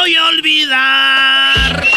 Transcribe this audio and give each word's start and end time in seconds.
Voy 0.00 0.14
a 0.14 0.26
olvidar. 0.26 1.88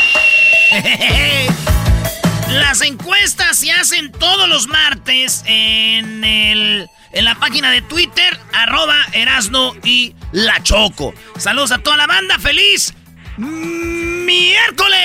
Las 2.50 2.82
encuestas 2.82 3.60
se 3.60 3.72
hacen 3.72 4.12
todos 4.12 4.50
los 4.50 4.68
martes 4.68 5.44
en 5.46 6.24
el 6.24 6.90
en 7.12 7.26
la 7.26 7.36
página 7.36 7.70
de 7.70 7.84
Twitter, 7.84 8.40
arroba 8.54 8.96
Erasno 9.14 9.76
y 9.84 10.16
La 10.32 10.64
Choco. 10.64 11.14
Saludos 11.38 11.72
a 11.72 11.78
toda 11.78 11.98
la 11.98 12.08
banda, 12.08 12.40
feliz 12.40 12.96
miércoles. 13.38 15.00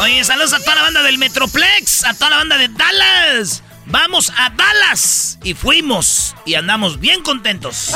Oye, 0.00 0.24
saludos 0.24 0.54
a 0.54 0.58
toda 0.58 0.74
la 0.74 0.82
banda 0.82 1.02
del 1.04 1.18
Metroplex, 1.18 2.04
a 2.04 2.14
toda 2.14 2.30
la 2.30 2.36
banda 2.38 2.58
de 2.58 2.68
Dallas. 2.68 3.62
Vamos 3.86 4.32
a 4.36 4.50
Dallas. 4.50 5.38
Y 5.44 5.54
fuimos. 5.54 6.34
Y 6.44 6.54
andamos 6.54 6.98
bien 6.98 7.22
contentos. 7.22 7.92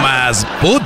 Más 0.00 0.46
put. 0.60 0.84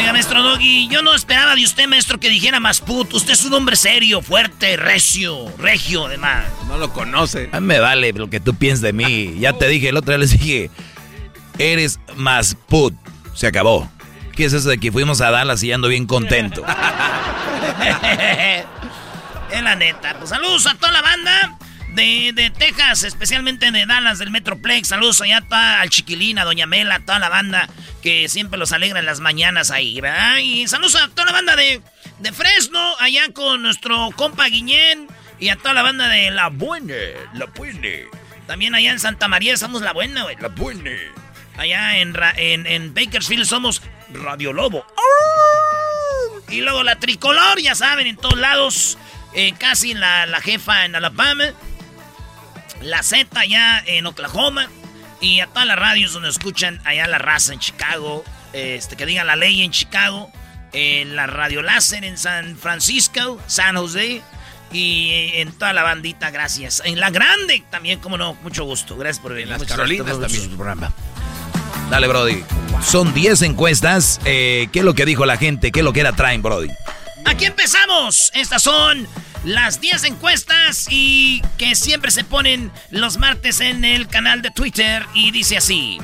Oiga, 0.00 0.14
maestro 0.14 0.42
Doggy, 0.42 0.88
yo 0.88 1.02
no 1.02 1.14
esperaba 1.14 1.54
de 1.54 1.62
usted, 1.62 1.86
maestro, 1.86 2.18
que 2.18 2.30
dijera 2.30 2.58
más 2.58 2.80
put. 2.80 3.12
Usted 3.12 3.34
es 3.34 3.44
un 3.44 3.52
hombre 3.52 3.76
serio, 3.76 4.22
fuerte, 4.22 4.78
recio, 4.78 5.52
regio, 5.58 6.06
además. 6.06 6.46
No 6.68 6.78
lo 6.78 6.90
conoce. 6.90 7.50
A 7.52 7.60
mí 7.60 7.66
me 7.66 7.80
vale 7.80 8.10
lo 8.14 8.30
que 8.30 8.40
tú 8.40 8.54
pienses 8.54 8.80
de 8.80 8.94
mí. 8.94 9.34
Ya 9.38 9.52
te 9.52 9.68
dije, 9.68 9.90
el 9.90 9.98
otro 9.98 10.12
día 10.12 10.18
les 10.18 10.30
dije, 10.30 10.70
eres 11.58 12.00
más 12.16 12.54
put. 12.54 12.94
Se 13.34 13.46
acabó. 13.46 13.90
¿Qué 14.34 14.46
es 14.46 14.54
eso 14.54 14.70
de 14.70 14.78
que 14.78 14.90
fuimos 14.90 15.20
a 15.20 15.30
Dallas 15.30 15.62
y 15.62 15.70
ando 15.70 15.88
bien 15.88 16.06
contento? 16.06 16.64
es 19.52 19.62
la 19.62 19.76
neta. 19.76 20.16
Pues 20.16 20.30
saludos 20.30 20.66
a 20.66 20.74
toda 20.76 20.92
la 20.92 21.02
banda 21.02 21.58
de, 21.94 22.32
de 22.34 22.50
Texas, 22.50 23.04
especialmente 23.04 23.70
de 23.70 23.86
Dallas, 23.86 24.18
del 24.18 24.30
Metroplex. 24.30 24.88
Saludos 24.88 25.20
allá 25.20 25.44
a 25.50 25.80
al 25.80 25.90
Chiquilín, 25.90 26.38
a 26.38 26.44
Doña 26.44 26.66
Mela, 26.66 26.96
a 26.96 27.00
toda 27.00 27.18
la 27.18 27.28
banda 27.28 27.68
que 28.02 28.28
siempre 28.28 28.58
los 28.58 28.72
alegra 28.72 29.00
en 29.00 29.06
las 29.06 29.20
mañanas 29.20 29.70
ahí, 29.70 30.00
¿verdad? 30.00 30.38
Y 30.38 30.66
saludos 30.68 30.96
a 30.96 31.08
toda 31.08 31.26
la 31.26 31.32
banda 31.32 31.56
de, 31.56 31.82
de 32.18 32.32
Fresno, 32.32 32.96
allá 32.98 33.32
con 33.32 33.62
nuestro 33.62 34.10
compa 34.16 34.46
Guiñén. 34.46 35.08
Y 35.38 35.48
a 35.48 35.56
toda 35.56 35.72
la 35.72 35.80
banda 35.80 36.06
de 36.08 36.30
La 36.30 36.48
Buena, 36.48 36.94
La 37.32 37.46
Buena. 37.46 37.88
También 38.46 38.74
allá 38.74 38.90
en 38.90 39.00
Santa 39.00 39.26
María 39.26 39.56
somos 39.56 39.80
La 39.80 39.94
Buena, 39.94 40.24
güey. 40.24 40.36
La 40.38 40.48
Buena. 40.48 40.90
Allá 41.56 41.96
en, 41.96 42.14
en, 42.36 42.66
en 42.66 42.92
Bakersfield 42.92 43.46
somos 43.46 43.80
Radio 44.12 44.52
Lobo. 44.52 44.84
Y 46.50 46.60
luego 46.60 46.82
la 46.82 46.96
tricolor, 46.96 47.58
ya 47.58 47.74
saben, 47.74 48.06
en 48.06 48.16
todos 48.18 48.38
lados. 48.38 48.98
Eh, 49.34 49.54
casi 49.58 49.94
la, 49.94 50.26
la 50.26 50.42
jefa 50.42 50.84
en 50.84 50.94
Alabama. 50.94 51.44
La 52.82 53.02
Z 53.02 53.38
allá 53.38 53.82
en 53.86 54.06
Oklahoma. 54.06 54.68
Y 55.20 55.40
a 55.40 55.46
todas 55.46 55.66
las 55.66 55.78
radios 55.78 56.12
donde 56.12 56.30
escuchan 56.30 56.80
allá 56.84 57.06
la 57.06 57.18
raza 57.18 57.52
en 57.52 57.58
Chicago. 57.60 58.24
Este, 58.52 58.96
que 58.96 59.06
digan 59.06 59.26
la 59.26 59.36
ley 59.36 59.62
en 59.62 59.70
Chicago. 59.70 60.30
En 60.72 61.16
la 61.16 61.26
Radio 61.26 61.62
Láser 61.62 62.04
en 62.04 62.16
San 62.16 62.56
Francisco, 62.56 63.38
San 63.46 63.76
José. 63.76 64.22
Y 64.72 65.32
en 65.34 65.50
toda 65.52 65.72
la 65.72 65.82
bandita, 65.82 66.30
gracias. 66.30 66.80
En 66.84 67.00
la 67.00 67.10
grande 67.10 67.64
también, 67.70 67.98
como 67.98 68.16
no, 68.16 68.34
mucho 68.42 68.64
gusto. 68.64 68.96
Gracias 68.96 69.20
por 69.20 69.32
venir. 69.32 69.48
las 69.48 69.58
Muchas 69.58 69.76
Carolinas 69.76 70.06
gracias 70.06 70.18
por 70.20 70.28
también. 70.28 70.50
su 70.50 70.56
programa. 70.56 70.92
Dale, 71.90 72.06
Brody. 72.06 72.44
Son 72.84 73.12
10 73.12 73.42
encuestas. 73.42 74.20
Eh, 74.24 74.68
¿Qué 74.72 74.78
es 74.78 74.84
lo 74.84 74.94
que 74.94 75.04
dijo 75.04 75.26
la 75.26 75.36
gente? 75.36 75.72
¿Qué 75.72 75.80
es 75.80 75.84
lo 75.84 75.92
que 75.92 76.00
era 76.00 76.12
traen, 76.12 76.40
Brody? 76.40 76.68
Aquí 77.24 77.44
empezamos. 77.44 78.30
Estas 78.34 78.62
son 78.62 79.06
las 79.44 79.80
10 79.80 80.04
encuestas 80.04 80.86
y 80.90 81.42
que 81.58 81.74
siempre 81.74 82.10
se 82.10 82.24
ponen 82.24 82.70
los 82.90 83.18
martes 83.18 83.60
en 83.60 83.84
el 83.84 84.08
canal 84.08 84.42
de 84.42 84.50
Twitter 84.50 85.04
y 85.14 85.30
dice 85.30 85.56
así. 85.56 85.98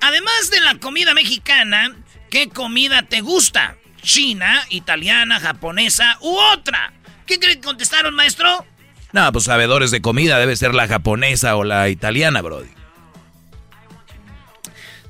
Además 0.00 0.50
de 0.50 0.60
la 0.60 0.76
comida 0.76 1.14
mexicana, 1.14 1.94
¿qué 2.30 2.48
comida 2.48 3.02
te 3.02 3.20
gusta? 3.20 3.76
¿China, 4.02 4.62
italiana, 4.70 5.40
japonesa 5.40 6.18
u 6.20 6.36
otra? 6.36 6.92
¿Qué 7.26 7.38
creen 7.38 7.60
que 7.60 7.66
contestaron, 7.66 8.14
maestro? 8.14 8.64
No, 9.12 9.32
pues 9.32 9.44
sabedores 9.44 9.90
de 9.90 10.00
comida 10.00 10.38
debe 10.38 10.56
ser 10.56 10.74
la 10.74 10.86
japonesa 10.86 11.56
o 11.56 11.64
la 11.64 11.88
italiana, 11.88 12.40
Brody. 12.42 12.70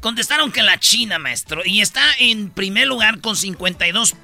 Contestaron 0.00 0.52
que 0.52 0.62
la 0.62 0.78
China, 0.78 1.18
maestro. 1.18 1.62
Y 1.64 1.80
está 1.80 2.02
en 2.18 2.50
primer 2.50 2.86
lugar 2.86 3.20
con 3.20 3.34
52% 3.34 4.14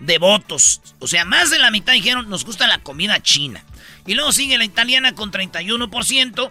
de 0.00 0.18
votos. 0.18 0.80
O 0.98 1.06
sea, 1.06 1.24
más 1.24 1.50
de 1.50 1.58
la 1.58 1.70
mitad 1.70 1.92
dijeron 1.92 2.28
nos 2.28 2.44
gusta 2.44 2.66
la 2.66 2.78
comida 2.78 3.22
china. 3.22 3.64
Y 4.06 4.14
luego 4.14 4.32
sigue 4.32 4.58
la 4.58 4.64
italiana 4.64 5.14
con 5.14 5.30
31%. 5.30 6.50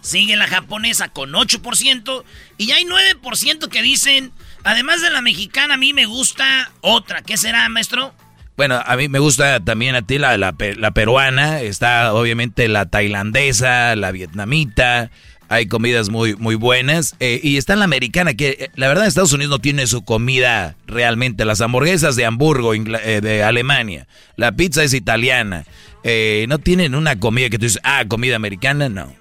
Sigue 0.00 0.36
la 0.36 0.46
japonesa 0.46 1.08
con 1.08 1.32
8%. 1.32 2.24
Y 2.58 2.70
hay 2.70 2.84
9% 2.84 3.68
que 3.68 3.82
dicen, 3.82 4.32
además 4.62 5.02
de 5.02 5.10
la 5.10 5.20
mexicana, 5.20 5.74
a 5.74 5.78
mí 5.78 5.92
me 5.92 6.06
gusta 6.06 6.70
otra. 6.80 7.22
¿Qué 7.22 7.36
será, 7.36 7.68
maestro? 7.68 8.14
Bueno, 8.56 8.80
a 8.84 8.96
mí 8.96 9.08
me 9.08 9.18
gusta 9.18 9.60
también 9.60 9.96
a 9.96 10.02
ti 10.02 10.18
la, 10.18 10.38
la 10.38 10.90
peruana. 10.92 11.60
Está 11.60 12.14
obviamente 12.14 12.68
la 12.68 12.86
tailandesa, 12.86 13.96
la 13.96 14.12
vietnamita. 14.12 15.10
Hay 15.48 15.66
comidas 15.68 16.08
muy, 16.08 16.34
muy 16.36 16.56
buenas. 16.56 17.14
Eh, 17.20 17.40
y 17.42 17.56
está 17.56 17.76
la 17.76 17.84
americana, 17.84 18.34
que 18.34 18.48
eh, 18.58 18.70
la 18.74 18.88
verdad 18.88 19.06
Estados 19.06 19.32
Unidos 19.32 19.50
no 19.50 19.58
tiene 19.60 19.86
su 19.86 20.04
comida 20.04 20.74
realmente. 20.86 21.44
Las 21.44 21.60
hamburguesas 21.60 22.16
de 22.16 22.24
Hamburgo, 22.26 22.74
Ingla- 22.74 23.00
eh, 23.04 23.20
de 23.20 23.42
Alemania. 23.44 24.06
La 24.36 24.52
pizza 24.52 24.82
es 24.82 24.92
italiana. 24.92 25.64
Eh, 26.02 26.46
no 26.48 26.58
tienen 26.58 26.94
una 26.94 27.18
comida 27.18 27.48
que 27.48 27.58
tú 27.58 27.64
dices, 27.64 27.80
ah, 27.84 28.04
comida 28.08 28.36
americana, 28.36 28.88
no. 28.88 29.12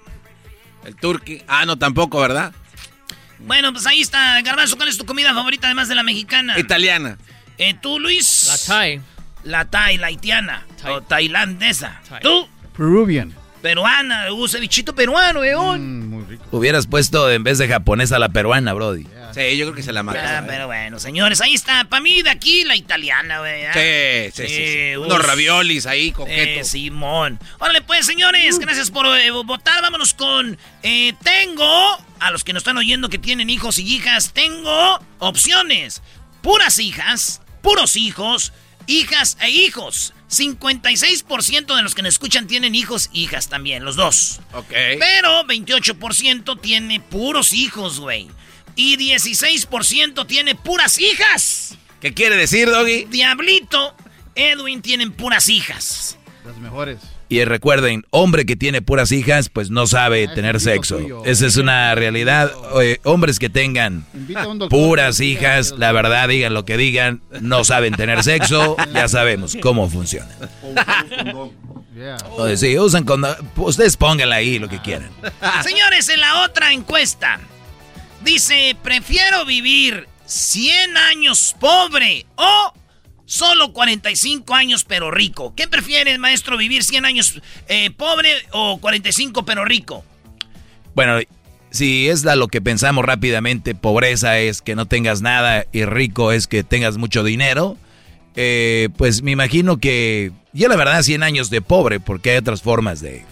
El 0.86 0.96
turqui. 0.96 1.42
Ah, 1.48 1.66
no, 1.66 1.78
tampoco, 1.78 2.20
¿verdad? 2.20 2.54
Bueno, 3.40 3.72
pues 3.74 3.86
ahí 3.86 4.02
está. 4.02 4.42
Garbanzo, 4.42 4.78
¿cuál 4.78 4.90
es 4.90 4.98
tu 4.98 5.06
comida 5.06 5.34
favorita 5.34 5.68
además 5.68 5.88
de 5.90 5.96
la 5.96 6.04
mexicana? 6.04 6.58
Italiana. 6.60 7.18
Eh, 7.58 7.76
¿Tú, 7.82 8.00
Luis? 8.00 8.48
La 8.48 8.76
Thai. 8.76 9.02
La 9.44 9.66
Thai, 9.66 9.98
la 9.98 10.08
haitiana. 10.08 10.66
O 10.88 11.02
tailandesa. 11.02 12.02
Thai. 12.10 12.22
¿Tú? 12.22 12.48
Peruvian. 12.76 13.34
Peruana, 13.66 14.32
uh, 14.32 14.48
cevichito 14.48 14.94
peruano, 14.94 15.40
weón. 15.40 15.82
Mm, 15.82 16.10
muy 16.12 16.24
rico. 16.26 16.46
Hubieras 16.52 16.86
puesto 16.86 17.32
en 17.32 17.44
vez 17.44 17.58
de 17.58 17.68
japonesa 17.68 18.20
la 18.20 18.30
peruana, 18.30 18.74
Brody. 18.74 19.08
Sí, 19.34 19.58
yo 19.58 19.66
creo 19.66 19.74
que 19.74 19.82
se 19.82 19.92
la 19.92 20.04
mata. 20.04 20.38
Ah, 20.38 20.44
pero 20.46 20.68
bueno, 20.68 21.00
señores, 21.00 21.42
ahí 21.42 21.56
está. 21.56 21.84
Para 21.86 22.00
mí, 22.00 22.22
de 22.22 22.30
aquí, 22.30 22.64
la 22.64 22.76
italiana, 22.76 23.40
güey. 23.40 23.64
Sí, 23.74 24.32
sí, 24.36 24.48
sí. 24.48 24.96
Unos 24.98 25.20
raviolis 25.26 25.88
ahí, 25.88 26.12
coquetos. 26.12 26.68
Eh, 26.68 26.70
Simón. 26.70 27.40
Órale, 27.58 27.82
pues, 27.82 28.06
señores, 28.06 28.60
gracias 28.60 28.92
por 28.92 29.08
eh, 29.08 29.32
votar. 29.32 29.82
Vámonos 29.82 30.14
con 30.14 30.60
eh, 30.84 31.16
Tengo, 31.24 31.98
a 32.20 32.30
los 32.30 32.44
que 32.44 32.54
nos 32.54 32.62
están 32.62 32.78
oyendo 32.78 33.10
que 33.10 33.18
tienen 33.18 33.50
hijos 33.50 33.80
y 33.80 33.96
hijas, 33.96 34.32
tengo 34.32 35.00
opciones. 35.18 36.04
Puras 36.44 36.78
hijas, 36.78 37.42
puros 37.64 37.96
hijos, 37.96 38.54
hijas 38.88 39.38
e 39.42 39.50
hijos. 39.50 40.14
56% 40.30 41.76
de 41.76 41.84
los 41.84 41.96
que 41.96 42.02
nos 42.02 42.14
escuchan 42.14 42.48
tienen 42.48 42.76
hijos 42.76 43.10
e 43.14 43.20
hijas 43.20 43.48
también, 43.50 43.86
los 43.86 43.96
dos. 43.96 44.42
Ok. 44.54 44.70
Pero 44.70 45.44
28% 45.46 46.60
tiene 46.62 47.00
puros 47.00 47.54
hijos, 47.54 48.00
güey. 48.00 48.28
Y 48.76 48.98
16% 48.98 50.28
tiene 50.28 50.56
puras 50.56 51.00
hijas. 51.00 51.78
¿Qué 52.02 52.14
quiere 52.14 52.36
decir, 52.36 52.70
Doggy? 52.70 53.06
Diablito, 53.06 53.96
Edwin 54.36 54.82
tienen 54.82 55.14
puras 55.14 55.48
hijas. 55.50 56.18
Las 56.46 56.58
mejores. 56.58 57.00
Y 57.28 57.44
recuerden, 57.44 58.06
hombre 58.12 58.46
que 58.46 58.56
tiene 58.56 58.82
puras 58.82 59.12
hijas, 59.12 59.50
pues 59.50 59.72
no 59.72 59.88
sabe 59.88 60.28
tener 60.28 60.60
sexo. 60.60 61.00
Esa 61.26 61.48
es 61.48 61.58
una 61.58 61.96
realidad. 61.96 62.52
hombres 63.04 63.40
que 63.40 63.50
tengan 63.50 64.06
puras 64.70 65.20
hijas, 65.20 65.74
la 65.78 65.92
verdad, 65.92 66.28
digan 66.30 66.54
lo 66.54 66.66
que 66.66 66.78
digan, 66.78 67.22
no 67.42 67.64
saben 67.64 67.94
tener 67.94 68.24
sexo, 68.24 68.76
ya 68.94 69.08
sabemos 69.08 69.58
cómo 69.62 69.90
funciona. 69.90 70.30
sí, 72.56 72.78
usan 72.78 73.06
cuando 73.06 73.36
Ustedes 73.56 73.98
pónganla 73.98 74.36
ahí 74.36 74.60
lo 74.60 74.70
que 74.70 74.80
quieran. 74.82 75.10
Señores, 75.64 76.10
en 76.10 76.20
la 76.20 76.44
otra 76.44 76.74
encuesta, 76.74 77.40
dice, 78.24 78.76
prefiero 78.84 79.46
vivir 79.46 80.08
100 80.26 80.98
años 80.98 81.56
pobre 81.60 82.26
o 82.36 82.74
Solo 83.26 83.74
45 83.74 84.54
años 84.54 84.84
pero 84.84 85.12
rico. 85.12 85.54
¿Qué 85.56 85.68
prefieres, 85.68 86.20
maestro, 86.20 86.58
vivir 86.58 86.84
100 86.84 87.06
años 87.06 87.42
eh, 87.68 87.90
pobre 87.92 88.32
o 88.52 88.78
45 88.78 89.46
pero 89.46 89.66
rico? 89.66 90.04
Bueno, 90.94 91.20
si 91.72 92.08
es 92.08 92.24
lo 92.24 92.48
que 92.48 92.62
pensamos 92.62 93.04
rápidamente, 93.04 93.76
pobreza 93.76 94.40
es 94.40 94.62
que 94.62 94.76
no 94.76 94.86
tengas 94.86 95.22
nada 95.22 95.66
y 95.72 95.86
rico 95.86 96.32
es 96.32 96.48
que 96.48 96.64
tengas 96.64 96.98
mucho 96.98 97.24
dinero, 97.24 97.78
eh, 98.36 98.90
pues 98.98 99.24
me 99.24 99.32
imagino 99.32 99.78
que 99.78 100.32
yo 100.54 100.68
la 100.68 100.76
verdad 100.76 101.02
100 101.02 101.24
años 101.24 101.50
de 101.50 101.62
pobre, 101.62 102.00
porque 102.00 102.32
hay 102.32 102.38
otras 102.38 102.62
formas 102.62 103.02
de... 103.02 103.26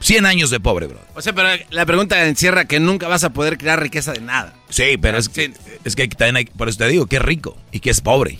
100 0.00 0.26
años 0.26 0.50
de 0.50 0.60
pobre, 0.60 0.86
bro. 0.86 1.00
O 1.16 1.22
sea, 1.22 1.32
pero 1.32 1.48
la 1.70 1.84
pregunta 1.84 2.24
encierra 2.26 2.66
que 2.66 2.78
nunca 2.78 3.08
vas 3.08 3.24
a 3.24 3.30
poder 3.30 3.58
crear 3.58 3.82
riqueza 3.82 4.12
de 4.12 4.20
nada. 4.20 4.54
Sí, 4.68 4.96
pero 5.00 5.18
es 5.18 5.28
que, 5.28 5.52
es 5.82 5.96
que 5.96 6.06
también 6.06 6.36
hay, 6.36 6.44
por 6.44 6.68
eso 6.68 6.78
te 6.78 6.86
digo 6.86 7.06
que 7.06 7.16
es 7.16 7.22
rico 7.22 7.56
y 7.72 7.80
que 7.80 7.90
es 7.90 8.00
pobre. 8.00 8.38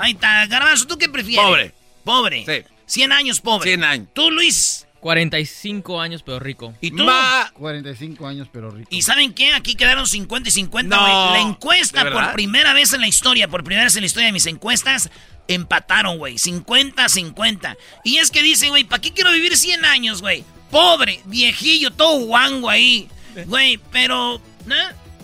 Ahí 0.00 0.12
está, 0.12 0.46
Garbanzo, 0.46 0.86
¿tú 0.86 0.98
qué 0.98 1.08
prefieres? 1.08 1.44
Pobre. 1.44 1.74
Pobre. 2.04 2.44
Sí. 2.46 2.64
100 2.86 3.12
años 3.12 3.40
pobre. 3.40 3.70
100 3.70 3.84
años. 3.84 4.08
¿Tú, 4.12 4.30
Luis? 4.30 4.86
45 5.00 6.00
años, 6.00 6.22
pero 6.22 6.38
rico. 6.38 6.74
¿Y 6.80 6.90
tú? 6.90 7.06
45 7.54 8.26
años, 8.26 8.48
pero 8.52 8.70
rico. 8.70 8.88
¿Y 8.90 9.02
saben 9.02 9.32
qué? 9.32 9.52
Aquí 9.54 9.74
quedaron 9.74 10.06
50 10.06 10.48
y 10.48 10.52
50, 10.52 10.96
güey. 10.96 11.12
la 11.12 11.40
encuesta, 11.40 12.10
por 12.10 12.32
primera 12.32 12.74
vez 12.74 12.92
en 12.92 13.00
la 13.00 13.08
historia, 13.08 13.48
por 13.48 13.64
primera 13.64 13.84
vez 13.84 13.96
en 13.96 14.02
la 14.02 14.06
historia 14.06 14.26
de 14.26 14.32
mis 14.32 14.46
encuestas, 14.46 15.10
empataron, 15.48 16.18
güey. 16.18 16.34
50-50. 16.34 17.76
Y 18.04 18.18
es 18.18 18.30
que 18.30 18.42
dicen, 18.42 18.70
güey, 18.70 18.84
¿para 18.84 19.00
qué 19.00 19.12
quiero 19.12 19.32
vivir 19.32 19.56
100 19.56 19.84
años, 19.84 20.20
güey? 20.20 20.44
Pobre, 20.70 21.20
viejillo, 21.24 21.90
todo 21.90 22.20
guango 22.26 22.68
ahí. 22.68 23.08
Güey, 23.46 23.78
pero... 23.90 24.40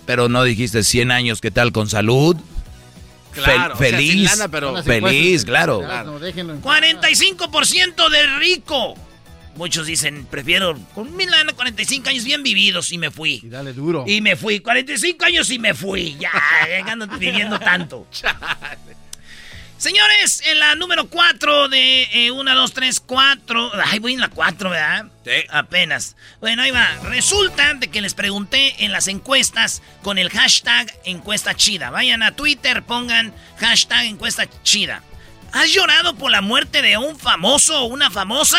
Pero 0.06 0.28
no 0.28 0.42
dijiste 0.44 0.82
100 0.82 1.10
años, 1.10 1.40
¿qué 1.40 1.50
tal 1.50 1.72
con 1.72 1.88
salud? 1.88 2.36
Feliz, 3.76 4.30
feliz, 4.84 5.44
claro. 5.44 5.82
45% 5.82 8.10
de 8.10 8.26
rico. 8.38 8.94
Muchos 9.56 9.86
dicen, 9.86 10.26
prefiero 10.26 10.78
con 10.94 11.16
mi 11.16 11.24
lana 11.24 11.54
45 11.54 12.10
años 12.10 12.24
bien 12.24 12.42
vividos 12.42 12.92
y 12.92 12.98
me 12.98 13.10
fui. 13.10 13.40
Y 13.42 13.48
dale 13.48 13.72
duro. 13.72 14.04
Y 14.06 14.20
me 14.20 14.36
fui. 14.36 14.60
45 14.60 15.24
años 15.24 15.50
y 15.50 15.58
me 15.58 15.72
fui. 15.72 16.14
Ya, 16.20 16.30
ando 16.86 17.06
viviendo 17.18 17.58
tanto. 17.58 18.06
Señores, 19.78 20.42
en 20.46 20.58
la 20.58 20.74
número 20.74 21.08
4 21.08 21.68
de 21.68 22.30
1, 22.32 22.54
2, 22.54 22.72
3, 22.72 23.00
4. 23.00 23.72
Ay, 23.84 23.98
voy 23.98 24.14
en 24.14 24.20
la 24.20 24.28
4, 24.28 24.70
¿verdad? 24.70 25.06
Sí. 25.24 25.32
Apenas. 25.50 26.16
Bueno, 26.40 26.62
ahí 26.62 26.70
va. 26.70 26.88
Resulta 27.04 27.74
de 27.74 27.88
que 27.88 28.00
les 28.00 28.14
pregunté 28.14 28.84
en 28.84 28.92
las 28.92 29.06
encuestas 29.06 29.82
con 30.02 30.16
el 30.16 30.30
hashtag 30.30 30.92
encuesta 31.04 31.54
chida. 31.54 31.90
Vayan 31.90 32.22
a 32.22 32.34
Twitter, 32.34 32.82
pongan 32.84 33.34
hashtag 33.58 34.06
encuesta 34.06 34.46
chida. 34.62 35.02
¿Has 35.52 35.70
llorado 35.72 36.16
por 36.16 36.30
la 36.30 36.40
muerte 36.40 36.80
de 36.80 36.96
un 36.96 37.18
famoso 37.18 37.82
o 37.82 37.86
una 37.86 38.10
famosa? 38.10 38.58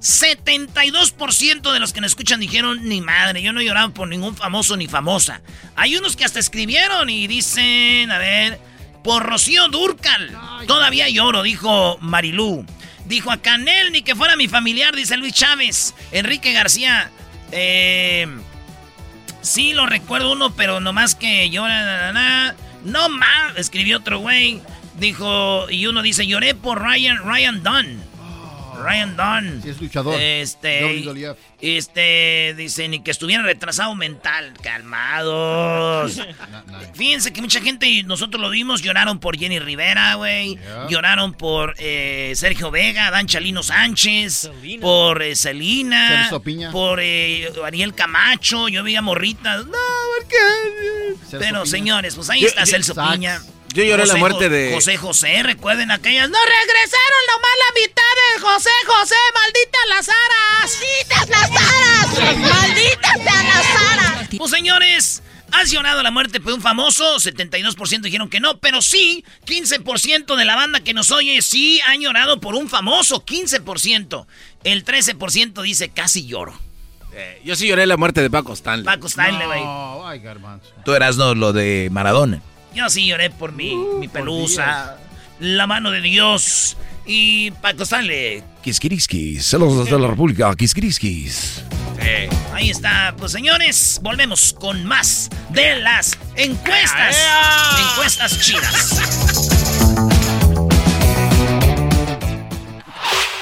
72% 0.00 1.72
de 1.72 1.78
los 1.78 1.92
que 1.92 2.00
nos 2.00 2.10
escuchan 2.10 2.40
dijeron, 2.40 2.88
ni 2.88 3.00
madre, 3.00 3.40
yo 3.40 3.52
no 3.52 3.60
he 3.60 3.64
llorado 3.64 3.94
por 3.94 4.08
ningún 4.08 4.36
famoso 4.36 4.76
ni 4.76 4.88
famosa. 4.88 5.42
Hay 5.76 5.96
unos 5.96 6.16
que 6.16 6.24
hasta 6.24 6.40
escribieron 6.40 7.08
y 7.08 7.28
dicen, 7.28 8.10
a 8.10 8.18
ver, 8.18 8.58
por 9.02 9.24
Rocío 9.24 9.68
Durcal. 9.68 10.36
Todavía 10.66 11.08
lloro, 11.08 11.42
dijo 11.42 11.98
Marilú. 12.00 12.64
Dijo 13.06 13.30
a 13.30 13.38
Canel, 13.38 13.92
ni 13.92 14.02
que 14.02 14.14
fuera 14.14 14.36
mi 14.36 14.48
familiar, 14.48 14.94
dice 14.94 15.16
Luis 15.16 15.34
Chávez. 15.34 15.94
Enrique 16.12 16.52
García. 16.52 17.10
Eh, 17.50 18.26
sí, 19.40 19.72
lo 19.72 19.86
recuerdo 19.86 20.32
uno, 20.32 20.54
pero 20.54 20.80
nomás 20.80 21.14
que 21.14 21.50
llora. 21.50 22.54
No 22.84 23.08
más, 23.08 23.56
escribió 23.56 23.98
otro 23.98 24.20
güey. 24.20 24.60
Dijo, 24.98 25.68
y 25.70 25.86
uno 25.86 26.02
dice, 26.02 26.26
lloré 26.26 26.54
por 26.54 26.82
Ryan, 26.82 27.18
Ryan 27.24 27.62
Dunn. 27.62 28.11
Ryan 28.74 29.16
Dunn. 29.16 29.62
Sí, 29.62 29.70
es 29.70 29.80
luchador. 29.80 30.20
Este. 30.20 31.04
Este. 31.60 32.54
Dice, 32.56 32.88
ni 32.88 33.00
que 33.00 33.10
estuviera 33.10 33.42
retrasado 33.42 33.94
mental. 33.94 34.52
Calmados. 34.62 36.20
Fíjense 36.94 37.32
que 37.32 37.40
mucha 37.40 37.60
gente, 37.60 37.86
y 37.86 38.02
nosotros 38.02 38.40
lo 38.40 38.50
vimos, 38.50 38.82
lloraron 38.82 39.18
por 39.18 39.38
Jenny 39.38 39.58
Rivera, 39.58 40.14
güey. 40.14 40.58
Lloraron 40.88 41.34
por 41.34 41.74
eh, 41.78 42.32
Sergio 42.34 42.70
Vega, 42.70 43.10
Dan 43.10 43.26
Chalino 43.26 43.62
Sánchez. 43.62 44.50
Por 44.80 45.22
eh, 45.22 45.36
Celina. 45.36 46.30
Por 46.70 47.00
eh, 47.00 47.50
Ariel 47.64 47.94
Camacho. 47.94 48.68
Yo 48.68 48.82
veía 48.82 49.02
morritas. 49.02 49.66
No, 49.66 49.72
¿por 49.72 50.28
qué? 50.28 51.38
Pero 51.38 51.66
señores, 51.66 52.14
pues 52.14 52.30
ahí 52.30 52.44
está 52.44 52.66
Celso 52.66 52.94
Piña. 52.94 53.40
Yo 53.74 53.84
lloré 53.84 54.06
la 54.06 54.16
muerte 54.16 54.48
de. 54.48 54.72
José 54.74 54.96
José, 54.96 55.42
recuerden 55.42 55.90
aquellas. 55.90 56.28
¡No 56.30 56.38
regresaron 56.38 57.22
la 57.28 57.80
mitad 57.80 58.02
de 58.34 58.40
José 58.40 58.70
José! 58.86 59.14
¡Malditas 59.34 59.88
las 59.88 60.08
aras! 60.08 60.78
¡Malditas 60.80 61.28
las 61.28 61.50
aras! 61.50 62.38
¡Malditas 62.38 63.12
sean 63.22 63.46
las 63.46 63.66
aras! 63.92 64.28
Pues 64.36 64.50
señores, 64.50 65.22
¿has 65.52 65.70
llorado 65.70 66.02
la 66.02 66.10
muerte 66.10 66.40
por 66.40 66.52
un 66.52 66.60
famoso? 66.60 67.16
72% 67.16 68.00
dijeron 68.02 68.28
que 68.28 68.40
no, 68.40 68.58
pero 68.58 68.82
sí, 68.82 69.24
15% 69.46 70.36
de 70.36 70.44
la 70.44 70.56
banda 70.56 70.80
que 70.80 70.94
nos 70.94 71.10
oye 71.10 71.40
sí 71.42 71.80
han 71.86 72.00
llorado 72.00 72.40
por 72.40 72.54
un 72.54 72.68
famoso. 72.68 73.24
15%. 73.24 74.26
El 74.64 74.84
13% 74.84 75.62
dice 75.62 75.88
casi 75.90 76.26
lloro. 76.26 76.58
Eh, 77.14 77.42
yo 77.44 77.56
sí 77.56 77.66
lloré 77.66 77.86
la 77.86 77.96
muerte 77.96 78.22
de 78.22 78.30
Paco 78.30 78.54
Stanley. 78.54 78.84
Paco 78.84 79.06
Stanley, 79.06 79.46
güey. 79.46 79.62
No, 79.62 80.06
ay, 80.06 80.20
garbanzo. 80.20 80.68
Tú 80.84 80.94
eras 80.94 81.16
no, 81.16 81.34
lo 81.34 81.52
de 81.52 81.88
Maradona. 81.90 82.40
Yo 82.74 82.88
sí 82.88 83.06
lloré 83.06 83.28
por 83.30 83.52
mí, 83.52 83.74
uh, 83.74 83.98
mi 83.98 84.08
pelusa, 84.08 84.96
la 85.38 85.66
mano 85.66 85.90
de 85.90 86.00
Dios 86.00 86.76
y 87.04 87.50
Paco 87.50 87.82
Stanley. 87.82 88.42
Kiskiriskis, 88.62 89.44
saludos 89.44 89.90
de 89.90 89.98
la 89.98 90.08
República, 90.08 90.54
Kiskiriskis. 90.54 91.62
ahí 92.54 92.70
está, 92.70 93.14
pues 93.18 93.32
señores, 93.32 94.00
volvemos 94.02 94.54
con 94.58 94.84
más 94.84 95.28
de 95.50 95.80
las 95.80 96.18
encuestas. 96.36 97.16
Encuestas 97.92 98.40
chidas. 98.40 99.02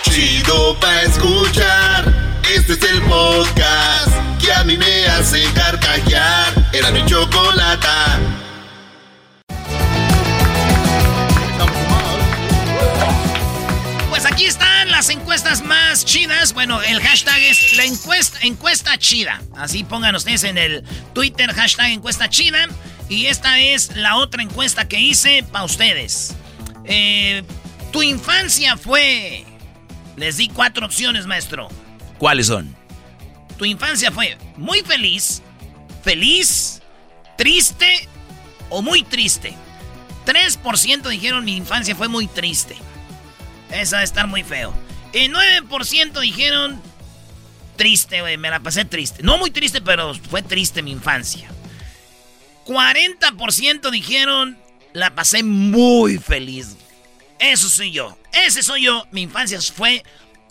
Chido 0.03 0.79
pa' 0.81 1.03
escuchar, 1.03 2.41
este 2.53 2.73
es 2.73 2.83
el 2.83 3.01
podcast 3.03 4.11
que 4.41 4.53
a 4.53 4.65
mí 4.65 4.77
me 4.77 5.07
hace 5.07 5.45
carcajear. 5.55 6.71
Era 6.73 6.91
mi 6.91 7.05
chocolata. 7.07 8.19
Aquí 14.41 14.47
están 14.47 14.91
las 14.91 15.11
encuestas 15.11 15.63
más 15.67 16.07
chidas. 16.07 16.55
Bueno, 16.55 16.81
el 16.81 17.03
hashtag 17.03 17.39
es 17.41 17.77
la 17.77 17.85
encuesta, 17.85 18.39
encuesta 18.41 18.97
chida. 18.97 19.43
Así 19.55 19.85
pongan 19.85 20.15
ustedes 20.15 20.45
en 20.45 20.57
el 20.57 20.83
Twitter 21.13 21.53
hashtag 21.53 21.91
encuesta 21.91 22.31
chida. 22.31 22.67
Y 23.11 23.27
esta 23.27 23.61
es 23.61 23.95
la 23.97 24.17
otra 24.17 24.43
encuesta 24.43 24.89
que 24.89 24.99
hice 24.99 25.43
para 25.53 25.65
ustedes. 25.65 26.35
Eh, 26.85 27.43
tu 27.93 28.03
infancia 28.03 28.79
fue 28.79 29.45
Les 30.17 30.39
di 30.39 30.49
cuatro 30.49 30.87
opciones, 30.87 31.27
maestro. 31.27 31.69
¿Cuáles 32.17 32.47
son? 32.47 32.75
Tu 33.59 33.67
infancia 33.67 34.11
fue 34.11 34.39
muy 34.57 34.81
feliz, 34.81 35.43
feliz, 36.03 36.81
triste 37.37 38.09
o 38.71 38.81
muy 38.81 39.03
triste. 39.03 39.55
3% 40.25 41.09
dijeron 41.11 41.45
mi 41.45 41.57
infancia 41.57 41.95
fue 41.95 42.09
muy 42.09 42.27
triste. 42.27 42.79
Esa 43.73 44.03
estar 44.03 44.27
muy 44.27 44.43
feo. 44.43 44.75
Y 45.13 45.29
9% 45.29 46.21
dijeron 46.21 46.81
triste, 47.77 48.21
güey. 48.21 48.37
Me 48.37 48.51
la 48.51 48.61
pasé 48.61 48.85
triste. 48.85 49.23
No 49.23 49.39
muy 49.39 49.51
triste, 49.51 49.81
pero 49.81 50.15
fue 50.15 50.43
triste 50.43 50.83
mi 50.83 50.93
infancia. 50.93 51.49
40% 52.67 53.91
dijeron 53.91 54.59
la 54.93 55.15
pasé 55.15 55.43
muy 55.43 56.19
feliz. 56.19 56.77
Eso 57.39 57.69
soy 57.69 57.91
yo. 57.93 58.19
Ese 58.33 58.63
soy 58.63 58.83
yo. 58.83 59.07
Mi 59.13 59.23
infancia 59.23 59.61
fue 59.61 60.05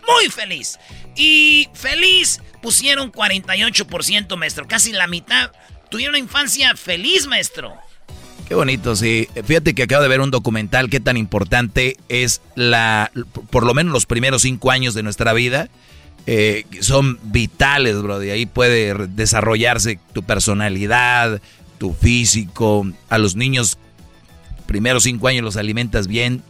muy 0.07 0.29
feliz. 0.29 0.79
Y 1.15 1.69
feliz 1.73 2.41
pusieron 2.61 3.11
48%, 3.11 4.35
maestro. 4.37 4.67
Casi 4.67 4.91
la 4.91 5.07
mitad 5.07 5.51
tuvieron 5.89 6.15
una 6.15 6.19
infancia 6.19 6.75
feliz, 6.75 7.27
maestro. 7.27 7.77
Qué 8.49 8.55
bonito, 8.55 8.95
sí. 8.95 9.27
Fíjate 9.45 9.75
que 9.75 9.83
acabo 9.83 10.01
de 10.01 10.09
ver 10.09 10.21
un 10.21 10.31
documental, 10.31 10.89
qué 10.89 10.99
tan 10.99 11.17
importante 11.17 11.97
es 12.09 12.41
la, 12.55 13.11
por 13.51 13.63
lo 13.63 13.75
menos 13.75 13.93
los 13.93 14.07
primeros 14.07 14.41
cinco 14.41 14.71
años 14.71 14.95
de 14.95 15.03
nuestra 15.03 15.33
vida. 15.33 15.69
Eh, 16.25 16.65
son 16.81 17.19
vitales, 17.21 18.01
bro. 18.01 18.17
De 18.17 18.31
ahí 18.31 18.47
puede 18.47 19.07
desarrollarse 19.09 19.99
tu 20.13 20.23
personalidad, 20.23 21.43
tu 21.77 21.93
físico. 21.93 22.91
A 23.09 23.19
los 23.19 23.35
niños, 23.35 23.77
primeros 24.65 25.03
cinco 25.03 25.27
años 25.27 25.43
los 25.43 25.55
alimentas 25.55 26.07
bien, 26.07 26.41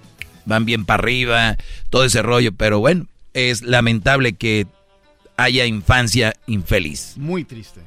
van 0.45 0.63
bien 0.63 0.85
para 0.85 1.03
arriba, 1.03 1.57
todo 1.89 2.05
ese 2.05 2.21
rollo. 2.21 2.53
Pero 2.53 2.79
bueno, 2.79 3.07
es 3.33 3.61
lamentable 3.61 4.37
que 4.37 4.67
haya 5.35 5.65
infancia 5.65 6.33
infeliz. 6.47 7.15
Muy 7.17 7.43
triste. 7.43 7.81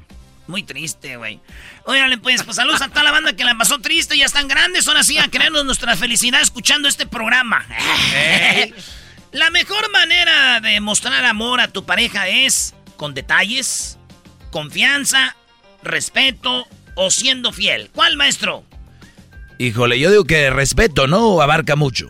Muy 0.47 0.63
triste, 0.63 1.15
güey. 1.15 1.39
Óigale, 1.85 2.17
pues, 2.17 2.43
pues 2.43 2.57
saludos 2.57 2.81
a 2.81 2.89
toda 2.89 3.03
la 3.03 3.11
banda 3.11 3.33
que 3.33 3.45
la 3.45 3.57
pasó 3.57 3.79
triste, 3.79 4.17
ya 4.17 4.25
están 4.25 4.47
grandes, 4.47 4.87
ahora 4.87 5.03
sí 5.03 5.17
a 5.17 5.29
creernos 5.29 5.65
nuestra 5.65 5.95
felicidad 5.95 6.41
escuchando 6.41 6.87
este 6.87 7.07
programa. 7.07 7.65
la 9.31 9.49
mejor 9.51 9.89
manera 9.91 10.59
de 10.59 10.81
mostrar 10.81 11.23
amor 11.25 11.61
a 11.61 11.69
tu 11.69 11.85
pareja 11.85 12.27
es 12.27 12.75
con 12.97 13.13
detalles, 13.13 13.97
confianza, 14.51 15.37
respeto 15.81 16.67
o 16.95 17.09
siendo 17.09 17.53
fiel. 17.53 17.89
¿Cuál, 17.93 18.17
maestro? 18.17 18.65
Híjole, 19.59 19.97
yo 19.97 20.11
digo 20.11 20.25
que 20.25 20.49
respeto, 20.49 21.07
¿no? 21.07 21.41
Abarca 21.41 21.77
mucho. 21.77 22.09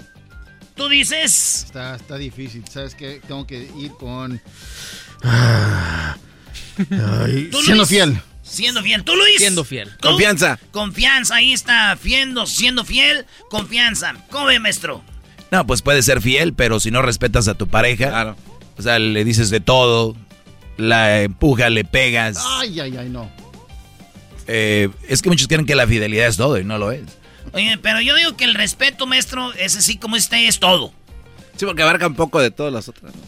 Tú 0.76 0.90
dices. 0.90 1.66
Está, 1.66 1.96
está 1.96 2.18
difícil. 2.18 2.64
¿Sabes 2.68 2.96
qué? 2.96 3.22
Tengo 3.28 3.46
que 3.46 3.70
ir 3.78 3.92
con. 3.92 4.42
Ay, 6.78 7.50
¿Tú, 7.52 7.62
siendo 7.62 7.84
Luis? 7.84 7.90
fiel. 7.90 8.22
Siendo 8.42 8.82
fiel. 8.84 9.04
¿Tú, 9.04 9.16
Luis? 9.16 9.38
Siendo 9.38 9.64
fiel. 9.64 9.90
¿Tú? 10.00 10.10
Confianza. 10.10 10.60
Confianza, 10.72 11.36
ahí 11.36 11.54
está. 11.54 11.96
Fiendo, 11.98 12.46
siendo 12.46 12.84
fiel, 12.84 13.26
confianza. 13.50 14.16
¿Cómo 14.30 14.46
ve, 14.48 14.60
maestro? 14.60 15.04
No, 15.52 15.66
pues 15.66 15.82
puedes 15.82 16.06
ser 16.06 16.22
fiel, 16.22 16.54
pero 16.54 16.80
si 16.80 16.92
no 16.92 17.02
respetas 17.02 17.48
a 17.48 17.54
tu 17.54 17.68
pareja, 17.68 18.10
Claro. 18.10 18.36
o 18.78 18.82
sea, 18.82 19.00
le 19.00 19.24
dices 19.24 19.50
de 19.50 19.60
todo, 19.60 20.16
la 20.78 21.22
empujas, 21.22 21.72
le 21.72 21.86
pegas. 21.86 22.38
Ay, 22.60 22.80
ay, 22.80 22.98
ay, 22.98 23.10
no. 23.10 23.30
Eh, 24.48 24.90
es 25.08 25.22
que 25.22 25.30
muchos 25.30 25.48
creen 25.48 25.66
que 25.66 25.76
la 25.76 25.88
fidelidad 25.88 26.28
es 26.28 26.38
todo 26.38 26.58
y 26.60 26.64
no 26.64 26.78
lo 26.78 26.92
es. 26.92 27.02
Oye, 27.54 27.78
pero 27.82 28.02
yo 28.02 28.16
digo 28.16 28.36
que 28.36 28.46
el 28.46 28.56
respeto, 28.56 29.06
maestro, 29.06 29.54
ese 29.54 29.82
sí 29.82 29.98
como 29.98 30.16
este 30.16 30.48
es 30.48 30.60
todo. 30.60 30.92
Sí, 31.56 31.66
porque 31.66 31.84
abarca 31.84 32.08
un 32.08 32.16
poco 32.16 32.40
de 32.42 32.52
todas 32.52 32.74
las 32.74 32.90
otras. 32.90 33.14
¿no? 33.16 33.22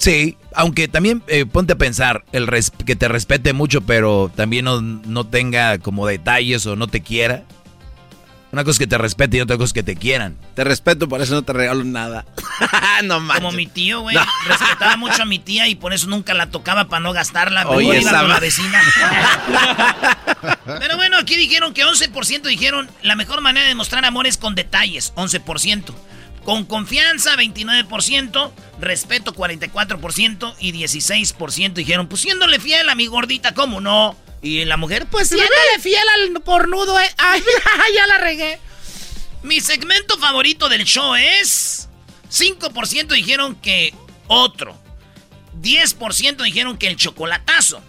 Sí, 0.00 0.38
aunque 0.54 0.88
también 0.88 1.22
eh, 1.28 1.44
ponte 1.44 1.74
a 1.74 1.76
pensar, 1.76 2.24
el 2.32 2.46
res- 2.46 2.72
que 2.86 2.96
te 2.96 3.06
respete 3.06 3.52
mucho, 3.52 3.82
pero 3.82 4.32
también 4.34 4.64
no, 4.64 4.80
no 4.80 5.24
tenga 5.26 5.76
como 5.78 6.06
detalles 6.06 6.64
o 6.64 6.74
no 6.74 6.86
te 6.88 7.02
quiera. 7.02 7.42
Una 8.50 8.64
cosa 8.64 8.72
es 8.72 8.78
que 8.78 8.86
te 8.86 8.96
respete 8.98 9.36
y 9.36 9.40
otra 9.42 9.56
cosa 9.58 9.66
es 9.66 9.72
que 9.74 9.82
te 9.82 9.94
quieran. 9.96 10.36
Te 10.54 10.64
respeto, 10.64 11.06
por 11.06 11.20
eso 11.20 11.34
no 11.34 11.42
te 11.42 11.52
regalo 11.52 11.84
nada. 11.84 12.24
no 13.04 13.20
manches. 13.20 13.44
Como 13.44 13.52
mi 13.56 13.66
tío, 13.66 14.00
güey. 14.00 14.16
No. 14.16 14.24
Respetaba 14.48 14.96
mucho 14.96 15.22
a 15.22 15.26
mi 15.26 15.38
tía 15.38 15.68
y 15.68 15.74
por 15.74 15.92
eso 15.92 16.06
nunca 16.08 16.32
la 16.34 16.46
tocaba 16.50 16.88
para 16.88 17.00
no 17.00 17.12
gastarla. 17.12 17.68
Oye, 17.68 17.86
Mejor 17.90 18.00
iba 18.00 18.10
esa 18.10 18.20
con 18.20 18.28
la 18.28 18.34
ma- 18.34 18.40
vecina. 18.40 18.80
Pero 20.80 20.96
bueno, 20.96 21.18
aquí 21.18 21.36
dijeron 21.36 21.74
que 21.74 21.84
11% 21.84 22.42
dijeron 22.42 22.88
la 23.02 23.14
mejor 23.16 23.40
manera 23.40 23.66
de 23.68 23.74
mostrar 23.74 24.04
amor 24.04 24.26
es 24.26 24.36
con 24.38 24.54
detalles, 24.54 25.12
11%. 25.14 25.92
Con 26.44 26.64
confianza, 26.64 27.36
29%. 27.36 28.52
Respeto, 28.80 29.34
44%. 29.34 30.54
Y 30.58 30.72
16% 30.72 31.72
dijeron, 31.74 32.08
pues 32.08 32.22
siéndole 32.22 32.58
fiel 32.58 32.88
a 32.88 32.94
mi 32.94 33.06
gordita, 33.06 33.54
¿cómo 33.54 33.80
no? 33.80 34.16
Y 34.42 34.64
la 34.64 34.76
mujer, 34.76 35.06
pues 35.06 35.28
siéndole 35.28 35.78
fiel 35.80 36.02
al 36.14 36.40
pornudo. 36.42 36.98
eh. 36.98 37.10
Ay, 37.18 37.42
ya 37.94 38.06
la 38.06 38.18
regué. 38.18 38.58
Mi 39.42 39.60
segmento 39.60 40.18
favorito 40.18 40.68
del 40.68 40.84
show 40.84 41.14
es... 41.14 41.88
5% 42.30 43.08
dijeron 43.08 43.56
que 43.56 43.92
otro. 44.28 44.78
10% 45.60 46.42
dijeron 46.44 46.78
que 46.78 46.86
el 46.86 46.96
chocolatazo. 46.96 47.82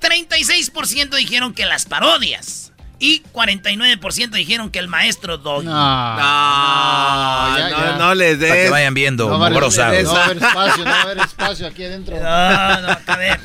36% 0.00 1.16
dijeron 1.16 1.54
que 1.54 1.64
las 1.64 1.84
parodias. 1.86 2.65
Y 2.98 3.22
49% 3.32 4.30
dijeron 4.30 4.70
que 4.70 4.78
el 4.78 4.88
maestro 4.88 5.36
Doggy. 5.36 5.66
No, 5.66 5.72
No, 5.74 7.58
ya, 7.58 7.68
no, 7.70 7.76
ya. 7.78 7.96
no 7.98 8.14
les 8.14 8.38
Para 8.38 8.52
que 8.54 8.58
des. 8.60 8.70
vayan 8.70 8.94
viendo, 8.94 9.28
No 9.28 9.38
va, 9.38 9.46
haber, 9.48 9.60
no 9.62 9.68
va 9.70 9.84
a 9.84 10.24
haber 10.24 10.36
espacio, 10.42 10.84
no 10.84 10.90
va 10.90 10.96
a 10.98 11.02
haber 11.02 11.18
espacio 11.18 11.66
aquí 11.66 11.84
adentro. 11.84 12.16
No, 12.16 12.80
no, 12.80 12.98
a 13.06 13.16
ver. 13.18 13.38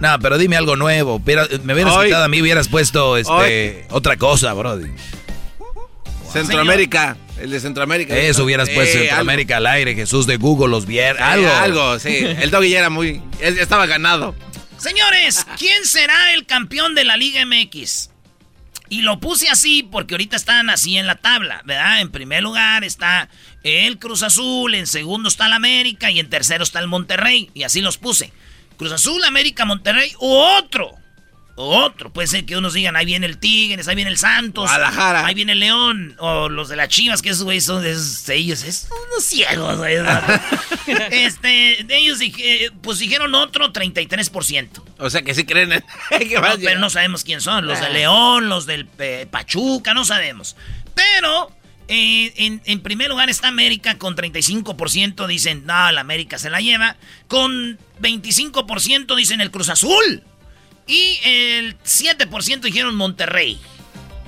No, 0.00 0.18
pero 0.20 0.36
dime 0.36 0.56
algo 0.56 0.76
nuevo. 0.76 1.18
Me 1.18 1.72
hubieras 1.72 1.94
Hoy- 1.94 2.06
quitado 2.08 2.24
a 2.24 2.28
mí, 2.28 2.42
hubieras 2.42 2.68
puesto 2.68 3.16
este, 3.16 3.86
otra 3.90 4.16
cosa, 4.18 4.52
brody. 4.52 4.90
Centroamérica. 6.32 7.16
El 7.40 7.50
de 7.50 7.60
Centroamérica. 7.60 8.14
Eso 8.16 8.44
hubieras 8.44 8.68
Eh, 8.68 8.74
puesto 8.74 8.92
algo. 8.98 9.06
Centroamérica 9.06 9.56
al 9.56 9.66
aire, 9.66 9.94
Jesús 9.94 10.26
de 10.26 10.36
Google, 10.36 10.68
los 10.68 10.84
viernes. 10.86 11.22
Eh, 11.22 11.24
Algo. 11.24 11.48
Algo, 11.50 11.98
sí. 11.98 12.16
El 12.18 12.50
doggy 12.50 12.68
ya 12.70 12.80
era 12.80 12.90
muy. 12.90 13.22
él 13.40 13.58
estaba 13.58 13.86
ganado. 13.86 14.34
Señores, 14.76 15.46
¿quién 15.58 15.84
será 15.86 16.34
el 16.34 16.46
campeón 16.46 16.94
de 16.94 17.04
la 17.04 17.16
Liga 17.16 17.42
MX? 17.46 18.09
Y 18.90 19.02
lo 19.02 19.20
puse 19.20 19.48
así 19.48 19.84
porque 19.84 20.14
ahorita 20.14 20.34
están 20.34 20.68
así 20.68 20.98
en 20.98 21.06
la 21.06 21.14
tabla, 21.14 21.62
¿verdad? 21.64 22.00
En 22.00 22.10
primer 22.10 22.42
lugar 22.42 22.82
está 22.82 23.28
el 23.62 24.00
Cruz 24.00 24.24
Azul, 24.24 24.74
en 24.74 24.88
segundo 24.88 25.28
está 25.28 25.46
el 25.46 25.52
América 25.52 26.10
y 26.10 26.18
en 26.18 26.28
tercero 26.28 26.64
está 26.64 26.80
el 26.80 26.88
Monterrey. 26.88 27.50
Y 27.54 27.62
así 27.62 27.80
los 27.80 27.98
puse. 27.98 28.32
Cruz 28.76 28.90
Azul, 28.90 29.22
América, 29.24 29.64
Monterrey 29.64 30.12
u 30.18 30.32
otro. 30.34 30.99
O 31.56 31.76
otro. 31.84 32.12
Puede 32.12 32.26
ser 32.28 32.46
que 32.46 32.56
unos 32.56 32.72
digan, 32.74 32.96
ahí 32.96 33.04
viene 33.04 33.26
el 33.26 33.36
Tigres, 33.38 33.86
ahí 33.88 33.94
viene 33.94 34.10
el 34.10 34.16
Santos. 34.16 34.64
Guadalajara. 34.64 35.26
Ahí 35.26 35.34
viene 35.34 35.52
el 35.52 35.60
León. 35.60 36.14
O 36.18 36.48
los 36.48 36.68
de 36.68 36.76
las 36.76 36.88
Chivas, 36.88 37.20
que 37.22 37.30
esos 37.30 37.44
güeyes 37.44 37.64
son 37.64 37.82
de 37.82 37.90
esos 37.92 38.28
ellos. 38.30 38.62
Es 38.64 38.88
unos 39.12 39.24
ciegos, 39.24 39.76
güey. 39.76 39.96
este, 41.10 41.84
de 41.84 41.98
ellos 41.98 42.18
pues 42.82 42.98
dijeron 42.98 43.34
otro 43.34 43.72
33%. 43.72 44.82
O 44.98 45.10
sea 45.10 45.22
que 45.22 45.34
sí 45.34 45.44
creen 45.44 45.72
en- 45.72 45.84
que 46.28 46.34
No, 46.36 46.42
pero 46.62 46.78
no 46.80 46.90
sabemos 46.90 47.24
quién 47.24 47.40
son. 47.40 47.66
Los 47.66 47.80
de 47.80 47.86
Ah. 47.86 47.90
León, 47.90 48.48
los 48.48 48.66
del 48.66 48.88
eh, 48.98 49.26
Pachuca, 49.30 49.92
no 49.94 50.04
sabemos. 50.04 50.56
Pero 50.94 51.50
eh, 51.88 52.32
en, 52.36 52.62
en 52.64 52.80
primer 52.80 53.08
lugar 53.08 53.28
está 53.30 53.48
América 53.48 53.98
con 53.98 54.16
35%. 54.16 55.26
Dicen, 55.26 55.64
no, 55.66 55.92
la 55.92 56.00
América 56.00 56.38
se 56.38 56.48
la 56.50 56.60
lleva. 56.60 56.96
Con 57.28 57.78
25% 58.00 59.14
dicen 59.16 59.40
el 59.40 59.50
Cruz 59.50 59.68
Azul. 59.68 60.22
Y 60.90 61.20
el 61.24 61.78
7% 61.84 62.60
dijeron 62.62 62.96
Monterrey. 62.96 63.60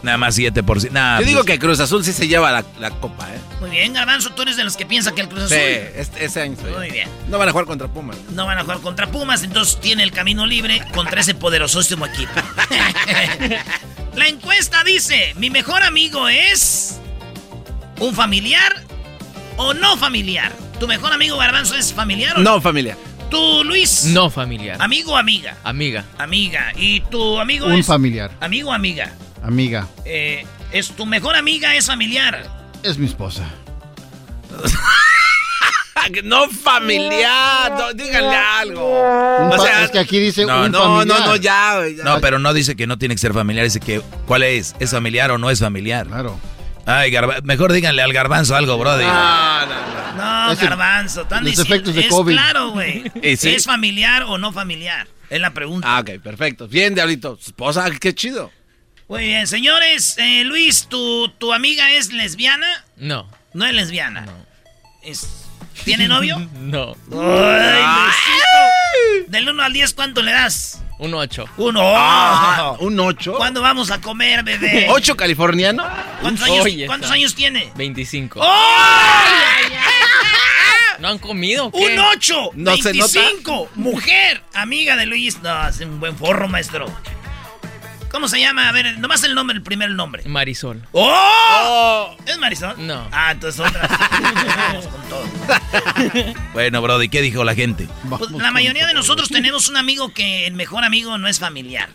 Nada 0.02 0.16
más 0.18 0.36
7%. 0.38 0.90
Nah, 0.90 1.20
Yo 1.20 1.26
digo 1.26 1.40
pues, 1.44 1.52
que 1.52 1.58
Cruz 1.58 1.78
Azul 1.80 2.04
sí 2.04 2.12
se 2.12 2.26
lleva 2.28 2.50
la, 2.52 2.64
la 2.80 2.90
copa, 2.90 3.28
¿eh? 3.32 3.38
Muy 3.60 3.70
bien, 3.70 3.92
Garbanzo, 3.92 4.30
tú 4.30 4.42
eres 4.42 4.56
de 4.56 4.64
los 4.64 4.76
que 4.76 4.84
piensan 4.86 5.14
que 5.14 5.20
el 5.22 5.28
Cruz 5.28 5.48
Sí, 5.48 5.54
Azul 5.54 5.64
este, 5.96 6.24
ese 6.24 6.40
año. 6.42 6.56
sí. 6.56 6.66
Muy 6.76 6.90
bien. 6.90 7.08
No 7.28 7.38
van 7.38 7.48
a 7.48 7.52
jugar 7.52 7.66
contra 7.66 7.88
Pumas. 7.88 8.16
no 8.30 8.46
van 8.46 8.58
a 8.58 8.62
jugar 8.62 8.78
contra 8.80 9.10
Pumas, 9.10 9.42
entonces 9.44 9.80
tiene 9.80 10.02
el 10.04 10.10
camino 10.12 10.44
libre 10.46 10.82
contra 10.94 11.20
ese 11.20 11.34
poderosísimo 11.34 12.06
equipo. 12.06 12.32
La 14.16 14.28
encuesta 14.28 14.84
dice, 14.84 15.34
mi 15.36 15.50
mejor 15.50 15.82
amigo 15.82 16.28
es 16.28 16.98
un 18.00 18.14
familiar 18.14 18.72
o 19.56 19.72
no 19.74 19.96
familiar. 19.96 20.52
¿Tu 20.78 20.86
mejor 20.88 21.12
amigo 21.12 21.36
Garbanzo 21.38 21.76
es 21.76 21.92
familiar 21.92 22.36
o 22.36 22.40
no? 22.42 22.54
No, 22.54 22.60
familia. 22.60 22.96
¿Tú, 23.32 23.64
Luis? 23.64 24.04
No 24.04 24.28
familiar. 24.30 24.76
¿Amigo 24.80 25.12
o 25.12 25.16
amiga? 25.16 25.56
Amiga. 25.64 26.04
Amiga. 26.18 26.72
¿Y 26.76 27.00
tu 27.00 27.40
amigo 27.40 27.66
Un 27.66 27.72
es? 27.72 27.86
familiar, 27.86 28.30
¿Amigo 28.40 28.68
o 28.68 28.72
amiga? 28.72 29.10
amiga, 29.42 29.88
Eh, 30.04 30.44
¿Es 30.70 30.90
tu 30.90 31.06
mejor 31.06 31.34
amiga 31.34 31.74
es 31.74 31.86
familiar? 31.86 32.46
es 32.82 32.98
mi 32.98 33.06
esposa. 33.06 33.48
No 36.24 36.48
familiar. 36.50 37.70
no, 37.78 37.92
díganle 37.94 38.36
algo. 38.36 39.38
Un 39.40 39.52
O 39.52 39.58
sea, 39.62 39.84
es 39.84 39.90
que 39.92 39.98
aquí 40.00 40.18
dice 40.18 40.44
no, 40.44 40.64
un 40.64 40.72
No, 40.72 40.80
familiar. 40.82 41.20
no, 41.20 41.26
no, 41.26 41.36
ya. 41.36 41.80
No, 42.04 42.20
pero 42.20 42.38
no 42.40 42.52
dice 42.52 42.74
que 42.74 42.86
no 42.88 42.98
tiene 42.98 43.14
que 43.14 43.20
ser 43.20 43.32
familiar, 43.32 43.64
dice 43.64 43.78
que 43.80 44.02
¿cuál 44.26 44.42
es? 44.42 44.74
¿Es 44.80 44.90
familiar 44.90 45.30
o 45.30 45.38
no 45.38 45.48
es 45.48 45.60
familiar? 45.60 46.06
Claro. 46.08 46.38
Ay, 46.86 47.10
garba- 47.10 47.40
mejor 47.42 47.72
díganle 47.72 48.02
al 48.02 48.12
garbanzo 48.12 48.56
algo, 48.56 48.76
brody. 48.78 49.04
No, 49.04 49.66
no, 49.66 49.66
no. 50.16 50.48
No, 50.48 50.56
garbanzo. 50.56 51.22
están 51.22 51.44
los 51.44 51.52
diciendo- 51.52 51.74
efectos 51.74 51.94
de 51.94 52.00
es 52.02 52.08
COVID. 52.08 52.32
claro, 52.34 52.70
güey. 52.70 53.04
Sí. 53.36 53.50
¿Es 53.54 53.64
familiar 53.64 54.24
o 54.24 54.38
no 54.38 54.52
familiar? 54.52 55.06
Es 55.30 55.40
la 55.40 55.50
pregunta. 55.54 55.86
Ah, 55.96 56.00
ok, 56.00 56.20
perfecto. 56.22 56.68
Bien, 56.68 56.94
Diablito. 56.94 57.38
Esposa, 57.40 57.88
qué 58.00 58.14
chido. 58.14 58.50
Muy 59.08 59.24
bien, 59.26 59.46
señores. 59.46 60.16
eh, 60.18 60.44
Luis, 60.44 60.86
¿tu, 60.88 61.28
¿tu 61.38 61.52
amiga 61.52 61.90
es 61.92 62.12
lesbiana? 62.12 62.66
No. 62.96 63.28
No 63.54 63.64
es 63.66 63.72
lesbiana. 63.74 64.26
Es- 65.02 65.46
¿Tiene 65.84 66.08
novio? 66.08 66.36
No. 66.60 66.94
Ay, 67.12 67.82
Luisito. 68.04 69.30
Del 69.30 69.48
1 69.48 69.62
al 69.62 69.72
10, 69.72 69.94
¿cuánto 69.94 70.22
le 70.22 70.32
das? 70.32 70.82
Un 71.02 71.14
8. 71.14 71.44
Uno. 71.56 71.80
Ah, 71.82 72.76
¿Un 72.78 73.00
8? 73.00 73.34
¿Cuándo 73.36 73.60
vamos 73.60 73.90
a 73.90 74.00
comer, 74.00 74.44
bebé? 74.44 74.86
¿8 74.88 75.16
californiano? 75.16 75.84
¿Cuántos, 76.20 76.46
años, 76.46 76.64
Oye, 76.64 76.86
¿cuántos 76.86 77.10
años 77.10 77.34
tiene? 77.34 77.72
25. 77.74 78.40
¡Ay! 78.40 79.72
¿No 81.00 81.08
han 81.08 81.18
comido? 81.18 81.66
o 81.66 81.72
qué? 81.72 81.86
¡Un 81.86 81.98
8! 81.98 82.50
¿No 82.54 82.76
se 82.76 82.94
nota? 82.94 83.20
25. 83.20 83.70
Mujer, 83.74 84.44
amiga 84.54 84.94
de 84.94 85.06
Luis. 85.06 85.42
No, 85.42 85.50
hace 85.50 85.86
un 85.86 85.98
buen 85.98 86.16
forro, 86.16 86.46
maestro. 86.46 86.86
¿Cómo 88.12 88.28
se 88.28 88.38
llama? 88.38 88.68
A 88.68 88.72
ver, 88.72 88.98
nomás 88.98 89.24
el 89.24 89.34
nombre, 89.34 89.56
el 89.56 89.62
primer 89.62 89.90
nombre. 89.90 90.22
Marisol. 90.26 90.86
¡Oh! 90.92 92.14
¿Es 92.26 92.38
Marisol? 92.38 92.74
No. 92.86 93.08
Ah, 93.10 93.32
entonces 93.32 93.58
otra. 93.60 93.88
Vamos 94.68 94.86
con 94.86 95.02
todo. 95.08 95.24
Bueno, 96.52 96.82
Brody, 96.82 97.08
¿qué 97.08 97.22
dijo 97.22 97.42
la 97.42 97.54
gente? 97.54 97.88
Pues, 98.08 98.30
la 98.32 98.50
mayoría 98.50 98.86
de 98.86 98.92
nosotros 98.94 99.28
tenemos 99.30 99.68
un 99.68 99.76
amigo 99.78 100.12
que 100.12 100.46
el 100.46 100.52
mejor 100.54 100.84
amigo 100.84 101.16
no 101.18 101.26
es 101.26 101.38
familiar. 101.40 101.88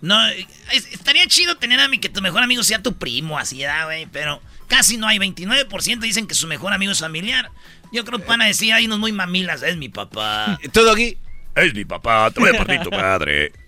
No, 0.00 0.26
es- 0.26 0.46
estaría 0.92 1.26
chido 1.28 1.56
tener 1.56 1.78
a 1.80 1.86
mí 1.88 1.98
que 1.98 2.08
tu 2.08 2.20
mejor 2.20 2.42
amigo 2.42 2.62
sea 2.64 2.82
tu 2.82 2.94
primo, 2.98 3.38
así, 3.38 3.58
¿verdad, 3.60 3.84
güey? 3.86 4.06
Pero 4.06 4.42
casi 4.66 4.96
no 4.96 5.06
hay. 5.06 5.18
29% 5.18 6.00
dicen 6.00 6.26
que 6.26 6.34
su 6.34 6.46
mejor 6.48 6.72
amigo 6.72 6.90
es 6.92 6.98
familiar. 7.00 7.50
Yo 7.92 8.04
creo 8.04 8.18
que 8.18 8.26
van 8.26 8.42
a 8.42 8.46
decir, 8.46 8.72
hay 8.74 8.86
unos 8.86 8.98
muy 8.98 9.12
mamilas, 9.12 9.62
es 9.62 9.76
mi 9.76 9.88
papá. 9.88 10.58
¿Todo 10.72 10.90
aquí? 10.92 11.16
Es 11.54 11.72
mi 11.72 11.84
papá, 11.84 12.30
te 12.32 12.40
voy 12.40 12.50
a 12.54 12.58
partir 12.58 12.80
tu 12.80 12.90
madre. 12.90 13.52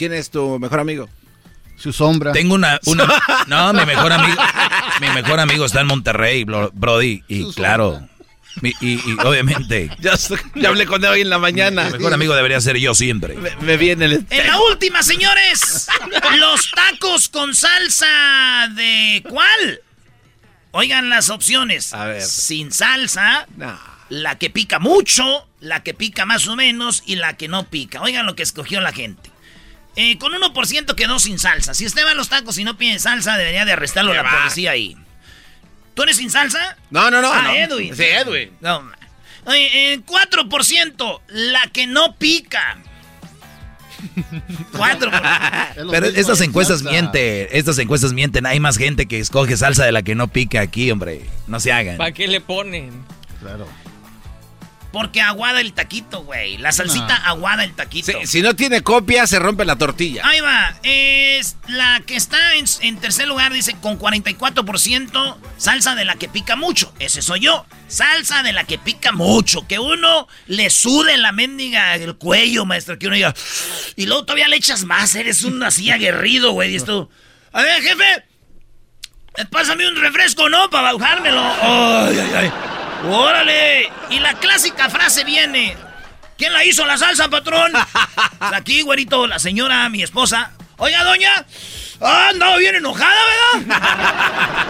¿Quién 0.00 0.14
es 0.14 0.30
tu 0.30 0.58
mejor 0.58 0.80
amigo? 0.80 1.10
Su 1.76 1.92
sombra. 1.92 2.32
Tengo 2.32 2.54
una, 2.54 2.80
una... 2.86 3.06
No, 3.48 3.74
mi 3.74 3.84
mejor 3.84 4.10
amigo... 4.12 4.42
Mi 5.02 5.08
mejor 5.10 5.38
amigo 5.40 5.66
está 5.66 5.82
en 5.82 5.88
Monterrey, 5.88 6.42
Bro- 6.44 6.70
Brody. 6.72 7.22
Y 7.28 7.42
Su 7.42 7.52
claro... 7.52 8.08
mi- 8.62 8.72
y, 8.80 8.94
y 8.94 9.16
obviamente... 9.22 9.90
Ya, 10.00 10.14
hablé 10.66 10.86
con 10.86 11.04
él 11.04 11.10
hoy 11.10 11.20
en 11.20 11.28
la 11.28 11.38
mañana. 11.38 11.84
Mi 11.84 11.98
mejor 11.98 12.14
amigo 12.14 12.34
debería 12.34 12.62
ser 12.62 12.78
yo 12.78 12.94
siempre. 12.94 13.34
Me, 13.36 13.54
me 13.56 13.76
vi 13.76 13.90
en 13.90 14.00
el... 14.00 14.24
En 14.30 14.46
la 14.46 14.58
última, 14.70 15.02
señores, 15.02 15.86
los 16.38 16.70
tacos 16.70 17.28
con 17.28 17.54
salsa 17.54 18.68
de 18.74 19.22
¿cuál? 19.28 19.82
Oigan 20.70 21.10
las 21.10 21.28
opciones. 21.28 21.92
A 21.92 22.06
ver. 22.06 22.22
Sin 22.22 22.72
salsa, 22.72 23.46
No. 23.58 23.78
la 24.08 24.38
que 24.38 24.48
pica 24.48 24.78
mucho, 24.78 25.46
la 25.60 25.82
que 25.82 25.92
pica 25.92 26.24
más 26.24 26.48
o 26.48 26.56
menos 26.56 27.02
y 27.04 27.16
la 27.16 27.36
que 27.36 27.48
no 27.48 27.64
pica. 27.68 28.00
Oigan 28.00 28.24
lo 28.24 28.34
que 28.34 28.42
escogió 28.42 28.80
la 28.80 28.92
gente. 28.92 29.29
Eh, 29.96 30.18
con 30.18 30.32
1% 30.32 30.94
quedó 30.94 31.18
sin 31.18 31.38
salsa. 31.38 31.74
Si 31.74 31.84
usted 31.86 32.04
va 32.06 32.12
a 32.12 32.14
los 32.14 32.28
tacos 32.28 32.56
y 32.58 32.64
no 32.64 32.76
pide 32.78 32.98
salsa, 32.98 33.36
debería 33.36 33.64
de 33.64 33.72
arrestarlo 33.72 34.14
la 34.14 34.22
va? 34.22 34.38
policía 34.38 34.70
ahí. 34.72 34.96
¿Tú 35.94 36.02
eres 36.04 36.16
sin 36.16 36.30
salsa? 36.30 36.76
No, 36.90 37.10
no, 37.10 37.20
no. 37.20 37.32
Ah, 37.32 37.42
no. 37.42 37.52
Edwin. 37.54 37.94
Sí, 37.96 38.04
Edwin. 38.04 38.50
No. 38.60 38.82
ma- 38.82 38.96
Oye, 39.46 39.92
eh, 39.94 40.00
4%, 40.06 41.20
la 41.28 41.66
que 41.72 41.86
no 41.86 42.14
pica. 42.16 42.78
4%. 44.72 45.70
Es 45.76 45.84
lo 45.84 45.90
Pero 45.90 46.06
estas 46.06 46.38
de 46.38 46.44
encuestas 46.46 46.78
salsa. 46.80 46.90
mienten, 46.90 47.48
estas 47.50 47.78
encuestas 47.78 48.12
mienten. 48.12 48.46
Hay 48.46 48.60
más 48.60 48.76
gente 48.78 49.06
que 49.06 49.18
escoge 49.18 49.56
salsa 49.56 49.84
de 49.84 49.92
la 49.92 50.02
que 50.02 50.14
no 50.14 50.28
pica 50.28 50.60
aquí, 50.60 50.90
hombre. 50.90 51.22
No 51.46 51.58
se 51.60 51.72
hagan. 51.72 51.96
¿Para 51.96 52.12
qué 52.12 52.28
le 52.28 52.40
ponen? 52.40 53.04
Claro. 53.40 53.66
Porque 54.92 55.20
aguada 55.20 55.60
el 55.60 55.72
taquito, 55.72 56.24
güey. 56.24 56.58
La 56.58 56.72
salsita 56.72 57.14
aguada 57.14 57.62
el 57.62 57.74
taquito. 57.74 58.12
Si, 58.22 58.26
si 58.26 58.42
no 58.42 58.56
tiene 58.56 58.82
copia, 58.82 59.26
se 59.26 59.38
rompe 59.38 59.64
la 59.64 59.76
tortilla. 59.76 60.26
Ahí 60.26 60.40
va. 60.40 60.74
Es 60.82 61.56
la 61.68 62.02
que 62.04 62.16
está 62.16 62.54
en, 62.54 62.64
en 62.80 62.96
tercer 62.98 63.28
lugar, 63.28 63.52
dice, 63.52 63.76
con 63.80 63.98
44% 63.98 65.36
salsa 65.56 65.94
de 65.94 66.04
la 66.04 66.16
que 66.16 66.28
pica 66.28 66.56
mucho. 66.56 66.92
Ese 66.98 67.22
soy 67.22 67.40
yo. 67.40 67.66
Salsa 67.86 68.42
de 68.42 68.52
la 68.52 68.64
que 68.64 68.78
pica 68.78 69.12
mucho. 69.12 69.66
Que 69.68 69.78
uno 69.78 70.26
le 70.46 70.70
sude 70.70 71.16
la 71.18 71.30
mendiga 71.30 71.94
el 71.94 72.16
cuello, 72.16 72.64
maestro. 72.64 72.98
Que 72.98 73.06
uno 73.06 73.14
diga. 73.14 73.34
Y 73.94 74.06
luego 74.06 74.24
todavía 74.24 74.48
le 74.48 74.56
echas 74.56 74.84
más. 74.84 75.14
Eres 75.14 75.44
un 75.44 75.62
así 75.62 75.90
aguerrido, 75.90 76.50
güey. 76.50 76.72
Y 76.72 76.76
esto. 76.76 77.10
A 77.52 77.62
ver, 77.62 77.80
jefe. 77.80 78.24
Pásame 79.50 79.88
un 79.88 79.96
refresco, 79.96 80.48
¿no? 80.48 80.68
Para 80.68 80.92
bajármelo. 80.92 81.40
Ay, 81.40 82.18
ay, 82.18 82.30
ay. 82.34 82.52
¡Órale! 83.08 83.90
Y 84.10 84.18
la 84.20 84.34
clásica 84.34 84.88
frase 84.90 85.24
viene. 85.24 85.76
¿Quién 86.36 86.52
la 86.52 86.64
hizo 86.64 86.86
la 86.86 86.96
salsa, 86.96 87.28
patrón? 87.28 87.72
Pues 88.38 88.52
Aquí, 88.54 88.82
güerito, 88.82 89.26
la 89.26 89.38
señora, 89.38 89.88
mi 89.88 90.02
esposa. 90.02 90.52
Oiga, 90.78 91.04
doña. 91.04 91.44
Ah, 92.00 92.28
andaba 92.30 92.56
bien 92.56 92.76
enojada, 92.76 93.20
¿verdad? 93.54 94.66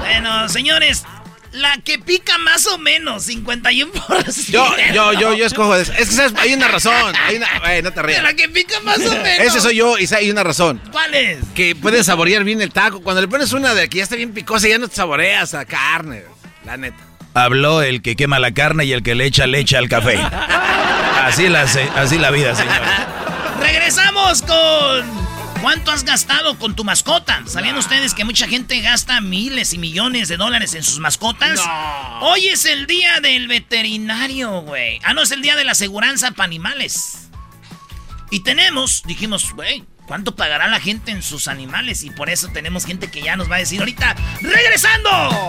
bueno, 0.00 0.48
señores. 0.48 1.04
La 1.52 1.78
que 1.78 1.98
pica 1.98 2.36
más 2.38 2.66
o 2.66 2.78
menos, 2.78 3.26
51%. 3.26 4.50
Yo, 4.50 4.66
yo, 4.92 5.12
yo, 5.14 5.34
yo 5.34 5.46
escojo 5.46 5.74
eso. 5.76 5.92
Es 5.92 6.10
que 6.10 6.14
¿sabes? 6.16 6.34
hay 6.36 6.52
una 6.52 6.68
razón. 6.68 7.14
Hay 7.16 7.36
una... 7.36 7.48
Ay, 7.62 7.80
no 7.80 7.90
te 7.90 8.02
rías. 8.02 8.22
La 8.22 8.34
que 8.34 8.48
pica 8.48 8.80
más 8.80 8.98
o 8.98 9.10
menos. 9.10 9.46
Ese 9.46 9.60
soy 9.60 9.76
yo 9.76 9.98
y 9.98 10.06
hay 10.12 10.30
una 10.30 10.42
razón. 10.42 10.82
¿Cuál 10.92 11.14
es? 11.14 11.38
Que 11.54 11.74
puedes 11.74 12.06
saborear 12.06 12.44
bien 12.44 12.60
el 12.60 12.70
taco. 12.70 13.00
Cuando 13.00 13.22
le 13.22 13.28
pones 13.28 13.52
una 13.52 13.72
de 13.72 13.88
que 13.88 13.98
ya 13.98 14.04
está 14.04 14.16
bien 14.16 14.34
picosa, 14.34 14.68
ya 14.68 14.78
no 14.78 14.88
te 14.88 14.96
saboreas 14.96 15.54
a 15.54 15.64
carne. 15.64 16.24
La 16.66 16.76
neta. 16.76 17.07
Habló 17.38 17.82
el 17.82 18.02
que 18.02 18.16
quema 18.16 18.40
la 18.40 18.52
carne 18.52 18.84
y 18.84 18.92
el 18.92 19.04
que 19.04 19.14
le 19.14 19.24
echa 19.24 19.46
leche 19.46 19.76
al 19.76 19.88
café. 19.88 20.18
Así 21.22 21.48
la, 21.48 21.62
así 21.62 22.18
la 22.18 22.32
vida, 22.32 22.52
señor. 22.56 22.80
Regresamos 23.60 24.42
con. 24.42 25.28
¿Cuánto 25.62 25.92
has 25.92 26.04
gastado 26.04 26.58
con 26.58 26.74
tu 26.74 26.82
mascota? 26.82 27.42
¿Sabían 27.46 27.76
ustedes 27.76 28.14
que 28.14 28.24
mucha 28.24 28.48
gente 28.48 28.80
gasta 28.80 29.20
miles 29.20 29.72
y 29.72 29.78
millones 29.78 30.26
de 30.26 30.36
dólares 30.36 30.74
en 30.74 30.82
sus 30.82 30.98
mascotas? 30.98 31.60
Hoy 32.22 32.48
es 32.48 32.64
el 32.64 32.86
día 32.88 33.20
del 33.20 33.46
veterinario, 33.46 34.60
güey. 34.62 34.98
Ah, 35.04 35.14
no, 35.14 35.22
es 35.22 35.30
el 35.30 35.40
día 35.40 35.54
de 35.54 35.64
la 35.64 35.72
aseguranza 35.72 36.32
para 36.32 36.44
animales. 36.44 37.28
Y 38.30 38.40
tenemos, 38.40 39.04
dijimos, 39.04 39.52
güey, 39.52 39.84
¿cuánto 40.06 40.34
pagará 40.34 40.66
la 40.66 40.80
gente 40.80 41.12
en 41.12 41.22
sus 41.22 41.46
animales? 41.46 42.02
Y 42.02 42.10
por 42.10 42.30
eso 42.30 42.48
tenemos 42.48 42.84
gente 42.84 43.10
que 43.10 43.22
ya 43.22 43.36
nos 43.36 43.48
va 43.50 43.56
a 43.56 43.60
decir 43.60 43.78
ahorita, 43.78 44.16
¡regresando! 44.40 45.48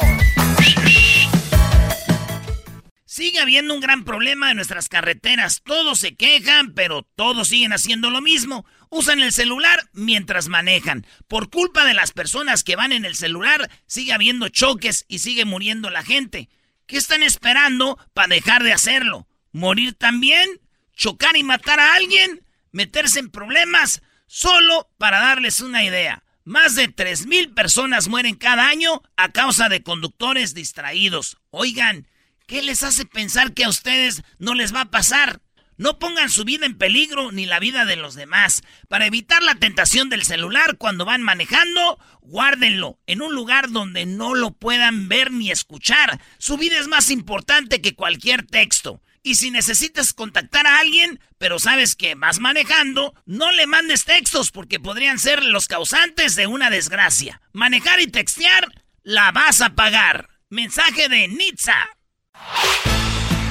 Sigue 3.19 3.39
habiendo 3.39 3.73
un 3.73 3.81
gran 3.81 4.05
problema 4.05 4.49
en 4.49 4.55
nuestras 4.55 4.87
carreteras. 4.87 5.61
Todos 5.65 5.99
se 5.99 6.15
quejan, 6.15 6.73
pero 6.73 7.03
todos 7.17 7.49
siguen 7.49 7.73
haciendo 7.73 8.09
lo 8.11 8.21
mismo. 8.21 8.65
Usan 8.89 9.19
el 9.19 9.33
celular 9.33 9.89
mientras 9.91 10.47
manejan. 10.47 11.05
Por 11.27 11.49
culpa 11.49 11.83
de 11.83 11.93
las 11.93 12.13
personas 12.13 12.63
que 12.63 12.77
van 12.77 12.93
en 12.93 13.03
el 13.03 13.15
celular, 13.15 13.69
sigue 13.87 14.13
habiendo 14.13 14.47
choques 14.47 15.03
y 15.09 15.19
sigue 15.19 15.43
muriendo 15.43 15.89
la 15.89 16.01
gente. 16.01 16.47
¿Qué 16.85 16.95
están 16.95 17.21
esperando 17.21 17.99
para 18.13 18.33
dejar 18.33 18.63
de 18.63 18.71
hacerlo? 18.71 19.27
¿Morir 19.51 19.95
también? 19.95 20.47
¿Chocar 20.95 21.35
y 21.35 21.43
matar 21.43 21.81
a 21.81 21.95
alguien? 21.95 22.45
¿Meterse 22.71 23.19
en 23.19 23.31
problemas? 23.31 24.01
Solo 24.27 24.93
para 24.97 25.19
darles 25.19 25.59
una 25.59 25.83
idea. 25.83 26.23
Más 26.45 26.75
de 26.75 26.87
3.000 26.87 27.53
personas 27.53 28.07
mueren 28.07 28.35
cada 28.35 28.69
año 28.69 29.01
a 29.17 29.33
causa 29.33 29.67
de 29.67 29.83
conductores 29.83 30.53
distraídos. 30.53 31.35
Oigan, 31.49 32.07
¿qué 32.49 32.63
les 32.63 32.81
hace 32.81 33.05
pensar 33.05 33.53
que 33.53 33.63
a 33.63 33.69
ustedes 33.69 34.23
no 34.39 34.55
les 34.55 34.73
va 34.73 34.81
a 34.81 34.91
pasar? 34.91 35.39
No 35.77 35.99
pongan 35.99 36.29
su 36.29 36.43
vida 36.43 36.65
en 36.65 36.77
peligro 36.77 37.31
ni 37.31 37.45
la 37.45 37.59
vida 37.59 37.85
de 37.85 37.95
los 37.95 38.15
demás. 38.15 38.63
Para 38.89 39.05
evitar 39.05 39.41
la 39.43 39.55
tentación 39.55 40.09
del 40.09 40.25
celular 40.25 40.77
cuando 40.77 41.05
van 41.05 41.21
manejando, 41.21 41.99
guárdenlo 42.21 42.99
en 43.05 43.21
un 43.21 43.33
lugar 43.33 43.69
donde 43.69 44.05
no 44.05 44.33
lo 44.33 44.51
puedan 44.51 45.07
ver 45.07 45.31
ni 45.31 45.51
escuchar. 45.51 46.19
Su 46.39 46.57
vida 46.57 46.77
es 46.79 46.87
más 46.87 47.11
importante 47.11 47.81
que 47.81 47.95
cualquier 47.95 48.45
texto. 48.45 49.01
Y 49.21 49.35
si 49.35 49.51
necesitas 49.51 50.11
contactar 50.11 50.65
a 50.65 50.79
alguien, 50.79 51.19
pero 51.37 51.59
sabes 51.59 51.95
que 51.95 52.15
vas 52.15 52.39
manejando, 52.39 53.13
no 53.25 53.51
le 53.51 53.67
mandes 53.67 54.05
textos 54.05 54.51
porque 54.51 54.79
podrían 54.79 55.19
ser 55.19 55.43
los 55.43 55.67
causantes 55.67 56.35
de 56.35 56.47
una 56.47 56.71
desgracia. 56.71 57.41
Manejar 57.53 58.01
y 58.01 58.07
textear, 58.07 58.67
la 59.03 59.31
vas 59.31 59.61
a 59.61 59.75
pagar. 59.75 60.29
Mensaje 60.49 61.09
de 61.09 61.27
Nitza. 61.27 61.98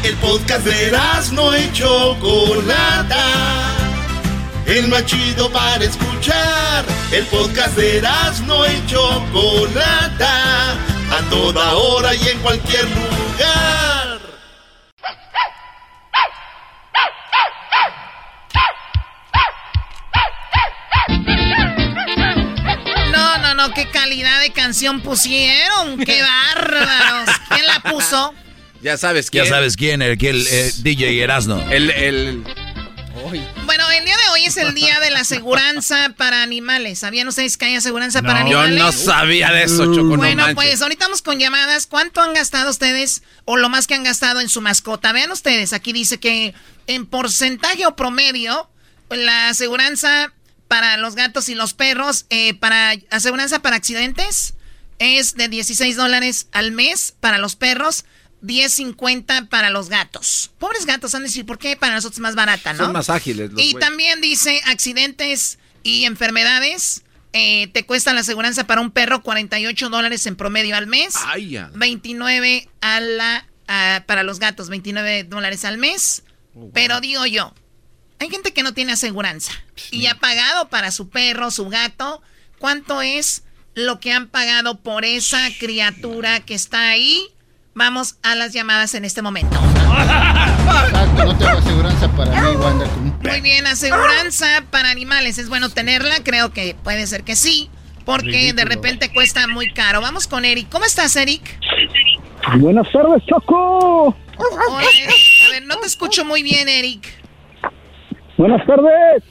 El 0.08 0.16
podcast 0.16 0.64
de 0.64 0.90
no 1.32 1.56
y 1.56 1.70
Chocolata. 1.72 3.26
El 4.64 4.88
más 4.88 5.04
chido 5.04 5.50
para 5.50 5.84
escuchar. 5.84 6.84
El 7.12 7.26
podcast 7.26 7.76
de 7.76 8.00
no 8.46 8.66
y 8.66 8.86
Chocolata. 8.86 10.72
A 11.10 11.20
toda 11.30 11.74
hora 11.74 12.14
y 12.14 12.28
en 12.28 12.38
cualquier 12.38 12.84
lugar. 12.84 14.20
No, 23.12 23.38
no, 23.38 23.54
no, 23.54 23.74
qué 23.74 23.90
calidad 23.90 24.40
de 24.40 24.52
canción 24.52 25.00
pusieron. 25.00 25.98
Qué 25.98 26.22
bárbaros, 26.54 27.28
¿Quién 27.50 27.66
la 27.66 27.80
puso? 27.80 28.34
Ya 28.82 28.96
sabes 28.96 29.30
quién. 29.30 29.44
Ya 29.44 29.50
sabes 29.50 29.76
quién, 29.76 30.02
el, 30.02 30.24
el, 30.24 30.46
eh, 30.46 30.72
DJ 30.82 31.22
Erasno. 31.22 31.60
El, 31.70 31.90
el... 31.90 32.44
Bueno, 33.66 33.90
el 33.90 34.04
día 34.04 34.16
de 34.16 34.28
hoy 34.32 34.44
es 34.44 34.56
el 34.56 34.74
día 34.74 35.00
de 35.00 35.10
la 35.10 35.20
aseguranza 35.20 36.14
para 36.16 36.42
animales. 36.42 37.00
¿Sabían 37.00 37.28
ustedes 37.28 37.56
que 37.56 37.66
hay 37.66 37.74
aseguranza 37.74 38.22
para 38.22 38.48
Yo 38.48 38.60
animales? 38.60 38.78
no 38.78 38.92
sabía 38.92 39.50
de 39.50 39.64
eso, 39.64 39.84
Choco, 39.92 40.16
no 40.16 40.16
Bueno, 40.16 40.46
pues 40.54 40.80
ahorita 40.80 41.06
vamos 41.06 41.22
con 41.22 41.38
llamadas. 41.38 41.86
¿Cuánto 41.86 42.22
han 42.22 42.32
gastado 42.32 42.70
ustedes 42.70 43.22
o 43.44 43.56
lo 43.56 43.68
más 43.68 43.86
que 43.86 43.94
han 43.94 44.04
gastado 44.04 44.40
en 44.40 44.48
su 44.48 44.60
mascota? 44.60 45.12
Vean 45.12 45.30
ustedes, 45.30 45.72
aquí 45.72 45.92
dice 45.92 46.18
que 46.18 46.54
en 46.86 47.06
porcentaje 47.06 47.86
o 47.86 47.96
promedio, 47.96 48.70
la 49.10 49.48
aseguranza 49.48 50.32
para 50.68 50.96
los 50.96 51.14
gatos 51.14 51.48
y 51.48 51.54
los 51.54 51.74
perros, 51.74 52.26
eh, 52.30 52.54
para 52.54 52.94
aseguranza 53.10 53.60
para 53.60 53.76
accidentes, 53.76 54.54
es 54.98 55.34
de 55.34 55.48
16 55.48 55.96
dólares 55.96 56.46
al 56.52 56.72
mes 56.72 57.14
para 57.20 57.38
los 57.38 57.56
perros. 57.56 58.04
10.50 58.42 59.48
para 59.48 59.70
los 59.70 59.88
gatos. 59.88 60.50
Pobres 60.58 60.86
gatos, 60.86 61.14
han 61.14 61.22
de 61.22 61.28
decir, 61.28 61.46
¿por 61.46 61.58
qué 61.58 61.76
para 61.76 61.94
nosotros 61.94 62.18
es 62.18 62.22
más 62.22 62.34
barata, 62.34 62.72
no? 62.72 62.84
Son 62.84 62.92
más 62.92 63.10
ágiles 63.10 63.52
los 63.52 63.62
Y 63.62 63.74
también 63.74 64.20
dice 64.20 64.60
accidentes 64.66 65.58
y 65.82 66.04
enfermedades. 66.04 67.02
eh, 67.32 67.68
te 67.74 67.84
cuesta 67.84 68.12
la 68.14 68.20
aseguranza 68.20 68.66
para 68.66 68.80
un 68.80 68.90
perro 68.90 69.22
48 69.22 69.90
dólares 69.90 70.26
en 70.26 70.34
promedio 70.36 70.76
al 70.76 70.86
mes. 70.86 71.14
Ay, 71.26 71.50
ya. 71.50 71.70
29 71.74 72.68
a 72.80 73.00
la, 73.00 73.46
a- 73.66 74.02
para 74.06 74.22
los 74.22 74.38
gatos, 74.38 74.68
29 74.70 75.24
dólares 75.24 75.64
al 75.64 75.76
mes. 75.78 76.22
Pero 76.72 77.00
digo 77.00 77.24
yo, 77.26 77.54
hay 78.18 78.30
gente 78.30 78.52
que 78.52 78.62
no 78.64 78.72
tiene 78.74 78.92
aseguranza 78.92 79.52
y 79.92 80.06
ha 80.06 80.18
pagado 80.18 80.68
para 80.70 80.90
su 80.90 81.08
perro, 81.10 81.50
su 81.50 81.68
gato. 81.68 82.20
¿Cuánto 82.58 83.02
es 83.02 83.44
lo 83.74 84.00
que 84.00 84.12
han 84.12 84.26
pagado 84.28 84.80
por 84.80 85.04
esa 85.04 85.48
criatura 85.60 86.40
que 86.40 86.54
está 86.54 86.88
ahí? 86.88 87.28
Vamos 87.78 88.16
a 88.24 88.34
las 88.34 88.52
llamadas 88.52 88.92
en 88.96 89.04
este 89.04 89.22
momento. 89.22 89.56
Exacto, 89.56 91.24
no 91.26 91.38
tengo 91.38 91.58
aseguranza 91.58 92.08
para 92.08 92.40
mí, 92.40 92.56
Wanda. 92.56 92.86
Muy 93.22 93.40
bien, 93.40 93.68
aseguranza 93.68 94.64
para 94.72 94.90
animales. 94.90 95.38
¿Es 95.38 95.48
bueno 95.48 95.68
tenerla? 95.68 96.16
Creo 96.24 96.52
que 96.52 96.74
puede 96.82 97.06
ser 97.06 97.22
que 97.22 97.36
sí. 97.36 97.70
Porque 98.04 98.52
de 98.52 98.64
repente 98.64 99.12
cuesta 99.12 99.46
muy 99.46 99.72
caro. 99.72 100.00
Vamos 100.00 100.26
con 100.26 100.44
Eric. 100.44 100.68
¿Cómo 100.70 100.86
estás, 100.86 101.14
Eric? 101.14 101.40
Buenas 102.56 102.90
tardes, 102.90 103.22
Choco. 103.26 104.06
Hola. 104.36 104.88
A 105.46 105.50
ver, 105.52 105.64
no 105.66 105.76
te 105.76 105.86
escucho 105.86 106.24
muy 106.24 106.42
bien, 106.42 106.68
Eric. 106.68 107.06
Buenas 108.36 108.66
tardes. 108.66 109.22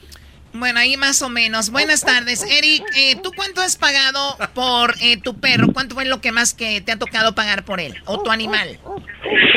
Bueno, 0.52 0.80
ahí 0.80 0.96
más 0.96 1.22
o 1.22 1.28
menos. 1.28 1.70
Buenas 1.70 2.04
tardes. 2.04 2.42
Eric, 2.42 2.82
eh, 2.96 3.16
¿tú 3.22 3.30
cuánto 3.36 3.60
has 3.60 3.76
pagado 3.76 4.18
por 4.54 4.94
eh, 5.02 5.18
tu 5.22 5.34
perro? 5.34 5.72
¿Cuánto 5.72 5.94
fue 5.94 6.04
lo 6.04 6.20
que 6.20 6.32
más 6.32 6.54
que 6.54 6.80
te 6.80 6.92
ha 6.92 6.98
tocado 6.98 7.34
pagar 7.34 7.64
por 7.64 7.80
él? 7.80 7.94
¿O 8.06 8.22
tu 8.22 8.30
animal? 8.30 8.78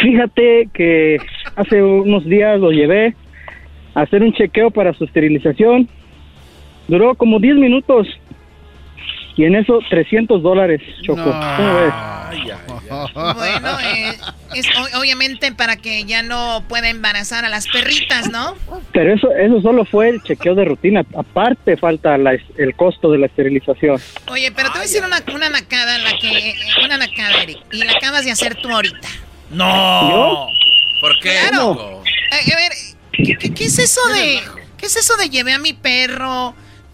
Fíjate 0.03 0.69
que 0.73 1.17
hace 1.55 1.81
unos 1.81 2.25
días 2.25 2.59
lo 2.59 2.71
llevé 2.71 3.15
a 3.95 4.01
hacer 4.01 4.21
un 4.21 4.33
chequeo 4.33 4.71
para 4.71 4.93
su 4.93 5.05
esterilización. 5.05 5.87
Duró 6.87 7.15
como 7.15 7.39
10 7.39 7.55
minutos. 7.55 8.07
Y 9.37 9.45
en 9.45 9.55
eso 9.55 9.79
300 9.89 10.43
dólares, 10.43 10.81
Choco. 11.03 11.23
¿Cómo 11.23 11.75
ves? 11.75 11.93
Bueno, 13.35 13.79
eh, 13.79 14.17
es 14.55 14.67
obviamente 14.95 15.51
para 15.53 15.77
que 15.77 16.03
ya 16.05 16.23
no 16.23 16.63
pueda 16.67 16.89
embarazar 16.89 17.45
a 17.45 17.49
las 17.49 17.67
perritas, 17.67 18.29
¿no? 18.29 18.55
Pero 18.93 19.13
eso, 19.13 19.31
eso 19.31 19.61
solo 19.61 19.85
fue 19.85 20.09
el 20.09 20.21
chequeo 20.23 20.55
de 20.55 20.65
rutina. 20.65 21.03
Aparte 21.17 21.77
falta 21.77 22.17
la 22.17 22.31
el 22.57 22.75
costo 22.75 23.11
de 23.11 23.19
la 23.19 23.25
esterilización. 23.27 23.99
Oye, 24.29 24.51
pero 24.51 24.67
te 24.69 24.73
voy 24.73 24.79
a 24.79 24.83
decir 24.83 25.03
una, 25.05 25.21
una 25.33 25.49
nacada, 25.49 25.97
la 25.99 26.17
que, 26.19 26.49
eh, 26.49 26.55
una 26.83 26.97
nacada, 26.97 27.43
Eric, 27.43 27.59
y 27.71 27.83
la 27.83 27.93
acabas 27.93 28.25
de 28.25 28.31
hacer 28.31 28.55
tú 28.55 28.69
ahorita. 28.69 29.07
No. 29.49 30.47
¿Por 31.01 31.19
qué? 31.21 31.35
Claro. 31.49 32.03
Eh, 32.31 32.53
a 32.53 32.55
ver, 32.55 32.71
¿qué, 33.13 33.35
qué- 33.37 33.53
qué 33.53 33.65
es 33.65 33.79
eso 33.79 34.01
de, 34.09 34.39
qué 34.77 34.85
es 34.85 34.95
eso 34.95 35.15
de 35.17 35.29
llevé 35.29 35.53
a 35.53 35.59
mi 35.59 35.73
perro, 35.73 36.53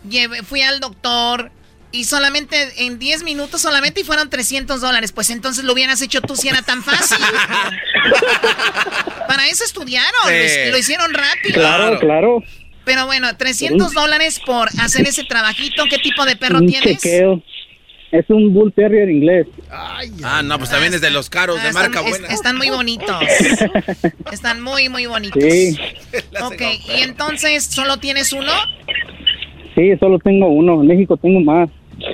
llevé, 0.10 0.42
fui 0.44 0.62
al 0.62 0.80
doctor 0.80 1.52
y 1.92 2.04
solamente 2.04 2.86
en 2.86 3.00
10 3.00 3.24
minutos 3.24 3.62
solamente 3.62 4.02
y 4.02 4.04
fueron 4.04 4.30
300 4.30 4.82
dólares? 4.82 5.12
Pues 5.12 5.30
entonces 5.30 5.64
lo 5.64 5.74
hubieras 5.74 6.02
hecho 6.02 6.22
tú 6.22 6.36
si 6.36 6.50
era 6.50 6.62
tan 6.62 6.84
fácil. 6.84 7.18
Para 9.28 9.48
eso 9.48 9.64
estudiaron, 9.64 10.12
Sí. 10.26 10.32
lo, 10.34 10.44
hic- 10.44 10.72
lo 10.72 10.78
hicieron 10.78 11.14
rápido. 11.14 11.56
Claro, 11.56 12.00
claro. 12.00 12.44
Pero 12.86 13.06
bueno, 13.06 13.36
300 13.36 13.94
dólares 13.94 14.40
por 14.46 14.70
hacer 14.80 15.06
ese 15.08 15.26
trabajito. 15.26 15.84
¿Qué 15.90 15.98
tipo 15.98 16.26
de 16.26 16.36
perro 16.38 16.60
un 16.60 16.68
tienes? 16.68 17.02
chequeo. 17.02 17.44
Es 18.10 18.24
un 18.30 18.54
Bull 18.54 18.72
Terrier 18.74 19.10
inglés. 19.10 19.48
Ah, 19.70 20.42
no, 20.42 20.58
pues 20.58 20.70
también 20.70 20.94
es 20.94 21.02
de 21.02 21.12
los 21.12 21.30
caros, 21.30 21.58
Ah, 21.60 21.64
de 21.64 21.70
están, 21.70 21.84
marca 21.92 22.00
es- 22.02 22.10
buena. 22.10 22.28
están 22.34 22.56
muy 22.56 22.70
bonitos. 22.70 23.22
Están 24.32 24.62
muy, 24.62 24.88
muy 24.88 25.06
bonitos. 25.08 25.44
Sí, 25.44 25.78
Ok, 26.42 26.62
y 26.88 27.02
entonces, 27.02 27.66
¿solo 27.66 27.98
tienes 27.98 28.32
uno? 28.32 28.54
Sí, 29.78 29.96
solo 30.00 30.18
tengo 30.20 30.48
uno. 30.50 30.82
En 30.82 30.88
México 30.88 31.16
tengo 31.18 31.40
más. 31.40 31.70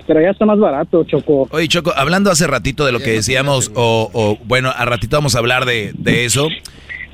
Pero 0.05 0.21
ya 0.21 0.29
está 0.29 0.45
más 0.45 0.59
barato, 0.59 1.03
Choco. 1.03 1.47
Oye, 1.51 1.67
Choco, 1.67 1.93
hablando 1.95 2.31
hace 2.31 2.47
ratito 2.47 2.85
de 2.85 2.91
lo 2.91 2.99
que 2.99 3.11
decíamos, 3.11 3.71
o, 3.75 4.09
o, 4.13 4.37
bueno, 4.45 4.71
a 4.75 4.85
ratito 4.85 5.17
vamos 5.17 5.35
a 5.35 5.39
hablar 5.39 5.65
de, 5.65 5.93
de 5.97 6.25
eso. 6.25 6.47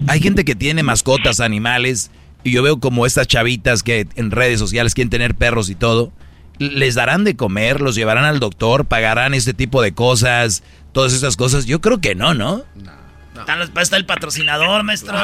Hay 0.07 0.19
gente 0.19 0.45
que 0.45 0.55
tiene 0.55 0.83
mascotas, 0.83 1.39
animales, 1.39 2.11
y 2.43 2.51
yo 2.51 2.61
veo 2.63 2.79
como 2.79 3.05
estas 3.05 3.27
chavitas 3.27 3.81
que 3.83 4.07
en 4.15 4.31
redes 4.31 4.59
sociales 4.59 4.93
quieren 4.93 5.09
tener 5.09 5.35
perros 5.35 5.69
y 5.69 5.75
todo. 5.75 6.11
¿Les 6.59 6.93
darán 6.93 7.23
de 7.23 7.35
comer? 7.35 7.81
¿Los 7.81 7.95
llevarán 7.95 8.25
al 8.25 8.39
doctor? 8.39 8.85
¿Pagarán 8.85 9.33
este 9.33 9.53
tipo 9.53 9.81
de 9.81 9.93
cosas? 9.93 10.63
Todas 10.91 11.13
esas 11.13 11.37
cosas. 11.37 11.65
Yo 11.65 11.81
creo 11.81 11.99
que 11.99 12.15
no, 12.15 12.33
¿no? 12.33 12.63
Tal 13.45 13.59
vez 13.59 13.71
está 13.77 13.97
el 13.97 14.05
patrocinador, 14.05 14.83
maestro. 14.83 15.15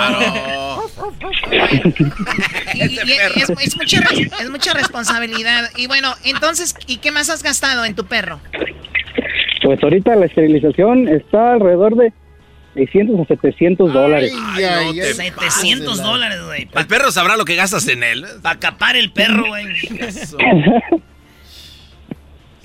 Y- 2.73 2.77
y- 2.83 2.99
y 3.35 3.41
es, 3.41 3.49
es 3.49 3.75
mucha, 3.77 3.99
es 4.41 4.49
mucha 4.49 4.73
responsabilidad. 4.73 5.69
Y 5.77 5.87
bueno, 5.87 6.13
entonces, 6.23 6.75
¿y 6.87 6.97
qué 6.97 7.11
más 7.11 7.29
has 7.29 7.43
gastado 7.43 7.85
en 7.85 7.95
tu 7.95 8.05
perro? 8.05 8.39
Pues 9.63 9.81
ahorita 9.81 10.15
la 10.15 10.25
esterilización 10.25 11.07
está 11.07 11.53
alrededor 11.53 11.95
de 11.95 12.13
600 12.75 13.19
a 13.21 13.25
700 13.25 13.93
dólares. 13.93 14.31
Ay, 14.53 14.63
ay, 14.63 14.85
no 14.85 14.91
ay, 14.91 14.99
te 14.99 15.13
700 15.13 16.03
dólares, 16.03 16.39
güey. 16.45 16.67
El 16.75 16.87
perro 16.87 17.11
sabrá 17.11 17.37
lo 17.37 17.45
que 17.45 17.55
gastas 17.55 17.87
en 17.87 18.03
él. 18.03 18.25
Para 18.41 18.59
capar 18.59 18.95
el 18.95 19.11
perro, 19.11 19.45
güey. 19.47 19.65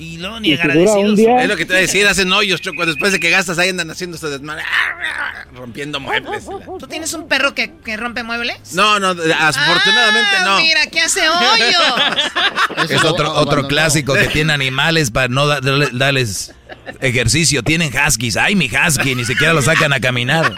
Y 0.00 0.16
luego 0.16 0.40
ni 0.40 0.48
Y 0.48 0.56
día- 0.56 1.42
Es 1.42 1.48
lo 1.48 1.56
que 1.56 1.66
te 1.66 1.74
voy 1.74 1.78
a 1.78 1.80
decir, 1.82 2.06
hacen 2.06 2.32
hoyos, 2.32 2.62
Choco. 2.62 2.86
Después 2.86 3.12
de 3.12 3.20
que 3.20 3.28
gastas 3.28 3.58
ahí 3.58 3.68
andan 3.68 3.90
haciendo 3.90 4.14
este 4.14 4.28
desmadre. 4.30 4.64
Rompiendo 5.52 6.00
muebles. 6.00 6.44
¿Tú 6.78 6.86
tienes 6.88 7.12
un 7.12 7.28
perro 7.28 7.54
que, 7.54 7.74
que 7.84 7.98
rompe 7.98 8.22
muebles? 8.22 8.72
No, 8.72 8.98
no, 8.98 9.08
afortunadamente 9.10 10.30
Ah, 10.38 10.44
no. 10.44 10.60
Mira, 10.60 10.86
que 10.86 11.00
hace 11.00 11.20
hoyos. 11.28 12.88
Es 12.90 13.04
otro, 13.04 13.30
otro 13.34 13.68
clásico 13.68 14.14
que 14.14 14.28
tiene 14.28 14.54
animales 14.54 15.10
para 15.10 15.28
no 15.28 15.46
da- 15.46 15.60
darle- 15.60 15.90
darles 15.92 16.54
ejercicio. 17.00 17.62
Tienen 17.62 17.92
huskies. 17.94 18.38
Ay, 18.38 18.56
mi 18.56 18.70
husky, 18.70 19.14
ni 19.14 19.26
siquiera 19.26 19.52
lo 19.52 19.60
sacan 19.60 19.92
a 19.92 20.00
caminar. 20.00 20.54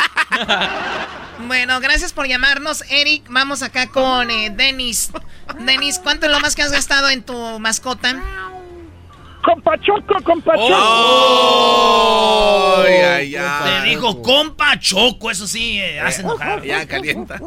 Bueno, 1.48 1.81
gracias 1.81 2.12
por 2.12 2.28
llamarnos, 2.28 2.85
Eric. 2.90 3.24
Vamos 3.28 3.62
acá 3.62 3.88
con 3.88 4.31
eh, 4.31 4.50
Denis. 4.55 5.11
Denis, 5.59 5.98
¿cuánto 5.98 6.26
es 6.26 6.33
lo 6.33 6.38
más 6.40 6.55
que 6.55 6.62
has 6.62 6.70
gastado 6.70 7.09
en 7.11 7.22
tu 7.22 7.59
mascota? 7.59 8.22
¡Compa 9.42 9.78
Choco, 9.81 10.22
compa 10.22 10.57
Choco! 10.57 10.74
Oh, 10.74 12.85
ay, 12.87 13.37
ay, 13.37 13.64
Te 13.64 13.88
dijo 13.88 14.22
compa 14.22 14.78
choco, 14.78 15.31
eso 15.31 15.46
sí, 15.46 15.78
eh, 15.78 16.00
hace 16.00 16.22
enojar. 16.22 16.62
Ya 16.62 16.87
calienta. 16.87 17.40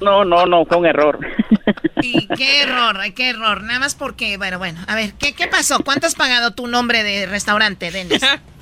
No, 0.00 0.24
no, 0.24 0.46
no, 0.46 0.64
fue 0.64 0.78
un 0.78 0.86
error. 0.86 1.18
Y 2.02 2.26
qué 2.28 2.62
error, 2.62 2.98
qué 3.14 3.30
error. 3.30 3.62
Nada 3.62 3.80
más 3.80 3.94
porque, 3.94 4.38
bueno, 4.38 4.58
bueno, 4.58 4.80
a 4.86 4.94
ver, 4.94 5.12
¿qué, 5.14 5.34
qué 5.34 5.46
pasó? 5.46 5.80
¿Cuánto 5.84 6.06
has 6.06 6.14
pagado 6.14 6.52
tu 6.52 6.66
nombre 6.66 7.02
de 7.02 7.26
restaurante, 7.26 7.90
Denis? 7.90 8.22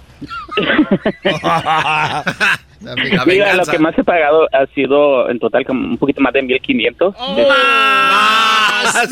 Mira, 3.26 3.54
lo 3.54 3.64
que 3.66 3.78
más 3.78 3.96
he 3.98 4.04
pagado 4.04 4.46
ha 4.52 4.66
sido 4.74 5.28
en 5.30 5.38
total 5.38 5.64
como 5.64 5.84
un 5.88 5.98
poquito 5.98 6.20
más 6.20 6.32
de 6.32 6.42
1500. 6.42 7.14
Más. 7.18 9.08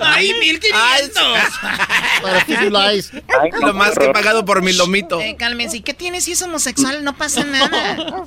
¡Ay, 0.00 0.32
1500! 0.40 1.22
Para. 2.22 2.44
Ay, 2.88 3.50
Lo 3.60 3.74
más 3.74 3.96
que 3.98 4.06
he 4.06 4.12
pagado 4.12 4.44
por 4.44 4.62
mi 4.62 4.72
lomito. 4.72 5.20
Eh, 5.20 5.36
cálmense, 5.38 5.78
¿y 5.78 5.80
qué 5.82 5.94
tienes 5.94 6.24
si 6.24 6.32
es 6.32 6.42
homosexual? 6.42 7.04
No 7.04 7.12
pasa 7.14 7.44
nada. 7.44 7.96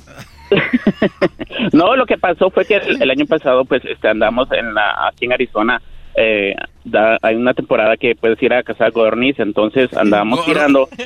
No, 1.72 1.94
lo 1.94 2.06
que 2.06 2.18
pasó 2.18 2.50
fue 2.50 2.64
que 2.66 2.74
el, 2.74 3.00
el 3.00 3.08
año 3.10 3.24
pasado, 3.24 3.64
pues, 3.64 3.84
este, 3.84 4.08
andamos 4.08 4.50
en 4.50 4.74
la, 4.74 5.06
aquí 5.06 5.26
en 5.26 5.32
Arizona. 5.32 5.80
Eh, 6.16 6.56
da- 6.84 7.18
hay 7.22 7.36
una 7.36 7.54
temporada 7.54 7.96
que 7.96 8.16
puedes 8.16 8.42
ir 8.42 8.52
a 8.52 8.64
cazar 8.64 8.90
codorniz, 8.90 9.38
entonces 9.38 9.96
andábamos 9.96 10.44
tirando. 10.44 10.88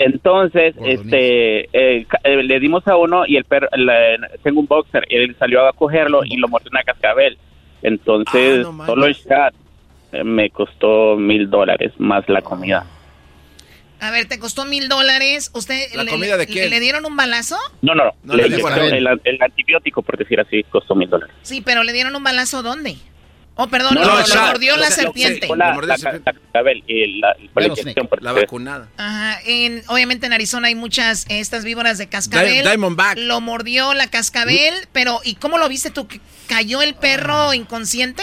Entonces, 0.00 0.74
este, 0.82 1.64
eh, 1.74 2.06
eh, 2.24 2.42
le 2.42 2.58
dimos 2.58 2.86
a 2.88 2.96
uno 2.96 3.24
y 3.26 3.36
el 3.36 3.44
perro, 3.44 3.68
la- 3.72 4.16
tengo 4.42 4.60
un 4.60 4.66
boxer, 4.66 5.04
él 5.10 5.36
salió 5.38 5.66
a 5.68 5.74
cogerlo 5.74 6.22
y 6.24 6.38
lo 6.38 6.48
mordió 6.48 6.70
una 6.70 6.82
cascabel. 6.82 7.36
Entonces, 7.82 8.66
Ah, 8.66 8.72
no 8.72 8.86
solo 8.86 9.04
el 9.06 9.14
chat 9.22 9.54
eh, 10.12 10.24
me 10.24 10.48
costó 10.48 11.16
mil 11.16 11.50
dólares 11.50 11.92
más 11.98 12.26
la 12.30 12.40
comida. 12.40 12.86
A 14.00 14.10
ver, 14.10 14.26
te 14.26 14.38
costó 14.38 14.64
mil 14.64 14.88
dólares. 14.88 15.50
¿Usted 15.54 15.92
¿La 15.94 16.04
le, 16.04 16.10
comida 16.12 16.38
de 16.38 16.46
le- 16.46 16.52
quién? 16.52 16.70
le 16.70 16.80
dieron 16.80 17.04
un 17.04 17.16
balazo? 17.16 17.56
No, 17.82 17.94
no, 17.94 18.04
no. 18.06 18.12
No, 18.24 18.34
Le 18.36 18.48
le 18.48 18.56
a 18.66 18.86
el, 18.86 19.06
el 19.24 19.42
antibiótico, 19.42 20.00
por 20.00 20.16
decir 20.16 20.40
así, 20.40 20.62
costó 20.64 20.94
mil 20.94 21.10
dólares. 21.10 21.36
Sí, 21.42 21.60
pero 21.60 21.84
le 21.84 21.92
dieron 21.92 22.16
un 22.16 22.24
balazo 22.24 22.62
¿dónde? 22.62 22.96
Oh, 23.62 23.68
perdón, 23.68 23.94
No, 23.94 24.00
lo, 24.00 24.06
no, 24.06 24.18
lo 24.20 24.24
shot. 24.26 24.46
mordió 24.52 24.76
la 24.76 24.86
serpiente. 24.86 25.46
La, 25.54 25.76
la, 28.20 28.32
vacunada. 28.32 28.88
Ajá, 28.96 29.38
en, 29.46 29.82
obviamente 29.88 30.26
en 30.26 30.32
Arizona 30.32 30.68
hay 30.68 30.74
muchas 30.74 31.26
estas 31.28 31.64
víboras 31.64 31.98
de 31.98 32.08
cascabel. 32.08 32.52
Di- 32.54 32.62
Diamondback. 32.62 33.18
Lo 33.18 33.40
mordió 33.40 33.92
la 33.94 34.08
cascabel, 34.08 34.74
pero 34.92 35.20
¿y 35.24 35.34
cómo 35.34 35.58
lo 35.58 35.68
viste 35.68 35.90
tú? 35.90 36.06
¿Que 36.08 36.20
¿Cayó 36.48 36.82
el 36.82 36.94
perro 36.94 37.52
inconsciente? 37.54 38.22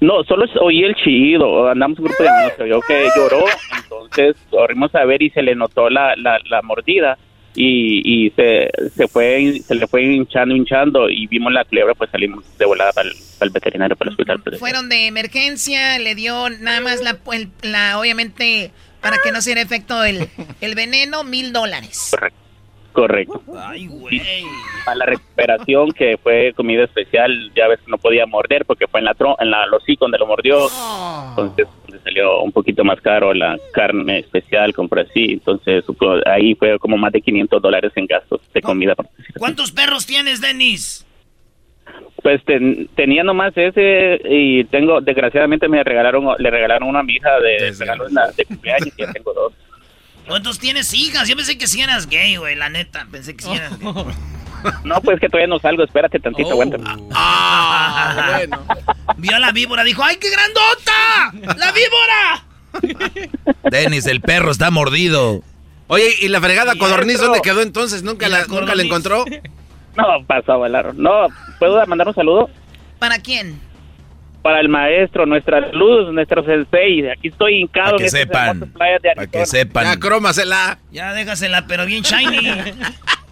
No, 0.00 0.24
solo 0.24 0.46
oí 0.60 0.82
el 0.84 0.94
chillido. 0.96 1.68
Andamos 1.68 1.98
un 1.98 2.06
grupo 2.06 2.22
de 2.22 2.28
amigos 2.28 2.84
que 2.88 3.08
lloró. 3.16 3.44
Entonces 3.76 4.36
corrimos 4.50 4.94
a 4.94 5.04
ver 5.04 5.22
y 5.22 5.30
se 5.30 5.42
le 5.42 5.54
notó 5.54 5.90
la, 5.90 6.14
la, 6.16 6.38
la 6.48 6.62
mordida. 6.62 7.18
Y, 7.56 8.26
y 8.26 8.30
se, 8.30 8.68
se 8.96 9.06
fue 9.08 9.60
se 9.66 9.74
le 9.74 9.86
fue 9.86 10.02
hinchando, 10.02 10.54
hinchando. 10.56 11.08
Y 11.08 11.26
vimos 11.28 11.52
la 11.52 11.64
culebra, 11.64 11.94
pues 11.94 12.10
salimos 12.10 12.44
de 12.58 12.64
volada 12.66 12.92
para 12.92 13.08
el, 13.08 13.14
para 13.38 13.46
el 13.46 13.50
veterinario, 13.52 13.96
para 13.96 14.08
el 14.08 14.12
hospital. 14.14 14.40
pues. 14.42 14.58
Fueron 14.58 14.88
de 14.88 15.06
emergencia, 15.06 15.98
le 15.98 16.14
dio 16.14 16.50
nada 16.50 16.80
más 16.80 17.00
la, 17.02 17.18
el- 17.32 17.50
la 17.62 17.98
obviamente, 17.98 18.70
para 19.00 19.18
que 19.18 19.30
no 19.32 19.40
se 19.40 19.50
diera 19.50 19.62
efecto 19.62 20.02
el, 20.04 20.28
el 20.60 20.74
veneno, 20.74 21.22
mil 21.24 21.52
dólares. 21.52 22.08
Correcto. 22.10 22.38
Ay, 23.58 23.86
güey. 23.86 24.20
A 24.86 24.94
la 24.94 25.04
recuperación, 25.06 25.92
que 25.92 26.16
fue 26.16 26.52
comida 26.54 26.84
especial, 26.84 27.52
ya 27.54 27.68
ves 27.68 27.80
que 27.80 27.90
no 27.90 27.98
podía 27.98 28.24
morder 28.26 28.64
porque 28.64 28.86
fue 28.86 29.00
en 29.00 29.06
la 29.06 29.14
tro 29.14 29.36
en 29.40 29.50
la 29.50 29.66
sí 29.84 29.96
donde 29.98 30.18
lo 30.18 30.26
mordió. 30.26 30.58
Entonces 31.30 31.66
le 31.90 31.98
salió 32.00 32.40
un 32.42 32.52
poquito 32.52 32.84
más 32.84 33.00
caro 33.00 33.34
la 33.34 33.58
carne 33.72 34.20
especial, 34.20 34.72
compré 34.74 35.02
así. 35.02 35.32
Entonces 35.32 35.84
ahí 36.26 36.54
fue 36.54 36.78
como 36.78 36.96
más 36.96 37.12
de 37.12 37.20
500 37.20 37.60
dólares 37.60 37.92
en 37.96 38.06
gastos 38.06 38.40
de 38.52 38.60
comida. 38.62 38.94
¿Cuántos 39.38 39.72
perros 39.72 40.06
tienes, 40.06 40.40
Denis? 40.40 41.06
Pues 42.22 42.42
ten- 42.44 42.88
tenía 42.94 43.22
nomás 43.22 43.52
ese 43.56 44.18
y 44.24 44.64
tengo, 44.64 45.00
desgraciadamente 45.02 45.68
me 45.68 45.84
regalaron, 45.84 46.26
le 46.38 46.50
regalaron 46.50 46.88
una 46.88 47.00
a 47.00 47.02
mi 47.02 47.14
hija 47.16 47.38
de, 47.40 47.68
de 48.36 48.44
cumpleaños 48.46 48.88
y 48.96 49.02
ya 49.02 49.12
tengo 49.12 49.34
dos. 49.34 49.52
¿Cuántos 50.26 50.58
tienes 50.58 50.92
hijas? 50.94 51.28
Yo 51.28 51.36
pensé 51.36 51.58
que 51.58 51.66
si 51.66 51.80
eras 51.80 52.06
gay, 52.08 52.36
güey, 52.36 52.54
la 52.56 52.68
neta. 52.68 53.06
Pensé 53.10 53.36
que 53.36 53.44
si 53.44 53.52
eras 53.52 53.78
gay. 53.78 53.92
No, 54.82 54.98
pues 55.02 55.20
que 55.20 55.28
todavía 55.28 55.46
no 55.46 55.58
salgo, 55.58 55.84
espérate 55.84 56.18
tantito, 56.18 56.52
aguanta. 56.52 56.78
Ah, 57.12 58.40
Vio 59.18 59.36
a 59.36 59.38
la 59.38 59.52
víbora, 59.52 59.84
dijo, 59.84 60.02
¡ay, 60.02 60.16
qué 60.16 60.28
grandota! 60.30 61.54
¡La 61.58 61.70
víbora! 61.72 63.28
Denis, 63.70 64.06
el 64.06 64.22
perro 64.22 64.50
está 64.50 64.70
mordido. 64.70 65.42
Oye, 65.86 66.08
¿y 66.20 66.28
la 66.28 66.40
fregada 66.40 66.74
Y 66.74 66.78
codorniz 66.78 67.20
dónde 67.20 67.42
quedó 67.42 67.60
entonces? 67.60 68.02
¿Nunca, 68.02 68.26
¿Y 68.26 68.30
la, 68.30 68.40
la 68.40 68.46
¿nunca 68.46 68.74
la 68.74 68.82
encontró? 68.82 69.26
No, 69.96 70.24
pasó 70.26 70.52
a 70.52 70.56
volar. 70.56 70.94
No, 70.94 71.26
¿puedo 71.58 71.84
mandar 71.86 72.08
un 72.08 72.14
saludo? 72.14 72.48
¿Para 72.98 73.18
quién? 73.18 73.60
Para 74.44 74.60
el 74.60 74.68
maestro, 74.68 75.24
nuestra 75.24 75.58
luz, 75.72 76.12
nuestro 76.12 76.44
sensei. 76.44 77.08
Aquí 77.08 77.28
estoy 77.28 77.62
hincado 77.62 77.92
Para 77.92 77.96
que 77.96 78.04
en 78.04 78.10
sepan. 78.10 78.60
playas 78.74 79.00
de 79.00 79.12
Para 79.14 79.26
que 79.26 79.46
sepan. 79.46 79.84
Ya, 79.86 79.96
crómasela. 79.98 80.78
Ya 80.92 81.14
déjasela, 81.14 81.66
pero 81.66 81.86
bien 81.86 82.02
shiny. 82.02 82.50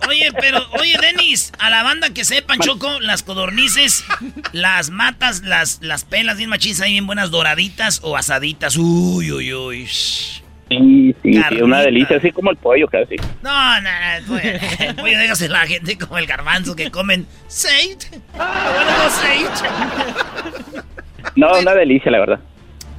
Oye, 0.08 0.30
pero, 0.40 0.58
oye, 0.80 0.96
Denis, 1.02 1.52
a 1.58 1.68
la 1.68 1.82
banda 1.82 2.14
que 2.14 2.24
sepan, 2.24 2.60
Choco, 2.60 2.98
las 3.00 3.22
codornices, 3.22 4.06
las 4.52 4.88
matas, 4.88 5.42
las, 5.42 5.82
las 5.82 6.06
pelas 6.06 6.38
bien 6.38 6.48
machinas, 6.48 6.80
ahí 6.80 6.92
bien 6.92 7.06
buenas 7.06 7.30
doraditas 7.30 8.00
o 8.02 8.16
asaditas. 8.16 8.74
Uy, 8.78 9.30
uy, 9.32 9.52
uy. 9.52 9.86
Sí, 9.86 11.14
sí, 11.22 11.34
sí, 11.50 11.60
una 11.62 11.82
delicia, 11.82 12.16
así 12.16 12.32
como 12.32 12.50
el 12.50 12.56
pollo 12.56 12.88
casi. 12.88 13.16
No, 13.42 13.80
no, 13.82 13.90
no, 14.26 14.38
el 14.38 14.96
pollo- 14.96 15.18
a 15.44 15.48
la 15.48 15.66
gente 15.66 15.98
como 15.98 16.16
el 16.16 16.26
garbanzo 16.26 16.74
que 16.74 16.90
comen 16.90 17.26
sage. 17.48 17.98
Ah, 18.38 18.70
bueno, 18.74 18.90
no 18.96 19.10
sage. 19.10 20.88
No, 21.36 21.58
una 21.58 21.74
delicia, 21.74 22.10
la 22.10 22.18
verdad. 22.20 22.40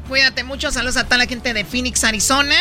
Cuídate 0.07 0.43
mucho, 0.43 0.69
saludos 0.69 0.97
a 0.97 1.05
toda 1.05 1.17
la 1.17 1.25
gente 1.27 1.53
de 1.53 1.63
Phoenix, 1.63 2.03
Arizona. 2.03 2.55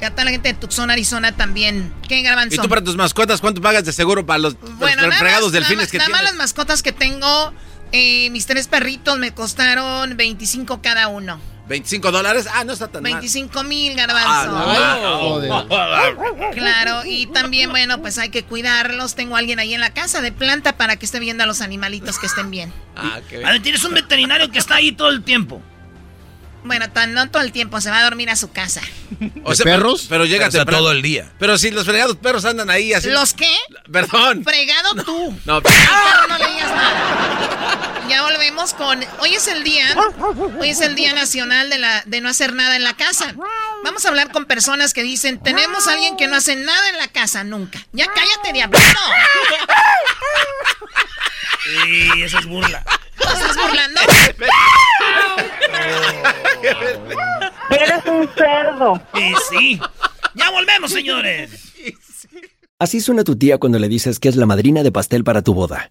Y 0.00 0.04
a 0.04 0.10
toda 0.10 0.24
la 0.24 0.30
gente 0.30 0.48
de 0.48 0.58
Tucson, 0.58 0.90
Arizona 0.90 1.32
también. 1.36 1.92
¿Qué 2.08 2.22
garbanzo? 2.22 2.54
¿Y 2.56 2.58
tú 2.58 2.68
para 2.68 2.82
tus 2.82 2.96
mascotas 2.96 3.40
cuánto 3.42 3.60
pagas 3.60 3.84
de 3.84 3.92
seguro 3.92 4.24
para 4.24 4.38
los, 4.38 4.56
Bueno, 4.78 5.06
los 5.06 5.14
fregados 5.16 5.52
delfines 5.52 5.70
nada, 5.76 5.82
más- 5.82 5.90
que 5.90 5.98
nada 5.98 6.08
más 6.10 6.20
tienes? 6.20 6.32
las 6.32 6.38
mascotas 6.38 6.82
que 6.82 6.92
tengo, 6.92 7.52
eh, 7.92 8.30
mis 8.30 8.46
tres 8.46 8.68
perritos 8.68 9.18
me 9.18 9.32
costaron 9.34 10.16
25 10.16 10.80
cada 10.80 11.08
uno. 11.08 11.38
¿25 11.68 12.10
dólares? 12.10 12.46
Ah, 12.52 12.64
no 12.64 12.72
está 12.72 12.88
tan 12.88 13.02
mal. 13.02 13.12
25 13.12 13.62
mil 13.64 13.92
Ah, 13.98 14.06
garbanzo. 14.06 14.52
no. 14.52 15.68
Joder. 15.68 16.52
Claro, 16.54 17.02
y 17.04 17.26
también, 17.26 17.70
bueno, 17.70 18.00
pues 18.00 18.18
hay 18.18 18.30
que 18.30 18.42
cuidarlos. 18.44 19.14
Tengo 19.14 19.36
a 19.36 19.38
alguien 19.38 19.58
ahí 19.58 19.74
en 19.74 19.80
la 19.80 19.92
casa 19.92 20.20
de 20.20 20.32
planta 20.32 20.76
para 20.76 20.96
que 20.96 21.06
esté 21.06 21.18
viendo 21.20 21.44
a 21.44 21.46
los 21.46 21.60
animalitos 21.60 22.18
que 22.18 22.26
estén 22.26 22.50
bien. 22.50 22.72
Ah, 22.96 23.20
A 23.44 23.50
ver, 23.52 23.62
tienes 23.62 23.84
un 23.84 23.94
veterinario 23.94 24.50
que 24.50 24.58
está 24.58 24.76
ahí 24.76 24.92
todo 24.92 25.08
el 25.10 25.22
tiempo. 25.22 25.62
Bueno, 26.64 26.90
tan, 26.90 27.14
no 27.14 27.30
todo 27.30 27.42
el 27.42 27.52
tiempo, 27.52 27.80
se 27.80 27.90
va 27.90 27.98
a 28.00 28.04
dormir 28.04 28.28
a 28.30 28.36
su 28.36 28.50
casa. 28.52 28.80
O 29.44 29.54
sea, 29.54 29.64
perros? 29.64 30.06
Pero, 30.08 30.26
llega 30.26 30.46
Pero 30.46 30.58
temprano. 30.64 30.78
todo 30.82 30.92
el 30.92 31.00
día. 31.00 31.32
Pero 31.38 31.56
si 31.56 31.70
los 31.70 31.86
fregados 31.86 32.16
perros 32.16 32.44
andan 32.44 32.68
ahí 32.68 32.92
así. 32.92 33.08
¿Los 33.08 33.32
qué? 33.32 33.50
Perdón. 33.90 34.44
Fregado 34.44 34.94
tú. 35.04 35.38
No, 35.46 35.62
Perro, 35.62 36.28
no 36.28 36.36
le 36.38 36.46
digas 36.50 36.70
nada. 36.70 38.06
Ya 38.08 38.22
volvemos 38.22 38.74
con. 38.74 39.02
Hoy 39.20 39.34
es 39.34 39.46
el 39.48 39.64
día. 39.64 39.86
Hoy 40.60 40.68
es 40.68 40.80
el 40.82 40.94
día 40.94 41.14
nacional 41.14 41.70
de, 41.70 41.78
la, 41.78 42.02
de 42.04 42.20
no 42.20 42.28
hacer 42.28 42.52
nada 42.52 42.76
en 42.76 42.82
la 42.84 42.94
casa. 42.94 43.34
Vamos 43.84 44.04
a 44.04 44.08
hablar 44.10 44.30
con 44.32 44.44
personas 44.44 44.92
que 44.92 45.02
dicen: 45.02 45.42
Tenemos 45.42 45.86
a 45.88 45.92
alguien 45.94 46.16
que 46.16 46.26
no 46.26 46.36
hace 46.36 46.56
nada 46.56 46.88
en 46.90 46.98
la 46.98 47.08
casa 47.08 47.44
nunca. 47.44 47.78
Ya 47.92 48.06
cállate, 48.06 48.52
diablito. 48.52 49.00
Sí, 51.64 52.22
eso 52.22 52.38
es 52.38 52.46
burla. 52.46 52.84
¿Te 53.18 53.24
estás 53.24 53.56
burlando? 53.56 54.00
Eres 57.70 58.06
un 58.06 58.28
cerdo. 58.36 59.02
Y 59.14 59.34
sí. 59.50 59.80
Ya 60.34 60.50
volvemos, 60.50 60.90
señores. 60.90 61.72
Así 62.78 63.00
suena 63.00 63.24
tu 63.24 63.36
tía 63.36 63.58
cuando 63.58 63.78
le 63.78 63.88
dices 63.88 64.20
que 64.20 64.28
es 64.28 64.36
la 64.36 64.46
madrina 64.46 64.82
de 64.82 64.92
pastel 64.92 65.24
para 65.24 65.42
tu 65.42 65.52
boda. 65.52 65.90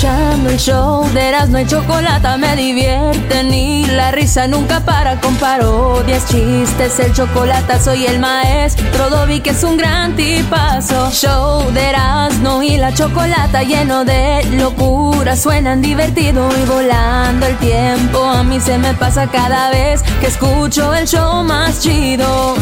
Escuchando 0.00 0.48
el 0.48 0.58
show 0.58 1.06
de 1.12 1.28
Erasmo 1.28 1.58
y 1.58 1.66
Chocolata 1.66 2.38
me 2.38 2.56
divierte 2.56 3.44
ni 3.44 3.84
la 3.84 4.10
risa 4.10 4.46
nunca 4.46 4.80
para 4.80 5.20
con 5.20 5.36
parodias, 5.36 6.26
chistes, 6.26 6.98
el 7.00 7.12
chocolate 7.12 7.78
soy 7.78 8.06
el 8.06 8.18
maestro 8.18 9.10
Dobby 9.10 9.40
que 9.40 9.50
es 9.50 9.62
un 9.62 9.76
gran 9.76 10.16
tipazo. 10.16 11.10
Show 11.10 11.70
de 11.72 11.90
Erasmo 11.90 12.62
y 12.62 12.78
la 12.78 12.94
Chocolata 12.94 13.62
lleno 13.62 14.06
de 14.06 14.42
locura, 14.52 15.36
suenan 15.36 15.82
divertido 15.82 16.48
y 16.56 16.64
volando 16.64 17.44
el 17.44 17.58
tiempo. 17.58 18.24
A 18.24 18.42
mí 18.42 18.58
se 18.58 18.78
me 18.78 18.94
pasa 18.94 19.26
cada 19.30 19.68
vez 19.68 20.02
que 20.18 20.28
escucho 20.28 20.94
el 20.94 21.06
show 21.06 21.44
más 21.44 21.82
chido. 21.82 22.54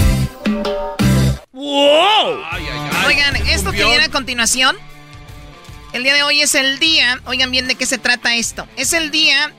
¡Wow! 1.52 2.40
Oigan, 3.06 3.36
esto 3.46 3.70
que 3.70 3.84
viene 3.84 4.06
a 4.06 4.10
continuación. 4.10 4.74
El 5.98 6.04
día 6.04 6.14
de 6.14 6.22
hoy 6.22 6.42
es 6.42 6.54
el 6.54 6.78
día. 6.78 7.20
Oigan 7.24 7.50
bien 7.50 7.66
de 7.66 7.74
qué 7.74 7.84
se 7.84 7.98
trata 7.98 8.36
esto. 8.36 8.68
Es 8.76 8.92
el 8.92 9.10
día. 9.10 9.52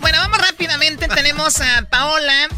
Bueno, 0.00 0.18
vamos 0.18 0.38
rápidamente. 0.38 1.08
Tenemos 1.08 1.60
a 1.60 1.88
Paola. 1.88 2.48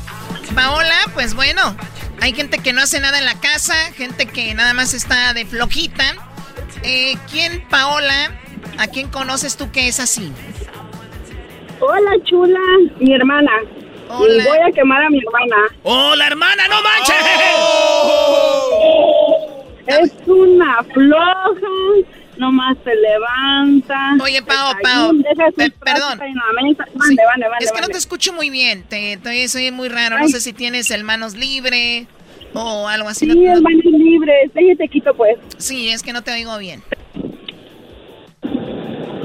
Paola, 0.54 0.96
pues 1.14 1.34
bueno, 1.34 1.76
hay 2.20 2.34
gente 2.34 2.58
que 2.58 2.72
no 2.72 2.82
hace 2.82 3.00
nada 3.00 3.18
en 3.18 3.24
la 3.24 3.40
casa, 3.40 3.74
gente 3.96 4.26
que 4.26 4.54
nada 4.54 4.72
más 4.72 4.94
está 4.94 5.34
de 5.34 5.44
flojita. 5.44 6.14
Eh, 6.82 7.16
¿Quién, 7.30 7.66
Paola, 7.68 8.30
a 8.78 8.86
quién 8.88 9.08
conoces 9.10 9.56
tú 9.56 9.70
que 9.70 9.88
es 9.88 10.00
así? 10.00 10.32
Hola, 11.80 12.10
chula, 12.24 12.58
mi 12.98 13.14
hermana. 13.14 13.50
Y 14.20 14.42
voy 14.46 14.58
a 14.58 14.70
quemar 14.72 15.02
a 15.04 15.10
mi 15.10 15.18
hermana. 15.18 15.56
¡Oh, 15.82 16.14
la 16.14 16.26
hermana, 16.26 16.68
no 16.68 16.76
manches! 16.82 17.16
Es 19.86 20.12
una 20.26 20.82
floja, 20.82 22.06
nomás 22.38 22.76
se 22.84 22.94
levanta. 22.94 24.12
Oye, 24.22 24.40
Pao, 24.42 24.72
Pao, 24.82 25.10
pe- 25.56 25.70
perdón. 25.70 26.20
Es 27.60 27.70
que 27.70 27.80
no 27.82 27.88
te 27.88 27.98
escucho 27.98 28.32
muy 28.32 28.48
bien, 28.48 28.82
te, 28.84 29.18
te 29.18 29.46
soy 29.48 29.70
muy 29.72 29.88
raro. 29.90 30.18
No 30.18 30.26
sé 30.28 30.40
si 30.40 30.54
tienes 30.54 30.90
el 30.90 31.04
manos 31.04 31.34
libre 31.34 32.06
o 32.54 32.88
algo 32.88 33.10
así. 33.10 33.30
Sí, 33.30 33.36
no- 33.36 33.44
no- 33.44 33.52
hermanos 33.58 33.84
libres. 33.84 34.50
Déjate 34.54 34.88
quito, 34.88 35.12
pues. 35.14 35.36
Sí, 35.58 35.90
es 35.90 36.02
que 36.02 36.14
no 36.14 36.22
te 36.22 36.32
oigo 36.32 36.56
bien. 36.56 36.82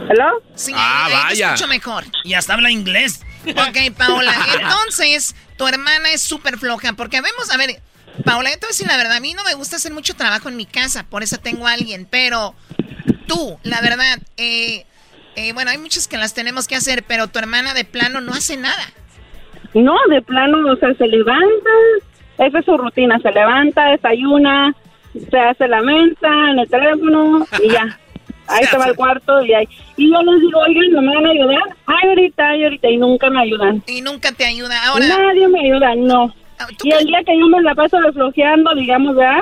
¿Hello? 0.10 0.41
Sí, 0.56 0.72
Ah, 0.76 1.06
ahí 1.06 1.12
te 1.12 1.17
vaya. 1.17 1.54
escucho 1.54 1.67
mejor. 1.67 2.04
Y 2.24 2.34
hasta 2.34 2.54
habla 2.56 2.72
inglés. 2.72 3.24
Ok, 3.48 3.95
Paola, 3.98 4.34
entonces 4.60 5.36
tu 5.58 5.67
hermana 5.67 6.12
es 6.12 6.22
súper 6.22 6.58
floja, 6.58 6.93
porque 6.93 7.22
vemos, 7.22 7.50
a 7.52 7.58
ver, 7.58 7.80
Paola, 8.26 8.50
yo 8.50 8.56
te 8.56 8.65
voy 8.65 8.69
a 8.69 8.74
decir 8.74 8.88
la 8.88 8.98
verdad, 8.98 9.17
a 9.17 9.19
mí 9.22 9.34
no 9.34 9.43
me 9.43 9.54
gusta 9.54 9.76
hacer 9.78 9.93
mucho 9.93 10.15
trabajo 10.15 10.50
en 10.50 10.58
mi 10.58 10.65
casa, 10.65 11.04
por 11.10 11.24
eso 11.24 11.38
tengo 11.38 11.67
a 11.67 11.74
alguien, 11.74 12.06
pero 12.10 12.54
tú, 13.28 13.58
la 13.63 13.80
verdad, 13.82 14.19
eh, 14.38 14.86
eh, 15.36 15.54
bueno, 15.54 15.72
hay 15.72 15.78
muchas 15.78 16.08
que 16.08 16.17
las 16.17 16.34
tenemos 16.34 16.67
que 16.67 16.76
hacer, 16.76 17.04
pero 17.04 17.28
tu 17.28 17.39
hermana 17.39 17.74
de 17.74 17.86
plano 17.86 18.19
no 18.19 18.34
hace 18.34 18.58
nada. 18.58 18.84
No, 19.74 19.95
de 20.10 20.22
plano, 20.24 20.58
o 20.72 20.76
sea, 20.78 20.93
se 20.95 21.06
levanta. 21.08 21.69
Esa 22.39 22.60
es 22.60 22.65
su 22.65 22.76
rutina. 22.76 23.19
Se 23.22 23.32
levanta, 23.32 23.86
desayuna, 23.91 24.74
se 25.30 25.39
hace 25.39 25.67
la 25.67 25.82
menta 25.82 26.28
en 26.52 26.60
el 26.60 26.67
teléfono 26.69 27.45
y 27.63 27.69
ya. 27.72 28.00
Ahí 28.49 28.65
va 28.77 28.85
al 28.85 28.95
cuarto 28.95 29.43
y 29.45 29.53
ahí. 29.53 29.67
Y 29.97 30.12
yo 30.12 30.21
les 30.21 30.41
digo, 30.41 30.59
oigan, 30.59 30.91
¿no 30.91 31.01
me 31.01 31.15
van 31.15 31.25
a 31.25 31.29
ayudar? 31.29 31.63
Ay, 31.85 32.09
ahorita, 32.09 32.49
ay, 32.49 32.63
ahorita. 32.63 32.89
Y 32.89 32.97
nunca 32.97 33.29
me 33.29 33.41
ayudan. 33.41 33.83
Y 33.88 34.01
nunca 34.01 34.31
te 34.31 34.45
ayuda. 34.45 34.75
Ahora, 34.85 35.07
Nadie 35.07 35.47
me 35.47 35.59
ayuda, 35.59 35.95
no. 35.95 36.33
Y 36.83 36.91
el 36.91 37.05
día 37.05 37.19
que 37.25 37.39
yo 37.39 37.47
me 37.47 37.62
la 37.62 37.73
paso 37.75 37.97
desflojeando, 38.01 38.73
digamos, 38.75 39.15
¿verdad? 39.15 39.39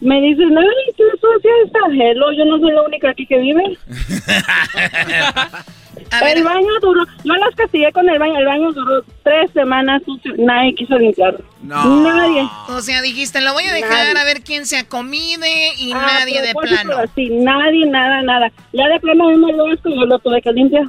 Me 0.00 0.20
dicen, 0.20 0.56
ay, 0.56 0.94
qué 0.96 1.04
sucia 1.20 1.50
está. 1.64 1.80
Hello, 1.90 2.32
yo 2.32 2.44
no 2.44 2.58
soy 2.58 2.72
la 2.72 2.82
única 2.82 3.10
aquí 3.10 3.26
que 3.26 3.38
vive. 3.38 3.78
el 5.96 6.44
baño 6.44 6.68
duró, 6.80 7.04
yo 7.24 7.34
las 7.34 7.54
castigué 7.54 7.90
con 7.92 8.08
el 8.08 8.18
baño, 8.18 8.38
el 8.38 8.46
baño 8.46 8.72
duró 8.72 9.02
tres 9.22 9.50
semanas 9.52 10.02
sucio, 10.04 10.32
nadie 10.38 10.74
quiso 10.74 10.96
limpiarlo. 10.98 11.40
Nadie. 11.62 12.48
o 12.68 12.80
sea, 12.80 13.00
dijiste, 13.02 13.40
lo 13.40 13.52
voy 13.52 13.64
a 13.64 13.72
dejar 13.72 13.90
Nadie. 14.14 14.20
a 14.20 14.24
ver 14.24 14.42
quién 14.42 14.66
se 14.66 14.76
acomide 14.78 15.72
y 15.78 15.92
Ah, 15.92 16.18
nadie 16.20 16.42
de 16.42 16.52
plano. 16.54 16.96
Sí, 17.14 17.28
nadie, 17.30 17.86
nada, 17.86 18.22
nada. 18.22 18.52
Ya 18.72 18.86
de 18.88 19.00
plano 19.00 19.28
a 19.28 19.30
mí 19.32 19.36
me 19.38 19.52
dio 19.52 19.66
asco 19.72 19.88
y 19.88 19.98
yo 19.98 20.06
lo 20.06 20.18
tuve 20.18 20.42
que 20.42 20.52
limpiar. 20.52 20.84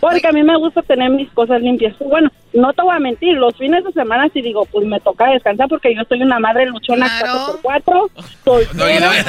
Porque 0.00 0.26
a 0.26 0.32
mí 0.32 0.42
me 0.42 0.56
gusta 0.56 0.80
tener 0.82 1.10
mis 1.10 1.30
cosas 1.32 1.60
limpias. 1.60 1.94
Bueno, 1.98 2.30
no 2.54 2.72
te 2.72 2.80
voy 2.82 2.96
a 2.96 2.98
mentir, 2.98 3.34
los 3.34 3.54
fines 3.58 3.84
de 3.84 3.92
semana 3.92 4.28
sí 4.32 4.40
digo, 4.40 4.64
pues 4.66 4.86
me 4.86 4.98
toca 5.00 5.26
descansar 5.30 5.68
porque 5.68 5.94
yo 5.94 6.00
soy 6.08 6.22
una 6.22 6.38
madre 6.38 6.64
luchona 6.66 7.06
4x4, 7.20 8.10
soltera. 8.42 9.12
Si 9.12 9.24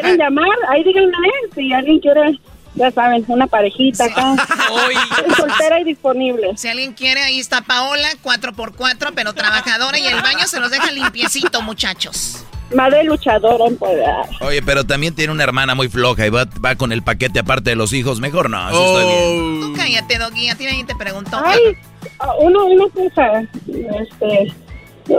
quieren 0.00 0.18
llamar, 0.18 0.48
ahí 0.70 0.82
díganme, 0.82 1.12
si 1.54 1.72
alguien 1.74 1.98
quiere, 2.00 2.38
ya 2.74 2.90
saben, 2.90 3.24
una 3.28 3.46
parejita 3.46 4.04
acá. 4.04 4.34
Soy 4.68 4.94
soltera 5.36 5.80
y 5.80 5.84
disponible. 5.84 6.56
Si 6.56 6.68
alguien 6.68 6.92
quiere, 6.92 7.22
ahí 7.22 7.38
está 7.40 7.60
Paola, 7.62 8.08
4x4, 8.22 9.12
pero 9.14 9.32
trabajadora 9.32 9.98
y 9.98 10.06
el 10.06 10.20
baño 10.22 10.46
se 10.46 10.60
los 10.60 10.70
deja 10.70 10.90
limpiecito, 10.92 11.62
muchachos. 11.62 12.44
Madre 12.74 13.04
luchadora, 13.04 13.66
pues. 13.78 13.92
ah. 14.06 14.22
Oye, 14.40 14.62
pero 14.62 14.84
también 14.84 15.14
tiene 15.14 15.32
una 15.32 15.44
hermana 15.44 15.74
muy 15.74 15.88
floja 15.88 16.26
y 16.26 16.30
va, 16.30 16.46
va 16.64 16.74
con 16.74 16.92
el 16.92 17.02
paquete 17.02 17.38
aparte 17.38 17.70
de 17.70 17.76
los 17.76 17.92
hijos. 17.92 18.20
Mejor 18.20 18.48
no, 18.50 18.68
eso 18.68 18.98
está 18.98 19.06
bien. 19.06 19.60
Tú 19.60 19.72
cállate, 19.76 20.18
Doggy, 20.18 20.48
a 20.48 20.54
ti 20.56 20.64
nadie 20.64 20.84
te 20.84 20.94
preguntó. 20.96 21.40
Ay, 21.44 21.60
una, 22.40 22.64
una 22.64 22.84
cosa, 22.88 23.42
este, 24.00 24.52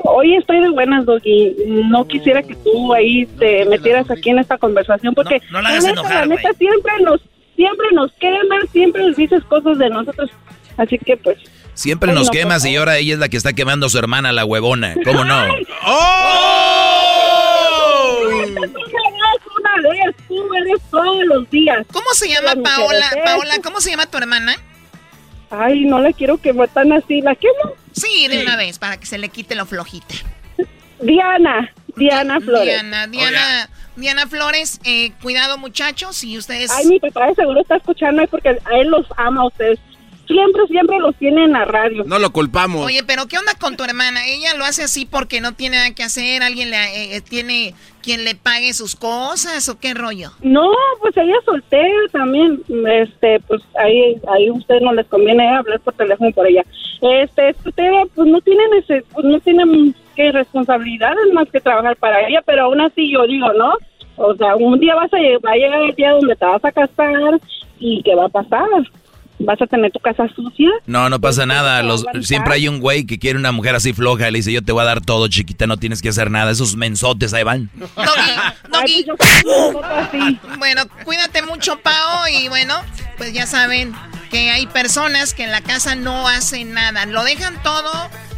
hoy 0.04 0.36
estoy 0.36 0.60
de 0.62 0.70
buenas, 0.72 1.06
Doggy. 1.06 1.56
No 1.86 2.06
quisiera 2.08 2.42
que 2.42 2.56
tú 2.56 2.94
ahí 2.94 3.26
te 3.40 3.64
metieras 3.66 4.10
aquí 4.10 4.32
en 4.32 4.40
esta 4.40 4.58
conversación 4.58 5.14
porque 5.14 5.40
No- 5.52 5.60
no 5.60 5.62
la 5.62 5.70
hagas 5.70 5.84
neta, 5.84 5.94
enojar, 6.02 6.28
la 6.28 6.36
neta 6.36 6.50
siempre 6.58 6.94
nos, 7.04 7.22
siempre 7.56 7.88
nos 7.94 8.12
quemas, 8.14 8.70
siempre 8.72 9.08
nos 9.08 9.16
dices 9.16 9.44
cosas 9.46 9.78
de 9.78 9.90
nosotros. 9.90 10.30
Así 10.78 10.98
que 10.98 11.18
pues. 11.18 11.38
Siempre 11.74 12.14
nos 12.14 12.28
no, 12.28 12.32
quemas 12.32 12.64
y 12.66 12.76
ahora 12.76 12.98
ella 12.98 13.14
es 13.14 13.20
la 13.20 13.28
que 13.28 13.38
está 13.38 13.54
quemando 13.54 13.88
a 13.88 13.90
su 13.90 13.98
hermana, 13.98 14.32
la 14.32 14.46
huevona. 14.46 14.96
¿Cómo 15.04 15.26
no? 15.26 15.44
Una 19.58 19.90
vez, 19.90 20.16
tú 20.28 20.54
eres 20.54 20.82
todos 20.90 21.26
los 21.26 21.50
días. 21.50 21.86
¿Cómo 21.92 22.08
se 22.14 22.30
llama 22.30 22.56
Paola? 22.64 23.12
Paola, 23.26 23.56
¿cómo 23.62 23.82
se 23.82 23.90
llama 23.92 24.06
tu 24.06 24.18
hermana? 24.18 24.56
Ay, 25.50 25.86
no 25.86 26.00
la 26.00 26.14
quiero 26.14 26.38
quemar 26.38 26.70
tan 26.70 26.94
así. 26.94 27.22
¿La 27.22 27.36
quemo? 27.36 27.76
Sí, 27.92 28.28
de 28.30 28.42
una 28.42 28.56
vez, 28.56 28.80
para 28.80 28.98
que 28.98 29.06
se 29.06 29.18
le 29.18 29.30
quite 29.30 29.56
lo 29.56 29.66
flojita. 29.66 30.16
Diana, 31.02 31.74
Diana 31.96 32.40
Flores. 32.40 32.66
Diana, 32.66 33.08
Diana, 33.08 33.70
Diana 33.96 34.28
Flores, 34.28 34.80
eh, 34.84 35.12
cuidado 35.22 35.58
muchachos, 35.58 36.24
y 36.24 36.38
ustedes... 36.38 36.72
Ay, 36.72 36.86
mi 36.88 37.00
papá 37.00 37.28
de 37.28 37.36
seguro 37.36 37.62
está 37.62 37.78
escuchando 37.78 38.26
porque 38.28 38.50
a 38.50 38.78
él 38.80 38.90
los 38.90 39.06
ama 39.18 39.42
a 39.42 39.48
ustedes. 39.48 39.80
Siempre, 40.28 40.68
siempre 40.68 41.00
los 41.00 41.16
tiene 41.16 41.46
en 41.46 41.52
la 41.54 41.66
radio. 41.66 42.04
No 42.06 42.20
lo 42.20 42.32
culpamos. 42.32 42.86
Oye, 42.86 43.04
pero 43.06 43.28
¿qué 43.28 43.38
onda 43.38 43.54
con 43.60 43.78
tu 43.78 43.84
hermana? 43.84 44.28
Ella 44.28 44.54
lo 44.56 44.66
hace 44.66 44.84
así 44.84 45.06
porque 45.06 45.42
no 45.42 45.54
tiene 45.54 45.78
nada 45.78 45.94
que 45.94 46.04
hacer, 46.04 46.44
alguien 46.44 46.72
le 46.72 46.78
eh, 46.78 47.16
eh, 47.16 47.22
tiene 47.22 47.74
quien 48.02 48.24
le 48.24 48.36
pague 48.36 48.74
sus 48.74 48.96
cosas 48.96 49.68
o 49.68 49.80
qué 49.80 49.94
rollo. 49.96 50.32
No, 50.42 50.72
pues 51.02 51.18
ella 51.18 51.34
es 51.40 51.46
soltera 51.46 52.08
también. 52.12 52.62
Este, 52.88 53.40
pues 53.48 53.62
ahí, 53.80 54.16
ahí 54.32 54.48
a 54.48 54.54
usted 54.54 54.80
no 54.82 54.94
les 54.94 55.08
conviene 55.08 55.48
hablar 55.56 55.80
por 55.80 55.94
teléfono 55.96 56.32
por 56.32 56.48
ella. 56.48 56.64
Este, 57.02 57.50
es 57.50 57.58
soltera, 57.64 58.04
pues 58.14 58.28
no 58.28 58.40
tienen 58.42 58.74
ese, 58.76 59.04
pues 59.12 59.26
no 59.26 59.40
tienen 59.40 59.96
qué 60.16 60.32
responsabilidades 60.32 61.34
más 61.34 61.50
que 61.50 61.60
trabajar 61.60 61.96
para 61.98 62.28
ella, 62.28 62.42
pero 62.46 62.66
aún 62.66 62.82
así 62.82 63.12
yo 63.12 63.26
digo, 63.26 63.52
¿no? 63.54 63.74
O 64.18 64.34
sea, 64.36 64.56
un 64.56 64.80
día 64.80 64.96
vas 64.96 65.14
a, 65.14 65.18
va 65.46 65.52
a 65.52 65.56
llegar 65.56 65.82
el 65.82 65.96
día 65.96 66.12
donde 66.12 66.36
te 66.36 66.46
vas 66.46 66.64
a 66.64 66.72
casar 66.72 67.40
y 67.80 68.02
¿qué 68.04 68.16
va 68.16 68.26
a 68.26 68.30
pasar? 68.30 68.70
¿Vas 69.40 69.62
a 69.62 69.68
tener 69.68 69.92
tu 69.92 70.00
casa 70.00 70.28
sucia? 70.34 70.70
No, 70.86 71.10
no 71.10 71.20
pasa 71.20 71.46
nada. 71.46 71.84
Los, 71.84 72.06
siempre 72.22 72.54
hay 72.54 72.68
un 72.68 72.80
güey 72.80 73.06
que 73.06 73.20
quiere 73.20 73.38
una 73.38 73.52
mujer 73.52 73.76
así 73.76 73.92
floja 73.92 74.30
y 74.30 74.32
le 74.32 74.40
dice, 74.40 74.54
yo 74.54 74.62
te 74.62 74.72
voy 74.72 74.82
a 74.82 74.86
dar 74.86 75.02
todo, 75.02 75.28
chiquita, 75.28 75.68
no 75.68 75.78
tienes 75.78 76.02
que 76.02 76.10
hacer 76.10 76.32
nada. 76.32 76.52
Esos 76.52 76.76
mensotes 76.78 77.34
ahí 77.34 77.44
van. 77.44 77.70
Doggy, 78.72 79.06
Bueno, 80.58 80.84
cuídate 81.04 81.42
mucho, 81.42 81.78
Pao, 81.80 82.28
y 82.30 82.48
bueno, 82.48 82.76
pues 83.18 83.34
ya 83.34 83.46
saben 83.46 83.94
que 84.32 84.52
hay 84.52 84.68
personas 84.68 85.34
que 85.34 85.44
en 85.44 85.52
la 85.52 85.62
casa 85.62 85.96
no 85.96 86.28
hacen 86.30 86.74
nada. 86.74 87.06
Lo 87.06 87.24
dejan 87.24 87.62
todo, 87.62 87.92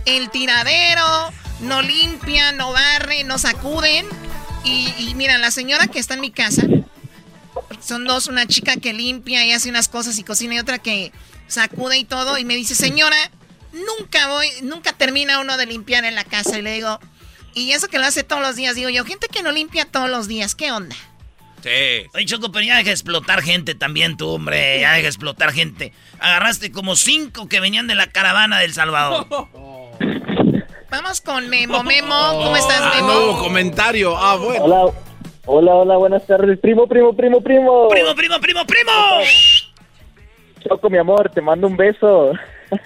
el 0.06 0.32
tiradero, 0.32 1.32
no 1.62 1.84
limpian, 1.84 2.58
no 2.58 2.72
barren, 2.72 3.28
no 3.28 3.38
sacuden. 3.38 4.08
Y, 4.64 4.94
y 4.98 5.14
mira, 5.16 5.38
la 5.38 5.52
señora 5.52 5.88
que 5.88 6.00
está 6.00 6.16
en 6.16 6.22
mi 6.22 6.32
casa, 6.32 6.64
son 7.80 8.06
dos, 8.06 8.28
una 8.28 8.48
chica 8.48 8.78
que 8.78 8.94
limpia 8.94 9.46
y 9.46 9.52
hace 9.52 9.70
unas 9.70 9.88
cosas 9.88 10.18
y 10.20 10.24
cocina 10.24 10.56
y 10.56 10.60
otra 10.60 10.80
que 10.80 11.12
sacude 11.48 11.98
y 11.98 12.06
todo. 12.06 12.38
Y 12.38 12.46
me 12.46 12.56
dice, 12.56 12.76
señora, 12.76 13.18
nunca 13.74 14.28
voy, 14.28 14.48
nunca 14.64 14.94
termina 14.94 15.40
uno 15.40 15.58
de 15.58 15.66
limpiar 15.66 16.06
en 16.06 16.16
la 16.16 16.24
casa. 16.24 16.58
Y 16.58 16.62
le 16.62 16.74
digo, 16.74 17.00
y 17.54 17.72
eso 17.72 17.88
que 17.88 18.00
lo 18.00 18.06
hace 18.06 18.24
todos 18.24 18.42
los 18.42 18.56
días, 18.56 18.76
digo 18.76 18.90
yo, 18.90 19.06
gente 19.06 19.28
que 19.28 19.44
no 19.44 19.52
limpia 19.52 19.86
todos 19.86 20.10
los 20.10 20.28
días, 20.28 20.56
¿qué 20.56 20.72
onda? 20.72 20.96
Sí. 21.64 22.08
Oye, 22.14 22.26
Choco, 22.26 22.52
pero 22.52 22.64
ya 22.66 22.76
deja 22.76 22.88
de 22.88 22.92
explotar 22.92 23.42
gente 23.42 23.76
también 23.76 24.16
tú, 24.16 24.30
hombre. 24.30 24.80
Ya 24.80 24.92
deja 24.92 25.04
de 25.04 25.08
explotar 25.08 25.52
gente. 25.54 25.92
Agarraste 26.20 26.72
como 26.72 26.96
cinco 26.96 27.50
que 27.50 27.60
venían 27.60 27.88
de 27.88 27.96
la 27.96 28.08
caravana 28.08 28.60
del 28.60 28.74
Salvador. 28.74 29.28
Vamos 30.90 31.20
con 31.22 31.50
Memo. 31.50 31.84
Memo, 31.84 32.16
¿cómo 32.44 32.56
estás, 32.56 32.80
ah, 32.82 32.92
Memo? 32.96 33.08
nuevo 33.08 33.40
comentario. 33.40 34.16
Ah, 34.18 34.36
bueno. 34.36 34.64
Hola, 34.64 34.94
hola, 35.48 35.74
hola, 35.74 35.98
buenas 35.98 36.26
tardes. 36.28 36.60
Primo, 36.60 36.88
primo, 36.88 37.14
primo, 37.16 37.42
primo. 37.42 37.90
Primo, 37.90 38.14
primo, 38.16 38.40
primo, 38.40 38.66
primo. 38.66 38.92
Choco, 40.60 40.90
mi 40.90 40.98
amor, 40.98 41.32
te 41.34 41.42
mando 41.42 41.68
un 41.68 41.76
beso. 41.76 42.34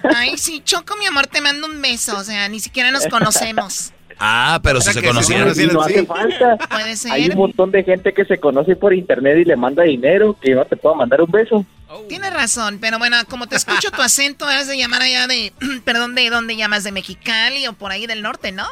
Ay, 0.04 0.38
sí, 0.38 0.62
Choco, 0.64 0.96
mi 0.96 1.06
amor, 1.06 1.26
te 1.26 1.40
mando 1.40 1.66
un 1.66 1.82
beso. 1.82 2.16
O 2.16 2.24
sea, 2.24 2.48
ni 2.48 2.60
siquiera 2.60 2.90
nos 2.90 3.06
conocemos. 3.06 3.92
Ah, 4.18 4.60
pero 4.62 4.80
si 4.80 4.92
se 4.92 5.02
conocieron. 5.02 5.52
no 5.72 5.82
hace 5.82 6.06
falta. 6.06 6.56
Puede 6.56 6.96
ser. 6.96 7.12
Hay 7.12 7.28
un 7.28 7.36
montón 7.36 7.72
de 7.72 7.82
gente 7.82 8.12
que 8.12 8.24
se 8.24 8.38
conoce 8.38 8.76
por 8.76 8.94
internet 8.94 9.38
y 9.38 9.44
le 9.44 9.56
manda 9.56 9.82
dinero, 9.82 10.36
que 10.40 10.50
yo 10.50 10.56
no 10.56 10.64
te 10.64 10.76
puedo 10.76 10.94
mandar 10.94 11.20
un 11.20 11.30
beso. 11.30 11.66
Tienes 12.08 12.32
razón, 12.32 12.78
pero 12.80 12.98
bueno, 12.98 13.16
como 13.28 13.48
te 13.48 13.56
escucho 13.56 13.90
tu 13.90 14.00
acento, 14.00 14.46
has 14.46 14.66
de 14.66 14.78
llamar 14.78 15.02
allá 15.02 15.26
de, 15.26 15.52
perdón, 15.84 16.14
¿de 16.14 16.30
dónde 16.30 16.56
llamas? 16.56 16.84
¿De 16.84 16.92
Mexicali 16.92 17.66
o 17.66 17.72
por 17.72 17.90
ahí 17.90 18.06
del 18.06 18.22
norte, 18.22 18.52
no? 18.52 18.66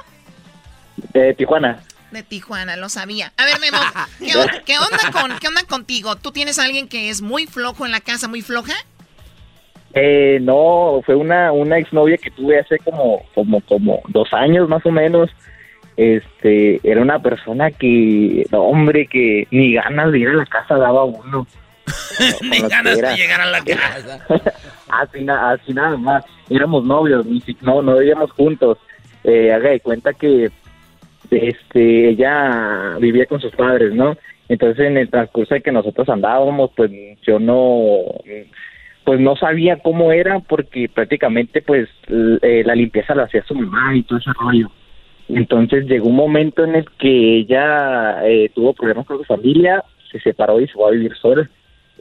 De 1.12 1.34
Tijuana. 1.34 1.82
De 2.11 2.22
Tijuana, 2.22 2.76
lo 2.76 2.88
sabía. 2.88 3.32
A 3.36 3.44
ver, 3.44 3.61
Memo, 3.61 3.78
¿qué, 4.18 4.36
on- 4.36 4.48
qué 4.66 4.78
onda 4.78 5.11
con, 5.12 5.38
¿qué 5.38 5.48
onda 5.48 5.62
contigo? 5.64 6.16
¿Tú 6.16 6.32
tienes 6.32 6.58
a 6.58 6.64
alguien 6.64 6.88
que 6.88 7.08
es 7.08 7.22
muy 7.22 7.46
flojo 7.46 7.86
en 7.86 7.92
la 7.92 8.00
casa, 8.00 8.26
muy 8.28 8.42
floja? 8.42 8.72
Eh, 9.94 10.38
no, 10.40 11.00
fue 11.04 11.14
una, 11.16 11.52
una 11.52 11.78
exnovia 11.78 12.16
que 12.16 12.30
tuve 12.30 12.58
hace 12.61 12.78
como, 12.78 13.22
como, 13.34 13.61
como 13.62 14.00
dos 14.08 14.32
años 14.32 14.68
más 14.68 14.84
o 14.86 14.90
menos. 14.90 15.30
Este, 15.96 16.80
era 16.88 17.02
una 17.02 17.18
persona 17.20 17.70
que, 17.70 18.46
no, 18.50 18.62
hombre, 18.62 19.06
que 19.06 19.46
ni 19.50 19.74
ganas 19.74 20.12
de 20.12 20.18
ir 20.20 20.28
a 20.28 20.32
la 20.34 20.46
casa 20.46 20.76
daba 20.76 21.04
uno. 21.04 21.46
Ni 22.42 22.61
ganas 22.61 22.96
de 23.00 23.16
llegar 23.16 23.40
a 23.40 23.46
la 23.46 23.64
casa. 23.64 24.20
así, 24.88 25.24
na- 25.24 25.50
así 25.52 25.72
nada 25.72 25.96
más. 25.96 26.24
Éramos 26.48 26.84
novios, 26.84 27.26
no, 27.61 27.82
no 27.82 27.98
vivíamos 27.98 28.30
juntos. 28.32 28.78
Eh, 29.24 29.52
haga 29.52 29.70
de 29.70 29.80
cuenta 29.80 30.12
que 30.12 30.50
este, 31.30 32.10
ella 32.10 32.96
vivía 33.00 33.26
con 33.26 33.40
sus 33.40 33.54
padres, 33.54 33.94
¿no? 33.94 34.16
Entonces, 34.48 34.86
en 34.86 34.96
el 34.96 35.08
transcurso 35.08 35.54
de 35.54 35.60
que 35.60 35.70
nosotros 35.70 36.08
andábamos, 36.08 36.70
pues 36.76 36.90
yo 37.22 37.38
no, 37.38 38.00
pues 39.04 39.20
no 39.20 39.36
sabía 39.36 39.76
cómo 39.76 40.12
era 40.12 40.40
porque 40.40 40.88
prácticamente, 40.88 41.62
pues, 41.62 41.88
eh, 42.08 42.62
la 42.64 42.74
limpieza 42.74 43.14
la 43.14 43.24
hacía 43.24 43.44
su 43.44 43.54
mamá 43.54 43.94
y 43.94 44.02
todo 44.02 44.18
ese 44.18 44.30
rollo. 44.40 44.70
Entonces 45.28 45.86
llegó 45.86 46.08
un 46.08 46.16
momento 46.16 46.64
en 46.64 46.74
el 46.74 46.84
que 46.98 47.38
ella 47.38 48.26
eh, 48.26 48.50
tuvo 48.54 48.72
problemas 48.74 49.06
con 49.06 49.18
su 49.18 49.24
familia, 49.24 49.84
se 50.10 50.18
separó 50.18 50.60
y 50.60 50.66
se 50.66 50.72
fue 50.72 50.88
a 50.88 50.92
vivir 50.92 51.14
sola. 51.16 51.48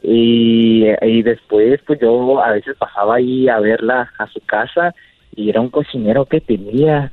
Y, 0.02 0.86
y 1.02 1.22
después, 1.22 1.80
pues 1.86 2.00
yo 2.00 2.42
a 2.42 2.52
veces 2.52 2.76
pasaba 2.76 3.16
ahí 3.16 3.48
a 3.48 3.60
verla 3.60 4.12
a 4.18 4.26
su 4.26 4.40
casa 4.40 4.94
y 5.36 5.50
era 5.50 5.60
un 5.60 5.70
cocinero 5.70 6.24
que 6.24 6.40
tenía. 6.40 7.12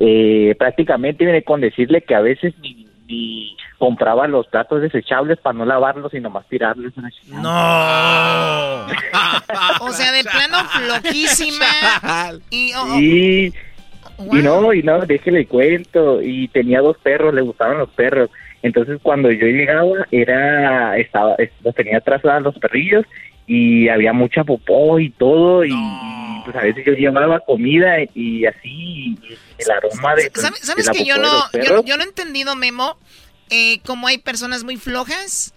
Eh, 0.00 0.54
prácticamente 0.58 1.24
viene 1.24 1.42
con 1.42 1.60
decirle 1.60 2.02
que 2.02 2.14
a 2.14 2.20
veces 2.20 2.54
ni, 2.60 2.86
ni 3.06 3.56
compraba 3.78 4.26
los 4.28 4.46
platos 4.46 4.80
desechables 4.82 5.38
para 5.38 5.58
no 5.58 5.64
lavarlos 5.64 6.14
y 6.14 6.20
nomás 6.20 6.46
tirarlos. 6.48 6.92
No. 7.28 8.86
O 9.80 9.90
sea, 9.92 10.12
de 10.12 10.22
plano 10.24 10.58
flojísima. 10.68 11.64
Y, 12.50 12.72
oh, 12.74 12.82
oh, 12.94 12.98
Y, 13.00 13.52
y 14.32 14.42
no, 14.42 14.72
y 14.74 14.82
no, 14.82 15.00
déjele 15.06 15.46
cuento. 15.46 16.20
Y 16.22 16.48
tenía 16.48 16.80
dos 16.80 16.96
perros, 16.98 17.32
le 17.34 17.40
gustaban 17.42 17.78
los 17.78 17.88
perros. 17.90 18.28
Entonces 18.62 18.98
cuando 19.02 19.30
yo 19.30 19.46
llegaba, 19.46 20.06
era, 20.10 20.96
estaba, 20.98 21.34
es- 21.38 21.50
los 21.64 21.74
tenía 21.74 21.98
atrás 21.98 22.24
a 22.24 22.40
los 22.40 22.58
perrillos 22.58 23.04
y 23.48 23.88
había 23.88 24.12
mucha 24.12 24.44
popó 24.44 25.00
y 25.00 25.10
todo. 25.10 25.64
Y 25.64 25.72
pues 26.44 26.54
a 26.56 26.60
veces 26.60 26.84
yo 26.86 26.92
llevaba 26.92 27.40
comida 27.40 27.96
y 28.14 28.46
así 28.46 28.68
y 28.68 29.18
el 29.58 29.70
aroma 29.70 30.14
de, 30.14 30.30
¿Sabes, 30.34 30.88
que 30.90 31.04
yo 31.04 31.16
no, 31.18 31.32
yo, 31.52 31.84
yo 31.84 31.96
no 31.96 32.04
he 32.04 32.06
entendido, 32.06 32.54
Memo, 32.54 32.96
eh, 33.50 33.80
cómo 33.84 34.06
hay 34.06 34.18
personas 34.18 34.62
muy 34.62 34.76
flojas 34.76 35.52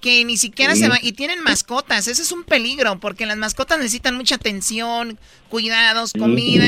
que 0.00 0.24
ni 0.24 0.36
siquiera 0.36 0.74
Sí. 0.74 0.82
se 0.82 0.88
van 0.88 0.98
y 1.02 1.12
tienen 1.12 1.42
mascotas. 1.42 2.06
Ese 2.06 2.22
es 2.22 2.32
un 2.32 2.44
peligro 2.44 3.00
porque 3.00 3.26
las 3.26 3.36
mascotas 3.38 3.78
necesitan 3.78 4.14
mucha 4.14 4.34
atención, 4.34 5.18
cuidados, 5.48 6.12
comida. 6.12 6.66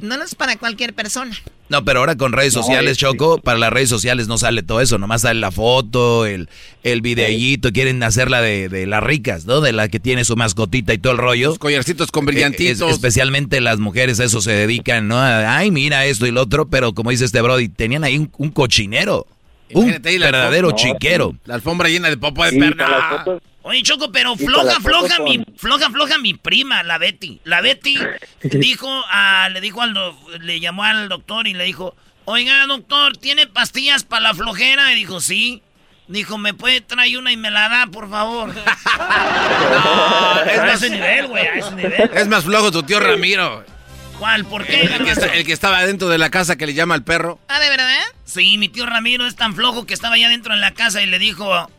No 0.00 0.14
es 0.22 0.34
para 0.34 0.56
cualquier 0.56 0.94
persona. 0.94 1.36
No, 1.72 1.84
pero 1.84 2.00
ahora 2.00 2.16
con 2.16 2.32
redes 2.32 2.54
No, 2.54 2.60
sociales, 2.62 2.92
es- 2.92 2.98
Choco, 2.98 3.38
para 3.38 3.58
las 3.58 3.72
redes 3.72 3.88
sociales 3.88 4.28
no 4.28 4.36
sale 4.38 4.62
todo 4.62 4.80
eso, 4.82 4.98
nomás 4.98 5.22
sale 5.22 5.40
la 5.40 5.50
foto, 5.50 6.26
el, 6.26 6.48
el 6.82 7.00
videíto, 7.00 7.72
quieren 7.72 8.02
hacerla 8.02 8.40
de, 8.42 8.68
de 8.68 8.86
las 8.86 9.02
ricas, 9.02 9.46
¿no? 9.46 9.60
De 9.62 9.72
la 9.72 9.88
que 9.88 9.98
tiene 9.98 10.24
su 10.24 10.36
mascotita 10.36 10.92
y 10.92 10.98
todo 10.98 11.12
el 11.14 11.18
rollo. 11.18 11.48
Los 11.48 11.58
collarcitos 11.58 12.10
con 12.12 12.26
brillantitos. 12.26 12.92
especialmente 12.92 13.60
las 13.62 13.78
mujeres 13.78 14.20
a 14.20 14.24
eso 14.24 14.40
se 14.42 14.52
dedican, 14.52 15.08
¿no? 15.08 15.18
Ay, 15.20 15.70
mira 15.70 16.04
esto 16.04 16.26
y 16.26 16.30
lo 16.30 16.42
otro, 16.42 16.68
pero 16.68 16.92
como 16.92 17.10
dice 17.10 17.24
este 17.24 17.40
Brody, 17.40 17.68
tenían 17.68 18.04
ahí 18.04 18.18
un, 18.18 18.30
un 18.36 18.50
cochinero, 18.50 19.26
un 19.72 19.84
Imagínate 19.84 20.10
ahí 20.10 20.18
la 20.18 20.26
verdadero 20.26 20.68
alfombra- 20.68 20.92
chiquero. 20.92 21.34
La 21.46 21.54
alfombra 21.54 21.88
llena 21.88 22.10
de 22.10 22.18
popó 22.18 22.44
de 22.44 22.50
Sí, 22.50 22.58
perna. 22.58 22.84
con 22.84 22.92
las 22.92 23.10
fotos. 23.24 23.42
Oye, 23.64 23.82
Choco, 23.82 24.10
pero 24.12 24.36
floja, 24.36 24.80
floja, 24.80 25.16
con- 25.18 25.24
mi, 25.24 25.44
floja, 25.56 25.88
floja 25.90 26.18
mi 26.18 26.34
prima, 26.34 26.82
la 26.82 26.98
Betty. 26.98 27.40
La 27.44 27.60
Betty 27.60 27.96
dijo 28.42 28.88
a, 29.08 29.48
le 29.50 29.60
dijo 29.60 29.80
al, 29.82 29.94
do- 29.94 30.18
le 30.40 30.58
llamó 30.60 30.82
al 30.84 31.08
doctor 31.08 31.46
y 31.46 31.54
le 31.54 31.64
dijo, 31.64 31.94
oiga, 32.24 32.66
doctor, 32.66 33.16
¿tiene 33.16 33.46
pastillas 33.46 34.04
para 34.04 34.22
la 34.22 34.34
flojera? 34.34 34.92
Y 34.92 34.96
dijo, 34.96 35.20
sí. 35.20 35.62
Dijo, 36.08 36.36
¿me 36.36 36.52
puede 36.52 36.80
traer 36.80 37.16
una 37.16 37.30
y 37.32 37.36
me 37.36 37.50
la 37.50 37.68
da, 37.68 37.86
por 37.86 38.10
favor? 38.10 38.50
es 40.50 40.58
a 40.58 40.64
más- 40.66 40.74
ese 40.82 40.90
nivel, 40.90 41.26
güey, 41.28 41.46
a 41.46 41.54
ese 41.54 41.70
nivel. 41.74 42.10
Es 42.14 42.26
más 42.28 42.44
flojo 42.44 42.70
tu 42.70 42.82
tío 42.82 43.00
Ramiro. 43.00 43.64
¿Cuál? 44.18 44.44
¿Por 44.44 44.66
qué? 44.66 44.82
El 44.82 45.04
que, 45.04 45.10
está- 45.12 45.34
el 45.34 45.44
que 45.46 45.52
estaba 45.52 45.84
dentro 45.84 46.08
de 46.08 46.18
la 46.18 46.30
casa 46.30 46.56
que 46.56 46.66
le 46.66 46.74
llama 46.74 46.94
al 46.94 47.02
perro. 47.04 47.38
Ah, 47.48 47.60
¿de 47.60 47.68
verdad? 47.70 47.98
Sí, 48.24 48.58
mi 48.58 48.68
tío 48.68 48.86
Ramiro 48.86 49.26
es 49.26 49.36
tan 49.36 49.54
flojo 49.54 49.86
que 49.86 49.94
estaba 49.94 50.14
allá 50.16 50.28
dentro 50.28 50.52
en 50.54 50.60
la 50.60 50.72
casa 50.72 51.02
y 51.02 51.06
le 51.06 51.18
dijo 51.18 51.70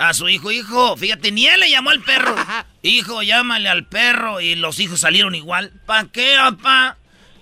a 0.00 0.14
su 0.14 0.30
hijo, 0.30 0.50
hijo, 0.50 0.96
fíjate, 0.96 1.30
ni 1.30 1.46
él 1.46 1.60
le 1.60 1.70
llamó 1.70 1.90
al 1.90 2.00
perro. 2.00 2.34
Hijo, 2.82 3.22
llámale 3.22 3.68
al 3.68 3.86
perro. 3.86 4.40
Y 4.40 4.54
los 4.54 4.80
hijos 4.80 5.00
salieron 5.00 5.34
igual. 5.34 5.72
¿Pa' 5.84 6.06
qué, 6.10 6.36
papá? 6.38 6.96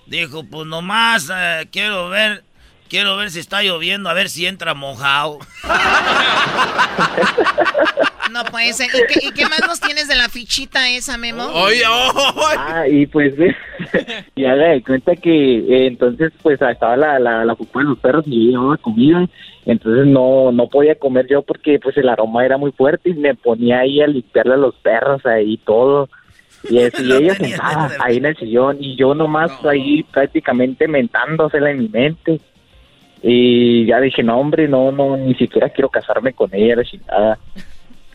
Dijo, 0.07 0.43
pues 0.43 0.67
nomás 0.67 1.31
eh, 1.33 1.69
quiero 1.71 2.09
ver, 2.09 2.43
quiero 2.89 3.17
ver 3.17 3.31
si 3.31 3.41
está 3.41 3.63
lloviendo, 3.63 4.09
a 4.09 4.15
ver 4.15 4.29
si 4.29 4.47
entra 4.47 4.75
mojado. 4.75 5.39
No 8.33 8.45
puede 8.45 8.73
ser. 8.73 8.89
¿Y 8.89 9.07
qué, 9.07 9.27
y 9.27 9.31
qué 9.33 9.45
más 9.45 9.61
nos 9.67 9.81
tienes 9.81 10.09
de 10.09 10.17
la 10.17 10.29
fichita 10.29 10.89
esa, 10.91 11.17
Memo? 11.17 11.45
Ah, 12.57 12.87
y 12.89 13.07
pues, 13.07 13.35
y 14.37 14.45
haga 14.45 14.69
de 14.69 14.83
cuenta 14.83 15.17
que 15.17 15.59
eh, 15.59 15.87
entonces, 15.87 16.33
pues, 16.43 16.61
estaba 16.61 16.97
la, 16.97 17.19
la, 17.19 17.45
la 17.45 17.55
de 17.55 17.85
los 17.85 17.99
perros 17.99 18.25
y 18.27 18.47
yo 18.47 18.51
llevaba 18.51 18.77
comida, 18.77 19.27
entonces 19.67 20.07
no, 20.07 20.53
no 20.53 20.69
podía 20.69 20.95
comer 20.97 21.27
yo 21.29 21.43
porque, 21.43 21.79
pues, 21.79 21.97
el 21.97 22.09
aroma 22.09 22.45
era 22.45 22.59
muy 22.59 22.73
fuerte 22.73 23.11
y 23.11 23.15
me 23.15 23.35
ponía 23.35 23.81
ahí 23.81 24.01
a 24.01 24.07
limpiarle 24.07 24.55
a 24.55 24.59
los 24.59 24.75
perros 24.77 25.25
ahí 25.27 25.57
todo. 25.59 26.09
Y, 26.69 26.79
es, 26.79 26.99
y 27.01 27.13
ella 27.13 27.35
sentada 27.35 27.91
ahí 28.01 28.17
en 28.17 28.27
el 28.27 28.37
sillón 28.37 28.79
y 28.81 28.97
yo 28.97 29.15
nomás 29.15 29.53
ahí 29.65 30.03
prácticamente 30.03 30.89
mentándosela 30.89 31.71
en 31.71 31.79
mi 31.79 31.89
mente. 31.89 32.41
Y 33.23 33.87
ya 33.87 34.01
dije, 34.01 34.23
no, 34.23 34.39
hombre, 34.39 34.69
no, 34.69 34.93
no, 34.93 35.17
ni 35.17 35.35
siquiera 35.35 35.69
quiero 35.71 35.89
casarme 35.89 36.33
con 36.33 36.55
ella, 36.55 36.77
la 36.77 36.85
chingada. 36.85 37.39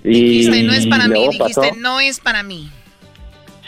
Y 0.03 0.09
Dijiste, 0.47 0.63
no 0.63 0.73
es 0.73 0.87
para 0.87 1.07
mí, 1.07 1.13
luego 1.13 1.31
dijiste, 1.31 1.61
pasó- 1.69 1.75
no 1.79 1.99
es 1.99 2.19
para 2.19 2.43
mí. 2.43 2.69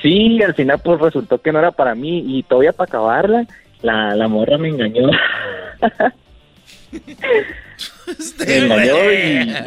Sí, 0.02 0.42
al 0.44 0.54
final 0.54 0.80
pues 0.84 1.00
resultó 1.02 1.42
que 1.42 1.52
no 1.52 1.60
era 1.60 1.72
para 1.72 1.96
mí 1.96 2.24
y 2.38 2.44
todavía 2.44 2.74
para 2.74 2.88
acabarla, 2.88 3.46
la, 3.82 4.16
la 4.16 4.28
morra 4.28 4.58
me 4.58 4.70
engañó. 4.70 5.10
me 8.40 8.58
engañó 8.58 9.12
y... 9.12 9.66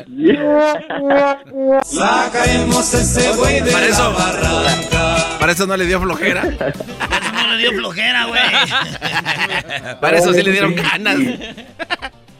Sacaremos 1.85 2.95
ese 2.95 3.37
güey 3.37 3.61
de 3.61 3.71
Para 3.73 3.87
la 3.87 3.93
eso- 3.93 4.12
barranca. 4.12 5.16
Para 5.41 5.53
eso 5.53 5.66
no 5.66 5.77
le 5.77 5.87
dio 5.87 6.01
flojera. 6.01 6.43
Le 7.49 7.59
dio 7.59 7.72
flojera, 7.72 8.26
güey. 8.26 8.40
Para 10.01 10.18
eso 10.18 10.32
sí 10.32 10.42
le 10.42 10.53
dieron 10.53 10.74
ganas. 10.74 11.16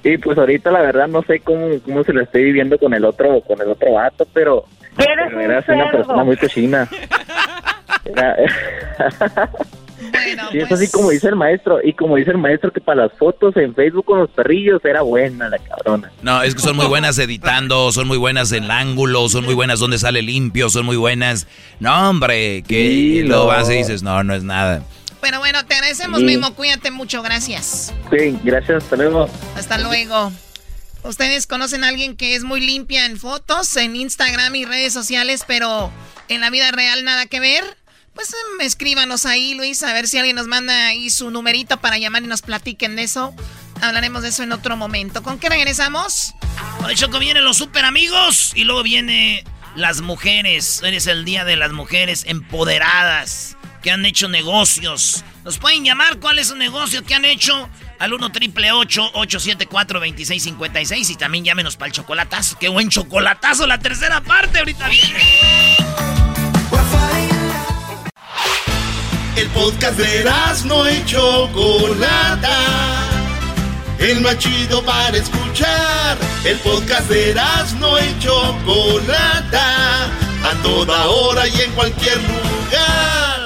Sí, 0.03 0.17
pues 0.19 0.39
ahorita 0.39 0.71
la 0.71 0.81
verdad 0.81 1.09
no 1.09 1.23
sé 1.23 1.41
cómo, 1.41 1.69
cómo 1.85 2.05
se 2.05 2.13
lo 2.13 2.23
estoy 2.23 2.45
viviendo 2.45 2.79
con 2.79 2.95
el 2.95 3.05
otro 3.05 3.41
con 3.43 3.61
el 3.61 3.69
otro 3.69 3.93
vato, 3.95 4.27
pero, 4.33 4.65
pero 4.97 5.41
era 5.41 5.59
así 5.59 5.73
una 5.73 5.91
persona 5.91 6.25
muy 6.25 6.37
cochina. 6.37 6.89
Era- 8.05 8.37
sí, 10.53 10.59
es 10.59 10.71
así 10.73 10.89
como 10.91 11.11
dice 11.11 11.29
el 11.29 11.35
maestro, 11.37 11.81
y 11.83 11.93
como 11.93 12.17
dice 12.17 12.31
el 12.31 12.39
maestro 12.39 12.71
que 12.71 12.81
para 12.81 13.03
las 13.07 13.13
fotos 13.19 13.57
en 13.57 13.75
Facebook 13.75 14.05
con 14.05 14.21
los 14.21 14.31
perrillos 14.31 14.83
era 14.85 15.03
buena 15.03 15.49
la 15.49 15.59
cabrona. 15.59 16.11
No, 16.23 16.43
es 16.43 16.55
que 16.55 16.61
son 16.61 16.77
muy 16.77 16.87
buenas 16.87 17.19
editando, 17.19 17.91
son 17.93 18.07
muy 18.07 18.17
buenas 18.17 18.53
en 18.53 18.65
el 18.65 18.71
ángulo, 18.71 19.29
son 19.29 19.45
muy 19.45 19.55
buenas 19.55 19.81
donde 19.81 19.99
sale 19.99 20.23
limpio, 20.23 20.71
son 20.71 20.87
muy 20.87 20.97
buenas. 20.97 21.49
No, 21.81 22.11
hombre, 22.11 22.63
que 22.63 22.89
Sí, 22.89 23.23
lo 23.25 23.39
no. 23.39 23.47
vas 23.47 23.69
y 23.71 23.75
dices, 23.75 24.03
no, 24.05 24.23
no 24.23 24.35
es 24.35 24.45
nada. 24.45 24.83
Pero 25.21 25.39
bueno, 25.39 25.65
te 25.67 25.75
agradecemos, 25.75 26.21
Sí. 26.21 26.25
Memo. 26.27 26.55
Cuídate 26.55 26.91
mucho, 26.91 27.23
gracias. 27.23 27.93
Sí, 28.11 28.39
gracias, 28.45 28.85
hasta 28.85 28.97
luego. 28.97 29.29
Hasta 29.57 29.79
luego. 29.79 30.33
¿Ustedes 31.05 31.47
conocen 31.47 31.85
a 31.85 31.89
alguien 31.89 32.17
que 32.17 32.35
es 32.35 32.43
muy 32.45 32.61
limpia 32.61 33.07
en 33.07 33.19
fotos, 33.19 33.77
en 33.77 33.97
Instagram 33.97 34.55
y 34.57 34.65
redes 34.65 34.93
sociales, 34.93 35.45
pero 35.47 35.93
en 36.29 36.41
la 36.41 36.51
vida 36.51 36.71
real 36.73 37.05
nada 37.05 37.27
que 37.27 37.41
ver? 37.41 37.65
Pues 38.15 38.31
em, 38.35 38.67
escríbanos 38.67 39.25
ahí, 39.27 39.55
Luis, 39.55 39.83
a 39.85 39.93
ver 39.93 40.09
si 40.09 40.19
alguien 40.19 40.35
nos 40.37 40.49
manda 40.49 40.89
ahí 40.89 41.09
su 41.09 41.31
numerito 41.31 41.81
para 41.81 41.99
llamar 41.99 42.25
y 42.25 42.27
nos 42.27 42.43
platiquen 42.43 42.97
de 42.97 43.05
eso. 43.05 43.33
Hablaremos 43.81 44.23
de 44.23 44.31
eso 44.31 44.43
en 44.43 44.51
otro 44.51 44.77
momento. 44.77 45.23
¿Con 45.23 45.39
qué 45.39 45.49
regresamos? 45.49 46.35
De 46.85 46.93
hecho, 46.93 47.11
que 47.11 47.19
vienen 47.21 47.45
los 47.45 47.57
super 47.59 47.85
amigos 47.85 48.51
y 48.57 48.65
luego 48.65 48.83
viene 48.83 49.45
las 49.77 50.01
mujeres. 50.01 50.81
Hoy 50.83 50.97
es 50.97 51.07
el 51.07 51.25
día 51.25 51.45
de 51.45 51.55
las 51.55 51.71
mujeres 51.71 52.25
empoderadas 52.27 53.57
que 53.83 53.91
han 53.91 54.05
hecho 54.05 54.29
negocios. 54.29 55.25
Nos 55.45 55.59
pueden 55.59 55.85
llamar 55.85 56.19
cuál 56.19 56.39
es 56.39 56.49
su 56.49 56.57
negocio 56.57 57.05
que 57.05 57.15
han 57.15 57.25
hecho 57.25 57.69
al 57.99 58.13
1 58.13 58.33
triple 58.33 58.73
874 58.73 60.01
2656 60.01 61.11
y 61.11 61.17
también 61.17 61.45
llámenos 61.45 61.77
para 61.77 61.89
el 61.89 61.93
chocolatazo. 61.93 62.59
Qué 62.59 62.69
buen 62.69 62.91
chocolatazo, 62.91 63.67
la 63.67 63.79
tercera 63.79 64.21
parte 64.21 64.59
ahorita 64.59 64.89
viene. 64.89 65.77
El 69.39 69.49
podcast 69.51 69.97
de 69.97 70.25
no 70.65 70.91
y 70.91 71.05
Chocolata. 71.05 72.57
El 74.01 74.21
más 74.21 74.37
chido 74.39 74.83
para 74.85 75.17
escuchar. 75.17 76.19
El 76.45 76.59
podcast 76.59 77.09
de 77.09 77.35
no 77.79 77.99
y 78.01 78.19
Chocolata. 78.19 80.07
A 80.43 80.63
toda 80.63 81.07
hora 81.07 81.47
y 81.47 81.61
en 81.61 81.71
cualquier 81.73 82.17
lugar. 82.17 83.38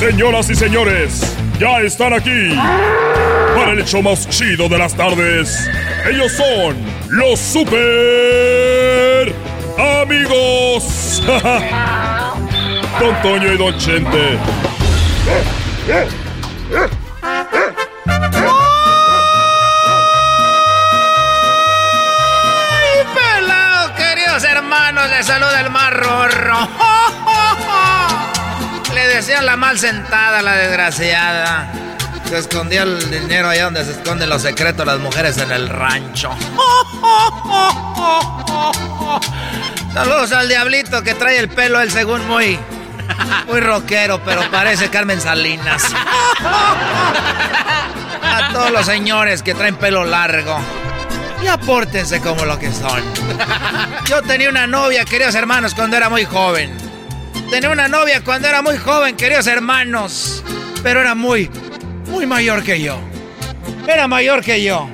Señoras 0.00 0.48
y 0.48 0.54
señores, 0.54 1.36
ya 1.58 1.82
están 1.82 2.14
aquí 2.14 2.56
para 3.54 3.72
el 3.72 3.80
hecho 3.80 4.00
más 4.00 4.26
chido 4.30 4.66
de 4.66 4.78
las 4.78 4.94
tardes. 4.94 5.68
Ellos 6.10 6.32
son 6.32 6.74
los 7.10 7.38
super 7.38 9.34
amigos. 10.00 11.22
Don 12.98 13.14
Toño 13.20 13.52
y 13.52 13.58
Don 13.58 13.76
Chente. 13.76 14.38
¡Ay, 22.72 23.04
pelado, 23.14 23.94
queridos 23.96 24.44
hermanos! 24.44 25.10
Les 25.10 25.26
saluda 25.26 25.60
el 25.60 25.68
más 25.68 25.90
decían 29.14 29.46
la 29.46 29.56
mal 29.56 29.78
sentada, 29.78 30.42
la 30.42 30.56
desgraciada. 30.56 31.72
Se 32.28 32.38
escondía 32.38 32.82
el 32.82 33.10
dinero 33.10 33.48
allá 33.48 33.64
donde 33.64 33.84
se 33.84 33.92
esconden 33.92 34.28
los 34.28 34.42
secretos 34.42 34.86
las 34.86 35.00
mujeres 35.00 35.38
en 35.38 35.50
el 35.50 35.68
rancho. 35.68 36.30
Saludos 39.92 40.32
al 40.32 40.48
diablito 40.48 41.02
que 41.02 41.14
trae 41.14 41.38
el 41.38 41.48
pelo, 41.48 41.80
él 41.80 41.90
según 41.90 42.26
muy, 42.28 42.58
muy 43.48 43.60
rockero, 43.60 44.22
pero 44.24 44.48
parece 44.50 44.90
Carmen 44.90 45.20
Salinas. 45.20 45.82
A 48.22 48.52
todos 48.52 48.70
los 48.70 48.86
señores 48.86 49.42
que 49.42 49.54
traen 49.54 49.74
pelo 49.74 50.04
largo. 50.04 50.60
Y 51.42 51.48
apórtense 51.48 52.20
como 52.20 52.44
lo 52.44 52.58
que 52.58 52.70
son. 52.70 53.02
Yo 54.06 54.22
tenía 54.22 54.50
una 54.50 54.68
novia, 54.68 55.04
queridos 55.04 55.34
hermanos, 55.34 55.74
cuando 55.74 55.96
era 55.96 56.08
muy 56.08 56.24
joven. 56.24 56.89
Tenía 57.50 57.70
una 57.70 57.88
novia 57.88 58.22
cuando 58.22 58.46
era 58.46 58.62
muy 58.62 58.78
joven, 58.78 59.16
queridos 59.16 59.48
hermanos. 59.48 60.44
Pero 60.84 61.00
era 61.00 61.16
muy, 61.16 61.50
muy 62.06 62.24
mayor 62.24 62.62
que 62.62 62.80
yo. 62.80 62.96
Era 63.88 64.06
mayor 64.06 64.42
que 64.42 64.62
yo. 64.62 64.88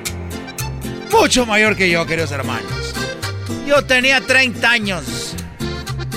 Mucho 1.11 1.45
mayor 1.45 1.75
que 1.75 1.89
yo, 1.89 2.05
queridos 2.07 2.31
hermanos. 2.31 2.95
Yo 3.67 3.85
tenía 3.85 4.21
30 4.21 4.69
años. 4.69 5.35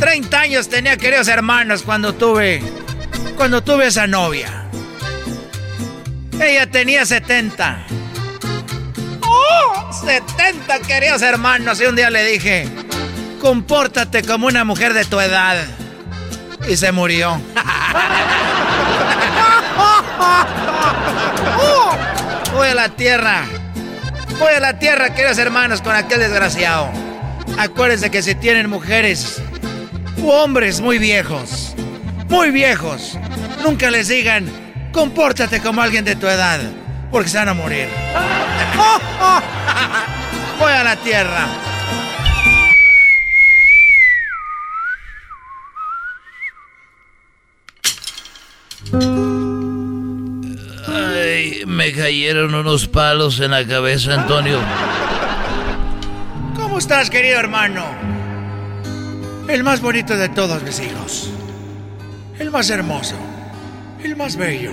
30 0.01 0.41
años 0.41 0.68
tenía, 0.70 0.97
queridos 0.97 1.28
hermanos, 1.28 1.82
cuando 1.82 2.14
tuve. 2.14 2.62
Cuando 3.36 3.62
tuve 3.62 3.88
esa 3.88 4.07
novia. 4.07 4.64
Ella 6.41 6.70
tenía 6.70 7.05
70. 7.05 7.84
¡Oh! 9.20 9.93
70, 9.93 10.80
queridos 10.80 11.20
hermanos. 11.20 11.80
Y 11.82 11.84
un 11.84 11.97
día 11.97 12.09
le 12.09 12.24
dije: 12.24 12.66
Compórtate 13.43 14.22
como 14.22 14.47
una 14.47 14.64
mujer 14.64 14.95
de 14.95 15.05
tu 15.05 15.20
edad. 15.20 15.59
Y 16.69 16.77
se 16.77 16.93
murió. 16.93 17.41
Voy 22.55 22.69
a 22.69 22.75
la 22.75 22.89
tierra. 22.91 23.45
Voy 24.39 24.53
a 24.55 24.61
la 24.61 24.79
tierra, 24.79 25.15
queridos 25.15 25.39
hermanos, 25.39 25.81
con 25.81 25.95
aquel 25.95 26.21
desgraciado. 26.21 26.91
Acuérdense 27.59 28.11
que 28.11 28.23
si 28.23 28.35
tienen 28.35 28.71
mujeres 28.71 29.43
u 30.19 30.31
hombres 30.31 30.81
muy 30.81 30.99
viejos, 30.99 31.75
muy 32.29 32.51
viejos, 32.51 33.19
nunca 33.63 33.91
les 33.91 34.09
digan, 34.09 34.47
compórtate 34.93 35.61
como 35.61 35.83
alguien 35.83 36.05
de 36.05 36.17
tu 36.17 36.27
edad, 36.27 36.61
porque 37.11 37.29
se 37.29 37.39
van 37.39 37.49
a 37.49 37.55
morir. 37.55 37.89
Voy 40.59 40.73
a 40.73 40.85
la 40.85 40.97
tierra. 40.97 41.70
Ay, 50.86 51.64
me 51.66 51.93
cayeron 51.93 52.55
unos 52.55 52.88
palos 52.88 53.38
en 53.41 53.53
la 53.53 53.66
cabeza, 53.66 54.20
Antonio. 54.20 54.59
¿Cómo 56.57 56.78
estás, 56.78 57.11
querido 57.11 57.38
hermano? 57.38 57.84
El 59.49 59.64
más 59.64 59.80
bonito 59.80 60.16
de 60.16 60.28
todos 60.28 60.62
mis 60.62 60.80
hijos. 60.80 61.30
El 62.38 62.51
más 62.51 62.70
hermoso. 62.70 63.16
El 64.03 64.16
más 64.16 64.36
bello. 64.36 64.72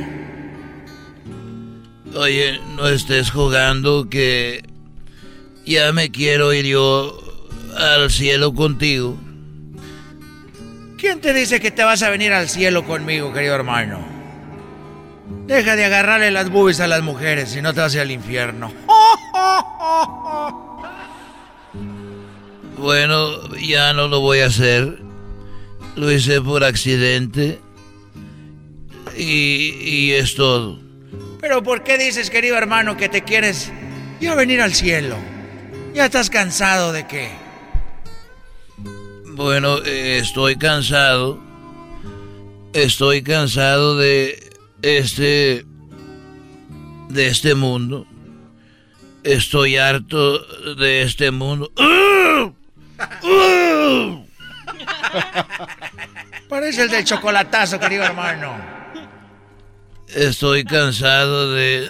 Oye, 2.15 2.59
no 2.75 2.87
estés 2.87 3.29
jugando 3.29 4.07
que 4.09 4.63
ya 5.65 5.91
me 5.91 6.09
quiero 6.09 6.53
ir 6.53 6.65
yo 6.65 7.19
al 7.77 8.09
cielo 8.09 8.53
contigo. 8.53 9.17
¿Quién 10.97 11.21
te 11.21 11.33
dice 11.33 11.59
que 11.59 11.69
te 11.71 11.83
vas 11.83 12.01
a 12.01 12.09
venir 12.09 12.33
al 12.33 12.49
cielo 12.49 12.83
conmigo, 12.85 13.31
querido 13.31 13.55
hermano? 13.55 13.99
Deja 15.45 15.75
de 15.75 15.85
agarrarle 15.85 16.31
las 16.31 16.49
boobies 16.49 16.79
a 16.79 16.87
las 16.87 17.03
mujeres, 17.03 17.49
si 17.49 17.61
no 17.61 17.73
te 17.73 17.81
vas 17.81 17.95
al 17.95 18.11
infierno. 18.11 18.71
Bueno, 22.77 23.49
ya 23.55 23.91
no 23.93 24.07
lo 24.07 24.19
voy 24.19 24.41
a 24.41 24.45
hacer. 24.45 24.99
Lo 25.95 26.11
hice 26.11 26.39
por 26.41 26.63
accidente. 26.63 27.59
Y, 29.17 29.73
y 29.81 30.11
es 30.13 30.35
todo. 30.35 30.79
Pero 31.41 31.63
¿por 31.63 31.83
qué 31.83 31.97
dices, 31.97 32.29
querido 32.29 32.55
hermano, 32.55 32.95
que 32.95 33.09
te 33.09 33.23
quieres 33.23 33.71
ya 34.21 34.35
venir 34.35 34.61
al 34.61 34.75
cielo? 34.75 35.15
¿Ya 35.95 36.05
estás 36.05 36.29
cansado 36.29 36.93
de 36.93 37.07
qué? 37.07 37.46
Bueno, 39.37 39.77
eh, 39.85 40.17
estoy 40.17 40.55
cansado. 40.55 41.39
Estoy 42.73 43.21
cansado 43.21 43.95
de 43.95 44.49
este 44.81 45.63
de 47.09 47.27
este 47.27 47.53
mundo. 47.53 48.07
Estoy 49.23 49.77
harto 49.77 50.39
de 50.75 51.03
este 51.03 51.29
mundo. 51.29 51.71
Parece 56.49 56.81
el 56.81 56.89
del 56.89 57.03
chocolatazo, 57.05 57.79
querido 57.79 58.05
hermano. 58.05 58.57
Estoy 60.07 60.63
cansado 60.63 61.51
de. 61.51 61.87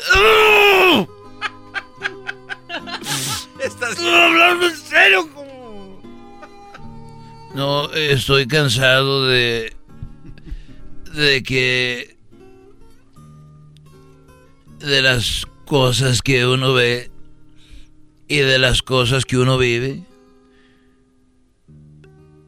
Estás 3.63 3.97
hablando 3.99 4.67
en 4.67 4.75
serio. 4.75 5.46
No, 7.57 7.91
estoy 7.91 8.45
cansado 8.45 9.25
de. 9.25 9.75
de 11.15 11.41
que. 11.41 12.15
de 14.77 15.01
las 15.01 15.47
cosas 15.65 16.21
que 16.21 16.45
uno 16.45 16.73
ve 16.73 17.09
y 18.27 18.37
de 18.37 18.59
las 18.59 18.83
cosas 18.83 19.25
que 19.25 19.39
uno 19.39 19.57
vive. 19.57 20.03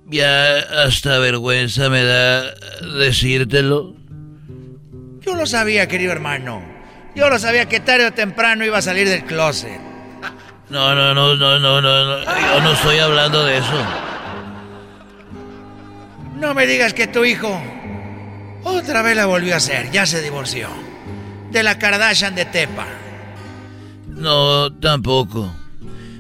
Ya 0.06 0.60
hasta 0.86 1.18
vergüenza 1.18 1.90
me 1.90 2.04
da 2.04 2.54
decírtelo. 3.00 3.96
Yo 5.22 5.34
lo 5.34 5.48
sabía, 5.48 5.88
querido 5.88 6.12
hermano. 6.12 6.62
Yo 7.16 7.32
lo 7.32 7.40
sabía 7.40 7.68
que 7.68 7.80
tarde 7.80 8.06
o 8.06 8.14
temprano 8.14 8.64
iba 8.64 8.78
a 8.78 8.84
salir 8.84 9.10
del 9.10 9.26
closet. 9.26 9.82
No, 10.70 10.94
no, 10.94 11.16
no, 11.16 11.36
no, 11.36 11.58
no, 11.58 11.82
no, 11.82 12.06
no. 12.06 12.24
Yo 12.24 12.62
no 12.62 12.74
estoy 12.74 13.00
hablando 13.00 13.44
de 13.44 13.58
eso. 13.58 14.09
No 16.40 16.54
me 16.54 16.66
digas 16.66 16.94
que 16.94 17.08
tu 17.08 17.26
hijo 17.26 17.62
otra 18.64 19.02
vez 19.02 19.16
la 19.16 19.26
volvió 19.26 19.54
a 19.54 19.58
hacer. 19.58 19.92
Ya 19.92 20.06
se 20.06 20.22
divorció. 20.22 20.70
De 21.52 21.64
la 21.64 21.78
Kardashian 21.78 22.36
de 22.36 22.46
Tepa. 22.46 22.88
No, 24.08 24.72
tampoco. 24.74 25.54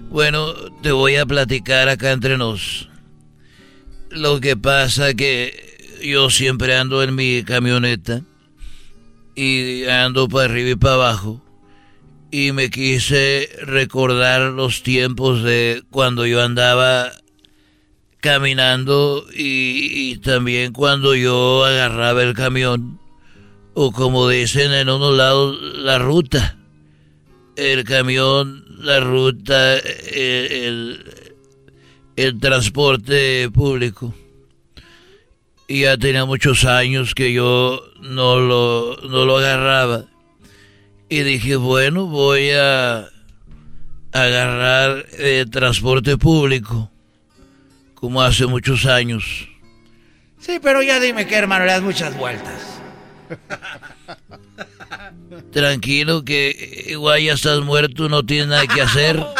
Bueno, 0.09 0.53
te 0.81 0.91
voy 0.91 1.15
a 1.15 1.25
platicar 1.25 1.87
acá 1.87 2.11
entre 2.11 2.37
nos. 2.37 2.89
Lo 4.09 4.41
que 4.41 4.57
pasa 4.57 5.13
que 5.13 5.99
yo 6.03 6.29
siempre 6.29 6.75
ando 6.75 7.01
en 7.03 7.15
mi 7.15 7.43
camioneta 7.43 8.21
y 9.35 9.85
ando 9.85 10.27
para 10.27 10.45
arriba 10.45 10.71
y 10.71 10.75
para 10.75 10.95
abajo 10.95 11.41
y 12.31 12.51
me 12.51 12.69
quise 12.69 13.49
recordar 13.61 14.41
los 14.51 14.83
tiempos 14.83 15.43
de 15.43 15.83
cuando 15.89 16.25
yo 16.25 16.43
andaba 16.43 17.11
caminando 18.19 19.25
y, 19.33 20.17
también 20.17 20.73
cuando 20.73 21.15
yo 21.15 21.63
agarraba 21.63 22.23
el 22.23 22.33
camión 22.33 22.99
o 23.73 23.91
como 23.91 24.27
dicen 24.27 24.73
en 24.73 24.89
unos 24.89 25.15
lados 25.15 25.57
la 25.77 25.99
ruta. 25.99 26.57
El 27.55 27.83
camión 27.83 28.65
la 28.79 28.99
ruta 28.99 29.77
el, 29.77 31.03
el 32.15 32.39
transporte 32.39 33.49
público. 33.51 34.13
Y 35.67 35.81
ya 35.81 35.97
tenía 35.97 36.25
muchos 36.25 36.65
años 36.65 37.13
que 37.13 37.31
yo 37.31 37.81
no 38.01 38.39
lo, 38.39 38.97
no 39.07 39.25
lo 39.25 39.37
agarraba. 39.37 40.05
Y 41.09 41.21
dije, 41.21 41.55
bueno, 41.57 42.07
voy 42.07 42.49
a 42.51 43.07
agarrar 44.11 45.05
el 45.17 45.49
transporte 45.49 46.17
público, 46.17 46.91
como 47.99 48.21
hace 48.21 48.45
muchos 48.45 48.85
años. 48.85 49.49
Sí, 50.39 50.59
pero 50.61 50.81
ya 50.81 50.99
dime 50.99 51.27
que 51.27 51.35
hermano, 51.35 51.65
le 51.65 51.73
das 51.73 51.81
muchas 51.81 52.15
vueltas. 52.15 52.61
Tranquilo, 55.51 56.23
que 56.23 56.85
igual 56.87 57.21
ya 57.21 57.33
estás 57.33 57.59
muerto, 57.59 58.07
no 58.07 58.25
tienes 58.25 58.47
nada 58.47 58.65
que 58.67 58.81
hacer. 58.81 59.25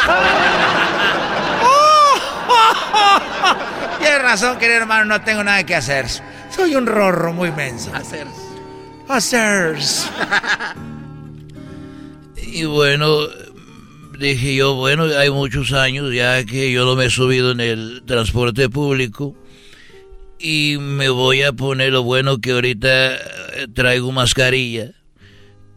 Tienes 3.98 4.22
razón, 4.22 4.58
querido 4.58 4.80
hermano, 4.80 5.04
no 5.04 5.20
tengo 5.22 5.44
nada 5.44 5.62
que 5.64 5.74
hacer. 5.74 6.06
Soy 6.50 6.74
un 6.74 6.86
rorro 6.86 7.34
muy 7.34 7.52
menso. 7.52 7.92
Hacer. 7.94 8.26
Hacer. 9.08 9.78
y 12.36 12.64
bueno, 12.64 13.26
dije 14.20 14.54
yo, 14.54 14.74
bueno, 14.74 15.04
hay 15.04 15.30
muchos 15.30 15.72
años 15.72 16.12
ya 16.14 16.44
que 16.44 16.70
yo 16.70 16.84
no 16.84 16.94
me 16.94 17.06
he 17.06 17.10
subido 17.10 17.50
en 17.50 17.60
el 17.60 18.02
transporte 18.06 18.68
público. 18.68 19.34
Y 20.38 20.76
me 20.78 21.08
voy 21.08 21.42
a 21.42 21.52
poner 21.52 21.92
lo 21.92 22.02
bueno 22.02 22.40
que 22.40 22.52
ahorita 22.52 23.18
traigo 23.74 24.12
mascarilla. 24.12 24.92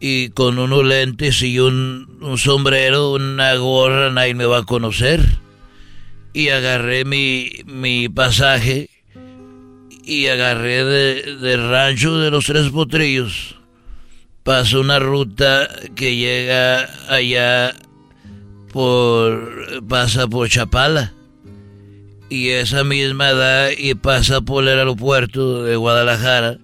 Y 0.00 0.30
con 0.30 0.58
unos 0.58 0.84
lentes 0.84 1.42
y 1.42 1.58
un, 1.58 2.18
un 2.20 2.38
sombrero, 2.38 3.12
una 3.12 3.54
gorra, 3.56 4.10
nadie 4.10 4.34
me 4.34 4.46
va 4.46 4.58
a 4.58 4.64
conocer 4.64 5.20
y 6.34 6.48
agarré 6.48 7.04
mi, 7.04 7.48
mi 7.64 8.08
pasaje 8.08 8.90
y 10.04 10.26
agarré 10.26 10.84
de, 10.84 11.36
de, 11.36 11.56
rancho 11.56 12.18
de 12.18 12.30
los 12.30 12.44
tres 12.44 12.68
potrillos. 12.70 13.56
Paso 14.42 14.80
una 14.80 14.98
ruta 14.98 15.68
que 15.94 16.16
llega 16.16 16.90
allá 17.08 17.74
por 18.74 19.86
pasa 19.86 20.26
por 20.26 20.48
Chapala 20.48 21.12
y 22.28 22.48
esa 22.48 22.82
misma 22.82 23.32
da 23.32 23.72
y 23.72 23.94
pasa 23.94 24.40
por 24.40 24.64
el 24.64 24.76
aeropuerto 24.76 25.62
de 25.62 25.76
Guadalajara 25.76 26.58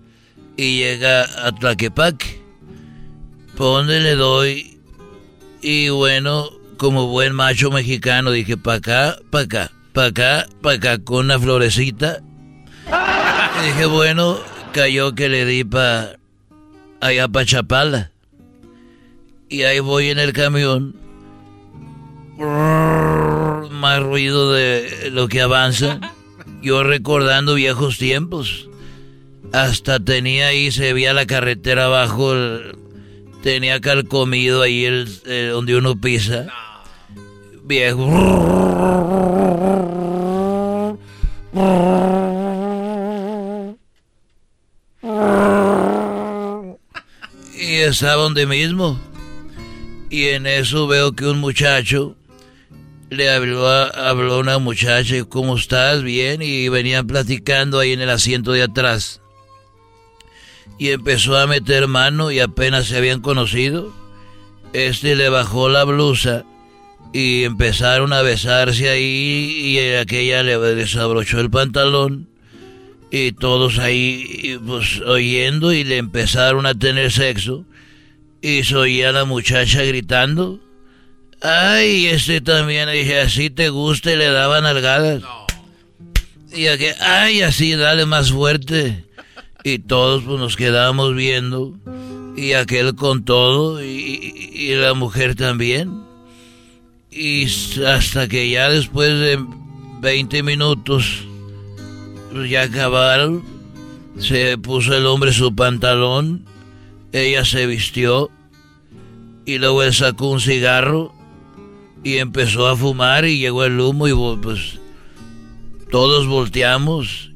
y 0.57 0.79
llega 0.79 1.23
a 1.47 1.53
Tlaquepaque. 1.53 2.43
Por 3.57 3.85
le 3.85 4.17
doy 4.17 4.81
y 5.63 5.91
bueno, 5.91 6.51
como 6.79 7.07
buen 7.07 7.33
macho 7.33 7.71
mexicano, 7.71 8.33
dije, 8.33 8.57
pa' 8.57 8.75
acá, 8.75 9.17
pa' 9.31 9.43
acá, 9.43 9.71
pa' 9.93 10.07
acá, 10.07 10.47
pa' 10.61 10.73
acá, 10.73 10.99
con 10.99 11.27
una 11.27 11.39
florecita. 11.39 12.23
Y 12.89 13.67
dije, 13.67 13.87
bueno, 13.87 14.37
cayó 14.73 15.15
que 15.15 15.29
le 15.29 15.45
di 15.45 15.63
pa' 15.63 16.17
allá 17.01 17.29
pa' 17.29 17.45
Chapala. 17.45 18.11
Y 19.49 19.63
ahí 19.63 19.79
voy 19.79 20.09
en 20.09 20.19
el 20.19 20.33
camión. 20.33 21.00
Más 22.41 24.03
ruido 24.03 24.53
de 24.53 25.11
lo 25.13 25.29
que 25.29 25.43
avanza. 25.43 26.01
Yo 26.63 26.83
recordando 26.83 27.55
viejos 27.55 27.99
tiempos. 27.99 28.69
Hasta 29.53 29.99
tenía 30.01 30.49
ahí, 30.49 30.71
se 30.71 30.93
veía 30.93 31.13
la 31.13 31.27
carretera 31.27 31.87
abajo, 31.87 32.35
tenía 33.43 33.81
calcomido 33.81 34.63
ahí 34.63 34.85
el, 34.85 35.09
el, 35.27 35.51
donde 35.51 35.77
uno 35.77 36.01
pisa 36.01 36.47
viejo. 37.71 38.07
Y 47.59 47.75
estaba 47.77 48.23
donde 48.23 48.47
mismo. 48.47 49.01
Y 50.11 50.29
en 50.29 50.47
eso 50.47 50.89
veo 50.89 51.13
que 51.13 51.27
un 51.27 51.39
muchacho 51.39 52.17
le 53.11 53.29
habló 53.29 53.67
habló 53.67 54.39
una 54.39 54.59
muchacha, 54.59 55.25
¿cómo 55.29 55.57
estás? 55.57 56.03
Bien, 56.03 56.41
y 56.43 56.69
venían 56.69 57.07
platicando 57.07 57.81
ahí 57.81 57.93
en 57.93 58.01
el 58.01 58.11
asiento 58.11 58.53
de 58.53 58.63
atrás. 58.63 59.21
Y 60.79 60.91
empezó 60.91 61.37
a 61.37 61.47
meter 61.47 61.89
mano 61.89 62.31
y 62.31 62.39
apenas 62.39 62.87
se 62.87 62.97
habían 62.97 63.21
conocido. 63.21 63.93
Este 64.73 65.17
le 65.17 65.29
bajó 65.29 65.69
la 65.69 65.85
blusa 65.85 66.45
y 67.13 67.43
empezaron 67.43 68.13
a 68.13 68.23
besarse 68.23 68.89
ahí 68.89 69.61
y 69.61 69.95
aquella 69.97 70.45
le 70.45 70.57
desabrochó 70.59 71.41
el 71.41 71.51
pantalón 71.51 72.29
y 73.11 73.33
todos 73.33 73.81
ahí 73.81 74.61
pues 74.65 75.01
oyendo 75.01 75.73
y 75.73 75.83
le 75.83 75.97
empezaron 75.97 76.67
a 76.67 76.75
tener 76.77 77.11
sexo 77.11 77.65
y 78.41 78.63
se 78.63 78.77
oía 78.77 79.11
la 79.11 79.25
muchacha 79.25 79.83
gritando 79.83 80.61
ay 81.43 82.07
este 82.07 82.41
también 82.41 82.91
dije 82.91 83.21
así 83.21 83.51
te 83.51 83.69
gusta 83.69 84.13
y 84.13 84.17
le 84.17 84.31
daban 84.31 84.67
algadas 84.67 85.23
y 86.53 86.67
aquel 86.67 86.95
ay 87.01 87.43
así 87.43 87.75
dale 87.75 88.07
más 88.07 88.33
fuerte. 88.33 89.05
Y 89.63 89.79
todos 89.79 90.25
pues 90.25 90.41
nos 90.41 90.57
quedábamos 90.57 91.15
viendo. 91.15 91.75
Y 92.37 92.53
aquel 92.53 92.95
con 92.95 93.25
todo 93.25 93.85
y, 93.85 94.51
y 94.53 94.75
la 94.75 94.95
mujer 94.95 95.35
también. 95.35 96.03
Y 97.11 97.47
hasta 97.87 98.29
que 98.29 98.49
ya 98.51 98.71
después 98.71 99.09
de 99.09 99.39
20 100.01 100.43
minutos 100.43 101.27
pues 102.33 102.49
ya 102.49 102.63
acabaron, 102.63 103.43
se 104.19 104.57
puso 104.57 104.97
el 104.97 105.07
hombre 105.07 105.33
su 105.33 105.55
pantalón, 105.55 106.45
ella 107.13 107.45
se 107.45 107.67
vistió 107.67 108.31
y 109.45 109.59
luego 109.59 109.83
él 109.83 109.93
sacó 109.93 110.29
un 110.29 110.41
cigarro 110.41 111.13
y 112.03 112.19
empezó 112.19 112.67
a 112.69 112.77
fumar 112.77 113.25
y 113.25 113.39
llegó 113.39 113.65
el 113.65 113.79
humo 113.79 114.09
y 114.09 114.37
pues 114.37 114.79
todos 115.91 116.27
volteamos. 116.27 117.31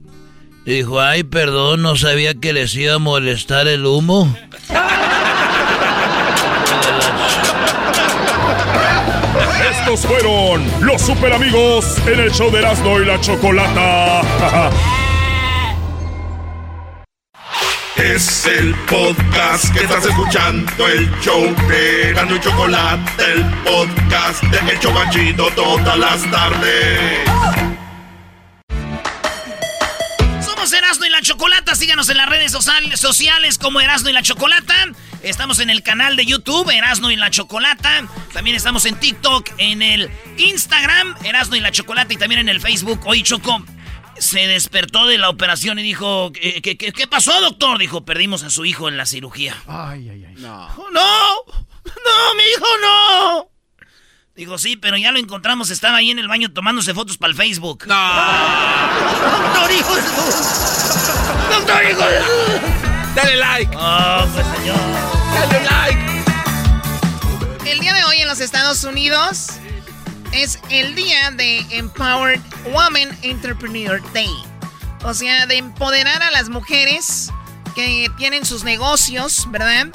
Dijo, 0.65 1.01
ay, 1.01 1.25
perdón, 1.25 1.83
no 1.83 1.97
sabía 1.97 2.35
que 2.35 2.55
les 2.55 2.75
iba 2.75 2.95
a 2.95 2.99
molestar 2.99 3.69
el 3.69 3.85
humo. 3.85 4.35
Estos 9.71 10.01
fueron 10.07 10.67
los 10.81 11.03
super 11.03 11.35
amigos 11.35 11.99
en 12.07 12.21
el 12.21 12.33
show 12.33 12.51
de 12.51 12.61
Erasmo 12.61 12.99
y 13.01 13.05
la 13.05 13.21
Chocolata. 13.21 14.71
Es 17.97 18.45
el 18.47 18.75
podcast 18.87 19.73
que 19.73 19.85
estás 19.85 20.05
escuchando, 20.05 20.89
el 20.89 21.09
show 21.21 21.55
de 21.69 22.09
Erasmo 22.11 22.37
y 22.37 22.41
Chocolata, 22.41 23.25
el 23.33 23.45
podcast 23.63 24.43
de 24.43 24.73
El 24.73 24.81
Chocachito 24.81 25.47
todas 25.55 25.97
las 25.99 26.29
tardes. 26.31 27.21
Somos 30.45 30.73
Erasmo 30.73 31.05
y 31.05 31.11
la 31.11 31.23
Chocolata. 31.23 31.75
Síganos 31.77 32.09
en 32.09 32.17
las 32.17 32.29
redes 32.29 32.51
social- 32.53 32.97
sociales 32.97 33.59
como 33.59 33.81
Erasmo 33.81 34.09
y 34.09 34.13
la 34.13 34.23
Chocolata. 34.23 34.75
Estamos 35.23 35.61
en 35.61 35.71
el 35.71 35.83
canal 35.83 36.17
de 36.17 36.27
YouTube 36.27 36.69
Erasmo 36.71 37.11
y 37.13 37.17
la 37.17 37.31
Chocolata. 37.31 38.03
También 38.33 38.57
estamos 38.57 38.85
en 38.87 38.97
TikTok, 38.97 39.49
en 39.59 39.83
el 39.83 40.11
Instagram 40.37 41.15
Erasmo 41.25 41.55
y 41.57 41.61
la 41.61 41.71
Chocolata 41.71 42.13
y 42.13 42.17
también 42.17 42.41
en 42.41 42.49
el 42.49 42.61
Facebook. 42.61 43.01
Hoy 43.07 43.23
Choco 43.23 43.65
se 44.19 44.47
despertó 44.47 45.07
de 45.07 45.19
la 45.19 45.29
operación 45.29 45.79
y 45.79 45.83
dijo, 45.83 46.33
¿qué, 46.33 46.61
qué- 46.63 47.07
pasó, 47.09 47.39
doctor? 47.41 47.79
Dijo, 47.79 48.05
perdimos 48.05 48.43
a 48.43 48.51
su 48.51 48.65
hijo 48.65 48.89
en 48.89 48.97
la 48.97 49.07
cirugía. 49.07 49.57
Ay, 49.67 50.09
ay, 50.09 50.25
ay. 50.29 50.35
No. 50.39 50.69
¡No! 50.93 51.35
¡No, 51.85 52.35
mi 52.37 52.43
hijo 52.57 52.67
no! 52.83 53.51
Digo, 54.35 54.59
sí, 54.59 54.77
pero 54.77 54.97
ya 54.97 55.13
lo 55.13 55.19
encontramos. 55.19 55.71
Estaba 55.71 55.99
ahí 55.99 56.11
en 56.11 56.19
el 56.19 56.27
baño 56.29 56.53
tomándose 56.53 56.93
fotos 56.95 57.19
para 57.19 57.31
el 57.31 57.37
Facebook. 57.37 57.85
¡No! 57.87 57.95
¡Doctor, 59.55 59.73
hijo 59.73 59.95
¡Doctor, 61.51 61.83
hijo 61.91 62.01
Dale 63.15 63.37
like. 63.37 63.77
¡Oh, 63.79 64.27
pues 64.35 64.47
señor! 64.59 64.77
Dale 65.35 65.65
like. 65.65 66.25
El 67.71 67.79
día 67.81 67.95
de 67.95 68.05
hoy 68.05 68.19
en 68.23 68.29
los 68.29 68.41
Estados 68.41 68.83
Unidos 68.85 69.51
es 70.35 70.59
el 70.71 70.95
día 70.95 71.31
de 71.33 71.59
Empowered 71.71 72.41
Woman 72.73 73.17
Entrepreneur 73.23 74.01
Day. 74.13 74.31
O 75.05 75.15
sea, 75.15 75.47
de 75.47 75.57
empoderar 75.59 76.23
a 76.23 76.31
las 76.31 76.49
mujeres 76.49 77.31
que 77.75 78.11
tienen 78.17 78.45
sus 78.45 78.65
negocios, 78.65 79.47
¿verdad? 79.51 79.89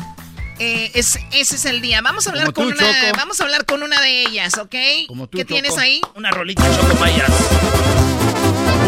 Eh, 0.60 0.92
es, 0.94 1.18
ese 1.32 1.56
es 1.56 1.66
el 1.66 1.82
día. 1.82 2.02
Vamos 2.02 2.28
a 2.28 2.32
hablar 2.32 2.52
Como 2.54 2.68
con 2.68 2.78
tú, 2.78 2.84
una, 2.84 3.02
Choco. 3.02 3.18
vamos 3.18 3.40
a 3.40 3.44
hablar 3.44 3.66
con 3.66 3.82
una 3.82 4.02
de 4.02 4.22
ellas, 4.24 4.58
¿ok? 4.58 4.76
Como 5.08 5.28
tú, 5.28 5.38
¿Qué 5.38 5.44
Choco. 5.46 5.54
tienes 5.54 5.78
ahí? 5.78 6.02
Una 6.16 6.32
rolita 6.32 6.64
Choco 6.76 6.96
Mayas. 7.00 7.32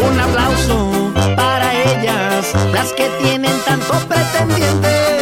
Un 0.04 0.20
aplauso 0.20 1.14
para 1.36 1.74
ellas, 1.84 2.54
las 2.74 2.92
que 2.94 3.08
tienen 3.22 3.58
tanto 3.66 3.94
pretendiente. 4.08 5.21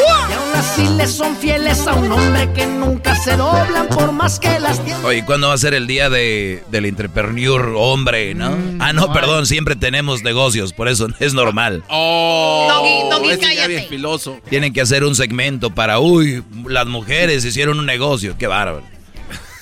Así 0.59 0.85
le 0.97 1.07
son 1.07 1.37
fieles 1.37 1.87
a 1.87 1.93
un 1.95 2.11
hombre 2.11 2.51
que 2.53 2.65
nunca 2.67 3.15
se 3.15 3.35
doblan 3.37 3.87
por 3.87 4.11
más 4.11 4.39
que 4.39 4.59
las 4.59 4.83
tienen. 4.83 5.03
Oye, 5.05 5.23
¿cuándo 5.23 5.47
va 5.47 5.53
a 5.53 5.57
ser 5.57 5.73
el 5.73 5.87
día 5.87 6.09
de, 6.09 6.63
del 6.69 6.85
entrepreneur 6.85 7.73
hombre, 7.77 8.35
no? 8.35 8.57
ah, 8.79 8.91
no, 8.91 9.13
perdón, 9.13 9.45
siempre 9.45 9.77
tenemos 9.77 10.21
negocios, 10.21 10.73
por 10.73 10.89
eso 10.89 11.07
es 11.19 11.33
normal. 11.33 11.83
Oh, 11.87 12.67
Doggy, 12.69 13.09
Doggy, 13.09 13.29
ese 13.31 13.39
cállate. 13.55 13.87
filoso. 13.87 14.37
Tienen 14.49 14.73
que 14.73 14.81
hacer 14.81 15.05
un 15.05 15.15
segmento 15.15 15.69
para, 15.69 15.99
uy, 15.99 16.43
las 16.67 16.87
mujeres 16.87 17.45
hicieron 17.45 17.79
un 17.79 17.85
negocio, 17.85 18.35
qué 18.37 18.47
bárbaro. 18.47 18.83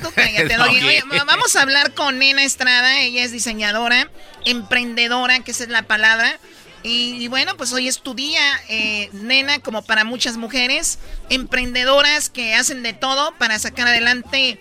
Tú 0.02 0.10
cállate, 0.16 0.56
Doggy. 0.58 0.78
Oye, 0.84 1.04
va- 1.14 1.26
vamos 1.26 1.56
a 1.56 1.62
hablar 1.62 1.94
con 1.94 2.18
Nena 2.18 2.44
Estrada. 2.44 3.02
Ella 3.02 3.24
es 3.24 3.32
diseñadora, 3.32 4.10
emprendedora, 4.46 5.40
que 5.42 5.52
esa 5.52 5.64
es 5.64 5.70
la 5.70 5.84
palabra. 5.84 6.40
Y, 6.84 7.18
y 7.24 7.28
bueno, 7.28 7.54
pues 7.58 7.74
hoy 7.74 7.88
es 7.88 8.00
tu 8.00 8.14
día, 8.14 8.42
eh, 8.70 9.10
Nena, 9.14 9.60
como 9.60 9.82
para 9.82 10.04
muchas 10.04 10.38
mujeres, 10.38 11.00
emprendedoras 11.30 12.30
que 12.30 12.54
hacen 12.54 12.84
de 12.84 12.94
todo 12.94 13.34
para 13.38 13.60
sacar 13.60 13.88
adelante 13.88 14.60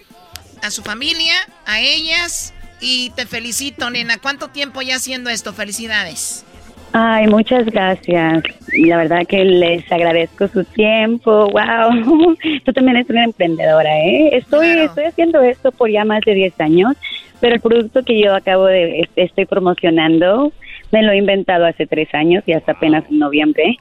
a 0.62 0.70
su 0.70 0.82
familia, 0.82 1.34
a 1.66 1.80
ellas. 1.80 2.52
Y 2.80 3.10
te 3.16 3.26
felicito, 3.26 3.88
Nena. 3.90 4.18
¿Cuánto 4.18 4.48
tiempo 4.48 4.82
ya 4.82 4.96
haciendo 4.96 5.30
esto? 5.30 5.52
Felicidades. 5.52 6.44
Ay, 6.92 7.26
muchas 7.26 7.66
gracias. 7.66 8.42
La 8.72 8.96
verdad 8.96 9.26
que 9.26 9.44
les 9.44 9.90
agradezco 9.92 10.48
su 10.48 10.64
tiempo. 10.64 11.48
Wow. 11.50 12.36
Tú 12.64 12.72
también 12.72 12.96
eres 12.96 13.10
una 13.10 13.24
emprendedora, 13.24 13.90
¿eh? 14.00 14.30
Estoy, 14.32 14.68
estoy 14.68 15.04
haciendo 15.04 15.42
esto 15.42 15.72
por 15.72 15.90
ya 15.90 16.04
más 16.04 16.20
de 16.24 16.34
10 16.34 16.58
años, 16.60 16.94
pero 17.40 17.56
el 17.56 17.60
producto 17.60 18.02
que 18.02 18.18
yo 18.22 18.34
acabo 18.34 18.64
de 18.66 19.00
est- 19.00 19.12
estoy 19.16 19.44
promocionando 19.46 20.52
me 20.93 21.03
lo 21.03 21.12
he 21.12 21.18
inventado 21.18 21.66
hace 21.66 21.87
tres 21.87 22.09
años 22.14 22.45
y 22.47 22.53
hasta 22.53 22.72
apenas 22.72 23.05
en 23.11 23.18
noviembre 23.18 23.76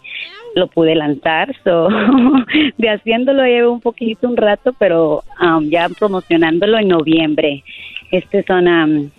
lo 0.56 0.68
pude 0.68 0.96
lanzar. 0.96 1.56
So, 1.64 1.90
de 2.78 2.90
haciéndolo 2.90 3.44
llevo 3.44 3.74
un 3.74 3.82
poquito, 3.82 4.28
un 4.28 4.38
rato, 4.38 4.74
pero 4.80 5.24
um, 5.42 5.70
ya 5.70 5.90
promocionándolo 5.90 6.80
en 6.80 6.88
noviembre. 6.88 7.64
Este 8.12 8.44
son 8.44 8.68
um, 8.68 9.10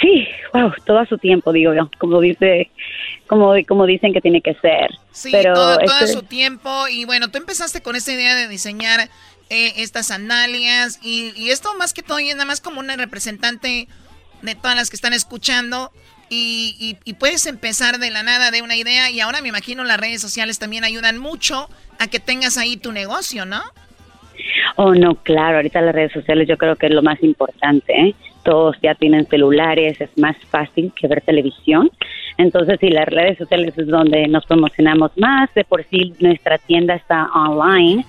Sí, 0.00 0.26
wow, 0.52 0.72
todo 0.84 0.98
a 0.98 1.06
su 1.06 1.16
tiempo, 1.18 1.52
digo 1.52 1.72
yo, 1.74 1.88
como 1.98 2.20
dice, 2.20 2.70
como, 3.28 3.54
como 3.68 3.86
dicen 3.86 4.12
que 4.12 4.20
tiene 4.20 4.40
que 4.40 4.54
ser. 4.54 4.90
Sí, 5.12 5.28
Pero 5.30 5.54
todo, 5.54 5.78
todo 5.78 6.00
este- 6.00 6.08
su 6.08 6.22
tiempo. 6.22 6.88
Y 6.90 7.04
bueno, 7.04 7.30
tú 7.30 7.38
empezaste 7.38 7.82
con 7.82 7.94
esta 7.94 8.12
idea 8.12 8.34
de 8.34 8.48
diseñar 8.48 9.08
eh, 9.48 9.72
estas 9.76 10.08
sandalias. 10.08 10.98
Y, 11.02 11.32
y 11.36 11.50
esto 11.50 11.72
más 11.78 11.92
que 11.92 12.02
todo 12.02 12.18
y 12.18 12.30
es 12.30 12.34
nada 12.34 12.46
más 12.46 12.60
como 12.60 12.80
una 12.80 12.96
representante 12.96 13.86
de 14.42 14.54
todas 14.56 14.74
las 14.74 14.90
que 14.90 14.96
están 14.96 15.12
escuchando. 15.12 15.92
Y, 16.34 16.74
y- 16.80 16.96
y 17.04 17.12
puedes 17.12 17.44
empezar 17.46 17.98
de 17.98 18.10
la 18.10 18.22
nada 18.22 18.50
de 18.50 18.62
una 18.62 18.74
idea. 18.74 19.10
Y 19.10 19.20
ahora 19.20 19.42
me 19.42 19.48
imagino 19.48 19.84
las 19.84 20.00
redes 20.00 20.22
sociales 20.22 20.58
también 20.58 20.82
ayudan 20.82 21.18
mucho 21.18 21.68
a 21.98 22.06
que 22.08 22.20
tengas 22.20 22.56
ahí 22.56 22.78
tu 22.78 22.90
negocio, 22.90 23.44
¿no? 23.44 23.60
Oh, 24.76 24.94
no, 24.94 25.14
claro, 25.16 25.56
ahorita 25.56 25.82
las 25.82 25.94
redes 25.94 26.12
sociales 26.12 26.48
yo 26.48 26.56
creo 26.56 26.76
que 26.76 26.86
es 26.86 26.92
lo 26.92 27.02
más 27.02 27.22
importante. 27.22 27.92
¿eh? 27.92 28.14
Todos 28.44 28.76
ya 28.82 28.94
tienen 28.94 29.26
celulares, 29.26 30.00
es 30.00 30.08
más 30.16 30.36
fácil 30.50 30.90
que 30.98 31.06
ver 31.06 31.20
televisión. 31.20 31.90
Entonces, 32.38 32.78
sí, 32.80 32.88
las 32.88 33.06
redes 33.06 33.36
sociales 33.36 33.74
es 33.76 33.86
donde 33.86 34.26
nos 34.26 34.46
promocionamos 34.46 35.10
más. 35.16 35.52
De 35.54 35.64
por 35.64 35.84
sí, 35.90 36.14
nuestra 36.18 36.56
tienda 36.56 36.94
está 36.94 37.26
online. 37.34 38.06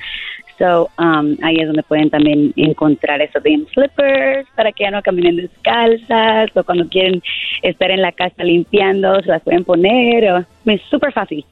So, 0.64 0.89
um, 0.97 1.36
ahí 1.43 1.57
es 1.57 1.68
donde 1.68 1.84
pueden 1.84 2.09
también 2.09 2.53
encontrar 2.55 3.22
eso 3.22 3.38
de 3.41 3.66
slippers 3.74 4.47
para 4.55 4.72
que 4.72 4.86
ya 4.86 4.91
no 4.91 5.01
caminen 5.01 5.36
descalzas 5.36 6.49
o 6.55 6.64
cuando 6.64 6.88
quieren 6.88 7.22
estar 7.61 7.91
en 7.91 8.01
la 8.01 8.14
casa 8.14 8.45
limpiando, 8.45 9.20
se 9.24 9.28
las 9.28 9.41
pueden 9.41 9.66
poner. 9.66 10.32
O, 10.32 10.45
es 10.72 10.82
súper 10.89 11.11
fácil. 11.11 11.43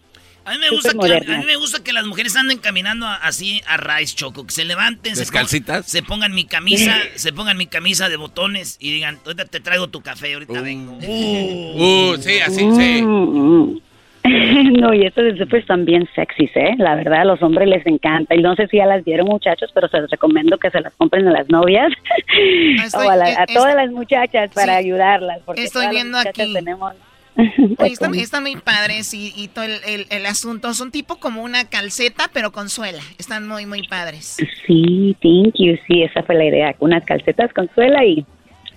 A 0.45 0.53
mí, 0.53 0.59
me 0.59 0.69
gusta 0.69 0.93
que, 0.93 1.13
a 1.13 1.37
mí 1.39 1.45
me 1.45 1.57
gusta 1.57 1.83
que 1.83 1.91
las 1.91 2.05
mujeres 2.05 2.37
anden 2.37 2.57
caminando 2.57 3.05
así 3.05 3.61
a 3.67 3.75
raíz 3.75 4.15
choco, 4.15 4.45
que 4.45 4.51
se 4.51 4.63
levanten, 4.63 5.13
se, 5.15 5.23
¿Descalcitas? 5.23 5.85
pongan- 5.85 5.89
se 5.89 6.03
pongan 6.03 6.33
mi 6.33 6.45
camisa, 6.45 6.95
se 7.15 7.33
pongan 7.33 7.57
mi 7.57 7.67
camisa 7.67 8.07
de 8.07 8.15
botones 8.15 8.77
y 8.79 8.93
digan, 8.93 9.19
ahorita 9.25 9.43
te 9.45 9.59
traigo 9.59 9.89
tu 9.89 9.99
café, 9.99 10.35
ahorita 10.35 10.61
vengo. 10.61 10.93
Uh, 10.93 12.15
sí, 12.17 12.39
así, 12.39 12.65
sí. 12.77 13.81
No, 14.81 14.93
y 14.93 15.05
estos 15.05 15.23
slippers 15.33 15.63
están 15.63 15.85
bien 15.85 16.07
sexys, 16.15 16.51
¿eh? 16.55 16.75
La 16.77 16.95
verdad, 16.95 17.21
a 17.21 17.25
los 17.25 17.41
hombres 17.41 17.67
les 17.67 17.85
encanta. 17.87 18.35
Y 18.35 18.39
no 18.41 18.55
sé 18.55 18.67
si 18.67 18.77
ya 18.77 18.85
las 18.85 19.03
vieron, 19.03 19.27
muchachos, 19.27 19.71
pero 19.73 19.87
se 19.87 19.99
los 19.99 20.09
recomiendo 20.11 20.57
que 20.57 20.69
se 20.69 20.79
las 20.81 20.93
compren 20.95 21.27
a 21.27 21.31
las 21.31 21.49
novias 21.49 21.91
estoy- 22.85 23.07
o 23.07 23.09
a, 23.09 23.15
la- 23.15 23.25
a 23.25 23.43
es- 23.43 23.53
todas 23.53 23.75
las 23.75 23.91
muchachas 23.91 24.51
para 24.53 24.73
Sí. 24.73 24.85
ayudarlas. 24.85 25.39
Porque 25.45 25.63
Estoy 25.63 25.83
todas 25.83 25.95
viendo 25.95 26.17
aquí. 26.17 26.53
Tenemos... 26.53 26.93
Oye, 27.77 27.93
están, 27.93 28.13
están 28.15 28.43
muy 28.43 28.57
padres 28.57 29.13
y, 29.13 29.33
y 29.35 29.47
todo 29.47 29.65
el, 29.65 29.79
el- 29.87 30.05
el 30.09 30.25
asunto. 30.25 30.73
Son 30.73 30.91
tipo 30.91 31.15
como 31.17 31.43
una 31.43 31.65
calceta, 31.69 32.29
pero 32.33 32.51
con 32.51 32.69
suela. 32.69 33.01
Están 33.17 33.47
muy, 33.47 33.65
muy 33.65 33.87
padres. 33.87 34.37
Sí, 34.67 35.15
thank 35.21 35.55
you. 35.57 35.77
Sí, 35.87 36.03
esa 36.03 36.23
fue 36.23 36.35
la 36.35 36.45
idea. 36.45 36.75
Unas 36.79 37.03
calcetas 37.05 37.51
con 37.53 37.69
suela 37.73 38.03
y 38.05 38.25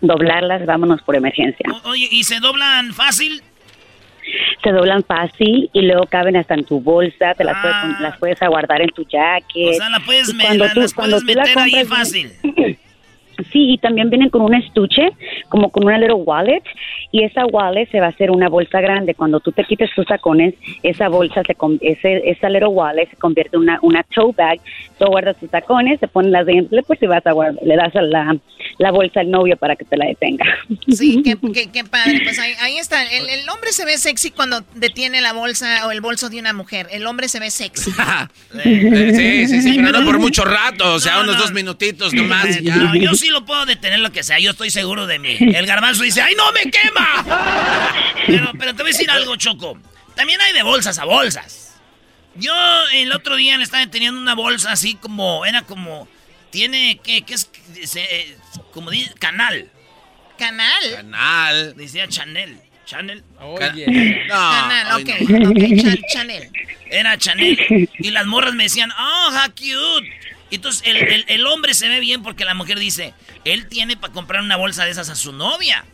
doblarlas, 0.00 0.64
vámonos 0.66 1.02
por 1.02 1.16
emergencia. 1.16 1.66
Oye, 1.84 2.08
¿y 2.10 2.24
se 2.24 2.38
doblan 2.40 2.92
fácil? 2.92 3.42
Se 4.62 4.70
doblan 4.72 5.02
fácil 5.04 5.68
y 5.72 5.82
luego 5.82 6.06
caben 6.06 6.36
hasta 6.36 6.54
en 6.54 6.64
tu 6.64 6.80
bolsa, 6.80 7.34
te 7.34 7.44
las, 7.44 7.56
puedes, 7.60 8.00
las 8.00 8.18
puedes 8.18 8.38
guardar 8.40 8.80
en 8.82 8.88
tu 8.90 9.04
jacket. 9.04 9.70
O 9.70 9.72
sea, 9.74 9.90
la 9.90 10.00
puedes, 10.00 10.30
Y 10.30 10.34
me- 10.34 10.44
cuando 10.44 10.64
la- 10.64 10.72
tú- 10.72 10.80
las 10.80 10.94
cuando 10.94 11.16
puedes 11.18 11.34
tú 11.34 11.38
la 11.38 11.42
meter 11.44 11.58
ahí 11.58 11.84
fácil. 11.84 12.30
Sí, 13.52 13.72
y 13.72 13.78
también 13.78 14.10
vienen 14.10 14.30
con 14.30 14.42
un 14.42 14.54
estuche, 14.54 15.10
como 15.48 15.70
con 15.70 15.84
una 15.84 15.98
little 15.98 16.14
wallet, 16.14 16.62
y 17.12 17.24
esa 17.24 17.46
wallet 17.46 17.90
se 17.90 18.00
va 18.00 18.06
a 18.06 18.10
hacer 18.10 18.30
una 18.30 18.48
bolsa 18.48 18.80
grande. 18.80 19.14
Cuando 19.14 19.40
tú 19.40 19.52
te 19.52 19.64
quites 19.64 19.90
tus 19.94 20.06
tacones, 20.06 20.54
esa 20.82 21.08
bolsa, 21.08 21.42
se 21.46 21.56
ese, 21.80 22.30
esa 22.30 22.48
little 22.48 22.68
wallet 22.68 23.08
se 23.10 23.16
convierte 23.16 23.56
en 23.56 23.62
una, 23.62 23.78
una 23.82 24.02
tote 24.14 24.34
bag. 24.36 24.60
Tú 24.98 25.06
guardas 25.06 25.36
tus 25.38 25.50
tacones, 25.50 26.00
te 26.00 26.08
pones 26.08 26.30
las 26.30 26.46
de 26.46 26.66
pues 26.86 27.02
y 27.02 27.06
vas 27.06 27.26
a 27.26 27.32
guardar, 27.32 27.62
le 27.64 27.76
das 27.76 27.94
a 27.96 28.02
la, 28.02 28.36
la 28.78 28.90
bolsa 28.90 29.20
al 29.20 29.30
novio 29.30 29.56
para 29.56 29.76
que 29.76 29.84
te 29.84 29.96
la 29.96 30.06
detenga. 30.06 30.44
Sí, 30.88 31.22
qué, 31.24 31.36
qué, 31.52 31.70
qué 31.70 31.84
padre. 31.84 32.20
Pues 32.22 32.38
ahí, 32.38 32.52
ahí 32.60 32.76
está. 32.76 33.02
El, 33.04 33.28
el, 33.28 33.48
hombre 33.48 33.72
se 33.72 33.84
ve 33.84 33.96
sexy 33.98 34.30
cuando 34.30 34.62
detiene 34.74 35.20
la 35.20 35.32
bolsa 35.32 35.86
o 35.86 35.90
el 35.90 36.00
bolso 36.00 36.30
de 36.30 36.38
una 36.38 36.52
mujer. 36.52 36.88
El 36.90 37.06
hombre 37.06 37.28
se 37.28 37.40
ve 37.40 37.50
sexy. 37.50 37.90
sí, 38.62 39.46
sí, 39.46 39.62
sí, 39.62 39.76
pero 39.76 40.00
no 40.00 40.04
por 40.04 40.18
mucho 40.18 40.44
rato, 40.44 40.94
o 40.94 41.00
sea, 41.00 41.20
unos 41.20 41.38
dos 41.38 41.52
minutitos 41.52 42.12
nomás. 42.12 42.60
ya. 42.60 42.76
No, 42.76 42.94
yo 42.94 43.14
sí 43.24 43.30
lo 43.30 43.44
puedo 43.44 43.64
detener 43.66 44.00
lo 44.00 44.12
que 44.12 44.22
sea, 44.22 44.38
yo 44.38 44.50
estoy 44.50 44.70
seguro 44.70 45.06
de 45.06 45.18
mí. 45.18 45.36
El 45.40 45.66
garbanzo 45.66 46.02
dice, 46.02 46.20
¡ay, 46.20 46.34
no 46.36 46.52
me 46.52 46.70
quema! 46.70 47.90
Pero, 48.26 48.52
pero 48.58 48.74
te 48.74 48.82
voy 48.82 48.90
a 48.90 48.92
decir 48.94 49.10
algo, 49.10 49.36
Choco. 49.36 49.78
También 50.14 50.40
hay 50.40 50.54
de 50.54 50.62
bolsas 50.62 50.98
a 50.98 51.04
bolsas. 51.04 51.74
Yo 52.36 52.54
el 52.94 53.12
otro 53.12 53.36
día 53.36 53.56
le 53.58 53.64
estaba 53.64 53.86
teniendo 53.86 54.18
una 54.18 54.34
bolsa 54.34 54.72
así 54.72 54.94
como, 54.94 55.44
era 55.44 55.60
como, 55.62 56.08
tiene, 56.50 56.98
¿qué, 57.04 57.20
qué 57.22 57.34
es? 57.34 57.50
Se- 57.84 58.36
como 58.72 58.90
dice, 58.90 59.12
canal. 59.18 59.68
¿Canal? 60.38 60.82
Canal. 60.96 61.74
Decía 61.76 62.08
Chanel. 62.08 62.58
Chanel. 62.86 63.22
Oye. 63.40 63.86
No, 64.26 64.34
Canal, 64.34 64.92
hoy 64.96 65.02
ok. 65.02 65.20
no. 65.28 65.50
ok, 65.50 65.82
Chan- 65.82 65.98
Chanel. 66.12 66.50
Era 66.90 67.18
Chanel. 67.18 67.88
Y 67.98 68.10
las 68.10 68.24
morras 68.26 68.54
me 68.54 68.64
decían, 68.64 68.90
oh, 68.98 69.30
how 69.32 69.50
cute. 69.50 70.10
Entonces 70.50 70.82
el, 70.86 70.96
el- 70.96 71.24
el 71.28 71.46
hombre 71.46 71.74
se 71.74 71.88
ve 71.88 72.00
bien 72.00 72.22
porque 72.22 72.44
la 72.44 72.54
mujer 72.54 72.78
dice, 72.78 73.14
él 73.44 73.66
tiene 73.68 73.96
para 73.96 74.12
comprar 74.12 74.42
una 74.42 74.56
bolsa 74.56 74.84
de 74.84 74.90
esas 74.92 75.08
a 75.10 75.14
su 75.16 75.32
novia. 75.32 75.84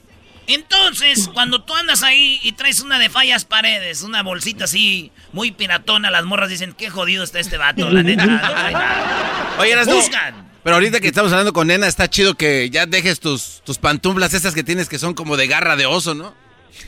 Entonces, 0.47 1.29
cuando 1.33 1.63
tú 1.63 1.75
andas 1.77 2.03
ahí 2.03 2.41
y 2.43 2.53
traes 2.53 2.81
una 2.81 2.99
de 2.99 3.09
fallas 3.09 3.45
paredes, 3.45 4.03
una 4.03 4.23
bolsita 4.25 4.65
así, 4.65 5.13
muy 5.33 5.53
piratona, 5.53 6.11
las 6.11 6.25
morras 6.25 6.49
dicen, 6.51 6.73
qué 6.77 6.91
jodido 6.91 7.23
está 7.23 7.39
este 7.39 7.57
vato, 7.57 7.89
la 7.89 8.03
neta. 8.03 8.27
no 8.27 8.41
trae 8.41 8.73
nada". 8.73 9.57
Oye, 9.61 9.73
Erasno, 9.73 9.95
Buscan. 9.95 10.51
Pero 10.65 10.75
ahorita 10.77 10.99
que 11.01 11.07
estamos 11.07 11.31
hablando 11.33 11.53
con 11.53 11.69
Nena, 11.69 11.87
está 11.87 12.11
chido 12.11 12.35
que 12.35 12.69
ya 12.69 12.85
dejes 12.87 13.21
tus, 13.21 13.63
tus 13.65 13.79
pantuflas 13.79 14.35
esas 14.35 14.53
que 14.55 14.65
tienes 14.65 14.89
que 14.89 14.99
son 14.99 15.15
como 15.15 15.37
de 15.37 15.47
garra 15.47 15.77
de 15.77 15.87
oso, 15.87 16.15
¿no? 16.15 16.35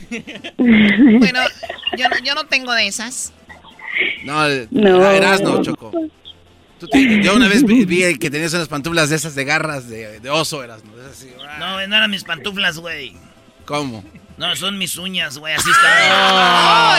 Bueno, 0.57 1.39
yo, 1.97 2.09
no- 2.09 2.19
yo 2.23 2.35
no 2.35 2.45
tengo 2.47 2.73
de 2.73 2.87
esas. 2.87 3.31
No, 4.23 4.47
No. 4.71 4.89
era 5.11 5.15
Erasno, 5.15 5.61
Choco. 5.63 5.91
Tú 6.83 6.89
te- 6.89 7.23
yo 7.23 7.33
una 7.35 7.47
vez 7.47 7.63
vi, 7.63 7.85
vi 7.85 8.17
que 8.19 8.29
tenías 8.29 8.53
unas 8.53 8.67
pantuflas 8.67 9.09
de 9.09 9.15
esas 9.15 9.35
de 9.35 9.45
garras 9.45 9.87
de, 9.87 10.19
de 10.19 10.29
oso, 10.29 10.61
Erasno. 10.61 10.91
Es 10.99 11.17
así, 11.17 11.29
No, 11.57 11.87
no 11.87 11.95
eran 11.95 12.11
mis 12.11 12.25
pantuflas, 12.25 12.77
güey. 12.77 13.15
¿Cómo? 13.63 14.03
No, 14.37 14.53
son 14.57 14.77
mis 14.77 14.97
uñas, 14.97 15.37
güey, 15.37 15.53
así 15.53 15.69
está. 15.69 16.97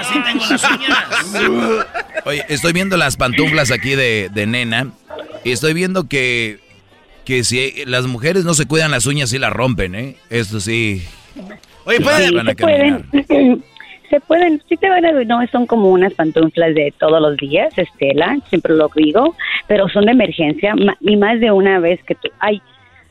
Así 0.00 0.14
tengo 0.22 0.44
las 0.44 0.64
uñas. 0.70 1.86
Oye, 2.26 2.44
estoy 2.50 2.72
viendo 2.74 2.96
las 2.98 3.16
pantuflas 3.16 3.70
aquí 3.70 3.94
de, 3.94 4.28
de 4.34 4.46
nena 4.46 4.90
y 5.44 5.52
estoy 5.52 5.72
viendo 5.72 6.08
que, 6.08 6.60
que 7.24 7.42
si 7.42 7.84
las 7.86 8.04
mujeres 8.04 8.44
no 8.44 8.52
se 8.52 8.66
cuidan 8.66 8.90
las 8.90 9.06
uñas, 9.06 9.30
sí 9.30 9.38
las 9.38 9.52
rompen, 9.52 9.94
¿eh? 9.94 10.16
Esto 10.28 10.60
sí. 10.60 11.06
Oye, 11.84 11.98
Sí, 11.98 12.04
van 12.34 12.48
a 12.50 12.54
se 14.10 14.20
pueden, 14.20 14.62
sí 14.68 14.76
te 14.76 14.88
van 14.88 15.04
a, 15.04 15.12
no 15.24 15.46
son 15.48 15.66
como 15.66 15.90
unas 15.90 16.14
pantuflas 16.14 16.74
de 16.74 16.92
todos 16.98 17.20
los 17.20 17.36
días, 17.36 17.76
Estela, 17.76 18.38
siempre 18.48 18.74
lo 18.74 18.90
digo, 18.94 19.34
pero 19.66 19.88
son 19.88 20.06
de 20.06 20.12
emergencia 20.12 20.74
y 21.00 21.16
más 21.16 21.40
de 21.40 21.50
una 21.52 21.78
vez 21.80 22.02
que 22.04 22.14
tú, 22.14 22.28
hay 22.40 22.60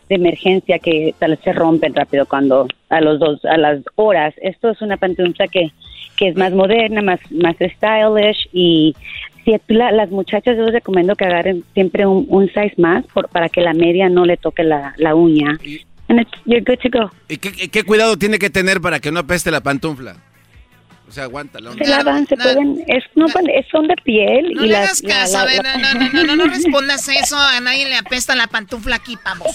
de 0.10 0.16
emergencia 0.16 0.78
que 0.80 1.16
tal 1.18 1.32
vez 1.32 1.40
se 1.44 1.52
rompen 1.54 1.96
rápido 1.96 2.26
cuando 2.28 2.68
a 2.90 3.02
los 3.02 3.20
dos, 3.20 3.44
a 3.46 3.58
las 3.58 3.80
horas. 3.96 4.34
Esto 4.42 4.70
es 4.70 4.82
una 4.82 4.98
pantufla 4.98 5.48
que, 5.48 5.72
que 6.16 6.28
es 6.28 6.36
más 6.36 6.52
moderna, 6.52 7.02
más, 7.02 7.20
más 7.32 7.56
stylish 7.56 8.48
y 8.54 8.96
si 9.44 9.56
la- 9.70 9.92
las 9.92 10.12
muchachas 10.12 10.58
yo 10.58 10.64
les 10.64 10.74
recomiendo 10.74 11.16
que 11.16 11.26
agarren 11.26 11.64
siempre 11.74 12.06
un, 12.06 12.26
un 12.30 12.48
size 12.48 12.74
más 12.78 13.04
por, 13.14 13.30
para 13.30 13.50
que 13.50 13.62
la 13.62 13.74
media 13.74 14.08
no 14.10 14.26
le 14.26 14.38
toque 14.38 14.64
la, 14.64 14.94
la 14.98 15.16
uña. 15.16 15.58
And 16.08 16.20
it's, 16.22 16.32
you're 16.46 16.62
good 16.64 16.78
to 16.84 16.90
go. 17.00 17.10
¿Y 17.28 17.38
qué, 17.38 17.52
qué 17.70 17.84
cuidado 17.84 18.16
tiene 18.16 18.38
que 18.38 18.52
tener 18.52 18.80
para 18.82 19.00
que 19.00 19.12
no 19.12 19.22
apeste 19.22 19.50
la 19.50 19.62
pantufla? 19.62 20.18
O 21.08 21.12
sea, 21.12 21.26
aguántala. 21.26 21.72
Se 21.74 21.86
lavan, 21.88 22.26
se 22.28 22.36
pueden, 22.36 22.84
es, 22.88 23.04
no, 23.14 23.28
son 23.72 23.88
de 23.88 23.96
piel 24.04 24.54
No 24.56 24.64
y 24.66 24.68
le 24.70 24.74
las, 24.74 24.86
hagas 24.86 25.04
la- 25.04 25.10
caso, 25.10 25.34
la- 25.34 25.42
a 25.42 25.46
ver, 25.46 25.64
la- 25.64 25.78
no, 25.78 25.94
no, 25.94 26.10
no, 26.10 26.24
no, 26.24 26.36
no 26.36 26.46
respondas 26.46 27.08
eso, 27.08 27.38
a 27.38 27.60
nadie 27.60 27.88
le 27.88 27.96
apesta 27.96 28.36
la 28.36 28.48
pantufla 28.48 28.96
aquí, 28.96 29.16
vamos. 29.24 29.48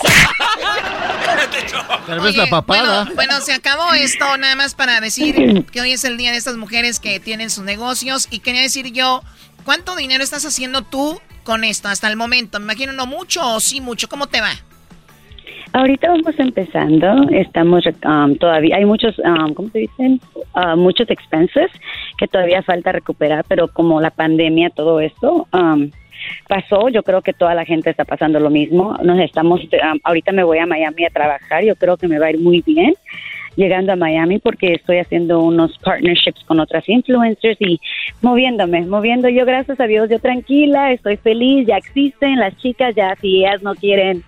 Tal 2.07 2.21
vez 2.21 2.37
la 2.37 2.47
papada. 2.49 3.05
Bueno, 3.05 3.15
bueno, 3.17 3.41
se 3.41 3.53
acabó 3.53 3.93
esto, 3.95 4.37
nada 4.37 4.55
más 4.55 4.75
para 4.75 5.01
decir 5.01 5.65
que 5.73 5.81
hoy 5.81 5.93
es 5.93 6.05
el 6.05 6.17
día 6.17 6.31
de 6.33 6.39
estas 6.39 6.57
mujeres 6.57 7.01
que 7.01 7.21
tienen 7.21 7.51
sus 7.51 7.65
negocios 7.65 8.29
y 8.31 8.39
quería 8.41 8.63
decir 8.63 8.93
yo, 8.93 9.23
¿cuánto 9.65 9.97
dinero 9.97 10.23
estás 10.23 10.45
haciendo 10.45 10.83
tú 10.83 11.21
con 11.45 11.65
esto 11.65 11.89
hasta 11.89 12.09
el 12.09 12.17
momento? 12.17 12.59
Me 12.61 12.65
imagino 12.65 12.93
no 12.93 13.07
mucho 13.07 13.45
o 13.55 13.61
sí 13.61 13.81
mucho, 13.81 14.09
¿cómo 14.09 14.27
te 14.29 14.41
va? 14.41 14.53
Ahorita 15.73 16.09
vamos 16.09 16.35
empezando, 16.39 17.29
estamos 17.31 17.85
um, 18.05 18.35
todavía, 18.37 18.77
hay 18.77 18.85
muchos, 18.85 19.17
um, 19.21 19.55
¿cómo 19.55 19.69
se 19.69 19.81
dicen? 19.81 20.21
Uh, 20.57 20.77
muchos 20.77 21.09
expenses 21.11 21.71
que 22.19 22.27
todavía 22.27 22.61
falta 22.63 22.91
recuperar, 22.91 23.45
pero 23.47 23.69
como 23.69 24.01
la 24.01 24.11
pandemia, 24.11 24.71
todo 24.71 24.99
esto 24.99 25.47
um, 25.53 25.89
pasó, 26.49 26.89
yo 26.89 27.05
creo 27.05 27.23
que 27.23 27.33
toda 27.33 27.55
la 27.55 27.65
gente 27.65 27.89
está 27.89 28.05
pasando 28.05 28.41
lo 28.41 28.51
mismo. 28.51 28.99
Nos 29.05 29.21
estamos, 29.21 29.61
um, 29.61 30.01
ahorita 30.03 30.33
me 30.33 30.43
voy 30.43 30.59
a 30.59 30.67
Miami 30.67 31.05
a 31.05 31.11
trabajar, 31.11 31.63
yo 31.65 31.77
creo 31.77 31.97
que 31.97 32.09
me 32.09 32.19
va 32.19 32.27
a 32.27 32.31
ir 32.31 32.41
muy 32.41 32.63
bien 32.63 32.95
llegando 33.57 33.93
a 33.93 33.97
Miami 33.97 34.39
porque 34.39 34.75
estoy 34.75 34.99
haciendo 34.99 35.41
unos 35.41 35.77
partnerships 35.79 36.43
con 36.45 36.61
otras 36.61 36.89
influencers 36.89 37.61
y 37.61 37.81
moviéndome, 38.23 38.87
moviendo 38.87 39.29
yo 39.29 39.45
gracias 39.45 39.79
a 39.81 39.87
Dios, 39.87 40.09
yo 40.09 40.19
tranquila, 40.19 40.93
estoy 40.93 41.17
feliz, 41.17 41.67
ya 41.67 41.77
existen 41.77 42.39
las 42.39 42.57
chicas, 42.59 42.95
ya 42.95 43.15
si 43.21 43.45
ellas 43.45 43.63
no 43.63 43.75
quieren 43.75 44.25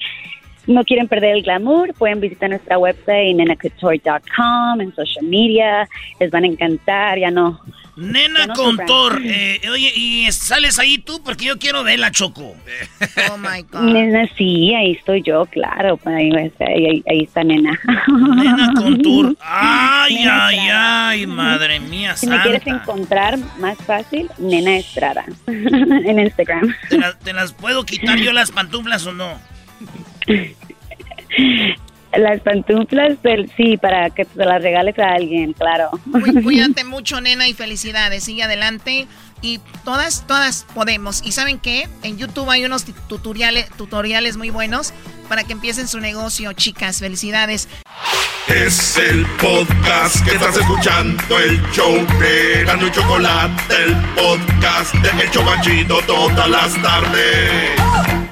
no 0.67 0.85
quieren 0.85 1.09
perder 1.09 1.37
el 1.37 1.43
glamour, 1.43 1.93
pueden 1.95 2.21
visitar 2.21 2.49
nuestra 2.51 2.79
website 2.79 3.35
nenacouture.com, 3.37 4.81
en 4.81 4.95
social 4.95 5.25
media, 5.27 5.89
les 6.21 6.31
van 6.31 6.45
a 6.45 6.47
encantar, 6.47 7.19
ya 7.19 7.31
no. 7.31 7.61
Nena 7.95 8.41
ya 8.41 8.47
no 8.47 8.55
Contor, 8.55 9.21
eh, 9.23 9.61
oye, 9.71 9.93
¿y 9.95 10.33
sales 10.33 10.79
ahí 10.79 10.97
tú? 10.97 11.21
Porque 11.23 11.45
yo 11.45 11.59
quiero 11.59 11.83
verla, 11.85 12.11
Choco. 12.11 12.55
Oh 13.31 13.37
my 13.37 13.65
Nena, 13.93 14.27
sí, 14.37 14.73
ahí 14.75 14.93
estoy 14.93 15.23
yo, 15.23 15.45
claro, 15.47 15.99
pues, 15.99 16.17
ahí, 16.17 16.31
ahí, 16.35 16.87
ahí- 16.87 17.05
ahí 17.09 17.21
está 17.25 17.45
Nena. 17.45 17.79
Nena 18.09 18.73
Contour. 18.75 19.37
Ay, 19.45 20.15
Nena 20.15 20.47
ay, 20.47 20.57
Estrada. 20.59 21.09
ay, 21.11 21.27
madre 21.27 21.81
mía 21.81 22.17
Si 22.17 22.27
me 22.27 22.41
quieres 22.41 22.67
encontrar 22.67 23.37
más 23.59 23.77
fácil, 23.79 24.31
Nena 24.39 24.77
Estrada, 24.79 25.25
en 25.47 26.19
Instagram. 26.19 26.75
¿Te, 26.89 26.99
la- 26.99 27.19
te 27.19 27.33
las 27.35 27.53
puedo 27.53 27.85
quitar 27.85 28.17
yo 28.19 28.33
las 28.33 28.51
pantuflas 28.53 29.07
o 29.07 29.13
no? 29.13 29.39
Las 32.15 32.41
pantuflas, 32.41 33.23
del- 33.23 33.51
sí, 33.57 33.79
para 33.79 34.11
que 34.11 34.27
te 34.27 34.45
las 34.45 34.63
regales 34.63 34.99
a 34.99 35.15
alguien, 35.15 35.55
claro. 35.55 35.89
Cu- 36.13 36.43
Cuídate 36.45 36.85
mucho, 36.85 37.23
nena, 37.23 37.49
y 37.49 37.55
felicidades. 37.55 38.25
Sigue 38.25 38.43
adelante. 38.43 39.07
Y 39.41 39.61
todas, 39.83 40.27
todas 40.27 40.67
podemos. 40.75 41.23
¿Y 41.25 41.33
saben 41.33 41.59
qué? 41.59 41.89
En 42.03 42.19
YouTube 42.19 42.49
hay 42.51 42.67
unos 42.67 42.85
tutoriales, 43.09 43.69
tutoriales 43.79 44.37
muy 44.37 44.51
buenos 44.51 44.93
para 45.29 45.43
que 45.45 45.55
empiecen 45.55 45.89
su 45.89 46.01
negocio, 46.01 46.53
chicas. 46.53 46.99
Felicidades. 47.01 47.67
Es 48.47 48.99
el 48.99 49.25
podcast 49.41 50.23
que 50.27 50.33
estás 50.35 50.57
escuchando, 50.59 51.39
el 51.39 51.63
show 51.73 51.95
de 52.21 52.65
Gano 52.67 52.87
y 52.89 52.91
Chocolate, 52.91 53.75
el 53.87 53.97
podcast 54.15 54.95
de 54.97 55.23
El 55.23 55.31
Chocachito 55.31 55.99
todas 56.07 56.49
las 56.51 56.75
tardes. 56.83 58.32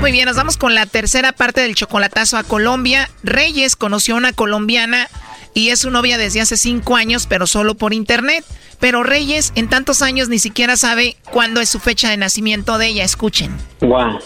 Muy 0.00 0.12
bien, 0.12 0.24
nos 0.24 0.36
vamos 0.36 0.56
con 0.56 0.74
la 0.74 0.86
tercera 0.86 1.32
parte 1.32 1.60
del 1.60 1.74
chocolatazo 1.74 2.38
a 2.38 2.42
Colombia. 2.42 3.10
Reyes 3.22 3.76
conoció 3.76 4.14
a 4.14 4.16
una 4.18 4.32
colombiana 4.32 5.08
y 5.52 5.68
es 5.68 5.80
su 5.80 5.90
novia 5.90 6.16
desde 6.16 6.40
hace 6.40 6.56
cinco 6.56 6.96
años, 6.96 7.26
pero 7.26 7.46
solo 7.46 7.74
por 7.74 7.92
internet. 7.92 8.42
Pero 8.78 9.02
Reyes 9.02 9.52
en 9.56 9.68
tantos 9.68 10.00
años 10.00 10.30
ni 10.30 10.38
siquiera 10.38 10.78
sabe 10.78 11.16
cuándo 11.30 11.60
es 11.60 11.68
su 11.68 11.80
fecha 11.80 12.08
de 12.08 12.16
nacimiento 12.16 12.78
de 12.78 12.86
ella. 12.86 13.04
Escuchen. 13.04 13.54
Wow. 13.82 14.20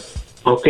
Ok, 0.45 0.69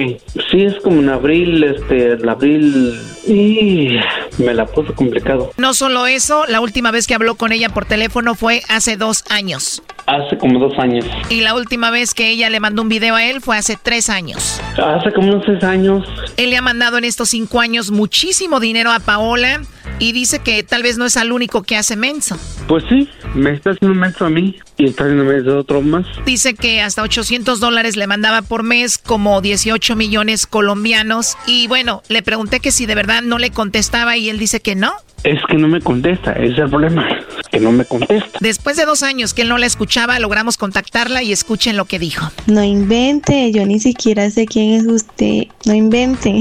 sí 0.51 0.65
es 0.65 0.77
como 0.83 1.01
en 1.01 1.11
abril, 1.11 1.63
este, 1.65 2.13
el 2.13 2.29
abril 2.29 2.99
y 3.27 3.99
me 4.39 4.55
la 4.55 4.65
puso 4.67 4.95
complicado. 4.95 5.53
No 5.59 5.75
solo 5.75 6.07
eso, 6.07 6.47
la 6.47 6.61
última 6.61 6.93
vez 6.93 7.07
que 7.07 7.15
habló 7.15 7.35
con 7.35 7.53
ella 7.53 7.69
por 7.69 7.85
teléfono 7.85 8.37
fue 8.37 8.63
hace 8.69 8.97
dos 8.97 9.25
años. 9.29 9.83
Hace 10.07 10.37
como 10.39 10.59
dos 10.59 10.79
años. 10.79 11.05
Y 11.31 11.41
la 11.41 11.55
última 11.55 11.91
vez 11.91 12.15
que 12.15 12.31
ella 12.31 12.51
le 12.51 12.61
mandó 12.61 12.83
un 12.83 12.89
video 12.89 13.15
a 13.15 13.25
él 13.25 13.41
fue 13.41 13.57
hace 13.57 13.79
tres 13.81 14.11
años. 14.11 14.61
Hace 14.77 15.13
como 15.13 15.29
unos 15.29 15.45
seis 15.47 15.63
años. 15.65 16.07
Él 16.37 16.51
le 16.51 16.57
ha 16.57 16.63
mandado 16.63 16.99
en 16.99 17.05
estos 17.05 17.31
cinco 17.31 17.61
años 17.61 17.91
muchísimo 17.91 18.61
dinero 18.61 18.93
a 18.93 19.01
Paola 19.01 19.63
y 19.99 20.13
dice 20.13 20.41
que 20.41 20.63
tal 20.63 20.83
vez 20.83 20.99
no 20.99 21.07
es 21.07 21.17
el 21.17 21.33
único 21.33 21.63
que 21.63 21.77
hace 21.77 21.97
menso. 21.97 22.37
Pues 22.67 22.85
sí, 22.89 23.09
me 23.35 23.53
está 23.53 23.71
haciendo 23.71 23.95
menso 23.99 24.27
a 24.27 24.31
mí 24.31 24.57
y 24.77 24.87
está 24.87 25.05
haciendo 25.05 25.25
menso 25.25 25.53
a 25.53 25.59
otro 25.61 25.81
más. 25.83 26.07
Dice 26.25 26.55
que 26.55 26.81
hasta 26.81 27.03
800 27.03 27.61
dólares 27.61 27.97
le 27.97 28.07
mandaba 28.07 28.43
por 28.43 28.63
mes, 28.63 28.99
como 28.99 29.41
18 29.41 29.97
millones 29.97 30.47
colombianos. 30.47 31.37
Y 31.47 31.67
bueno, 31.69 32.03
le 32.09 32.23
pregunté 32.23 32.61
que 32.61 32.71
si 32.71 32.87
de 32.87 32.95
verdad 32.95 33.23
no 33.23 33.39
le 33.39 33.51
contestaba 33.51 34.17
y 34.17 34.29
él 34.29 34.39
dice 34.39 34.61
que 34.61 34.75
no. 34.75 34.93
Es 35.23 35.41
que 35.49 35.57
no 35.57 35.69
me 35.69 35.81
contesta, 35.81 36.33
ese 36.33 36.53
es 36.53 36.59
el 36.59 36.69
problema, 36.69 37.09
que 37.55 37.61
no 37.61 37.71
me 37.71 37.85
contesta. 37.85 38.39
Después 38.41 38.77
de 38.77 38.85
dos 38.85 39.03
años 39.05 39.33
que 39.33 39.43
él 39.43 39.49
no 39.49 39.59
la 39.59 39.67
escuchaba, 39.67 40.19
logramos 40.19 40.57
contactarla 40.57 41.23
y 41.23 41.33
escuchen 41.33 41.77
lo 41.77 41.85
que 41.85 42.01
dijo. 42.01 42.29
No 42.47 42.65
invente, 42.65 43.53
yo 43.53 43.65
ni 43.65 43.79
siquiera 43.79 44.29
sé 44.31 44.47
quién 44.47 44.73
es 44.73 44.87
usted. 44.87 45.45
No 45.65 45.73
invente. 45.73 46.41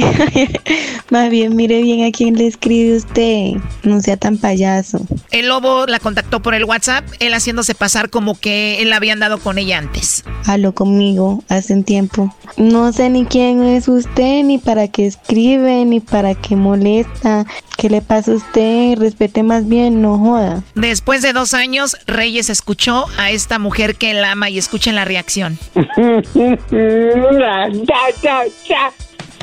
Más 1.11 1.29
bien 1.29 1.55
mire 1.55 1.81
bien 1.83 2.03
a 2.07 2.11
quién 2.11 2.35
le 2.35 2.47
escribe 2.47 2.97
usted. 2.97 3.61
No 3.83 4.01
sea 4.01 4.17
tan 4.17 4.37
payaso. 4.37 5.05
El 5.29 5.49
lobo 5.49 5.85
la 5.85 5.99
contactó 5.99 6.41
por 6.41 6.55
el 6.55 6.65
WhatsApp, 6.65 7.05
él 7.19 7.33
haciéndose 7.33 7.75
pasar 7.75 8.09
como 8.09 8.39
que 8.39 8.81
él 8.81 8.91
había 8.91 9.13
andado 9.13 9.37
con 9.37 9.59
ella 9.59 9.77
antes. 9.77 10.23
Habló 10.47 10.73
conmigo 10.73 11.43
hace 11.47 11.73
un 11.73 11.83
tiempo. 11.83 12.35
No 12.57 12.91
sé 12.91 13.09
ni 13.09 13.25
quién 13.25 13.63
es 13.63 13.87
usted, 13.87 14.43
ni 14.43 14.57
para 14.57 14.87
qué 14.87 15.05
escribe, 15.05 15.85
ni 15.85 15.99
para 15.99 16.33
qué 16.33 16.55
molesta. 16.55 17.45
¿Qué 17.77 17.89
le 17.89 18.01
pasa 18.01 18.31
a 18.31 18.35
usted? 18.35 18.97
Respete 18.97 19.43
más 19.43 19.67
bien, 19.67 20.01
no 20.01 20.17
joda. 20.17 20.63
Después 20.75 21.21
de 21.21 21.33
dos 21.33 21.53
años, 21.53 21.97
Reyes 22.07 22.49
escuchó 22.49 23.05
a 23.17 23.31
esta 23.31 23.59
mujer 23.59 23.95
que 23.95 24.11
él 24.11 24.23
ama 24.23 24.49
y 24.49 24.57
escuchen 24.57 24.95
la 24.95 25.05
reacción. 25.05 25.57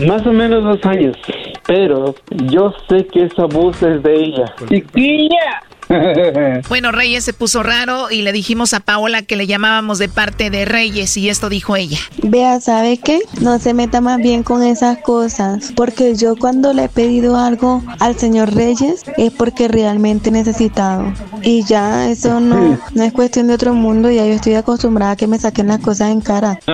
Más 0.07 0.27
o 0.27 0.33
menos 0.33 0.65
dos 0.65 0.83
años, 0.87 1.15
pero 1.67 2.15
yo 2.45 2.73
sé 2.89 3.07
que 3.13 3.25
esa 3.25 3.45
voz 3.45 3.83
es 3.83 4.03
de 4.03 4.15
ella. 4.15 4.55
¡Chiquilla! 4.69 5.63
Bueno, 6.69 6.93
Reyes 6.93 7.25
se 7.25 7.33
puso 7.33 7.63
raro 7.63 8.11
y 8.11 8.23
le 8.23 8.33
dijimos 8.33 8.75
a 8.75 8.81
Paola 8.81 9.23
que 9.23 9.37
le 9.37 9.47
llamábamos 9.47 9.99
de 9.99 10.09
parte 10.09 10.51
de 10.51 10.65
Reyes 10.65 11.17
y 11.17 11.29
esto 11.29 11.49
dijo 11.49 11.77
ella. 11.77 11.99
Vea, 12.23 12.61
¿sabe 12.61 12.99
qué? 12.99 13.21
No 13.41 13.59
se 13.59 13.75
meta 13.75 14.01
más 14.01 14.19
bien 14.19 14.43
con 14.43 14.63
esas 14.63 14.99
cosas, 14.99 15.73
porque 15.75 16.15
yo 16.15 16.37
cuando 16.37 16.73
le 16.73 16.85
he 16.85 16.89
pedido 16.89 17.37
algo 17.37 17.83
al 17.99 18.17
señor 18.17 18.55
Reyes 18.55 19.03
es 19.17 19.33
porque 19.33 19.69
realmente 19.69 20.29
he 20.29 20.33
necesitado. 20.33 21.13
Y 21.43 21.65
ya 21.65 22.11
eso 22.11 22.41
no, 22.41 22.79
no 22.95 23.03
es 23.03 23.13
cuestión 23.13 23.49
de 23.49 23.55
otro 23.55 23.75
mundo, 23.75 24.11
ya 24.11 24.25
yo 24.27 24.33
estoy 24.33 24.55
acostumbrada 24.55 25.13
a 25.13 25.17
que 25.17 25.27
me 25.27 25.39
saquen 25.39 25.69
las 25.69 25.81
cosas 25.81 26.11
en 26.11 26.21
cara. 26.21 26.59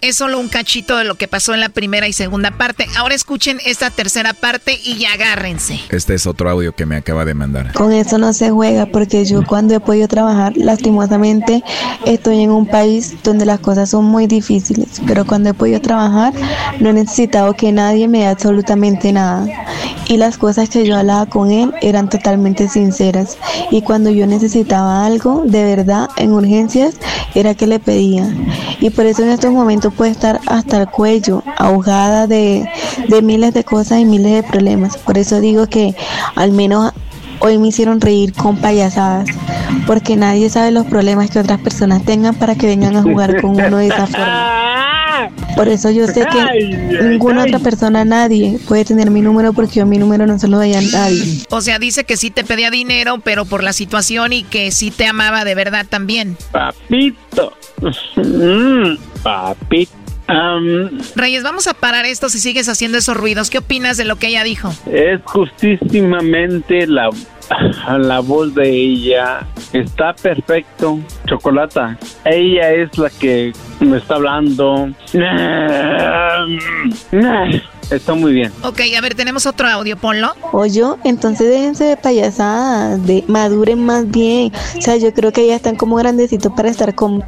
Es 0.00 0.16
solo 0.16 0.38
un 0.38 0.48
cachito 0.48 0.96
de 0.96 1.04
lo 1.04 1.14
que 1.16 1.28
pasó 1.28 1.54
en 1.54 1.60
la 1.60 1.68
primera 1.68 2.06
y 2.06 2.12
segunda 2.12 2.50
parte. 2.52 2.86
Ahora 2.96 3.14
escuchen 3.14 3.58
esta 3.64 3.90
tercera 3.90 4.34
parte 4.34 4.78
y 4.82 5.04
agárrense. 5.06 5.80
Este 5.88 6.14
es 6.14 6.26
otro 6.26 6.50
audio 6.50 6.72
que 6.72 6.86
me 6.86 6.96
acaba 6.96 7.24
de 7.24 7.34
mandar. 7.34 7.51
Con 7.74 7.92
eso 7.92 8.18
no 8.18 8.32
se 8.32 8.50
juega 8.50 8.86
porque 8.86 9.24
yo 9.24 9.44
cuando 9.46 9.74
he 9.74 9.80
podido 9.80 10.08
trabajar, 10.08 10.56
lastimosamente 10.56 11.62
estoy 12.04 12.40
en 12.42 12.50
un 12.50 12.66
país 12.66 13.16
donde 13.22 13.44
las 13.44 13.60
cosas 13.60 13.90
son 13.90 14.04
muy 14.04 14.26
difíciles, 14.26 15.00
pero 15.06 15.26
cuando 15.26 15.50
he 15.50 15.54
podido 15.54 15.80
trabajar 15.80 16.32
no 16.80 16.90
he 16.90 16.92
necesitado 16.92 17.54
que 17.54 17.72
nadie 17.72 18.08
me 18.08 18.20
dé 18.20 18.26
absolutamente 18.26 19.12
nada. 19.12 19.46
Y 20.08 20.16
las 20.16 20.36
cosas 20.36 20.68
que 20.68 20.84
yo 20.84 20.96
hablaba 20.96 21.26
con 21.26 21.50
él 21.50 21.72
eran 21.80 22.08
totalmente 22.08 22.68
sinceras. 22.68 23.38
Y 23.70 23.82
cuando 23.82 24.10
yo 24.10 24.26
necesitaba 24.26 25.06
algo 25.06 25.42
de 25.46 25.64
verdad 25.64 26.08
en 26.16 26.32
urgencias, 26.32 26.96
era 27.34 27.54
que 27.54 27.66
le 27.66 27.78
pedía. 27.78 28.28
Y 28.80 28.90
por 28.90 29.06
eso 29.06 29.22
en 29.22 29.30
estos 29.30 29.52
momentos 29.52 29.94
puedo 29.94 30.10
estar 30.10 30.40
hasta 30.46 30.82
el 30.82 30.88
cuello, 30.88 31.42
ahogada 31.56 32.26
de, 32.26 32.68
de 33.08 33.22
miles 33.22 33.54
de 33.54 33.64
cosas 33.64 34.00
y 34.00 34.04
miles 34.04 34.32
de 34.32 34.42
problemas. 34.42 34.96
Por 34.96 35.18
eso 35.18 35.40
digo 35.40 35.66
que 35.66 35.94
al 36.34 36.52
menos 36.52 36.92
hoy 37.42 37.58
me 37.58 37.68
hicieron 37.68 38.00
reír 38.00 38.32
con 38.32 38.56
payasadas, 38.56 39.28
porque 39.86 40.16
nadie 40.16 40.48
sabe 40.48 40.70
los 40.70 40.86
problemas 40.86 41.30
que 41.30 41.40
otras 41.40 41.58
personas 41.60 42.04
tengan 42.04 42.34
para 42.34 42.54
que 42.54 42.66
vengan 42.66 42.96
a 42.96 43.02
jugar 43.02 43.40
con 43.40 43.50
uno 43.50 43.78
de 43.78 43.88
esa 43.88 44.06
forma. 44.06 45.28
Por 45.56 45.68
eso 45.68 45.90
yo 45.90 46.06
sé 46.06 46.24
que 46.24 47.02
ninguna 47.02 47.44
otra 47.44 47.58
persona, 47.58 48.04
nadie, 48.04 48.58
puede 48.66 48.84
tener 48.84 49.10
mi 49.10 49.20
número 49.20 49.52
porque 49.52 49.80
yo 49.80 49.86
mi 49.86 49.98
número 49.98 50.26
no 50.26 50.38
se 50.38 50.48
lo 50.48 50.56
doy 50.56 50.72
a 50.72 50.80
nadie. 50.80 51.42
O 51.50 51.60
sea, 51.60 51.78
dice 51.78 52.04
que 52.04 52.16
sí 52.16 52.30
te 52.30 52.44
pedía 52.44 52.70
dinero, 52.70 53.18
pero 53.22 53.44
por 53.44 53.62
la 53.62 53.72
situación 53.72 54.32
y 54.32 54.42
que 54.44 54.70
sí 54.70 54.90
te 54.90 55.06
amaba 55.06 55.44
de 55.44 55.54
verdad 55.54 55.86
también. 55.88 56.36
Papito. 56.50 57.52
Mm, 58.14 58.96
papito. 59.24 60.01
Am, 60.32 60.90
Reyes, 61.14 61.42
vamos 61.42 61.66
a 61.66 61.74
parar 61.74 62.06
esto 62.06 62.28
si 62.30 62.38
sigues 62.38 62.68
haciendo 62.68 62.96
esos 62.96 63.16
ruidos. 63.16 63.50
¿Qué 63.50 63.58
opinas 63.58 63.96
de 63.98 64.06
lo 64.06 64.16
que 64.16 64.28
ella 64.28 64.42
dijo? 64.44 64.72
es 64.90 65.20
justísimamente 65.24 66.86
la, 66.86 67.10
la 67.98 68.20
voz 68.20 68.54
de 68.54 68.68
ella. 68.70 69.46
Está 69.72 70.14
perfecto. 70.14 70.98
Chocolata. 71.26 71.98
Ella 72.24 72.72
es 72.72 72.96
la 72.96 73.10
que 73.10 73.52
me 73.80 73.98
está 73.98 74.14
hablando. 74.14 74.88
Está 77.92 78.14
muy 78.14 78.32
bien. 78.32 78.52
Ok, 78.62 78.80
a 78.96 79.00
ver, 79.00 79.14
tenemos 79.14 79.44
otro 79.46 79.68
audio, 79.68 79.96
ponlo. 79.96 80.34
O 80.52 80.64
yo, 80.66 80.98
entonces 81.04 81.48
déjense 81.48 81.84
de 81.84 81.96
payasadas, 81.96 83.04
de 83.06 83.22
maduren 83.28 83.84
más 83.84 84.10
bien. 84.10 84.52
O 84.78 84.80
sea, 84.80 84.96
yo 84.96 85.12
creo 85.12 85.32
que 85.32 85.46
ya 85.46 85.56
están 85.56 85.76
como 85.76 85.96
grandecitos 85.96 86.52
para 86.56 86.70
estar 86.70 86.94
con. 86.94 87.22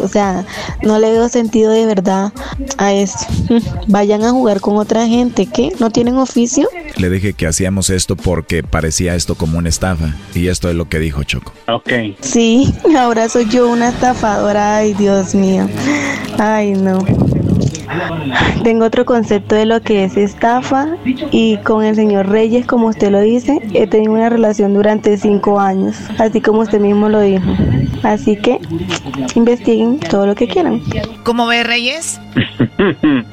O 0.00 0.08
sea, 0.08 0.46
no 0.82 0.98
le 0.98 1.10
veo 1.12 1.28
sentido 1.28 1.70
de 1.70 1.84
verdad 1.84 2.32
a 2.78 2.94
eso. 2.94 3.18
Vayan 3.88 4.24
a 4.24 4.30
jugar 4.30 4.60
con 4.60 4.76
otra 4.78 5.06
gente, 5.06 5.46
¿qué? 5.46 5.72
¿No 5.78 5.90
tienen 5.90 6.16
oficio? 6.16 6.66
Le 6.96 7.10
dije 7.10 7.34
que 7.34 7.46
hacíamos 7.46 7.90
esto 7.90 8.16
porque 8.16 8.62
parecía 8.62 9.14
esto 9.14 9.34
como 9.34 9.58
una 9.58 9.68
estafa. 9.68 10.14
Y 10.34 10.48
esto 10.48 10.70
es 10.70 10.74
lo 10.74 10.88
que 10.88 10.98
dijo 10.98 11.22
Choco. 11.24 11.52
Ok. 11.68 11.90
Sí, 12.20 12.72
ahora 12.98 13.28
soy 13.28 13.48
yo 13.50 13.68
una 13.68 13.90
estafadora. 13.90 14.76
Ay, 14.78 14.94
Dios 14.94 15.34
mío. 15.34 15.68
Ay, 16.38 16.72
no. 16.72 17.04
Tengo 18.62 18.84
otro 18.84 19.04
concepto 19.04 19.54
de 19.54 19.66
lo 19.66 19.80
que 19.80 20.04
es 20.04 20.16
estafa 20.16 20.88
y 21.30 21.56
con 21.58 21.84
el 21.84 21.94
señor 21.94 22.28
Reyes, 22.28 22.66
como 22.66 22.88
usted 22.88 23.10
lo 23.10 23.20
dice, 23.20 23.60
he 23.74 23.86
tenido 23.86 24.12
una 24.12 24.28
relación 24.28 24.74
durante 24.74 25.16
cinco 25.16 25.60
años, 25.60 25.96
así 26.18 26.40
como 26.40 26.60
usted 26.60 26.80
mismo 26.80 27.08
lo 27.08 27.20
dijo. 27.20 27.44
Así 28.02 28.36
que 28.36 28.58
investiguen 29.34 29.98
todo 30.00 30.26
lo 30.26 30.34
que 30.34 30.48
quieran. 30.48 30.80
¿Cómo 31.24 31.46
ve 31.46 31.64
Reyes? 31.64 32.20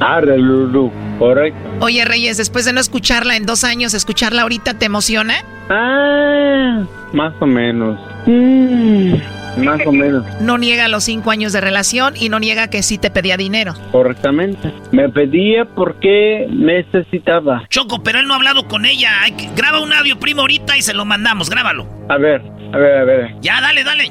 Arre, 0.00 0.38
Lulu. 0.38 0.90
Correcto. 1.18 1.58
Oye 1.80 2.04
Reyes, 2.04 2.36
después 2.36 2.64
de 2.64 2.72
no 2.72 2.80
escucharla 2.80 3.36
en 3.36 3.46
dos 3.46 3.64
años, 3.64 3.94
escucharla 3.94 4.42
ahorita 4.42 4.74
te 4.74 4.86
emociona. 4.86 5.34
Ah, 5.68 6.84
más 7.12 7.34
o 7.40 7.46
menos. 7.46 7.98
Mm, 8.26 9.14
más 9.58 9.80
o 9.86 9.92
menos. 9.92 10.24
No 10.40 10.58
niega 10.58 10.88
los 10.88 11.04
cinco 11.04 11.30
años 11.30 11.52
de 11.52 11.60
relación 11.60 12.14
y 12.16 12.28
no 12.28 12.38
niega 12.38 12.68
que 12.68 12.82
sí 12.82 12.98
te 12.98 13.10
pedía 13.10 13.36
dinero. 13.36 13.74
Correctamente. 13.90 14.72
Me 14.90 15.08
pedía 15.08 15.64
porque 15.64 16.46
necesitaba. 16.50 17.64
Choco, 17.68 18.02
pero 18.02 18.20
él 18.20 18.26
no 18.26 18.34
ha 18.34 18.36
hablado 18.36 18.66
con 18.68 18.86
ella. 18.86 19.22
Hay 19.22 19.32
que- 19.32 19.48
graba 19.56 19.80
un 19.80 19.92
audio 19.92 20.18
primo 20.18 20.42
ahorita 20.42 20.76
y 20.76 20.82
se 20.82 20.94
lo 20.94 21.04
mandamos. 21.04 21.50
Grábalo. 21.50 21.86
A 22.08 22.16
ver, 22.18 22.42
a 22.72 22.78
ver, 22.78 22.96
a 22.98 23.04
ver. 23.04 23.34
Ya, 23.40 23.60
dale, 23.60 23.84
dale. 23.84 24.10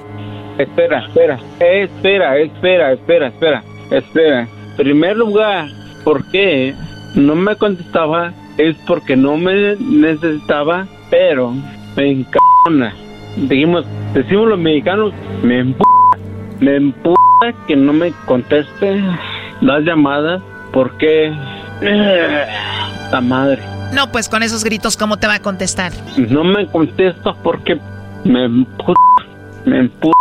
Espera, 0.58 1.06
espera, 1.08 1.40
espera, 1.60 2.38
espera, 2.38 2.92
espera, 2.94 3.28
espera, 3.28 3.64
espera. 3.92 4.48
Primer 4.78 5.18
lugar, 5.18 5.70
¿por 6.04 6.30
qué 6.32 6.74
no 7.16 7.36
me 7.36 7.56
contestaba? 7.56 8.34
Es 8.58 8.76
porque 8.86 9.16
no 9.16 9.38
me 9.38 9.76
necesitaba, 9.80 10.86
pero 11.10 11.54
me 11.96 12.12
encanta. 12.12 12.94
Dijimos, 13.38 13.86
decimos 14.14 14.50
los 14.50 14.60
mexicanos, 14.60 15.14
me 15.44 15.60
empuja, 15.60 16.18
me 16.60 16.76
empuja 16.76 17.16
que 17.68 17.76
no 17.76 17.94
me 17.94 18.12
conteste 18.26 19.02
las 19.62 19.84
llamadas 19.84 20.42
porque 20.74 21.34
la 23.12 23.22
madre 23.22 23.62
No, 23.94 24.12
pues 24.12 24.30
con 24.30 24.44
esos 24.44 24.64
gritos, 24.64 24.96
¿cómo 24.98 25.18
te 25.18 25.28
va 25.28 25.36
a 25.36 25.40
contestar? 25.42 25.92
no 26.18 26.44
me 26.44 26.68
contesta 26.68 27.34
porque 27.44 27.80
me 28.24 28.46
empuja, 28.46 28.94
me 29.66 29.80
empuja 29.80 30.14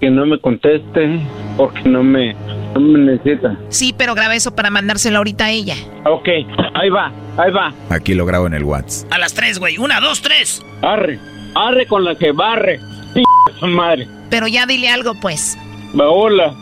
que 0.00 0.10
no 0.10 0.26
me 0.26 0.38
conteste 0.40 1.20
porque 1.56 1.88
no 1.88 2.02
me, 2.02 2.34
no 2.74 2.80
me 2.80 2.98
necesita. 2.98 3.56
Sí, 3.68 3.94
pero 3.96 4.14
graba 4.14 4.34
eso 4.34 4.54
para 4.54 4.70
mandárselo 4.70 5.18
ahorita 5.18 5.46
a 5.46 5.50
ella. 5.50 5.76
Ok, 6.04 6.28
ahí 6.74 6.90
va, 6.90 7.12
ahí 7.36 7.50
va. 7.52 7.72
Aquí 7.90 8.14
lo 8.14 8.26
grabo 8.26 8.46
en 8.46 8.54
el 8.54 8.64
WhatsApp. 8.64 9.12
A 9.12 9.18
las 9.18 9.34
tres, 9.34 9.58
güey. 9.58 9.78
Una, 9.78 10.00
dos, 10.00 10.20
tres. 10.20 10.62
Arre, 10.82 11.18
arre 11.54 11.86
con 11.86 12.04
la 12.04 12.14
que 12.14 12.32
barre. 12.32 12.80
P 13.14 13.22
su 13.58 13.66
madre. 13.66 14.08
Pero 14.30 14.46
ya 14.48 14.66
dile 14.66 14.88
algo, 14.88 15.14
pues. 15.20 15.56
Hola, 15.96 16.54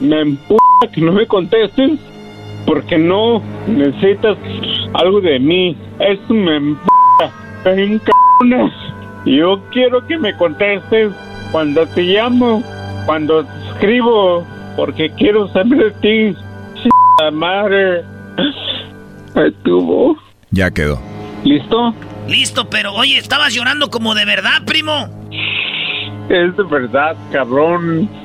me 0.00 0.20
empuja 0.20 0.60
que 0.92 1.00
no 1.00 1.12
me 1.12 1.26
contestes 1.26 1.98
porque 2.66 2.98
no 2.98 3.42
necesitas 3.66 4.36
algo 4.94 5.20
de 5.20 5.38
mí. 5.38 5.76
Eso 5.98 6.34
me 6.34 6.56
empuja. 6.56 6.90
Cabrones. 7.62 8.72
Yo 9.26 9.60
quiero 9.70 10.06
que 10.06 10.18
me 10.18 10.34
contestes 10.36 11.12
cuando 11.52 11.86
te 11.86 12.02
llamo, 12.02 12.62
cuando 13.06 13.44
te 13.44 13.68
escribo, 13.68 14.44
porque 14.76 15.10
quiero 15.10 15.48
saber 15.48 15.92
de 16.00 16.32
ti. 16.32 16.36
Madre. 17.32 18.02
Estuvo. 19.34 20.16
Ya 20.50 20.70
quedó. 20.70 20.98
¿Listo? 21.44 21.94
Listo, 22.28 22.70
pero 22.70 22.94
oye, 22.94 23.18
estabas 23.18 23.52
llorando 23.54 23.90
como 23.90 24.14
de 24.14 24.24
verdad, 24.24 24.62
primo. 24.64 25.08
Es 26.28 26.56
de 26.56 26.62
verdad, 26.62 27.16
cabrón. 27.32 28.08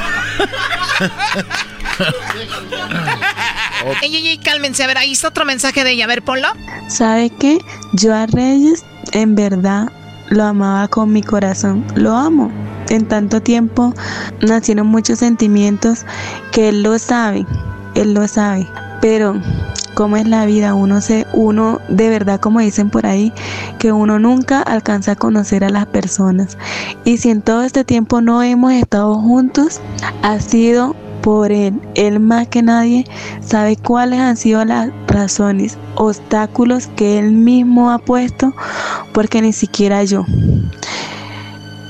Ey, 4.01 4.15
ey, 4.15 4.27
ey, 4.27 4.37
cálmense. 4.37 4.83
A 4.83 4.87
ver, 4.87 4.97
ahí 4.97 5.11
está 5.11 5.29
otro 5.29 5.45
mensaje 5.45 5.83
de 5.83 5.91
ella. 5.91 6.05
A 6.05 6.07
ver, 6.07 6.21
ponlo. 6.23 6.47
¿Sabe 6.87 7.29
qué? 7.29 7.59
Yo 7.93 8.13
a 8.13 8.25
Reyes 8.25 8.83
en 9.11 9.35
verdad 9.35 9.91
lo 10.29 10.43
amaba 10.43 10.87
con 10.87 11.11
mi 11.11 11.21
corazón. 11.21 11.85
Lo 11.95 12.15
amo. 12.15 12.51
En 12.89 13.07
tanto 13.07 13.41
tiempo 13.41 13.93
nacieron 14.41 14.87
muchos 14.87 15.19
sentimientos 15.19 16.05
que 16.51 16.69
él 16.69 16.83
lo 16.83 16.97
sabe. 16.99 17.45
Él 17.95 18.13
lo 18.13 18.27
sabe. 18.27 18.67
Pero 19.01 19.41
cómo 19.95 20.17
es 20.17 20.27
la 20.27 20.45
vida, 20.45 20.75
uno 20.75 21.01
se 21.01 21.25
uno 21.33 21.79
de 21.89 22.09
verdad 22.09 22.39
como 22.39 22.59
dicen 22.59 22.91
por 22.91 23.07
ahí 23.07 23.33
que 23.79 23.91
uno 23.91 24.19
nunca 24.19 24.61
alcanza 24.61 25.13
a 25.13 25.15
conocer 25.15 25.63
a 25.63 25.69
las 25.69 25.87
personas. 25.87 26.57
Y 27.05 27.17
si 27.17 27.31
en 27.31 27.41
todo 27.41 27.63
este 27.63 27.83
tiempo 27.83 28.21
no 28.21 28.43
hemos 28.43 28.73
estado 28.73 29.15
juntos, 29.15 29.81
ha 30.21 30.39
sido 30.39 30.95
por 31.21 31.51
él. 31.51 31.81
Él 31.95 32.19
más 32.19 32.47
que 32.47 32.61
nadie 32.61 33.05
sabe 33.41 33.77
cuáles 33.77 34.19
han 34.19 34.37
sido 34.37 34.63
las 34.63 34.89
razones, 35.07 35.77
obstáculos 35.95 36.87
que 36.95 37.17
él 37.17 37.31
mismo 37.31 37.89
ha 37.89 37.97
puesto, 37.97 38.53
porque 39.13 39.41
ni 39.41 39.53
siquiera 39.53 40.03
yo. 40.03 40.25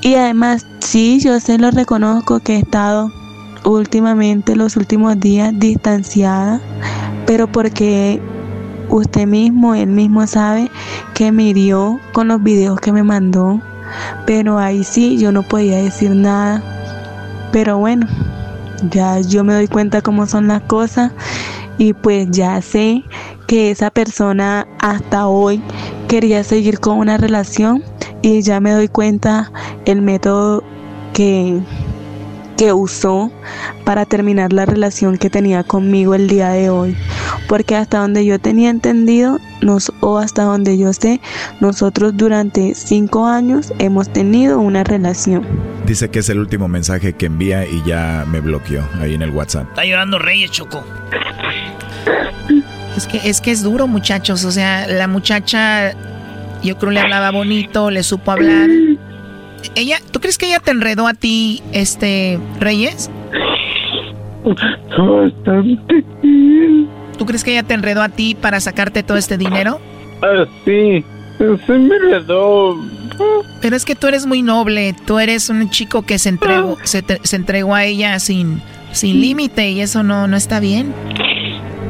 Y 0.01 0.15
además, 0.15 0.65
sí, 0.79 1.19
yo 1.19 1.39
se 1.39 1.57
lo 1.57 1.71
reconozco 1.71 2.39
que 2.39 2.55
he 2.55 2.59
estado 2.59 3.11
últimamente, 3.65 4.55
los 4.55 4.77
últimos 4.77 5.19
días, 5.19 5.51
distanciada, 5.55 6.61
pero 7.25 7.47
porque 7.47 8.21
usted 8.89 9.27
mismo, 9.27 9.75
él 9.75 9.87
mismo 9.87 10.25
sabe 10.27 10.69
que 11.13 11.31
me 11.31 11.43
hirió 11.43 11.99
con 12.13 12.27
los 12.27 12.41
videos 12.41 12.79
que 12.79 12.91
me 12.91 13.03
mandó, 13.03 13.59
pero 14.25 14.59
ahí 14.59 14.83
sí 14.83 15.17
yo 15.17 15.31
no 15.31 15.43
podía 15.43 15.77
decir 15.77 16.11
nada. 16.11 16.61
Pero 17.51 17.77
bueno, 17.77 18.07
ya 18.91 19.19
yo 19.19 19.43
me 19.43 19.53
doy 19.53 19.67
cuenta 19.67 20.01
cómo 20.01 20.25
son 20.27 20.47
las 20.47 20.61
cosas 20.63 21.11
y 21.77 21.93
pues 21.93 22.29
ya 22.31 22.61
sé 22.61 23.03
que 23.47 23.71
esa 23.71 23.89
persona 23.89 24.67
hasta 24.79 25.27
hoy 25.27 25.61
quería 26.07 26.43
seguir 26.43 26.79
con 26.79 26.97
una 26.97 27.17
relación 27.17 27.83
y 28.21 28.41
ya 28.41 28.59
me 28.59 28.71
doy 28.71 28.87
cuenta 28.87 29.51
el 29.85 30.01
método 30.01 30.63
que, 31.13 31.59
que 32.57 32.73
usó 32.73 33.31
para 33.83 34.05
terminar 34.05 34.53
la 34.53 34.65
relación 34.65 35.17
que 35.17 35.29
tenía 35.29 35.63
conmigo 35.63 36.15
el 36.15 36.27
día 36.27 36.49
de 36.49 36.69
hoy. 36.69 36.95
Porque 37.47 37.75
hasta 37.75 37.99
donde 37.99 38.25
yo 38.25 38.39
tenía 38.39 38.69
entendido, 38.69 39.39
nos, 39.61 39.91
o 39.99 40.17
hasta 40.17 40.43
donde 40.43 40.77
yo 40.77 40.93
sé, 40.93 41.21
nosotros 41.59 42.15
durante 42.15 42.73
cinco 42.75 43.25
años 43.25 43.73
hemos 43.79 44.11
tenido 44.11 44.59
una 44.59 44.83
relación. 44.83 45.45
Dice 45.85 46.09
que 46.09 46.19
es 46.19 46.29
el 46.29 46.39
último 46.39 46.67
mensaje 46.67 47.13
que 47.13 47.27
envía 47.27 47.65
y 47.67 47.83
ya 47.85 48.25
me 48.27 48.39
bloqueó 48.39 48.87
ahí 48.99 49.13
en 49.13 49.21
el 49.21 49.29
WhatsApp. 49.31 49.67
Está 49.69 49.85
llorando 49.85 50.19
Reyes, 50.19 50.51
Choco. 50.51 50.83
Es 52.97 53.07
que, 53.07 53.19
es 53.23 53.41
que 53.41 53.51
es 53.51 53.61
duro, 53.61 53.87
muchachos. 53.87 54.45
O 54.45 54.51
sea, 54.51 54.87
la 54.87 55.07
muchacha, 55.07 55.93
yo 56.63 56.77
creo 56.77 56.91
le 56.91 57.01
hablaba 57.01 57.31
bonito, 57.31 57.91
le 57.91 58.03
supo 58.03 58.31
hablar. 58.31 58.69
Ella, 59.75 59.97
¿tú 60.11 60.19
crees 60.19 60.37
que 60.37 60.45
ella 60.47 60.59
te 60.59 60.71
enredó 60.71 61.07
a 61.07 61.13
ti, 61.13 61.61
este, 61.71 62.39
Reyes? 62.59 63.09
Bastante. 64.97 66.03
¿Tú 67.17 67.25
crees 67.25 67.43
que 67.43 67.51
ella 67.51 67.63
te 67.63 67.73
enredó 67.73 68.01
a 68.01 68.09
ti 68.09 68.35
para 68.39 68.59
sacarte 68.59 69.03
todo 69.03 69.17
este 69.17 69.37
dinero? 69.37 69.79
Ah, 70.21 70.45
sí. 70.65 71.03
Se 71.37 71.73
me 71.73 71.95
enredó. 71.95 72.77
Pero 73.61 73.75
es 73.75 73.83
que 73.85 73.95
tú 73.95 74.07
eres 74.07 74.25
muy 74.25 74.41
noble. 74.41 74.95
Tú 75.05 75.19
eres 75.19 75.49
un 75.49 75.69
chico 75.69 76.01
que 76.03 76.17
se 76.19 76.29
entregó, 76.29 76.77
se, 76.83 77.01
te- 77.01 77.19
se 77.23 77.35
entregó 77.35 77.73
a 77.75 77.83
ella 77.85 78.19
sin, 78.19 78.61
sin 78.91 79.19
límite 79.21 79.69
y 79.71 79.81
eso 79.81 80.03
no, 80.03 80.27
no 80.27 80.37
está 80.37 80.59
bien. 80.59 80.93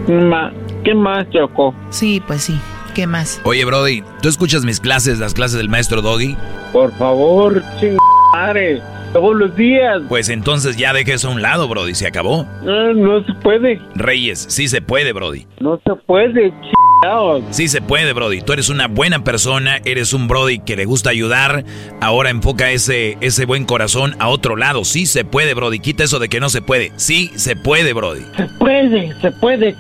Ma, 0.07 0.51
¿Qué 0.83 0.93
más, 0.93 1.27
Choco? 1.31 1.73
Sí, 1.89 2.21
pues 2.25 2.43
sí. 2.43 2.55
¿Qué 2.95 3.07
más? 3.07 3.41
Oye, 3.43 3.65
Brody, 3.65 4.03
¿tú 4.21 4.29
escuchas 4.29 4.63
mis 4.63 4.79
clases, 4.79 5.19
las 5.19 5.33
clases 5.33 5.57
del 5.57 5.67
maestro 5.67 6.01
Doggy? 6.01 6.37
Por 6.71 6.93
favor, 6.93 7.61
ching 7.77 7.97
madre. 8.31 8.81
Todos 9.11 9.35
los 9.35 9.55
días. 9.55 10.01
Pues 10.07 10.29
entonces 10.29 10.77
ya 10.77 10.93
deje 10.93 11.13
eso 11.13 11.27
a 11.27 11.31
un 11.31 11.41
lado, 11.41 11.67
Brody, 11.67 11.93
se 11.93 12.07
acabó. 12.07 12.45
No, 12.63 12.93
no 12.93 13.23
se 13.25 13.33
puede. 13.33 13.81
Reyes, 13.95 14.45
sí 14.49 14.69
se 14.69 14.81
puede, 14.81 15.11
Brody. 15.11 15.45
No 15.59 15.79
se 15.85 15.93
puede, 16.05 16.51
chingados. 16.51 17.43
Sí 17.51 17.67
se 17.67 17.81
puede, 17.81 18.13
Brody. 18.13 18.41
Tú 18.41 18.53
eres 18.53 18.69
una 18.69 18.87
buena 18.87 19.25
persona, 19.25 19.77
eres 19.83 20.13
un 20.13 20.27
Brody 20.29 20.59
que 20.59 20.77
le 20.77 20.85
gusta 20.85 21.09
ayudar. 21.09 21.65
Ahora 22.01 22.29
enfoca 22.29 22.71
ese, 22.71 23.17
ese 23.19 23.45
buen 23.45 23.65
corazón 23.65 24.15
a 24.19 24.29
otro 24.29 24.55
lado. 24.55 24.85
Sí 24.85 25.05
se 25.05 25.25
puede, 25.25 25.53
Brody. 25.53 25.79
Quita 25.79 26.05
eso 26.05 26.19
de 26.19 26.29
que 26.29 26.39
no 26.39 26.49
se 26.49 26.61
puede. 26.61 26.91
Sí 26.95 27.31
se 27.35 27.55
puede, 27.55 27.93
Brody. 27.93 28.23
Se 28.35 28.45
puede, 28.57 29.21
se 29.21 29.31
puede, 29.31 29.75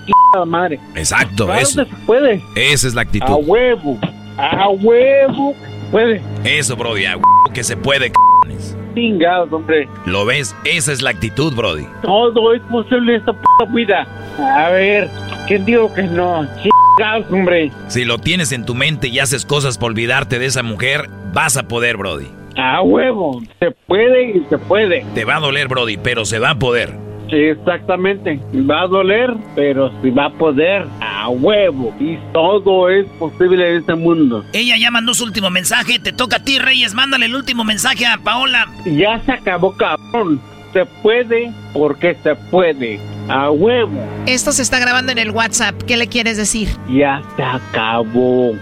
madre. 0.45 0.79
Exacto, 0.95 1.45
Claro 1.45 1.61
eso. 1.61 1.83
que 1.85 1.89
se 1.89 1.95
puede. 2.05 2.41
Esa 2.55 2.87
es 2.87 2.93
la 2.95 3.01
A 3.01 3.03
actitud. 3.03 3.35
huevo. 3.45 3.97
A 4.37 4.69
huevo. 4.69 5.55
Puede. 5.91 6.21
Eso, 6.43 6.75
Brody, 6.75 7.05
a 7.05 7.11
huevo 7.17 7.25
que 7.53 7.63
se 7.63 7.77
puede, 7.77 8.07
c***ones. 8.09 8.75
Chingados, 8.95 9.51
hombre. 9.53 9.87
¿Lo 10.05 10.25
ves? 10.25 10.55
Esa 10.65 10.91
es 10.91 11.01
la 11.01 11.11
actitud, 11.11 11.53
Brody. 11.55 11.85
Todo 12.01 12.53
es 12.53 12.61
posible 12.63 13.13
en 13.15 13.19
esta 13.19 13.33
puta 13.33 13.71
vida. 13.73 14.07
A 14.39 14.69
ver, 14.71 15.09
¿quién 15.47 15.63
digo 15.65 15.93
que 15.93 16.03
no? 16.03 16.45
Chingados, 16.61 17.31
hombre. 17.31 17.71
Si 17.87 18.03
lo 18.03 18.17
tienes 18.17 18.51
en 18.51 18.65
tu 18.65 18.73
mente 18.75 19.07
y 19.07 19.19
haces 19.19 19.45
cosas 19.45 19.77
por 19.77 19.91
olvidarte 19.91 20.39
de 20.39 20.47
esa 20.47 20.63
mujer, 20.63 21.09
vas 21.33 21.55
a 21.55 21.67
poder, 21.67 21.97
Brody. 21.97 22.27
A 22.57 22.81
huevo. 22.81 23.41
Se 23.59 23.71
puede 23.71 24.37
y 24.37 24.45
se 24.49 24.57
puede. 24.57 25.05
Te 25.13 25.23
va 25.25 25.37
a 25.37 25.39
doler, 25.41 25.67
Brody, 25.67 25.97
pero 25.97 26.25
se 26.25 26.39
va 26.39 26.51
a 26.51 26.59
poder. 26.59 26.93
Sí, 27.29 27.37
exactamente. 27.37 28.39
Va 28.69 28.81
a 28.81 28.87
doler, 28.87 29.33
pero 29.55 29.91
sí 30.01 30.09
va 30.09 30.25
a 30.25 30.29
poder. 30.29 30.85
A 31.01 31.29
huevo. 31.29 31.93
Y 31.99 32.17
todo 32.33 32.89
es 32.89 33.05
posible 33.19 33.69
en 33.69 33.77
este 33.77 33.95
mundo. 33.95 34.43
Ella 34.53 34.75
ya 34.77 34.91
mandó 34.91 35.13
su 35.13 35.23
último 35.23 35.49
mensaje. 35.49 35.99
Te 35.99 36.13
toca 36.13 36.37
a 36.37 36.43
ti, 36.43 36.59
Reyes. 36.59 36.93
Mándale 36.93 37.25
el 37.25 37.35
último 37.35 37.63
mensaje 37.63 38.05
a 38.05 38.17
Paola. 38.17 38.67
Ya 38.85 39.19
se 39.25 39.31
acabó, 39.31 39.75
cabrón. 39.75 40.39
Se 40.73 40.85
puede 40.85 41.51
porque 41.73 42.15
se 42.21 42.35
puede. 42.35 42.99
A 43.27 43.49
huevo. 43.49 44.05
Esto 44.27 44.51
se 44.51 44.61
está 44.61 44.79
grabando 44.79 45.11
en 45.11 45.17
el 45.17 45.31
WhatsApp. 45.31 45.81
¿Qué 45.83 45.97
le 45.97 46.07
quieres 46.07 46.37
decir? 46.37 46.69
Ya 46.89 47.23
se 47.35 47.43
acabó. 47.43 48.53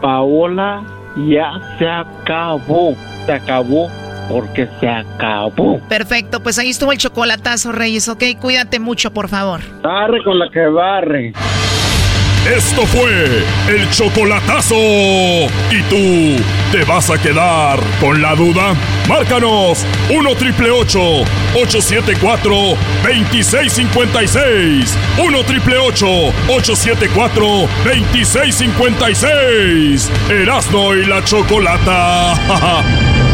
Paola, 0.00 0.84
ya 1.26 1.76
se 1.78 1.88
acabó. 1.88 2.94
Se 3.26 3.32
acabó 3.32 3.90
porque 4.28 4.68
se 4.80 4.88
acabó. 4.88 5.80
Perfecto, 5.88 6.42
pues 6.42 6.58
ahí 6.58 6.70
estuvo 6.70 6.92
el 6.92 6.98
chocolatazo, 6.98 7.72
Reyes, 7.72 8.08
¿ok? 8.08 8.22
Cuídate 8.40 8.78
mucho, 8.78 9.12
por 9.12 9.28
favor. 9.28 9.60
Barre 9.82 10.22
con 10.22 10.38
la 10.38 10.48
que 10.50 10.66
barre. 10.66 11.32
Esto 12.44 12.82
fue 12.82 13.42
el 13.68 13.90
chocolatazo. 13.90 14.74
¿Y 14.76 15.82
tú 15.88 16.36
te 16.72 16.84
vas 16.84 17.08
a 17.08 17.16
quedar 17.16 17.78
con 18.00 18.20
la 18.20 18.34
duda? 18.34 18.74
Márcanos 19.08 19.82
1 20.10 20.34
triple 20.34 20.70
874 20.70 22.54
2656. 23.02 24.98
1 25.24 25.44
triple 25.44 25.78
874 25.78 27.46
2656. 27.82 30.12
Erasno 30.28 30.94
y 30.94 31.06
la 31.06 31.24
chocolata. 31.24 32.34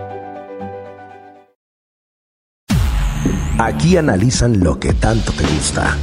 Aquí 3.63 3.95
analizan 3.95 4.59
lo 4.59 4.79
que 4.79 4.91
tanto 4.91 5.31
te 5.33 5.43
gusta. 5.43 5.95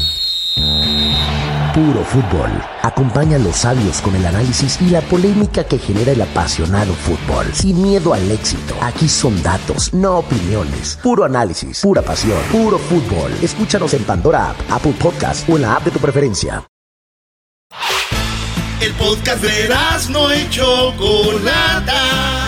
puro 1.74 2.04
fútbol. 2.04 2.50
Acompaña 2.82 3.34
a 3.36 3.40
los 3.40 3.56
sabios 3.56 4.00
con 4.00 4.14
el 4.14 4.24
análisis 4.24 4.80
y 4.80 4.90
la 4.90 5.00
polémica 5.00 5.64
que 5.64 5.78
genera 5.78 6.12
el 6.12 6.22
apasionado 6.22 6.92
fútbol. 6.94 7.46
Sin 7.52 7.82
miedo 7.82 8.14
al 8.14 8.30
éxito. 8.30 8.76
Aquí 8.80 9.08
son 9.08 9.42
datos, 9.42 9.92
no 9.92 10.18
opiniones. 10.18 10.98
Puro 11.02 11.24
análisis, 11.24 11.80
pura 11.80 12.00
pasión, 12.00 12.38
puro 12.52 12.78
fútbol. 12.78 13.32
Escúchanos 13.42 13.92
en 13.94 14.04
Pandora 14.04 14.50
App, 14.50 14.56
Apple 14.70 14.94
Podcast 14.96 15.48
o 15.48 15.56
en 15.56 15.62
la 15.62 15.74
app 15.74 15.84
de 15.84 15.90
tu 15.90 15.98
preferencia. 15.98 16.64
El 18.80 18.92
podcast 18.94 19.42
de 19.42 19.68
no 20.10 20.30
hecho 20.30 20.94
Chocolata. 20.96 22.47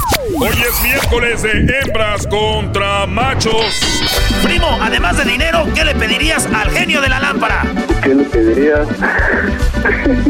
Hoy 0.39 0.55
es 0.67 0.83
miércoles 0.83 1.41
de 1.41 1.51
hembras 1.51 2.27
contra 2.27 3.07
machos. 3.07 3.65
Primo, 4.43 4.77
además 4.81 5.17
de 5.17 5.25
dinero, 5.25 5.67
¿qué 5.73 5.83
le 5.83 5.95
pedirías 5.95 6.45
al 6.45 6.69
genio 6.71 7.01
de 7.01 7.09
la 7.09 7.19
lámpara? 7.19 7.63
¿Qué 8.03 8.13
le 8.13 8.23
pedirías? 8.25 8.87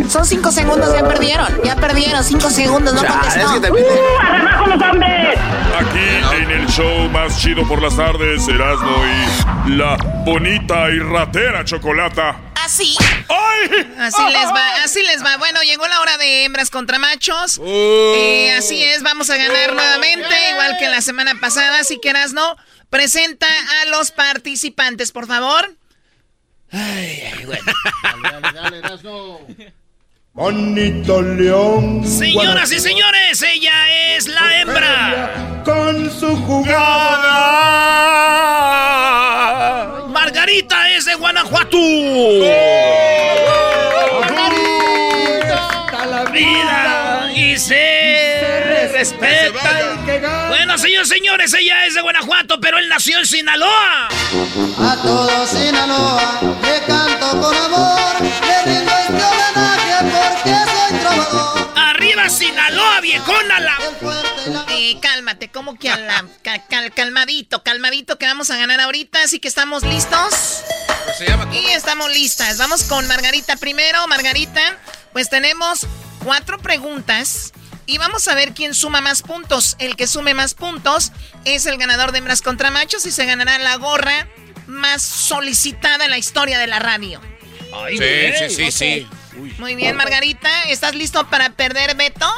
Son 0.09 0.26
cinco 0.26 0.51
segundos, 0.51 0.93
ya 0.93 1.05
perdieron. 1.05 1.47
Ya 1.63 1.76
perdieron, 1.76 2.23
cinco 2.23 2.49
segundos, 2.49 2.93
no 2.93 3.03
contestó. 3.05 3.47
¡Abajo 3.49 4.68
los 4.68 4.81
hombres! 4.81 5.38
Aquí 5.77 6.41
en 6.41 6.51
el 6.51 6.68
show 6.68 7.09
más 7.09 7.38
chido 7.39 7.68
por 7.68 7.81
las 7.81 7.95
tardes, 7.95 8.47
Erasmo 8.47 9.03
y 9.68 9.72
la 9.72 9.97
bonita 10.26 10.89
y 10.89 10.99
ratera 10.99 11.65
chocolata. 11.65 12.39
Así. 12.63 12.95
Así 13.99 14.23
les 14.31 14.47
va, 14.47 14.84
así 14.84 15.01
les 15.03 15.23
va. 15.23 15.38
Bueno, 15.38 15.61
llegó 15.63 15.88
la 15.88 16.01
hora 16.01 16.18
de 16.18 16.45
hembras 16.45 16.69
contra 16.69 16.99
machos. 16.99 17.59
Eh, 17.63 18.53
así 18.57 18.84
es, 18.84 19.03
vamos 19.03 19.30
a 19.30 19.38
ganar 19.38 19.73
nuevamente, 19.81 20.35
igual 20.51 20.77
que 20.77 20.89
la 20.89 21.01
semana 21.01 21.39
pasada. 21.39 21.79
Así 21.79 21.99
que 22.01 22.13
no 22.33 22.55
presenta 22.89 23.47
a 23.47 23.85
los 23.85 24.11
participantes, 24.11 25.11
por 25.11 25.27
favor. 25.27 25.75
Ay, 26.71 27.23
ay, 27.37 27.45
bueno. 27.45 27.63
Dale, 28.23 28.51
dale, 28.53 28.81
dale, 28.81 29.73
Bonito 30.33 31.21
león. 31.21 32.07
Señoras 32.07 32.71
y 32.71 32.79
señores, 32.79 33.41
ella 33.41 34.15
es 34.15 34.27
la 34.27 34.61
hembra. 34.61 35.63
Con 35.65 36.09
su 36.09 36.37
jugada. 36.45 37.41
Margarita 40.07 40.89
es 40.91 41.03
de 41.03 41.15
Guanajuato. 41.15 41.77
Margarita, 44.21 46.05
la 46.05 46.23
vida 46.31 47.00
Señores, 51.05 51.53
ella 51.53 51.85
es 51.85 51.93
de 51.95 52.01
Guanajuato, 52.01 52.59
pero 52.59 52.77
él 52.77 52.87
nació 52.87 53.17
en 53.19 53.25
Sinaloa. 53.25 54.07
A 54.07 54.95
todo 55.01 55.47
Sinaloa 55.47 56.39
le 56.61 56.85
canto 56.85 57.41
con 57.41 57.55
amor, 57.55 58.21
le 58.21 58.63
rindo 58.63 58.91
este 58.91 59.23
homenaje 59.23 59.93
porque 60.01 60.55
soy 60.71 60.99
trovador. 60.99 61.71
¡Arriba 61.75 62.29
Sinaloa, 62.29 63.01
viejona! 63.01 63.59
La... 63.59 63.77
Eh, 64.69 64.97
cálmate, 65.01 65.49
como 65.49 65.77
que 65.77 65.89
a 65.89 65.97
la, 65.97 66.25
cal- 66.43 66.63
cal- 66.69 66.93
calmadito, 66.93 67.63
calmadito 67.63 68.17
que 68.17 68.25
vamos 68.25 68.49
a 68.51 68.57
ganar 68.57 68.79
ahorita, 68.79 69.23
así 69.23 69.39
que 69.39 69.47
estamos 69.47 69.83
listos. 69.83 70.63
Y 71.51 71.65
estamos 71.71 72.11
listas. 72.11 72.57
Vamos 72.57 72.83
con 72.83 73.07
Margarita 73.07 73.55
primero. 73.57 74.07
Margarita, 74.07 74.61
pues 75.13 75.29
tenemos 75.29 75.85
cuatro 76.23 76.57
preguntas. 76.59 77.53
Y 77.85 77.97
vamos 77.97 78.27
a 78.27 78.35
ver 78.35 78.53
quién 78.53 78.73
suma 78.73 79.01
más 79.01 79.21
puntos. 79.21 79.75
El 79.79 79.95
que 79.95 80.07
sume 80.07 80.33
más 80.33 80.53
puntos 80.53 81.11
es 81.45 81.65
el 81.65 81.77
ganador 81.77 82.11
de 82.11 82.19
hembras 82.19 82.41
contra 82.41 82.71
machos 82.71 83.05
y 83.05 83.11
se 83.11 83.25
ganará 83.25 83.57
la 83.59 83.75
gorra 83.75 84.27
más 84.67 85.01
solicitada 85.01 86.05
en 86.05 86.11
la 86.11 86.17
historia 86.17 86.59
de 86.59 86.67
la 86.67 86.79
radio. 86.79 87.21
Sí, 87.89 87.99
sí, 88.37 88.49
sí, 88.49 88.71
sí. 88.71 89.07
Muy 89.57 89.75
bien, 89.75 89.95
Margarita. 89.95 90.49
¿Estás 90.69 90.95
listo 90.95 91.27
para 91.29 91.51
perder, 91.51 91.95
Beto? 91.95 92.31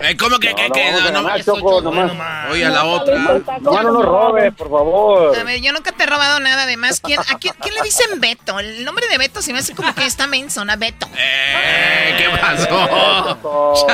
Eh, 0.00 0.16
¿Cómo 0.16 0.38
que, 0.38 0.54
que, 0.54 0.68
No, 0.68 0.74
que? 0.74 0.92
no, 0.92 0.98
No, 0.98 1.04
no, 1.04 1.12
nomás, 1.12 1.44
Choco, 1.44 1.80
nomás. 1.80 2.50
Oye, 2.50 2.64
a 2.64 2.70
la 2.70 2.84
otra. 2.84 3.16
No, 3.60 3.82
no 3.82 3.92
nos 3.92 4.04
robes, 4.04 4.52
por 4.54 4.68
favor. 4.68 5.38
A 5.38 5.44
ver, 5.44 5.60
yo 5.60 5.72
nunca 5.72 5.92
te 5.92 6.02
he 6.02 6.06
robado 6.06 6.40
nada. 6.40 6.64
Además, 6.64 7.00
¿quién, 7.00 7.20
¿a 7.20 7.38
quién, 7.38 7.54
quién 7.60 7.74
le 7.74 7.82
dicen 7.82 8.20
Beto? 8.20 8.58
El 8.58 8.84
nombre 8.84 9.06
de 9.08 9.18
Beto 9.18 9.40
se 9.40 9.52
me 9.52 9.60
hace 9.60 9.74
como 9.74 9.94
que 9.94 10.04
está 10.04 10.26
menso, 10.26 10.64
¿no? 10.64 10.76
Beto. 10.76 11.06
Eh, 11.16 12.14
¿Qué 12.18 12.24
pasó? 12.40 13.38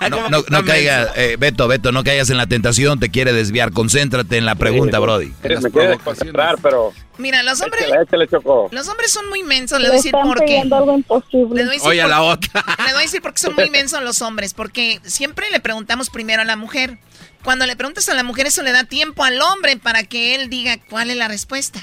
No, 0.10 0.28
no, 0.28 0.42
no 0.48 0.64
caigas, 0.64 1.10
eh, 1.16 1.36
Beto, 1.38 1.68
Beto, 1.68 1.92
no 1.92 2.02
caigas 2.02 2.30
en 2.30 2.36
la 2.36 2.46
tentación, 2.46 2.98
te 2.98 3.10
quiere 3.10 3.32
desviar. 3.32 3.72
Concéntrate 3.72 4.36
en 4.38 4.46
la 4.46 4.54
pregunta, 4.54 4.98
Brody. 4.98 5.32
Me 5.42 5.70
quiere 5.70 5.98
concentrar, 5.98 6.56
pero... 6.62 6.92
Mira, 7.20 7.42
los 7.42 7.60
hombres, 7.60 7.82
Échale, 7.84 8.02
échale, 8.02 8.28
Choco. 8.28 8.68
los 8.72 8.88
hombres 8.88 9.10
son 9.12 9.28
muy 9.28 9.42
mensos. 9.42 9.78
Le 9.80 9.88
voy 9.88 9.94
a 9.94 9.96
decir 9.98 10.12
por 10.12 10.44
qué. 10.44 10.60
algo 10.60 10.94
imposible. 10.96 11.54
Les 11.54 11.66
voy 11.66 11.74
a 11.74 11.76
decir 11.76 11.88
Oye, 11.88 12.00
a 12.00 12.04
por- 12.04 12.10
la 12.10 12.22
otra. 12.22 12.64
Les 12.78 12.92
voy 12.92 12.98
a 13.02 13.06
decir 13.06 13.22
porque 13.22 13.38
son 13.40 13.54
muy 13.54 13.70
mensos 13.70 14.02
los 14.02 14.22
hombres, 14.22 14.54
porque 14.54 15.00
siempre 15.04 15.50
le 15.50 15.60
preguntamos 15.60 16.10
primero 16.10 16.42
a 16.42 16.44
la 16.44 16.56
mujer. 16.56 16.98
Cuando 17.44 17.64
le 17.66 17.76
preguntas 17.76 18.08
a 18.08 18.14
la 18.14 18.22
mujer, 18.22 18.46
eso 18.46 18.62
le 18.62 18.72
da 18.72 18.84
tiempo 18.84 19.24
al 19.24 19.40
hombre 19.40 19.76
para 19.76 20.02
que 20.04 20.34
él 20.34 20.50
diga 20.50 20.76
cuál 20.90 21.10
es 21.10 21.16
la 21.16 21.28
respuesta. 21.28 21.80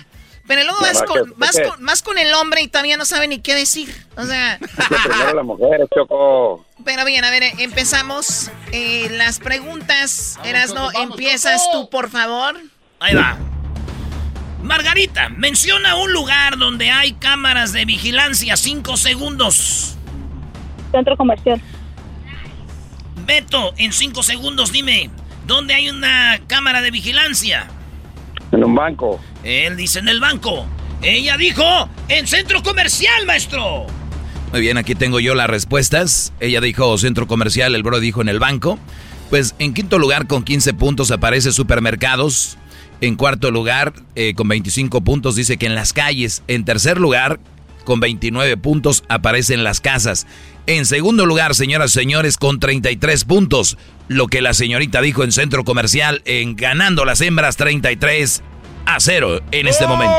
Pero 0.47 0.63
luego 0.63 0.79
vas 0.79 0.93
No, 1.01 1.05
con, 1.05 1.25
que- 1.25 1.33
vas, 1.35 1.51
que- 1.51 1.63
con, 1.63 1.85
vas 1.85 2.01
con 2.03 2.17
el 2.17 2.33
hombre 2.33 2.61
y 2.61 2.67
todavía 2.69 2.95
no 2.95 3.03
sabe 3.05 3.27
ni 3.27 3.39
qué 3.39 3.53
decir. 3.53 3.93
O 4.15 4.23
sea, 4.25 4.57
Primero 4.59 5.33
la 5.33 5.43
mujer, 5.43 5.87
Choco. 5.93 6.65
pero 6.85 7.03
bien, 7.05 7.25
a 7.25 7.31
ver, 7.31 7.43
eh, 7.43 7.53
empezamos 7.57 8.49
eh, 8.71 9.09
las 9.11 9.39
preguntas. 9.39 10.39
Erasno, 10.45 10.89
empiezas 10.93 11.69
tú, 11.71 11.89
por 11.89 12.09
favor. 12.09 12.55
Ahí 12.99 13.13
va. 13.15 13.37
Margarita, 14.63 15.29
menciona 15.29 15.95
un 15.95 16.11
lugar 16.11 16.57
donde 16.57 16.89
hay 16.89 17.13
cámaras 17.13 17.73
de 17.73 17.85
vigilancia. 17.85 18.57
Cinco 18.57 18.97
segundos. 18.97 19.97
Centro 20.91 21.15
comercial. 21.17 21.61
Beto, 23.25 23.73
en 23.77 23.91
cinco 23.91 24.23
segundos 24.23 24.71
dime, 24.71 25.09
¿dónde 25.45 25.73
hay 25.73 25.89
una 25.89 26.39
cámara 26.47 26.81
de 26.81 26.91
vigilancia? 26.91 27.67
En 28.51 28.63
un 28.63 28.73
banco. 28.73 29.19
Él 29.43 29.75
dice 29.75 29.99
en 29.99 30.07
el 30.07 30.19
banco. 30.19 30.65
Ella 31.01 31.37
dijo 31.37 31.89
en 32.07 32.25
centro 32.25 32.63
comercial, 32.63 33.25
maestro. 33.25 33.85
Muy 34.51 34.61
bien, 34.61 34.77
aquí 34.77 34.95
tengo 34.95 35.19
yo 35.19 35.35
las 35.35 35.47
respuestas. 35.47 36.33
Ella 36.39 36.61
dijo 36.61 36.97
centro 36.97 37.27
comercial, 37.27 37.75
el 37.75 37.83
bro 37.83 37.99
dijo 37.99 38.21
en 38.21 38.29
el 38.29 38.39
banco. 38.39 38.79
Pues 39.29 39.55
en 39.59 39.73
quinto 39.73 39.99
lugar 39.99 40.25
con 40.27 40.43
15 40.43 40.73
puntos 40.73 41.11
aparece 41.11 41.51
supermercados. 41.51 42.57
En 43.01 43.15
cuarto 43.15 43.51
lugar 43.51 43.93
eh, 44.15 44.33
con 44.35 44.47
25 44.47 45.01
puntos 45.01 45.35
dice 45.35 45.57
que 45.57 45.65
en 45.67 45.75
las 45.75 45.93
calles. 45.93 46.41
En 46.47 46.65
tercer 46.65 46.97
lugar 46.99 47.39
con 47.83 47.99
29 47.99 48.57
puntos 48.57 49.03
aparecen 49.07 49.63
las 49.63 49.81
casas. 49.81 50.25
En 50.65 50.85
segundo 50.85 51.25
lugar, 51.25 51.55
señoras 51.55 51.91
y 51.91 51.93
señores, 51.99 52.37
con 52.37 52.59
33 52.59 53.23
puntos. 53.23 53.77
Lo 54.07 54.27
que 54.27 54.41
la 54.41 54.53
señorita 54.53 55.01
dijo 55.01 55.23
en 55.23 55.31
centro 55.31 55.63
comercial 55.63 56.21
en 56.25 56.55
ganando 56.55 57.05
las 57.05 57.21
hembras 57.21 57.55
33 57.55 58.41
a 58.85 58.99
0 58.99 59.41
en 59.51 59.67
este 59.67 59.85
momento. 59.87 60.15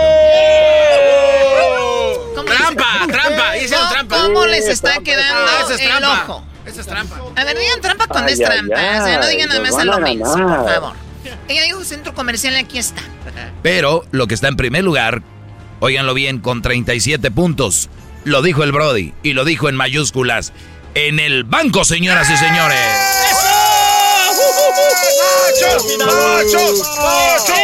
¿Cómo 2.35 2.45
Trampa, 2.49 3.07
trampa, 3.11 3.57
hicieron 3.57 3.79
¿Cómo- 3.81 3.93
trampa. 3.93 4.23
¿Cómo 4.23 4.47
les 4.47 4.69
está 4.69 4.99
quedando 5.01 5.43
Ah, 5.51 5.65
es 5.75 5.81
el 5.81 5.87
trampa. 5.89 6.23
ojo? 6.29 6.45
Esa 6.67 6.81
es 6.83 6.87
trampa. 6.87 7.17
A 7.37 7.45
ver, 7.45 7.59
digan 7.59 7.81
trampa 7.81 8.07
cuando 8.07 8.31
es 8.33 8.39
Ay, 8.41 8.47
ay, 8.49 8.53
trampa. 8.69 8.75
o 9.03 9.05
sea, 9.07 9.19
no 9.21 9.27
digan 9.29 9.49
nada 9.49 9.61
más 9.61 9.75
a 9.75 9.85
lo 9.85 9.99
menso, 10.01 10.33
por 10.35 10.69
favor. 10.71 11.08
Ella 11.49 11.63
dijo 11.63 11.85
centro 11.85 12.15
comercial 12.15 12.55
y 12.55 12.59
aquí 12.59 12.79
está. 12.79 13.03
Pero 13.63 14.05
lo 14.11 14.27
que 14.27 14.35
está 14.35 14.49
en 14.49 14.57
primer 14.57 14.85
lugar, 14.85 15.23
óiganlo 15.81 16.15
bien, 16.15 16.39
con 16.39 16.63
37 16.63 17.31
puntos. 17.31 17.89
Lo 18.25 18.43
dijo 18.43 18.63
el 18.65 18.73
Brody 18.73 19.15
y 19.23 19.33
lo 19.33 19.45
dijo 19.45 19.69
en 19.69 19.77
mayúsculas. 19.77 20.53
En 20.95 21.21
el 21.21 21.45
banco, 21.45 21.85
señoras 21.85 22.29
y 22.31 22.37
señores. 22.37 22.79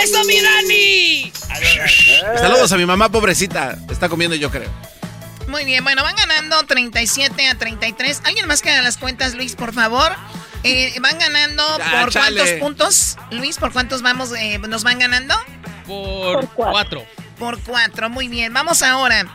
¡Eso, 0.02 0.24
mi 0.24 0.40
Dani! 0.40 1.32
Saludos 2.38 2.72
a 2.72 2.76
mi 2.76 2.86
mamá, 2.86 3.08
pobrecita. 3.08 3.78
Está 3.90 4.08
comiendo, 4.08 4.36
yo 4.36 4.50
creo. 4.50 4.70
Muy 5.48 5.64
bien, 5.64 5.84
bueno, 5.84 6.02
van 6.02 6.16
ganando 6.16 6.62
37 6.64 7.48
a 7.48 7.54
33. 7.56 8.22
¿Alguien 8.24 8.46
más 8.46 8.62
que 8.62 8.70
haga 8.70 8.82
las 8.82 8.96
cuentas, 8.96 9.34
Luis, 9.34 9.54
por 9.54 9.72
favor? 9.72 10.12
Eh, 10.64 10.94
van 11.00 11.18
ganando 11.18 11.62
Ya, 11.78 12.00
por 12.00 12.10
chale. 12.10 12.58
cuántos 12.58 12.60
puntos? 12.60 13.16
Luis, 13.30 13.58
¿por 13.58 13.72
cuántos 13.72 14.00
vamos, 14.02 14.32
eh, 14.32 14.58
nos 14.58 14.82
van 14.82 14.98
ganando? 14.98 15.34
Por, 15.86 16.48
cuatro. 16.48 17.04
Por 17.38 17.60
cuatro, 17.60 18.08
muy 18.08 18.28
bien. 18.28 18.52
Vamos 18.54 18.82
ahora. 18.82 19.26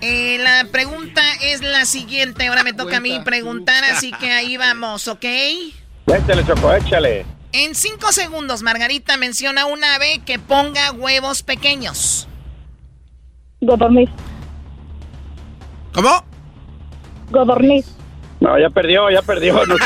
Eh, 0.00 0.38
la 0.40 0.66
pregunta 0.72 1.22
es 1.42 1.60
la 1.60 1.84
siguiente. 1.84 2.46
Ahora 2.46 2.62
me 2.62 2.72
toca 2.72 2.96
a 2.96 3.00
mí 3.00 3.20
preguntar, 3.24 3.84
así 3.84 4.12
que 4.12 4.32
ahí 4.32 4.56
vamos, 4.56 5.08
¿ok? 5.08 5.24
Échale, 5.24 6.46
Choco, 6.46 6.72
échale. 6.72 7.26
En 7.52 7.74
cinco 7.74 8.12
segundos, 8.12 8.62
Margarita 8.62 9.16
menciona 9.16 9.66
un 9.66 9.82
ave 9.84 10.20
que 10.24 10.38
ponga 10.38 10.92
huevos 10.92 11.42
pequeños. 11.42 12.28
Godorniz. 13.60 14.08
¿Cómo? 15.92 16.24
Godorniz. 17.30 17.86
No, 18.40 18.58
ya 18.58 18.70
perdió, 18.70 19.10
ya 19.10 19.20
perdió. 19.22 19.54
No 19.66 19.76
sé 19.76 19.84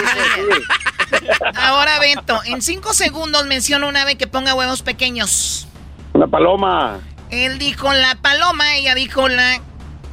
Ahora, 1.57 1.99
Beto, 1.99 2.41
en 2.45 2.63
cinco 2.63 2.93
segundos 2.95 3.47
menciona 3.47 3.87
un 3.87 3.97
ave 3.97 4.17
que 4.17 4.27
ponga 4.27 4.55
huevos 4.55 4.83
pequeños. 4.83 5.67
Una 6.15 6.27
paloma. 6.27 6.99
Él 7.31 7.59
dijo 7.59 7.93
la 7.93 8.17
paloma, 8.21 8.77
ella 8.77 8.95
dijo 8.95 9.29
la 9.29 9.61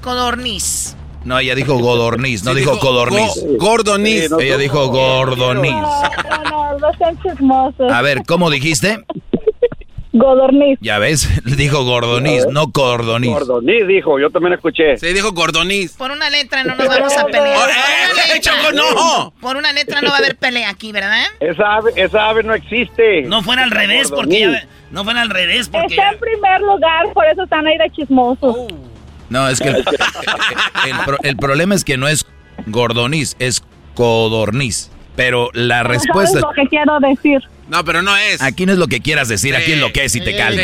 codorniz. 0.02 0.96
No, 1.26 1.38
ella 1.38 1.54
dijo 1.54 1.78
godorniz, 1.78 2.44
no 2.46 2.54
dijo 2.54 2.80
codorniz. 2.80 3.32
go- 3.36 3.58
gordoniz. 3.58 4.32
Ella 4.40 4.58
dijo 4.58 4.88
gordoniz. 4.88 5.72
No, 5.74 6.44
no, 6.50 6.80
no 6.80 6.88
sean 6.98 7.20
chismosos. 7.22 7.92
A 7.92 8.02
ver, 8.02 8.24
¿cómo 8.26 8.50
dijiste? 8.50 9.04
Godorniz. 10.12 10.80
Ya 10.82 10.98
ves, 11.00 11.30
dijo 11.58 11.84
gordoniz, 11.84 12.46
no 12.52 12.72
cordoniz. 12.72 13.30
Gordoniz 13.32 13.86
dijo, 13.88 14.20
yo 14.20 14.30
también 14.32 14.54
escuché. 14.54 14.98
Se 14.98 15.14
dijo 15.14 15.32
gordoniz. 15.34 15.96
Por 15.98 16.12
una 16.12 16.30
letra 16.30 16.64
no 16.64 16.76
nos 16.76 16.88
vamos 16.88 17.16
a 17.18 17.26
pelear. 17.26 17.58
Oh, 17.58 17.60
Por 17.62 17.70
eh, 17.70 17.74
eh, 18.34 18.34
letra. 18.36 18.54
Choco, 18.54 18.72
no. 18.74 19.34
Por 19.40 19.58
una 19.58 19.72
letra 19.74 20.02
no 20.02 20.10
va 20.10 20.16
a 20.16 20.20
haber 20.20 20.36
pelea 20.36 20.70
aquí, 20.70 20.92
¿verdad? 20.92 21.26
Esa 21.40 21.76
ave, 21.76 21.92
esa 21.96 22.28
ave 22.30 22.44
no 22.44 22.54
existe. 22.56 23.22
No 23.24 23.44
fuera 23.44 23.64
al 23.64 23.72
revés, 23.72 24.10
porque 24.10 24.40
ya, 24.42 24.68
no 24.92 25.04
fuera 25.04 25.22
al 25.22 25.30
revés, 25.30 25.70
porque 25.70 25.94
Está 25.96 26.10
en 26.10 26.20
primer 26.20 26.62
lugar, 26.62 27.14
por 27.14 27.26
eso 27.28 27.44
están 27.44 27.68
ahí 27.68 27.78
de 27.78 27.90
chismosos. 27.92 28.56
No, 29.30 29.48
es 29.48 29.60
que 29.60 29.70
el, 29.70 29.76
el 30.88 30.96
pro- 31.06 31.18
el 31.22 31.38
problema 31.38 31.76
es 31.76 31.84
que 31.86 31.98
no 31.98 32.08
es 32.08 32.26
gordoniz, 32.66 33.36
es 33.38 33.64
codorniz. 33.94 34.90
Pero 35.16 35.50
la 35.54 35.84
respuesta... 35.84 36.40
¿Sabes 36.40 36.56
lo 36.58 36.64
que 36.64 36.70
quiero 36.70 37.00
decir? 37.00 37.42
No, 37.70 37.86
pero 37.86 38.02
no 38.02 38.16
es. 38.18 38.42
Aquí 38.42 38.66
no 38.66 38.72
es 38.74 38.78
lo 38.80 38.88
que 38.88 39.00
quieras 39.00 39.28
decir, 39.28 39.56
aquí 39.56 39.74
es 39.74 39.80
lo 39.80 39.94
que 39.94 40.06
es 40.06 40.16
y 40.16 40.22
te 40.22 40.36
calmo. 40.36 40.62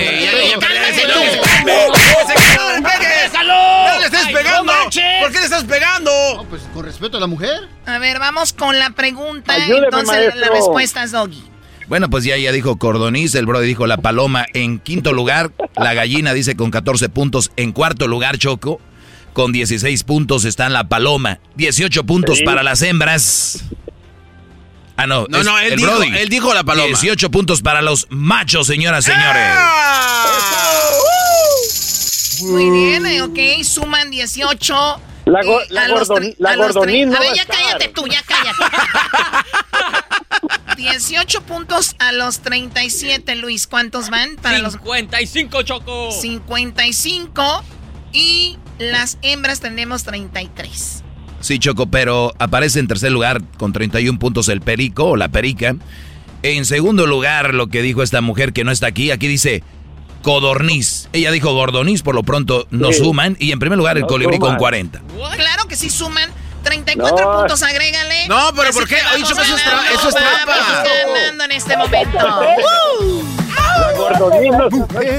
¡No 3.45 3.99
le 3.99 4.06
estés 4.06 4.27
pegando! 4.34 4.73
no! 4.73 4.84
¿Por 5.22 5.32
qué 5.32 5.40
le 5.40 5.44
estás 5.45 5.64
pegando? 5.65 6.11
pues 6.49 6.64
con 6.73 6.86
respeto 6.86 7.18
a 7.18 7.19
la 7.19 7.27
mujer. 7.27 7.68
A 7.86 7.99
ver, 7.99 8.19
vamos 8.19 8.53
con 8.53 8.77
la 8.80 8.90
pregunta. 8.91 9.53
Ayúdeme, 9.53 9.86
Entonces, 9.86 10.07
maestro. 10.07 10.40
la 10.40 10.49
respuesta 10.49 11.03
es 11.03 11.11
Doggy. 11.11 11.44
Bueno, 11.88 12.10
pues 12.10 12.23
ya, 12.23 12.36
ya 12.38 12.52
dijo 12.52 12.77
cordoniz, 12.77 13.36
el 13.36 13.45
brody 13.45 13.68
dijo 13.68 13.86
la 13.86 13.98
paloma. 13.98 14.45
En 14.53 14.80
quinto 14.80 15.14
lugar, 15.14 15.52
la 15.77 15.94
gallina 15.94 16.34
dice 16.34 16.56
con 16.56 16.72
14 16.72 17.10
puntos. 17.10 17.52
En 17.57 17.72
cuarto 17.72 18.07
lugar, 18.07 18.40
Choco, 18.40 18.82
con 19.34 19.52
16 19.52 20.03
puntos 20.03 20.45
está 20.45 20.68
la 20.69 20.88
paloma. 20.88 21.40
18 21.56 22.03
puntos 22.06 22.40
Sí. 22.40 22.44
para 22.44 22.64
las 22.64 22.82
hembras. 22.82 23.64
Ah, 24.97 25.07
no. 25.07 25.26
No, 25.30 25.39
es 25.39 25.45
no, 25.45 25.59
él 25.59 25.73
el 25.73 25.77
dijo- 25.80 25.91
Brody. 25.91 26.17
él 26.17 26.30
dijo 26.30 26.53
la 26.53 26.63
paloma. 26.63 26.88
18 26.88 27.30
puntos 27.31 27.61
para 27.61 27.81
los 27.81 28.07
machos, 28.09 28.67
señoras, 28.67 29.03
señores. 29.05 29.49
Muy 32.43 32.69
bien, 32.69 33.05
eh, 33.05 33.22
ok, 33.22 33.63
suman 33.63 34.09
18. 34.11 35.01
La 35.26 35.41
go- 35.43 35.61
eh, 35.61 35.65
la 35.69 35.85
a 35.85 35.88
los 35.88 36.07
gordon- 36.09 36.35
la 36.38 36.55
los 36.55 36.76
tre- 36.76 37.07
no 37.07 37.15
A 37.17 37.19
ver, 37.19 37.34
ya 37.35 37.41
estar. 37.41 37.57
cállate 37.57 37.88
tú, 37.89 38.05
ya 38.07 38.22
cállate. 38.23 38.76
18 40.77 41.41
puntos 41.43 41.95
a 41.99 42.11
los 42.11 42.39
37, 42.41 43.35
Luis. 43.35 43.65
¿Cuántos 43.67 44.09
van? 44.09 44.35
Para 44.35 44.59
los 44.59 44.73
55, 44.73 45.63
Choco. 45.63 46.11
55 46.11 47.63
y 48.13 48.57
las 48.77 49.17
hembras 49.22 49.61
tenemos 49.61 50.03
33. 50.03 51.03
Sí, 51.45 51.59
Choco, 51.59 51.85
pero 51.85 52.34
aparece 52.39 52.80
en 52.80 52.88
tercer 52.88 53.11
lugar 53.11 53.39
con 53.59 53.72
31 53.72 54.17
puntos 54.17 54.49
el 54.49 54.61
perico 54.61 55.03
o 55.09 55.15
la 55.15 55.27
perica. 55.27 55.76
En 56.41 56.65
segundo 56.65 57.05
lugar, 57.05 57.53
lo 57.53 57.67
que 57.67 57.84
dijo 57.84 58.01
esta 58.01 58.19
mujer 58.22 58.51
que 58.51 58.63
no 58.63 58.72
está 58.72 58.88
aquí, 58.88 59.11
aquí 59.11 59.27
dice 59.27 59.61
codorniz. 60.23 61.07
Ella 61.13 61.30
dijo 61.30 61.53
gordoniz, 61.53 62.01
por 62.01 62.15
lo 62.15 62.23
pronto 62.23 62.65
no 62.72 62.91
Sí. 62.91 62.97
suman. 62.97 63.38
Y 63.39 63.51
en 63.51 63.59
primer 63.59 63.77
lugar, 63.77 63.95
el 63.97 64.01
No 64.01 64.07
colibrí 64.07 64.39
con 64.39 64.47
suman. 64.47 64.57
40. 64.57 65.01
Claro 65.35 65.67
que 65.67 65.76
sí 65.76 65.91
suman 65.91 66.31
34 66.63 67.31
No. 67.31 67.38
puntos, 67.41 67.61
agrégale. 67.61 68.27
No, 68.27 68.49
pero 68.55 68.69
Así 68.69 68.80
¿por 68.80 68.88
qué? 68.88 68.95
Oye, 69.13 69.23
Choco, 69.23 69.41
eso 69.43 69.55
eso 69.93 70.09
es 70.09 70.15
trampa. 70.15 70.84
Ganando 71.13 71.43
en 71.43 71.51
este 71.51 71.77
momento. 71.77 72.17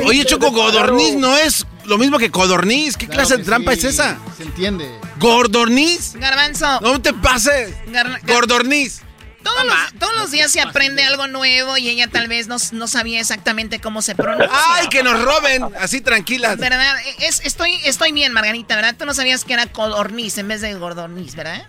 Oye, 0.07 0.25
Choco, 0.25 0.51
godorniz 0.51 1.15
no 1.15 1.37
es 1.37 1.67
lo 1.85 1.99
mismo 1.99 2.19
que 2.19 2.33
codorniz. 2.33 2.97
¿Qué 2.97 3.07
clase 3.07 3.37
de 3.37 3.45
trampa 3.45 3.73
es 3.75 3.85
esa? 3.85 4.19
Se 4.37 4.43
entiende. 4.43 4.91
¿Gordorniz? 5.19 6.15
Garbanzo. 6.15 6.81
No 6.81 7.01
te 7.01 7.13
pases. 7.13 7.75
Gar- 7.89 8.21
Gordorniz. 8.27 9.03
Todos 9.43 9.65
los, 9.65 9.77
todos 10.01 10.17
los 10.17 10.31
días 10.33 10.51
se 10.51 10.61
aprende 10.61 11.05
algo 11.05 11.29
nuevo 11.29 11.77
y 11.77 11.89
ella 11.89 12.09
tal 12.09 12.27
vez 12.27 12.49
no, 12.49 12.57
no 12.73 12.89
sabía 12.89 13.21
exactamente 13.21 13.79
cómo 13.81 14.03
se 14.03 14.17
pronuncia. 14.17 14.51
¡Ay, 14.75 14.89
que 14.89 15.05
nos 15.05 15.23
roben! 15.23 15.65
Así 15.79 16.01
tranquilas. 16.01 16.57
¿Verdad? 16.59 16.97
Es, 17.21 17.41
estoy, 17.45 17.77
estoy 17.85 18.11
bien, 18.11 18.33
Margarita, 18.33 18.75
¿verdad? 18.75 18.97
Tú 18.99 19.07
no 19.07 19.15
sabías 19.15 19.45
que 19.45 19.53
era 19.53 19.67
codorniz 19.67 20.37
en 20.39 20.49
vez 20.49 20.63
de 20.63 20.75
gordorniz, 20.75 21.37
¿verdad? 21.37 21.65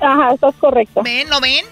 Ajá, 0.00 0.34
estás 0.34 0.54
correcto. 0.58 1.02
¿Ven? 1.04 1.30
¿Lo 1.30 1.40
ven? 1.40 1.64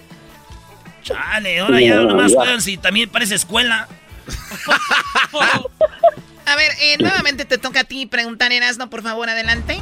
Chale, 1.03 1.59
ahora 1.59 1.81
ya 1.81 1.95
nomás 1.95 2.33
juegan 2.33 2.61
si 2.61 2.77
también 2.77 3.09
parece 3.09 3.35
escuela. 3.35 3.87
A 6.45 6.55
ver, 6.55 6.71
eh, 6.81 6.95
nuevamente 6.99 7.45
te 7.45 7.57
toca 7.57 7.81
a 7.81 7.83
ti 7.83 8.05
preguntar, 8.07 8.51
Erasno, 8.51 8.89
por 8.89 9.03
favor, 9.03 9.29
adelante. 9.29 9.79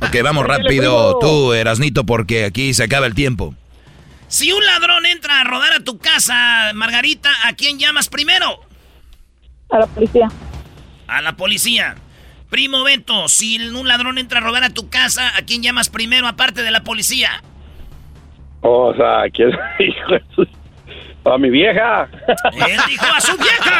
Ok, 0.00 0.16
vamos 0.22 0.46
rápido 0.46 1.18
tú, 1.18 1.52
Erasnito, 1.52 2.04
porque 2.04 2.44
aquí 2.44 2.72
se 2.74 2.84
acaba 2.84 3.06
el 3.06 3.14
tiempo. 3.14 3.54
Si 4.28 4.52
un 4.52 4.64
ladrón 4.64 5.04
entra 5.06 5.40
a 5.40 5.44
rodar 5.44 5.72
a 5.74 5.80
tu 5.84 5.98
casa, 5.98 6.70
Margarita, 6.74 7.30
¿a 7.44 7.52
quién 7.52 7.78
llamas 7.78 8.08
primero? 8.08 8.60
A 9.70 9.78
la 9.80 9.86
policía. 9.86 10.28
A 11.06 11.20
la 11.22 11.36
policía. 11.36 11.94
Primo 12.50 12.82
Beto, 12.84 13.28
si 13.28 13.58
un 13.68 13.86
ladrón 13.88 14.18
entra 14.18 14.38
a 14.38 14.42
robar 14.42 14.64
a 14.64 14.70
tu 14.70 14.88
casa, 14.88 15.36
¿a 15.36 15.42
quién 15.42 15.62
llamas 15.62 15.88
primero 15.90 16.26
aparte 16.28 16.62
de 16.62 16.70
la 16.70 16.82
policía? 16.84 17.42
O 18.60 18.94
sea, 18.94 19.24
¿quién 19.32 19.50
su- 20.34 20.46
A 21.30 21.36
mi 21.38 21.50
vieja. 21.50 22.08
Él 22.68 22.80
dijo 22.88 23.06
a 23.06 23.20
su 23.20 23.36
vieja. 23.36 23.74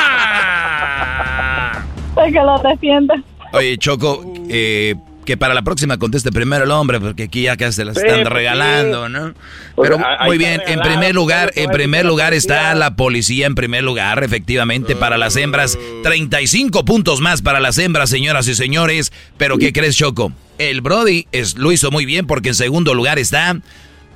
Para 2.15 2.31
que 2.31 2.41
lo 2.41 2.59
defienda. 2.59 3.15
Oye, 3.53 3.77
Choco, 3.79 4.25
eh, 4.49 4.95
que 5.25 5.37
para 5.37 5.55
la 5.55 5.63
próxima 5.63 5.99
conteste 5.99 6.31
primero 6.31 6.65
el 6.65 6.71
hombre, 6.71 7.01
porque 7.01 7.25
aquí 7.25 7.43
ya 7.43 7.57
casi 7.57 7.77
se 7.77 7.85
las 7.85 7.97
Sí, 7.97 8.03
están 8.05 8.23
pues, 8.23 8.33
regalando. 8.33 9.09
¿no? 9.09 9.35
Pues, 9.75 9.91
Pero 9.91 10.05
muy 10.25 10.39
bien, 10.39 10.63
en 10.67 10.81
primer 10.81 11.15
lugar, 11.15 11.51
todo 11.53 11.65
en 11.65 11.71
primer 11.71 12.05
lugar 12.05 12.33
la 12.33 12.37
está 12.37 12.75
la 12.75 12.97
policía 12.97 13.47
en 13.47 13.55
primer 13.55 13.85
lugar, 13.85 14.23
efectivamente, 14.23 14.97
para 14.97 15.19
las 15.19 15.37
hembras, 15.37 15.79
35 16.03 16.85
puntos 16.85 17.21
más 17.21 17.43
para 17.43 17.61
las 17.61 17.79
hembras, 17.79 18.11
señoras 18.11 18.49
y 18.49 18.55
señores. 18.55 19.13
Pero 19.37 19.59
¿qué 19.59 19.73
crees, 19.73 19.97
Choco? 19.97 20.33
El 20.59 20.81
Brody 20.81 21.27
es, 21.33 21.57
lo 21.57 21.73
hizo 21.73 21.91
muy 21.91 22.05
bien 22.05 22.27
porque 22.27 22.51
en 22.51 22.55
segundo 22.55 22.95
lugar 22.95 23.19
está 23.19 23.57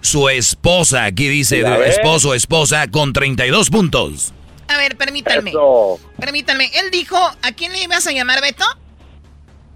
su 0.01 0.29
esposa, 0.29 1.05
aquí 1.05 1.29
dice 1.29 1.65
esposo, 1.87 2.35
esposa, 2.35 2.87
con 2.89 3.13
32 3.13 3.71
puntos. 3.71 4.33
A 4.69 4.77
ver, 4.77 4.97
permítanme. 4.97 5.51
Eso. 5.51 5.99
Permítanme. 6.19 6.71
Él 6.75 6.91
dijo, 6.91 7.17
¿a 7.17 7.53
quién 7.53 7.73
le 7.73 7.83
ibas 7.83 8.07
a 8.07 8.13
llamar, 8.13 8.41
Beto? 8.41 8.65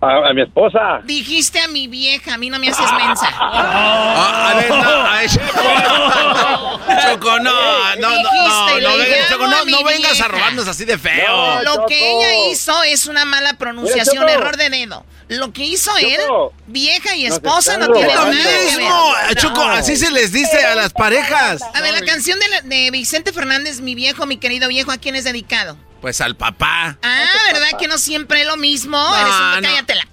A, 0.03 0.31
a 0.31 0.35
mi 0.35 0.43
esposa. 0.43 1.01
Dijiste 1.05 1.61
a 1.61 1.69
mi 1.69 1.87
vieja, 1.87 2.35
a 2.35 2.39
mí 2.39 2.51
no 2.51 2.59
me 2.59 2.69
haces 2.69 2.91
mensa. 2.93 3.29
Ah, 3.39 4.51
a 4.51 4.55
ver, 4.57 4.69
no, 4.71 5.03
Choco, 7.03 7.39
no, 7.39 7.53
no, 7.97 8.11
no, 8.11 8.23
no, 8.23 9.05
Choco, 9.29 9.47
no, 9.47 9.65
no 9.65 9.85
vengas 9.85 10.21
a 10.21 10.29
robarnos 10.29 10.67
así 10.69 10.85
de 10.85 10.99
feo. 10.99 11.63
Lo 11.63 11.87
que 11.87 11.99
Choco. 12.01 12.23
ella 12.25 12.49
hizo 12.51 12.83
es 12.83 13.07
una 13.07 13.25
mala 13.25 13.55
pronunciación, 13.55 14.29
error 14.29 14.57
de 14.57 14.71
dedo. 14.71 15.05
Lo 15.29 15.53
que 15.53 15.65
hizo 15.65 15.97
él, 15.99 16.19
Choco. 16.27 16.53
vieja 16.67 17.15
y 17.15 17.27
esposa, 17.27 17.79
no 17.79 17.89
tiene 17.93 18.13
nada 18.13 18.31
que 18.31 18.37
ver. 18.37 18.65
mismo, 18.77 19.15
Choco, 19.37 19.63
así 19.63 19.97
se 19.97 20.11
les 20.11 20.33
dice 20.33 20.65
a 20.67 20.75
las 20.75 20.93
parejas. 20.93 21.63
A 21.75 21.81
ver, 21.81 21.93
la 21.95 22.05
canción 22.05 22.39
de, 22.41 22.49
la- 22.49 22.61
de 22.63 22.91
Vicente 22.91 23.33
Fernández, 23.33 23.81
mi 23.81 23.95
viejo, 23.95 24.27
mi 24.27 24.37
querido 24.39 24.69
viejo, 24.69 24.91
¿a 24.91 24.99
quién 24.99 25.15
es 25.17 25.25
dedicado? 25.25 25.77
Pues 26.03 26.21
al 26.21 26.37
papá. 26.37 26.99
Ah, 27.03 27.25
¿verdad 27.53 27.79
que 27.79 27.87
no 27.89 27.97
siempre 27.97 28.43
es 28.43 28.47
lo 28.47 28.57
mismo? 28.59 28.99
Eres 28.99 29.33
no. 29.33 29.57
un 29.57 29.63
cállatela. 29.63 30.07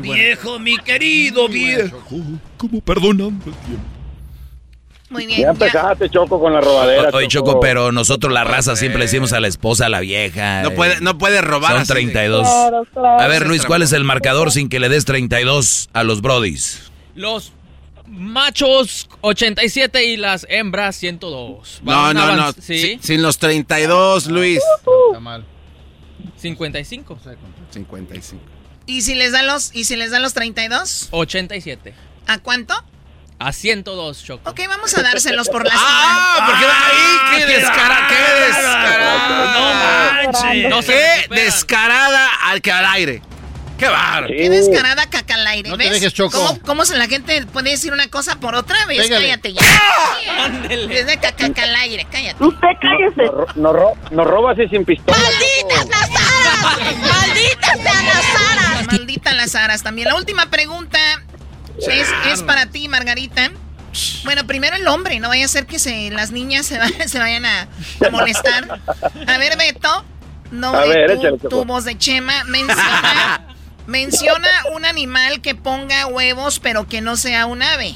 Viejo, 0.00 0.58
mi 0.58 0.76
querido 0.78 1.46
viejo. 1.48 2.02
¿Cómo 2.56 2.80
perdonando 2.80 3.44
el 3.46 3.54
tiempo? 3.54 3.84
Muy 5.10 5.22
Ya 5.24 5.28
bien. 5.28 5.40
ya. 5.42 5.48
empezaste, 5.50 6.08
Choco, 6.10 6.40
con 6.40 6.52
la 6.54 6.60
robadera. 6.60 7.10
Oye, 7.12 7.28
Choco, 7.28 7.60
pero 7.60 7.92
nosotros 7.92 8.32
la 8.32 8.42
raza 8.42 8.74
siempre 8.74 8.98
le 8.98 9.04
decimos 9.04 9.32
a 9.34 9.40
la 9.40 9.46
esposa, 9.48 9.86
a 9.86 9.88
la 9.90 10.00
vieja. 10.00 10.62
No 10.62 10.70
eh, 10.70 10.72
puede, 10.72 11.00
no 11.02 11.18
puede 11.18 11.40
robar 11.42 11.72
Son 11.72 11.80
así 11.82 11.88
de- 11.88 12.00
32. 12.00 12.48
Claro, 12.48 12.84
claro. 12.92 13.20
A 13.22 13.26
ver, 13.28 13.46
Luis, 13.46 13.64
¿cuál 13.66 13.82
es 13.82 13.92
el 13.92 14.02
marcador 14.04 14.50
sin 14.50 14.68
que 14.68 14.80
le 14.80 14.88
des 14.88 15.04
32 15.04 15.90
a 15.92 16.02
los 16.02 16.22
Brodis? 16.22 16.90
Los 17.14 17.52
machos 18.14 19.08
87 19.20 20.04
y 20.04 20.16
las 20.16 20.46
hembras 20.48 20.96
102. 20.96 21.80
No, 21.82 21.92
Van 21.92 22.16
no, 22.16 22.36
no. 22.36 22.52
Sí, 22.52 22.98
Sin, 23.02 23.22
los 23.22 23.38
32, 23.38 24.26
Luis. 24.26 24.60
Está 25.08 25.20
mal. 25.20 25.44
55. 26.36 27.18
55. 27.70 28.42
¿Y 28.86 29.02
si 29.02 29.14
les 29.14 29.32
dan 29.32 29.46
los, 29.46 29.74
y 29.74 29.84
si 29.84 29.96
les 29.96 30.10
dan 30.10 30.22
los 30.22 30.34
32? 30.34 31.08
87. 31.10 31.94
¿A 32.26 32.38
cuánto? 32.38 32.74
A 33.38 33.52
102, 33.52 34.24
Choco. 34.24 34.50
Ok, 34.50 34.60
vamos 34.68 34.96
a 34.96 35.02
dárselos 35.02 35.48
por 35.48 35.64
la 35.66 35.72
¡Ah! 35.74 36.44
¿Por 36.46 36.58
qué 36.58 36.66
va 36.66 36.86
ahí? 36.86 37.38
¡Qué 37.38 37.46
descarada! 37.46 38.08
¡Qué 38.08 38.44
descarada! 38.46 39.52
No 39.52 40.32
manches. 40.32 40.70
No 40.70 40.80
¡Qué 40.80 41.34
descarada 41.34 42.28
al 42.44 42.62
que 42.62 42.72
al 42.72 42.86
aire! 42.86 43.22
¡Qué 43.78 43.88
bar! 43.88 44.26
Qué 44.28 44.48
descarada 44.50 45.06
caca 45.10 45.34
al 45.34 45.46
aire. 45.48 45.68
No 45.68 45.76
te 45.76 45.84
¿ves? 45.84 45.92
dejes, 45.94 46.14
Choco. 46.14 46.38
¿Cómo, 46.38 46.60
cómo 46.60 46.84
se 46.84 46.96
la 46.96 47.06
gente 47.08 47.44
puede 47.46 47.70
decir 47.70 47.92
una 47.92 48.08
cosa 48.08 48.36
por 48.38 48.54
otra 48.54 48.86
vez? 48.86 49.02
Pégale. 49.02 49.26
Cállate 49.28 49.52
ya. 49.52 49.60
Es 50.70 51.06
de 51.06 51.18
caca 51.18 51.62
al 51.62 51.74
aire, 51.76 52.06
cállate. 52.10 52.44
Usted 52.44 52.68
cállese. 52.80 53.30
Nos, 53.56 53.72
ro- 53.72 53.94
nos 54.10 54.26
robas 54.26 54.56
y 54.58 54.68
sin 54.68 54.84
pistola. 54.84 55.16
¡Malditas 55.18 55.88
las 55.88 56.10
aras! 56.10 56.98
¡Malditas 56.98 57.80
sean 57.82 58.06
las 58.06 58.24
aras! 58.52 58.86
Malditas 58.86 59.34
las 59.34 59.54
aras 59.54 59.82
también. 59.82 60.08
La 60.08 60.14
última 60.16 60.46
pregunta 60.46 60.98
es, 61.78 62.08
es 62.32 62.42
para 62.42 62.66
ti, 62.66 62.88
Margarita. 62.88 63.50
Bueno, 64.24 64.46
primero 64.46 64.76
el 64.76 64.86
hombre, 64.88 65.20
no 65.20 65.28
vaya 65.28 65.44
a 65.44 65.48
ser 65.48 65.66
que 65.66 65.78
se, 65.78 66.10
las 66.10 66.30
niñas 66.30 66.66
se, 66.66 66.78
va- 66.78 66.88
se 67.06 67.18
vayan 67.18 67.44
a, 67.44 67.62
a 68.06 68.10
molestar. 68.10 68.80
A 69.26 69.38
ver, 69.38 69.56
Beto, 69.56 70.04
no 70.50 70.74
A 70.74 70.84
ver, 70.86 71.10
échale, 71.12 71.38
tu 71.38 71.48
Choco. 71.48 71.64
voz 71.64 71.84
de 71.84 71.96
Chema, 71.98 72.44
menciona, 72.44 73.46
menciona 73.86 74.48
un 74.72 74.84
animal 74.84 75.40
que 75.40 75.54
ponga 75.54 76.06
huevos 76.06 76.58
pero 76.60 76.86
que 76.88 77.00
no 77.00 77.16
sea 77.16 77.46
un 77.46 77.62
ave. 77.62 77.94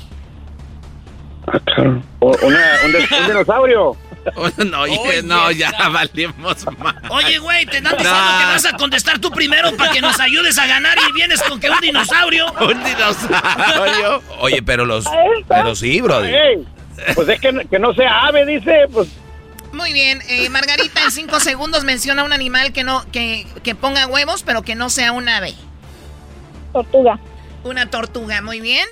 O- 2.20 2.36
una- 2.42 2.72
un, 2.84 2.92
de- 2.92 2.98
un 3.20 3.26
dinosaurio. 3.26 3.96
no, 4.58 4.80
oye, 4.82 5.22
no, 5.22 5.50
ya 5.52 5.72
valimos 5.90 6.66
más. 6.78 6.94
Oye, 7.08 7.38
güey, 7.38 7.64
te 7.64 7.78
están 7.78 7.96
diciendo 7.96 8.20
No. 8.20 8.38
que 8.38 8.44
vas 8.44 8.64
a 8.66 8.72
contestar 8.76 9.18
tú 9.20 9.30
primero 9.30 9.74
para 9.76 9.90
que 9.90 10.02
nos 10.02 10.20
ayudes 10.20 10.58
a 10.58 10.66
ganar 10.66 10.98
y 11.08 11.12
vienes 11.12 11.42
con 11.42 11.58
que 11.58 11.70
un 11.70 11.80
dinosaurio. 11.80 12.46
Un 12.60 12.84
dinosaurio. 12.84 14.22
Oye, 14.40 14.62
pero 14.62 14.84
los. 14.84 15.06
Pero 15.48 15.74
sí, 15.74 16.00
brody. 16.02 16.28
Ey, 16.28 16.66
pues 17.14 17.28
es 17.28 17.40
que, 17.40 17.66
que 17.70 17.78
no 17.78 17.94
sea 17.94 18.26
ave, 18.26 18.44
dice. 18.44 18.86
Pues 18.92 19.08
Muy 19.72 19.94
bien, 19.94 20.20
eh, 20.28 20.50
Margarita, 20.50 21.02
en 21.04 21.10
cinco 21.12 21.40
segundos 21.40 21.84
menciona 21.84 22.24
un 22.24 22.32
animal 22.34 22.72
que 22.74 22.84
no 22.84 23.06
que, 23.10 23.46
que 23.62 23.74
ponga 23.74 24.06
huevos 24.08 24.42
pero 24.42 24.60
que 24.62 24.74
no 24.74 24.90
sea 24.90 25.12
un 25.12 25.28
ave. 25.30 25.54
Tortuga. 26.72 27.18
Una 27.64 27.90
tortuga, 27.90 28.40
muy 28.42 28.60
bien. 28.60 28.86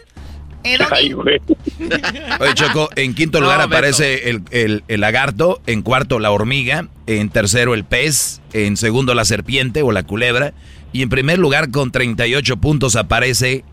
Doggy, 0.65 0.85
Ay, 0.91 1.13
güey. 1.13 1.41
Oye, 2.41 2.55
Choco, 2.55 2.89
en 2.97 3.15
quinto 3.15 3.41
lugar 3.41 3.59
No, 3.59 3.65
aparece 3.67 4.29
el, 4.31 4.43
el- 4.51 4.83
el 4.89 5.01
lagarto, 5.01 5.61
en 5.69 5.83
cuarto 5.83 6.19
la 6.19 6.33
hormiga, 6.33 6.89
en 7.07 7.29
tercero 7.29 7.73
el 7.75 7.85
pez, 7.85 8.41
en 8.53 8.77
segundo 8.77 9.15
la 9.15 9.25
serpiente 9.25 9.83
o 9.83 9.93
la 9.93 10.03
culebra, 10.03 10.55
y 10.93 11.03
en 11.03 11.09
primer 11.09 11.39
lugar 11.39 11.71
con 11.71 11.93
38 11.93 12.57
puntos 12.57 12.97
aparece 12.97 13.65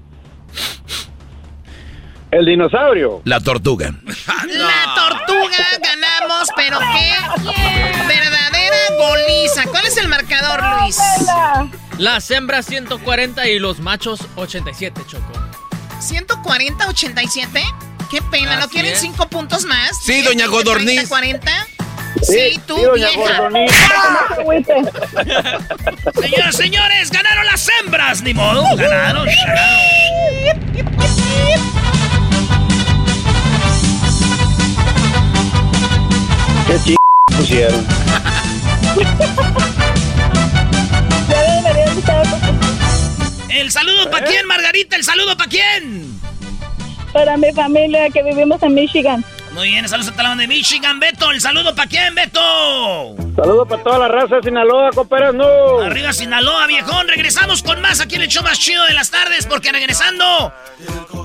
El 2.31 2.45
dinosaurio. 2.45 3.21
la 3.25 3.39
tortuga. 3.39 3.93
La 4.47 4.95
tortuga 4.95 5.57
ganamos, 5.81 6.47
pero 6.55 6.77
qué 6.79 7.13
verdadera 7.41 8.02
goliza. 9.07 9.63
¿Cuál 9.69 9.85
es 9.85 9.97
el 9.97 10.07
marcador, 10.07 10.61
Luis? 10.81 10.97
Las 11.97 12.29
hembras 12.31 12.65
140 12.65 13.47
y 13.47 13.59
los 13.59 13.79
machos 13.79 14.21
87, 14.35 15.01
Choco. 15.07 15.31
140-87. 15.99 17.63
Qué 18.09 18.21
pena, 18.23 18.55
¿no 18.57 18.65
Así 18.65 18.69
quieren 18.73 18.93
es. 18.93 18.99
cinco 18.99 19.27
puntos 19.27 19.65
más? 19.65 19.97
Sí, 20.01 20.21
doña 20.21 20.47
Godorniz. 20.47 21.07
40? 21.07 21.67
Sí, 22.21 22.33
Sí, 22.53 22.61
tú, 22.67 22.75
sí, 22.77 22.83
doña 22.83 23.07
vieja. 23.09 23.49
Señoras, 26.21 26.55
señores, 26.55 27.11
ganaron 27.11 27.45
las 27.45 27.67
hembras, 27.79 28.21
ni 28.21 28.33
modo. 28.33 28.63
Ganaron, 28.77 29.25
ganaron. 29.25 29.79
Qué 36.67 36.77
ch... 36.79 36.95
pusieron. 37.37 37.85
¿El 43.49 43.71
saludo 43.71 44.09
para 44.11 44.25
quién, 44.25 44.45
Margarita? 44.45 44.95
¿El 44.95 45.03
saludo 45.03 45.35
para 45.37 45.49
quién? 45.49 46.19
Para 47.11 47.37
mi 47.37 47.51
familia 47.53 48.09
que 48.09 48.23
vivimos 48.23 48.61
en 48.61 48.73
Michigan. 48.73 49.25
Muy 49.53 49.69
bien, 49.69 49.87
saludos 49.87 50.11
a 50.11 50.15
Talán 50.15 50.37
de 50.39 50.47
Michigan, 50.47 50.99
Beto. 50.99 51.31
¿El 51.31 51.39
saludo 51.39 51.75
para 51.75 51.87
quién, 51.87 52.15
Beto? 52.15 53.15
Saludos 53.35 53.67
para 53.67 53.83
toda 53.83 53.99
la 53.99 54.07
raza 54.07 54.37
de 54.37 54.43
Sinaloa, 54.43 54.89
compadres, 54.91 55.33
no. 55.33 55.79
Arriba 55.79 56.11
Sinaloa, 56.11 56.65
viejón. 56.67 57.07
Regresamos 57.07 57.61
con 57.61 57.79
más 57.81 58.01
aquí 58.01 58.15
en 58.15 58.23
el 58.23 58.27
show 58.29 58.43
más 58.43 58.59
chido 58.59 58.83
de 58.85 58.93
las 58.93 59.11
tardes, 59.11 59.45
porque 59.45 59.71
regresando, 59.71 60.53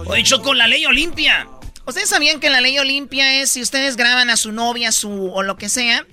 hoy 0.07 0.21
hecho 0.21 0.43
con 0.43 0.59
la 0.59 0.69
ley 0.69 0.85
Olimpia. 0.87 1.49
¿Ustedes 1.87 2.11
sabían 2.11 2.39
que 2.39 2.51
la 2.51 2.61
ley 2.61 2.79
Olimpia 2.79 3.41
es 3.41 3.51
si 3.51 3.63
ustedes 3.63 3.97
graban 3.97 4.29
a 4.29 4.37
su 4.37 4.53
novia, 4.53 4.93
su 4.93 5.33
o 5.33 5.43
lo 5.43 5.57
que 5.57 5.71
sea, 5.71 6.07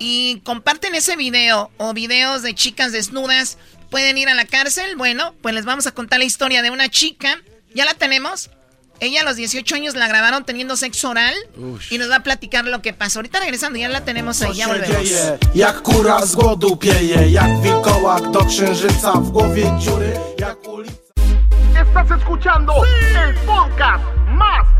y 0.00 0.40
comparten 0.40 0.96
ese 0.96 1.14
video 1.14 1.70
o 1.76 1.92
videos 1.92 2.42
de 2.42 2.54
chicas 2.54 2.90
desnudas, 2.90 3.58
pueden 3.90 4.18
ir 4.18 4.28
a 4.28 4.34
la 4.34 4.46
cárcel? 4.46 4.96
Bueno, 4.96 5.34
pues 5.42 5.54
les 5.54 5.64
vamos 5.64 5.86
a 5.86 5.92
contar 5.92 6.18
la 6.18 6.24
historia 6.24 6.62
de 6.62 6.70
una 6.70 6.88
chica. 6.88 7.40
¿Ya 7.74 7.84
la 7.84 7.94
tenemos? 7.94 8.50
Ella 8.98 9.20
a 9.20 9.24
los 9.24 9.36
18 9.36 9.74
años 9.74 9.94
la 9.94 10.08
grabaron 10.08 10.44
teniendo 10.44 10.76
sexo 10.76 11.10
oral 11.10 11.34
y 11.90 11.98
nos 11.98 12.10
va 12.10 12.16
a 12.16 12.22
platicar 12.22 12.64
lo 12.64 12.82
que 12.82 12.92
pasó. 12.92 13.20
Ahorita 13.20 13.40
regresando, 13.40 13.78
ya 13.78 13.88
la 13.88 14.04
tenemos 14.04 14.40
ahí, 14.42 14.54
ya 14.54 14.68
volvemos. 14.68 14.96
Estás 21.78 22.10
escuchando 22.10 22.74
el 22.84 23.34
podcast 23.46 24.04
más 24.28 24.79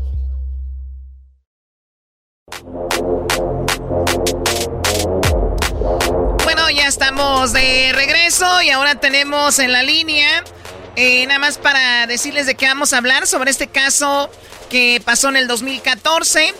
Bueno, 6.43 6.69
ya 6.69 6.87
estamos 6.87 7.53
de 7.53 7.91
regreso 7.93 8.61
y 8.61 8.69
ahora 8.69 8.95
tenemos 8.95 9.59
en 9.59 9.71
la 9.71 9.83
línea, 9.83 10.43
eh, 10.95 11.25
nada 11.27 11.39
más 11.39 11.57
para 11.57 12.07
decirles 12.07 12.45
de 12.45 12.55
qué 12.55 12.67
vamos 12.67 12.93
a 12.93 12.97
hablar 12.97 13.27
sobre 13.27 13.51
este 13.51 13.67
caso 13.67 14.29
que 14.69 15.01
pasó 15.03 15.29
en 15.29 15.37
el 15.37 15.47
2014 15.47 16.53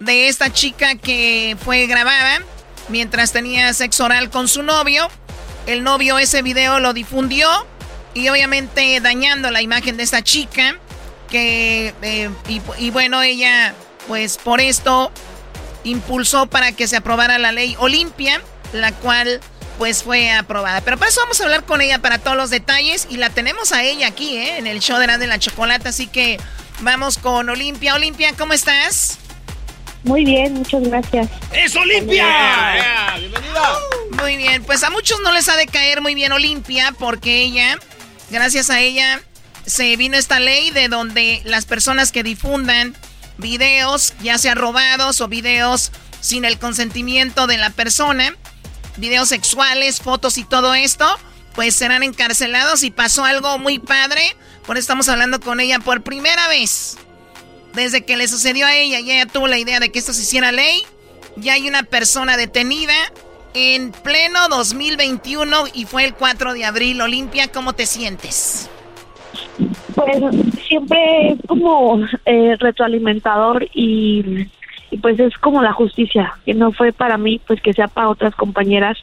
de 0.00 0.28
esta 0.28 0.52
chica 0.52 0.96
que 0.96 1.56
fue 1.64 1.86
grabada 1.86 2.42
mientras 2.88 3.32
tenía 3.32 3.72
sexo 3.74 4.04
oral 4.04 4.30
con 4.30 4.48
su 4.48 4.62
novio. 4.62 5.08
El 5.66 5.82
novio 5.82 6.18
ese 6.18 6.42
video 6.42 6.80
lo 6.80 6.92
difundió 6.92 7.48
y 8.12 8.28
obviamente 8.28 9.00
dañando 9.00 9.50
la 9.50 9.62
imagen 9.62 9.96
de 9.96 10.02
esta 10.02 10.22
chica 10.22 10.78
que 11.30 11.94
eh, 12.02 12.30
y, 12.48 12.60
y 12.78 12.90
bueno 12.90 13.22
ella 13.22 13.74
pues 14.06 14.36
por 14.36 14.60
esto 14.60 15.10
impulsó 15.84 16.46
para 16.46 16.72
que 16.72 16.88
se 16.88 16.96
aprobara 16.96 17.38
la 17.38 17.52
ley 17.52 17.76
Olimpia, 17.78 18.40
la 18.72 18.92
cual 18.92 19.40
pues 19.78 20.02
fue 20.02 20.30
aprobada. 20.30 20.80
Pero 20.80 20.98
para 20.98 21.10
eso 21.10 21.20
vamos 21.20 21.40
a 21.40 21.44
hablar 21.44 21.64
con 21.64 21.80
ella 21.80 21.98
para 22.00 22.18
todos 22.18 22.36
los 22.36 22.50
detalles 22.50 23.06
y 23.10 23.16
la 23.16 23.30
tenemos 23.30 23.72
a 23.72 23.82
ella 23.82 24.08
aquí, 24.08 24.36
¿eh? 24.36 24.58
En 24.58 24.66
el 24.66 24.80
show 24.80 24.98
de 24.98 25.06
la 25.06 25.18
de 25.18 25.26
la 25.26 25.38
chocolate, 25.38 25.88
así 25.88 26.06
que 26.06 26.38
vamos 26.80 27.18
con 27.18 27.48
Olimpia. 27.48 27.94
Olimpia, 27.94 28.32
¿cómo 28.36 28.52
estás? 28.52 29.18
Muy 30.04 30.24
bien, 30.24 30.54
muchas 30.54 30.82
gracias. 30.82 31.28
¡Es 31.52 31.74
Olimpia! 31.76 32.26
Muy 34.20 34.36
bien, 34.36 34.62
pues 34.62 34.82
a 34.82 34.90
muchos 34.90 35.20
no 35.22 35.32
les 35.32 35.48
ha 35.48 35.56
de 35.56 35.66
caer 35.66 36.02
muy 36.02 36.14
bien 36.14 36.30
Olimpia 36.32 36.94
porque 36.98 37.42
ella, 37.42 37.78
gracias 38.30 38.68
a 38.68 38.80
ella, 38.80 39.22
se 39.64 39.96
vino 39.96 40.16
esta 40.16 40.40
ley 40.40 40.70
de 40.70 40.88
donde 40.88 41.40
las 41.44 41.64
personas 41.64 42.12
que 42.12 42.22
difundan 42.22 42.94
videos, 43.38 44.14
ya 44.22 44.38
sea 44.38 44.54
robados 44.54 45.20
o 45.20 45.28
videos 45.28 45.92
sin 46.20 46.44
el 46.44 46.58
consentimiento 46.58 47.46
de 47.46 47.58
la 47.58 47.70
persona, 47.70 48.34
videos 48.96 49.28
sexuales, 49.28 50.00
fotos 50.00 50.38
y 50.38 50.44
todo 50.44 50.74
esto, 50.74 51.06
pues 51.54 51.74
serán 51.74 52.02
encarcelados 52.02 52.82
y 52.82 52.90
pasó 52.90 53.24
algo 53.24 53.58
muy 53.58 53.78
padre. 53.78 54.36
Por 54.66 54.76
eso 54.76 54.84
estamos 54.84 55.08
hablando 55.08 55.40
con 55.40 55.60
ella 55.60 55.78
por 55.78 56.02
primera 56.02 56.48
vez. 56.48 56.96
Desde 57.74 58.04
que 58.04 58.16
le 58.16 58.28
sucedió 58.28 58.66
a 58.66 58.74
ella 58.74 59.00
y 59.00 59.10
ella 59.10 59.26
tuvo 59.26 59.48
la 59.48 59.58
idea 59.58 59.80
de 59.80 59.90
que 59.90 59.98
esto 59.98 60.12
se 60.12 60.22
hiciera 60.22 60.52
ley, 60.52 60.82
ya 61.36 61.54
hay 61.54 61.68
una 61.68 61.82
persona 61.82 62.36
detenida 62.36 62.94
en 63.52 63.92
pleno 63.92 64.48
2021 64.48 65.64
y 65.74 65.84
fue 65.84 66.04
el 66.04 66.14
4 66.14 66.54
de 66.54 66.64
abril. 66.64 67.00
Olimpia, 67.00 67.48
¿cómo 67.48 67.72
te 67.72 67.86
sientes? 67.86 68.68
Pues 69.94 70.53
siempre 70.66 71.32
es 71.32 71.38
como 71.46 72.00
eh, 72.26 72.56
retroalimentador 72.58 73.66
y, 73.74 74.46
pues 75.02 75.18
es 75.18 75.36
como 75.38 75.60
la 75.60 75.72
justicia, 75.72 76.34
que 76.44 76.54
no 76.54 76.70
fue 76.70 76.92
para 76.92 77.18
mí, 77.18 77.40
pues 77.44 77.60
que 77.60 77.72
sea 77.72 77.88
para 77.88 78.08
otras 78.08 78.34
compañeras 78.36 78.96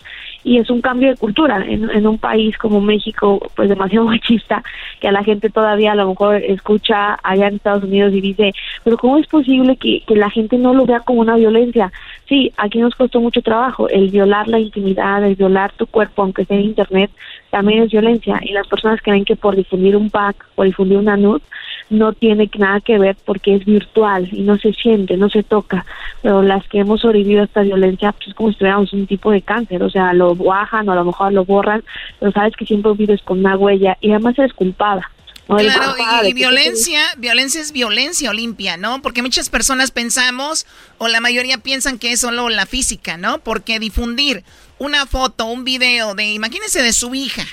y 0.44 0.58
es 0.58 0.70
un 0.70 0.82
cambio 0.82 1.10
de 1.10 1.18
cultura 1.18 1.66
en, 1.68 1.90
en 1.90 2.08
un 2.08 2.18
país 2.18 2.58
como 2.58 2.80
México, 2.80 3.40
pues 3.56 3.68
demasiado 3.68 4.06
machista, 4.08 4.64
que 5.00 5.10
a 5.10 5.12
la 5.12 5.24
gente 5.24 5.50
todavía 5.50 5.92
a 5.92 5.96
lo 5.96 6.08
mejor 6.08 6.36
escucha 6.38 7.20
allá 7.24 7.48
en 7.48 7.56
Estados 7.56 7.84
Unidos 7.84 8.14
y 8.14 8.22
dice, 8.22 8.54
pero 8.84 8.98
¿cómo 8.98 9.18
es 9.18 9.28
posible 9.28 9.76
que, 9.76 10.02
que 10.08 10.16
la 10.16 10.30
gente 10.30 10.58
no 10.58 10.74
lo 10.74 10.86
vea 10.86 11.02
como 11.02 11.22
una 11.22 11.36
violencia? 11.36 11.92
Sí, 12.28 12.54
aquí 12.56 12.80
nos 12.80 12.96
costó 12.96 13.20
mucho 13.20 13.42
trabajo, 13.42 13.90
el 13.90 14.10
violar 14.10 14.48
la 14.48 14.60
intimidad, 14.60 15.24
el 15.26 15.36
violar 15.36 15.74
tu 15.74 15.88
cuerpo, 15.88 16.22
aunque 16.22 16.46
sea 16.46 16.58
en 16.58 16.64
internet, 16.64 17.12
también 17.52 17.84
es 17.84 17.92
violencia 17.92 18.40
y 18.42 18.54
las 18.54 18.66
personas 18.68 19.02
creen 19.02 19.26
que 19.26 19.36
por 19.36 19.56
difundir 19.56 19.96
un 19.96 20.10
pack, 20.10 20.48
por 20.56 20.66
difundir 20.66 20.98
una 20.98 21.18
nud, 21.18 21.42
no 21.90 22.14
tiene 22.14 22.50
nada 22.58 22.80
que 22.80 22.98
ver 22.98 23.18
porque 23.26 23.56
es 23.56 23.66
virtual 23.66 24.30
y 24.32 24.42
no 24.42 24.58
se 24.58 24.74
siente, 24.74 25.18
no 25.18 25.30
se 25.30 25.44
toca, 25.44 25.86
pero 26.22 26.42
las 26.42 26.66
que 26.68 26.80
hemos 26.80 27.02
sobrevivido 27.02 27.42
a 27.42 27.46
esta 27.46 27.62
violencia, 27.62 28.14
pues 28.14 28.30
es 28.30 28.34
como 28.34 28.50
si 28.52 28.58
tuviéramos 28.58 28.94
un 28.94 29.06
tipo 29.06 29.30
de 29.30 29.42
cáncer, 29.42 29.84
o 29.84 29.90
sea, 29.90 30.14
lo 30.14 30.34
bajan 30.34 30.88
o 30.88 30.94
a 30.94 30.96
lo 30.96 31.06
mejor 31.06 31.34
lo 31.34 31.44
borran, 31.44 31.84
pero 32.20 32.32
sabes 32.32 32.56
que 32.56 32.66
siempre 32.66 32.94
vives 32.94 33.22
con 33.22 33.40
una 33.40 33.58
huella 33.58 33.98
y 34.00 34.12
además 34.12 34.40
eres 34.40 34.54
culpada. 34.54 35.12
Claro, 35.48 35.96
y, 36.24 36.34
violencia, 36.34 37.02
violencia 37.18 37.60
es 37.60 37.74
violencia 37.74 38.30
Olimpia, 38.30 38.78
¿no? 38.78 39.02
Porque 39.02 39.22
muchas 39.22 39.50
personas 39.50 39.92
pensamos, 39.92 40.66
o 40.98 41.10
la 41.10 41.20
mayoría 41.20 41.58
piensan 41.58 42.00
que 42.00 42.14
es 42.14 42.22
solo 42.22 42.48
la 42.48 42.66
física, 42.66 43.18
¿no? 43.18 43.40
Porque 43.40 43.80
difundir 43.80 44.46
una 44.82 45.06
foto, 45.06 45.46
un 45.46 45.64
video 45.64 46.16
de, 46.16 46.34
imagínense, 46.34 46.82
de 46.82 46.92
su 46.92 47.14
hija, 47.14 47.46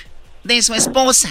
de 0.43 0.63
su 0.63 0.73
esposa, 0.73 1.29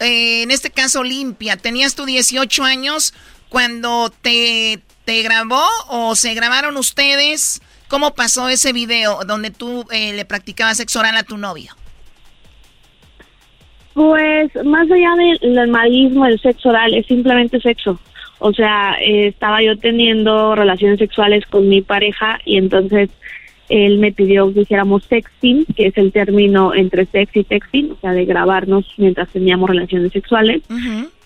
eh, 0.00 0.42
en 0.42 0.50
este 0.50 0.70
caso 0.70 1.00
Olimpia, 1.00 1.58
tenías 1.58 1.94
tú 1.94 2.06
18 2.06 2.64
años 2.64 3.12
cuando 3.50 4.10
te, 4.22 4.80
te 5.04 5.22
grabó 5.22 5.62
o 5.88 6.16
se 6.16 6.32
grabaron 6.32 6.78
ustedes, 6.78 7.60
¿cómo 7.88 8.14
pasó 8.14 8.48
ese 8.48 8.72
video 8.72 9.20
donde 9.26 9.50
tú 9.50 9.84
eh, 9.90 10.14
le 10.14 10.24
practicabas 10.24 10.78
sexo 10.78 11.00
oral 11.00 11.18
a 11.18 11.22
tu 11.22 11.36
novio? 11.36 11.74
Pues 13.92 14.50
más 14.64 14.90
allá 14.90 15.14
del 15.16 15.54
normalismo, 15.54 16.24
del 16.24 16.40
sexo 16.40 16.70
oral, 16.70 16.94
es 16.94 17.04
simplemente 17.06 17.60
sexo. 17.60 18.00
O 18.38 18.54
sea, 18.54 18.96
eh, 19.02 19.28
estaba 19.28 19.62
yo 19.62 19.76
teniendo 19.76 20.54
relaciones 20.54 20.98
sexuales 20.98 21.44
con 21.44 21.68
mi 21.68 21.82
pareja 21.82 22.38
y 22.46 22.56
entonces 22.56 23.10
él 23.68 23.98
me 23.98 24.12
pidió 24.12 24.52
que 24.52 24.60
hiciéramos 24.60 25.04
sexting, 25.04 25.64
que 25.76 25.86
es 25.86 25.98
el 25.98 26.12
término 26.12 26.74
entre 26.74 27.06
sex 27.06 27.34
y 27.34 27.44
texting, 27.44 27.92
o 27.92 27.96
sea, 28.00 28.12
de 28.12 28.24
grabarnos 28.24 28.86
mientras 28.96 29.28
teníamos 29.30 29.70
relaciones 29.70 30.12
sexuales. 30.12 30.62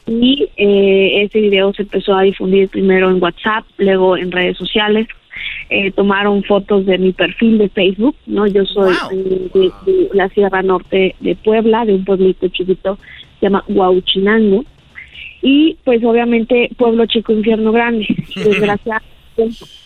Y 0.06 0.48
eh, 0.56 1.22
ese 1.22 1.40
video 1.40 1.72
se 1.74 1.82
empezó 1.82 2.14
a 2.14 2.22
difundir 2.22 2.68
primero 2.68 3.10
en 3.10 3.22
WhatsApp, 3.22 3.64
luego 3.78 4.16
en 4.16 4.32
redes 4.32 4.56
sociales. 4.56 5.06
Eh, 5.68 5.92
tomaron 5.92 6.42
fotos 6.42 6.84
de 6.84 6.98
mi 6.98 7.12
perfil 7.12 7.58
de 7.58 7.68
Facebook, 7.68 8.16
¿no? 8.26 8.46
Yo 8.46 8.64
soy 8.64 8.94
de, 9.12 9.70
de 9.86 10.08
la 10.12 10.28
Sierra 10.30 10.62
Norte 10.62 11.14
de 11.20 11.36
Puebla, 11.36 11.84
de 11.84 11.94
un 11.94 12.04
pueblito 12.04 12.48
chiquito, 12.48 12.98
se 13.38 13.46
llama 13.46 13.64
Huauchinango. 13.68 14.64
Y 15.42 15.76
pues 15.84 16.02
obviamente 16.04 16.70
pueblo 16.76 17.06
chico, 17.06 17.32
infierno 17.32 17.72
grande. 17.72 18.06
Desgraciadamente 18.34 19.00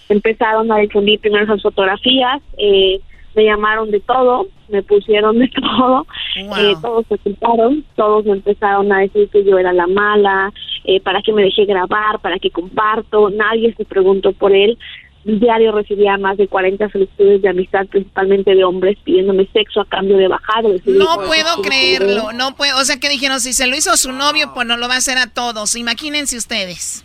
empezaron 0.08 0.70
a 0.70 0.78
difundir 0.78 1.20
primero 1.20 1.44
esas 1.44 1.62
fotografías, 1.62 2.42
eh, 2.58 3.00
me 3.34 3.44
llamaron 3.44 3.90
de 3.90 4.00
todo, 4.00 4.46
me 4.68 4.82
pusieron 4.82 5.38
de 5.38 5.48
todo, 5.60 6.06
eh, 6.36 6.74
todos 6.80 7.06
se 7.08 7.18
culparon, 7.18 7.84
todos 7.96 8.24
me 8.24 8.32
empezaron 8.32 8.92
a 8.92 9.00
decir 9.00 9.28
que 9.28 9.44
yo 9.44 9.58
era 9.58 9.72
la 9.72 9.86
mala, 9.86 10.52
eh, 10.84 11.00
para 11.00 11.22
que 11.22 11.32
me 11.32 11.42
dejé 11.42 11.64
grabar, 11.64 12.20
para 12.20 12.38
que 12.38 12.50
comparto, 12.50 13.30
nadie 13.30 13.74
se 13.74 13.84
preguntó 13.84 14.32
por 14.32 14.52
él. 14.52 14.78
Diario 15.24 15.72
recibía 15.72 16.18
más 16.18 16.36
de 16.36 16.46
40 16.46 16.90
solicitudes 16.90 17.40
de 17.40 17.48
amistad, 17.48 17.86
principalmente 17.86 18.54
de 18.54 18.62
hombres, 18.62 18.98
pidiéndome 19.04 19.48
sexo 19.54 19.80
a 19.80 19.86
cambio 19.86 20.18
de 20.18 20.28
bajar 20.28 20.64
No 20.84 21.16
puedo 21.26 21.62
creerlo, 21.62 22.32
no 22.34 22.54
puedo, 22.54 22.78
o 22.78 22.84
sea 22.84 23.00
que 23.00 23.08
dijeron, 23.08 23.40
si 23.40 23.54
se 23.54 23.66
lo 23.66 23.74
hizo 23.74 23.90
a 23.90 23.96
su 23.96 24.12
novio, 24.12 24.52
pues 24.52 24.66
no 24.66 24.76
lo 24.76 24.86
va 24.86 24.94
a 24.94 24.98
hacer 24.98 25.16
a 25.16 25.28
todos, 25.28 25.76
imagínense 25.76 26.36
ustedes. 26.36 27.03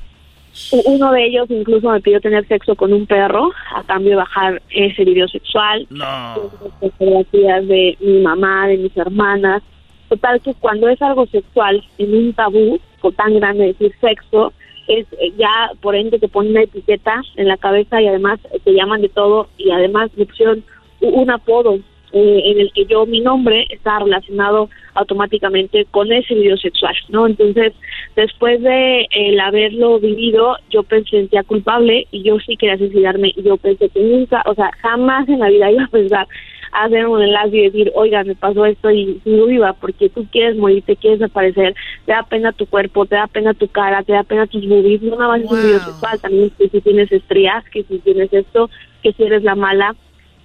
Uno 0.85 1.11
de 1.11 1.25
ellos 1.25 1.49
incluso 1.49 1.89
me 1.89 2.01
pidió 2.01 2.21
tener 2.21 2.47
sexo 2.47 2.75
con 2.75 2.93
un 2.93 3.05
perro 3.05 3.51
a 3.75 3.83
cambio 3.83 4.11
de 4.11 4.15
bajar 4.17 4.61
ese 4.69 5.03
video 5.03 5.27
sexual. 5.27 5.87
No. 5.89 6.51
Fotografías 6.79 7.67
de 7.67 7.97
mi 7.99 8.19
mamá, 8.19 8.67
de 8.67 8.77
mis 8.77 8.95
hermanas. 8.95 9.63
Total 10.09 10.41
que 10.41 10.53
cuando 10.55 10.89
es 10.89 11.01
algo 11.01 11.25
sexual 11.27 11.83
en 11.97 12.15
un 12.15 12.33
tabú 12.33 12.79
o 13.01 13.11
tan 13.11 13.35
grande 13.35 13.67
decir 13.67 13.93
sexo, 14.01 14.53
es 14.87 15.05
eh, 15.13 15.31
ya 15.37 15.71
por 15.81 15.95
ende 15.95 16.19
te 16.19 16.27
ponen 16.27 16.51
una 16.51 16.63
etiqueta 16.63 17.21
en 17.35 17.47
la 17.47 17.57
cabeza 17.57 18.01
y 18.01 18.07
además 18.07 18.39
te 18.63 18.73
llaman 18.73 19.01
de 19.01 19.09
todo 19.09 19.47
y 19.57 19.71
además 19.71 20.09
me 20.17 20.25
pusieron 20.25 20.63
un 21.01 21.29
apodo 21.29 21.79
eh, 22.11 22.41
en 22.45 22.59
el 22.59 22.71
que 22.73 22.85
yo 22.85 23.05
mi 23.05 23.19
nombre 23.21 23.67
está 23.69 23.99
relacionado 23.99 24.69
automáticamente 24.95 25.85
con 25.91 26.11
ese 26.11 26.33
video 26.33 26.57
sexual, 26.57 26.95
¿no? 27.09 27.27
Entonces, 27.27 27.73
después 28.15 28.61
de 28.61 29.07
el 29.11 29.39
haberlo 29.39 29.99
vivido, 29.99 30.57
yo 30.69 30.83
pensé 30.83 31.09
sentía 31.09 31.43
culpable 31.43 32.07
y 32.11 32.23
yo 32.23 32.39
sí 32.39 32.57
quería 32.57 32.77
suicidarme 32.77 33.33
y 33.35 33.43
yo 33.43 33.57
pensé 33.57 33.89
que 33.89 33.99
nunca, 34.01 34.43
o 34.45 34.53
sea, 34.53 34.71
jamás 34.81 35.27
en 35.29 35.39
la 35.39 35.49
vida 35.49 35.71
iba 35.71 35.83
a 35.83 35.87
pensar 35.87 36.27
hacer 36.71 37.07
un 37.07 37.21
enlace 37.21 37.57
y 37.57 37.63
decir, 37.63 37.91
oiga, 37.95 38.23
me 38.23 38.35
pasó 38.35 38.65
esto 38.65 38.91
y 38.91 39.19
sigo 39.23 39.45
viva 39.45 39.73
porque 39.73 40.09
tú 40.09 40.25
quieres 40.31 40.57
morir, 40.57 40.83
te 40.83 40.95
quieres 40.95 41.19
desaparecer, 41.19 41.75
te 42.05 42.11
da 42.11 42.23
pena 42.23 42.51
tu 42.51 42.65
cuerpo, 42.65 43.05
te 43.05 43.15
da 43.15 43.27
pena 43.27 43.53
tu 43.53 43.67
cara, 43.67 44.03
te 44.03 44.13
da 44.13 44.23
pena 44.23 44.47
tus 44.47 44.67
boobies, 44.67 45.01
no 45.01 45.15
nada 45.15 45.29
más 45.29 45.41
es 45.41 45.51
un 45.51 45.61
video 45.61 45.79
sexual, 45.79 46.19
también 46.19 46.51
que 46.57 46.69
si 46.69 46.81
tienes 46.81 47.11
estrías, 47.11 47.63
que 47.69 47.83
si 47.83 47.99
tienes 47.99 48.31
esto, 48.33 48.69
que 49.01 49.13
si 49.13 49.23
eres 49.23 49.43
la 49.43 49.55
mala. 49.55 49.95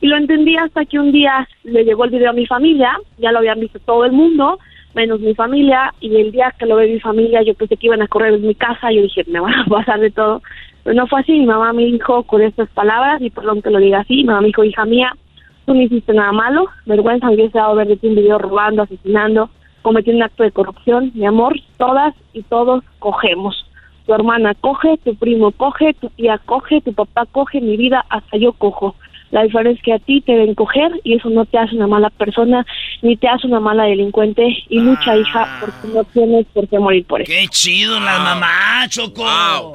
Y 0.01 0.07
lo 0.07 0.17
entendí 0.17 0.57
hasta 0.57 0.85
que 0.85 0.99
un 0.99 1.13
día 1.13 1.49
le 1.63 1.85
llegó 1.85 2.05
el 2.05 2.11
video 2.11 2.31
a 2.31 2.35
mi 2.35 2.47
familia, 2.47 2.99
ya 3.19 3.33
lo 3.33 3.39
habían 3.39 3.61
visto 3.61 3.79
todo 3.81 4.05
el 4.05 4.13
mundo, 4.13 4.59
menos 4.95 5.21
mi 5.21 5.35
familia, 5.35 5.93
y 6.01 6.15
el 6.17 6.33
día 6.33 6.55
que 6.59 6.67
lo 6.67 6.77
ve 6.77 6.89
mi 6.89 7.01
familia 7.01 7.43
yo 7.43 7.55
pensé 7.55 7.77
que 7.77 7.87
iban 7.87 8.03
a 8.03 8.09
correr 8.09 8.35
en 8.35 8.47
mi 8.47 8.55
casa, 8.55 8.93
yo 8.93 9.03
dije, 9.03 9.25
me 9.27 9.41
van 9.41 9.55
a 9.55 9.65
pasar 9.69 10.01
de 10.01 10.11
todo. 10.11 10.43
Pero 10.83 10.95
no 10.95 11.07
fue 11.07 11.21
así, 11.21 11.33
mi 11.33 11.47
mamá 11.47 11.73
me 11.73 11.85
dijo 11.85 12.23
con 12.25 12.43
estas 12.43 12.69
palabras, 12.71 13.21
y 13.23 13.31
perdón 13.31 13.63
que 13.63 13.71
lo 13.71 13.79
diga 13.79 14.01
así, 14.01 14.17
mi 14.17 14.25
mamá 14.25 14.43
me 14.43 14.49
dijo, 14.49 14.65
hija 14.65 14.85
mía, 14.85 15.17
tú 15.65 15.75
no 15.75 15.81
hiciste 15.81 16.13
nada 16.13 16.33
malo, 16.33 16.67
vergüenza 16.87 17.29
me 17.29 17.35
hubiese 17.35 17.59
dado 17.59 17.75
ver 17.75 17.89
de 17.89 18.09
un 18.09 18.15
video 18.15 18.39
robando, 18.39 18.83
asesinando, 18.83 19.51
cometiendo 19.83 20.19
un 20.19 20.25
acto 20.25 20.43
de 20.43 20.51
corrupción, 20.51 21.11
mi 21.15 21.27
amor, 21.27 21.55
todas 21.79 22.15
y 22.33 22.43
todos 22.43 22.85
cogemos. 22.99 23.67
Tu 24.07 24.13
hermana 24.13 24.55
coge, 24.55 24.99
tu 24.99 25.15
primo 25.15 25.51
coge, 25.53 25.95
tu 25.95 26.11
tía 26.11 26.39
coge, 26.45 26.83
tu 26.83 26.93
papá 26.93 27.25
coge, 27.27 27.61
mi 27.61 27.77
vida 27.77 28.05
hasta 28.11 28.37
yo 28.37 28.53
cojo. 28.53 28.95
La 29.35 29.43
diferencia 29.43 29.77
es 29.79 29.83
que 29.85 29.93
a 29.93 29.99
ti 29.99 30.21
te 30.21 30.33
ven 30.37 30.55
coger 30.55 30.93
y 31.03 31.15
eso 31.17 31.29
no 31.29 31.45
te 31.45 31.59
hace 31.59 31.75
una 31.75 31.89
mala 31.89 32.09
persona 32.11 32.65
ni 33.03 33.17
te 33.17 33.27
hace 33.27 33.49
una 33.49 33.59
mala 33.59 33.83
delincuente. 33.83 34.43
Y 34.69 34.79
lucha, 34.79 35.17
hija, 35.17 35.59
porque 35.61 35.89
no 35.93 36.05
tienes 36.05 36.47
por 36.55 36.69
qué 36.69 36.79
morir 36.79 37.05
por 37.05 37.21
eso. 37.21 37.33
Qué 37.33 37.49
chido 37.49 37.99
la 37.99 38.19
mamá, 38.21 38.87
Choco. 38.89 39.73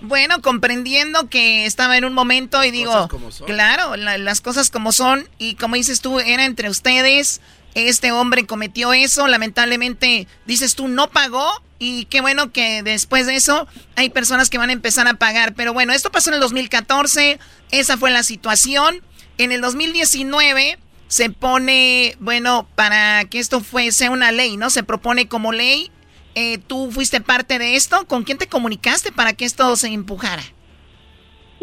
Bueno, 0.00 0.42
comprendiendo 0.42 1.28
que 1.30 1.66
estaba 1.66 1.96
en 1.96 2.04
un 2.04 2.14
momento 2.14 2.62
y 2.64 2.70
digo, 2.72 3.08
claro, 3.46 3.96
la- 3.96 4.18
las 4.18 4.40
cosas 4.40 4.70
como 4.70 4.90
son 4.90 5.22
y 5.38 5.54
como 5.54 5.76
dices 5.76 6.00
tú, 6.00 6.18
era 6.18 6.44
entre 6.44 6.68
ustedes, 6.68 7.40
este 7.76 8.12
hombre 8.12 8.46
cometió 8.46 8.92
eso, 8.92 9.26
lamentablemente 9.26 10.26
dices 10.46 10.74
tú 10.74 10.88
no 10.88 11.08
pagó 11.08 11.46
y 11.78 12.06
qué 12.06 12.20
bueno 12.20 12.52
que 12.52 12.82
después 12.82 13.26
de 13.26 13.36
eso 13.36 13.66
hay 13.96 14.10
personas 14.10 14.50
que 14.50 14.58
van 14.58 14.70
a 14.70 14.74
empezar 14.74 15.06
a 15.08 15.14
pagar, 15.14 15.54
pero 15.54 15.72
bueno, 15.72 15.92
esto 15.92 16.10
pasó 16.10 16.30
en 16.30 16.34
el 16.34 16.40
2014, 16.40 17.38
esa 17.70 17.96
fue 17.96 18.10
la 18.10 18.22
situación, 18.22 19.02
en 19.38 19.52
el 19.52 19.60
2019 19.60 20.78
se 21.08 21.30
pone, 21.30 22.16
bueno, 22.18 22.66
para 22.74 23.24
que 23.26 23.38
esto 23.38 23.60
fue, 23.60 23.92
sea 23.92 24.10
una 24.10 24.32
ley, 24.32 24.56
¿no? 24.56 24.70
Se 24.70 24.82
propone 24.82 25.28
como 25.28 25.52
ley 25.52 25.90
eh, 26.38 26.58
¿Tú 26.58 26.90
fuiste 26.90 27.22
parte 27.22 27.58
de 27.58 27.76
esto? 27.76 27.96
¿Con 28.06 28.22
quién 28.22 28.36
te 28.36 28.46
comunicaste 28.46 29.10
para 29.10 29.32
que 29.32 29.46
esto 29.46 29.74
se 29.74 29.88
empujara? 29.88 30.42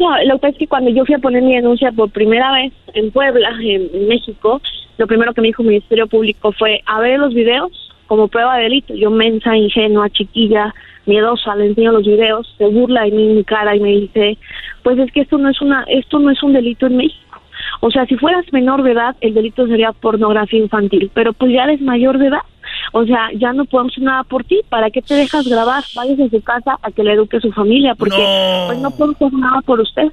No, 0.00 0.08
lo 0.24 0.40
que 0.40 0.48
es 0.48 0.58
que 0.58 0.66
cuando 0.66 0.90
yo 0.90 1.04
fui 1.04 1.14
a 1.14 1.20
poner 1.20 1.42
mi 1.42 1.54
denuncia 1.54 1.92
por 1.92 2.10
primera 2.10 2.50
vez 2.50 2.72
en 2.92 3.12
Puebla, 3.12 3.50
en 3.62 4.08
México, 4.08 4.60
lo 4.98 5.06
primero 5.06 5.34
que 5.34 5.40
me 5.40 5.48
dijo 5.48 5.62
el 5.62 5.68
Ministerio 5.68 6.06
Público 6.06 6.52
fue 6.52 6.82
a 6.86 7.00
ver 7.00 7.18
los 7.18 7.34
videos 7.34 7.92
como 8.06 8.28
prueba 8.28 8.56
de 8.56 8.64
delito. 8.64 8.94
Yo 8.94 9.10
mensa, 9.10 9.56
ingenua, 9.56 10.10
chiquilla, 10.10 10.74
miedosa, 11.06 11.54
le 11.56 11.66
enseño 11.66 11.92
los 11.92 12.04
videos, 12.06 12.54
se 12.58 12.66
burla 12.66 13.02
de 13.04 13.10
mí 13.10 13.22
en 13.30 13.36
mi 13.36 13.44
cara 13.44 13.74
y 13.76 13.80
me 13.80 13.90
dice, 13.90 14.38
pues 14.82 14.98
es 14.98 15.10
que 15.12 15.22
esto 15.22 15.38
no 15.38 15.48
es 15.48 15.60
una, 15.60 15.84
esto 15.88 16.18
no 16.18 16.30
es 16.30 16.42
un 16.42 16.52
delito 16.52 16.86
en 16.86 16.96
México. 16.96 17.40
O 17.80 17.90
sea, 17.90 18.06
si 18.06 18.16
fueras 18.16 18.44
menor 18.52 18.82
de 18.82 18.92
edad, 18.92 19.16
el 19.20 19.34
delito 19.34 19.66
sería 19.66 19.92
pornografía 19.92 20.60
infantil, 20.60 21.10
pero 21.12 21.32
pues 21.32 21.52
ya 21.52 21.64
eres 21.64 21.80
mayor 21.80 22.18
de 22.18 22.28
edad. 22.28 22.42
O 22.92 23.04
sea, 23.04 23.30
ya 23.34 23.52
no 23.52 23.64
podemos 23.64 23.92
hacer 23.92 24.04
nada 24.04 24.22
por 24.24 24.44
ti. 24.44 24.60
¿Para 24.68 24.90
qué 24.90 25.02
te 25.02 25.14
dejas 25.14 25.46
grabar? 25.48 25.82
Vayas 25.96 26.20
a 26.20 26.28
su 26.28 26.40
casa 26.42 26.78
a 26.82 26.90
que 26.90 27.02
le 27.02 27.12
eduque 27.12 27.38
a 27.38 27.40
su 27.40 27.50
familia, 27.52 27.94
porque 27.94 28.16
No. 28.22 28.66
pues 28.66 28.78
no 28.80 28.90
podemos 28.90 29.16
hacer 29.16 29.32
nada 29.38 29.60
por 29.62 29.80
usted. 29.80 30.08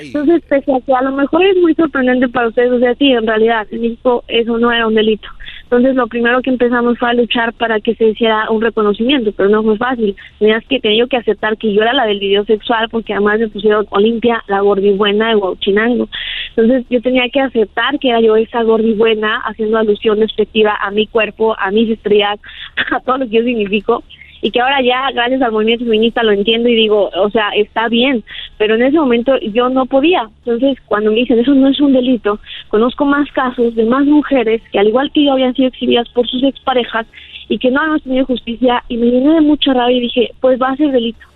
Entonces, 0.00 0.42
pese 0.48 0.72
a 0.72 0.80
que 0.80 0.94
a 0.94 1.02
lo 1.02 1.12
mejor 1.12 1.44
es 1.44 1.56
muy 1.56 1.74
sorprendente 1.74 2.28
para 2.28 2.48
ustedes, 2.48 2.72
o 2.72 2.78
sea, 2.78 2.94
sí, 2.94 3.12
en 3.12 3.26
realidad, 3.26 3.66
en 3.70 3.80
México 3.80 4.24
eso 4.28 4.58
no 4.58 4.72
era 4.72 4.86
un 4.86 4.94
delito. 4.94 5.28
Entonces 5.70 5.96
lo 5.96 6.06
primero 6.06 6.40
que 6.40 6.48
empezamos 6.48 6.98
fue 6.98 7.10
a 7.10 7.12
luchar 7.12 7.52
para 7.52 7.78
que 7.78 7.94
se 7.94 8.06
hiciera 8.06 8.50
un 8.50 8.62
reconocimiento, 8.62 9.32
pero 9.32 9.50
no 9.50 9.62
fue 9.62 9.76
fácil. 9.76 10.16
Tenías 10.38 10.64
que 10.66 10.80
tenía 10.80 11.06
que 11.06 11.18
aceptar 11.18 11.58
que 11.58 11.74
yo 11.74 11.82
era 11.82 11.92
la 11.92 12.06
del 12.06 12.20
video 12.20 12.42
sexual 12.46 12.88
porque 12.88 13.12
además 13.12 13.38
me 13.38 13.48
pusieron 13.48 13.86
Olimpia, 13.90 14.42
la 14.46 14.60
gordibuena 14.60 15.28
de 15.28 15.36
Huachinango. 15.36 16.08
Entonces 16.56 16.86
yo 16.88 17.02
tenía 17.02 17.28
que 17.28 17.40
aceptar 17.40 17.98
que 17.98 18.08
era 18.08 18.22
yo 18.22 18.36
esa 18.36 18.62
gordibuena 18.62 19.42
haciendo 19.44 19.76
alusión 19.76 20.18
respectiva 20.20 20.74
a 20.80 20.90
mi 20.90 21.06
cuerpo, 21.06 21.54
a 21.58 21.70
mis 21.70 21.90
estrellas, 21.90 22.40
a 22.90 23.00
todo 23.00 23.18
lo 23.18 23.28
que 23.28 23.36
yo 23.36 23.42
significo 23.42 24.02
y 24.42 24.50
que 24.50 24.60
ahora 24.60 24.80
ya 24.82 25.10
gracias 25.12 25.42
al 25.42 25.52
movimiento 25.52 25.84
feminista 25.84 26.22
lo 26.22 26.32
entiendo 26.32 26.68
y 26.68 26.74
digo, 26.74 27.10
o 27.14 27.30
sea, 27.30 27.50
está 27.56 27.88
bien, 27.88 28.24
pero 28.56 28.74
en 28.74 28.82
ese 28.82 28.98
momento 28.98 29.38
yo 29.38 29.68
no 29.68 29.86
podía. 29.86 30.28
Entonces, 30.44 30.78
cuando 30.86 31.10
me 31.10 31.18
dicen, 31.18 31.38
eso 31.38 31.54
no 31.54 31.68
es 31.68 31.80
un 31.80 31.92
delito, 31.92 32.38
conozco 32.68 33.04
más 33.04 33.30
casos 33.32 33.74
de 33.74 33.84
más 33.84 34.04
mujeres 34.06 34.62
que 34.72 34.78
al 34.78 34.88
igual 34.88 35.10
que 35.12 35.24
yo 35.24 35.32
habían 35.32 35.54
sido 35.54 35.68
exhibidas 35.68 36.08
por 36.10 36.26
sus 36.26 36.42
exparejas 36.42 37.06
y 37.48 37.58
que 37.58 37.70
no 37.70 37.80
han 37.80 38.00
tenido 38.00 38.26
justicia 38.26 38.82
y 38.88 38.96
me 38.96 39.06
llené 39.06 39.34
de 39.34 39.40
mucha 39.40 39.72
rabia 39.72 39.96
y 39.96 40.00
dije, 40.00 40.30
pues 40.40 40.60
va 40.60 40.70
a 40.70 40.76
ser 40.76 40.90
delito 40.90 41.27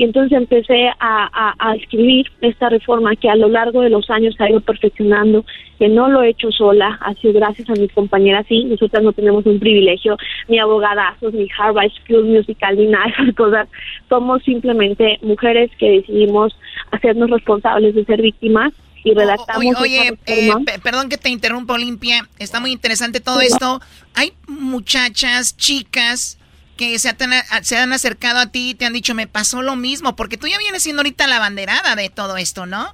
y 0.00 0.04
entonces 0.04 0.32
empecé 0.32 0.88
a, 0.98 1.52
a, 1.58 1.76
escribir 1.76 2.26
esta 2.40 2.70
reforma 2.70 3.14
que 3.16 3.28
a 3.28 3.36
lo 3.36 3.50
largo 3.50 3.82
de 3.82 3.90
los 3.90 4.08
años 4.08 4.34
ha 4.38 4.48
ido 4.48 4.62
perfeccionando, 4.62 5.44
que 5.78 5.90
no 5.90 6.08
lo 6.08 6.22
he 6.22 6.30
hecho 6.30 6.50
sola, 6.50 6.98
ha 7.02 7.12
sido 7.16 7.34
gracias 7.34 7.68
a 7.68 7.74
mis 7.74 7.92
compañeras, 7.92 8.46
sí, 8.48 8.64
nosotras 8.64 9.02
no 9.02 9.12
tenemos 9.12 9.44
un 9.44 9.60
privilegio, 9.60 10.16
ni 10.48 10.58
abogadazos, 10.58 11.34
ni 11.34 11.48
Harvard 11.58 11.90
School 11.90 12.24
Musical, 12.24 12.78
ni 12.78 12.86
nada 12.86 13.04
de 13.04 13.10
esas 13.10 13.34
cosas, 13.34 13.68
somos 14.08 14.42
simplemente 14.42 15.18
mujeres 15.20 15.70
que 15.78 15.90
decidimos 15.90 16.56
hacernos 16.92 17.28
responsables 17.28 17.94
de 17.94 18.02
ser 18.06 18.22
víctimas 18.22 18.72
y 19.04 19.12
redactamos. 19.12 19.82
Oye, 19.82 20.18
eh, 20.24 20.50
perdón 20.82 21.10
que 21.10 21.18
te 21.18 21.28
interrumpa, 21.28 21.74
Olimpia. 21.74 22.26
Está 22.38 22.58
muy 22.58 22.72
interesante 22.72 23.20
todo 23.20 23.42
esto. 23.42 23.82
Hay 24.14 24.32
muchachas, 24.48 25.58
chicas 25.58 26.39
que 26.80 26.98
se, 26.98 27.10
se 27.62 27.76
han 27.76 27.92
acercado 27.92 28.38
a 28.40 28.46
ti 28.46 28.70
y 28.70 28.74
te 28.74 28.86
han 28.86 28.94
dicho, 28.94 29.14
me 29.14 29.26
pasó 29.26 29.60
lo 29.60 29.76
mismo, 29.76 30.16
porque 30.16 30.38
tú 30.38 30.46
ya 30.46 30.56
vienes 30.56 30.82
siendo 30.82 31.00
ahorita 31.00 31.26
la 31.26 31.38
banderada 31.38 31.94
de 31.94 32.08
todo 32.08 32.38
esto, 32.38 32.64
¿no? 32.64 32.86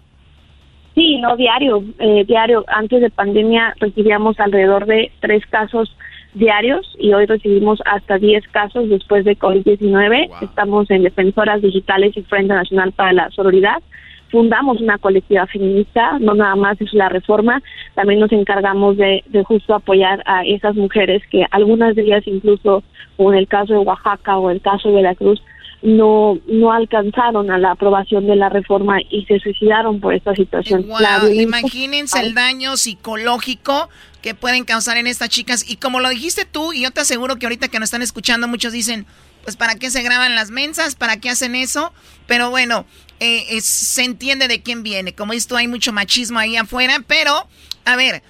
Sí, 0.96 1.18
no, 1.18 1.36
diario, 1.36 1.84
eh, 2.00 2.24
diario. 2.26 2.64
Antes 2.66 3.00
de 3.00 3.10
pandemia 3.10 3.74
recibíamos 3.78 4.40
alrededor 4.40 4.86
de 4.86 5.12
tres 5.20 5.46
casos 5.46 5.96
diarios 6.34 6.84
y 6.98 7.12
hoy 7.12 7.26
recibimos 7.26 7.78
hasta 7.84 8.18
diez 8.18 8.42
casos 8.48 8.88
después 8.88 9.24
de 9.24 9.38
COVID-19. 9.38 10.30
Estamos 10.42 10.90
en 10.90 11.04
Defensoras 11.04 11.62
Digitales 11.62 12.16
y 12.16 12.22
Frente 12.22 12.54
Nacional 12.54 12.90
para 12.92 13.12
la 13.12 13.30
Sororidad 13.30 13.82
fundamos 14.30 14.80
una 14.80 14.98
colectiva 14.98 15.46
feminista, 15.46 16.18
no 16.18 16.34
nada 16.34 16.56
más 16.56 16.80
es 16.80 16.92
la 16.92 17.08
reforma, 17.08 17.62
también 17.94 18.20
nos 18.20 18.32
encargamos 18.32 18.96
de, 18.96 19.22
de 19.26 19.44
justo 19.44 19.74
apoyar 19.74 20.22
a 20.26 20.44
esas 20.44 20.74
mujeres 20.74 21.22
que 21.30 21.46
algunas 21.50 21.94
de 21.94 22.02
ellas 22.02 22.22
incluso, 22.26 22.82
como 23.16 23.32
en 23.32 23.38
el 23.38 23.48
caso 23.48 23.72
de 23.72 23.78
Oaxaca 23.78 24.38
o 24.38 24.50
el 24.50 24.60
caso 24.60 24.88
de 24.88 24.96
Veracruz, 24.96 25.40
no 25.82 26.38
no 26.46 26.72
alcanzaron 26.72 27.50
a 27.50 27.58
la 27.58 27.72
aprobación 27.72 28.26
de 28.26 28.34
la 28.34 28.48
reforma 28.48 28.98
y 29.10 29.24
se 29.26 29.38
suicidaron 29.38 30.00
por 30.00 30.14
esta 30.14 30.34
situación. 30.34 30.86
imagínense 31.32 32.18
el 32.20 32.34
daño 32.34 32.76
psicológico 32.76 33.88
que 34.22 34.34
pueden 34.34 34.64
causar 34.64 34.96
en 34.96 35.06
estas 35.06 35.28
chicas. 35.28 35.68
Y 35.68 35.76
como 35.76 36.00
lo 36.00 36.08
dijiste 36.08 36.44
tú 36.44 36.72
y 36.72 36.82
yo 36.82 36.90
te 36.90 37.00
aseguro 37.00 37.36
que 37.36 37.46
ahorita 37.46 37.68
que 37.68 37.78
nos 37.78 37.88
están 37.88 38.02
escuchando 38.02 38.48
muchos 38.48 38.72
dicen, 38.72 39.06
pues 39.44 39.56
para 39.56 39.76
qué 39.76 39.90
se 39.90 40.02
graban 40.02 40.34
las 40.34 40.50
mensas, 40.50 40.96
para 40.96 41.18
qué 41.18 41.30
hacen 41.30 41.54
eso, 41.54 41.92
pero 42.26 42.50
bueno, 42.50 42.84
eh, 43.20 43.60
se 43.60 44.04
entiende 44.04 44.48
de 44.48 44.62
quién 44.62 44.82
viene. 44.82 45.14
Como 45.14 45.32
tú, 45.46 45.56
hay 45.56 45.68
mucho 45.68 45.92
machismo 45.92 46.38
ahí 46.38 46.56
afuera, 46.56 47.02
pero, 47.06 47.48
a 47.84 47.96
ver, 47.96 48.22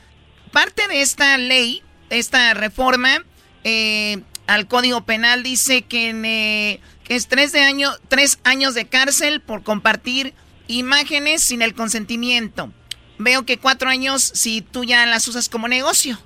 parte 0.53 0.87
de 0.89 1.03
esta 1.03 1.37
ley, 1.39 1.83
esta 2.11 2.55
reforma 2.55 3.25
eh, 3.65 4.23
al 4.47 4.69
Código 4.69 5.05
Penal 5.05 5.43
dice 5.43 5.83
que, 5.83 6.11
eh, 6.11 6.81
que 7.05 7.17
es 7.17 7.29
tres, 7.29 7.53
de 7.53 7.61
año, 7.61 7.91
tres 8.09 8.39
años 8.45 8.75
de 8.75 8.87
cárcel 8.87 9.41
por 9.41 9.63
compartir 9.63 10.35
imágenes 10.69 11.43
sin 11.43 11.63
el 11.63 11.75
consentimiento. 11.75 12.73
Veo 13.19 13.45
que 13.45 13.59
cuatro 13.59 13.89
años 13.89 14.23
si 14.35 14.61
tú 14.61 14.85
ya 14.85 15.05
las 15.07 15.27
usas 15.27 15.49
como 15.49 15.69
negocio. 15.69 16.19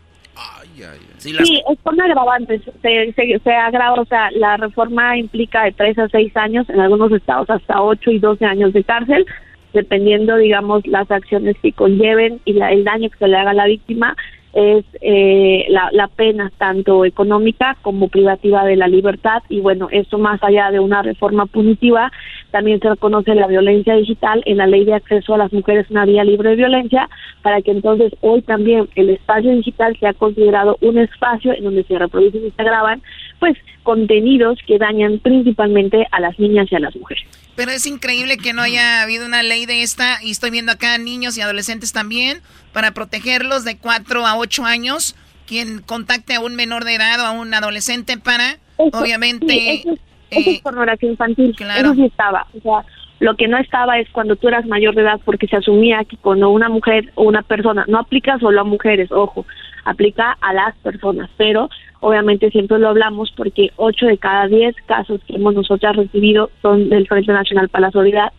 Sí, 1.19 1.63
es 1.71 1.79
con 1.83 2.01
agravantes. 2.01 2.63
Se, 2.83 3.13
se, 3.15 3.53
agrava, 3.53 4.01
o 4.01 4.05
sea, 4.07 4.31
la 4.33 4.57
reforma 4.57 5.17
implica 5.17 5.65
de 5.65 5.73
3 5.73 5.99
a 5.99 6.09
6 6.09 6.37
años, 6.37 6.69
en 6.71 6.81
algunos 6.81 7.13
estados 7.13 7.51
hasta 7.51 7.83
8 7.83 8.11
y 8.11 8.19
12 8.19 8.45
años 8.45 8.73
de 8.73 8.85
cárcel, 8.85 9.27
dependiendo, 9.73 10.37
digamos, 10.37 10.87
las 10.87 11.11
acciones 11.11 11.57
que 11.63 11.73
conlleven 11.73 12.41
y 12.45 12.55
la, 12.55 12.73
el 12.73 12.85
daño 12.85 13.11
que 13.11 13.19
se 13.19 13.29
le 13.29 13.37
haga 13.37 13.51
a 13.51 13.55
la 13.55 13.67
víctima 13.67 14.17
es 14.53 14.85
eh, 15.01 15.67
la, 15.69 15.91
la, 15.93 16.09
pena 16.09 16.51
tanto 16.59 17.05
económica 17.05 17.77
como 17.83 18.09
privativa 18.09 18.65
de 18.65 18.77
la 18.77 18.89
libertad. 18.89 19.43
Y 19.49 19.61
bueno, 19.61 19.89
eso 19.91 20.19
más 20.19 20.43
allá 20.43 20.71
de 20.71 20.81
una 20.81 21.03
reforma 21.03 21.47
punitiva, 21.47 22.11
también 22.51 22.81
se 22.81 22.89
reconoce 22.89 23.35
la 23.35 23.47
violencia 23.47 23.95
digital 23.95 24.43
en 24.47 24.57
la 24.57 24.67
ley 24.67 24.85
de 24.85 24.95
acceso 24.95 25.35
a 25.35 25.39
las 25.39 25.53
mujeres 25.53 25.91
una 25.91 26.05
vía 26.05 26.25
libre 26.25 26.51
de 26.51 26.57
violencia 26.57 27.09
para 27.43 27.63
que 27.63 27.71
entonces 27.71 28.13
hoy 28.21 28.43
también 28.43 28.89
el 28.97 29.11
espacio 29.11 29.53
digital 29.53 29.97
sea 29.99 30.13
considerado 30.15 30.77
un 30.81 30.99
espacio 30.99 31.53
en 31.53 31.65
donde 31.65 31.85
se 31.85 31.99
reproducen 31.99 32.47
y 32.47 32.51
se 32.51 32.65
graban 32.65 33.03
pues 33.41 33.57
contenidos 33.83 34.59
que 34.67 34.79
dañan 34.79 35.19
principalmente 35.19 36.07
a 36.13 36.21
las 36.21 36.39
niñas 36.39 36.69
y 36.71 36.77
a 36.77 36.81
las 36.81 36.95
mujeres. 36.95 37.25
Pero 37.57 37.73
es 37.73 37.87
increíble 37.87 38.37
que 38.37 38.53
no 38.53 38.63
haya 38.63 39.03
habido 39.03 39.27
una 39.27 39.43
ley 39.43 39.67
de 39.67 39.83
esta 39.83 40.23
y 40.23 40.31
estoy 40.31 40.51
viendo 40.51 40.73
acá 40.73 40.97
niños 40.99 41.37
y 41.37 41.41
adolescentes 41.41 41.93
también 41.93 42.41
para 42.73 42.93
protegerlos 42.93 43.65
de 43.65 43.77
4 43.77 44.27
a 44.27 44.37
8 44.37 44.65
años. 44.65 45.17
Quien 45.47 45.83
contacte 45.83 46.35
a 46.35 46.41
un 46.41 46.55
menor 46.55 46.85
de 46.85 46.95
edad 46.95 47.21
o 47.21 47.27
a 47.27 47.33
un 47.33 47.53
adolescente 47.53 48.17
para, 48.17 48.59
obviamente... 48.77 49.81
eso, 49.81 49.99
es, 50.31 50.47
eh, 50.47 50.61
pornografía 50.63 51.11
infantil. 51.11 51.57
Claro. 51.57 51.89
Eso 51.89 51.95
sí 51.95 52.05
estaba. 52.05 52.47
O 52.57 52.61
sea, 52.61 52.85
lo 53.21 53.37
que 53.37 53.49
no 53.49 53.59
estaba 53.59 53.99
es 53.99 54.09
cuando 54.11 54.35
tú 54.35 54.49
eras 54.49 54.67
mayor 54.67 54.95
de 54.95 55.03
edad 55.03 55.21
porque 55.25 55.47
se 55.47 55.57
asumía 55.57 56.05
que 56.05 56.17
cuando 56.17 56.51
una 56.51 56.71
mujer 56.71 57.13
o 57.15 57.25
una 57.25 57.43
persona, 57.43 57.85
no 57.87 57.99
aplica 57.99 58.39
solo 58.39 58.63
a 58.63 58.65
mujeres, 58.65 59.13
ojo, 59.13 59.47
aplica 59.85 60.37
a 60.41 60.55
las 60.55 60.75
personas, 60.79 61.31
pero 61.37 61.69
obviamente 62.01 62.51
siempre 62.51 62.79
lo 62.79 62.89
hablamos 62.89 63.31
porque 63.37 63.73
8 63.77 64.07
de 64.07 64.19
cada 64.19 64.49
10 64.49 64.75
casos 64.87 65.21
que 65.27 65.37
hemos 65.37 65.55
nosotras 65.55 65.97
recibido 65.97 66.51
son 66.63 66.89
del 66.89 67.07
Frente 67.07 67.33
Nacional 67.33 67.69
para 67.69 67.87
la 67.87 67.91
Solidaridad, 67.93 68.33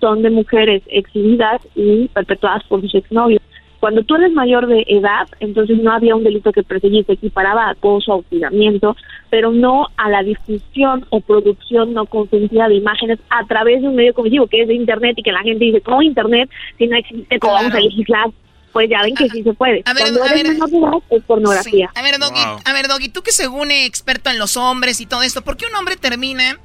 son 0.00 0.22
de 0.22 0.30
mujeres 0.30 0.82
exhibidas 0.86 1.60
y 1.74 2.06
perpetuadas 2.08 2.62
por 2.68 2.80
sus 2.80 2.94
exnovios. 2.94 3.42
Cuando 3.80 4.02
tú 4.02 4.16
eres 4.16 4.32
mayor 4.32 4.66
de 4.66 4.84
edad, 4.88 5.28
entonces 5.38 5.78
no 5.78 5.92
había 5.92 6.16
un 6.16 6.24
delito 6.24 6.52
que 6.52 6.64
perseguir, 6.64 7.06
se 7.06 7.12
equiparaba 7.12 7.66
a 7.66 7.70
acoso, 7.70 8.12
a 8.12 8.16
hostigamiento, 8.16 8.96
pero 9.30 9.52
no 9.52 9.86
a 9.96 10.08
la 10.10 10.22
difusión 10.22 11.06
o 11.10 11.20
producción 11.20 11.94
no 11.94 12.06
consentida 12.06 12.68
de 12.68 12.74
imágenes 12.74 13.20
a 13.30 13.46
través 13.46 13.82
de 13.82 13.88
un 13.88 13.94
medio 13.94 14.14
cognitivo 14.14 14.48
que 14.48 14.62
es 14.62 14.68
de 14.68 14.74
Internet 14.74 15.14
y 15.18 15.22
que 15.22 15.30
la 15.30 15.42
gente 15.42 15.64
dice, 15.64 15.80
¿cómo 15.80 16.02
Internet 16.02 16.50
si 16.76 16.88
no 16.88 16.96
existe? 16.96 17.38
¿Cómo 17.38 17.54
vamos 17.54 17.72
a 17.72 17.80
legislar? 17.80 18.26
Pues 18.72 18.90
ya 18.90 19.02
ven 19.02 19.14
que 19.14 19.28
sí 19.28 19.42
se 19.42 19.52
puede. 19.54 19.82
A 19.86 19.94
ver, 19.94 20.02
Cuando 20.02 20.24
a 20.24 20.32
ver, 20.32 20.48
menor 20.48 20.70
de 20.70 20.78
edad 20.78 20.92
es 21.10 21.22
pornografía. 21.22 21.90
A 21.94 22.02
ver, 22.02 22.18
Doggy, 22.18 22.40
a 22.64 22.72
ver, 22.72 22.88
Doggy, 22.88 23.08
tú 23.08 23.22
que 23.22 23.32
según 23.32 23.70
experto 23.70 24.28
en 24.30 24.38
los 24.38 24.56
hombres 24.56 25.00
y 25.00 25.06
todo 25.06 25.22
esto, 25.22 25.42
¿por 25.42 25.56
qué 25.56 25.66
un 25.66 25.74
hombre 25.76 25.96
termina 25.96 26.58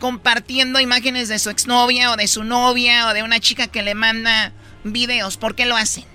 compartiendo 0.00 0.80
imágenes 0.80 1.28
de 1.28 1.38
su 1.38 1.50
exnovia 1.50 2.10
o 2.10 2.16
de 2.16 2.26
su 2.26 2.42
novia 2.42 3.08
o 3.08 3.14
de 3.14 3.22
una 3.22 3.38
chica 3.38 3.66
que 3.66 3.82
le 3.82 3.94
manda 3.94 4.52
videos? 4.82 5.36
¿Por 5.36 5.54
qué 5.54 5.66
lo 5.66 5.76
hacen? 5.76 6.13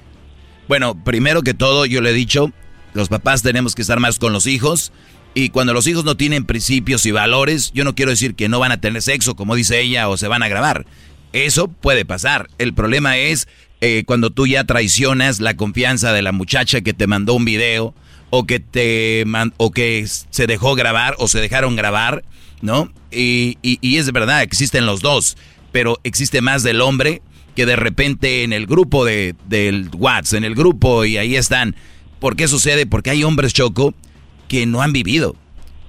Bueno, 0.69 1.03
primero 1.03 1.41
que 1.41 1.55
todo, 1.55 1.87
yo 1.87 1.99
le 1.99 2.11
he 2.11 2.13
dicho, 2.13 2.51
los 2.93 3.09
papás 3.09 3.41
tenemos 3.41 3.73
que 3.73 3.81
estar 3.81 3.99
más 3.99 4.19
con 4.19 4.33
los 4.33 4.45
hijos. 4.45 4.91
Y 5.33 5.49
cuando 5.49 5.73
los 5.73 5.87
hijos 5.87 6.05
no 6.05 6.15
tienen 6.15 6.45
principios 6.45 7.07
y 7.07 7.11
valores, 7.11 7.71
yo 7.73 7.83
no 7.83 7.95
quiero 7.95 8.11
decir 8.11 8.35
que 8.35 8.49
no 8.49 8.59
van 8.59 8.71
a 8.71 8.79
tener 8.79 9.01
sexo, 9.01 9.35
como 9.35 9.55
dice 9.55 9.81
ella, 9.81 10.07
o 10.09 10.15
se 10.15 10.27
van 10.27 10.43
a 10.43 10.47
grabar. 10.47 10.85
Eso 11.33 11.69
puede 11.69 12.05
pasar. 12.05 12.51
El 12.59 12.75
problema 12.75 13.17
es 13.17 13.47
eh, 13.81 14.03
cuando 14.05 14.29
tú 14.29 14.45
ya 14.45 14.63
traicionas 14.63 15.39
la 15.39 15.55
confianza 15.55 16.13
de 16.13 16.21
la 16.21 16.33
muchacha 16.33 16.81
que 16.81 16.93
te 16.93 17.07
mandó 17.07 17.33
un 17.33 17.45
video, 17.45 17.95
o 18.29 18.45
que 18.45 18.59
te 18.59 19.25
o 19.57 19.71
que 19.71 20.05
se 20.07 20.45
dejó 20.45 20.75
grabar, 20.75 21.15
o 21.17 21.27
se 21.27 21.41
dejaron 21.41 21.75
grabar, 21.77 22.23
¿no? 22.61 22.93
Y, 23.09 23.57
y, 23.63 23.79
y 23.81 23.97
es 23.97 24.11
verdad, 24.11 24.43
existen 24.43 24.85
los 24.85 25.01
dos, 25.01 25.35
pero 25.71 25.99
existe 26.03 26.41
más 26.41 26.61
del 26.61 26.81
hombre 26.81 27.23
que 27.59 27.65
de 27.65 27.75
repente 27.75 28.43
en 28.43 28.53
el 28.53 28.67
grupo 28.67 29.03
de, 29.03 29.35
del 29.49 29.89
WhatsApp, 29.93 30.37
en 30.37 30.45
el 30.45 30.55
grupo 30.55 31.03
y 31.03 31.17
ahí 31.17 31.35
están. 31.35 31.75
¿Por 32.19 32.37
qué 32.37 32.47
sucede? 32.47 32.85
Porque 32.85 33.09
hay 33.09 33.25
hombres 33.25 33.51
choco 33.51 33.93
que 34.47 34.65
no 34.65 34.81
han 34.81 34.93
vivido. 34.93 35.35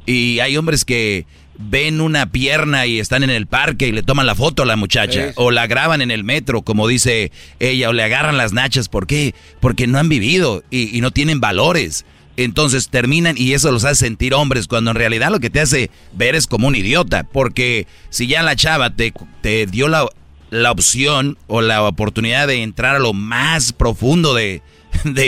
Y 0.05 0.41
hay 0.41 0.57
hombres 0.57 0.85
que 0.85 1.27
ven 1.57 2.01
una 2.01 2.33
pierna 2.33 2.87
y 2.87 2.99
están 2.99 3.23
en 3.23 3.31
el 3.31 3.47
parque 3.47 3.87
y 3.87 3.93
le 3.93 4.03
toman 4.03 4.27
la 4.27 4.35
foto 4.35 4.65
a 4.65 4.67
la 4.67 4.75
muchacha. 4.75 5.31
O 5.37 5.53
la 5.53 5.69
graban 5.69 6.03
en 6.03 6.11
el 6.11 6.25
metro, 6.25 6.63
como 6.63 6.89
dice 6.89 7.31
ella, 7.61 7.91
o 7.91 7.93
le 7.93 8.03
agarran 8.03 8.37
las 8.37 8.53
nachas. 8.53 8.89
¿Por 8.89 9.07
qué? 9.07 9.37
Porque 9.61 9.87
no 9.87 10.01
han 10.01 10.09
vivido 10.09 10.65
y, 10.71 10.99
y 10.99 11.01
no 11.03 11.13
tienen 11.13 11.39
valores. 11.39 12.05
Entonces 12.37 12.89
terminan 12.89 13.37
y 13.39 13.53
eso 13.53 13.71
los 13.71 13.85
hace 13.85 14.07
sentir 14.07 14.35
hombres, 14.35 14.67
cuando 14.67 14.91
en 14.91 14.97
realidad 14.97 15.31
lo 15.31 15.39
que 15.39 15.51
te 15.51 15.61
hace 15.61 15.89
ver 16.15 16.35
es 16.35 16.49
como 16.49 16.67
un 16.67 16.75
idiota. 16.75 17.23
Porque 17.23 17.87
si 18.09 18.27
ya 18.27 18.43
la 18.43 18.57
chava 18.57 18.91
te, 18.91 19.13
te 19.41 19.67
dio 19.67 19.87
la, 19.87 20.09
la 20.51 20.73
opción 20.73 21.39
o 21.47 21.61
la 21.61 21.83
oportunidad 21.83 22.49
de 22.49 22.63
entrar 22.63 22.97
a 22.97 23.01
lo 23.01 23.13
más 23.13 23.73
profundo 23.73 24.35
de, 24.35 24.63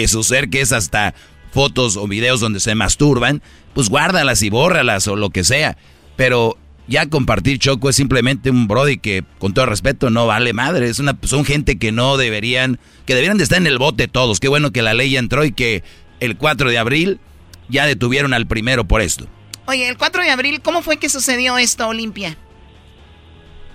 su 0.09 0.23
ser, 0.25 0.51
que 0.51 0.61
es 0.61 0.73
hasta 0.73 1.15
fotos 1.53 1.97
o 1.97 2.07
videos 2.07 2.41
donde 2.41 2.61
se 2.61 2.75
masturban, 2.75 3.43
pues 3.75 3.89
guárdalas 3.89 4.43
y 4.43 4.51
bórralas 4.51 5.07
o 5.09 5.17
lo 5.17 5.31
que 5.31 5.45
sea. 5.45 5.77
Pero 6.17 6.59
ya 6.89 7.09
compartir 7.09 7.59
Choco 7.59 7.89
es 7.89 7.97
simplemente 7.97 8.51
un 8.51 8.67
brody 8.67 8.99
que, 8.99 9.25
con 9.39 9.55
todo 9.55 9.67
respeto, 9.67 10.11
no 10.11 10.27
vale 10.27 10.53
madre. 10.53 10.89
Es 10.89 10.99
una, 10.99 11.17
son 11.23 11.45
gente 11.45 11.79
que 11.79 11.93
no 11.93 12.17
deberían, 12.17 12.79
que 13.07 13.15
deberían 13.15 13.39
de 13.39 13.45
estar 13.45 13.59
en 13.59 13.67
el 13.67 13.79
bote 13.79 14.09
todos. 14.09 14.41
Qué 14.41 14.49
bueno 14.49 14.73
que 14.73 14.83
la 14.83 14.95
ley 14.95 15.17
entró 15.17 15.45
y 15.45 15.53
que 15.53 15.85
el 16.21 16.37
4 16.37 16.71
de 16.71 16.79
abril 16.79 17.21
ya 17.69 17.87
detuvieron 17.87 18.35
al 18.35 18.47
primero 18.47 18.85
por 18.85 19.01
esto. 19.01 19.27
Oye, 19.67 19.89
el 19.89 19.97
4 19.97 20.23
de 20.23 20.31
abril, 20.31 20.61
¿cómo 20.61 20.83
fue 20.83 20.97
que 20.97 21.09
sucedió 21.09 21.57
esto, 21.57 21.87
Olimpia? 21.87 22.37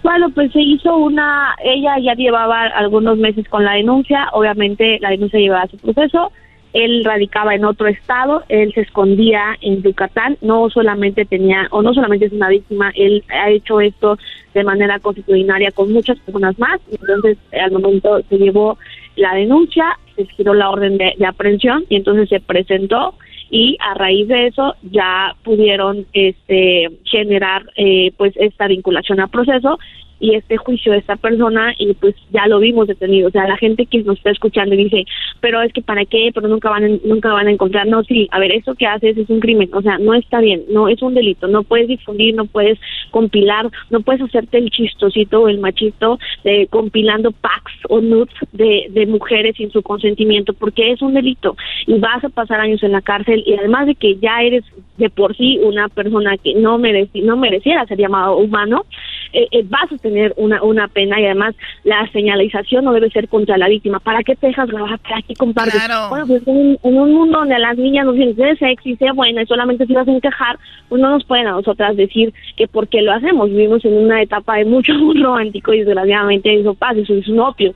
Bueno, 0.03 0.29
pues 0.29 0.51
se 0.53 0.61
hizo 0.61 0.95
una, 0.95 1.55
ella 1.63 1.97
ya 1.99 2.13
llevaba 2.13 2.67
algunos 2.67 3.17
meses 3.17 3.47
con 3.49 3.65
la 3.65 3.73
denuncia, 3.73 4.29
obviamente 4.31 4.99
la 5.01 5.09
denuncia 5.09 5.39
llevaba 5.39 5.67
su 5.67 5.77
proceso, 5.77 6.31
él 6.73 7.03
radicaba 7.03 7.55
en 7.55 7.65
otro 7.65 7.87
estado, 7.87 8.43
él 8.49 8.71
se 8.73 8.81
escondía 8.81 9.57
en 9.61 9.81
Yucatán, 9.81 10.37
no 10.41 10.69
solamente 10.69 11.25
tenía, 11.25 11.67
o 11.71 11.81
no 11.81 11.93
solamente 11.93 12.27
es 12.27 12.33
una 12.33 12.49
víctima, 12.49 12.91
él 12.95 13.23
ha 13.29 13.49
hecho 13.49 13.81
esto 13.81 14.17
de 14.53 14.63
manera 14.63 14.99
constitucionaria 14.99 15.71
con 15.71 15.91
muchas 15.91 16.19
personas 16.19 16.57
más, 16.59 16.79
entonces 16.91 17.37
al 17.59 17.71
momento 17.71 18.21
se 18.29 18.37
llevó 18.37 18.77
la 19.15 19.33
denuncia, 19.33 19.97
se 20.15 20.25
giró 20.25 20.53
la 20.53 20.69
orden 20.69 20.97
de, 20.97 21.15
de 21.17 21.25
aprehensión 21.25 21.85
y 21.89 21.95
entonces 21.95 22.29
se 22.29 22.39
presentó 22.39 23.15
y 23.49 23.77
a 23.79 23.93
raíz 23.93 24.27
de 24.27 24.47
eso 24.47 24.75
ya 24.83 25.35
pudieron 25.43 26.05
este 26.13 26.89
generar 27.03 27.63
eh, 27.75 28.11
pues 28.17 28.33
esta 28.37 28.67
vinculación 28.67 29.19
al 29.19 29.29
proceso 29.29 29.79
y 30.19 30.35
este 30.35 30.57
juicio 30.57 30.91
de 30.91 30.99
esta 30.99 31.15
persona 31.15 31.73
y 31.77 31.93
pues 31.93 32.15
ya 32.31 32.47
lo 32.47 32.59
vimos 32.59 32.87
detenido. 32.87 33.27
O 33.27 33.31
sea, 33.31 33.47
la 33.47 33.57
gente 33.57 33.85
que 33.85 34.03
nos 34.03 34.17
está 34.17 34.31
escuchando 34.31 34.75
dice, 34.75 35.05
pero 35.39 35.61
es 35.61 35.71
que 35.73 35.81
para 35.81 36.05
qué, 36.05 36.31
pero 36.33 36.47
nunca 36.47 36.69
van 36.69 36.83
a, 36.83 36.87
nunca 37.05 37.31
van 37.31 37.47
a 37.47 37.51
encontrar. 37.51 37.87
No, 37.87 38.03
sí, 38.03 38.27
a 38.31 38.39
ver, 38.39 38.51
eso 38.51 38.75
que 38.75 38.87
haces 38.87 39.17
es 39.17 39.29
un 39.29 39.39
crimen, 39.39 39.69
o 39.73 39.81
sea, 39.81 39.97
no 39.97 40.13
está 40.13 40.39
bien, 40.39 40.63
no 40.69 40.87
es 40.87 41.01
un 41.01 41.13
delito, 41.13 41.47
no 41.47 41.63
puedes 41.63 41.87
difundir, 41.87 42.35
no 42.35 42.45
puedes 42.45 42.79
compilar, 43.11 43.69
no 43.89 44.01
puedes 44.01 44.21
hacerte 44.21 44.57
el 44.57 44.69
chistosito 44.69 45.41
o 45.41 45.47
el 45.47 45.59
machito 45.59 46.19
de 46.43 46.67
compilando 46.67 47.31
packs 47.31 47.73
o 47.89 48.01
nudes 48.01 48.33
de, 48.51 48.87
de 48.89 49.05
mujeres 49.05 49.55
sin 49.57 49.71
su 49.71 49.81
consentimiento, 49.81 50.53
porque 50.53 50.91
es 50.91 51.01
un 51.01 51.13
delito 51.13 51.55
y 51.85 51.99
vas 51.99 52.23
a 52.23 52.29
pasar 52.29 52.59
años 52.59 52.83
en 52.83 52.91
la 52.91 53.01
cárcel 53.01 53.43
y 53.45 53.53
además 53.53 53.87
de 53.87 53.95
que 53.95 54.17
ya 54.17 54.41
eres 54.41 54.63
de 54.97 55.09
por 55.09 55.35
sí 55.35 55.59
una 55.63 55.89
persona 55.89 56.37
que 56.37 56.55
no 56.55 56.77
mereci, 56.77 57.21
no 57.21 57.37
mereciera 57.37 57.85
ser 57.85 57.97
llamado 57.97 58.37
humano, 58.37 58.85
eh, 59.33 59.47
eh, 59.51 59.63
vas 59.67 59.91
a 59.91 59.97
tener 59.97 60.33
una, 60.37 60.61
una 60.63 60.87
pena 60.87 61.19
y 61.19 61.25
además 61.25 61.55
la 61.83 62.09
señalización 62.11 62.85
no 62.85 62.93
debe 62.93 63.09
ser 63.09 63.27
contra 63.27 63.57
la 63.57 63.67
víctima. 63.67 63.99
¿Para 63.99 64.23
qué 64.23 64.35
te 64.35 64.47
dejas 64.47 64.69
grabar? 64.69 64.99
¿Para 64.99 65.21
qué 65.21 65.33
compartes? 65.35 65.81
Bueno, 66.09 66.27
pues 66.27 66.47
en, 66.47 66.77
un 66.81 67.13
mundo 67.13 67.39
donde 67.39 67.55
a 67.55 67.59
las 67.59 67.77
niñas 67.77 68.05
nos 68.05 68.15
dicen 68.15 68.47
es 68.47 68.59
sexy, 68.59 68.95
sea 68.95 69.13
buena 69.13 69.41
y 69.41 69.45
solamente 69.45 69.85
si 69.85 69.93
vas 69.93 70.07
a 70.07 70.11
encajar, 70.11 70.57
pues 70.89 71.01
no 71.01 71.09
nos 71.09 71.23
pueden 71.25 71.47
a 71.47 71.51
nosotras 71.51 71.95
decir 71.95 72.33
que 72.55 72.67
por 72.67 72.87
qué 72.87 73.01
lo 73.01 73.11
hacemos. 73.11 73.49
Vivimos 73.49 73.83
en 73.85 73.93
una 73.93 74.21
etapa 74.21 74.57
de 74.57 74.65
mucho 74.65 74.93
muy 74.93 75.21
romántico 75.21 75.73
y 75.73 75.83
desgraciadamente 75.83 76.59
eso 76.59 76.73
pasa, 76.73 76.99
eso 76.99 77.13
es 77.13 77.27
un 77.27 77.39
opio. 77.39 77.73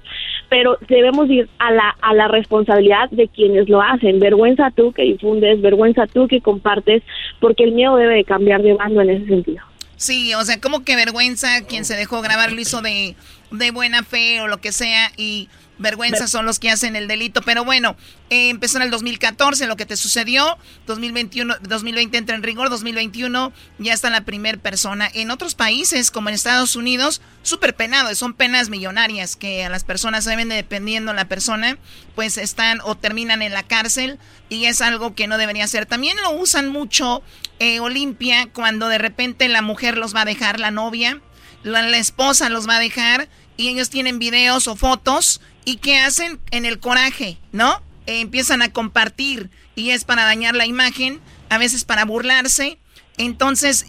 Pero 0.49 0.77
debemos 0.87 1.29
ir 1.29 1.47
a 1.59 1.71
la, 1.71 1.95
a 2.01 2.13
la 2.13 2.27
responsabilidad 2.27 3.09
de 3.11 3.27
quienes 3.27 3.69
lo 3.69 3.81
hacen. 3.81 4.19
Vergüenza 4.19 4.71
tú 4.71 4.91
que 4.91 5.03
difundes, 5.03 5.61
vergüenza 5.61 6.07
tú 6.07 6.27
que 6.27 6.41
compartes, 6.41 7.03
porque 7.39 7.63
el 7.63 7.71
miedo 7.71 7.95
debe 7.95 8.15
de 8.15 8.23
cambiar 8.25 8.61
de 8.61 8.73
bando 8.73 9.01
en 9.01 9.11
ese 9.11 9.27
sentido. 9.27 9.70
Sí, 10.01 10.33
o 10.33 10.43
sea, 10.43 10.59
como 10.59 10.83
que 10.83 10.95
vergüenza 10.95 11.61
quien 11.61 11.85
se 11.85 11.95
dejó 11.95 12.23
grabar 12.23 12.51
lo 12.51 12.59
hizo 12.59 12.81
de, 12.81 13.15
de 13.51 13.69
buena 13.69 14.01
fe 14.01 14.41
o 14.41 14.47
lo 14.47 14.59
que 14.59 14.71
sea 14.71 15.11
y 15.15 15.47
vergüenza 15.81 16.27
son 16.27 16.45
los 16.45 16.59
que 16.59 16.69
hacen 16.69 16.95
el 16.95 17.07
delito. 17.07 17.41
Pero 17.41 17.65
bueno, 17.65 17.95
eh, 18.29 18.49
empezó 18.49 18.77
en 18.77 18.83
el 18.83 18.91
2014 18.91 19.67
lo 19.67 19.75
que 19.77 19.85
te 19.85 19.97
sucedió, 19.97 20.57
2021, 20.87 21.55
2020 21.61 22.17
entra 22.17 22.35
en 22.35 22.43
rigor, 22.43 22.69
2021 22.69 23.51
ya 23.79 23.93
está 23.93 24.09
la 24.09 24.21
primera 24.21 24.57
persona. 24.57 25.09
En 25.13 25.31
otros 25.31 25.55
países, 25.55 26.11
como 26.11 26.29
en 26.29 26.35
Estados 26.35 26.75
Unidos, 26.75 27.21
súper 27.43 27.75
penado, 27.75 28.13
son 28.15 28.33
penas 28.33 28.69
millonarias 28.69 29.35
que 29.35 29.65
a 29.65 29.69
las 29.69 29.83
personas 29.83 30.25
de, 30.25 30.45
dependiendo 30.45 31.13
la 31.13 31.25
persona, 31.25 31.77
pues 32.15 32.37
están 32.37 32.79
o 32.83 32.95
terminan 32.95 33.41
en 33.41 33.53
la 33.53 33.63
cárcel 33.63 34.19
y 34.49 34.65
es 34.65 34.81
algo 34.81 35.15
que 35.15 35.27
no 35.27 35.37
debería 35.37 35.67
ser. 35.67 35.85
También 35.85 36.17
lo 36.21 36.31
usan 36.31 36.69
mucho 36.69 37.21
eh, 37.59 37.79
Olimpia 37.79 38.49
cuando 38.51 38.87
de 38.87 38.97
repente 38.97 39.47
la 39.47 39.61
mujer 39.61 39.97
los 39.97 40.15
va 40.15 40.21
a 40.21 40.25
dejar, 40.25 40.59
la 40.59 40.71
novia, 40.71 41.21
la 41.63 41.97
esposa 41.97 42.49
los 42.49 42.67
va 42.67 42.77
a 42.77 42.79
dejar 42.79 43.29
y 43.57 43.67
ellos 43.67 43.89
tienen 43.89 44.19
videos 44.19 44.67
o 44.67 44.75
fotos 44.75 45.41
¿Y 45.65 45.77
qué 45.77 45.99
hacen 45.99 46.39
en 46.51 46.65
el 46.65 46.79
coraje? 46.79 47.37
¿No? 47.51 47.81
Eh, 48.07 48.21
empiezan 48.21 48.61
a 48.61 48.71
compartir 48.71 49.49
y 49.75 49.91
es 49.91 50.05
para 50.05 50.23
dañar 50.23 50.55
la 50.55 50.65
imagen, 50.65 51.19
a 51.49 51.57
veces 51.57 51.85
para 51.85 52.05
burlarse. 52.05 52.77
Entonces, 53.17 53.85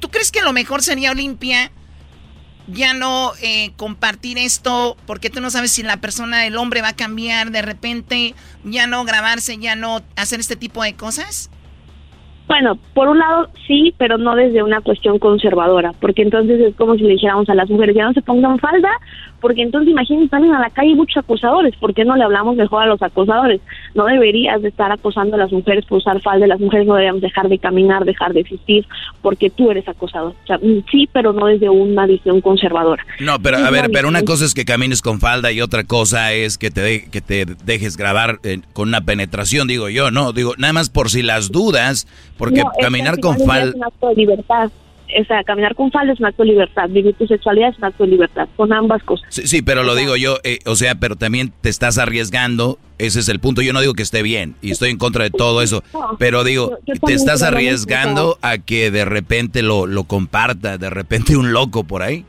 ¿tú 0.00 0.08
crees 0.08 0.32
que 0.32 0.42
lo 0.42 0.52
mejor 0.52 0.82
sería 0.82 1.12
Olimpia 1.12 1.70
ya 2.68 2.94
no 2.94 3.32
eh, 3.42 3.72
compartir 3.76 4.38
esto 4.38 4.96
porque 5.06 5.30
tú 5.30 5.40
no 5.40 5.50
sabes 5.50 5.72
si 5.72 5.82
la 5.82 5.98
persona, 5.98 6.46
el 6.46 6.56
hombre 6.56 6.80
va 6.80 6.88
a 6.88 6.96
cambiar 6.96 7.50
de 7.50 7.62
repente, 7.62 8.34
ya 8.64 8.86
no 8.86 9.04
grabarse, 9.04 9.58
ya 9.58 9.76
no 9.76 10.00
hacer 10.16 10.40
este 10.40 10.56
tipo 10.56 10.82
de 10.82 10.94
cosas? 10.94 11.50
Bueno, 12.48 12.76
por 12.94 13.08
un 13.08 13.18
lado 13.18 13.48
sí, 13.66 13.94
pero 13.98 14.18
no 14.18 14.34
desde 14.34 14.62
una 14.62 14.80
cuestión 14.80 15.18
conservadora, 15.18 15.92
porque 16.00 16.22
entonces 16.22 16.60
es 16.60 16.74
como 16.76 16.94
si 16.96 17.02
le 17.02 17.14
dijéramos 17.14 17.48
a 17.48 17.54
las 17.54 17.70
mujeres 17.70 17.96
ya 17.96 18.04
no 18.04 18.12
se 18.12 18.22
pongan 18.22 18.58
falda, 18.58 18.90
porque 19.42 19.62
entonces 19.62 19.90
imagínense, 19.90 20.30
salen 20.30 20.54
a 20.54 20.60
la 20.60 20.70
calle 20.70 20.94
muchos 20.94 21.18
acosadores, 21.18 21.76
¿por 21.76 21.92
qué 21.92 22.04
no 22.04 22.16
le 22.16 22.24
hablamos 22.24 22.56
mejor 22.56 22.84
a 22.84 22.86
los 22.86 23.02
acosadores? 23.02 23.60
No 23.94 24.06
deberías 24.06 24.62
de 24.62 24.68
estar 24.68 24.90
acosando 24.92 25.34
a 25.34 25.38
las 25.38 25.52
mujeres 25.52 25.84
por 25.84 25.98
usar 25.98 26.22
falda, 26.22 26.46
las 26.46 26.60
mujeres 26.60 26.86
no 26.86 26.94
deberíamos 26.94 27.20
dejar 27.20 27.48
de 27.48 27.58
caminar, 27.58 28.04
dejar 28.04 28.32
de 28.32 28.40
existir, 28.40 28.86
porque 29.20 29.50
tú 29.50 29.70
eres 29.70 29.86
acosador. 29.88 30.34
O 30.44 30.46
sea, 30.46 30.58
mm, 30.58 30.84
sí, 30.90 31.08
pero 31.12 31.32
no 31.32 31.46
desde 31.46 31.68
una 31.68 32.06
visión 32.06 32.40
conservadora. 32.40 33.04
No, 33.18 33.40
pero 33.40 33.58
a 33.58 33.70
ver, 33.70 33.90
pero 33.92 34.08
una 34.08 34.22
cosa 34.22 34.44
es 34.44 34.54
que 34.54 34.64
camines 34.64 35.02
con 35.02 35.18
falda 35.20 35.50
y 35.50 35.60
otra 35.60 35.84
cosa 35.84 36.32
es 36.32 36.56
que 36.56 36.70
te, 36.70 37.10
que 37.10 37.20
te 37.20 37.44
dejes 37.44 37.96
grabar 37.96 38.38
eh, 38.44 38.60
con 38.72 38.88
una 38.88 39.00
penetración, 39.00 39.66
digo 39.66 39.88
yo, 39.88 40.12
no, 40.12 40.32
digo, 40.32 40.54
nada 40.56 40.72
más 40.72 40.88
por 40.88 41.10
si 41.10 41.22
las 41.22 41.50
dudas 41.50 42.06
porque 42.38 42.62
caminar 42.80 43.18
con 43.20 43.38
falda... 43.38 43.70
Es 43.70 43.74
un 43.74 43.84
acto 43.84 44.08
de 44.08 44.14
libertad. 44.14 44.70
O 45.20 45.24
sea, 45.24 45.42
caminar 45.44 45.74
con 45.74 45.90
falda 45.90 46.12
es 46.12 46.20
un 46.20 46.26
acto 46.26 46.42
de 46.42 46.50
libertad. 46.50 46.88
Vivir 46.88 47.14
tu 47.14 47.26
sexualidad 47.26 47.70
es 47.70 47.78
un 47.78 47.84
acto 47.84 48.04
de 48.04 48.10
libertad. 48.10 48.48
Con 48.56 48.72
ambas 48.72 49.02
cosas. 49.02 49.26
Sí, 49.30 49.46
sí 49.46 49.62
pero 49.62 49.82
lo 49.82 49.94
digo 49.94 50.16
yo, 50.16 50.36
eh, 50.44 50.58
o 50.66 50.76
sea, 50.76 50.94
pero 50.96 51.16
también 51.16 51.52
te 51.60 51.68
estás 51.68 51.98
arriesgando. 51.98 52.78
Ese 52.98 53.20
es 53.20 53.28
el 53.28 53.40
punto. 53.40 53.62
Yo 53.62 53.72
no 53.72 53.80
digo 53.80 53.94
que 53.94 54.02
esté 54.02 54.22
bien 54.22 54.54
y 54.62 54.70
estoy 54.70 54.90
en 54.90 54.98
contra 54.98 55.24
de 55.24 55.30
todo 55.30 55.62
eso. 55.62 55.82
pero 56.18 56.44
digo, 56.44 56.78
te 57.04 57.14
estás 57.14 57.42
arriesgando 57.42 58.38
a 58.42 58.58
que 58.58 58.90
de 58.90 59.04
repente 59.04 59.62
lo, 59.62 59.86
lo 59.86 60.04
comparta, 60.04 60.78
de 60.78 60.90
repente 60.90 61.36
un 61.36 61.52
loco 61.52 61.84
por 61.84 62.02
ahí. 62.02 62.24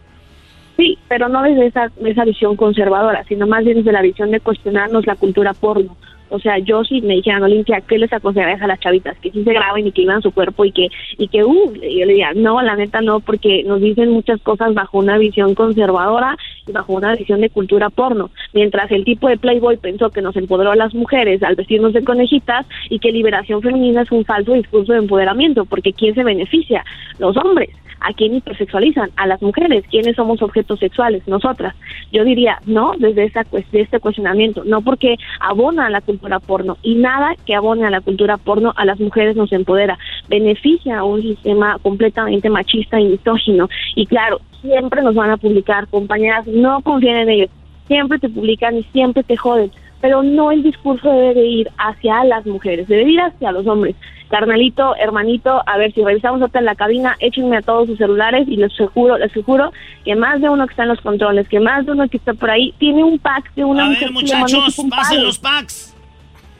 Sí, 0.78 0.98
pero 1.08 1.30
no 1.30 1.44
desde 1.44 1.68
esa, 1.68 1.92
esa 2.04 2.26
visión 2.26 2.56
conservadora, 2.56 3.24
sino 3.26 3.46
más 3.46 3.64
bien 3.64 3.78
desde 3.78 3.92
la 3.92 4.02
visión 4.02 4.32
de 4.32 4.40
cuestionarnos 4.40 5.06
la 5.06 5.16
cultura 5.16 5.54
porno. 5.54 5.96
O 6.34 6.40
sea, 6.40 6.58
yo 6.58 6.84
si 6.84 7.00
me 7.02 7.14
dijeran, 7.14 7.44
Olimpia, 7.44 7.80
¿qué 7.88 8.00
les 8.00 8.12
aconsejarías 8.12 8.60
a 8.64 8.66
las 8.66 8.80
chavitas? 8.80 9.16
Que 9.20 9.30
sí 9.30 9.44
se 9.44 9.54
graben 9.54 9.86
y 9.86 9.92
que 9.92 10.02
iban 10.02 10.24
su 10.24 10.32
cuerpo 10.32 10.66
y 10.66 10.72
que, 10.72 10.88
y 11.20 11.28
que, 11.28 11.44
uh, 11.44 11.74
yo 11.76 12.06
le 12.06 12.14
diría, 12.14 12.32
no, 12.34 12.60
la 12.64 12.76
neta 12.76 13.02
no, 13.02 13.20
porque 13.20 13.64
nos 13.64 13.80
dicen 13.80 14.10
muchas 14.10 14.42
cosas 14.42 14.74
bajo 14.74 14.98
una 14.98 15.20
visión 15.20 15.54
conservadora 15.54 16.36
y 16.66 16.72
bajo 16.72 16.94
una 16.94 17.16
visión 17.16 17.40
de 17.40 17.52
cultura 17.52 17.92
porno. 17.92 18.32
Mientras 18.52 18.90
el 18.92 19.06
tipo 19.06 19.28
de 19.28 19.38
Playboy 19.38 19.78
pensó 19.78 20.10
que 20.10 20.24
nos 20.24 20.36
empoderó 20.36 20.72
a 20.72 20.76
las 20.76 20.96
mujeres 20.96 21.44
al 21.44 21.54
vestirnos 21.54 21.94
de 21.94 22.04
conejitas 22.04 22.66
y 22.90 22.98
que 22.98 23.12
liberación 23.12 23.62
femenina 23.62 24.02
es 24.02 24.12
un 24.12 24.26
falso 24.26 24.54
discurso 24.54 24.92
de 24.92 25.00
empoderamiento, 25.00 25.66
porque 25.66 25.94
¿quién 25.94 26.16
se 26.16 26.24
beneficia? 26.24 26.84
Los 27.20 27.38
hombres. 27.38 27.70
¿A 28.04 28.12
quién 28.12 28.36
hipersexualizan? 28.36 29.12
A 29.16 29.28
las 29.28 29.42
mujeres. 29.42 29.86
¿Quiénes 29.90 30.18
somos 30.18 30.42
objetos 30.42 30.80
sexuales? 30.80 31.26
Nosotras. 31.26 31.74
Yo 32.12 32.26
diría, 32.26 32.60
no, 32.66 32.94
desde, 32.98 33.24
esa, 33.24 33.44
desde 33.50 33.82
este 33.82 34.00
cuestionamiento, 34.02 34.64
no 34.66 34.82
porque 34.82 35.16
abona 35.40 35.88
a 35.88 35.90
la 35.90 36.02
cultura 36.02 36.23
porno 36.40 36.78
y 36.82 36.96
nada 36.96 37.36
que 37.46 37.56
abone 37.56 37.86
a 37.86 37.90
la 37.90 38.02
cultura 38.02 38.38
porno 38.38 38.74
a 38.76 38.86
las 38.86 39.00
mujeres 39.00 39.36
nos 39.36 39.52
empodera, 39.52 39.98
beneficia 40.28 41.00
a 41.00 41.04
un 41.04 41.22
sistema 41.22 41.78
completamente 41.82 42.50
machista 42.50 43.00
y 43.00 43.06
misógino. 43.06 43.70
Y 43.96 44.06
claro, 44.06 44.40
siempre 44.62 45.02
nos 45.02 45.16
van 45.16 45.32
a 45.32 45.38
publicar, 45.38 45.88
compañeras, 45.88 46.48
no 46.48 46.82
confíen 46.82 47.18
en 47.18 47.30
ellos, 47.30 47.50
siempre 47.88 48.20
te 48.20 48.30
publican 48.30 48.78
y 48.78 48.84
siempre 48.84 49.24
te 49.24 49.38
joden, 49.38 49.72
pero 50.02 50.24
no 50.24 50.52
el 50.52 50.64
discurso 50.64 51.10
debe 51.10 51.34
de 51.34 51.46
ir 51.46 51.72
hacia 51.78 52.24
las 52.26 52.46
mujeres, 52.46 52.88
debe 52.88 53.10
ir 53.10 53.22
hacia 53.22 53.52
los 53.52 53.66
hombres. 53.68 53.96
Carnalito, 54.30 54.96
hermanito, 54.96 55.62
a 55.66 55.78
ver 55.78 55.94
si 55.94 56.04
revisamos 56.04 56.42
otra 56.42 56.60
en 56.60 56.66
la 56.66 56.74
cabina, 56.74 57.16
échenme 57.20 57.58
a 57.58 57.62
todos 57.62 57.88
sus 57.88 58.00
celulares 58.00 58.48
y 58.48 58.58
les 58.58 58.74
juro, 58.94 59.18
les 59.18 59.32
juro 59.46 59.72
que 60.04 60.16
más 60.16 60.42
de 60.42 60.50
uno 60.50 60.66
que 60.66 60.72
está 60.72 60.84
en 60.84 60.90
los 60.90 61.02
controles, 61.02 61.48
que 61.48 61.60
más 61.60 61.86
de 61.86 61.92
uno 61.92 62.10
que 62.10 62.18
está 62.18 62.34
por 62.34 62.50
ahí, 62.50 62.74
tiene 62.80 63.04
un 63.04 63.20
pack 63.20 63.54
de 63.54 63.64
una 63.64 63.86
a 63.86 63.90
mujer 63.90 64.06
ver, 64.06 64.12
muchachos, 64.12 64.76
pasen 64.90 65.24
los 65.24 65.38
packs. 65.38 65.93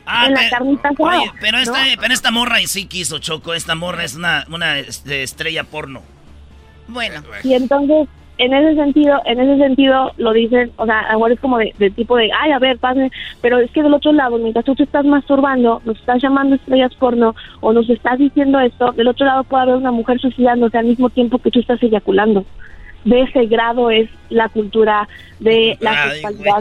Ah, 0.06 0.26
en 0.26 0.34
la 0.34 0.50
carnita 0.50 0.90
oye, 0.98 1.30
pero 1.40 1.58
esta, 1.58 1.78
pero 2.00 2.12
esta 2.12 2.30
morra 2.30 2.60
y 2.60 2.66
sí 2.66 2.86
quiso, 2.86 3.18
Choco. 3.18 3.54
Esta 3.54 3.74
morra 3.74 4.04
es 4.04 4.14
una, 4.14 4.44
una 4.50 4.78
este, 4.78 5.22
estrella 5.22 5.64
porno. 5.64 6.02
Bueno. 6.88 7.22
Y 7.42 7.54
entonces, 7.54 8.08
en 8.38 8.52
ese 8.52 8.74
sentido, 8.74 9.20
en 9.24 9.40
ese 9.40 9.62
sentido 9.62 10.12
lo 10.16 10.32
dicen, 10.32 10.72
o 10.76 10.84
sea, 10.84 11.00
ahora 11.10 11.34
es 11.34 11.40
como 11.40 11.58
de, 11.58 11.74
de 11.78 11.90
tipo 11.90 12.16
de, 12.16 12.30
ay, 12.38 12.52
a 12.52 12.58
ver, 12.58 12.78
pase, 12.78 13.10
pero 13.40 13.58
es 13.58 13.70
que 13.70 13.82
del 13.82 13.94
otro 13.94 14.12
lado, 14.12 14.38
mientras 14.38 14.64
tú 14.64 14.74
te 14.74 14.82
estás 14.82 15.04
masturbando, 15.04 15.80
nos 15.84 15.98
estás 15.98 16.22
llamando 16.22 16.56
estrellas 16.56 16.94
porno 16.96 17.34
o 17.60 17.72
nos 17.72 17.88
estás 17.88 18.18
diciendo 18.18 18.58
esto, 18.60 18.92
del 18.92 19.08
otro 19.08 19.24
lado 19.24 19.44
puede 19.44 19.62
haber 19.62 19.76
una 19.76 19.92
mujer 19.92 20.20
suicidándose 20.20 20.76
al 20.76 20.86
mismo 20.86 21.10
tiempo 21.10 21.38
que 21.38 21.50
tú 21.50 21.60
estás 21.60 21.82
eyaculando. 21.82 22.44
De 23.04 23.20
ese 23.22 23.46
grado 23.46 23.90
es 23.90 24.08
la 24.30 24.48
cultura 24.48 25.08
de 25.38 25.76
la 25.80 26.04
Ay, 26.04 26.10
sexualidad 26.20 26.60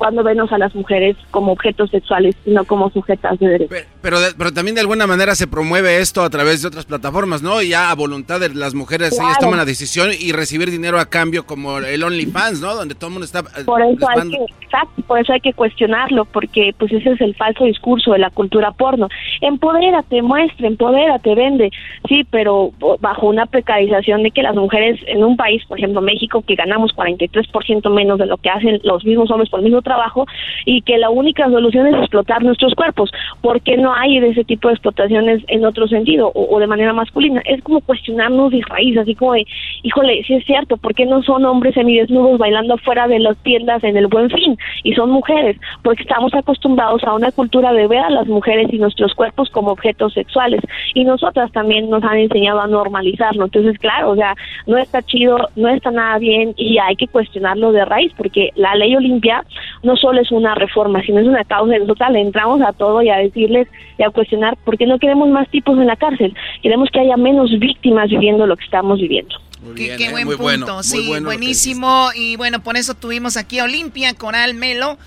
cuando 0.00 0.24
vemos 0.24 0.50
a 0.50 0.56
las 0.56 0.74
mujeres 0.74 1.14
como 1.30 1.52
objetos 1.52 1.90
sexuales 1.90 2.34
y 2.46 2.52
no 2.52 2.64
como 2.64 2.88
sujetas 2.90 3.38
de 3.38 3.46
derecho. 3.48 3.74
Pero, 4.00 4.18
de- 4.18 4.32
pero 4.36 4.50
también 4.50 4.74
de 4.74 4.80
alguna 4.80 5.06
manera 5.06 5.34
se 5.34 5.46
promueve 5.46 5.98
esto 5.98 6.22
a 6.22 6.30
través 6.30 6.62
de 6.62 6.68
otras 6.68 6.86
plataformas, 6.86 7.42
¿no? 7.42 7.60
Ya 7.60 7.90
a 7.90 7.94
voluntad 7.94 8.40
de 8.40 8.48
las 8.54 8.72
mujeres 8.74 9.12
ellas 9.12 9.38
toman 9.38 9.58
la 9.58 9.66
decisión 9.66 10.08
y 10.18 10.32
recibir 10.32 10.70
dinero 10.70 10.98
a 10.98 11.04
cambio 11.04 11.44
como 11.44 11.76
el 11.78 12.02
OnlyFans, 12.02 12.62
¿no? 12.62 12.74
Donde 12.74 12.94
todo 12.94 13.08
el 13.08 13.12
mundo 13.12 13.26
está... 13.26 13.40
eh, 13.40 13.64
Por 13.66 13.82
eso 13.82 14.08
hay 14.08 14.30
que, 14.30 14.38
exacto, 14.64 15.02
por 15.06 15.18
eso 15.20 15.32
hay 15.34 15.40
que 15.40 15.52
cuestionarlo, 15.52 16.24
porque 16.24 16.74
pues 16.78 16.90
ese 16.92 17.10
es 17.12 17.20
el 17.20 17.34
falso 17.34 17.64
discurso 17.64 18.12
de 18.12 18.20
la 18.20 18.30
cultura 18.30 18.70
porno. 18.72 19.08
Empodérate, 19.42 20.22
muestra, 20.22 20.66
empodérate, 20.66 21.34
vende, 21.34 21.70
sí, 22.08 22.24
pero 22.30 22.70
bajo 23.00 23.26
una 23.26 23.44
precarización 23.44 24.22
de 24.22 24.30
que 24.30 24.42
las 24.42 24.54
mujeres 24.54 24.98
en 25.06 25.22
un 25.24 25.36
país, 25.36 25.62
por 25.66 25.76
ejemplo 25.78 26.00
México, 26.00 26.42
que 26.46 26.54
ganamos 26.54 26.92
43% 26.94 27.90
menos 27.90 28.18
de 28.18 28.26
lo 28.26 28.38
que 28.38 28.48
hacen 28.48 28.80
los 28.84 29.04
mismos 29.04 29.30
hombres 29.30 29.50
por 29.50 29.60
el 29.60 29.64
mismo 29.66 29.82
trabajo 29.90 30.26
y 30.64 30.82
que 30.82 30.98
la 30.98 31.10
única 31.10 31.48
solución 31.48 31.86
es 31.88 31.94
explotar 31.94 32.42
nuestros 32.42 32.74
cuerpos. 32.74 33.10
¿Por 33.40 33.60
qué 33.60 33.76
no 33.76 33.92
hay 33.92 34.18
ese 34.18 34.44
tipo 34.44 34.68
de 34.68 34.74
explotaciones 34.74 35.42
en 35.48 35.64
otro 35.64 35.88
sentido 35.88 36.30
o, 36.34 36.54
o 36.54 36.60
de 36.60 36.66
manera 36.66 36.92
masculina? 36.92 37.42
Es 37.44 37.62
como 37.62 37.80
cuestionarnos 37.80 38.52
de 38.52 38.62
raíz, 38.68 38.96
así 38.98 39.14
como 39.14 39.32
de, 39.32 39.46
híjole, 39.82 40.22
sí 40.26 40.34
es 40.34 40.44
cierto, 40.44 40.76
¿por 40.76 40.94
qué 40.94 41.06
no 41.06 41.22
son 41.22 41.44
hombres 41.44 41.74
semidesnudos 41.74 42.38
bailando 42.38 42.76
fuera 42.78 43.08
de 43.08 43.18
las 43.18 43.36
tiendas 43.38 43.82
en 43.82 43.96
el 43.96 44.06
buen 44.06 44.30
fin 44.30 44.56
y 44.84 44.94
son 44.94 45.10
mujeres? 45.10 45.56
Porque 45.82 46.02
estamos 46.02 46.32
acostumbrados 46.34 47.02
a 47.04 47.14
una 47.14 47.32
cultura 47.32 47.72
de 47.72 47.86
ver 47.88 48.00
a 48.00 48.10
las 48.10 48.26
mujeres 48.28 48.68
y 48.72 48.78
nuestros 48.78 49.14
cuerpos 49.14 49.50
como 49.50 49.72
objetos 49.72 50.14
sexuales 50.14 50.60
y 50.94 51.04
nosotras 51.04 51.50
también 51.52 51.90
nos 51.90 52.02
han 52.04 52.18
enseñado 52.18 52.60
a 52.60 52.66
normalizarlo. 52.66 53.44
Entonces, 53.44 53.78
claro, 53.78 54.10
o 54.10 54.16
sea, 54.16 54.34
no 54.66 54.78
está 54.78 55.02
chido, 55.02 55.38
no 55.56 55.68
está 55.68 55.90
nada 55.90 56.18
bien 56.18 56.54
y 56.56 56.78
hay 56.78 56.96
que 56.96 57.08
cuestionarlo 57.08 57.72
de 57.72 57.84
raíz 57.84 58.12
porque 58.16 58.50
la 58.54 58.74
ley 58.74 58.94
Olimpia 58.94 59.44
no 59.82 59.96
solo 59.96 60.20
es 60.20 60.30
una 60.30 60.54
reforma, 60.54 61.02
sino 61.02 61.20
es 61.20 61.26
una 61.26 61.44
causa. 61.44 61.76
y 61.76 61.80
Nosotras 61.80 62.10
le 62.12 62.20
entramos 62.20 62.60
a 62.62 62.72
todo 62.72 63.02
y 63.02 63.08
a 63.08 63.16
decirles 63.16 63.68
y 63.98 64.02
a 64.02 64.10
cuestionar 64.10 64.56
porque 64.64 64.86
no 64.86 64.98
queremos 64.98 65.28
más 65.28 65.48
tipos 65.48 65.78
en 65.78 65.86
la 65.86 65.96
cárcel. 65.96 66.34
Queremos 66.62 66.88
que 66.92 67.00
haya 67.00 67.16
menos 67.16 67.50
víctimas 67.58 68.10
viviendo 68.10 68.46
lo 68.46 68.56
que 68.56 68.64
estamos 68.64 69.00
viviendo. 69.00 69.34
Qué, 69.76 69.96
qué 69.96 70.06
¿eh? 70.06 70.10
buen 70.10 70.26
Muy 70.26 70.36
punto, 70.36 70.42
bueno, 70.42 70.74
muy 70.74 70.84
sí, 70.84 71.08
bueno 71.08 71.26
buenísimo. 71.26 72.10
Y 72.14 72.36
bueno, 72.36 72.62
por 72.62 72.76
eso 72.76 72.94
tuvimos 72.94 73.36
aquí 73.36 73.58
a 73.58 73.64
Olimpia, 73.64 74.14
Coral 74.14 74.54
Melo. 74.54 74.98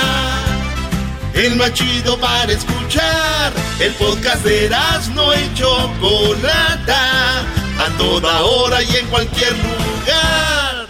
El 1.34 1.56
más 1.56 1.74
chido 1.74 2.20
para 2.20 2.52
escuchar. 2.52 3.54
El 3.80 3.94
podcast 3.94 4.44
de 4.44 4.70
no 5.16 5.34
Chocolata. 5.56 7.59
A 7.80 7.90
toda 7.98 8.42
hora 8.42 8.82
y 8.84 8.96
en 8.98 9.08
cualquier 9.08 9.54
lugar. 9.54 10.88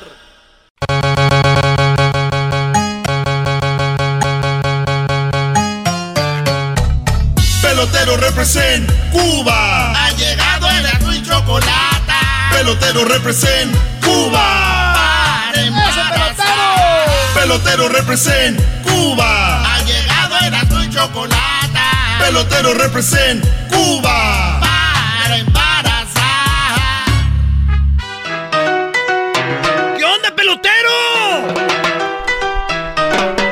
Pelotero 7.61 8.18
represent 8.18 8.90
Cuba. 9.11 9.91
Ha 9.94 10.11
llegado 10.11 10.68
el 10.70 11.16
y 11.16 11.24
Chocolata. 11.24 12.20
Pelotero 12.52 13.06
represent 13.06 13.76
Cuba. 14.03 14.94
Para 14.95 15.61
embarazar. 15.61 17.07
Pelotero 17.36 17.88
represent 17.90 18.60
Cuba. 18.84 19.76
Ha 19.76 19.82
llegado 19.84 20.36
el 20.40 20.86
y 20.86 20.90
Chocolata. 20.90 22.18
Pelotero 22.20 22.74
represent 22.74 23.45
Cuba. 23.70 24.60
Para 24.60 25.38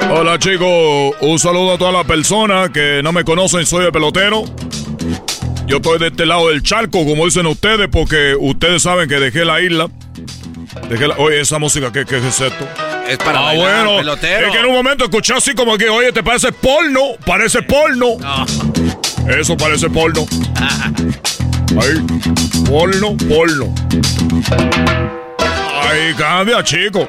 Hola 0.10 0.40
chicos, 0.40 1.16
un 1.20 1.38
saludo 1.38 1.74
a 1.74 1.78
todas 1.78 1.94
las 1.94 2.06
personas 2.06 2.70
que 2.70 3.02
no 3.04 3.12
me 3.12 3.24
conocen, 3.26 3.66
soy 3.66 3.86
el 3.86 3.92
pelotero. 3.92 4.46
Yo 5.66 5.78
estoy 5.78 6.00
de 6.00 6.08
este 6.08 6.26
lado 6.26 6.48
del 6.48 6.64
charco, 6.64 7.06
como 7.06 7.26
dicen 7.26 7.46
ustedes, 7.46 7.90
porque 7.92 8.36
ustedes 8.40 8.84
saben 8.84 9.10
que 9.10 9.16
dejé 9.20 9.44
la 9.44 9.60
isla. 9.60 9.90
Dejé 10.90 11.10
la... 11.10 11.16
Oye, 11.18 11.42
esa 11.42 11.60
música, 11.60 11.92
¿qué, 11.92 12.06
qué 12.06 12.18
es 12.18 12.40
esto? 12.40 12.68
Es 13.08 13.18
para 13.18 13.40
ah, 13.40 13.44
bailar, 13.44 13.86
bueno, 13.86 13.98
pelotero. 13.98 14.48
es 14.48 14.54
que 14.54 14.60
en 14.60 14.66
un 14.66 14.74
momento 14.74 15.04
escuché 15.04 15.34
así 15.34 15.54
como 15.54 15.78
que, 15.78 15.90
oye, 15.90 16.14
¿te 16.14 16.24
parece 16.24 16.54
porno? 16.54 17.02
Parece 17.26 17.62
porno. 17.62 18.18
Eso 19.28 19.58
parece 19.58 19.90
porno. 19.90 20.26
Ahí, 21.82 22.02
porno, 22.66 23.18
porno. 23.28 23.76
Ay, 25.84 26.14
cambia, 26.18 26.64
chico. 26.64 27.08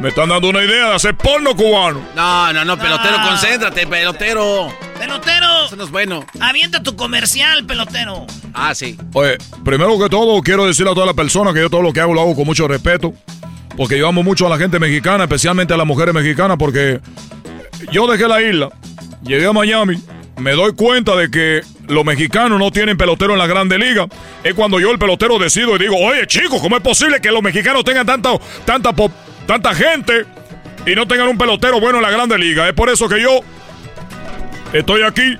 Me 0.00 0.08
están 0.08 0.30
dando 0.30 0.48
una 0.48 0.64
idea 0.64 0.88
de 0.88 0.94
hacer 0.94 1.14
porno 1.14 1.54
cubano. 1.54 2.00
No, 2.16 2.52
no, 2.54 2.64
no, 2.64 2.78
pelotero, 2.78 3.16
concéntrate, 3.28 3.86
pelotero. 3.86 4.68
Pelotero. 4.98 5.66
Eso 5.66 5.76
no 5.76 5.84
es 5.84 5.90
bueno. 5.90 6.24
Avienta 6.40 6.82
tu 6.82 6.96
comercial, 6.96 7.66
pelotero. 7.66 8.26
Ah, 8.54 8.74
sí. 8.74 8.96
Oye, 9.12 9.36
primero 9.62 9.98
que 9.98 10.08
todo, 10.08 10.40
quiero 10.42 10.66
decirle 10.66 10.90
a 10.92 10.94
todas 10.94 11.06
las 11.06 11.16
personas 11.16 11.52
que 11.52 11.60
yo 11.60 11.68
todo 11.68 11.82
lo 11.82 11.92
que 11.92 12.00
hago 12.00 12.14
lo 12.14 12.22
hago 12.22 12.34
con 12.34 12.46
mucho 12.46 12.66
respeto. 12.66 13.12
Porque 13.76 13.98
yo 13.98 14.08
amo 14.08 14.22
mucho 14.22 14.46
a 14.46 14.50
la 14.50 14.56
gente 14.58 14.78
mexicana, 14.78 15.24
especialmente 15.24 15.74
a 15.74 15.76
las 15.76 15.86
mujeres 15.86 16.14
mexicanas, 16.14 16.56
porque 16.58 17.00
yo 17.92 18.06
dejé 18.06 18.26
la 18.26 18.42
isla, 18.42 18.68
llegué 19.22 19.46
a 19.46 19.52
Miami, 19.52 19.96
me 20.38 20.52
doy 20.52 20.72
cuenta 20.74 21.14
de 21.14 21.30
que 21.30 21.60
los 21.88 22.04
mexicanos 22.04 22.58
no 22.58 22.70
tienen 22.70 22.96
pelotero 22.98 23.32
en 23.34 23.38
la 23.38 23.46
Grande 23.46 23.78
Liga. 23.78 24.06
Es 24.44 24.54
cuando 24.54 24.80
yo 24.80 24.90
el 24.90 24.98
pelotero 24.98 25.38
decido 25.38 25.76
y 25.76 25.78
digo, 25.78 25.96
oye 25.96 26.26
chicos, 26.26 26.60
¿cómo 26.60 26.76
es 26.76 26.82
posible 26.82 27.20
que 27.20 27.30
los 27.30 27.42
mexicanos 27.42 27.84
tengan 27.84 28.06
tanta, 28.06 28.30
tanta, 28.64 28.92
pop- 28.92 29.12
tanta 29.50 29.74
gente 29.74 30.26
y 30.86 30.94
no 30.94 31.08
tengan 31.08 31.26
un 31.26 31.36
pelotero 31.36 31.80
bueno 31.80 31.98
en 31.98 32.02
la 32.02 32.10
Grande 32.10 32.38
Liga? 32.38 32.68
Es 32.68 32.72
por 32.74 32.88
eso 32.88 33.08
que 33.08 33.20
yo 33.20 33.40
estoy 34.72 35.02
aquí 35.02 35.36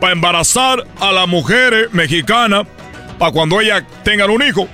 para 0.00 0.12
embarazar 0.12 0.86
a 1.00 1.12
las 1.12 1.26
mujeres 1.26 1.90
mexicanas 1.94 2.66
para 3.18 3.32
cuando 3.32 3.58
ellas 3.58 3.84
tengan 4.04 4.28
un 4.28 4.42
hijo. 4.42 4.68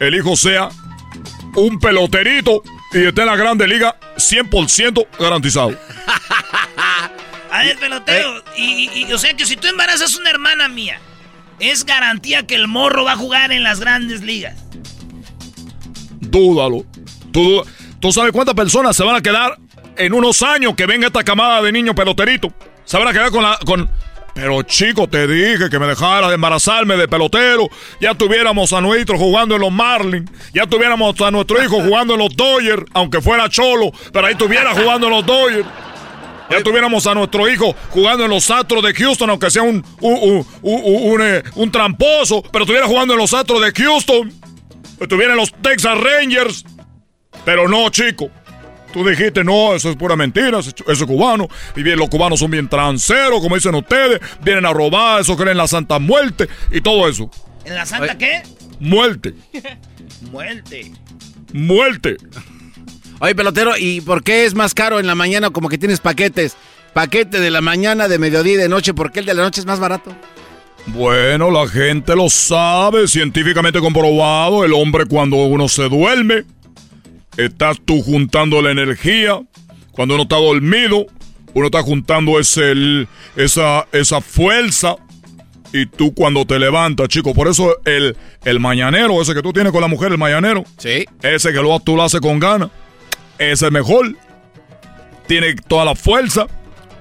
el 0.00 0.16
hijo 0.16 0.34
sea 0.34 0.68
un 1.54 1.78
peloterito 1.78 2.64
y 2.92 3.04
esté 3.06 3.20
en 3.20 3.26
la 3.28 3.36
grande 3.36 3.68
liga 3.68 3.94
100% 4.16 5.06
garantizado. 5.20 5.78
A 7.52 7.62
ver, 7.62 7.78
pelotero, 7.78 8.38
Eh. 8.38 8.42
y, 8.56 8.90
y- 9.04 9.12
o 9.12 9.18
sea 9.18 9.34
que 9.34 9.46
si 9.46 9.54
tú 9.56 9.68
embarazas 9.68 10.16
a 10.16 10.18
una 10.18 10.30
hermana 10.30 10.68
mía, 10.68 10.98
es 11.60 11.84
garantía 11.84 12.44
que 12.48 12.56
el 12.56 12.66
morro 12.66 13.04
va 13.04 13.12
a 13.12 13.16
jugar 13.16 13.52
en 13.52 13.62
las 13.62 13.78
grandes 13.78 14.22
ligas. 14.22 14.56
Dúdalo. 16.20 16.84
Tú, 17.32 17.62
¿Tú 18.02 18.10
sabes 18.12 18.32
cuántas 18.32 18.54
personas 18.56 18.96
se 18.96 19.04
van 19.04 19.14
a 19.14 19.20
quedar 19.22 19.56
en 19.96 20.12
unos 20.12 20.42
años 20.42 20.74
que 20.76 20.86
venga 20.86 21.06
esta 21.06 21.22
camada 21.22 21.62
de 21.62 21.70
niños 21.70 21.94
peloteritos? 21.94 22.50
Se 22.84 22.98
van 22.98 23.06
a 23.08 23.12
quedar 23.12 23.30
con 23.30 23.42
la... 23.44 23.56
Con... 23.64 23.88
Pero 24.34 24.62
chico, 24.62 25.06
te 25.08 25.26
dije 25.28 25.68
que 25.70 25.78
me 25.78 25.86
dejara 25.86 26.26
de 26.28 26.34
embarazarme 26.34 26.96
de 26.96 27.06
pelotero. 27.06 27.68
Ya 28.00 28.14
tuviéramos 28.14 28.72
a 28.72 28.80
nuestro 28.80 29.16
jugando 29.18 29.54
en 29.54 29.60
los 29.60 29.70
Marlins. 29.70 30.28
Ya 30.52 30.66
tuviéramos 30.66 31.20
a 31.20 31.30
nuestro 31.30 31.62
hijo 31.62 31.80
jugando 31.84 32.14
en 32.14 32.20
los 32.20 32.34
Dodgers, 32.34 32.82
aunque 32.92 33.20
fuera 33.20 33.48
cholo, 33.48 33.92
pero 34.12 34.26
ahí 34.26 34.32
estuviera 34.32 34.72
jugando 34.74 35.06
en 35.06 35.12
los 35.12 35.24
Dodgers. 35.26 35.68
Ya 36.50 36.60
tuviéramos 36.62 37.06
a 37.06 37.14
nuestro 37.14 37.48
hijo 37.48 37.74
jugando 37.90 38.24
en 38.24 38.30
los 38.30 38.50
Astros 38.50 38.82
de 38.82 38.92
Houston, 38.94 39.30
aunque 39.30 39.48
sea 39.50 39.62
un, 39.62 39.84
un, 40.00 40.12
un- 40.12 40.46
un- 40.62 41.12
un, 41.12 41.20
eh, 41.22 41.42
un 41.54 41.70
tramposo, 41.70 42.42
pero 42.50 42.64
estuviera 42.64 42.86
jugando 42.86 43.14
en 43.14 43.20
los 43.20 43.32
Astros 43.32 43.60
de 43.60 43.70
Houston. 43.72 44.32
Estuviera 44.98 45.32
en 45.32 45.38
los 45.38 45.52
Texas 45.62 45.96
Rangers. 45.98 46.64
Pero 47.44 47.68
no, 47.68 47.88
chico. 47.90 48.30
Tú 48.92 49.06
dijiste, 49.08 49.42
no, 49.42 49.74
eso 49.74 49.88
es 49.90 49.96
pura 49.96 50.16
mentira, 50.16 50.58
eso, 50.58 50.70
es 50.86 51.04
cubano. 51.04 51.48
Y 51.74 51.82
bien, 51.82 51.98
los 51.98 52.10
cubanos 52.10 52.40
son 52.40 52.50
bien 52.50 52.68
tranceros, 52.68 53.40
como 53.40 53.54
dicen 53.54 53.74
ustedes. 53.74 54.20
Vienen 54.42 54.66
a 54.66 54.72
robar, 54.72 55.22
eso 55.22 55.34
creen 55.34 55.52
en 55.52 55.56
la 55.56 55.66
Santa 55.66 55.98
Muerte 55.98 56.48
y 56.70 56.80
todo 56.82 57.08
eso. 57.08 57.30
¿En 57.64 57.74
la 57.74 57.86
santa 57.86 58.18
qué? 58.18 58.42
Muerte, 58.80 59.34
Muerte. 60.32 60.92
muerte. 61.52 62.16
Oye, 63.20 63.34
pelotero, 63.34 63.76
¿y 63.78 64.00
por 64.00 64.24
qué 64.24 64.44
es 64.44 64.54
más 64.54 64.74
caro 64.74 64.98
en 64.98 65.06
la 65.06 65.14
mañana 65.14 65.50
como 65.50 65.68
que 65.68 65.78
tienes 65.78 66.00
paquetes? 66.00 66.56
Paquete 66.92 67.38
de 67.40 67.50
la 67.50 67.60
mañana, 67.60 68.08
de 68.08 68.18
mediodía 68.18 68.54
y 68.54 68.56
de 68.56 68.68
noche, 68.68 68.92
¿por 68.92 69.12
qué 69.12 69.20
el 69.20 69.26
de 69.26 69.34
la 69.34 69.42
noche 69.42 69.60
es 69.60 69.66
más 69.66 69.78
barato? 69.78 70.14
Bueno, 70.86 71.50
la 71.50 71.68
gente 71.68 72.16
lo 72.16 72.28
sabe, 72.28 73.06
científicamente 73.06 73.78
comprobado. 73.78 74.64
El 74.64 74.72
hombre 74.72 75.06
cuando 75.06 75.36
uno 75.36 75.68
se 75.68 75.88
duerme, 75.88 76.44
estás 77.36 77.78
tú 77.84 78.02
juntando 78.02 78.60
la 78.62 78.70
energía. 78.70 79.40
Cuando 79.92 80.14
uno 80.14 80.22
está 80.24 80.36
dormido, 80.36 81.06
uno 81.54 81.66
está 81.66 81.82
juntando 81.82 82.38
ese, 82.40 82.72
el- 82.72 83.08
esa, 83.36 83.86
esa 83.92 84.20
fuerza. 84.20 84.96
Y 85.74 85.86
tú 85.86 86.12
cuando 86.12 86.44
te 86.44 86.58
levantas, 86.58 87.08
chico, 87.08 87.32
por 87.32 87.48
eso 87.48 87.78
el, 87.86 88.14
el 88.44 88.60
mañanero, 88.60 89.22
ese 89.22 89.32
que 89.34 89.40
tú 89.42 89.52
tienes 89.54 89.72
con 89.72 89.80
la 89.80 89.88
mujer, 89.88 90.12
el 90.12 90.18
mañanero. 90.18 90.64
Sí. 90.76 91.06
Ese 91.22 91.50
que 91.52 91.62
lo, 91.62 91.80
tú 91.80 91.96
lo 91.96 92.02
haces 92.02 92.20
con 92.20 92.38
ganas. 92.38 92.68
Ese 93.38 93.66
es 93.66 93.72
mejor. 93.72 94.14
Tiene 95.26 95.54
toda 95.54 95.84
la 95.86 95.94
fuerza. 95.94 96.46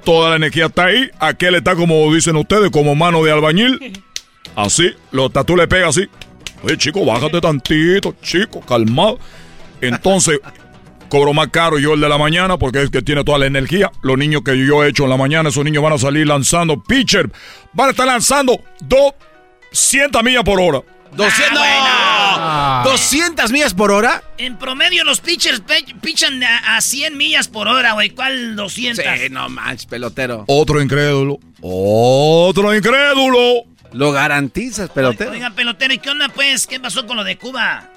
Toda 0.05 0.31
la 0.31 0.35
energía 0.37 0.67
está 0.67 0.85
ahí. 0.85 1.09
Aquel 1.19 1.55
está 1.55 1.75
como 1.75 2.13
dicen 2.13 2.35
ustedes, 2.37 2.69
como 2.71 2.95
mano 2.95 3.23
de 3.23 3.31
albañil. 3.31 4.01
Así. 4.55 4.93
Lo, 5.11 5.29
tú 5.29 5.55
le 5.55 5.67
pegas 5.67 5.97
así. 5.97 6.09
Oye, 6.63 6.77
chico, 6.77 7.05
bájate 7.05 7.39
tantito, 7.39 8.15
chico, 8.21 8.59
calmado. 8.61 9.17
Entonces, 9.81 10.39
cobro 11.09 11.33
más 11.33 11.47
caro 11.49 11.77
yo 11.79 11.93
el 11.93 12.01
de 12.01 12.07
la 12.09 12.17
mañana 12.17 12.57
porque 12.57 12.81
es 12.83 12.89
que 12.89 13.01
tiene 13.01 13.23
toda 13.23 13.37
la 13.39 13.45
energía. 13.47 13.91
Los 14.01 14.17
niños 14.17 14.41
que 14.45 14.57
yo 14.65 14.83
he 14.83 14.89
hecho 14.89 15.03
en 15.03 15.09
la 15.09 15.17
mañana, 15.17 15.49
esos 15.49 15.63
niños 15.65 15.83
van 15.83 15.93
a 15.93 15.97
salir 15.97 16.27
lanzando 16.27 16.81
pitcher. 16.81 17.29
Van 17.73 17.87
a 17.87 17.91
estar 17.91 18.07
lanzando 18.07 18.61
200 18.81 20.23
millas 20.23 20.43
por 20.43 20.59
hora. 20.59 20.81
200, 21.13 21.59
Ah, 22.33 22.83
¡No! 22.85 22.91
200 22.91 23.51
millas 23.51 23.73
por 23.73 23.91
hora. 23.91 24.23
En 24.37 24.57
promedio 24.57 25.03
los 25.03 25.19
pitchers 25.19 25.61
pichan 26.01 26.41
a, 26.41 26.77
a 26.77 26.81
100 26.81 27.17
millas 27.17 27.49
por 27.49 27.67
hora, 27.67 27.91
güey. 27.93 28.11
¿Cuál 28.11 28.55
200? 28.55 29.03
Sí, 29.03 29.29
no 29.29 29.49
manches, 29.49 29.85
pelotero. 29.87 30.45
Otro 30.47 30.81
incrédulo. 30.81 31.39
Otro 31.61 32.73
incrédulo. 32.73 33.65
Lo 33.91 34.13
garantizas, 34.13 34.89
pelotero. 34.89 35.31
Oiga, 35.31 35.49
pelotero, 35.49 35.93
¿y 35.93 35.97
qué 35.97 36.09
onda, 36.09 36.29
pues? 36.29 36.65
¿Qué 36.65 36.79
pasó 36.79 37.05
con 37.05 37.17
lo 37.17 37.25
de 37.25 37.37
Cuba? 37.37 37.89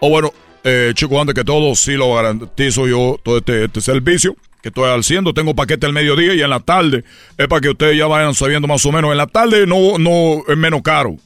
O 0.00 0.08
bueno, 0.10 0.32
eh, 0.68 0.92
chico, 0.94 1.20
antes 1.20 1.32
que 1.32 1.44
todo, 1.44 1.76
sí 1.76 1.92
lo 1.92 2.14
garantizo 2.14 2.88
yo 2.88 3.20
todo 3.22 3.38
este, 3.38 3.66
este 3.66 3.80
servicio 3.80 4.36
que 4.60 4.70
estoy 4.70 4.90
haciendo. 4.90 5.32
Tengo 5.32 5.54
paquete 5.54 5.86
al 5.86 5.92
mediodía 5.92 6.34
y 6.34 6.42
en 6.42 6.50
la 6.50 6.58
tarde. 6.58 7.04
Es 7.38 7.46
para 7.46 7.60
que 7.60 7.68
ustedes 7.68 7.96
ya 7.96 8.06
vayan 8.08 8.34
sabiendo 8.34 8.66
más 8.66 8.84
o 8.84 8.90
menos. 8.90 9.12
En 9.12 9.16
la 9.16 9.28
tarde 9.28 9.64
no, 9.64 9.96
no 9.96 10.42
es 10.48 10.56
menos 10.56 10.82
caro. 10.82 11.16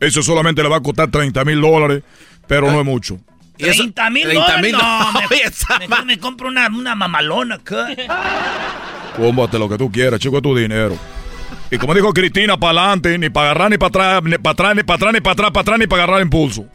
Eso 0.00 0.22
solamente 0.22 0.62
le 0.62 0.68
va 0.68 0.76
a 0.76 0.82
costar 0.82 1.10
30 1.10 1.44
mil 1.46 1.62
dólares, 1.62 2.02
pero 2.46 2.70
no 2.70 2.78
es 2.78 2.84
mucho. 2.84 3.18
¿30 3.58 4.10
mil 4.12 4.24
30 4.24 4.40
dólares? 4.40 4.72
No, 4.72 5.12
mejor, 5.30 5.88
mejor 5.88 6.04
me 6.04 6.18
compro 6.18 6.48
una, 6.48 6.68
una 6.68 6.94
mamalona 6.94 7.54
acá. 7.54 7.88
Cómprate 9.16 9.58
lo 9.58 9.66
que 9.66 9.78
tú 9.78 9.90
quieras, 9.90 10.20
chico, 10.20 10.36
es 10.36 10.42
tu 10.42 10.54
dinero. 10.54 10.94
Y 11.70 11.78
como 11.78 11.94
dijo 11.94 12.12
Cristina, 12.12 12.58
para 12.58 12.80
adelante, 12.80 13.16
ni 13.16 13.30
para 13.30 13.52
agarrar, 13.52 13.70
ni 13.70 13.78
para 13.78 13.88
atrás, 13.88 14.22
ni 14.24 14.36
para 14.36 14.52
atrás, 14.52 14.76
ni 14.76 14.82
para 14.82 14.94
atrás, 14.96 15.12
ni 15.14 15.20
para 15.20 15.32
atrás, 15.32 15.50
para 15.52 15.60
atrás, 15.62 15.78
ni 15.78 15.86
para 15.86 16.02
agarrar 16.04 16.22
impulso. 16.22 16.66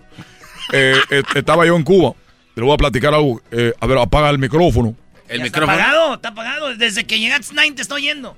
Eh, 0.73 0.95
eh, 1.09 1.23
estaba 1.35 1.65
yo 1.65 1.75
en 1.75 1.83
Cuba. 1.83 2.13
Te 2.53 2.61
lo 2.61 2.67
voy 2.67 2.75
a 2.75 2.77
platicar 2.77 3.13
algo. 3.13 3.41
Eh, 3.51 3.73
a 3.79 3.85
ver, 3.87 3.97
apaga 3.97 4.29
el 4.29 4.39
micrófono. 4.39 4.95
El 5.27 5.41
¿Está 5.41 5.63
apagado? 5.63 6.15
¿Está 6.15 6.29
apagado? 6.29 6.75
Desde 6.75 7.05
que 7.05 7.19
llegaste, 7.19 7.53
Nine, 7.55 7.75
te 7.75 7.81
estoy 7.81 8.03
oyendo. 8.03 8.37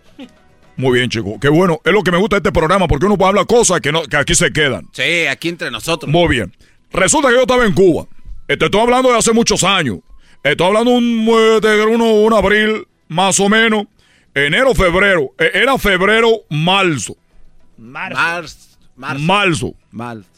Muy 0.77 0.99
bien, 0.99 1.09
chico. 1.09 1.39
Qué 1.39 1.49
bueno. 1.49 1.79
Es 1.83 1.91
lo 1.91 2.03
que 2.03 2.11
me 2.11 2.17
gusta 2.17 2.35
de 2.35 2.39
este 2.39 2.51
programa, 2.51 2.87
porque 2.87 3.05
uno 3.05 3.17
puede 3.17 3.29
hablar 3.29 3.45
cosas 3.45 3.81
que, 3.81 3.91
no, 3.91 4.03
que 4.03 4.15
aquí 4.17 4.35
se 4.35 4.51
quedan. 4.53 4.87
Sí, 4.93 5.25
aquí 5.27 5.49
entre 5.49 5.69
nosotros. 5.71 6.11
Muy 6.11 6.27
bien. 6.29 6.55
Resulta 6.91 7.29
que 7.29 7.35
yo 7.35 7.41
estaba 7.41 7.65
en 7.65 7.73
Cuba. 7.73 8.05
Te 8.47 8.53
estoy 8.53 8.79
hablando 8.79 9.11
de 9.11 9.17
hace 9.17 9.33
muchos 9.33 9.63
años. 9.63 9.99
Estoy 10.43 10.67
hablando 10.67 10.91
un, 10.91 11.27
eh, 11.27 11.59
de 11.61 11.85
uno, 11.85 12.05
un 12.13 12.33
abril, 12.33 12.87
más 13.09 13.39
o 13.39 13.49
menos. 13.49 13.85
Enero, 14.33 14.73
febrero. 14.73 15.33
Eh, 15.37 15.51
Era 15.53 15.77
febrero, 15.77 16.29
marzo. 16.49 17.17
Marzo. 17.77 18.67
Marzo. 18.95 19.75
Marzo. 19.91 20.36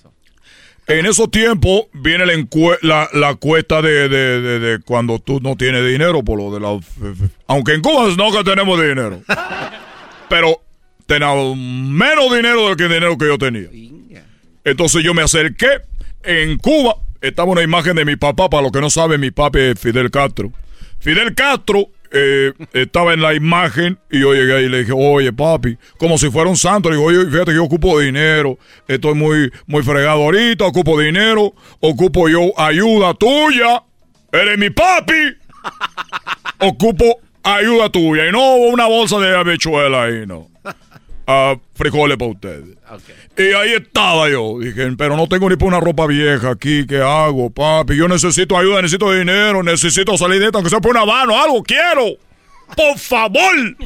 En 0.89 1.05
esos 1.05 1.29
tiempos 1.29 1.83
viene 1.93 2.25
la, 2.25 2.35
la, 2.81 3.09
la 3.13 3.35
cuesta 3.35 3.81
de, 3.81 4.09
de- 4.09 4.41
de- 4.41 4.59
de 4.59 4.79
cuando 4.79 5.19
tú 5.19 5.39
no 5.39 5.55
tienes 5.55 5.85
dinero 5.85 6.23
por 6.23 6.39
lo 6.39 6.51
de 6.51 6.59
la... 6.59 6.79
Aunque 7.47 7.73
en 7.73 7.81
Cuba 7.81 8.07
no 8.17 8.31
que 8.31 8.43
tenemos 8.43 8.79
dinero. 8.81 9.21
Pero 10.29 10.61
tenemos 11.05 11.55
menos 11.55 12.35
dinero 12.35 12.67
del 12.67 12.75
que 12.75 12.83
el 12.85 12.89
dinero 12.93 13.17
que 13.17 13.27
yo 13.27 13.37
tenía. 13.37 13.69
Entonces 14.63 15.03
yo 15.03 15.13
me 15.13 15.21
acerqué. 15.21 15.67
En 16.23 16.57
Cuba 16.57 16.95
estaba 17.21 17.51
una 17.51 17.61
imagen 17.61 17.95
de 17.95 18.03
mi 18.05 18.15
papá. 18.15 18.49
Para 18.49 18.63
los 18.63 18.71
que 18.71 18.81
no 18.81 18.89
saben, 18.89 19.21
mi 19.21 19.29
papá 19.31 19.59
es 19.59 19.79
Fidel 19.79 20.09
Castro. 20.09 20.51
Fidel 20.99 21.35
Castro 21.35 21.87
eh, 22.11 22.53
estaba 22.73 23.13
en 23.13 23.21
la 23.21 23.33
imagen 23.33 23.99
y 24.09 24.21
yo 24.21 24.33
llegué 24.33 24.63
y 24.63 24.69
le 24.69 24.79
dije, 24.79 24.93
oye 24.95 25.31
papi, 25.31 25.77
como 25.97 26.17
si 26.17 26.29
fuera 26.29 26.49
un 26.49 26.57
santo. 26.57 26.89
Le 26.89 26.95
digo, 26.95 27.07
oye, 27.07 27.25
fíjate 27.29 27.51
que 27.51 27.55
yo 27.55 27.63
ocupo 27.63 27.99
dinero. 27.99 28.57
Estoy 28.87 29.13
muy, 29.15 29.51
muy 29.67 29.83
fregado 29.83 30.23
ahorita, 30.23 30.65
ocupo 30.65 30.99
dinero. 30.99 31.53
Ocupo 31.79 32.29
yo 32.29 32.51
ayuda 32.59 33.13
tuya. 33.13 33.83
Eres 34.31 34.57
mi 34.57 34.69
papi. 34.69 35.37
Ocupo 36.59 37.19
ayuda 37.43 37.89
tuya. 37.89 38.27
Y 38.27 38.31
no 38.31 38.55
una 38.55 38.87
bolsa 38.87 39.19
de 39.19 39.35
habichuela 39.35 40.03
ahí, 40.03 40.25
no. 40.25 40.47
Ah, 41.31 41.55
frijoles 41.75 42.17
para 42.17 42.31
ustedes. 42.31 42.75
Y 43.37 43.53
ahí 43.53 43.73
estaba 43.73 44.27
yo. 44.31 44.57
Dije, 44.59 44.91
pero 44.97 45.15
no 45.15 45.27
tengo 45.27 45.47
ni 45.47 45.57
para 45.57 45.67
una 45.67 45.79
ropa 45.79 46.07
vieja 46.07 46.49
aquí. 46.49 46.87
¿Qué 46.87 47.03
hago, 47.03 47.51
papi? 47.51 47.95
Yo 47.95 48.07
necesito 48.07 48.57
ayuda, 48.57 48.81
necesito 48.81 49.13
dinero, 49.13 49.61
necesito 49.61 50.17
salir 50.17 50.39
de 50.39 50.47
esto, 50.47 50.57
aunque 50.57 50.71
sea 50.71 50.81
por 50.81 50.89
una 50.89 51.05
mano, 51.05 51.39
algo 51.39 51.61
quiero. 51.61 52.17
Por 52.75 52.97
favor. 52.97 53.77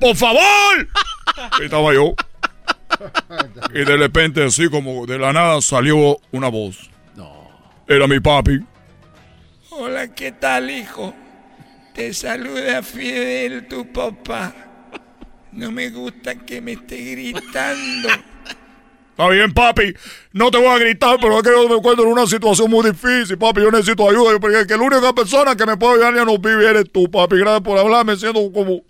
Por 0.00 0.16
favor. 0.16 0.88
Ahí 1.36 1.66
estaba 1.66 1.94
yo. 1.94 2.16
Y 3.72 3.84
de 3.84 3.96
repente, 3.96 4.42
así 4.42 4.68
como 4.68 5.06
de 5.06 5.20
la 5.20 5.32
nada, 5.32 5.60
salió 5.60 6.18
una 6.32 6.48
voz. 6.48 6.90
Era 7.86 8.08
mi 8.08 8.18
papi. 8.18 8.58
Hola, 9.70 10.12
¿qué 10.12 10.32
tal, 10.32 10.68
hijo? 10.68 11.14
Te 11.94 12.12
saluda 12.12 12.82
Fidel, 12.82 13.68
tu 13.68 13.86
papá. 13.92 14.71
No 15.52 15.70
me 15.70 15.90
gusta 15.90 16.34
que 16.34 16.60
me 16.60 16.72
esté 16.72 16.96
gritando. 16.96 18.08
Está 19.10 19.28
bien, 19.28 19.52
papi. 19.52 19.94
No 20.32 20.50
te 20.50 20.56
voy 20.56 20.68
a 20.68 20.78
gritar, 20.78 21.18
pero 21.20 21.36
es 21.36 21.42
que 21.42 21.50
yo 21.50 21.68
me 21.68 21.76
encuentro 21.76 22.06
en 22.06 22.12
una 22.12 22.26
situación 22.26 22.70
muy 22.70 22.90
difícil, 22.90 23.36
papi. 23.36 23.60
Yo 23.60 23.70
necesito 23.70 24.08
ayuda. 24.08 24.40
Porque 24.40 24.66
que 24.66 24.76
la 24.76 24.82
única 24.82 25.12
persona 25.12 25.54
que 25.54 25.66
me 25.66 25.76
puede 25.76 25.94
ayudar 25.94 26.14
ya 26.14 26.24
no 26.24 26.38
vive 26.38 26.66
eres 26.66 26.90
tú, 26.90 27.10
papi. 27.10 27.36
Gracias 27.36 27.60
por 27.60 27.78
hablarme, 27.78 28.16
siendo 28.16 28.50
como. 28.50 28.82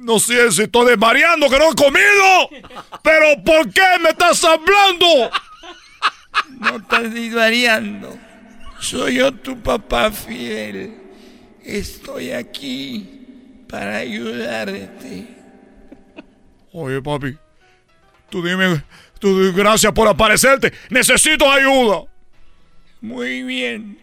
No 0.00 0.18
sé 0.18 0.50
si 0.50 0.64
estoy 0.64 0.86
desvariando, 0.90 1.48
que 1.48 1.58
no 1.58 1.70
he 1.70 1.74
comido. 1.74 2.72
Pero 3.02 3.42
¿por 3.44 3.72
qué 3.72 3.82
me 4.02 4.10
estás 4.10 4.42
hablando? 4.44 5.30
No 6.58 6.76
estás 6.76 7.14
desvariando. 7.14 8.18
Soy 8.80 9.14
yo 9.14 9.32
tu 9.32 9.62
papá 9.62 10.10
fiel. 10.10 10.98
Estoy 11.62 12.32
aquí 12.32 13.15
para 13.68 13.98
ayudarte. 13.98 15.26
Oye, 16.72 17.00
papi. 17.00 17.36
Tú 18.30 18.42
dime 18.42 18.82
tú, 19.18 19.52
gracias 19.54 19.92
por 19.92 20.08
aparecerte. 20.08 20.72
Necesito 20.90 21.50
ayuda. 21.50 22.04
Muy 23.00 23.42
bien. 23.42 23.98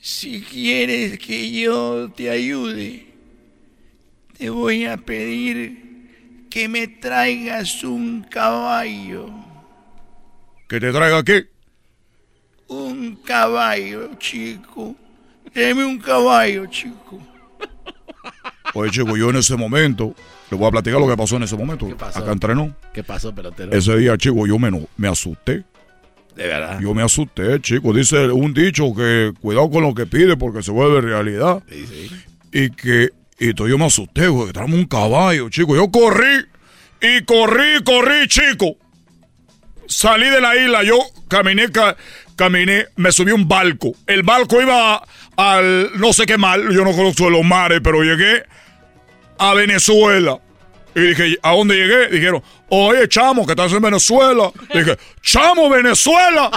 Si 0.00 0.42
quieres 0.42 1.18
que 1.18 1.50
yo 1.50 2.10
te 2.16 2.30
ayude, 2.30 3.06
te 4.36 4.48
voy 4.50 4.86
a 4.86 4.96
pedir 4.96 6.46
que 6.50 6.68
me 6.68 6.88
traigas 6.88 7.84
un 7.84 8.22
caballo. 8.22 9.28
¿Que 10.68 10.80
te 10.80 10.92
traiga 10.92 11.22
qué? 11.22 11.48
Un 12.68 13.16
caballo, 13.16 14.14
chico. 14.18 14.94
Deme 15.54 15.84
un 15.84 15.98
caballo, 15.98 16.66
chico. 16.66 17.20
Oye, 18.74 18.90
chico, 18.90 19.16
yo 19.16 19.30
en 19.30 19.36
ese 19.36 19.56
momento, 19.56 20.14
le 20.50 20.56
voy 20.56 20.68
a 20.68 20.70
platicar 20.70 21.00
lo 21.00 21.08
que 21.08 21.16
pasó 21.16 21.36
en 21.36 21.44
ese 21.44 21.56
momento. 21.56 21.88
Acá 22.00 22.30
entrenó. 22.32 22.74
¿Qué 22.92 23.02
pasó, 23.02 23.34
pelotero? 23.34 23.72
Ese 23.72 23.96
día, 23.96 24.16
chico, 24.18 24.46
yo 24.46 24.58
me, 24.58 25.08
asusté. 25.08 25.64
De 26.36 26.46
verdad. 26.46 26.78
Yo 26.80 26.94
me 26.94 27.02
asusté, 27.02 27.60
chico. 27.60 27.92
Dice 27.92 28.28
un 28.28 28.54
dicho 28.54 28.94
que 28.94 29.32
cuidado 29.40 29.70
con 29.70 29.82
lo 29.82 29.94
que 29.94 30.06
pide 30.06 30.36
porque 30.36 30.62
se 30.62 30.70
vuelve 30.70 31.00
realidad. 31.00 31.62
Y 32.52 32.70
que, 32.70 33.10
y 33.38 33.48
entonces 33.50 33.70
yo 33.72 33.78
me 33.78 33.86
asusté, 33.86 34.28
güey, 34.28 34.52
que 34.52 34.60
un 34.60 34.84
caballo, 34.86 35.48
chico. 35.48 35.74
Yo 35.74 35.90
corrí, 35.90 36.44
y 37.00 37.24
corrí, 37.24 37.82
corrí, 37.84 38.28
chico. 38.28 38.76
Salí 39.86 40.28
de 40.28 40.40
la 40.40 40.54
isla, 40.56 40.82
yo 40.84 40.98
caminé, 41.28 41.70
ca- 41.70 41.96
caminé, 42.36 42.86
me 42.96 43.10
subí 43.10 43.30
a 43.30 43.34
un 43.34 43.48
barco. 43.48 43.92
El 44.06 44.22
barco 44.22 44.60
iba 44.60 45.02
al 45.38 45.92
no 46.00 46.12
sé 46.12 46.26
qué 46.26 46.36
mal, 46.36 46.68
yo 46.72 46.84
no 46.84 46.90
conozco 46.90 47.30
los 47.30 47.44
mares, 47.44 47.80
pero 47.82 48.02
llegué 48.02 48.44
a 49.38 49.54
Venezuela. 49.54 50.40
Y 50.96 51.00
dije, 51.00 51.38
¿a 51.42 51.52
dónde 51.52 51.76
llegué? 51.76 52.08
Dijeron, 52.08 52.42
oye, 52.70 53.08
chamo, 53.08 53.46
que 53.46 53.52
estás 53.52 53.72
en 53.72 53.80
Venezuela. 53.80 54.50
Dije, 54.74 54.98
chamo, 55.22 55.70
Venezuela. 55.70 56.50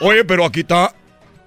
Oye, 0.00 0.22
pero 0.24 0.44
aquí 0.44 0.60
está 0.60 0.94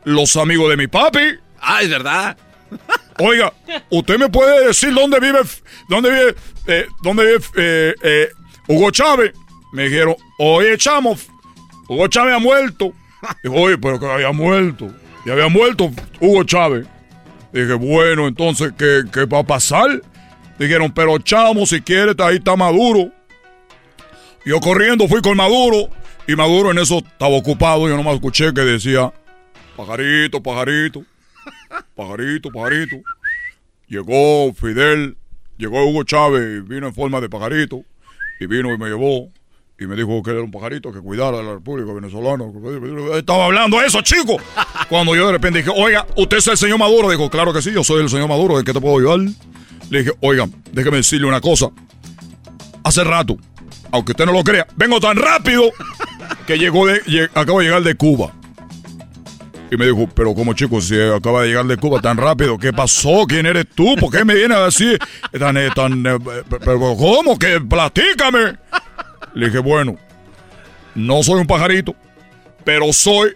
los 0.04 0.36
amigos 0.36 0.68
de 0.72 0.78
mi 0.78 0.88
papi. 0.88 1.38
Ah, 1.62 1.84
es 1.84 1.90
verdad. 1.92 2.36
Oiga, 3.20 3.54
¿usted 3.92 4.18
me 4.18 4.30
puede 4.30 4.68
decir 4.68 4.92
dónde 4.92 5.20
vive, 5.20 5.42
dónde 5.90 6.10
vive, 6.10 6.36
eh, 6.66 6.88
dónde 7.04 7.24
vive 7.24 7.46
eh, 7.56 7.96
eh, 8.02 8.30
Hugo 8.68 8.90
Chávez? 8.90 9.34
Me 9.74 9.84
dijeron, 9.84 10.16
oye, 10.40 10.76
chamo, 10.76 11.16
Hugo 11.88 12.08
Chávez 12.08 12.34
ha 12.34 12.40
muerto. 12.40 12.94
Dijo, 13.44 13.56
oye, 13.56 13.78
pero 13.78 14.00
que 14.00 14.08
había 14.08 14.32
muerto. 14.32 14.92
Y 15.26 15.30
había 15.30 15.48
muerto 15.48 15.92
Hugo 16.20 16.44
Chávez. 16.44 16.88
Dije, 17.52 17.74
bueno, 17.74 18.28
entonces, 18.28 18.74
¿qué, 18.78 19.04
qué 19.12 19.26
va 19.26 19.40
a 19.40 19.44
pasar? 19.44 20.02
Dijeron, 20.60 20.92
pero 20.92 21.18
chamo, 21.20 21.66
si 21.66 21.82
quieres, 21.82 22.16
ahí 22.20 22.36
está 22.36 22.56
Maduro. 22.56 23.12
Yo 24.46 24.60
corriendo 24.60 25.08
fui 25.08 25.22
con 25.22 25.38
Maduro. 25.38 25.90
Y 26.28 26.36
Maduro 26.36 26.70
en 26.72 26.78
eso 26.78 27.00
estaba 27.00 27.36
ocupado. 27.36 27.90
Yo 27.90 27.98
nomás 27.98 28.16
escuché 28.16 28.54
que 28.54 28.62
decía, 28.62 29.12
pajarito, 29.76 30.44
pajarito, 30.44 31.04
pajarito, 31.96 32.52
pajarito. 32.52 32.98
Llegó 33.88 34.54
Fidel, 34.54 35.18
llegó 35.58 35.84
Hugo 35.90 36.04
Chávez, 36.04 36.68
vino 36.68 36.88
en 36.88 36.94
forma 36.94 37.20
de 37.20 37.30
pajarito. 37.30 37.84
Y 38.40 38.46
vino 38.46 38.74
y 38.74 38.78
me 38.78 38.90
llevó. 38.90 39.32
Y 39.80 39.88
me 39.88 39.96
dijo 39.96 40.22
que 40.22 40.32
era 40.32 40.42
un 40.42 40.52
pajarito 40.52 40.92
que 40.92 41.00
cuidara 41.00 41.38
de 41.38 41.44
la 41.44 41.54
República 41.54 41.94
Venezolana. 41.94 42.46
Estaba 43.18 43.46
hablando 43.46 43.82
eso, 43.82 44.02
chico. 44.02 44.36
Cuando 44.90 45.16
yo 45.16 45.28
de 45.28 45.32
repente 45.32 45.60
dije, 45.60 45.72
oiga, 45.74 46.06
¿usted 46.18 46.38
es 46.38 46.48
el 46.48 46.58
señor 46.58 46.80
Maduro? 46.80 47.10
Dijo, 47.10 47.30
claro 47.30 47.54
que 47.54 47.62
sí, 47.62 47.72
yo 47.72 47.84
soy 47.84 48.04
el 48.04 48.10
señor 48.10 48.28
Maduro. 48.28 48.58
¿De 48.58 48.66
qué 48.66 48.74
te 48.74 48.82
puedo 48.82 48.98
ayudar? 48.98 49.34
Le 49.90 50.00
dije, 50.00 50.12
oiga, 50.20 50.50
déjeme 50.74 50.98
decirle 50.98 51.28
una 51.28 51.40
cosa. 51.40 51.70
Hace 52.84 53.06
rato, 53.06 53.38
aunque 53.92 54.12
usted 54.12 54.26
no 54.26 54.34
lo 54.34 54.44
crea, 54.44 54.68
vengo 54.76 55.00
tan 55.00 55.16
rápido 55.16 55.72
que 56.46 56.58
llegó 56.58 56.86
de, 56.88 57.30
acabo 57.34 57.60
de 57.60 57.66
llegar 57.66 57.84
de 57.84 57.96
Cuba. 57.96 58.34
Y 59.72 59.78
me 59.78 59.86
dijo, 59.86 60.10
pero 60.14 60.34
como 60.34 60.54
chico, 60.56 60.82
si 60.82 61.00
acaba 61.00 61.44
de 61.44 61.50
llegar 61.50 61.66
de 61.68 61.78
Cuba 61.78 62.02
tan 62.02 62.18
rápido, 62.18 62.58
¿qué 62.58 62.74
pasó? 62.74 63.26
¿Quién 63.28 63.46
eres 63.46 63.68
tú? 63.74 63.96
¿Por 63.98 64.12
qué 64.12 64.26
me 64.26 64.34
vienes 64.34 64.58
así? 64.58 64.98
Tan, 65.38 65.56
eh, 65.56 65.70
tan, 65.74 66.06
eh, 66.06 66.18
pero 66.50 66.80
¿cómo? 66.98 67.38
que 67.40 67.62
Platícame. 67.62 68.58
Le 69.34 69.48
dije, 69.48 69.60
bueno, 69.60 69.96
no 70.96 71.24
soy 71.24 71.42
un 71.42 71.48
pajarito, 71.48 71.96
pero 72.64 72.92
soy 72.94 73.36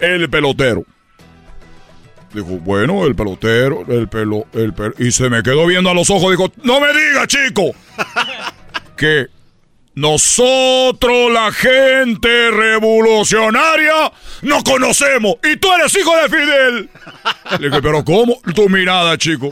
el 0.00 0.28
pelotero. 0.30 0.84
Dijo, 2.32 2.46
bueno, 2.60 3.06
el 3.06 3.16
pelotero, 3.16 3.84
el 3.88 4.08
pelo, 4.08 4.46
el 4.52 4.72
pel- 4.72 4.94
y 4.98 5.10
se 5.10 5.28
me 5.28 5.42
quedó 5.42 5.66
viendo 5.66 5.90
a 5.90 5.94
los 5.94 6.10
ojos, 6.10 6.30
dijo, 6.30 6.52
no 6.62 6.80
me 6.80 6.86
diga, 6.92 7.26
chico, 7.26 7.72
que 8.96 9.26
nosotros, 9.96 11.32
la 11.32 11.50
gente 11.50 12.50
revolucionaria, 12.52 14.12
nos 14.42 14.62
conocemos, 14.62 15.34
y 15.42 15.56
tú 15.56 15.72
eres 15.72 15.96
hijo 15.98 16.16
de 16.16 16.28
Fidel. 16.28 16.90
Le 17.58 17.68
dije, 17.68 17.82
pero 17.82 18.04
¿cómo? 18.04 18.40
Tu 18.54 18.68
mirada, 18.68 19.18
chico, 19.18 19.50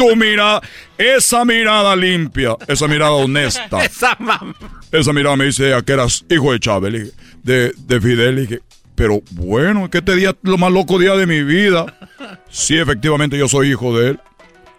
tu 0.00 0.16
mirada, 0.16 0.62
esa 0.96 1.44
mirada 1.44 1.94
limpia, 1.94 2.56
esa 2.66 2.88
mirada 2.88 3.12
honesta. 3.12 3.84
Esa 3.84 4.16
mamá. 4.18 4.54
Esa 4.90 5.12
mirada 5.12 5.36
me 5.36 5.44
dice 5.44 5.74
a 5.74 5.82
que 5.82 5.92
eras 5.92 6.24
hijo 6.30 6.52
de 6.52 6.58
Chávez, 6.58 7.12
de, 7.42 7.72
de 7.76 8.00
Fidel. 8.00 8.34
Le 8.36 8.40
dije, 8.42 8.60
pero 8.94 9.20
bueno, 9.32 9.84
es 9.84 9.90
que 9.90 9.98
este 9.98 10.16
día 10.16 10.30
es 10.30 10.36
lo 10.42 10.56
más 10.56 10.72
loco 10.72 10.98
día 10.98 11.14
de 11.16 11.26
mi 11.26 11.42
vida. 11.42 11.84
Sí, 12.48 12.78
efectivamente 12.78 13.36
yo 13.36 13.46
soy 13.46 13.72
hijo 13.72 13.98
de 13.98 14.10
él. 14.10 14.20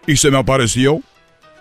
Y 0.08 0.16
se 0.16 0.32
me 0.32 0.38
apareció. 0.38 1.00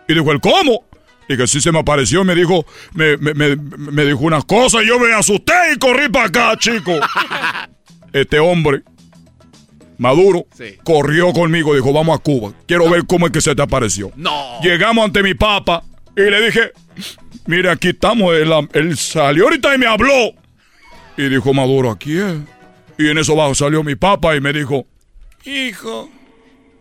Y 0.07 0.15
dijo, 0.15 0.31
¿el 0.31 0.41
cómo? 0.41 0.83
Le 1.27 1.37
dije, 1.37 1.47
sí 1.47 1.61
se 1.61 1.71
me 1.71 1.79
apareció. 1.79 2.23
Me 2.23 2.33
dijo, 2.33 2.65
me, 2.95 3.17
me, 3.17 3.35
me, 3.35 3.55
me 3.55 4.05
dijo 4.05 4.21
unas 4.21 4.45
cosas 4.45 4.81
y 4.83 4.87
yo 4.87 4.99
me 4.99 5.13
asusté 5.13 5.53
y 5.75 5.77
corrí 5.77 6.09
para 6.09 6.25
acá, 6.25 6.57
chico. 6.57 6.93
Este 8.13 8.39
hombre, 8.39 8.81
Maduro, 10.01 10.45
corrió 10.83 11.31
conmigo. 11.31 11.73
Dijo, 11.75 11.93
vamos 11.93 12.17
a 12.17 12.23
Cuba. 12.23 12.53
Quiero 12.65 12.89
ver 12.89 13.05
cómo 13.05 13.27
es 13.27 13.31
que 13.31 13.39
se 13.39 13.53
te 13.53 13.61
apareció. 13.61 14.11
No. 14.15 14.59
Llegamos 14.63 15.05
ante 15.05 15.21
mi 15.21 15.35
papa 15.35 15.83
y 16.17 16.21
le 16.21 16.43
dije, 16.43 16.71
mire, 17.45 17.69
aquí 17.69 17.89
estamos. 17.89 18.33
Él, 18.33 18.51
él 18.73 18.97
salió 18.97 19.43
ahorita 19.43 19.75
y 19.75 19.77
me 19.77 19.85
habló. 19.85 20.33
Y 21.17 21.29
dijo 21.29 21.53
Maduro, 21.53 21.91
aquí 21.91 22.17
es. 22.17 22.33
Y 22.97 23.09
en 23.09 23.19
eso 23.19 23.35
bajo 23.35 23.53
salió 23.53 23.83
mi 23.83 23.93
papa 23.93 24.35
y 24.35 24.41
me 24.41 24.51
dijo, 24.51 24.87
Hijo, 25.45 26.09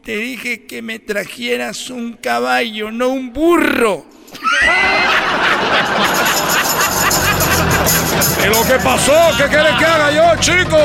te 0.03 0.17
dije 0.17 0.65
que 0.65 0.81
me 0.81 0.99
trajeras 0.99 1.91
un 1.91 2.15
caballo, 2.15 2.91
no 2.91 3.09
un 3.09 3.35
burro. 3.35 4.07
¿qué 8.41 8.47
es 8.47 8.57
lo 8.57 8.65
que 8.67 8.79
pasó? 8.83 9.13
¿Qué 9.37 9.45
quieres 9.45 9.75
que 9.79 9.85
haga 9.85 10.11
yo, 10.11 10.41
chico? 10.41 10.79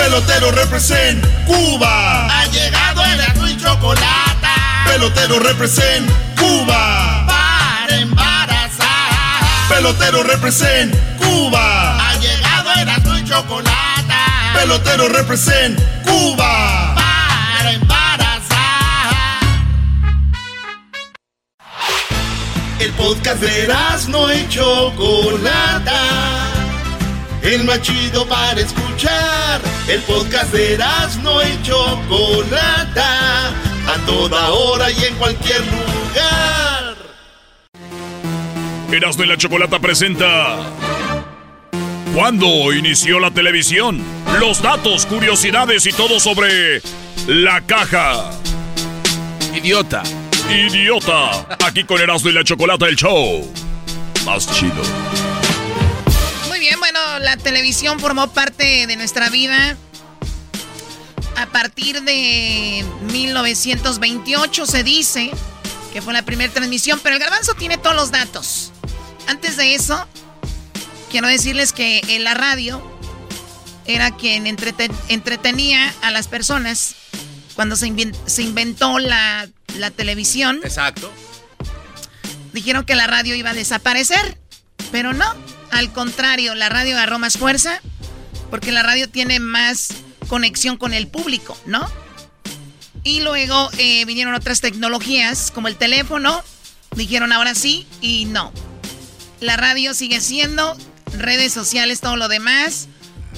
Pelotero 0.00 0.50
represent 0.50 1.22
Cuba. 1.44 2.26
Ha 2.26 2.46
llegado 2.46 3.04
el 3.04 3.20
azul 3.20 3.50
y 3.50 3.56
chocolate. 3.58 4.48
Pelotero 4.86 5.38
represent 5.38 6.10
Cuba. 6.38 7.26
Para 7.26 7.96
embarazar. 7.96 9.68
Pelotero 9.68 10.22
represent 10.22 10.96
Cuba. 11.18 12.08
Ha 12.08 12.14
llegado 12.14 12.72
el 12.80 12.88
azul 12.88 13.18
y 13.18 13.28
chocolate. 13.28 14.14
Pelotero 14.54 15.08
represent 15.10 15.78
Cuba. 16.02 16.94
Para 16.94 17.72
embarazar. 17.72 19.14
El 22.78 22.90
podcast 22.92 23.42
de 23.42 23.68
no 24.08 24.32
y 24.32 24.48
Chocolata. 24.48 26.49
El 27.42 27.64
más 27.64 27.80
chido 27.82 28.26
para 28.26 28.60
escuchar. 28.60 29.60
El 29.88 30.00
podcast 30.02 30.52
de 30.52 30.78
no 31.22 31.42
y 31.42 31.62
Chocolata. 31.62 33.48
A 33.48 34.06
toda 34.06 34.50
hora 34.50 34.90
y 34.90 35.04
en 35.04 35.14
cualquier 35.16 35.60
lugar. 35.60 36.96
Erasmo 38.92 39.24
y 39.24 39.26
la 39.26 39.36
Chocolata 39.36 39.78
presenta. 39.78 40.58
¿Cuándo 42.14 42.72
inició 42.72 43.20
la 43.20 43.30
televisión? 43.30 44.02
Los 44.38 44.60
datos, 44.60 45.06
curiosidades 45.06 45.86
y 45.86 45.92
todo 45.92 46.20
sobre 46.20 46.82
la 47.26 47.60
caja. 47.62 48.32
Idiota. 49.54 50.02
Idiota. 50.50 51.56
Aquí 51.64 51.84
con 51.84 52.00
Erasmo 52.00 52.30
y 52.30 52.32
la 52.32 52.44
Chocolata, 52.44 52.86
el 52.86 52.96
show. 52.96 53.50
Más 54.26 54.46
chido. 54.52 54.82
La 57.30 57.36
televisión 57.36 58.00
formó 58.00 58.26
parte 58.32 58.88
de 58.88 58.96
nuestra 58.96 59.28
vida. 59.30 59.76
A 61.36 61.46
partir 61.46 62.02
de 62.02 62.84
1928 63.02 64.66
se 64.66 64.82
dice 64.82 65.30
que 65.92 66.02
fue 66.02 66.12
la 66.12 66.24
primera 66.24 66.52
transmisión, 66.52 66.98
pero 67.00 67.14
el 67.14 67.20
garbanzo 67.20 67.54
tiene 67.54 67.78
todos 67.78 67.94
los 67.94 68.10
datos. 68.10 68.72
Antes 69.28 69.56
de 69.56 69.76
eso, 69.76 70.08
quiero 71.08 71.28
decirles 71.28 71.72
que 71.72 72.02
en 72.08 72.24
la 72.24 72.34
radio 72.34 72.82
era 73.86 74.10
quien 74.16 74.46
entreten- 74.46 74.92
entretenía 75.06 75.94
a 76.02 76.10
las 76.10 76.26
personas 76.26 76.96
cuando 77.54 77.76
se, 77.76 77.86
inventó 78.42 78.98
la, 78.98 79.48
la 79.78 79.92
televisión. 79.92 80.58
Exacto. 80.64 81.12
Dijeron 82.52 82.84
que 82.84 82.96
la 82.96 83.06
radio 83.06 83.36
iba 83.36 83.50
a 83.50 83.54
desaparecer. 83.54 84.36
Pero 84.90 85.12
no, 85.12 85.32
al 85.70 85.92
contrario, 85.92 86.54
la 86.54 86.68
radio 86.68 86.96
agarró 86.96 87.18
más 87.18 87.38
fuerza 87.38 87.80
porque 88.50 88.72
la 88.72 88.82
radio 88.82 89.08
tiene 89.08 89.40
más 89.40 89.88
conexión 90.28 90.76
con 90.76 90.92
el 90.92 91.06
público, 91.08 91.56
¿no? 91.66 91.88
Y 93.02 93.20
luego 93.20 93.70
eh, 93.78 94.04
vinieron 94.04 94.34
otras 94.34 94.60
tecnologías 94.60 95.50
como 95.50 95.68
el 95.68 95.76
teléfono, 95.76 96.42
dijeron 96.94 97.32
ahora 97.32 97.54
sí 97.54 97.86
y 98.00 98.26
no. 98.26 98.52
La 99.40 99.56
radio 99.56 99.94
sigue 99.94 100.20
siendo, 100.20 100.76
redes 101.16 101.52
sociales, 101.52 102.00
todo 102.00 102.16
lo 102.16 102.28
demás, 102.28 102.88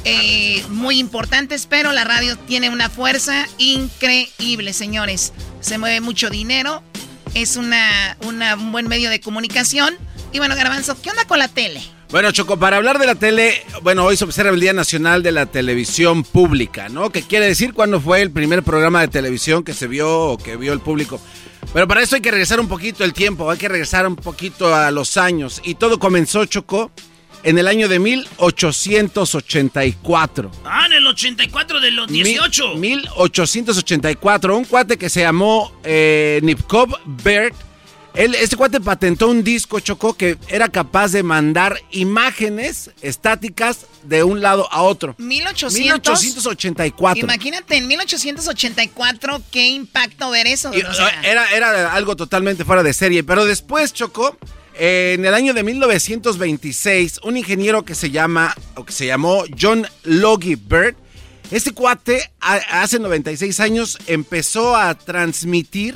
eh, 0.05 0.65
muy 0.69 0.99
importantes, 0.99 1.67
pero 1.67 1.93
la 1.93 2.03
radio 2.03 2.37
tiene 2.37 2.71
una 2.71 2.91
fuerza 2.91 3.47
increíble, 3.59 4.73
señores. 4.73 5.33
Se 5.61 5.79
mueve 5.79 6.01
mucho 6.01 6.29
dinero, 6.29 6.83
es 7.35 7.57
una, 7.57 8.17
un 8.21 8.73
buen 8.73 8.89
medio 8.89 9.11
de 9.11 9.21
comunicación. 9.21 9.95
Y 10.33 10.39
bueno, 10.39 10.57
Garbanzo, 10.57 11.01
¿qué 11.01 11.11
onda 11.11 11.25
con 11.27 11.39
la 11.39 11.49
tele? 11.49 11.83
Bueno, 12.13 12.31
Choco, 12.31 12.57
para 12.59 12.77
hablar 12.77 12.99
de 12.99 13.07
la 13.07 13.15
tele, 13.15 13.65
bueno, 13.81 14.05
hoy 14.05 14.19
se 14.19 14.25
observa 14.25 14.53
el 14.53 14.61
Día 14.61 14.75
Nacional 14.75 15.23
de 15.23 15.33
la 15.33 15.47
Televisión 15.47 16.25
Pública, 16.25 16.91
¿no? 16.91 17.09
¿Qué 17.09 17.23
quiere 17.23 17.47
decir 17.47 17.73
cuándo 17.73 18.03
fue 18.03 18.21
el 18.21 18.31
primer 18.31 18.63
programa 18.63 19.01
de 19.01 19.09
televisión 19.09 19.65
que 19.65 19.73
se 19.73 19.87
vio 19.87 20.15
o 20.15 20.37
que 20.37 20.57
vio 20.57 20.75
el 20.75 20.81
público? 20.81 21.19
Pero 21.73 21.89
para 21.89 22.03
eso 22.03 22.17
hay 22.17 22.21
que 22.21 22.31
regresar 22.31 22.61
un 22.61 22.69
poquito 22.69 23.03
el 23.03 23.15
tiempo, 23.15 23.51
hay 23.51 23.57
que 23.57 23.67
regresar 23.67 24.07
un 24.07 24.17
poquito 24.17 24.75
a 24.75 24.91
los 24.91 25.17
años. 25.17 25.63
Y 25.65 25.77
todo 25.77 25.99
comenzó, 25.99 26.45
Choco, 26.45 26.91
en 27.45 27.59
el 27.59 27.67
año 27.67 27.89
de 27.89 27.99
1884. 27.99 30.51
Ah, 30.67 30.85
en 30.85 30.93
el 30.93 31.07
84 31.07 31.81
de 31.81 31.93
los 31.93 32.09
18. 32.09 32.75
1884, 32.75 34.59
un 34.59 34.67
cuate 34.67 34.99
que 34.99 35.09
se 35.09 35.23
llamó 35.23 35.73
eh, 35.83 36.41
Nipkov 36.43 36.95
Bert 37.07 37.57
este 38.15 38.57
cuate 38.57 38.81
patentó 38.81 39.29
un 39.29 39.43
disco, 39.43 39.81
Chocó, 39.81 40.15
que 40.15 40.37
era 40.49 40.69
capaz 40.69 41.13
de 41.13 41.23
mandar 41.23 41.81
imágenes 41.91 42.91
estáticas 43.01 43.87
de 44.03 44.23
un 44.23 44.41
lado 44.41 44.69
a 44.71 44.83
otro. 44.83 45.15
1884. 45.19 47.25
Imagínate, 47.25 47.77
en 47.77 47.87
1884, 47.87 49.43
qué 49.51 49.69
impacto 49.69 50.31
ver 50.31 50.47
eso. 50.47 50.73
era, 51.23 51.51
era 51.51 51.95
algo 51.95 52.17
totalmente 52.17 52.65
fuera 52.65 52.83
de 52.83 52.93
serie. 52.93 53.25
Pero 53.25 53.45
después, 53.45 53.93
Chocó, 53.93 54.37
en 54.75 55.25
el 55.25 55.35
año 55.35 55.55
de 55.55 55.63
1926, 55.63 57.21
un 57.25 57.37
ingeniero 57.37 57.85
que 57.85 57.95
se 57.95 58.11
llama, 58.11 58.55
o 58.75 58.85
que 58.85 58.93
se 58.93 59.07
llamó 59.07 59.45
John 59.59 59.87
Logie 60.05 60.57
Bird, 60.57 60.97
este 61.51 61.73
cuate 61.73 62.31
hace 62.41 62.99
96 62.99 63.61
años 63.61 63.99
empezó 64.07 64.75
a 64.75 64.95
transmitir 64.95 65.95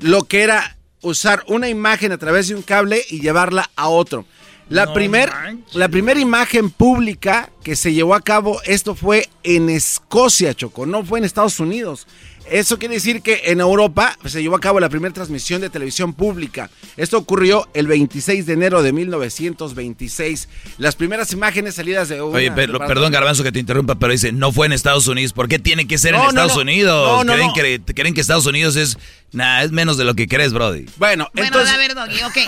lo 0.00 0.24
que 0.24 0.42
era 0.42 0.77
usar 1.08 1.44
una 1.46 1.68
imagen 1.68 2.12
a 2.12 2.18
través 2.18 2.48
de 2.48 2.54
un 2.54 2.62
cable 2.62 3.02
y 3.10 3.20
llevarla 3.20 3.70
a 3.76 3.88
otro. 3.88 4.24
La 4.68 4.92
primera 4.92 5.56
la 5.72 5.88
primera 5.88 6.20
imagen 6.20 6.68
pública 6.68 7.50
que 7.62 7.74
se 7.74 7.94
llevó 7.94 8.14
a 8.14 8.20
cabo, 8.20 8.60
esto 8.64 8.94
fue 8.94 9.28
en 9.42 9.70
Escocia, 9.70 10.54
Choco, 10.54 10.84
no 10.84 11.04
fue 11.04 11.18
en 11.18 11.24
Estados 11.24 11.58
Unidos. 11.58 12.06
Eso 12.50 12.78
quiere 12.78 12.94
decir 12.94 13.20
que 13.20 13.42
en 13.46 13.60
Europa 13.60 14.16
se 14.24 14.40
llevó 14.40 14.56
a 14.56 14.60
cabo 14.60 14.80
la 14.80 14.88
primera 14.88 15.12
transmisión 15.12 15.60
de 15.60 15.68
televisión 15.68 16.14
pública. 16.14 16.70
Esto 16.96 17.18
ocurrió 17.18 17.68
el 17.74 17.86
26 17.86 18.46
de 18.46 18.52
enero 18.54 18.82
de 18.82 18.92
1926. 18.92 20.48
Las 20.78 20.96
primeras 20.96 21.32
imágenes 21.32 21.74
salidas 21.74 22.08
de 22.08 22.20
Oye, 22.20 22.50
perdón 22.50 23.12
Garbanzo 23.12 23.42
que 23.42 23.52
te 23.52 23.58
interrumpa, 23.58 23.96
pero 23.96 24.12
dice, 24.12 24.32
no 24.32 24.50
fue 24.52 24.66
en 24.66 24.72
Estados 24.72 25.08
Unidos. 25.08 25.34
¿Por 25.34 25.48
qué 25.48 25.58
tiene 25.58 25.86
que 25.86 25.98
ser 25.98 26.14
en 26.14 26.22
Estados 26.22 26.56
Unidos? 26.56 27.24
¿Creen 27.26 27.52
que, 27.52 27.94
¿Creen 27.94 28.14
que 28.14 28.20
Estados 28.22 28.46
Unidos 28.46 28.76
es 28.76 28.96
Nah, 29.32 29.62
es 29.62 29.72
menos 29.72 29.98
de 29.98 30.04
lo 30.04 30.14
que 30.14 30.26
crees, 30.26 30.52
Brody. 30.52 30.86
Bueno, 30.96 31.28
entonces... 31.34 31.52
Bueno, 31.52 31.70
a 31.70 31.76
ver, 31.76 31.94
Doggy, 31.94 32.22
ok. 32.22 32.38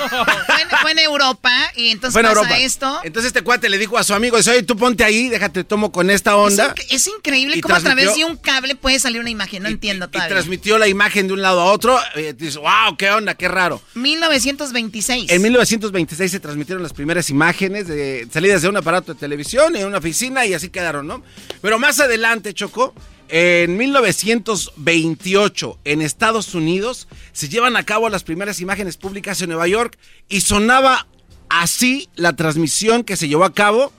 Fue 0.81 0.93
en, 0.93 0.99
Europa 0.99 1.53
y 1.77 1.89
entonces 1.89 2.23
pasa 2.23 2.59
esto. 2.59 3.01
Entonces 3.05 3.29
este 3.29 3.43
cuate 3.43 3.69
le 3.69 3.77
dijo 3.77 3.99
a 3.99 4.05
su 4.05 4.15
amigo, 4.15 4.37
dice, 4.39 4.51
oye, 4.53 4.63
tú 4.63 4.77
ponte 4.77 5.05
ahí, 5.05 5.29
déjate, 5.29 5.65
tomo 5.65 5.93
con 5.93 6.09
esta 6.09 6.37
onda. 6.37 6.75
Es, 6.89 7.07
increíble 7.07 7.61
cómo 7.61 7.75
a 7.75 7.81
través 7.81 8.15
de 8.17 8.25
un 8.25 8.37
cable 8.37 8.77
puede 8.77 8.99
salir 8.99 9.21
una 9.21 9.31
imagen, 9.31 9.63
no 9.63 9.69
entiendo 9.69 10.09
todavía. 10.09 10.29
Y 10.29 10.33
transmitió 10.33 10.79
la 10.79 10.89
imagen 10.89 11.27
de 11.27 11.35
un 11.35 11.43
lado 11.43 11.61
a 11.61 11.65
otro. 11.67 11.99
Y 12.17 12.33
dice, 12.33 12.59
wow, 12.59 12.97
qué 12.97 13.11
onda, 13.11 13.35
qué 13.35 13.49
raro. 13.49 13.83
1926. 13.95 15.31
En 15.31 15.43
1926 15.43 16.31
se 16.31 16.41
transmitieron 16.41 16.83
las 16.83 16.93
primeras 16.93 17.29
imágenes 17.29 17.89
de 17.89 18.27
salidas 18.33 18.63
de 18.63 18.69
un 18.69 18.77
aparato 18.77 19.13
de 19.13 19.21
televisión 19.21 19.77
en 19.77 19.87
una 19.87 19.99
oficina 19.99 20.47
y 20.47 20.55
así 20.55 20.71
quedaron, 20.71 21.07
¿no? 21.07 21.23
Pero 21.61 21.79
más 21.79 22.01
adelante, 22.01 22.55
Chocó, 22.55 22.95
en 23.31 23.77
1928, 23.77 25.79
en 25.85 26.03
Estados 26.03 26.55
Unidos, 26.55 27.09
se 27.33 27.49
llevan 27.49 27.77
a 27.77 27.85
cabo 27.85 28.09
las 28.09 28.25
primeras 28.25 28.61
imágenes 28.61 28.97
públicas 28.97 29.41
en 29.43 29.51
Nueva 29.51 29.69
York 29.69 29.97
y 30.29 30.41
sonaba 30.41 31.07
así 31.49 32.09
la 32.17 32.35
transmisión 32.35 33.05
que 33.05 33.17
se 33.17 33.29
llevó 33.29 33.45
a 33.45 33.55
cabo 33.55 33.93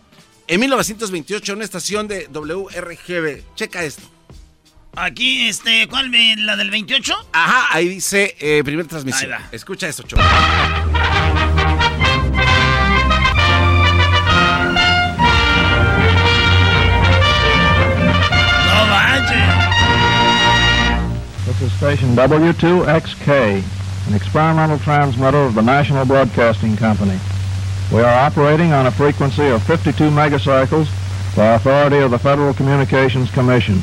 en 0.48 0.60
1928 0.60 1.52
en 1.52 1.56
una 1.58 1.66
estación 1.66 2.08
de 2.08 2.28
WRGB. 2.28 3.44
Checa 3.56 3.84
esto. 3.84 4.04
Aquí, 4.96 5.48
este, 5.48 5.88
¿cuál? 5.88 6.12
¿La 6.46 6.58
del 6.58 6.70
28? 6.70 7.16
Ajá, 7.32 7.68
ahí 7.72 7.88
dice 7.88 8.36
eh, 8.40 8.62
primera 8.66 8.88
transmisión. 8.88 9.32
Escucha 9.52 9.88
esto, 9.88 10.04
Choco. 10.04 10.22
Is 21.62 21.72
station 21.74 22.16
W2XK, 22.16 23.64
an 24.08 24.14
experimental 24.16 24.80
transmitter 24.80 25.38
of 25.38 25.54
the 25.54 25.62
National 25.62 26.06
Broadcasting 26.06 26.76
Company. 26.76 27.20
We 27.92 28.00
are 28.00 28.26
operating 28.26 28.74
on 28.74 28.88
a 28.88 28.92
frequency 28.92 29.48
of 29.48 29.62
52 29.64 30.10
megacycles 30.10 30.90
by 31.36 31.54
authority 31.54 31.98
of 31.98 32.12
the 32.12 32.18
Federal 32.18 32.54
Communications 32.54 33.30
Commission. 33.30 33.82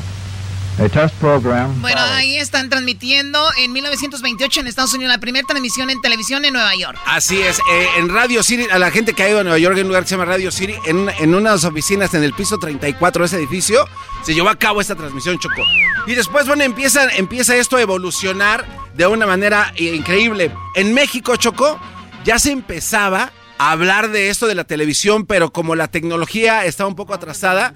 Bueno, 1.81 1.99
ahí 2.01 2.37
están 2.37 2.69
transmitiendo 2.69 3.43
en 3.57 3.73
1928 3.73 4.61
en 4.61 4.67
Estados 4.67 4.93
Unidos 4.93 5.11
la 5.11 5.19
primera 5.19 5.45
transmisión 5.45 5.89
en 5.89 6.01
televisión 6.01 6.45
en 6.45 6.53
Nueva 6.53 6.73
York. 6.75 6.97
Así 7.05 7.41
es, 7.41 7.59
eh, 7.71 7.87
en 7.97 8.09
Radio 8.09 8.43
City, 8.43 8.67
a 8.71 8.79
la 8.79 8.89
gente 8.89 9.13
que 9.13 9.23
ha 9.23 9.29
ido 9.29 9.39
a 9.39 9.43
Nueva 9.43 9.57
York 9.57 9.75
en 9.77 9.83
un 9.83 9.89
lugar 9.89 10.03
que 10.03 10.09
se 10.09 10.15
llama 10.15 10.25
Radio 10.25 10.51
City, 10.51 10.75
en, 10.85 11.09
en 11.19 11.35
unas 11.35 11.65
oficinas 11.65 12.13
en 12.13 12.23
el 12.23 12.33
piso 12.33 12.57
34 12.57 13.21
de 13.21 13.25
ese 13.25 13.35
edificio, 13.37 13.85
se 14.23 14.33
llevó 14.33 14.49
a 14.49 14.55
cabo 14.55 14.79
esta 14.79 14.95
transmisión, 14.95 15.37
Choco. 15.37 15.63
Y 16.07 16.15
después, 16.15 16.47
bueno, 16.47 16.63
empieza, 16.63 17.09
empieza 17.09 17.55
esto 17.55 17.77
a 17.77 17.81
evolucionar 17.81 18.65
de 18.93 19.05
una 19.05 19.25
manera 19.25 19.73
increíble. 19.77 20.51
En 20.75 20.93
México, 20.93 21.35
Choco, 21.35 21.79
ya 22.23 22.39
se 22.39 22.51
empezaba 22.51 23.31
hablar 23.59 24.09
de 24.09 24.29
esto 24.29 24.47
de 24.47 24.55
la 24.55 24.63
televisión, 24.63 25.25
pero 25.25 25.51
como 25.51 25.75
la 25.75 25.89
tecnología 25.89 26.63
estaba 26.65 26.87
un 26.87 26.95
poco 26.95 27.13
atrasada, 27.13 27.73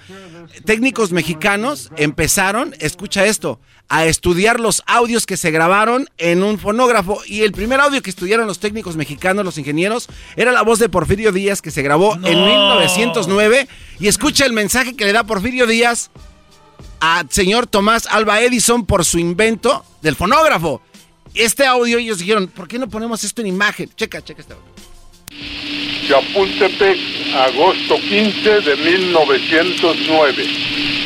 técnicos 0.64 1.12
mexicanos 1.12 1.92
empezaron, 1.98 2.74
escucha 2.80 3.26
esto, 3.26 3.60
a 3.90 4.06
estudiar 4.06 4.62
los 4.62 4.82
audios 4.88 5.26
que 5.26 5.36
se 5.36 5.52
grabaron 5.52 6.10
en 6.18 6.42
un 6.42 6.58
fonógrafo. 6.58 7.22
Y 7.28 7.42
el 7.42 7.52
primer 7.52 7.82
audio 7.82 8.02
que 8.02 8.10
estudiaron 8.10 8.48
los 8.48 8.60
técnicos 8.60 8.96
mexicanos, 8.96 9.44
los 9.44 9.58
ingenieros, 9.58 10.08
era 10.38 10.54
la 10.54 10.62
voz 10.62 10.80
de 10.80 10.88
Porfirio 10.88 11.34
Díaz 11.34 11.62
que 11.62 11.70
se 11.70 11.82
grabó 11.82 12.16
en 12.16 12.46
1909. 12.46 13.68
Y 14.00 14.08
escucha 14.08 14.46
el 14.46 14.54
mensaje 14.54 14.96
que 14.96 15.04
le 15.04 15.12
da 15.12 15.26
Porfirio 15.26 15.68
Díaz 15.68 16.12
al 17.02 17.30
señor 17.30 17.68
Tomás 17.68 18.08
Alba 18.08 18.42
Edison 18.42 18.86
por 18.86 19.04
su 19.04 19.20
invento 19.20 19.84
del 20.02 20.16
fonógrafo. 20.16 20.82
Este 21.34 21.66
audio 21.66 21.98
ellos 21.98 22.20
dijeron, 22.20 22.48
¿por 22.48 22.70
qué 22.70 22.80
no 22.80 22.88
ponemos 22.88 23.26
esto 23.26 23.42
en 23.42 23.48
imagen? 23.48 23.90
Checa, 23.98 24.22
checa 24.22 24.40
este 24.40 24.54
audio. 24.54 24.93
Chapultepec, 26.08 27.00
agosto 27.34 27.96
15 27.96 28.62
de 28.62 28.76
1909. 28.76 30.44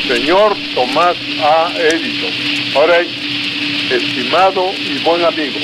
Señor 0.08 0.56
Tomás 0.74 1.16
A. 1.40 1.72
Edison. 1.78 2.32
Ahora, 2.74 2.98
estimado 3.90 4.72
y 4.76 4.98
buen 5.04 5.24
amigo, 5.24 5.60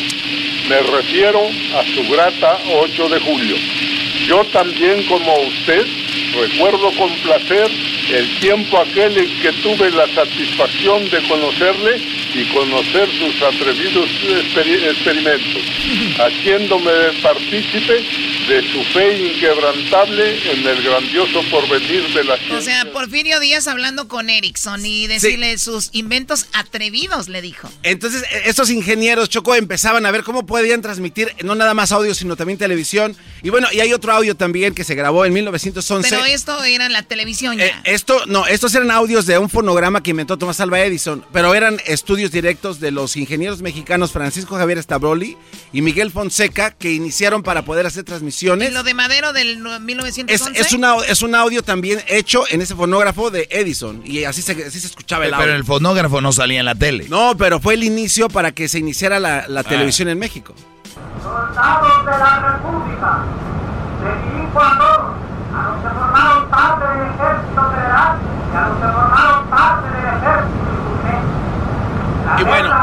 me 0.68 0.80
refiero 0.82 1.40
a 1.76 1.84
su 1.94 2.08
grata 2.12 2.58
8 2.74 3.08
de 3.08 3.20
julio. 3.20 3.56
Yo 4.28 4.44
también, 4.52 5.02
como 5.04 5.34
usted, 5.40 5.84
recuerdo 6.34 6.90
con 6.96 7.10
placer 7.22 7.70
el 8.10 8.40
tiempo 8.40 8.78
aquel 8.78 9.16
en 9.16 9.40
que 9.40 9.52
tuve 9.62 9.90
la 9.90 10.06
satisfacción 10.14 11.08
de 11.10 11.22
conocerle 11.28 12.02
y 12.34 12.44
conocer 12.52 13.08
sus 13.18 13.42
atrevidos 13.42 14.10
experimentos, 14.88 15.62
haciéndome 16.18 16.90
partícipe 17.22 18.04
de 18.48 18.62
su 18.72 18.82
fe 18.92 19.32
inquebrantable 19.32 20.52
en 20.52 20.66
el 20.66 20.82
grandioso 20.82 21.40
porvenir 21.50 22.02
de 22.12 22.24
la 22.24 22.36
ciencia. 22.36 22.58
O 22.58 22.60
sea, 22.60 22.92
Porfirio 22.92 23.40
Díaz 23.40 23.68
hablando 23.68 24.08
con 24.08 24.28
Erickson 24.28 24.84
y 24.84 25.06
decirle 25.06 25.56
sus 25.58 25.90
inventos 25.92 26.46
atrevidos, 26.52 27.28
le 27.28 27.40
dijo. 27.40 27.70
Entonces, 27.82 28.22
e, 28.30 28.48
estos 28.50 28.70
ingenieros, 28.70 29.28
Choco, 29.28 29.54
empezaban 29.54 30.04
a 30.04 30.10
ver 30.10 30.24
cómo 30.24 30.44
podían 30.44 30.82
transmitir 30.82 31.32
no 31.42 31.54
nada 31.54 31.72
más 31.72 31.92
audio, 31.92 32.14
sino 32.14 32.36
también 32.36 32.58
televisión. 32.58 33.16
Y 33.42 33.50
bueno, 33.50 33.68
y 33.72 33.80
hay 33.80 33.92
otro 33.92 34.12
audio 34.12 34.34
también 34.34 34.74
que 34.74 34.84
se 34.84 34.94
grabó 34.94 35.24
en 35.24 35.32
1911. 35.32 36.03
Pero 36.10 36.24
esto 36.24 36.62
era 36.64 36.88
la 36.88 37.02
televisión 37.02 37.56
ya. 37.58 37.66
Eh, 37.66 37.72
esto, 37.84 38.26
no, 38.26 38.46
estos 38.46 38.74
eran 38.74 38.90
audios 38.90 39.26
de 39.26 39.38
un 39.38 39.48
fonograma 39.50 40.02
que 40.02 40.10
inventó 40.10 40.36
Tomás 40.38 40.60
Alba 40.60 40.80
Edison, 40.80 41.24
pero 41.32 41.54
eran 41.54 41.78
estudios 41.86 42.30
directos 42.30 42.80
de 42.80 42.90
los 42.90 43.16
ingenieros 43.16 43.62
mexicanos 43.62 44.12
Francisco 44.12 44.56
Javier 44.56 44.82
Stabroli 44.82 45.36
y 45.72 45.82
Miguel 45.82 46.10
Fonseca 46.10 46.70
que 46.70 46.92
iniciaron 46.92 47.42
para 47.42 47.64
poder 47.64 47.86
hacer 47.86 48.04
transmisiones. 48.04 48.70
¿Y 48.70 48.74
lo 48.74 48.82
de 48.82 48.94
Madero 48.94 49.32
del 49.32 49.62
no- 49.62 49.74
Es, 49.74 49.80
1911? 49.80 50.60
es, 50.60 50.72
una- 50.72 50.96
es 51.08 51.22
un 51.22 51.34
audio 51.34 51.62
también 51.62 52.02
hecho 52.08 52.44
en 52.50 52.62
ese 52.62 52.74
fonógrafo 52.74 53.30
de 53.30 53.46
Edison 53.50 54.02
y 54.04 54.24
así 54.24 54.42
se, 54.42 54.52
así 54.52 54.80
se 54.80 54.86
escuchaba 54.86 55.24
el 55.24 55.30
Pero 55.32 55.42
audio. 55.42 55.54
el 55.54 55.64
fonógrafo 55.64 56.20
no 56.20 56.32
salía 56.32 56.60
en 56.60 56.66
la 56.66 56.74
tele. 56.74 57.06
No, 57.08 57.36
pero 57.36 57.60
fue 57.60 57.74
el 57.74 57.84
inicio 57.84 58.28
para 58.28 58.52
que 58.52 58.68
se 58.68 58.78
iniciara 58.78 59.18
la, 59.20 59.46
la 59.48 59.62
televisión 59.64 60.08
en 60.08 60.18
México. 60.18 60.54
Soldados 61.22 62.04
de 62.04 62.10
la 62.10 62.52
República, 62.52 63.24
de 64.02 64.38
mi 64.38 64.44
hijo 64.44 64.60
a 65.54 65.68
los 65.68 65.82
que 65.82 65.88
formaron 65.88 66.50
parte 66.50 66.84
del 66.86 67.06
ejército 67.08 67.62
federal 67.70 68.18
y 68.52 68.56
a 68.56 68.68
los 68.68 68.76
que 68.78 68.86
formaron 68.86 69.50
parte 69.50 69.88
del 69.96 70.06
ejército 70.18 70.64
Y 72.40 72.44
bueno. 72.44 72.74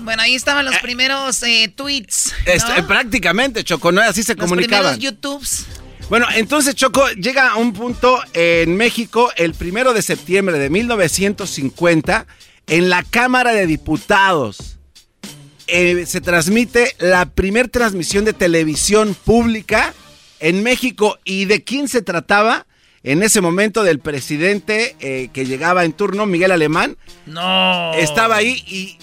Bueno, 0.00 0.22
ahí 0.22 0.34
estaban 0.34 0.64
los 0.66 0.76
primeros 0.78 1.42
eh, 1.44 1.72
tweets. 1.74 2.34
¿no? 2.46 2.52
Es- 2.52 2.64
eh, 2.76 2.82
prácticamente, 2.82 3.64
Choco, 3.64 3.90
¿no? 3.90 4.02
Así 4.02 4.22
se 4.22 4.34
los 4.34 4.44
comunicaban. 4.44 4.98
YouTubes. 4.98 5.66
Bueno, 6.10 6.26
entonces 6.34 6.74
Choco 6.74 7.08
llega 7.12 7.50
a 7.52 7.56
un 7.56 7.72
punto 7.72 8.20
en 8.34 8.76
México 8.76 9.30
el 9.36 9.54
primero 9.54 9.94
de 9.94 10.02
septiembre 10.02 10.58
de 10.58 10.68
1950 10.68 12.26
en 12.66 12.90
la 12.90 13.02
Cámara 13.02 13.52
de 13.52 13.66
Diputados. 13.66 14.76
eh, 15.66 16.04
se 16.06 16.20
transmite 16.20 16.94
la 16.98 17.24
primer 17.24 17.68
transmisión 17.70 18.26
de 18.26 18.34
televisión 18.34 19.14
pública 19.24 19.94
en 20.40 20.62
México. 20.62 21.18
¿Y 21.24 21.44
de 21.46 21.64
quién 21.64 21.88
se 21.88 22.02
trataba? 22.02 22.66
En 23.02 23.22
ese 23.22 23.42
momento 23.42 23.82
del 23.84 23.98
presidente 23.98 24.96
eh, 25.00 25.28
que 25.32 25.44
llegaba 25.44 25.84
en 25.84 25.92
turno, 25.92 26.24
Miguel 26.24 26.52
Alemán. 26.52 26.96
No. 27.26 27.92
Estaba 27.94 28.36
ahí 28.36 28.64
y 28.66 28.96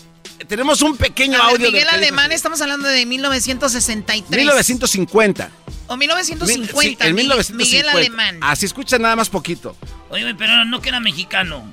tenemos 0.46 0.82
un 0.82 0.98
pequeño 0.98 1.34
ver, 1.34 1.54
audio. 1.56 1.72
Miguel 1.72 1.88
Alemán, 1.88 2.32
estamos 2.32 2.60
hablando 2.62 2.88
de 2.88 3.06
1963. 3.06 4.38
1950. 4.40 5.52
O 5.88 5.98
1950. 5.98 6.82
Sí, 6.82 7.10
en 7.10 7.16
Mi- 7.16 7.22
1950. 7.24 7.56
Miguel 7.64 7.90
Alemán. 7.90 8.38
Así 8.42 8.66
escucha 8.66 8.98
nada 8.98 9.16
más 9.16 9.30
poquito. 9.30 9.76
Oye, 10.10 10.34
pero 10.36 10.66
no 10.66 10.82
que 10.82 10.90
era 10.90 11.00
mexicano. 11.00 11.64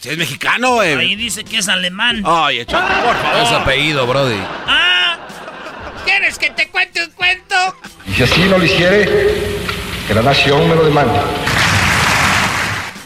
Si 0.00 0.10
es 0.10 0.16
mexicano, 0.18 0.74
güey. 0.74 0.94
Ahí 0.94 1.16
dice 1.16 1.42
que 1.42 1.58
es 1.58 1.68
alemán. 1.68 2.24
Oye, 2.24 2.64
Choco, 2.64 2.86
por 2.86 3.16
favor. 3.16 3.42
Es 3.42 3.48
apellido, 3.50 4.06
Brody. 4.06 4.38
Ah, 4.66 4.97
¿quieres 6.08 6.38
que 6.38 6.50
te 6.50 6.68
cuente 6.68 7.04
un 7.04 7.10
cuento? 7.10 7.54
Y 8.06 8.14
si 8.14 8.22
así 8.22 8.40
no 8.48 8.56
lo 8.56 8.64
hiciere, 8.64 9.04
que 10.06 10.14
la 10.14 10.22
nación 10.22 10.66
me 10.68 10.74
lo 10.74 10.84
demande. 10.84 11.18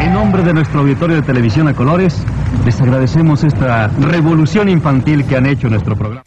En 0.00 0.12
nombre 0.12 0.42
de 0.42 0.54
nuestro 0.54 0.80
auditorio 0.80 1.16
de 1.16 1.22
televisión 1.22 1.68
a 1.68 1.74
colores, 1.74 2.22
les 2.64 2.80
agradecemos 2.80 3.44
esta 3.44 3.88
revolución 3.88 4.68
infantil 4.68 5.24
que 5.24 5.36
han 5.36 5.46
hecho 5.46 5.68
nuestro 5.68 5.96
programa. 5.96 6.24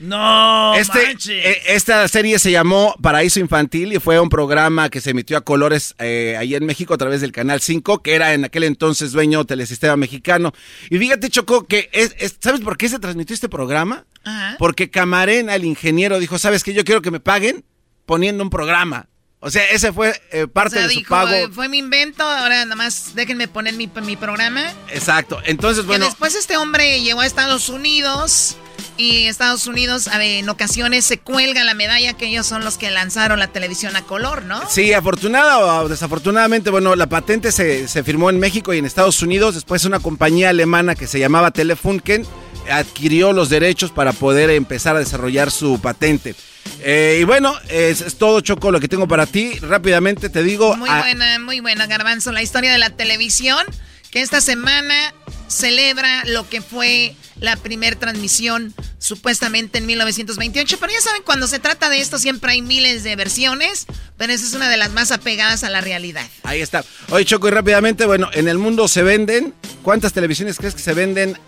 No, 0.00 0.74
Este, 0.74 1.06
manches. 1.06 1.44
eh, 1.44 1.62
esta 1.68 2.06
serie 2.08 2.38
se 2.38 2.50
llamó 2.52 2.94
Paraíso 3.02 3.40
Infantil 3.40 3.92
y 3.92 3.98
fue 3.98 4.20
un 4.20 4.28
programa 4.28 4.90
que 4.90 5.00
se 5.00 5.10
emitió 5.10 5.36
a 5.36 5.40
colores 5.40 5.94
eh, 5.98 6.36
ahí 6.38 6.54
en 6.54 6.64
México 6.66 6.94
a 6.94 6.98
través 6.98 7.20
del 7.20 7.32
Canal 7.32 7.60
5, 7.60 8.02
que 8.02 8.14
era 8.14 8.32
en 8.34 8.44
aquel 8.44 8.62
entonces 8.64 9.12
dueño 9.12 9.44
Telesistema 9.44 9.96
Mexicano. 9.96 10.52
Y 10.88 10.98
fíjate, 10.98 11.30
Choco, 11.30 11.66
que 11.66 11.88
es, 11.92 12.14
es- 12.18 12.36
¿sabes 12.40 12.60
por 12.60 12.76
qué 12.76 12.88
se 12.88 12.98
transmitió 13.00 13.34
este 13.34 13.48
programa? 13.48 14.04
Ajá. 14.24 14.56
Porque 14.58 14.90
Camarena, 14.90 15.54
el 15.56 15.64
ingeniero, 15.64 16.18
dijo, 16.20 16.38
¿sabes 16.38 16.62
qué? 16.62 16.72
Yo 16.74 16.84
quiero 16.84 17.02
que 17.02 17.10
me 17.10 17.20
paguen 17.20 17.64
poniendo 18.06 18.44
un 18.44 18.50
programa. 18.50 19.08
O 19.40 19.50
sea, 19.50 19.64
ese 19.70 19.92
fue 19.92 20.20
eh, 20.32 20.44
O 20.44 20.48
parte 20.48 20.76
sea, 20.76 20.82
de 20.88 20.92
su 20.92 20.98
dijo, 21.00 21.10
pago. 21.10 21.30
eh, 21.32 21.48
fue 21.52 21.68
mi 21.68 21.78
invento, 21.78 22.24
ahora 22.24 22.64
nada 22.64 22.74
más 22.76 23.14
déjenme 23.14 23.46
poner 23.46 23.74
mi, 23.74 23.88
mi 24.02 24.16
programa. 24.16 24.62
Exacto. 24.92 25.40
Entonces, 25.44 25.86
bueno... 25.86 26.04
Que 26.04 26.10
después 26.10 26.34
este 26.34 26.56
hombre 26.56 27.00
llegó 27.02 27.20
a 27.20 27.26
Estados 27.26 27.68
Unidos 27.68 28.56
y 28.96 29.26
Estados 29.26 29.66
Unidos 29.66 30.08
a 30.08 30.18
ver, 30.18 30.38
en 30.38 30.48
ocasiones 30.48 31.04
se 31.04 31.18
cuelga 31.18 31.64
la 31.64 31.74
medalla 31.74 32.14
que 32.14 32.26
ellos 32.26 32.46
son 32.46 32.64
los 32.64 32.78
que 32.78 32.90
lanzaron 32.90 33.38
la 33.38 33.48
televisión 33.48 33.96
a 33.96 34.02
color, 34.02 34.44
¿no? 34.44 34.60
Sí, 34.68 34.92
afortunada 34.92 35.58
o 35.82 35.88
desafortunadamente, 35.88 36.70
bueno, 36.70 36.96
la 36.96 37.08
patente 37.08 37.52
se, 37.52 37.88
se 37.88 38.02
firmó 38.02 38.30
en 38.30 38.38
México 38.38 38.74
y 38.74 38.78
en 38.78 38.84
Estados 38.84 39.22
Unidos. 39.22 39.54
Después 39.54 39.84
una 39.84 40.00
compañía 40.00 40.50
alemana 40.50 40.94
que 40.94 41.06
se 41.06 41.18
llamaba 41.18 41.50
Telefunken 41.50 42.26
adquirió 42.70 43.32
los 43.32 43.48
derechos 43.48 43.90
para 43.90 44.12
poder 44.12 44.50
empezar 44.50 44.96
a 44.96 44.98
desarrollar 44.98 45.50
su 45.50 45.80
patente. 45.80 46.34
Eh, 46.80 47.18
y 47.20 47.24
bueno, 47.24 47.56
es, 47.68 48.00
es 48.00 48.16
todo, 48.16 48.40
Choco, 48.40 48.70
lo 48.70 48.80
que 48.80 48.88
tengo 48.88 49.08
para 49.08 49.26
ti. 49.26 49.58
Rápidamente 49.60 50.28
te 50.28 50.42
digo... 50.42 50.76
Muy 50.76 50.90
buena, 50.90 51.38
muy 51.38 51.60
buena, 51.60 51.86
Garbanzo. 51.86 52.32
La 52.32 52.42
historia 52.42 52.72
de 52.72 52.78
la 52.78 52.90
televisión, 52.90 53.64
que 54.10 54.20
esta 54.20 54.40
semana 54.40 55.14
celebra 55.48 56.24
lo 56.26 56.48
que 56.48 56.60
fue 56.60 57.16
la 57.40 57.56
primer 57.56 57.96
transmisión 57.96 58.74
supuestamente 58.98 59.78
en 59.78 59.86
1928. 59.86 60.76
Pero 60.80 60.92
ya 60.92 61.00
saben, 61.00 61.22
cuando 61.24 61.46
se 61.46 61.58
trata 61.58 61.88
de 61.88 62.00
esto 62.00 62.18
siempre 62.18 62.52
hay 62.52 62.62
miles 62.62 63.04
de 63.04 63.16
versiones, 63.16 63.86
pero 64.16 64.32
esa 64.32 64.44
es 64.46 64.54
una 64.54 64.68
de 64.68 64.76
las 64.76 64.90
más 64.92 65.10
apegadas 65.12 65.64
a 65.64 65.70
la 65.70 65.80
realidad. 65.80 66.26
Ahí 66.42 66.60
está. 66.60 66.84
Oye, 67.10 67.24
Choco, 67.24 67.48
y 67.48 67.50
rápidamente, 67.50 68.06
bueno, 68.06 68.28
en 68.32 68.48
el 68.48 68.58
mundo 68.58 68.88
se 68.88 69.02
venden... 69.02 69.54
¿Cuántas 69.82 70.12
televisiones 70.12 70.56
crees 70.58 70.74
que 70.74 70.82
se 70.82 70.92
venden 70.92 71.38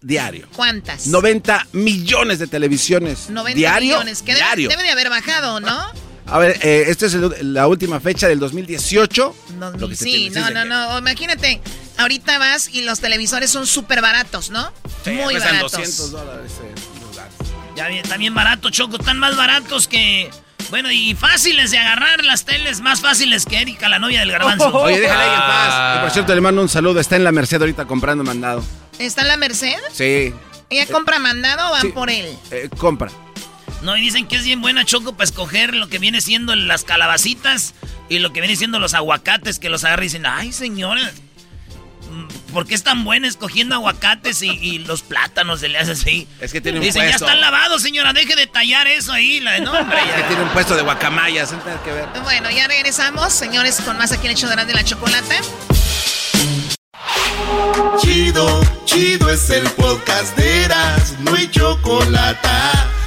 diario? 0.00 0.48
¿Cuántas? 0.56 1.06
90 1.06 1.68
millones 1.72 2.38
de 2.38 2.46
televisiones 2.46 3.30
90 3.30 3.56
diario. 3.56 3.94
millones, 3.96 4.22
que 4.22 4.32
debe- 4.32 4.36
diario. 4.38 4.68
Debe, 4.70 4.82
de 4.82 4.90
haber 4.90 5.10
bajado, 5.10 5.60
¿no? 5.60 5.78
A 6.26 6.38
ver, 6.38 6.58
eh, 6.62 6.86
esta 6.88 7.06
es 7.06 7.14
el- 7.14 7.54
la 7.54 7.68
última 7.68 8.00
fecha 8.00 8.26
del 8.26 8.40
2018. 8.40 9.36
Lo 9.78 9.88
que 9.88 9.94
se 9.94 10.04
Sí, 10.04 10.30
no, 10.30 10.50
no, 10.50 10.64
no. 10.64 10.98
Imagínate, 10.98 11.60
ahorita 11.98 12.38
vas 12.38 12.68
y 12.68 12.82
los 12.82 13.00
televisores 13.00 13.50
son 13.50 13.66
súper 13.66 14.00
baratos, 14.02 14.50
¿no? 14.50 14.72
Sí, 15.04 15.10
Muy 15.12 15.34
baratos. 15.34 15.72
200 15.72 16.10
dólares. 16.12 16.52
eh. 16.62 16.74
Ya 17.76 17.88
están 17.90 18.18
bien 18.20 18.34
baratos, 18.34 18.72
Choco. 18.72 18.96
Están 18.96 19.18
más 19.18 19.36
baratos 19.36 19.86
que. 19.88 20.30
Bueno, 20.70 20.90
y 20.90 21.14
fáciles 21.14 21.70
de 21.70 21.78
agarrar 21.78 22.24
las 22.24 22.44
teles, 22.44 22.80
más 22.80 23.00
fáciles 23.00 23.44
que 23.46 23.60
Erika, 23.60 23.88
la 23.88 23.98
novia 23.98 24.20
del 24.20 24.32
garbanzo. 24.32 24.68
Oye, 24.78 24.98
déjala 25.00 25.22
ahí 25.22 25.30
en 25.30 25.40
paz. 25.40 25.96
Y 25.98 26.00
por 26.02 26.10
cierto, 26.10 26.34
le 26.34 26.40
mando 26.40 26.62
un 26.62 26.68
saludo. 26.68 26.98
Está 26.98 27.16
en 27.16 27.22
la 27.24 27.30
Merced 27.32 27.60
ahorita 27.60 27.84
comprando 27.84 28.24
mandado. 28.24 28.64
¿Está 28.98 29.22
en 29.22 29.28
la 29.28 29.36
Merced? 29.36 29.74
Sí, 29.92 30.34
¿Ella 30.70 30.86
compra 30.86 31.18
mandado 31.20 31.68
o 31.68 31.70
van 31.72 31.82
sí. 31.82 31.88
por 31.88 32.10
él? 32.10 32.26
eh, 32.50 32.68
compra. 32.78 33.10
No, 33.82 33.96
y 33.96 34.00
dicen 34.00 34.26
que 34.26 34.36
es 34.36 34.44
bien 34.44 34.60
buena, 34.62 34.84
Choco, 34.84 35.12
para 35.12 35.24
escoger 35.24 35.74
lo 35.74 35.88
que 35.88 35.98
viene 35.98 36.20
siendo 36.22 36.56
las 36.56 36.82
calabacitas 36.82 37.74
y 38.08 38.18
lo 38.18 38.32
que 38.32 38.40
viene 38.40 38.56
siendo 38.56 38.78
los 38.80 38.94
aguacates, 38.94 39.58
que 39.60 39.68
los 39.68 39.84
agarra 39.84 40.02
y 40.02 40.06
dicen, 40.06 40.24
ay, 40.26 40.52
señora, 40.52 41.12
¿por 42.52 42.66
qué 42.66 42.74
es 42.74 42.82
tan 42.82 43.04
buena 43.04 43.28
escogiendo 43.28 43.74
aguacates 43.74 44.42
y, 44.42 44.78
los 44.78 45.02
plátanos 45.02 45.60
se 45.60 45.68
le 45.68 45.78
hace 45.78 45.92
así? 45.92 46.28
Es 46.40 46.52
que 46.52 46.60
tiene 46.60 46.78
un 46.78 46.84
Dice, 46.84 46.98
ya 47.00 47.10
están 47.10 47.40
lavados, 47.40 47.82
señora, 47.82 48.12
deje 48.12 48.36
de 48.36 48.46
tallar 48.46 48.86
eso 48.86 49.12
ahí. 49.12 49.40
La, 49.40 49.58
no, 49.58 49.72
hombre, 49.72 49.98
Es 50.08 50.14
que 50.14 50.22
tiene 50.28 50.42
un 50.42 50.50
puesto 50.50 50.76
de 50.76 50.82
guacamayas, 50.82 51.52
no 51.52 51.58
tiene 51.58 51.78
que 51.84 51.92
ver. 51.92 52.08
Bueno, 52.22 52.50
ya 52.50 52.68
regresamos, 52.68 53.32
señores, 53.32 53.80
con 53.80 53.98
más 53.98 54.12
aquí 54.12 54.26
en 54.26 54.32
el 54.32 54.36
hecho 54.36 54.48
de 54.48 54.74
la 54.74 54.84
chocolate. 54.84 55.40
Chido, 57.98 58.60
chido 58.84 59.30
es 59.30 59.50
el 59.50 59.68
podcast 59.70 60.36
de 60.36 60.64
Eras, 60.64 61.14
no 61.20 61.34
hay 61.34 61.50
chocolate. 61.50 62.48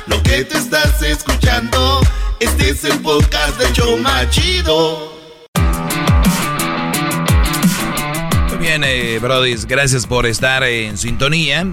Lo 0.07 0.21
que 0.23 0.43
te 0.43 0.57
estás 0.57 1.01
escuchando, 1.01 2.01
este 2.39 2.69
es 2.69 2.83
el 2.83 2.99
podcast 2.99 3.57
de 3.59 3.71
Choma 3.73 4.29
Chido. 4.29 5.08
Bien, 8.59 8.83
eh, 8.83 9.19
Brody, 9.19 9.55
gracias 9.67 10.05
por 10.05 10.25
estar 10.25 10.63
en 10.63 10.97
sintonía. 10.97 11.65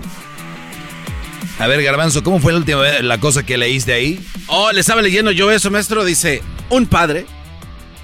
A 1.59 1.67
ver, 1.67 1.83
Garbanzo, 1.83 2.23
¿cómo 2.23 2.39
fue 2.39 2.53
la 2.53 2.59
última 2.59 2.81
vez 2.81 3.03
la 3.03 3.19
cosa 3.19 3.45
que 3.45 3.57
leíste 3.57 3.93
ahí? 3.93 4.25
Oh, 4.47 4.71
le 4.73 4.81
estaba 4.81 5.03
leyendo 5.03 5.31
yo 5.31 5.51
eso, 5.51 5.71
maestro. 5.71 6.05
Dice, 6.05 6.43
un 6.71 6.87
padre 6.87 7.27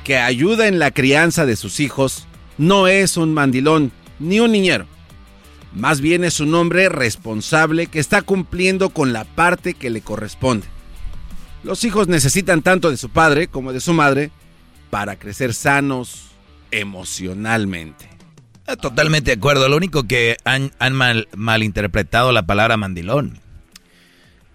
que 0.05 0.19
ayuda 0.19 0.69
en 0.69 0.79
la 0.79 0.91
crianza 0.91 1.47
de 1.47 1.57
sus 1.57 1.81
hijos 1.81 2.27
no 2.59 2.89
es 2.89 3.17
un 3.17 3.33
mandilón 3.35 3.93
ni 4.19 4.41
un 4.41 4.53
niñero. 4.53 4.87
Más 5.75 6.01
bien 6.01 6.25
es 6.25 6.41
un 6.41 6.55
hombre 6.55 6.89
responsable 6.89 7.87
que 7.87 7.99
está 7.99 8.23
cumpliendo 8.23 8.91
con 8.91 9.13
la 9.13 9.25
parte 9.25 9.75
que 9.75 9.91
le 9.91 10.01
corresponde. 10.01 10.67
Los 11.63 11.85
hijos 11.85 12.09
necesitan 12.09 12.63
tanto 12.63 12.91
de 12.91 12.97
su 12.97 13.09
padre 13.09 13.47
como 13.47 13.73
de 13.73 13.81
su 13.81 13.93
madre 13.93 14.31
para 14.91 15.17
crecer 15.17 15.55
sanos 15.55 16.33
emocionalmente. 16.71 18.12
Ah, 18.67 18.77
totalmente 18.77 19.31
de 19.31 19.37
acuerdo. 19.37 19.69
Lo 19.69 19.77
único 19.77 20.05
que 20.05 20.37
han, 20.45 20.71
mal, 20.93 21.29
malinterpretado 21.35 22.33
la 22.33 22.47
palabra 22.47 22.77
mandilón. 22.77 23.41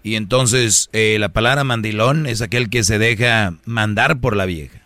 Y 0.02 0.14
entonces 0.14 0.88
eh, 0.92 1.16
la 1.20 1.28
palabra 1.28 1.64
mandilón 1.64 2.26
es 2.26 2.40
aquel 2.40 2.70
que 2.70 2.84
se 2.84 2.98
deja 2.98 3.54
mandar 3.64 4.20
por 4.20 4.36
la 4.36 4.46
vieja. 4.46 4.80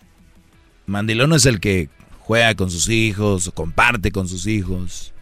Mandilón 0.86 1.32
es 1.32 1.46
el 1.46 1.60
que 1.60 1.88
juega 2.20 2.54
con 2.54 2.70
sus 2.70 2.88
hijos, 2.88 3.50
comparte 3.54 4.10
con 4.10 4.28
sus 4.28 4.46
hijos. 4.46 5.12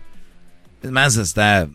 Es 0.82 0.90
más, 0.90 1.18
hasta 1.18 1.68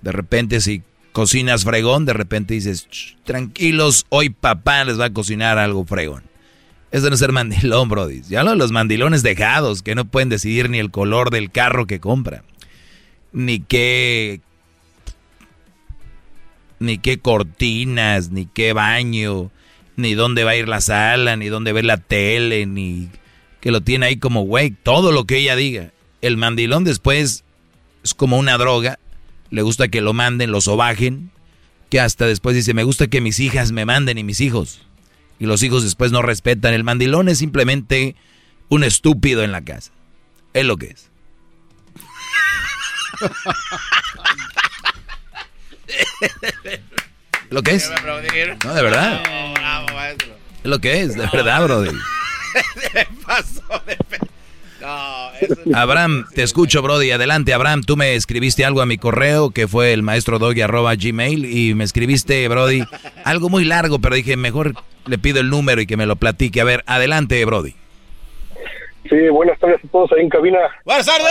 de 0.00 0.12
repente 0.12 0.60
si 0.60 0.82
cocinas 1.12 1.64
fregón, 1.64 2.06
de 2.06 2.14
repente 2.14 2.54
dices, 2.54 2.88
tranquilos, 3.24 4.06
hoy 4.08 4.30
papá 4.30 4.84
les 4.84 4.98
va 4.98 5.06
a 5.06 5.12
cocinar 5.12 5.58
algo 5.58 5.84
fregón. 5.84 6.29
Eso 6.92 7.08
no 7.08 7.14
es 7.14 7.20
ser 7.20 7.32
mandilón, 7.32 7.88
brody. 7.88 8.22
Ya 8.28 8.42
lo 8.42 8.54
los 8.54 8.72
mandilones 8.72 9.22
dejados, 9.22 9.82
que 9.82 9.94
no 9.94 10.04
pueden 10.04 10.28
decidir 10.28 10.70
ni 10.70 10.78
el 10.78 10.90
color 10.90 11.30
del 11.30 11.50
carro 11.50 11.86
que 11.86 12.00
compra, 12.00 12.42
ni 13.32 13.60
qué, 13.60 14.40
ni 16.80 16.98
qué 16.98 17.18
cortinas, 17.18 18.30
ni 18.30 18.46
qué 18.46 18.72
baño, 18.72 19.50
ni 19.96 20.14
dónde 20.14 20.44
va 20.44 20.52
a 20.52 20.56
ir 20.56 20.68
la 20.68 20.80
sala, 20.80 21.36
ni 21.36 21.46
dónde 21.46 21.72
ver 21.72 21.84
la 21.84 21.98
tele, 21.98 22.66
ni 22.66 23.08
que 23.60 23.70
lo 23.70 23.82
tiene 23.82 24.06
ahí 24.06 24.16
como 24.16 24.42
güey, 24.42 24.70
todo 24.70 25.12
lo 25.12 25.26
que 25.26 25.38
ella 25.38 25.54
diga. 25.54 25.92
El 26.22 26.36
mandilón 26.36 26.84
después 26.84 27.44
es 28.02 28.14
como 28.14 28.38
una 28.38 28.58
droga, 28.58 28.98
le 29.50 29.62
gusta 29.62 29.88
que 29.88 30.00
lo 30.00 30.12
manden, 30.12 30.50
lo 30.50 30.60
sobajen, 30.60 31.30
que 31.88 32.00
hasta 32.00 32.26
después 32.26 32.56
dice, 32.56 32.74
me 32.74 32.84
gusta 32.84 33.08
que 33.08 33.20
mis 33.20 33.38
hijas 33.40 33.72
me 33.72 33.84
manden 33.84 34.18
y 34.18 34.24
mis 34.24 34.40
hijos. 34.40 34.80
Y 35.40 35.46
los 35.46 35.62
hijos 35.62 35.82
después 35.82 36.12
no 36.12 36.22
respetan. 36.22 36.74
El 36.74 36.84
mandilón 36.84 37.28
es 37.28 37.38
simplemente 37.38 38.14
un 38.68 38.84
estúpido 38.84 39.42
en 39.42 39.52
la 39.52 39.62
casa. 39.62 39.90
Es 40.52 40.66
lo 40.66 40.76
que 40.76 40.88
es. 40.88 41.10
¿Lo 47.48 47.62
que 47.62 47.72
es? 47.72 47.90
No, 48.64 48.74
de 48.74 48.82
verdad. 48.82 49.22
Es 50.62 50.70
lo 50.70 50.78
que 50.78 51.00
es, 51.00 51.16
de 51.16 51.26
verdad, 51.26 51.64
brody. 51.64 51.90
Abraham, 55.74 56.26
te 56.34 56.42
escucho, 56.42 56.82
Brody. 56.82 57.10
Adelante, 57.10 57.52
Abraham. 57.54 57.82
Tú 57.82 57.96
me 57.96 58.14
escribiste 58.14 58.64
algo 58.64 58.80
a 58.80 58.86
mi 58.86 58.98
correo 58.98 59.50
que 59.50 59.68
fue 59.68 59.92
el 59.92 60.02
maestro 60.02 60.38
doggy 60.38 60.62
arroba 60.62 60.94
gmail 60.94 61.44
y 61.44 61.74
me 61.74 61.84
escribiste, 61.84 62.46
Brody, 62.48 62.84
algo 63.24 63.48
muy 63.48 63.64
largo, 63.64 63.98
pero 64.00 64.14
dije, 64.14 64.36
mejor 64.36 64.74
le 65.06 65.18
pido 65.18 65.40
el 65.40 65.50
número 65.50 65.80
y 65.80 65.86
que 65.86 65.96
me 65.96 66.06
lo 66.06 66.16
platique. 66.16 66.60
A 66.60 66.64
ver, 66.64 66.82
adelante, 66.86 67.44
Brody. 67.44 67.74
Sí, 69.08 69.28
buenas 69.30 69.58
tardes 69.58 69.84
a 69.84 69.88
todos 69.88 70.12
ahí 70.12 70.20
en 70.22 70.28
cabina. 70.28 70.58
¡Buenas 70.84 71.06
tardes! 71.06 71.26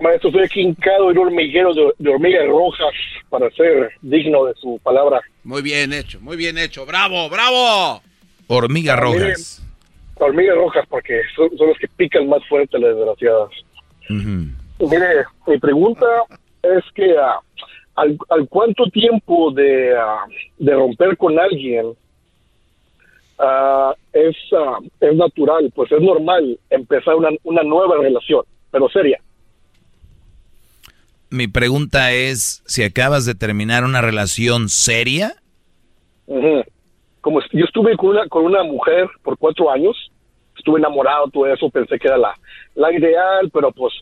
Maestro, 0.00 0.28
estoy 0.28 0.44
aquí 0.44 0.60
hincado 0.60 1.10
en 1.10 1.18
un 1.18 1.26
hormiguero 1.26 1.74
de, 1.74 1.92
de 1.98 2.10
hormigas 2.10 2.46
rojas 2.46 2.94
para 3.28 3.50
ser 3.50 3.92
digno 4.02 4.44
de 4.44 4.54
su 4.54 4.78
palabra. 4.82 5.20
Muy 5.42 5.62
bien 5.62 5.92
hecho, 5.92 6.20
muy 6.20 6.36
bien 6.36 6.58
hecho. 6.58 6.86
¡Bravo, 6.86 7.28
bravo! 7.28 8.02
Hormigas 8.46 8.98
rojas. 8.98 9.62
hormigas 10.16 10.56
rojas, 10.56 10.84
porque 10.88 11.22
son, 11.34 11.48
los 11.58 11.78
que 11.78 11.88
pican 11.96 12.28
más 12.28 12.46
fuerte 12.48 12.78
las 12.78 12.94
desgraciadas. 12.94 13.50
Mire, 14.08 15.24
mi 15.46 15.58
pregunta 15.58 16.06
es 16.62 16.84
que 16.94 17.16
ah, 17.18 17.40
al, 18.00 18.48
cuánto 18.48 18.84
tiempo 18.86 19.50
de, 19.52 19.96
ah, 19.96 20.24
de 20.58 20.74
romper 20.74 21.16
con 21.16 21.38
alguien 21.38 21.92
ah, 23.38 23.94
es, 24.12 24.36
es 25.00 25.16
natural, 25.16 25.70
pues 25.74 25.90
es 25.92 26.00
normal 26.00 26.58
empezar 26.70 27.14
una, 27.14 27.30
una 27.44 27.62
nueva 27.62 27.96
relación, 27.98 28.44
pero 28.70 28.88
seria. 28.88 29.20
Mi 31.30 31.46
pregunta 31.46 32.12
es, 32.12 32.62
si 32.66 32.82
acabas 32.82 33.24
de 33.24 33.34
terminar 33.34 33.84
una 33.84 34.00
relación 34.00 34.68
seria, 34.68 35.34
como 37.20 37.40
yo 37.52 37.64
estuve 37.64 37.96
con 37.96 38.10
una, 38.10 38.26
con 38.28 38.44
una 38.44 38.62
mujer 38.62 39.08
por 39.22 39.36
cuatro 39.36 39.70
años, 39.70 39.96
estuve 40.56 40.78
enamorado, 40.78 41.28
todo 41.28 41.46
eso, 41.46 41.70
pensé 41.70 41.98
que 41.98 42.08
era 42.08 42.18
la, 42.18 42.34
la 42.74 42.92
ideal, 42.92 43.50
pero 43.52 43.72
pues 43.72 43.92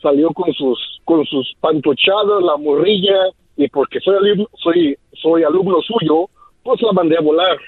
salió 0.00 0.30
con 0.30 0.52
sus, 0.52 1.00
con 1.04 1.24
sus 1.26 1.54
pantochadas, 1.60 2.42
la 2.42 2.56
morrilla, 2.56 3.16
y 3.56 3.68
porque 3.68 4.00
soy 4.00 4.16
alumno, 4.16 4.48
soy, 4.62 4.96
soy 5.20 5.42
alumno 5.44 5.78
suyo, 5.82 6.28
pues 6.62 6.80
la 6.82 6.92
mandé 6.92 7.16
a 7.16 7.20
volar. 7.20 7.58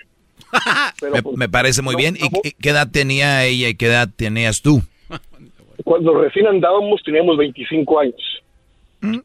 me, 1.12 1.23
pues, 1.23 1.48
parece 1.48 1.82
muy 1.82 1.97
bien. 1.97 2.16
¿Y 2.16 2.52
qué 2.52 2.70
edad 2.70 2.89
tenía 2.90 3.44
ella 3.44 3.69
y 3.69 3.74
qué 3.74 3.86
edad 3.86 4.09
tenías 4.15 4.62
tú? 4.62 4.82
Cuando 5.85 6.15
recién 6.15 6.47
andábamos 6.47 7.02
teníamos 7.05 7.36
25 7.36 8.01
años. 8.01 8.43
Mm. 9.01 9.19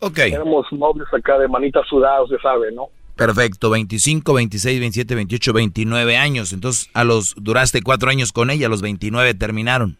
Ok. 0.00 0.18
Éramos 0.18 0.66
nobles 0.72 1.08
acá 1.12 1.38
de 1.38 1.48
manitas 1.48 1.86
sudadas, 1.88 2.28
se 2.28 2.38
sabe, 2.38 2.72
¿no? 2.72 2.88
Perfecto, 3.16 3.70
25, 3.70 4.32
26, 4.34 4.80
27, 4.80 5.14
28, 5.14 5.52
29 5.52 6.16
años. 6.16 6.52
Entonces, 6.52 6.90
a 6.94 7.04
los 7.04 7.34
duraste 7.36 7.82
cuatro 7.82 8.10
años 8.10 8.32
con 8.32 8.50
ella, 8.50 8.66
a 8.66 8.70
los 8.70 8.82
29 8.82 9.34
terminaron. 9.34 9.96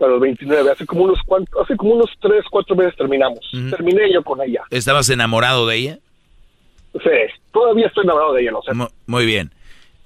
A 0.00 0.06
los 0.06 0.20
29, 0.20 0.70
hace 0.70 0.86
como 0.86 1.04
unos 1.04 1.18
hace 1.62 1.76
como 1.76 1.92
unos 1.92 2.10
tres, 2.20 2.44
cuatro 2.50 2.74
meses 2.74 2.96
terminamos. 2.96 3.40
Terminé 3.70 4.10
yo 4.12 4.22
con 4.22 4.40
ella. 4.40 4.62
¿Estabas 4.70 5.10
enamorado 5.10 5.66
de 5.66 5.76
ella? 5.76 5.98
Sí, 6.94 7.10
todavía 7.52 7.86
estoy 7.86 8.04
enamorado 8.04 8.32
de 8.32 8.42
ella, 8.42 8.50
no 8.52 8.62
sé. 8.62 8.72
Muy 9.06 9.26
bien. 9.26 9.52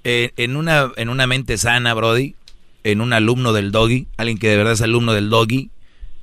Eh, 0.03 0.31
en, 0.37 0.57
una, 0.57 0.91
en 0.97 1.09
una 1.09 1.27
mente 1.27 1.57
sana, 1.57 1.93
Brody, 1.93 2.35
en 2.83 3.01
un 3.01 3.13
alumno 3.13 3.53
del 3.53 3.71
doggy, 3.71 4.07
alguien 4.17 4.37
que 4.37 4.49
de 4.49 4.57
verdad 4.57 4.73
es 4.73 4.81
alumno 4.81 5.13
del 5.13 5.29
doggy, 5.29 5.69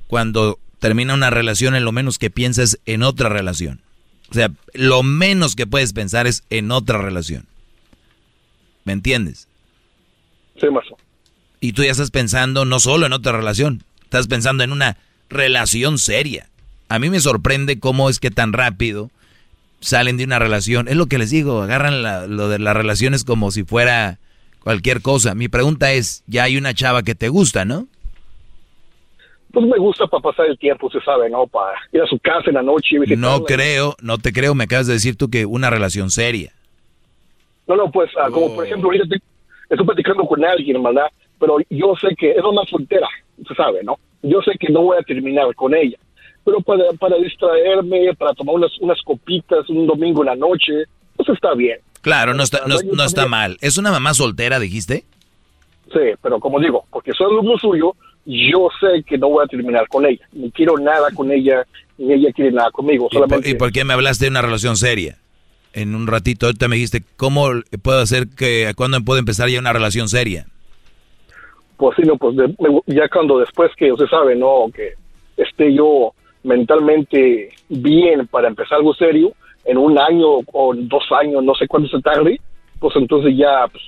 cuando 0.07 0.59
termina 0.79 1.13
una 1.13 1.29
relación, 1.29 1.75
en 1.75 1.83
lo 1.83 1.91
menos 1.91 2.19
que 2.19 2.29
piensas 2.29 2.79
en 2.85 3.03
otra 3.03 3.27
relación. 3.27 3.81
O 4.29 4.33
sea, 4.33 4.49
lo 4.73 5.03
menos 5.03 5.55
que 5.55 5.67
puedes 5.67 5.93
pensar 5.93 6.27
es 6.27 6.43
en 6.49 6.71
otra 6.71 6.97
relación. 6.99 7.45
¿Me 8.85 8.93
entiendes? 8.93 9.47
Sí, 10.59 10.67
mazo. 10.69 10.97
Y 11.63 11.71
tú 11.71 11.81
ya 11.85 11.91
estás 11.91 12.11
pensando 12.11 12.65
no 12.65 12.77
solo 12.81 13.05
en 13.05 13.13
otra 13.13 13.31
relación, 13.31 13.85
estás 14.03 14.27
pensando 14.27 14.65
en 14.65 14.73
una 14.73 14.97
relación 15.29 15.97
seria. 15.97 16.49
A 16.89 16.99
mí 16.99 17.09
me 17.09 17.21
sorprende 17.21 17.79
cómo 17.79 18.09
es 18.09 18.19
que 18.19 18.31
tan 18.31 18.51
rápido 18.51 19.09
salen 19.79 20.17
de 20.17 20.25
una 20.25 20.39
relación. 20.39 20.89
Es 20.89 20.97
lo 20.97 21.05
que 21.05 21.17
les 21.17 21.29
digo, 21.29 21.61
agarran 21.61 22.03
lo 22.35 22.49
de 22.49 22.59
las 22.59 22.75
relaciones 22.75 23.23
como 23.23 23.49
si 23.49 23.63
fuera 23.63 24.19
cualquier 24.59 25.01
cosa. 25.01 25.35
Mi 25.35 25.47
pregunta 25.47 25.93
es, 25.93 26.25
ya 26.27 26.43
hay 26.43 26.57
una 26.57 26.73
chava 26.73 27.01
que 27.01 27.15
te 27.15 27.29
gusta, 27.29 27.63
¿no? 27.63 27.87
pues 29.53 29.65
me 29.65 29.77
gusta 29.77 30.05
para 30.07 30.21
pasar 30.21 30.47
el 30.47 30.57
tiempo, 30.57 30.89
se 30.89 30.99
sabe, 30.99 31.29
¿no? 31.29 31.47
Para 31.47 31.77
ir 31.93 32.01
a 32.01 32.07
su 32.07 32.19
casa 32.19 32.45
en 32.47 32.55
la 32.55 32.63
noche 32.63 32.97
y 32.97 33.15
No 33.15 33.45
creo, 33.45 33.95
no 34.01 34.17
te 34.17 34.33
creo, 34.33 34.53
me 34.53 34.65
acabas 34.65 34.87
de 34.87 34.93
decir 34.93 35.15
tú 35.15 35.29
que 35.29 35.45
una 35.45 35.69
relación 35.69 36.09
seria. 36.09 36.51
No, 37.67 37.77
no, 37.77 37.89
pues, 37.89 38.09
ah, 38.19 38.29
como 38.31 38.53
por 38.53 38.63
oh. 38.63 38.67
ejemplo, 38.67 38.89
ahorita 38.89 39.15
estoy, 39.69 39.85
platicando 39.85 40.25
con 40.25 40.43
alguien, 40.43 40.83
¿verdad? 40.83 41.07
Pero 41.43 41.57
yo 41.69 41.93
sé 41.99 42.15
que 42.15 42.31
es 42.31 42.41
una 42.41 42.63
soltera, 42.63 43.09
se 43.45 43.53
sabe, 43.53 43.83
¿no? 43.83 43.99
Yo 44.21 44.41
sé 44.41 44.51
que 44.57 44.71
no 44.71 44.83
voy 44.83 44.97
a 44.97 45.03
terminar 45.03 45.53
con 45.55 45.75
ella. 45.75 45.97
Pero 46.45 46.61
para, 46.61 46.85
para 46.97 47.17
distraerme, 47.17 48.13
para 48.17 48.33
tomar 48.33 48.55
unas, 48.55 48.71
unas 48.79 49.01
copitas 49.01 49.69
un 49.69 49.85
domingo 49.85 50.21
en 50.21 50.27
la 50.27 50.35
noche, 50.37 50.85
pues 51.17 51.27
está 51.27 51.53
bien. 51.53 51.79
Claro, 51.99 52.33
no 52.33 52.43
está, 52.43 52.61
no, 52.65 53.03
está 53.03 53.27
mal. 53.27 53.57
¿Es 53.59 53.77
una 53.77 53.91
mamá 53.91 54.13
soltera, 54.13 54.57
dijiste? 54.57 55.03
Sí, 55.91 56.15
pero 56.21 56.39
como 56.39 56.61
digo, 56.61 56.85
porque 56.89 57.11
soy 57.11 57.27
alumno 57.27 57.57
suyo, 57.57 57.93
yo 58.25 58.69
sé 58.79 59.03
que 59.03 59.17
no 59.17 59.27
voy 59.27 59.43
a 59.43 59.47
terminar 59.47 59.85
con 59.89 60.05
ella. 60.05 60.25
No 60.31 60.49
quiero 60.51 60.77
nada 60.77 61.09
con 61.13 61.29
ella, 61.29 61.67
ni 61.97 62.13
ella 62.13 62.31
quiere 62.31 62.53
nada 62.53 62.71
conmigo. 62.71 63.09
¿Y 63.11 63.17
por, 63.17 63.47
¿Y 63.47 63.55
por 63.55 63.73
qué 63.73 63.83
me 63.83 63.91
hablaste 63.91 64.23
de 64.25 64.31
una 64.31 64.41
relación 64.41 64.77
seria? 64.77 65.17
En 65.73 65.93
un 65.93 66.07
ratito 66.07 66.45
ahorita 66.45 66.69
me 66.69 66.77
dijiste, 66.77 67.03
¿cómo 67.17 67.49
puedo 67.81 67.99
hacer 67.99 68.29
que, 68.29 68.71
cuándo 68.77 69.03
puedo 69.03 69.19
empezar 69.19 69.49
ya 69.49 69.59
una 69.59 69.73
relación 69.73 70.07
seria? 70.07 70.47
Pues 71.91 72.07
pues 72.17 72.35
ya 72.87 73.09
cuando 73.09 73.39
después 73.39 73.69
que 73.75 73.91
usted 73.91 74.05
sabe, 74.07 74.35
¿no? 74.37 74.67
Que 74.73 74.93
esté 75.35 75.73
yo 75.73 76.13
mentalmente 76.43 77.49
bien 77.67 78.25
para 78.27 78.47
empezar 78.47 78.77
algo 78.77 78.93
serio, 78.93 79.33
en 79.65 79.77
un 79.77 79.97
año 79.99 80.39
o 80.53 80.73
dos 80.75 81.03
años, 81.19 81.43
no 81.43 81.53
sé 81.55 81.67
cuánto 81.67 81.89
se 81.89 82.01
tarde, 82.01 82.39
pues 82.79 82.95
entonces 82.95 83.33
ya, 83.37 83.65
pues, 83.69 83.83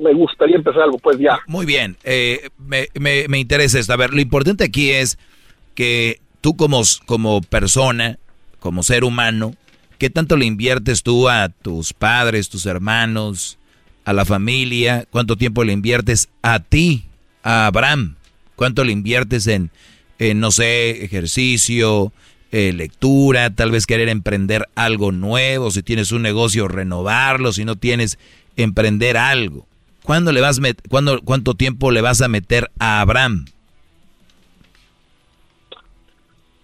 me 0.00 0.12
gustaría 0.14 0.54
empezar 0.56 0.82
algo, 0.82 0.98
pues 0.98 1.18
ya. 1.18 1.38
Muy 1.48 1.66
bien, 1.66 1.96
eh, 2.04 2.48
me, 2.58 2.86
me- 2.94 3.26
me 3.28 3.38
interesa 3.40 3.78
esto. 3.80 3.92
A 3.92 3.96
ver, 3.96 4.12
lo 4.14 4.20
importante 4.20 4.62
aquí 4.64 4.90
es 4.90 5.18
que 5.74 6.20
tú 6.40 6.56
como, 6.56 6.82
como 7.06 7.40
persona, 7.40 8.18
como 8.60 8.82
ser 8.84 9.02
humano, 9.02 9.54
¿qué 9.98 10.10
tanto 10.10 10.36
le 10.36 10.44
inviertes 10.44 11.02
tú 11.02 11.28
a 11.28 11.48
tus 11.48 11.92
padres, 11.92 12.48
tus 12.50 12.66
hermanos, 12.66 13.58
a 14.04 14.12
la 14.12 14.24
familia? 14.24 15.06
¿Cuánto 15.10 15.34
tiempo 15.36 15.64
le 15.64 15.72
inviertes 15.72 16.28
a 16.42 16.60
ti, 16.60 17.05
a 17.46 17.66
Abraham? 17.66 18.16
¿Cuánto 18.56 18.84
le 18.84 18.92
inviertes 18.92 19.46
en, 19.46 19.70
en, 20.18 20.40
no 20.40 20.50
sé, 20.50 21.04
ejercicio, 21.04 22.12
eh, 22.52 22.72
lectura, 22.74 23.50
tal 23.54 23.70
vez 23.70 23.86
querer 23.86 24.08
emprender 24.08 24.66
algo 24.74 25.12
nuevo, 25.12 25.70
si 25.70 25.82
tienes 25.82 26.10
un 26.12 26.22
negocio, 26.22 26.68
renovarlo, 26.68 27.52
si 27.52 27.64
no 27.64 27.76
tienes, 27.76 28.18
emprender 28.56 29.16
algo? 29.16 29.66
¿Cuándo 30.02 30.32
le 30.32 30.40
vas 30.40 30.60
met- 30.60 30.78
cuándo- 30.88 31.20
¿Cuánto 31.22 31.54
tiempo 31.54 31.90
le 31.90 32.00
vas 32.00 32.22
a 32.22 32.28
meter 32.28 32.70
a 32.78 33.00
Abraham? 33.00 33.46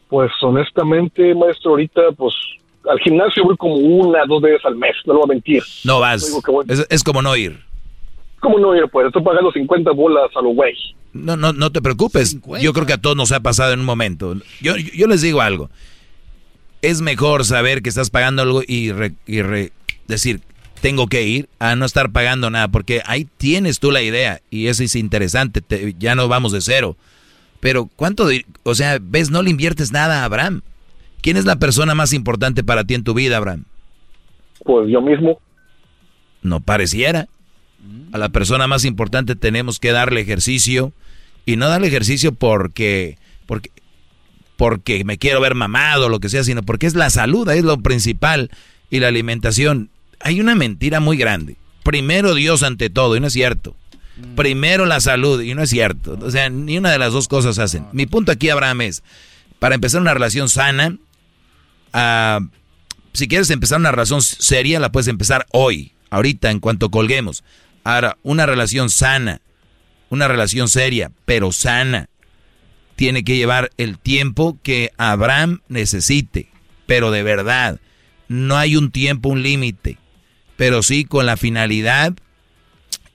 Pues 0.08 0.30
honestamente, 0.42 1.34
maestro, 1.34 1.70
ahorita, 1.72 2.02
pues 2.16 2.34
al 2.90 2.98
gimnasio 3.00 3.44
voy 3.44 3.56
como 3.56 3.74
una, 3.76 4.20
dos 4.26 4.42
veces 4.42 4.60
al 4.64 4.76
mes, 4.76 4.94
no 5.06 5.14
lo 5.14 5.20
voy 5.20 5.30
a 5.30 5.34
mentir. 5.34 5.62
No 5.84 6.00
vas. 6.00 6.26
digo 6.26 6.42
que 6.42 6.50
voy. 6.50 6.66
Es, 6.68 6.86
es 6.90 7.02
como 7.04 7.22
no 7.22 7.34
ir. 7.36 7.58
¿Cómo 8.42 8.58
no 8.58 8.74
ir? 8.76 8.82
Pues 8.90 9.06
estoy 9.06 9.22
pagando 9.22 9.52
50 9.52 9.92
bolas 9.92 10.28
a 10.36 10.42
los 10.42 10.54
güey. 10.54 10.74
No, 11.12 11.36
no, 11.36 11.52
no 11.52 11.70
te 11.70 11.80
preocupes. 11.80 12.36
Yo 12.60 12.72
creo 12.72 12.86
que 12.86 12.92
a 12.94 12.98
todos 13.00 13.16
nos 13.16 13.30
ha 13.32 13.40
pasado 13.40 13.72
en 13.72 13.80
un 13.80 13.86
momento. 13.86 14.34
Yo, 14.60 14.76
yo, 14.76 14.90
yo 14.94 15.06
les 15.06 15.22
digo 15.22 15.40
algo. 15.40 15.70
Es 16.82 17.00
mejor 17.00 17.44
saber 17.44 17.82
que 17.82 17.88
estás 17.88 18.10
pagando 18.10 18.42
algo 18.42 18.62
y, 18.66 18.90
re- 18.90 19.14
y 19.26 19.42
re- 19.42 19.72
decir, 20.08 20.40
tengo 20.80 21.06
que 21.06 21.22
ir, 21.22 21.48
a 21.60 21.76
no 21.76 21.84
estar 21.84 22.10
pagando 22.10 22.50
nada, 22.50 22.66
porque 22.68 23.02
ahí 23.06 23.28
tienes 23.36 23.78
tú 23.78 23.92
la 23.92 24.02
idea 24.02 24.40
y 24.50 24.66
eso 24.66 24.82
es 24.82 24.96
interesante. 24.96 25.60
te- 25.60 25.94
ya 25.98 26.14
no 26.16 26.26
vamos 26.26 26.50
de 26.50 26.60
cero. 26.60 26.96
Pero 27.60 27.88
¿cuánto? 27.94 28.26
de- 28.26 28.44
o 28.64 28.74
sea, 28.74 28.98
ves, 29.00 29.30
no 29.30 29.42
le 29.42 29.50
inviertes 29.50 29.92
nada 29.92 30.22
a 30.22 30.24
Abraham. 30.24 30.62
¿Quién 31.20 31.36
es 31.36 31.44
la 31.44 31.56
persona 31.56 31.94
más 31.94 32.12
importante 32.12 32.64
para 32.64 32.82
ti 32.82 32.94
en 32.94 33.04
tu 33.04 33.14
vida, 33.14 33.36
Abraham? 33.36 33.64
Pues 34.64 34.88
yo 34.90 35.00
mismo. 35.00 35.38
No 36.42 36.58
pareciera. 36.58 37.28
A 38.12 38.18
la 38.18 38.28
persona 38.28 38.66
más 38.66 38.84
importante 38.84 39.36
tenemos 39.36 39.80
que 39.80 39.92
darle 39.92 40.20
ejercicio 40.20 40.92
y 41.46 41.56
no 41.56 41.68
darle 41.68 41.88
ejercicio 41.88 42.32
porque 42.32 43.18
porque 43.46 43.70
porque 44.56 45.04
me 45.04 45.18
quiero 45.18 45.40
ver 45.40 45.56
mamado 45.56 46.06
o 46.06 46.08
lo 46.08 46.20
que 46.20 46.28
sea, 46.28 46.44
sino 46.44 46.62
porque 46.62 46.86
es 46.86 46.94
la 46.94 47.10
salud, 47.10 47.48
es 47.50 47.64
lo 47.64 47.78
principal 47.78 48.50
y 48.90 49.00
la 49.00 49.08
alimentación. 49.08 49.90
Hay 50.20 50.40
una 50.40 50.54
mentira 50.54 51.00
muy 51.00 51.16
grande. 51.16 51.56
Primero 51.82 52.34
Dios 52.34 52.62
ante 52.62 52.88
todo, 52.88 53.16
y 53.16 53.20
no 53.20 53.26
es 53.26 53.32
cierto. 53.32 53.74
Primero 54.36 54.86
la 54.86 55.00
salud, 55.00 55.42
y 55.42 55.54
no 55.54 55.62
es 55.62 55.70
cierto. 55.70 56.16
O 56.22 56.30
sea, 56.30 56.48
ni 56.48 56.78
una 56.78 56.92
de 56.92 56.98
las 56.98 57.12
dos 57.12 57.26
cosas 57.26 57.58
hacen. 57.58 57.86
Mi 57.92 58.06
punto 58.06 58.30
aquí, 58.30 58.50
Abraham, 58.50 58.82
es, 58.82 59.02
para 59.58 59.74
empezar 59.74 60.00
una 60.00 60.14
relación 60.14 60.48
sana, 60.48 60.96
ah, 61.92 62.38
si 63.14 63.26
quieres 63.26 63.50
empezar 63.50 63.80
una 63.80 63.90
relación 63.90 64.22
seria, 64.22 64.78
la 64.78 64.92
puedes 64.92 65.08
empezar 65.08 65.46
hoy, 65.50 65.92
ahorita, 66.10 66.50
en 66.50 66.60
cuanto 66.60 66.90
colguemos. 66.90 67.42
Ahora, 67.84 68.18
una 68.22 68.46
relación 68.46 68.90
sana, 68.90 69.40
una 70.08 70.28
relación 70.28 70.68
seria, 70.68 71.10
pero 71.24 71.52
sana, 71.52 72.08
tiene 72.96 73.24
que 73.24 73.36
llevar 73.36 73.70
el 73.78 73.98
tiempo 73.98 74.58
que 74.62 74.92
Abraham 74.96 75.60
necesite, 75.68 76.48
pero 76.86 77.10
de 77.10 77.22
verdad, 77.22 77.80
no 78.28 78.56
hay 78.56 78.76
un 78.76 78.90
tiempo, 78.90 79.28
un 79.28 79.42
límite, 79.42 79.98
pero 80.56 80.82
sí 80.82 81.04
con 81.04 81.26
la 81.26 81.36
finalidad. 81.36 82.14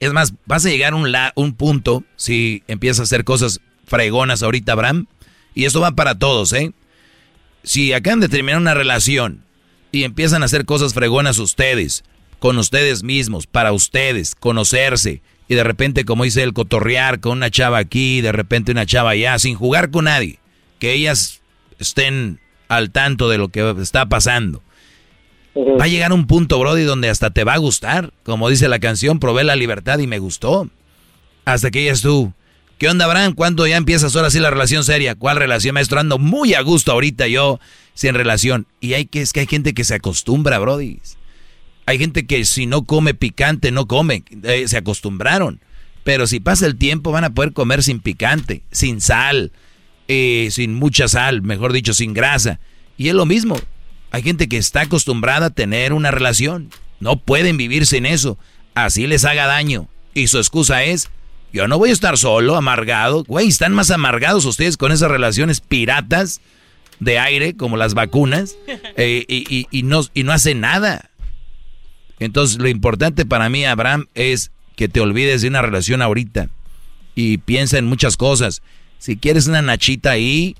Es 0.00 0.12
más, 0.12 0.34
vas 0.46 0.66
a 0.66 0.68
llegar 0.68 0.92
a 0.92 0.96
un, 0.96 1.14
un 1.34 1.54
punto 1.54 2.04
si 2.16 2.62
empiezas 2.68 3.00
a 3.00 3.02
hacer 3.04 3.24
cosas 3.24 3.60
fregonas 3.86 4.42
ahorita, 4.42 4.72
Abraham, 4.72 5.06
y 5.54 5.64
esto 5.64 5.80
va 5.80 5.92
para 5.92 6.18
todos, 6.18 6.52
¿eh? 6.52 6.72
Si 7.62 7.92
acaban 7.92 8.20
de 8.20 8.28
terminar 8.28 8.60
una 8.60 8.74
relación 8.74 9.44
y 9.90 10.04
empiezan 10.04 10.42
a 10.42 10.46
hacer 10.46 10.64
cosas 10.64 10.94
fregonas 10.94 11.38
ustedes, 11.38 12.04
con 12.38 12.58
ustedes 12.58 13.02
mismos, 13.02 13.46
para 13.46 13.72
ustedes, 13.72 14.34
conocerse, 14.34 15.22
y 15.48 15.54
de 15.54 15.64
repente, 15.64 16.04
como 16.04 16.24
dice 16.24 16.42
el 16.42 16.52
cotorrear 16.52 17.20
con 17.20 17.32
una 17.32 17.50
chava 17.50 17.78
aquí, 17.78 18.20
de 18.20 18.32
repente 18.32 18.72
una 18.72 18.84
chava 18.86 19.10
allá, 19.10 19.38
sin 19.38 19.54
jugar 19.54 19.90
con 19.90 20.04
nadie, 20.04 20.38
que 20.78 20.92
ellas 20.92 21.40
estén 21.78 22.38
al 22.68 22.90
tanto 22.90 23.28
de 23.30 23.38
lo 23.38 23.48
que 23.48 23.74
está 23.80 24.06
pasando. 24.06 24.62
Va 25.56 25.84
a 25.84 25.88
llegar 25.88 26.12
un 26.12 26.26
punto, 26.26 26.58
Brody, 26.58 26.84
donde 26.84 27.08
hasta 27.08 27.30
te 27.30 27.42
va 27.42 27.54
a 27.54 27.58
gustar. 27.58 28.12
Como 28.22 28.48
dice 28.48 28.68
la 28.68 28.78
canción, 28.78 29.18
probé 29.18 29.42
la 29.42 29.56
libertad 29.56 29.98
y 29.98 30.06
me 30.06 30.20
gustó. 30.20 30.68
Hasta 31.44 31.70
que 31.70 31.88
es 31.88 32.02
tú. 32.02 32.32
¿Qué 32.76 32.88
onda, 32.88 33.06
Abraham? 33.06 33.34
¿Cuándo 33.34 33.66
ya 33.66 33.76
empiezas 33.76 34.14
ahora 34.14 34.30
sí 34.30 34.38
la 34.38 34.50
relación 34.50 34.84
seria? 34.84 35.16
¿Cuál 35.16 35.36
relación, 35.36 35.74
maestro? 35.74 35.98
Ando 35.98 36.18
muy 36.18 36.54
a 36.54 36.60
gusto 36.60 36.92
ahorita 36.92 37.26
yo 37.26 37.58
sin 37.94 38.14
relación. 38.14 38.66
Y 38.80 38.92
hay 38.92 39.06
que, 39.06 39.20
es 39.20 39.32
que 39.32 39.40
hay 39.40 39.46
gente 39.46 39.74
que 39.74 39.82
se 39.82 39.94
acostumbra, 39.94 40.60
Brody. 40.60 41.00
Hay 41.88 41.98
gente 41.98 42.26
que 42.26 42.44
si 42.44 42.66
no 42.66 42.82
come 42.84 43.14
picante, 43.14 43.70
no 43.72 43.86
come. 43.86 44.22
Eh, 44.42 44.68
se 44.68 44.76
acostumbraron. 44.76 45.58
Pero 46.04 46.26
si 46.26 46.38
pasa 46.38 46.66
el 46.66 46.76
tiempo, 46.76 47.12
van 47.12 47.24
a 47.24 47.30
poder 47.30 47.54
comer 47.54 47.82
sin 47.82 48.00
picante, 48.00 48.60
sin 48.70 49.00
sal, 49.00 49.52
eh, 50.06 50.48
sin 50.50 50.74
mucha 50.74 51.08
sal, 51.08 51.40
mejor 51.40 51.72
dicho, 51.72 51.94
sin 51.94 52.12
grasa. 52.12 52.60
Y 52.98 53.08
es 53.08 53.14
lo 53.14 53.24
mismo. 53.24 53.58
Hay 54.10 54.22
gente 54.22 54.48
que 54.48 54.58
está 54.58 54.82
acostumbrada 54.82 55.46
a 55.46 55.50
tener 55.50 55.94
una 55.94 56.10
relación. 56.10 56.68
No 57.00 57.16
pueden 57.20 57.56
vivir 57.56 57.86
sin 57.86 58.04
eso. 58.04 58.38
Así 58.74 59.06
les 59.06 59.24
haga 59.24 59.46
daño. 59.46 59.88
Y 60.12 60.26
su 60.26 60.36
excusa 60.36 60.84
es, 60.84 61.08
yo 61.54 61.68
no 61.68 61.78
voy 61.78 61.88
a 61.88 61.94
estar 61.94 62.18
solo, 62.18 62.56
amargado. 62.56 63.24
Güey, 63.24 63.48
están 63.48 63.72
más 63.72 63.90
amargados 63.90 64.44
ustedes 64.44 64.76
con 64.76 64.92
esas 64.92 65.10
relaciones 65.10 65.60
piratas 65.62 66.42
de 67.00 67.18
aire, 67.18 67.56
como 67.56 67.78
las 67.78 67.94
vacunas, 67.94 68.56
eh, 68.98 69.24
y, 69.26 69.46
y- 69.56 69.66
y 69.70 69.82
no, 69.84 70.02
y 70.12 70.24
no 70.24 70.32
hacen 70.32 70.60
nada. 70.60 71.10
Entonces, 72.20 72.58
lo 72.58 72.68
importante 72.68 73.26
para 73.26 73.48
mí, 73.48 73.64
Abraham, 73.64 74.06
es 74.14 74.50
que 74.76 74.88
te 74.88 75.00
olvides 75.00 75.42
de 75.42 75.48
una 75.48 75.62
relación 75.62 76.02
ahorita 76.02 76.48
y 77.14 77.38
piensa 77.38 77.78
en 77.78 77.86
muchas 77.86 78.16
cosas. 78.16 78.62
Si 78.98 79.16
quieres 79.16 79.46
una 79.46 79.62
nachita 79.62 80.10
ahí, 80.10 80.56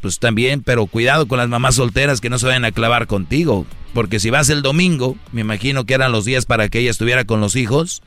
pues 0.00 0.18
también, 0.18 0.62
pero 0.62 0.86
cuidado 0.86 1.26
con 1.26 1.38
las 1.38 1.48
mamás 1.48 1.76
solteras 1.76 2.20
que 2.20 2.30
no 2.30 2.38
se 2.38 2.46
vayan 2.46 2.64
a 2.64 2.72
clavar 2.72 3.06
contigo. 3.06 3.66
Porque 3.94 4.20
si 4.20 4.30
vas 4.30 4.50
el 4.50 4.62
domingo, 4.62 5.16
me 5.32 5.40
imagino 5.40 5.84
que 5.84 5.94
eran 5.94 6.12
los 6.12 6.24
días 6.24 6.44
para 6.46 6.68
que 6.68 6.80
ella 6.80 6.90
estuviera 6.90 7.24
con 7.24 7.40
los 7.40 7.56
hijos, 7.56 8.02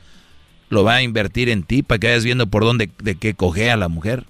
lo 0.68 0.84
va 0.84 0.94
a 0.94 1.02
invertir 1.02 1.48
en 1.48 1.64
ti 1.64 1.82
para 1.82 1.98
que 1.98 2.06
vayas 2.06 2.24
viendo 2.24 2.46
por 2.46 2.64
dónde, 2.64 2.90
de 3.02 3.16
qué 3.16 3.34
cogea 3.34 3.76
la 3.76 3.88
mujer. 3.88 4.24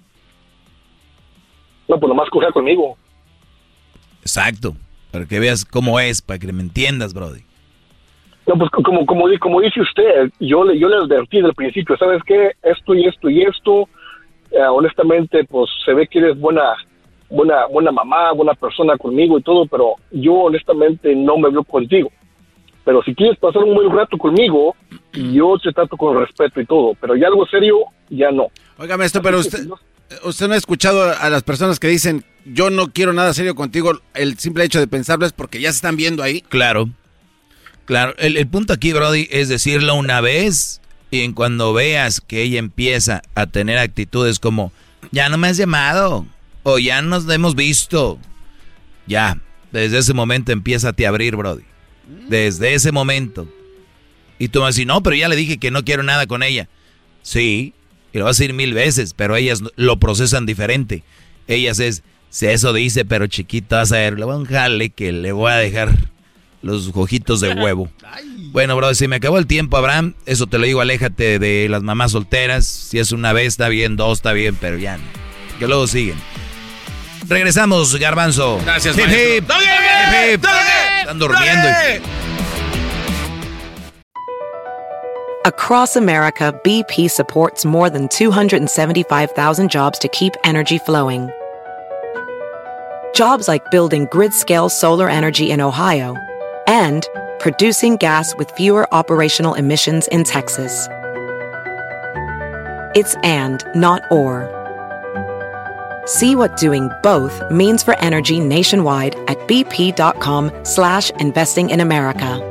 No, 1.86 2.00
pues 2.00 2.08
nomás 2.08 2.30
coger 2.30 2.52
conmigo. 2.52 2.96
Exacto. 4.22 4.76
Para 5.10 5.26
que 5.26 5.38
veas 5.38 5.64
cómo 5.64 6.00
es, 6.00 6.22
para 6.22 6.38
que 6.38 6.52
me 6.52 6.62
entiendas, 6.62 7.12
Brody. 7.12 7.42
No, 8.50 8.58
pues 8.58 8.70
como, 8.70 9.06
como, 9.06 9.28
di- 9.28 9.38
como 9.38 9.60
dice 9.60 9.80
usted, 9.80 10.28
yo 10.40 10.64
le, 10.64 10.76
yo 10.76 10.88
le 10.88 10.96
advertí 10.96 11.36
desde 11.36 11.50
el 11.50 11.54
principio, 11.54 11.96
¿sabes 11.96 12.20
qué? 12.26 12.50
Esto 12.64 12.94
y 12.96 13.06
esto 13.06 13.30
y 13.30 13.42
esto, 13.42 13.88
eh, 14.50 14.58
honestamente, 14.68 15.44
pues 15.44 15.70
se 15.84 15.94
ve 15.94 16.08
que 16.08 16.18
eres 16.18 16.36
buena, 16.36 16.62
buena, 17.28 17.66
buena 17.66 17.92
mamá, 17.92 18.32
buena 18.32 18.54
persona 18.54 18.96
conmigo 18.98 19.38
y 19.38 19.42
todo, 19.42 19.66
pero 19.66 19.94
yo 20.10 20.32
honestamente 20.34 21.14
no 21.14 21.36
me 21.38 21.48
veo 21.48 21.62
contigo. 21.62 22.10
Pero 22.84 23.04
si 23.04 23.14
quieres 23.14 23.38
pasar 23.38 23.62
un 23.62 23.72
buen 23.72 23.88
rato 23.94 24.18
conmigo, 24.18 24.74
yo 25.12 25.56
te 25.62 25.70
trato 25.70 25.96
con 25.96 26.18
respeto 26.18 26.60
y 26.60 26.66
todo, 26.66 26.94
pero 27.00 27.14
ya 27.14 27.28
algo 27.28 27.46
serio, 27.46 27.76
ya 28.08 28.32
no. 28.32 28.48
Oiga, 28.78 28.96
maestro, 28.96 29.22
pero 29.22 29.38
usted, 29.38 29.60
usted 30.24 30.48
no 30.48 30.54
ha 30.54 30.56
escuchado 30.56 31.04
a 31.16 31.30
las 31.30 31.44
personas 31.44 31.78
que 31.78 31.86
dicen, 31.86 32.24
yo 32.44 32.70
no 32.70 32.88
quiero 32.92 33.12
nada 33.12 33.32
serio 33.32 33.54
contigo, 33.54 33.92
el 34.14 34.38
simple 34.38 34.64
hecho 34.64 34.80
de 34.80 34.88
pensarlo 34.88 35.24
es 35.24 35.32
porque 35.32 35.60
ya 35.60 35.70
se 35.70 35.76
están 35.76 35.94
viendo 35.96 36.24
ahí. 36.24 36.40
Claro. 36.40 36.88
Claro, 37.90 38.14
el, 38.18 38.46
punto 38.46 38.72
aquí, 38.72 38.92
Brody, 38.92 39.26
es 39.32 39.48
decirlo 39.48 39.96
una 39.96 40.20
vez 40.20 40.80
y 41.10 41.22
en 41.22 41.32
cuando 41.32 41.72
veas 41.72 42.20
que 42.20 42.40
ella 42.40 42.60
empieza 42.60 43.20
a 43.34 43.48
tener 43.48 43.78
actitudes 43.78 44.38
como, 44.38 44.70
ya 45.10 45.28
no 45.28 45.36
me 45.38 45.48
has 45.48 45.56
llamado 45.56 46.24
o 46.62 46.78
ya 46.78 47.02
nos 47.02 47.28
hemos 47.28 47.56
visto, 47.56 48.16
ya, 49.08 49.38
desde 49.72 49.98
ese 49.98 50.14
momento 50.14 50.52
empieza 50.52 50.90
a 50.90 50.92
te 50.92 51.04
abrir, 51.04 51.34
Brody. 51.34 51.64
Desde 52.28 52.74
ese 52.74 52.92
momento. 52.92 53.52
Y 54.38 54.46
tú 54.46 54.60
vas 54.60 54.66
a 54.66 54.70
decir, 54.70 54.86
no, 54.86 55.02
pero 55.02 55.16
ya 55.16 55.28
le 55.28 55.34
dije 55.34 55.58
que 55.58 55.72
no 55.72 55.84
quiero 55.84 56.04
nada 56.04 56.28
con 56.28 56.44
ella. 56.44 56.68
Sí, 57.22 57.74
Y 58.12 58.18
lo 58.18 58.26
vas 58.26 58.38
a 58.38 58.44
decir 58.44 58.54
mil 58.54 58.72
veces, 58.72 59.14
pero 59.14 59.34
ellas 59.34 59.64
lo 59.74 59.98
procesan 59.98 60.46
diferente. 60.46 61.02
Ellas 61.48 61.80
es, 61.80 62.04
si 62.28 62.46
eso 62.46 62.72
dice, 62.72 63.04
pero 63.04 63.26
chiquito, 63.26 63.74
vas 63.74 63.90
a 63.90 63.96
ver, 63.96 64.16
le 64.16 64.26
voy 64.26 64.44
a 64.44 64.46
jale 64.46 64.90
que 64.90 65.10
le 65.10 65.32
voy 65.32 65.50
a 65.50 65.56
dejar 65.56 65.98
los 66.62 66.90
ojitos 66.94 67.40
de 67.40 67.52
huevo. 67.54 67.88
Bueno, 68.52 68.76
bro, 68.76 68.94
si 68.94 69.06
me 69.08 69.16
acabó 69.16 69.38
el 69.38 69.46
tiempo, 69.46 69.76
Abraham, 69.76 70.14
eso 70.26 70.46
te 70.46 70.58
lo 70.58 70.66
digo, 70.66 70.80
aléjate 70.80 71.38
de 71.38 71.68
las 71.68 71.82
mamás 71.82 72.12
solteras. 72.12 72.66
Si 72.66 72.98
es 72.98 73.12
una 73.12 73.32
vez, 73.32 73.48
está 73.48 73.68
bien, 73.68 73.96
dos, 73.96 74.18
está 74.18 74.32
bien, 74.32 74.56
pero 74.60 74.76
ya 74.76 74.98
no. 74.98 75.04
Que 75.58 75.68
luego 75.68 75.86
siguen. 75.86 76.16
Regresamos, 77.28 77.94
Garbanzo. 77.96 78.58
Gracias, 78.64 78.96
Hip, 78.98 79.06
hip. 79.06 79.44
Hip. 79.44 80.44
Están 81.00 81.18
durmiendo. 81.18 81.68
Across 85.46 85.96
America, 85.96 86.52
BP 86.64 87.08
supports 87.08 87.64
more 87.64 87.88
than 87.88 88.08
275,000 88.08 89.70
jobs 89.70 89.98
to 89.98 90.08
keep 90.08 90.34
energy 90.44 90.78
flowing. 90.78 91.30
Jobs 93.14 93.48
like 93.48 93.70
building 93.70 94.06
grid 94.10 94.32
scale 94.34 94.68
solar 94.68 95.08
energy 95.08 95.50
in 95.50 95.60
Ohio 95.60 96.16
and 96.70 97.08
producing 97.40 97.96
gas 97.96 98.36
with 98.36 98.48
fewer 98.52 98.86
operational 98.94 99.54
emissions 99.54 100.06
in 100.08 100.22
Texas. 100.22 100.86
It's 102.94 103.16
and, 103.24 103.64
not 103.74 104.02
or. 104.12 104.48
See 106.06 106.36
what 106.36 106.56
doing 106.56 106.88
both 107.02 107.34
means 107.50 107.82
for 107.82 107.98
energy 107.98 108.38
nationwide 108.38 109.16
at 109.26 109.36
bp.com 109.48 110.52
slash 110.64 111.10
investing 111.18 111.70
in 111.70 111.80
America. 111.80 112.46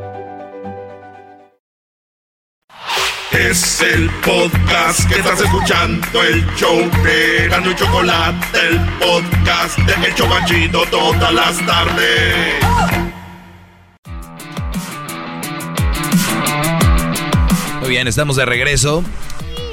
Es 3.31 3.81
el 3.81 4.09
podcast 4.21 5.07
que 5.07 5.19
estás 5.19 5.39
escuchando, 5.39 6.21
el 6.23 6.43
show 6.57 6.75
de 7.03 7.47
Gano 7.47 7.73
Chocolate, 7.73 8.37
el 8.67 8.79
podcast 8.99 9.77
de 9.77 10.07
El 10.07 10.15
Chocachito 10.15 10.83
todas 10.89 11.33
las 11.33 11.57
tardes. 11.65 13.18
Muy 17.89 17.95
bien, 17.95 18.07
estamos 18.07 18.35
de 18.35 18.45
regreso 18.45 19.03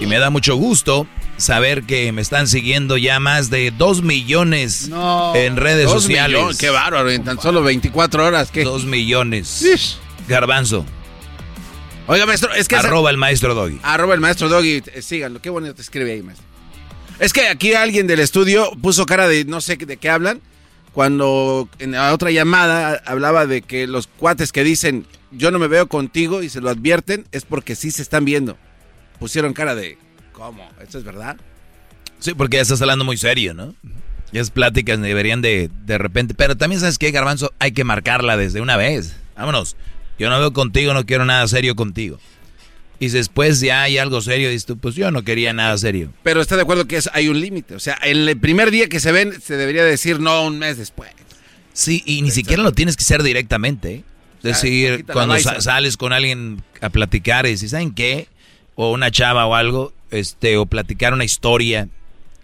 y 0.00 0.06
me 0.06 0.18
da 0.18 0.30
mucho 0.30 0.56
gusto 0.56 1.06
saber 1.36 1.82
que 1.82 2.12
me 2.12 2.22
están 2.22 2.48
siguiendo 2.48 2.96
ya 2.96 3.20
más 3.20 3.50
de 3.50 3.70
2 3.76 4.00
millones 4.00 4.90
en 5.34 5.56
redes 5.58 5.84
Dos 5.84 6.04
sociales. 6.04 6.38
millones, 6.38 6.56
qué 6.56 6.70
bárbaro, 6.70 7.10
en 7.10 7.24
tan 7.24 7.38
solo 7.38 7.62
24 7.62 8.24
horas. 8.24 8.50
¿qué? 8.50 8.64
2 8.64 8.86
millones. 8.86 9.98
Garbanzo. 10.28 10.86
Oiga, 12.06 12.24
maestro, 12.24 12.54
es 12.54 12.68
que... 12.68 12.76
Arroba 12.76 13.10
el 13.10 13.18
maestro 13.18 13.54
Doggy. 13.54 13.80
Arroba 13.82 14.14
el 14.14 14.20
maestro 14.20 14.48
Doggy, 14.48 14.82
eh, 14.94 15.02
síganlo, 15.02 15.42
qué 15.42 15.50
bonito 15.50 15.74
te 15.74 15.82
escribe 15.82 16.12
ahí, 16.12 16.22
maestro. 16.22 16.46
Es 17.18 17.34
que 17.34 17.48
aquí 17.48 17.74
alguien 17.74 18.06
del 18.06 18.20
estudio 18.20 18.70
puso 18.80 19.04
cara 19.04 19.28
de 19.28 19.44
no 19.44 19.60
sé 19.60 19.76
de 19.76 19.98
qué 19.98 20.08
hablan, 20.08 20.40
cuando 20.94 21.68
en 21.80 21.90
la 21.92 22.14
otra 22.14 22.30
llamada 22.30 23.02
hablaba 23.04 23.44
de 23.44 23.60
que 23.60 23.86
los 23.86 24.06
cuates 24.06 24.52
que 24.52 24.64
dicen 24.64 25.06
yo 25.30 25.50
no 25.50 25.58
me 25.58 25.68
veo 25.68 25.88
contigo 25.88 26.42
y 26.42 26.48
se 26.48 26.60
lo 26.60 26.70
advierten, 26.70 27.26
es 27.32 27.44
porque 27.44 27.74
sí 27.74 27.90
se 27.90 28.02
están 28.02 28.24
viendo. 28.24 28.56
Pusieron 29.18 29.52
cara 29.52 29.74
de, 29.74 29.98
¿cómo? 30.32 30.68
¿Esto 30.80 30.98
es 30.98 31.04
verdad? 31.04 31.36
Sí, 32.18 32.34
porque 32.34 32.56
ya 32.56 32.62
estás 32.62 32.80
hablando 32.80 33.04
muy 33.04 33.16
serio, 33.16 33.54
¿no? 33.54 33.74
Y 34.32 34.38
esas 34.38 34.50
pláticas 34.50 35.00
deberían 35.00 35.42
de, 35.42 35.70
de 35.84 35.98
repente. 35.98 36.34
Pero 36.34 36.56
también, 36.56 36.80
¿sabes 36.80 36.98
qué, 36.98 37.10
Garbanzo? 37.10 37.52
Hay 37.58 37.72
que 37.72 37.84
marcarla 37.84 38.36
desde 38.36 38.60
una 38.60 38.76
vez. 38.76 39.16
Vámonos. 39.36 39.76
Yo 40.18 40.30
no 40.30 40.38
veo 40.38 40.52
contigo, 40.52 40.94
no 40.94 41.04
quiero 41.04 41.24
nada 41.24 41.46
serio 41.46 41.76
contigo. 41.76 42.18
Y 42.98 43.08
después 43.08 43.60
ya 43.60 43.82
hay 43.82 43.98
algo 43.98 44.22
serio, 44.22 44.48
dices 44.48 44.64
tú, 44.64 44.78
pues 44.78 44.94
yo 44.94 45.10
no 45.10 45.22
quería 45.22 45.52
nada 45.52 45.76
serio. 45.76 46.12
Pero 46.22 46.40
está 46.40 46.56
de 46.56 46.62
acuerdo 46.62 46.86
que 46.86 46.96
es, 46.96 47.10
hay 47.12 47.28
un 47.28 47.38
límite. 47.38 47.74
O 47.74 47.80
sea, 47.80 47.94
el 48.02 48.38
primer 48.38 48.70
día 48.70 48.88
que 48.88 49.00
se 49.00 49.12
ven, 49.12 49.38
se 49.40 49.56
debería 49.56 49.84
decir 49.84 50.18
no 50.18 50.46
un 50.46 50.58
mes 50.58 50.78
después. 50.78 51.10
Sí, 51.74 52.02
y 52.06 52.22
ni 52.22 52.30
siquiera 52.30 52.62
lo 52.62 52.72
tienes 52.72 52.96
que 52.96 53.02
hacer 53.02 53.22
directamente. 53.22 53.96
¿eh? 53.96 54.04
Decir, 54.46 55.04
cuando 55.12 55.34
sa- 55.44 55.60
sales 55.60 55.96
con 55.96 56.12
alguien 56.12 56.62
a 56.80 56.88
platicar 56.90 57.46
y 57.46 57.50
dices, 57.50 57.70
¿saben 57.72 57.92
qué? 57.94 58.28
O 58.74 58.92
una 58.92 59.10
chava 59.10 59.46
o 59.46 59.54
algo, 59.54 59.92
este, 60.10 60.56
o 60.56 60.66
platicar 60.66 61.12
una 61.12 61.24
historia 61.24 61.88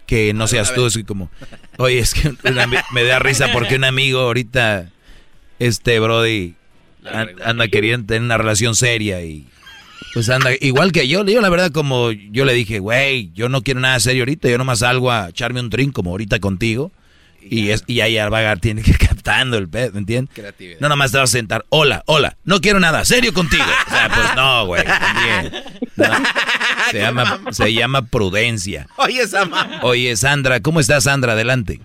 que 0.06 0.32
no 0.34 0.46
seas 0.46 0.74
tú, 0.74 0.86
así 0.86 1.04
como, 1.04 1.30
oye, 1.78 1.98
es 1.98 2.14
que 2.14 2.32
una 2.48 2.66
me 2.66 3.04
da 3.04 3.18
risa 3.18 3.46
porque 3.52 3.76
un 3.76 3.84
amigo 3.84 4.20
ahorita, 4.20 4.90
este, 5.58 5.98
Brody, 6.00 6.54
an- 7.04 7.30
anda 7.44 7.68
queriendo 7.68 8.06
tener 8.06 8.22
una 8.22 8.36
relación 8.38 8.74
seria 8.74 9.22
y 9.22 9.46
pues 10.14 10.28
anda 10.28 10.50
igual 10.60 10.92
que 10.92 11.08
yo. 11.08 11.24
Yo 11.24 11.40
la 11.40 11.48
verdad 11.48 11.70
como 11.70 12.10
yo 12.12 12.44
le 12.44 12.52
dije, 12.52 12.78
güey, 12.80 13.30
yo 13.34 13.48
no 13.48 13.62
quiero 13.62 13.80
nada 13.80 13.98
serio 14.00 14.22
ahorita, 14.22 14.48
yo 14.50 14.58
nomás 14.58 14.80
salgo 14.80 15.10
a 15.10 15.30
echarme 15.30 15.60
un 15.60 15.70
drink 15.70 15.92
como 15.94 16.10
ahorita 16.10 16.38
contigo. 16.40 16.92
Y, 17.48 17.70
es, 17.70 17.85
y 17.86 18.01
ahí 18.01 18.19
Arbagar 18.19 18.59
tiene 18.60 18.82
que 18.82 18.90
ir 18.90 18.98
captando 19.09 19.59
el 19.59 19.69
pedo, 19.69 19.93
¿me 19.93 20.01
entiendes? 20.01 20.35
Creatividad. 20.35 20.81
No 20.81 20.89
nomás 20.89 21.12
te 21.12 21.19
vas 21.19 21.31
a 21.31 21.32
sentar, 21.32 21.64
hola, 21.69 22.02
hola, 22.06 22.36
no 22.44 22.60
quiero 22.60 22.81
nada, 22.81 23.05
serio 23.05 23.32
contigo. 23.32 23.64
O 23.86 23.90
sea, 23.90 24.09
pues 24.09 24.36
no, 24.36 24.66
güey, 24.66 24.85
también. 24.85 25.64
No. 25.97 26.05
Se, 26.90 26.98
llama, 26.98 27.40
se 27.52 27.73
llama 27.73 28.02
prudencia. 28.02 28.86
Oye, 28.97 29.27
Sama. 29.27 29.81
Oye, 29.82 30.14
Sandra, 30.16 30.60
¿cómo 30.60 30.81
estás, 30.81 31.05
Sandra? 31.05 31.32
Adelante. 31.32 31.81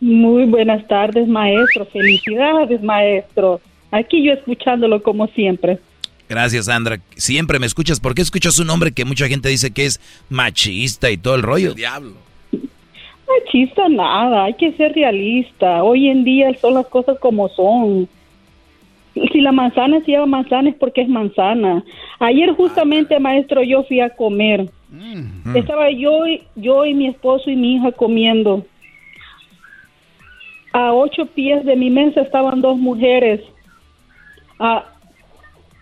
Muy 0.00 0.44
buenas 0.44 0.86
tardes, 0.88 1.28
maestro. 1.28 1.86
Felicidades, 1.86 2.82
maestro. 2.82 3.60
Aquí 3.92 4.26
yo 4.26 4.32
escuchándolo 4.32 5.02
como 5.02 5.26
siempre. 5.28 5.78
Gracias, 6.28 6.66
Sandra. 6.66 7.00
Siempre 7.16 7.58
me 7.58 7.66
escuchas. 7.66 8.00
¿Por 8.00 8.14
qué 8.14 8.22
escuchas 8.22 8.58
un 8.58 8.70
hombre 8.70 8.92
que 8.92 9.04
mucha 9.04 9.26
gente 9.28 9.48
dice 9.48 9.70
que 9.72 9.86
es 9.86 10.00
machista 10.28 11.10
y 11.10 11.16
todo 11.16 11.34
el 11.34 11.42
rollo? 11.42 11.74
diablo. 11.74 12.14
Machista 13.38 13.88
nada, 13.88 14.44
hay 14.44 14.54
que 14.54 14.72
ser 14.72 14.92
realista. 14.92 15.82
Hoy 15.84 16.08
en 16.08 16.24
día 16.24 16.52
son 16.60 16.74
las 16.74 16.86
cosas 16.86 17.18
como 17.20 17.48
son. 17.50 18.08
Si 19.14 19.40
la 19.40 19.52
manzana 19.52 20.00
se 20.04 20.12
llama 20.12 20.26
manzana 20.26 20.70
es 20.70 20.76
porque 20.76 21.02
es 21.02 21.08
manzana. 21.08 21.84
Ayer 22.18 22.52
justamente, 22.54 23.18
maestro, 23.18 23.62
yo 23.62 23.82
fui 23.84 24.00
a 24.00 24.10
comer. 24.10 24.68
Estaba 25.54 25.90
yo, 25.90 26.26
y- 26.26 26.42
yo 26.54 26.84
y 26.86 26.94
mi 26.94 27.06
esposo 27.08 27.50
y 27.50 27.56
mi 27.56 27.74
hija 27.76 27.92
comiendo. 27.92 28.64
A 30.72 30.92
ocho 30.92 31.26
pies 31.26 31.64
de 31.64 31.76
mi 31.76 31.90
mesa 31.90 32.20
estaban 32.20 32.60
dos 32.60 32.78
mujeres. 32.78 33.40
Ah, 34.58 34.84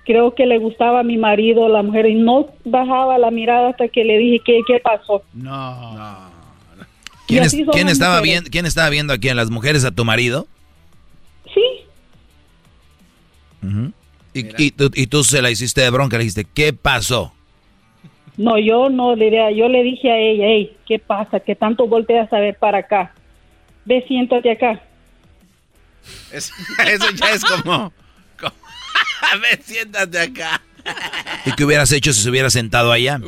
creo 0.05 0.35
que 0.35 0.47
le 0.47 0.59
gustaba 0.59 1.01
a 1.01 1.05
mi 1.05 1.19
marido 1.19 1.69
la 1.69 1.83
mujer 1.83 2.07
y 2.07 2.15
no 2.15 2.47
bajaba 2.65 3.19
la 3.19 3.31
mirada 3.31 3.71
hasta 3.71 3.89
que 3.89 4.05
le 4.05 4.17
dije 4.19 4.41
qué, 4.45 4.61
qué 4.67 4.81
pasó. 4.81 5.23
No. 5.35 6.28
¿Quién, 7.29 7.45
es- 7.45 7.55
estaba 7.55 8.17
mujeres. 8.17 8.23
viendo, 8.23 8.51
¿Quién 8.51 8.67
estaba 8.67 8.89
viendo 8.91 9.13
aquí 9.13 9.29
a 9.29 9.35
las 9.35 9.51
mujeres? 9.51 9.85
¿A 9.85 9.91
tu 9.93 10.05
marido? 10.05 10.49
Sí. 11.55 11.63
Y, 14.35 14.47
y 14.67 14.71
tú, 14.71 14.91
y 14.95 15.07
tú 15.07 15.25
se 15.25 15.43
la 15.43 15.51
hiciste 15.51 15.81
de 15.81 15.91
bronca, 15.91 16.17
le 16.17 16.25
dijiste, 16.25 16.45
¿qué 16.53 16.73
pasó? 16.73 17.33
No, 18.37 18.57
yo 18.59 18.89
no 18.89 19.17
yo 19.17 19.69
le 19.69 19.83
dije 19.83 20.11
a 20.13 20.17
ella, 20.19 20.45
hey, 20.47 20.77
¿qué 20.87 20.99
pasa? 20.99 21.41
¿Qué 21.41 21.57
tanto 21.57 21.87
volteas 21.89 22.33
a 22.33 22.39
ver 22.39 22.57
para 22.57 22.79
acá? 22.79 23.13
Ve, 23.85 24.05
siéntate 24.07 24.51
acá. 24.53 24.81
Es- 26.33 26.53
eso 26.87 27.11
ya 27.15 27.33
es 27.33 27.45
como... 27.45 27.93
como- 28.39 28.55
Ve, 29.43 29.61
siéntate 29.63 30.19
acá. 30.21 30.63
¿Y 31.47 31.53
qué 31.53 31.65
hubieras 31.65 31.91
hecho 31.93 32.13
si 32.13 32.23
se 32.23 32.31
hubiera 32.31 32.49
sentado 32.51 32.93
allá? 32.93 33.21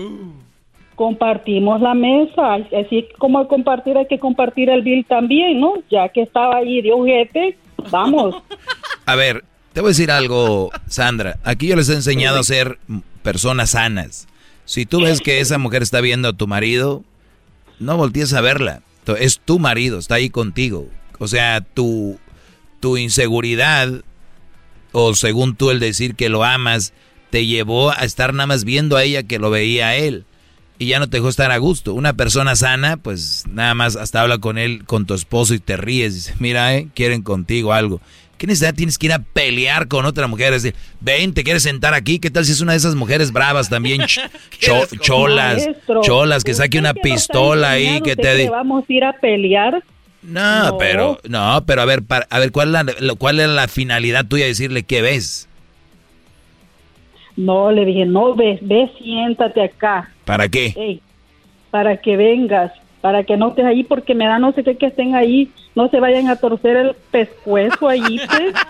Compartimos 1.01 1.81
la 1.81 1.95
mesa, 1.95 2.57
así 2.79 3.09
como 3.17 3.49
compartir 3.49 3.97
hay 3.97 4.07
que 4.07 4.19
compartir 4.19 4.69
el 4.69 4.83
bill 4.83 5.07
también, 5.07 5.59
¿no? 5.59 5.77
Ya 5.91 6.11
que 6.11 6.21
estaba 6.21 6.59
ahí 6.59 6.83
de 6.83 6.93
ojete, 6.93 7.57
vamos. 7.91 8.35
A 9.07 9.15
ver, 9.15 9.43
te 9.73 9.81
voy 9.81 9.89
a 9.89 9.93
decir 9.93 10.11
algo, 10.11 10.71
Sandra. 10.89 11.39
Aquí 11.43 11.69
yo 11.69 11.77
les 11.77 11.89
he 11.89 11.95
enseñado 11.95 12.39
a 12.39 12.43
ser 12.43 12.79
personas 13.23 13.71
sanas. 13.71 14.29
Si 14.67 14.85
tú 14.85 15.01
ves 15.01 15.23
que 15.23 15.41
esa 15.41 15.57
mujer 15.57 15.81
está 15.81 16.03
viendo 16.03 16.29
a 16.29 16.33
tu 16.35 16.47
marido, 16.47 17.03
no 17.79 17.97
voltees 17.97 18.35
a 18.35 18.43
verla. 18.43 18.83
Es 19.19 19.41
tu 19.41 19.59
marido, 19.59 19.99
está 19.99 20.17
ahí 20.17 20.29
contigo. 20.29 20.87
O 21.19 21.29
sea, 21.29 21.63
tu, 21.63 22.19
tu 22.79 22.99
inseguridad, 22.99 24.05
o 24.93 25.15
según 25.15 25.57
tú 25.57 25.71
el 25.71 25.81
decir 25.81 26.15
que 26.15 26.29
lo 26.29 26.45
amas, 26.45 26.93
te 27.31 27.47
llevó 27.47 27.91
a 27.91 28.05
estar 28.05 28.35
nada 28.35 28.49
más 28.49 28.65
viendo 28.65 28.99
a 28.99 29.03
ella 29.03 29.23
que 29.23 29.39
lo 29.39 29.49
veía 29.49 29.89
a 29.89 29.97
él. 29.97 30.27
Y 30.81 30.87
ya 30.87 30.99
no 30.99 31.11
te 31.11 31.19
dejó 31.19 31.29
estar 31.29 31.51
a 31.51 31.59
gusto. 31.59 31.93
Una 31.93 32.15
persona 32.15 32.57
sana, 32.57 32.97
pues 32.97 33.45
nada 33.53 33.75
más 33.75 33.97
hasta 33.97 34.23
habla 34.23 34.39
con 34.39 34.57
él, 34.57 34.85
con 34.87 35.05
tu 35.05 35.13
esposo 35.13 35.53
y 35.53 35.59
te 35.59 35.77
ríes. 35.77 36.15
Dice, 36.15 36.35
mira, 36.39 36.75
eh, 36.75 36.89
quieren 36.95 37.21
contigo 37.23 37.75
algo. 37.75 38.01
¿Qué 38.39 38.47
necesidad 38.47 38.75
tienes 38.75 38.97
que 38.97 39.05
ir 39.09 39.13
a 39.13 39.19
pelear 39.19 39.89
con 39.89 40.07
otra 40.07 40.27
mujer? 40.27 40.55
Es 40.55 40.63
decir, 40.63 40.79
ven, 41.01 41.35
te 41.35 41.45
quieres 41.45 41.65
sentar 41.65 41.93
aquí. 41.93 42.19
¿Qué 42.19 42.31
tal 42.31 42.47
si 42.47 42.53
es 42.53 42.63
una 42.63 42.73
de 42.73 42.79
esas 42.79 42.95
mujeres 42.95 43.31
bravas 43.31 43.69
también? 43.69 44.01
ch- 44.01 44.31
cho- 44.59 44.87
cholas, 45.01 45.67
Maestro, 45.67 46.01
cholas, 46.01 46.45
que 46.45 46.55
saque 46.55 46.79
una 46.79 46.93
¿usted 46.93 47.03
que 47.03 47.11
pistola 47.11 47.73
ahí, 47.73 48.01
que 48.01 48.17
te 48.17 48.35
di- 48.37 48.49
vamos 48.49 48.85
a 48.89 48.93
ir 48.93 49.05
a 49.05 49.13
pelear? 49.13 49.85
No, 50.23 50.71
No. 50.71 50.79
pero, 50.79 51.21
no, 51.29 51.63
pero 51.67 51.83
a 51.83 51.85
ver, 51.85 52.03
para- 52.03 52.27
a 52.31 52.39
ver, 52.39 52.53
¿cuál 52.53 52.69
es, 52.69 52.73
la, 52.73 52.87
lo- 53.01 53.17
¿cuál 53.17 53.39
es 53.39 53.51
la 53.51 53.69
finalidad 53.69 54.25
tuya 54.27 54.45
de 54.45 54.49
decirle 54.53 54.85
qué 54.85 55.03
ves? 55.03 55.47
No, 57.37 57.71
le 57.71 57.85
dije, 57.85 58.07
no, 58.07 58.35
ve, 58.35 58.59
ve, 58.63 58.91
siéntate 58.99 59.63
acá. 59.63 60.11
¿Para 60.31 60.49
qué? 60.49 61.01
Para 61.73 61.97
que 61.97 62.17
vengas, 62.17 62.71
para 63.01 63.25
que 63.25 63.37
no 63.37 63.49
estés 63.49 63.65
ahí, 63.65 63.83
porque 63.83 64.15
me 64.15 64.27
da 64.27 64.39
no 64.39 64.53
sé 64.53 64.63
qué 64.63 64.77
que 64.77 64.87
estén 64.87 65.17
ahí, 65.17 65.51
no 65.75 65.89
se 65.89 65.99
vayan 65.99 66.29
a 66.29 66.37
torcer 66.37 66.77
el 66.77 66.95
pescuezo 67.11 67.89
allí, 67.89 68.21
pues. 68.29 68.55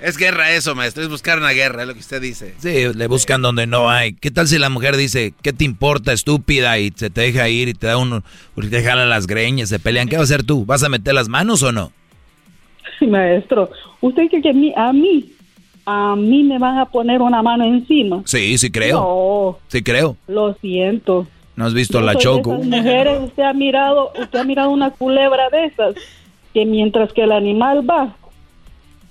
Es 0.00 0.16
guerra 0.16 0.50
eso, 0.52 0.74
maestro, 0.74 1.02
es 1.02 1.10
buscar 1.10 1.36
una 1.36 1.50
guerra, 1.50 1.82
es 1.82 1.88
lo 1.88 1.92
que 1.92 2.00
usted 2.00 2.22
dice. 2.22 2.54
Sí, 2.56 2.90
le 2.94 3.06
buscan 3.06 3.42
donde 3.42 3.66
no 3.66 3.90
hay. 3.90 4.14
¿Qué 4.14 4.30
tal 4.30 4.48
si 4.48 4.58
la 4.58 4.70
mujer 4.70 4.96
dice, 4.96 5.34
¿qué 5.42 5.52
te 5.52 5.64
importa, 5.64 6.14
estúpida? 6.14 6.78
Y 6.78 6.90
se 6.96 7.10
te 7.10 7.20
deja 7.20 7.46
ir 7.50 7.68
y 7.68 7.74
te 7.74 7.86
da 7.86 7.98
un... 7.98 8.24
te 8.70 8.82
jala 8.82 9.04
las 9.04 9.26
greñas, 9.26 9.68
se 9.68 9.78
pelean. 9.78 10.08
¿Qué 10.08 10.16
vas 10.16 10.30
a 10.30 10.34
hacer 10.34 10.46
tú? 10.46 10.64
¿Vas 10.64 10.82
a 10.84 10.88
meter 10.88 11.12
las 11.12 11.28
manos 11.28 11.62
o 11.62 11.70
no? 11.70 11.92
Maestro, 13.02 13.70
¿usted 14.00 14.28
cree 14.30 14.40
que 14.40 14.48
a 14.48 14.54
mí, 14.54 14.72
a 14.74 14.90
mí, 14.94 15.30
a 15.86 16.14
mí 16.16 16.42
me 16.42 16.58
van 16.58 16.78
a 16.78 16.86
poner 16.86 17.22
una 17.22 17.42
mano 17.42 17.64
encima? 17.64 18.22
Sí, 18.24 18.58
sí 18.58 18.70
creo. 18.70 19.00
No. 19.00 19.58
Sí 19.68 19.82
creo. 19.82 20.16
Lo 20.26 20.54
siento. 20.54 21.26
¿No 21.56 21.66
has 21.66 21.74
visto 21.74 22.00
la 22.00 22.14
choco? 22.14 22.54
mujeres, 22.54 23.20
usted 23.22 23.42
ha 23.42 23.52
mirado, 23.52 24.12
usted 24.18 24.38
ha 24.38 24.44
mirado 24.44 24.70
una 24.70 24.90
culebra 24.90 25.50
de 25.50 25.66
esas, 25.66 25.94
que 26.54 26.64
mientras 26.64 27.12
que 27.12 27.22
el 27.22 27.32
animal 27.32 27.88
va, 27.88 28.16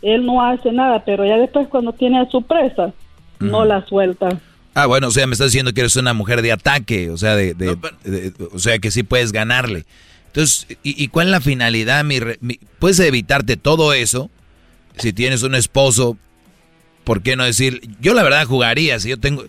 él 0.02 0.26
no 0.26 0.44
hace 0.44 0.72
nada, 0.72 1.04
pero 1.06 1.26
ya 1.26 1.38
después 1.38 1.68
cuando 1.68 1.94
tiene 1.94 2.20
a 2.20 2.30
su 2.30 2.42
presa, 2.42 2.94
no 3.40 3.66
la 3.66 3.86
suelta. 3.86 4.40
Ah, 4.74 4.86
bueno, 4.86 5.08
o 5.08 5.12
sea, 5.12 5.28
me 5.28 5.34
estás 5.34 5.48
diciendo 5.48 5.74
que 5.74 5.82
eres 5.82 5.96
una 5.96 6.14
mujer 6.14 6.42
de 6.42 6.52
ataque, 6.52 7.10
o 7.10 7.18
sea, 7.18 7.36
de, 7.36 7.78
o 8.52 8.60
sea, 8.60 8.80
que 8.80 8.92
sí 8.92 9.04
puedes 9.04 9.32
ganarle. 9.32 9.86
Entonces, 10.28 10.68
¿y, 10.84 11.08
cuál 11.08 11.28
es 11.28 11.32
la 11.32 11.42
finalidad? 11.42 12.04
Mi, 12.06 12.20
puedes 12.78 13.00
evitarte 13.00 13.58
todo 13.58 13.94
eso 13.94 14.30
si 14.98 15.12
tienes 15.12 15.44
un 15.44 15.56
esposo. 15.56 16.18
¿Por 17.04 17.22
qué 17.22 17.36
no 17.36 17.44
decir? 17.44 17.82
Yo 18.00 18.14
la 18.14 18.24
verdad 18.24 18.46
jugaría 18.46 19.00
si 19.00 19.10
yo 19.10 19.20
tengo. 19.20 19.46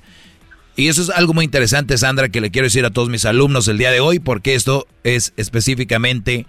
Y 0.77 0.89
eso 0.89 1.03
es 1.03 1.11
algo 1.11 1.35
muy 1.35 1.45
interesante, 1.45 1.99
Sandra, 1.99 2.29
que 2.29 2.41
le 2.41 2.51
quiero 2.51 2.67
decir 2.67 2.85
a 2.85 2.91
todos 2.91 3.11
mis 3.11 3.25
alumnos 3.25 3.69
el 3.69 3.77
día 3.77 3.91
de 3.91 4.01
hoy, 4.01 4.19
porque 4.19 4.55
esto 4.55 4.87
es 5.05 5.33
específicamente 5.37 6.47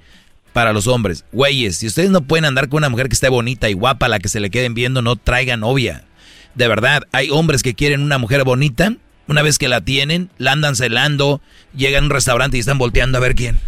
para 0.53 0.73
los 0.73 0.88
hombres. 0.88 1.25
Güeyes, 1.31 1.77
si 1.77 1.88
ustedes 1.88 2.11
no 2.11 2.21
pueden 2.21 2.45
andar 2.45 2.69
con 2.69 2.77
una 2.77 2.89
mujer 2.89 3.09
que 3.09 3.13
esté 3.13 3.30
bonita 3.30 3.69
y 3.69 3.73
guapa, 3.73 4.07
la 4.07 4.19
que 4.19 4.30
se 4.30 4.39
le 4.39 4.49
queden 4.49 4.73
viendo, 4.73 5.01
no 5.01 5.15
traigan 5.15 5.61
novia. 5.61 6.05
De 6.55 6.67
verdad, 6.67 7.03
hay 7.11 7.30
hombres 7.30 7.63
que 7.63 7.73
quieren 7.73 8.01
una 8.01 8.17
mujer 8.17 8.43
bonita, 8.43 8.95
una 9.27 9.41
vez 9.41 9.57
que 9.57 9.69
la 9.69 9.81
tienen, 9.81 10.30
la 10.38 10.51
andan 10.51 10.75
celando, 10.75 11.41
llegan 11.75 12.03
a 12.03 12.07
un 12.07 12.11
restaurante 12.11 12.57
y 12.57 12.59
están 12.59 12.77
volteando 12.77 13.17
a 13.17 13.21
ver 13.21 13.35
quién. 13.35 13.59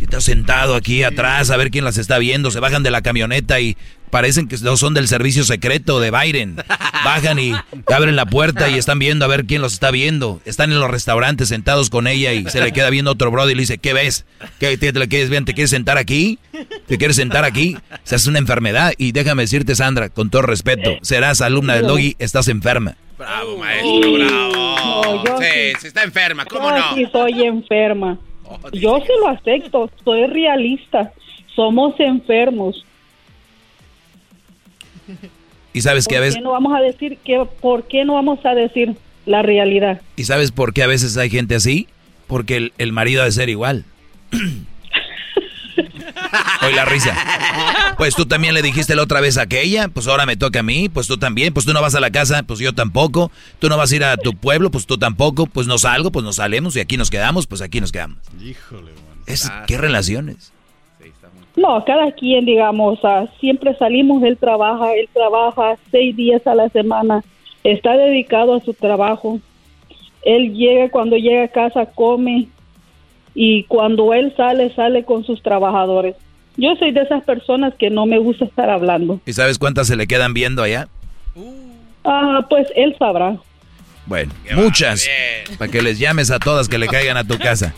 Y 0.00 0.04
está 0.04 0.20
sentado 0.20 0.74
aquí 0.74 1.02
atrás 1.02 1.50
a 1.50 1.56
ver 1.56 1.70
quién 1.70 1.84
las 1.84 1.98
está 1.98 2.18
viendo. 2.18 2.50
Se 2.50 2.60
bajan 2.60 2.82
de 2.82 2.90
la 2.90 3.02
camioneta 3.02 3.60
y 3.60 3.76
parecen 4.10 4.46
que 4.46 4.56
no 4.58 4.76
son 4.76 4.94
del 4.94 5.08
servicio 5.08 5.44
secreto 5.44 5.98
de 5.98 6.10
Biden. 6.10 6.56
Bajan 7.04 7.38
y 7.38 7.52
abren 7.92 8.14
la 8.14 8.26
puerta 8.26 8.68
y 8.68 8.78
están 8.78 9.00
viendo 9.00 9.24
a 9.24 9.28
ver 9.28 9.44
quién 9.44 9.60
los 9.60 9.72
está 9.72 9.90
viendo. 9.90 10.40
Están 10.44 10.70
en 10.70 10.78
los 10.78 10.90
restaurantes 10.90 11.48
sentados 11.48 11.90
con 11.90 12.06
ella 12.06 12.32
y 12.32 12.48
se 12.48 12.60
le 12.60 12.72
queda 12.72 12.90
viendo 12.90 13.10
otro 13.10 13.30
brother 13.30 13.52
y 13.52 13.54
le 13.56 13.62
dice, 13.62 13.78
¿qué 13.78 13.92
ves? 13.92 14.24
¿Qué 14.60 14.78
te, 14.78 14.92
le 14.92 15.08
quieres 15.08 15.30
ver? 15.30 15.44
¿Te 15.44 15.52
quieres 15.52 15.70
sentar 15.70 15.98
aquí? 15.98 16.38
¿Te 16.86 16.96
quieres 16.96 17.16
sentar 17.16 17.44
aquí? 17.44 17.76
O 17.90 17.98
sea, 18.04 18.16
es 18.16 18.26
una 18.26 18.38
enfermedad. 18.38 18.92
Y 18.98 19.12
déjame 19.12 19.42
decirte, 19.42 19.74
Sandra, 19.74 20.10
con 20.10 20.30
todo 20.30 20.42
respeto, 20.42 20.96
serás 21.02 21.40
alumna 21.40 21.74
del 21.74 21.86
Doggy, 21.86 22.14
estás 22.18 22.46
enferma. 22.48 22.96
Bravo, 23.18 23.58
maestro, 23.58 24.12
bravo. 24.12 25.40
sí, 25.40 25.72
sí, 25.80 25.86
está 25.88 26.04
enferma, 26.04 26.44
¿cómo 26.44 26.70
no? 26.70 26.94
Sí, 26.94 27.06
soy 27.10 27.42
enferma. 27.42 28.18
Yo 28.72 28.98
se 29.00 29.12
lo 29.20 29.28
acepto, 29.28 29.90
soy 30.04 30.26
realista. 30.26 31.12
Somos 31.54 31.98
enfermos. 32.00 32.84
Y 35.72 35.80
sabes 35.80 36.06
que 36.06 36.16
a 36.16 36.20
veces... 36.20 36.42
no 36.42 36.52
vamos 36.52 36.72
a 36.76 36.80
decir 36.80 37.18
que, 37.18 37.46
¿Por 37.60 37.84
qué 37.84 38.04
no 38.04 38.14
vamos 38.14 38.44
a 38.44 38.54
decir 38.54 38.96
la 39.26 39.42
realidad? 39.42 40.00
¿Y 40.16 40.24
sabes 40.24 40.50
por 40.50 40.72
qué 40.72 40.82
a 40.82 40.86
veces 40.86 41.16
hay 41.16 41.30
gente 41.30 41.54
así? 41.54 41.88
Porque 42.26 42.56
el, 42.56 42.72
el 42.78 42.92
marido 42.92 43.22
ha 43.22 43.26
de 43.26 43.32
ser 43.32 43.48
igual. 43.48 43.84
Hoy 46.62 46.74
la 46.74 46.84
risa. 46.84 47.14
Pues 47.96 48.14
tú 48.14 48.26
también 48.26 48.54
le 48.54 48.62
dijiste 48.62 48.94
la 48.94 49.02
otra 49.02 49.20
vez 49.20 49.38
a 49.38 49.42
aquella, 49.42 49.88
pues 49.88 50.06
ahora 50.08 50.26
me 50.26 50.36
toca 50.36 50.60
a 50.60 50.62
mí, 50.62 50.88
pues 50.88 51.06
tú 51.06 51.16
también, 51.16 51.52
pues 51.54 51.66
tú 51.66 51.72
no 51.72 51.80
vas 51.80 51.94
a 51.94 52.00
la 52.00 52.10
casa, 52.10 52.42
pues 52.42 52.58
yo 52.58 52.74
tampoco, 52.74 53.30
tú 53.58 53.68
no 53.68 53.76
vas 53.76 53.92
a 53.92 53.96
ir 53.96 54.04
a 54.04 54.16
tu 54.16 54.34
pueblo, 54.34 54.70
pues 54.70 54.86
tú 54.86 54.98
tampoco, 54.98 55.46
pues 55.46 55.66
no 55.66 55.78
salgo, 55.78 56.10
pues 56.10 56.24
no 56.24 56.32
salemos 56.32 56.76
y 56.76 56.80
aquí 56.80 56.96
nos 56.96 57.10
quedamos, 57.10 57.46
pues 57.46 57.62
aquí 57.62 57.80
nos 57.80 57.92
quedamos. 57.92 58.18
Híjole, 58.42 58.92
Es, 59.26 59.50
¿Qué 59.66 59.78
relaciones? 59.78 60.52
No, 61.56 61.84
cada 61.84 62.10
quien, 62.12 62.44
digamos, 62.46 62.98
siempre 63.38 63.76
salimos, 63.76 64.22
él 64.24 64.36
trabaja, 64.36 64.92
él 64.94 65.08
trabaja 65.12 65.76
seis 65.90 66.16
días 66.16 66.44
a 66.46 66.54
la 66.54 66.68
semana, 66.68 67.22
está 67.62 67.96
dedicado 67.96 68.54
a 68.54 68.60
su 68.60 68.74
trabajo. 68.74 69.38
Él 70.24 70.54
llega, 70.54 70.88
cuando 70.90 71.16
llega 71.16 71.44
a 71.44 71.48
casa, 71.48 71.86
come, 71.86 72.48
y 73.34 73.64
cuando 73.64 74.14
él 74.14 74.32
sale, 74.36 74.74
sale 74.74 75.04
con 75.04 75.24
sus 75.24 75.42
trabajadores. 75.42 76.14
Yo 76.56 76.74
soy 76.76 76.92
de 76.92 77.02
esas 77.02 77.24
personas 77.24 77.74
que 77.78 77.90
no 77.90 78.06
me 78.06 78.18
gusta 78.18 78.44
estar 78.44 78.70
hablando. 78.70 79.20
¿Y 79.26 79.32
sabes 79.32 79.58
cuántas 79.58 79.88
se 79.88 79.96
le 79.96 80.06
quedan 80.06 80.34
viendo 80.34 80.62
allá? 80.62 80.88
Ah, 82.04 82.46
pues 82.48 82.68
él 82.76 82.94
sabrá. 82.98 83.36
Bueno, 84.06 84.32
muchas. 84.54 85.08
Para 85.58 85.70
que 85.70 85.82
les 85.82 85.98
llames 85.98 86.30
a 86.30 86.38
todas 86.38 86.68
que 86.68 86.78
le 86.78 86.86
caigan 86.86 87.16
a 87.16 87.24
tu 87.24 87.38
casa. 87.38 87.74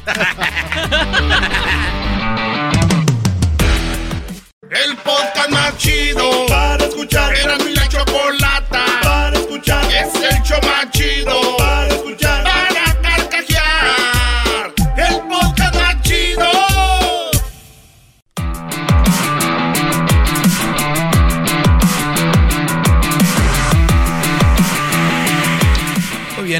El 4.62 4.96
podcast 4.96 5.50
más 5.50 5.78
chido 5.78 6.46
para 6.48 6.84
escuchar. 6.84 7.32
Era 7.34 7.56
mi 7.58 7.72
la 7.72 7.88
chocolata 7.88 8.84
para 9.02 9.38
escuchar. 9.38 9.84
Es 9.84 10.14
el 10.14 10.42
show 10.42 10.58
más 10.64 10.90
chido 10.90 11.56
para 11.56 11.88
escuchar. 11.88 12.25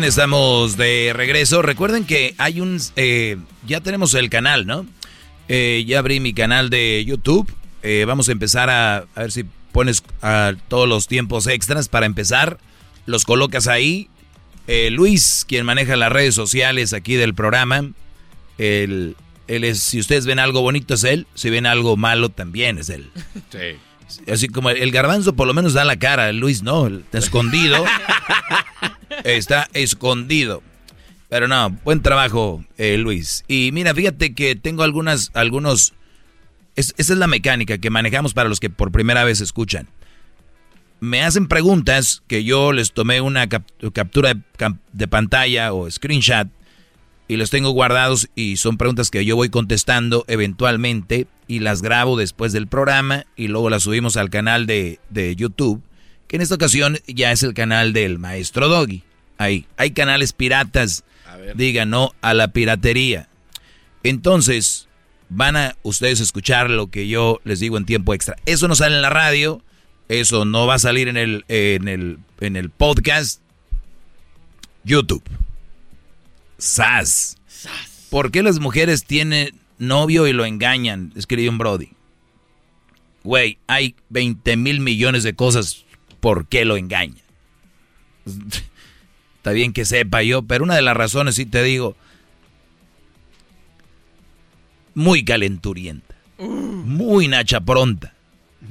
Estamos 0.04 0.76
de 0.76 1.12
regreso. 1.14 1.62
Recuerden 1.62 2.04
que 2.04 2.34
hay 2.38 2.60
un... 2.60 2.80
Eh, 2.96 3.36
ya 3.66 3.80
tenemos 3.80 4.14
el 4.14 4.30
canal, 4.30 4.66
¿no? 4.66 4.86
Eh, 5.48 5.84
ya 5.86 6.00
abrí 6.00 6.20
mi 6.20 6.34
canal 6.34 6.70
de 6.70 7.04
YouTube. 7.06 7.52
Eh, 7.82 8.04
vamos 8.06 8.28
a 8.28 8.32
empezar 8.32 8.68
a, 8.68 8.96
a, 9.14 9.20
ver 9.20 9.32
si 9.32 9.44
pones 9.72 10.02
a 10.22 10.54
todos 10.68 10.88
los 10.88 11.08
tiempos 11.08 11.46
extras 11.46 11.88
para 11.88 12.06
empezar. 12.06 12.58
Los 13.06 13.24
colocas 13.24 13.68
ahí. 13.68 14.08
Luis, 14.90 15.44
quien 15.46 15.64
maneja 15.64 15.94
las 15.94 16.10
redes 16.10 16.34
sociales 16.34 16.92
aquí 16.92 17.14
del 17.14 17.34
programa. 17.34 17.92
Él 18.58 19.14
es, 19.46 19.78
si 19.78 20.00
ustedes 20.00 20.26
ven 20.26 20.40
algo 20.40 20.60
bonito 20.60 20.94
es 20.94 21.04
él. 21.04 21.26
Si 21.34 21.50
ven 21.50 21.66
algo 21.66 21.96
malo 21.96 22.28
también 22.28 22.78
es 22.78 22.90
él. 22.90 23.10
Sí. 23.52 23.78
Así 24.32 24.48
como 24.48 24.70
el 24.70 24.90
garbanzo 24.90 25.34
por 25.34 25.46
lo 25.46 25.54
menos 25.54 25.72
da 25.72 25.84
la 25.84 25.98
cara, 25.98 26.32
Luis 26.32 26.62
no, 26.62 26.86
está 26.86 27.18
escondido. 27.18 27.84
Está 29.24 29.68
escondido. 29.72 30.62
Pero 31.28 31.48
no, 31.48 31.70
buen 31.84 32.02
trabajo, 32.02 32.64
eh, 32.78 32.96
Luis. 32.98 33.44
Y 33.48 33.70
mira, 33.72 33.94
fíjate 33.94 34.34
que 34.34 34.54
tengo 34.54 34.82
algunas, 34.82 35.30
algunos... 35.34 35.94
esa 36.76 36.94
es 36.96 37.10
la 37.10 37.26
mecánica 37.26 37.78
que 37.78 37.90
manejamos 37.90 38.34
para 38.34 38.48
los 38.48 38.60
que 38.60 38.70
por 38.70 38.92
primera 38.92 39.24
vez 39.24 39.40
escuchan. 39.40 39.88
Me 41.00 41.22
hacen 41.22 41.48
preguntas 41.48 42.22
que 42.26 42.44
yo 42.44 42.72
les 42.72 42.92
tomé 42.92 43.20
una 43.20 43.48
captura 43.48 44.34
de, 44.92 45.08
pantalla 45.08 45.72
o 45.72 45.90
screenshot 45.90 46.48
y 47.28 47.36
los 47.36 47.50
tengo 47.50 47.70
guardados 47.70 48.28
y 48.34 48.56
son 48.56 48.76
preguntas 48.76 49.10
que 49.10 49.24
yo 49.24 49.36
voy 49.36 49.48
contestando 49.48 50.24
eventualmente 50.28 51.26
y 51.48 51.60
las 51.60 51.82
grabo 51.82 52.16
después 52.16 52.52
del 52.52 52.66
programa 52.66 53.26
y 53.36 53.48
luego 53.48 53.70
las 53.70 53.84
subimos 53.84 54.16
al 54.16 54.30
canal 54.30 54.66
de, 54.66 55.00
de 55.10 55.34
YouTube, 55.34 55.82
que 56.28 56.36
en 56.36 56.42
esta 56.42 56.54
ocasión 56.54 56.98
ya 57.06 57.32
es 57.32 57.42
el 57.42 57.54
canal 57.54 57.92
del 57.92 58.18
maestro 58.18 58.68
Doggy. 58.68 59.02
Ahí. 59.38 59.66
Hay 59.76 59.90
canales 59.90 60.32
piratas. 60.32 61.04
Digan 61.54 61.90
no 61.90 62.12
a 62.22 62.34
la 62.34 62.48
piratería. 62.48 63.28
Entonces, 64.02 64.88
van 65.28 65.56
a 65.56 65.76
ustedes 65.82 66.20
escuchar 66.20 66.70
lo 66.70 66.88
que 66.88 67.08
yo 67.08 67.40
les 67.44 67.60
digo 67.60 67.76
en 67.76 67.84
tiempo 67.84 68.14
extra. 68.14 68.36
Eso 68.46 68.68
no 68.68 68.74
sale 68.74 68.96
en 68.96 69.02
la 69.02 69.10
radio. 69.10 69.62
Eso 70.08 70.44
no 70.44 70.66
va 70.66 70.74
a 70.74 70.78
salir 70.78 71.08
en 71.08 71.16
el, 71.16 71.44
en 71.48 71.88
el, 71.88 72.18
en 72.40 72.56
el 72.56 72.70
podcast. 72.70 73.40
YouTube. 74.84 75.22
SAS. 76.58 77.36
¿Por 78.10 78.30
qué 78.30 78.42
las 78.42 78.58
mujeres 78.60 79.04
tienen 79.04 79.58
novio 79.78 80.26
y 80.26 80.32
lo 80.32 80.44
engañan? 80.44 81.12
Escribió 81.16 81.50
un 81.50 81.58
Brody. 81.58 81.90
Güey, 83.24 83.58
hay 83.66 83.96
20 84.10 84.56
mil 84.56 84.80
millones 84.80 85.22
de 85.24 85.34
cosas 85.34 85.84
por 86.20 86.46
qué 86.46 86.64
lo 86.64 86.76
engañan. 86.76 87.24
Está 89.36 89.52
bien 89.52 89.72
que 89.72 89.84
sepa 89.84 90.22
yo, 90.22 90.42
pero 90.42 90.64
una 90.64 90.74
de 90.74 90.82
las 90.82 90.96
razones, 90.96 91.36
sí 91.36 91.46
te 91.46 91.62
digo, 91.62 91.96
muy 94.94 95.24
calenturienta, 95.24 96.16
muy 96.38 97.28
nacha 97.28 97.60
pronta. 97.60 98.14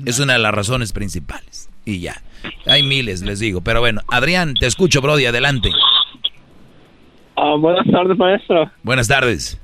Es 0.06 0.20
una 0.20 0.34
de 0.34 0.40
las 0.40 0.54
razones 0.54 0.92
principales. 0.92 1.70
Y 1.86 2.00
ya. 2.00 2.22
Hay 2.66 2.84
miles, 2.84 3.22
les 3.22 3.40
digo. 3.40 3.62
Pero 3.62 3.80
bueno, 3.80 4.02
Adrián, 4.10 4.56
te 4.60 4.66
escucho, 4.66 5.02
Brody, 5.02 5.26
adelante. 5.26 5.70
Ah, 7.38 7.56
buenas 7.60 7.86
tardes, 7.92 8.18
maestro. 8.18 8.72
Buenas 8.84 9.08
tardes. 9.08 9.60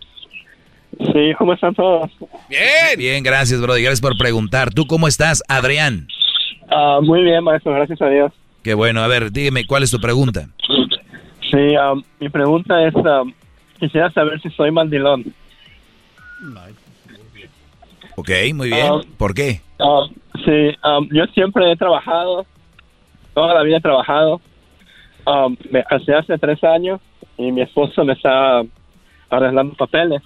Sí, 0.98 1.34
¿cómo 1.38 1.54
están 1.54 1.74
todos? 1.74 2.12
Bien. 2.50 2.98
Bien, 2.98 3.24
gracias, 3.24 3.62
Brody. 3.62 3.82
Gracias 3.82 4.02
por 4.02 4.18
preguntar. 4.18 4.74
¿Tú 4.74 4.86
cómo 4.86 5.08
estás, 5.08 5.42
Adrián? 5.48 6.08
Ah, 6.70 7.00
muy 7.02 7.22
bien, 7.24 7.44
maestro, 7.44 7.74
gracias 7.74 8.02
a 8.02 8.08
Dios. 8.08 8.32
Qué 8.64 8.74
bueno. 8.74 9.02
A 9.02 9.08
ver, 9.08 9.32
dígame, 9.32 9.66
¿cuál 9.66 9.84
es 9.84 9.92
tu 9.92 10.00
pregunta? 10.00 10.48
Sí, 11.50 11.76
ah, 11.80 11.94
mi 12.20 12.30
pregunta 12.30 12.86
es, 12.86 12.94
ah, 13.06 13.24
quisiera 13.80 14.12
saber 14.12 14.40
si 14.42 14.50
soy 14.52 14.72
mandilón. 14.72 15.34
Ok, 18.16 18.30
muy 18.54 18.70
bien. 18.70 18.92
¿Por 19.18 19.34
qué? 19.34 19.62
Sí, 20.46 20.78
um, 20.84 21.08
yo 21.12 21.26
siempre 21.34 21.72
he 21.72 21.76
trabajado, 21.76 22.46
toda 23.34 23.54
la 23.54 23.64
vida 23.64 23.78
he 23.78 23.82
trabajado. 23.82 24.42
Um, 25.26 25.56
me 25.70 25.84
casé 25.84 26.16
hace 26.16 26.38
tres 26.38 26.64
años 26.64 27.00
y 27.38 27.52
mi 27.52 27.62
esposo 27.62 28.04
me 28.04 28.14
está 28.14 28.62
arreglando 29.30 29.76
papeles. 29.76 30.22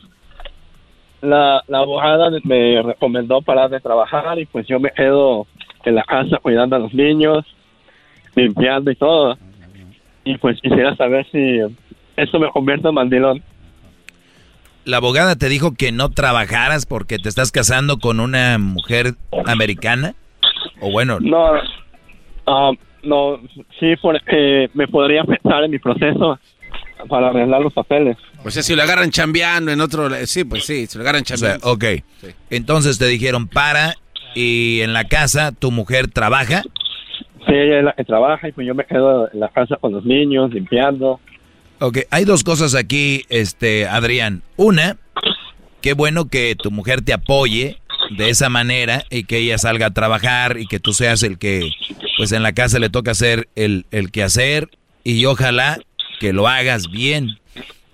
La, 1.21 1.63
la 1.67 1.79
abogada 1.79 2.29
me 2.43 2.81
recomendó 2.81 3.41
parar 3.41 3.69
de 3.69 3.79
trabajar 3.79 4.37
y 4.39 4.45
pues 4.45 4.67
yo 4.67 4.79
me 4.79 4.91
quedo 4.91 5.47
en 5.85 5.95
la 5.95 6.03
casa 6.03 6.37
cuidando 6.41 6.75
a 6.75 6.79
los 6.79 6.93
niños, 6.93 7.45
limpiando 8.35 8.91
y 8.91 8.95
todo. 8.95 9.37
Y 10.23 10.37
pues 10.37 10.59
quisiera 10.61 10.95
saber 10.95 11.25
si 11.31 11.59
eso 12.17 12.39
me 12.39 12.49
convierte 12.49 12.87
en 12.87 12.95
mandilón. 12.95 13.43
¿La 14.83 14.97
abogada 14.97 15.35
te 15.35 15.49
dijo 15.49 15.73
que 15.75 15.91
no 15.91 16.09
trabajaras 16.09 16.85
porque 16.85 17.17
te 17.17 17.29
estás 17.29 17.51
casando 17.51 17.97
con 17.97 18.19
una 18.19 18.57
mujer 18.59 19.15
americana? 19.47 20.13
O 20.79 20.91
bueno, 20.91 21.19
No, 21.19 21.53
ah, 22.45 22.71
no, 23.01 23.39
sí, 23.79 23.95
porque 24.01 24.69
me 24.73 24.87
podría 24.87 25.21
afectar 25.21 25.63
en 25.63 25.71
mi 25.71 25.79
proceso 25.79 26.39
para 27.09 27.29
arreglar 27.29 27.61
los 27.61 27.73
papeles. 27.73 28.17
O 28.43 28.51
sea, 28.51 28.63
si 28.63 28.75
lo 28.75 28.83
agarran 28.83 29.11
chambeando 29.11 29.71
en 29.71 29.81
otro... 29.81 30.09
Sí, 30.25 30.43
pues 30.43 30.65
sí, 30.65 30.87
si 30.87 30.97
lo 30.97 31.03
agarran 31.03 31.23
o 31.23 31.25
sea, 31.25 31.37
chambeando. 31.37 31.71
ok. 31.71 31.85
Entonces 32.49 32.97
te 32.97 33.07
dijeron, 33.07 33.47
para, 33.47 33.95
y 34.33 34.81
en 34.81 34.93
la 34.93 35.05
casa 35.05 35.51
tu 35.51 35.71
mujer 35.71 36.09
trabaja. 36.09 36.63
Sí, 37.47 37.53
ella 37.53 37.79
es 37.79 37.83
la 37.83 37.93
que 37.93 38.03
trabaja 38.03 38.47
y 38.47 38.51
pues 38.51 38.65
yo 38.65 38.73
me 38.73 38.85
quedo 38.85 39.29
en 39.31 39.39
la 39.39 39.49
casa 39.49 39.77
con 39.77 39.91
los 39.91 40.05
niños, 40.05 40.51
limpiando. 40.51 41.19
Ok, 41.79 41.99
hay 42.09 42.25
dos 42.25 42.43
cosas 42.43 42.73
aquí, 42.73 43.25
este, 43.29 43.87
Adrián. 43.87 44.41
Una, 44.55 44.97
qué 45.81 45.93
bueno 45.93 46.29
que 46.29 46.55
tu 46.55 46.71
mujer 46.71 47.01
te 47.01 47.13
apoye 47.13 47.77
de 48.17 48.29
esa 48.29 48.49
manera 48.49 49.03
y 49.09 49.25
que 49.25 49.37
ella 49.37 49.57
salga 49.57 49.87
a 49.87 49.93
trabajar 49.93 50.57
y 50.57 50.67
que 50.67 50.79
tú 50.79 50.93
seas 50.93 51.23
el 51.23 51.37
que, 51.37 51.71
pues 52.17 52.31
en 52.31 52.43
la 52.43 52.53
casa 52.53 52.79
le 52.79 52.89
toca 52.89 53.11
hacer 53.11 53.47
el, 53.55 53.85
el 53.91 54.11
quehacer 54.11 54.69
y 55.03 55.25
ojalá 55.25 55.79
que 56.19 56.33
lo 56.33 56.47
hagas 56.47 56.89
bien. 56.89 57.39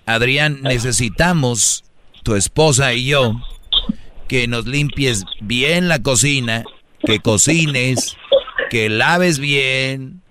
Adrián, 0.06 0.62
necesitamos, 0.62 1.84
tu 2.22 2.34
esposa 2.34 2.94
y 2.94 3.06
yo, 3.06 3.40
que 4.28 4.46
nos 4.48 4.66
limpies 4.66 5.24
bien 5.40 5.88
la 5.88 6.02
cocina, 6.02 6.64
que 7.04 7.20
cocines, 7.20 8.16
que 8.70 8.88
laves 8.88 9.38
bien, 9.38 10.22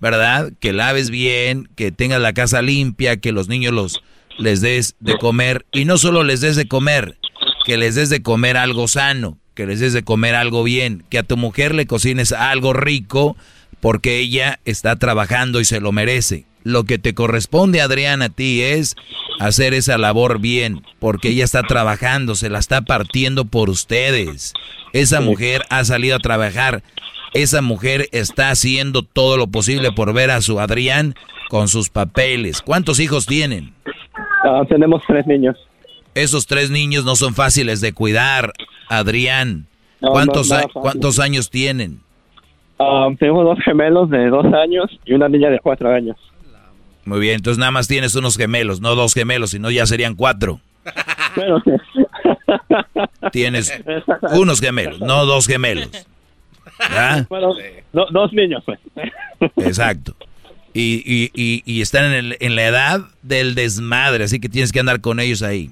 ¿verdad? 0.00 0.52
Que 0.60 0.72
laves 0.72 1.10
bien, 1.10 1.68
que 1.76 1.92
tengas 1.92 2.20
la 2.20 2.32
casa 2.32 2.62
limpia, 2.62 3.18
que 3.18 3.32
los 3.32 3.48
niños 3.48 3.74
los 3.74 4.02
les 4.38 4.60
des 4.62 4.96
de 5.00 5.18
comer 5.18 5.66
y 5.70 5.84
no 5.84 5.98
solo 5.98 6.24
les 6.24 6.40
des 6.40 6.56
de 6.56 6.66
comer, 6.66 7.18
que 7.66 7.76
les 7.76 7.94
des 7.94 8.08
de 8.08 8.22
comer 8.22 8.56
algo 8.56 8.88
sano, 8.88 9.38
que 9.54 9.66
les 9.66 9.80
des 9.80 9.92
de 9.92 10.02
comer 10.02 10.34
algo 10.34 10.64
bien, 10.64 11.04
que 11.10 11.18
a 11.18 11.22
tu 11.22 11.36
mujer 11.36 11.74
le 11.74 11.86
cocines 11.86 12.32
algo 12.32 12.72
rico 12.72 13.36
porque 13.80 14.18
ella 14.18 14.60
está 14.64 14.96
trabajando 14.96 15.60
y 15.60 15.64
se 15.64 15.80
lo 15.80 15.92
merece. 15.92 16.46
Lo 16.62 16.84
que 16.84 16.98
te 16.98 17.14
corresponde, 17.14 17.80
Adrián, 17.80 18.22
a 18.22 18.28
ti 18.28 18.62
es 18.62 18.96
hacer 19.38 19.72
esa 19.72 19.96
labor 19.96 20.40
bien, 20.40 20.82
porque 20.98 21.28
ella 21.28 21.44
está 21.44 21.62
trabajando, 21.62 22.34
se 22.34 22.50
la 22.50 22.58
está 22.58 22.82
partiendo 22.82 23.46
por 23.46 23.70
ustedes. 23.70 24.52
Esa 24.92 25.20
mujer 25.20 25.62
ha 25.70 25.84
salido 25.84 26.16
a 26.16 26.20
trabajar. 26.20 26.82
Esa 27.32 27.62
mujer 27.62 28.08
está 28.12 28.50
haciendo 28.50 29.02
todo 29.02 29.36
lo 29.36 29.46
posible 29.46 29.92
por 29.92 30.12
ver 30.12 30.30
a 30.30 30.42
su 30.42 30.60
Adrián 30.60 31.14
con 31.48 31.68
sus 31.68 31.88
papeles. 31.88 32.60
¿Cuántos 32.60 33.00
hijos 33.00 33.26
tienen? 33.26 33.72
Ah, 34.44 34.62
tenemos 34.68 35.02
tres 35.06 35.26
niños. 35.26 35.56
Esos 36.14 36.46
tres 36.46 36.70
niños 36.70 37.04
no 37.04 37.14
son 37.14 37.34
fáciles 37.34 37.80
de 37.80 37.92
cuidar, 37.92 38.52
Adrián. 38.88 39.66
No, 40.00 40.10
¿Cuántos, 40.10 40.50
no, 40.50 40.56
a-. 40.56 40.68
¿Cuántos 40.72 41.20
años 41.20 41.50
tienen? 41.50 42.00
Ah, 42.78 43.08
tengo 43.18 43.44
dos 43.44 43.58
gemelos 43.64 44.10
de 44.10 44.28
dos 44.28 44.46
años 44.46 44.86
y 45.04 45.12
una 45.12 45.28
niña 45.28 45.50
de 45.50 45.58
cuatro 45.60 45.92
años. 45.92 46.16
Muy 47.10 47.18
bien, 47.18 47.34
entonces 47.34 47.58
nada 47.58 47.72
más 47.72 47.88
tienes 47.88 48.14
unos 48.14 48.36
gemelos, 48.36 48.80
no 48.80 48.94
dos 48.94 49.14
gemelos, 49.14 49.50
sino 49.50 49.68
ya 49.68 49.84
serían 49.84 50.14
cuatro. 50.14 50.60
Pero, 51.34 51.60
Tienes 53.32 53.72
unos 54.32 54.60
gemelos, 54.60 55.00
no 55.00 55.26
dos 55.26 55.48
gemelos. 55.48 55.88
bueno, 57.28 57.52
do- 57.92 58.06
dos 58.12 58.32
niños, 58.32 58.62
pues. 58.64 58.78
Exacto. 59.56 60.14
Y, 60.72 61.02
y, 61.04 61.30
y, 61.34 61.62
y 61.66 61.80
están 61.80 62.04
en, 62.04 62.12
el- 62.12 62.36
en 62.38 62.54
la 62.54 62.66
edad 62.66 63.00
del 63.22 63.56
desmadre, 63.56 64.22
así 64.22 64.38
que 64.38 64.48
tienes 64.48 64.70
que 64.70 64.78
andar 64.78 65.00
con 65.00 65.18
ellos 65.18 65.42
ahí. 65.42 65.68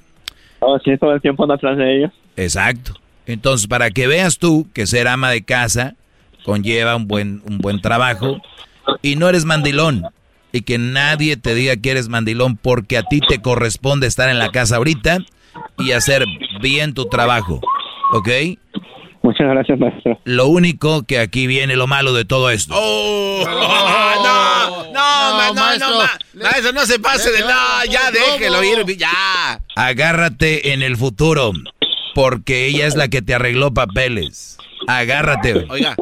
Oh, 0.59 0.77
sí, 0.85 0.97
todo 0.99 1.13
el 1.15 1.21
tiempo 1.21 1.45
ando 1.45 1.55
atrás 1.55 1.79
de 1.79 1.99
ellos. 1.99 2.11
Exacto. 2.37 2.95
Entonces, 3.27 3.69
para 3.69 3.93
que 3.93 4.09
veas 4.09 4.39
tú 4.39 4.67
que 4.75 4.89
ser 4.89 5.07
ama 5.07 5.31
de 5.31 5.43
casa 5.45 5.95
conlleva 6.45 6.97
un 6.97 7.07
buen, 7.07 7.43
un 7.45 7.59
buen 7.59 7.81
trabajo 7.81 8.43
y 9.03 9.15
no 9.15 9.29
eres 9.29 9.45
mandilón. 9.45 10.03
Y 10.53 10.63
que 10.63 10.79
nadie 10.79 11.37
te 11.37 11.55
diga 11.55 11.77
que 11.77 11.91
eres 11.91 12.09
mandilón 12.09 12.57
porque 12.57 12.97
a 12.97 13.03
ti 13.03 13.21
te 13.21 13.41
corresponde 13.41 14.07
estar 14.07 14.29
en 14.31 14.39
la 14.39 14.51
casa 14.51 14.77
ahorita 14.77 15.19
y 15.79 15.93
hacer 15.93 16.25
bien 16.63 16.95
tu 16.95 17.07
trabajo. 17.07 17.61
¿Ok? 18.13 18.29
Muchas 19.23 19.49
gracias, 19.49 19.79
maestro. 19.79 20.19
Lo 20.25 20.47
único 20.47 21.03
que 21.03 21.19
aquí 21.19 21.47
viene 21.47 21.77
lo 21.77 21.87
malo 21.87 22.13
de 22.15 22.25
todo 22.25 22.49
esto. 22.51 22.73
Oh, 22.77 23.45
no, 24.25 24.85
no, 24.85 24.93
ma- 24.93 25.49
no, 25.49 25.55
maestro. 25.55 25.89
no, 25.91 25.99
ma- 25.99 26.19
maestro, 26.35 26.73
no 26.73 26.87
se 26.87 26.99
pase 26.99 27.31
de 27.33 27.41
no, 27.41 27.85
ya 27.91 28.11
déjelo 28.11 28.63
ir, 28.65 28.97
ya. 28.97 29.61
Agárrate 29.77 30.73
en 30.73 30.83
el 30.83 30.97
futuro, 30.97 31.53
porque 32.15 32.67
ella 32.67 32.87
es 32.87 32.97
la 32.97 33.09
que 33.09 33.21
te 33.21 33.35
arregló 33.35 33.75
papeles. 33.75 34.57
Agárrate. 34.87 35.67
Oiga. 35.69 35.95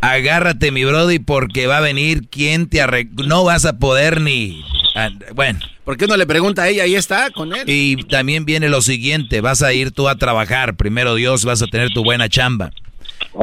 Agárrate, 0.00 0.70
mi 0.72 0.84
brody, 0.84 1.18
porque 1.18 1.66
va 1.66 1.78
a 1.78 1.80
venir 1.80 2.28
quien 2.28 2.68
te 2.68 2.80
arregló. 2.80 3.26
No 3.26 3.44
vas 3.44 3.64
a 3.64 3.78
poder 3.78 4.20
ni... 4.20 4.62
ah, 4.94 5.10
Bueno. 5.34 5.58
¿Por 5.84 5.96
qué 5.96 6.06
no 6.06 6.16
le 6.16 6.26
pregunta 6.26 6.62
a 6.62 6.68
ella? 6.68 6.84
Ahí 6.84 6.94
está, 6.94 7.30
con 7.30 7.52
él. 7.54 7.64
Y 7.68 7.96
también 8.04 8.44
viene 8.44 8.68
lo 8.68 8.80
siguiente, 8.80 9.40
vas 9.40 9.60
a 9.62 9.72
ir 9.72 9.90
tú 9.90 10.08
a 10.08 10.14
trabajar, 10.16 10.76
primero 10.76 11.16
Dios, 11.16 11.44
vas 11.44 11.62
a 11.62 11.66
tener 11.66 11.90
tu 11.90 12.04
buena 12.04 12.28
chamba. 12.28 12.70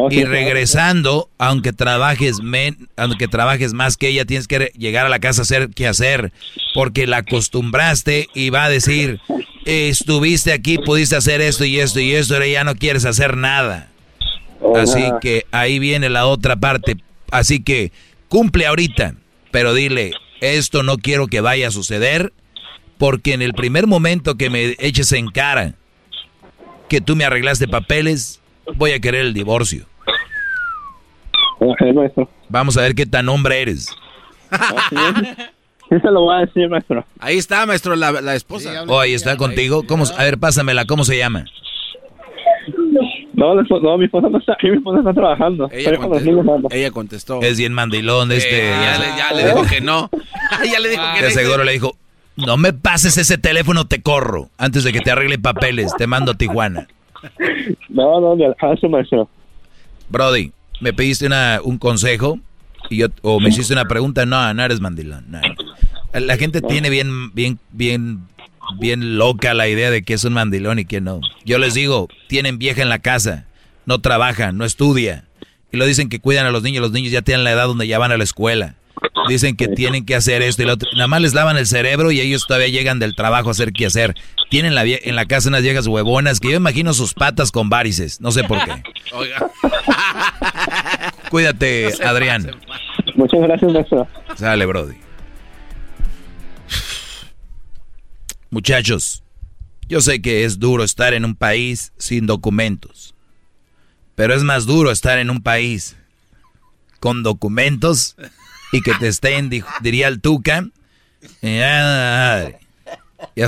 Y 0.09 0.23
regresando, 0.23 1.29
aunque 1.37 1.73
trabajes 1.73 2.39
men- 2.41 2.87
aunque 2.95 3.27
trabajes 3.27 3.73
más 3.73 3.97
que 3.97 4.07
ella, 4.09 4.23
tienes 4.25 4.47
que 4.47 4.71
llegar 4.77 5.05
a 5.05 5.09
la 5.09 5.19
casa 5.19 5.41
a 5.41 5.43
hacer 5.43 5.69
qué 5.75 5.87
hacer, 5.87 6.31
porque 6.73 7.05
la 7.05 7.17
acostumbraste 7.17 8.27
y 8.33 8.49
va 8.49 8.63
a 8.65 8.69
decir, 8.69 9.19
"Eh, 9.65 9.89
estuviste 9.89 10.53
aquí, 10.53 10.77
pudiste 10.77 11.15
hacer 11.17 11.41
esto 11.41 11.65
y 11.65 11.79
esto 11.79 11.99
y 11.99 12.13
esto, 12.13 12.35
ahora 12.35 12.47
ya 12.47 12.63
no 12.63 12.75
quieres 12.75 13.03
hacer 13.05 13.35
nada. 13.37 13.89
Así 14.75 15.03
Ajá. 15.03 15.19
que 15.19 15.45
ahí 15.51 15.79
viene 15.79 16.09
la 16.09 16.25
otra 16.25 16.55
parte. 16.55 16.97
Así 17.31 17.63
que 17.63 17.91
cumple 18.29 18.65
ahorita, 18.65 19.15
pero 19.51 19.73
dile, 19.73 20.13
esto 20.41 20.83
no 20.83 20.97
quiero 20.97 21.27
que 21.27 21.41
vaya 21.41 21.67
a 21.67 21.71
suceder, 21.71 22.33
porque 22.97 23.33
en 23.33 23.41
el 23.41 23.53
primer 23.53 23.87
momento 23.87 24.35
que 24.35 24.49
me 24.49 24.75
eches 24.79 25.11
en 25.11 25.27
cara 25.27 25.73
que 26.89 27.01
tú 27.01 27.15
me 27.15 27.25
arreglaste 27.25 27.67
papeles, 27.67 28.41
voy 28.75 28.91
a 28.91 28.99
querer 28.99 29.25
el 29.25 29.33
divorcio. 29.33 29.85
Maestro. 31.93 32.29
Vamos 32.49 32.77
a 32.77 32.81
ver 32.81 32.95
qué 32.95 33.05
tan 33.05 33.27
hombre 33.29 33.61
eres. 33.61 33.89
Sí 35.89 35.95
se 36.01 36.11
lo 36.11 36.21
voy 36.21 36.35
a 36.35 36.45
decir, 36.45 36.69
maestro. 36.69 37.05
Ahí 37.19 37.37
está, 37.37 37.65
maestro, 37.65 37.95
la, 37.95 38.11
la 38.11 38.35
esposa. 38.35 38.83
Oh, 38.87 38.99
ahí 38.99 39.13
está 39.13 39.37
contigo. 39.37 39.85
¿Cómo, 39.87 40.03
a 40.05 40.23
ver, 40.23 40.37
pásamela, 40.37 40.85
¿cómo 40.85 41.05
se 41.05 41.17
llama? 41.17 41.45
No, 43.37 43.53
no, 43.53 43.97
mi 43.99 44.05
esposa 44.05 44.29
no 44.29 44.39
está 44.39 44.53
aquí, 44.53 44.67
mi 44.67 44.77
esposa 44.77 44.97
está 44.97 45.13
trabajando. 45.13 45.69
Ella, 45.71 45.95
con 45.97 46.09
contestó, 46.09 46.31
niños, 46.31 46.45
nada 46.45 46.57
más. 46.57 46.73
ella 46.73 46.89
contestó. 46.89 47.41
Es 47.43 47.59
bien 47.59 47.71
mandilón 47.71 48.31
este. 48.31 48.67
Eh, 48.67 48.71
ya, 48.71 48.97
le, 48.97 49.05
ya 49.15 49.31
le 49.31 49.45
dijo 49.45 49.63
que 49.69 49.79
no. 49.79 50.09
ya 50.71 50.79
le 50.79 50.89
dijo 50.89 51.03
que 51.15 51.21
no. 51.21 51.29
seguro 51.29 51.63
le 51.63 51.73
dijo, 51.73 51.95
no 52.35 52.57
me 52.57 52.73
pases 52.73 53.15
ese 53.15 53.37
teléfono, 53.37 53.85
te 53.85 54.01
corro. 54.01 54.49
Antes 54.57 54.83
de 54.83 54.91
que 54.91 55.01
te 55.01 55.11
arregle 55.11 55.37
papeles, 55.37 55.93
te 55.99 56.07
mando 56.07 56.31
a 56.31 56.33
Tijuana. 56.33 56.87
No, 57.89 58.19
no, 58.19 58.55
caso, 58.55 58.89
maestro. 58.89 59.29
Brody, 60.09 60.51
me 60.81 60.93
pediste 60.93 61.27
una, 61.27 61.59
un 61.63 61.77
consejo 61.77 62.39
y 62.89 62.97
yo, 62.97 63.07
o 63.21 63.39
me 63.39 63.49
hiciste 63.49 63.71
una 63.71 63.85
pregunta. 63.85 64.25
No, 64.25 64.51
no 64.51 64.63
eres 64.63 64.81
mandilón. 64.81 65.25
no. 65.29 65.41
La 66.13 66.37
gente 66.37 66.61
tiene 66.61 66.89
bien, 66.89 67.31
bien, 67.35 67.59
bien, 67.71 68.21
bien 68.79 69.17
loca 69.17 69.53
la 69.53 69.67
idea 69.67 69.91
de 69.91 70.03
que 70.03 70.13
es 70.13 70.23
un 70.23 70.33
mandilón 70.33 70.79
y 70.79 70.85
que 70.85 71.01
no. 71.01 71.21
Yo 71.45 71.57
les 71.57 71.73
digo, 71.73 72.07
tienen 72.27 72.57
vieja 72.57 72.81
en 72.81 72.89
la 72.89 72.99
casa, 72.99 73.45
no 73.85 73.99
trabajan, 73.99 74.57
no 74.57 74.65
estudia. 74.65 75.25
Y 75.71 75.77
lo 75.77 75.85
dicen 75.85 76.09
que 76.09 76.19
cuidan 76.19 76.45
a 76.45 76.51
los 76.51 76.63
niños, 76.63 76.81
los 76.81 76.91
niños 76.91 77.11
ya 77.11 77.21
tienen 77.21 77.43
la 77.43 77.51
edad 77.51 77.67
donde 77.67 77.87
ya 77.87 77.99
van 77.99 78.11
a 78.11 78.17
la 78.17 78.23
escuela. 78.23 78.75
Dicen 79.27 79.55
que 79.55 79.67
tienen 79.67 80.05
que 80.05 80.15
hacer 80.15 80.41
esto 80.41 80.63
y 80.63 80.65
lo 80.65 80.73
otro. 80.73 80.89
Nada 80.93 81.07
más 81.07 81.21
les 81.21 81.33
lavan 81.33 81.57
el 81.57 81.67
cerebro 81.67 82.11
y 82.11 82.19
ellos 82.19 82.47
todavía 82.47 82.69
llegan 82.69 82.99
del 82.99 83.15
trabajo 83.15 83.49
a 83.49 83.51
hacer 83.51 83.73
qué 83.73 83.85
hacer. 83.85 84.15
Tienen 84.49 84.73
la, 84.73 84.85
en 84.85 85.15
la 85.15 85.25
casa 85.25 85.49
unas 85.49 85.61
viejas 85.61 85.87
huevonas 85.87 86.39
que 86.39 86.51
yo 86.51 86.57
imagino 86.57 86.93
sus 86.93 87.13
patas 87.13 87.51
con 87.51 87.69
varices. 87.69 88.21
No 88.21 88.31
sé 88.31 88.43
por 88.45 88.63
qué. 88.63 88.83
Cuídate, 91.29 91.93
Adrián. 92.05 92.51
Muchas 93.15 93.41
gracias, 93.41 93.71
maestro. 93.71 94.07
Sale, 94.35 94.65
Brody. 94.65 94.95
Muchachos, 98.49 99.23
yo 99.89 100.01
sé 100.01 100.21
que 100.21 100.45
es 100.45 100.59
duro 100.59 100.83
estar 100.83 101.13
en 101.13 101.25
un 101.25 101.35
país 101.35 101.91
sin 101.97 102.25
documentos. 102.25 103.13
Pero 104.15 104.33
es 104.33 104.43
más 104.43 104.65
duro 104.65 104.91
estar 104.91 105.19
en 105.19 105.29
un 105.29 105.41
país 105.41 105.95
con 106.99 107.23
documentos 107.23 108.15
y 108.71 108.81
que 108.81 108.93
te 108.95 109.07
estén, 109.07 109.49
diría 109.81 110.07
el 110.07 110.21
Tuca. 110.21 110.69
Ya, 111.41 112.53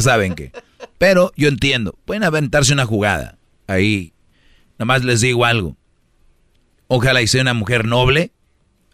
saben 0.02 0.36
que. 0.36 0.52
Pero 0.98 1.32
yo 1.36 1.48
entiendo, 1.48 1.98
pueden 2.06 2.24
aventarse 2.24 2.74
una 2.74 2.86
jugada. 2.86 3.38
Ahí, 3.68 4.14
nomás 4.78 5.04
les 5.04 5.22
digo 5.22 5.46
algo. 5.46 5.78
Ojalá 6.88 7.22
y 7.22 7.28
sea 7.28 7.42
una 7.42 7.54
mujer 7.54 7.86
noble. 7.86 8.32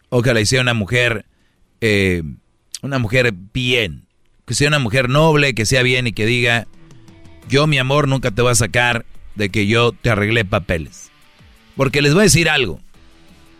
Ojalá 0.09 0.39
y 0.39 0.45
sea 0.45 0.61
una 0.61 0.73
mujer, 0.73 1.25
eh, 1.81 2.23
una 2.81 2.99
mujer 2.99 3.33
bien. 3.33 4.04
Que 4.45 4.53
sea 4.53 4.67
una 4.67 4.79
mujer 4.79 5.09
noble, 5.09 5.55
que 5.55 5.65
sea 5.65 5.83
bien 5.83 6.07
y 6.07 6.13
que 6.13 6.25
diga, 6.25 6.67
yo 7.49 7.67
mi 7.67 7.77
amor 7.77 8.07
nunca 8.07 8.31
te 8.31 8.41
voy 8.41 8.51
a 8.51 8.55
sacar 8.55 9.05
de 9.35 9.49
que 9.49 9.67
yo 9.67 9.91
te 9.91 10.09
arreglé 10.09 10.45
papeles. 10.45 11.11
Porque 11.75 12.01
les 12.01 12.13
voy 12.13 12.21
a 12.21 12.23
decir 12.23 12.49
algo 12.49 12.79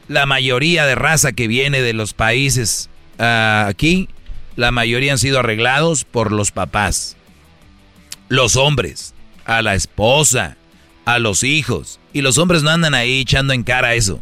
la 0.08 0.26
mayoría 0.26 0.86
de 0.86 0.96
raza 0.96 1.32
que 1.32 1.48
viene 1.48 1.82
de 1.82 1.94
los 1.94 2.14
países 2.14 2.90
ah, 3.20 3.66
aquí, 3.68 4.10
la 4.56 4.72
mayoría 4.72 5.14
han 5.14 5.18
sido 5.18 5.40
arreglados 5.40 6.04
por 6.04 6.32
los 6.32 6.52
papás. 6.52 7.18
Los 8.30 8.56
hombres, 8.56 9.14
a 9.46 9.62
la 9.62 9.76
esposa, 9.76 10.58
a 11.06 11.20
los 11.20 11.44
hijos. 11.44 12.00
Y 12.14 12.22
los 12.22 12.38
hombres 12.38 12.64
no 12.64 12.70
andan 12.70 12.94
ahí 12.94 13.22
echando 13.22 13.54
en 13.54 13.64
cara 13.64 13.96
eso. 13.96 14.22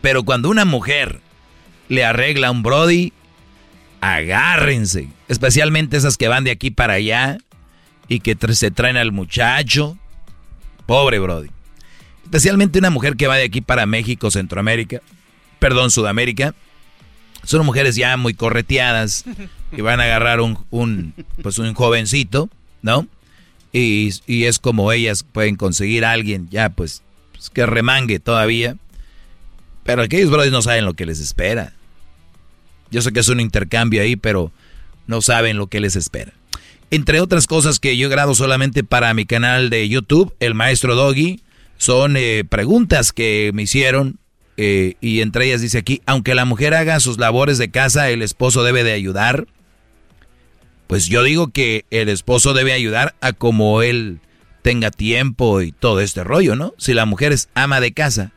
Pero 0.00 0.22
cuando 0.22 0.48
una 0.48 0.64
mujer 0.64 1.20
le 1.88 2.04
arregla 2.04 2.48
a 2.48 2.50
un 2.50 2.62
Brody, 2.62 3.12
agárrense. 4.00 5.08
Especialmente 5.28 5.96
esas 5.96 6.16
que 6.16 6.28
van 6.28 6.44
de 6.44 6.50
aquí 6.50 6.70
para 6.70 6.94
allá 6.94 7.38
y 8.08 8.20
que 8.20 8.36
se 8.54 8.70
traen 8.70 8.96
al 8.96 9.12
muchacho. 9.12 9.98
Pobre 10.86 11.18
Brody. 11.18 11.50
Especialmente 12.24 12.78
una 12.78 12.90
mujer 12.90 13.16
que 13.16 13.26
va 13.26 13.36
de 13.36 13.44
aquí 13.44 13.60
para 13.60 13.86
México, 13.86 14.30
Centroamérica, 14.30 15.00
perdón, 15.58 15.90
Sudamérica. 15.90 16.54
Son 17.44 17.64
mujeres 17.64 17.96
ya 17.96 18.16
muy 18.16 18.34
correteadas 18.34 19.24
y 19.76 19.80
van 19.80 20.00
a 20.00 20.04
agarrar 20.04 20.40
un, 20.40 21.14
pues 21.42 21.58
un 21.58 21.72
jovencito, 21.74 22.50
¿no? 22.82 23.06
Y, 23.72 24.10
es 24.26 24.58
como 24.58 24.92
ellas 24.92 25.22
pueden 25.22 25.56
conseguir 25.56 26.04
a 26.04 26.12
alguien 26.12 26.48
ya 26.50 26.70
pues, 26.70 27.02
pues, 27.32 27.50
que 27.50 27.66
remangue 27.66 28.18
todavía. 28.18 28.76
Pero 29.84 30.02
aquellos 30.02 30.30
brothers 30.30 30.52
no 30.52 30.62
saben 30.62 30.84
lo 30.84 30.94
que 30.94 31.06
les 31.06 31.20
espera. 31.20 31.72
Yo 32.90 33.02
sé 33.02 33.12
que 33.12 33.20
es 33.20 33.28
un 33.28 33.40
intercambio 33.40 34.02
ahí, 34.02 34.16
pero 34.16 34.52
no 35.06 35.20
saben 35.22 35.56
lo 35.56 35.66
que 35.66 35.80
les 35.80 35.96
espera. 35.96 36.32
Entre 36.90 37.20
otras 37.20 37.46
cosas 37.46 37.80
que 37.80 37.96
yo 37.96 38.08
grabo 38.08 38.34
solamente 38.34 38.84
para 38.84 39.12
mi 39.12 39.26
canal 39.26 39.68
de 39.70 39.88
YouTube, 39.88 40.34
El 40.40 40.54
Maestro 40.54 40.94
Doggy, 40.94 41.40
son 41.76 42.16
eh, 42.16 42.44
preguntas 42.48 43.12
que 43.12 43.50
me 43.54 43.62
hicieron 43.62 44.18
eh, 44.60 44.94
y 45.00 45.20
entre 45.20 45.46
ellas 45.46 45.60
dice 45.60 45.78
aquí, 45.78 46.02
aunque 46.04 46.34
la 46.34 46.44
mujer 46.44 46.74
haga 46.74 46.98
sus 46.98 47.18
labores 47.18 47.58
de 47.58 47.70
casa, 47.70 48.10
el 48.10 48.22
esposo 48.22 48.64
debe 48.64 48.82
de 48.82 48.92
ayudar. 48.92 49.46
Pues 50.88 51.06
yo 51.06 51.22
digo 51.22 51.48
que 51.52 51.84
el 51.90 52.08
esposo 52.08 52.54
debe 52.54 52.72
ayudar 52.72 53.14
a 53.20 53.32
como 53.32 53.82
él 53.82 54.18
tenga 54.62 54.90
tiempo 54.90 55.62
y 55.62 55.70
todo 55.70 56.00
este 56.00 56.24
rollo, 56.24 56.56
¿no? 56.56 56.74
Si 56.76 56.92
la 56.92 57.06
mujer 57.06 57.32
es 57.32 57.48
ama 57.54 57.80
de 57.80 57.92
casa, 57.92 58.32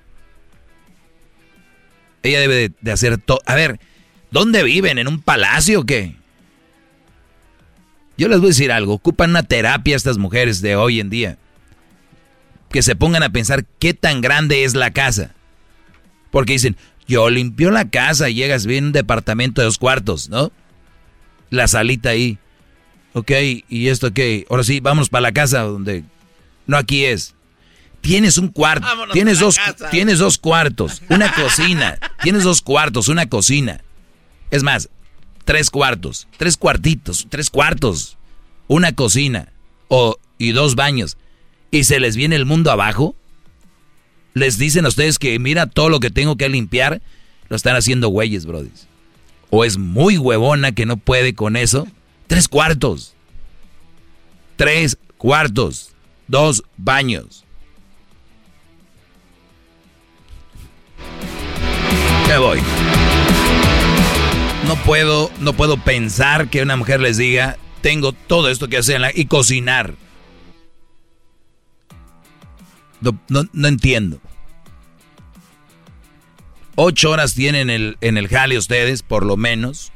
ella 2.21 2.39
debe 2.39 2.71
de, 2.79 2.91
hacer 2.91 3.17
todo. 3.17 3.39
A 3.47 3.55
ver, 3.55 3.79
¿dónde 4.31 4.63
viven? 4.63 4.97
¿En 4.97 5.07
un 5.07 5.21
palacio 5.21 5.81
o 5.81 5.85
qué? 5.85 6.15
Yo 8.17 8.27
les 8.27 8.39
voy 8.39 8.47
a 8.47 8.49
decir 8.49 8.71
algo, 8.71 8.93
ocupan 8.93 9.31
una 9.31 9.43
terapia 9.43 9.95
estas 9.95 10.17
mujeres 10.17 10.61
de 10.61 10.75
hoy 10.75 10.99
en 10.99 11.09
día 11.09 11.37
que 12.71 12.81
se 12.81 12.95
pongan 12.95 13.23
a 13.23 13.31
pensar 13.31 13.65
qué 13.79 13.93
tan 13.93 14.21
grande 14.21 14.63
es 14.63 14.73
la 14.73 14.91
casa. 14.91 15.33
Porque 16.31 16.53
dicen, 16.53 16.77
yo 17.07 17.29
limpio 17.29 17.71
la 17.71 17.89
casa 17.89 18.29
y 18.29 18.35
llegas 18.35 18.65
bien 18.65 18.85
un 18.85 18.91
departamento 18.91 19.61
de 19.61 19.65
dos 19.65 19.77
cuartos, 19.77 20.29
¿no? 20.29 20.51
La 21.49 21.67
salita 21.67 22.09
ahí. 22.09 22.37
Ok, 23.13 23.31
¿y 23.67 23.89
esto 23.89 24.13
qué? 24.13 24.45
Ahora 24.49 24.63
sí, 24.63 24.79
vamos 24.79 25.09
para 25.09 25.21
la 25.21 25.31
casa 25.33 25.61
donde... 25.61 26.05
No, 26.65 26.77
aquí 26.77 27.03
es. 27.03 27.35
Tienes 27.99 28.37
un 28.37 28.47
cuarto, 28.47 28.87
tienes 29.13 29.39
dos, 29.39 29.57
tienes 29.91 30.17
dos 30.17 30.39
cuartos, 30.39 31.03
una 31.09 31.31
cocina, 31.33 31.99
tienes 32.23 32.43
dos 32.43 32.61
cuartos, 32.61 33.09
una 33.09 33.27
cocina. 33.27 33.81
Es 34.51 34.63
más, 34.63 34.89
tres 35.45 35.69
cuartos, 35.69 36.27
tres 36.37 36.57
cuartitos, 36.57 37.27
tres 37.29 37.49
cuartos, 37.49 38.17
una 38.67 38.93
cocina 38.93 39.51
o, 39.87 40.17
y 40.37 40.51
dos 40.51 40.75
baños 40.75 41.17
y 41.71 41.85
se 41.85 41.99
les 41.99 42.15
viene 42.15 42.35
el 42.35 42.45
mundo 42.45 42.69
abajo, 42.69 43.15
les 44.33 44.57
dicen 44.57 44.85
a 44.85 44.89
ustedes 44.89 45.17
que 45.17 45.37
mira 45.39 45.67
todo 45.67 45.89
lo 45.89 45.99
que 45.99 46.11
tengo 46.11 46.35
que 46.35 46.49
limpiar, 46.49 47.01
lo 47.47 47.55
están 47.55 47.75
haciendo 47.75 48.09
güeyes, 48.09 48.45
brody. 48.45 48.69
O 49.49 49.65
es 49.65 49.77
muy 49.77 50.17
huevona 50.17 50.73
que 50.73 50.85
no 50.85 50.97
puede 50.97 51.33
con 51.33 51.57
eso. 51.57 51.87
Tres 52.27 52.47
cuartos. 52.47 53.13
Tres 54.55 54.97
cuartos. 55.17 55.91
Dos 56.27 56.63
baños. 56.77 57.43
¿Qué 62.25 62.37
voy. 62.37 62.59
No 64.71 64.77
puedo, 64.83 65.29
no 65.41 65.51
puedo 65.51 65.75
pensar 65.75 66.49
que 66.49 66.61
una 66.61 66.77
mujer 66.77 67.01
les 67.01 67.17
diga, 67.17 67.57
tengo 67.81 68.13
todo 68.13 68.49
esto 68.49 68.69
que 68.69 68.77
hacer 68.77 69.01
y 69.15 69.25
cocinar. 69.25 69.95
No, 73.01 73.67
entiendo. 73.67 74.21
Ocho 76.75 77.11
horas 77.11 77.33
tienen 77.33 77.69
el, 77.69 77.97
en 77.99 78.17
el 78.17 78.29
jale 78.29 78.57
ustedes, 78.57 79.03
por 79.03 79.25
lo 79.25 79.35
menos. 79.35 79.91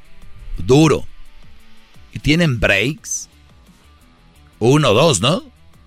Duro. 0.58 1.06
¿Y 2.12 2.20
tienen 2.20 2.60
breaks? 2.60 3.30
Uno, 4.60 4.94
dos, 4.94 5.22
¿no? 5.22 5.44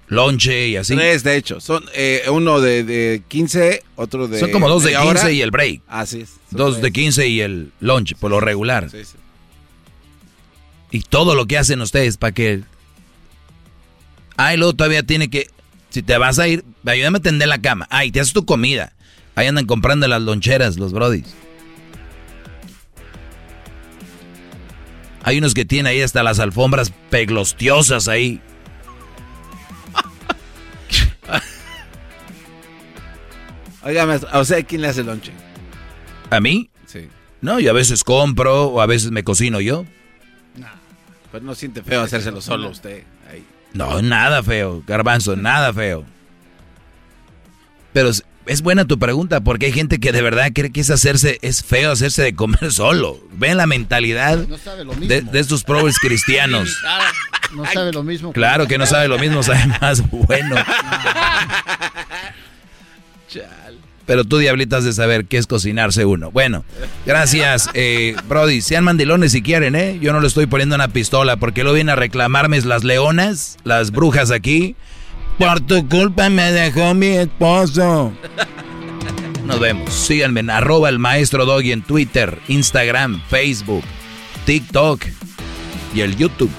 Lonche 0.08 0.68
y 0.68 0.76
así. 0.76 0.94
Tres, 0.94 1.22
de 1.22 1.36
hecho. 1.36 1.60
Son 1.60 1.84
eh, 1.94 2.22
uno 2.30 2.60
de, 2.60 2.82
de, 2.82 3.22
15, 3.28 3.82
otro 3.96 4.26
de. 4.26 4.40
Son 4.40 4.50
como 4.50 4.68
dos 4.68 4.82
de 4.84 4.96
15 4.96 5.34
y 5.34 5.42
el 5.42 5.50
break. 5.50 5.82
Así 5.86 6.22
es. 6.22 6.34
Dos 6.50 6.80
de 6.80 6.90
15 6.90 7.28
y 7.28 7.40
el 7.40 7.72
lonche, 7.80 8.14
por 8.18 8.30
lo 8.30 8.40
regular. 8.40 8.90
Sí, 8.90 9.04
sí. 9.04 9.16
Y 10.90 11.02
todo 11.02 11.34
lo 11.34 11.46
que 11.46 11.58
hacen 11.58 11.80
ustedes 11.82 12.16
para 12.16 12.32
que. 12.32 12.62
Ah, 14.36 14.54
luego 14.56 14.74
todavía 14.74 15.02
tiene 15.02 15.28
que. 15.28 15.48
Si 15.90 16.02
te 16.02 16.16
vas 16.16 16.38
a 16.38 16.48
ir, 16.48 16.64
ayúdame 16.86 17.18
a 17.18 17.22
tender 17.22 17.48
la 17.48 17.60
cama. 17.60 17.86
Ay, 17.90 18.10
te 18.10 18.20
haces 18.20 18.32
tu 18.32 18.46
comida. 18.46 18.94
Ahí 19.34 19.46
andan 19.46 19.66
comprando 19.66 20.08
las 20.08 20.22
loncheras, 20.22 20.78
los 20.78 20.92
brodis. 20.92 21.34
Hay 25.22 25.38
unos 25.38 25.52
que 25.52 25.66
tienen 25.66 25.86
ahí 25.86 26.00
hasta 26.00 26.22
las 26.22 26.38
alfombras 26.38 26.92
peglostiosas 27.10 28.08
ahí. 28.08 28.40
Oiga, 33.88 34.20
¿a 34.32 34.40
usted 34.40 34.66
quién 34.68 34.82
le 34.82 34.88
hace 34.88 35.02
lonche? 35.02 35.32
¿A 36.28 36.40
mí? 36.40 36.68
Sí. 36.84 37.08
No, 37.40 37.58
yo 37.58 37.70
a 37.70 37.72
veces 37.72 38.04
compro 38.04 38.66
o 38.66 38.82
a 38.82 38.86
veces 38.86 39.10
me 39.12 39.24
cocino 39.24 39.62
yo. 39.62 39.86
No, 40.56 40.66
pero 41.32 41.42
no 41.42 41.54
siente 41.54 41.82
feo 41.82 42.02
hacérselo 42.02 42.42
solo 42.42 42.68
usted. 42.68 43.04
Ahí. 43.30 43.46
No, 43.72 44.02
nada 44.02 44.42
feo, 44.42 44.82
garbanzo, 44.86 45.36
nada 45.36 45.72
feo. 45.72 46.04
Pero 47.94 48.10
es 48.48 48.62
buena 48.62 48.84
tu 48.84 48.98
pregunta, 48.98 49.40
porque 49.40 49.66
hay 49.66 49.72
gente 49.72 49.98
que 49.98 50.12
de 50.12 50.20
verdad 50.20 50.50
cree 50.54 50.70
que 50.70 50.80
es 50.80 50.90
hacerse, 50.90 51.38
es 51.40 51.64
feo 51.64 51.92
hacerse 51.92 52.22
de 52.22 52.34
comer 52.34 52.70
solo. 52.72 53.18
Ven 53.32 53.56
la 53.56 53.66
mentalidad 53.66 54.36
de, 54.36 55.24
estos 55.32 55.64
pobres 55.64 55.98
cristianos. 55.98 56.76
No 57.50 57.64
sabe 57.64 57.92
lo 57.92 58.02
mismo. 58.02 58.34
Claro 58.34 58.66
que 58.66 58.76
no 58.76 58.84
sabe 58.84 59.08
lo 59.08 59.18
mismo, 59.18 59.42
sabe 59.42 59.66
más 59.80 60.02
bueno. 60.10 60.54
Pero 64.06 64.24
tú, 64.24 64.38
diablitas, 64.38 64.84
de 64.84 64.94
saber 64.94 65.26
qué 65.26 65.36
es 65.36 65.46
cocinarse 65.46 66.06
uno. 66.06 66.30
Bueno, 66.30 66.64
gracias, 67.04 67.68
eh, 67.74 68.16
Brody. 68.26 68.62
Sean 68.62 68.84
mandilones 68.84 69.32
si 69.32 69.42
quieren, 69.42 69.76
¿eh? 69.76 69.98
Yo 70.00 70.14
no 70.14 70.20
le 70.20 70.28
estoy 70.28 70.46
poniendo 70.46 70.74
una 70.74 70.88
pistola 70.88 71.36
porque 71.36 71.62
lo 71.62 71.74
vienen 71.74 71.92
a 71.92 71.96
reclamarme 71.96 72.58
las 72.62 72.84
leonas, 72.84 73.58
las 73.64 73.90
brujas 73.90 74.30
aquí. 74.30 74.76
Por 75.38 75.60
tu 75.60 75.86
culpa 75.88 76.30
me 76.30 76.50
dejó 76.52 76.94
mi 76.94 77.08
esposo. 77.08 78.12
Nos 79.44 79.60
vemos. 79.60 79.92
Síganme 79.92 80.40
en 80.40 80.50
arroba 80.50 80.88
el 80.88 80.98
maestro 80.98 81.44
Doggy 81.44 81.72
en 81.72 81.82
Twitter, 81.82 82.38
Instagram, 82.48 83.22
Facebook, 83.28 83.84
TikTok 84.46 85.04
y 85.94 86.00
el 86.00 86.16
YouTube. 86.16 86.50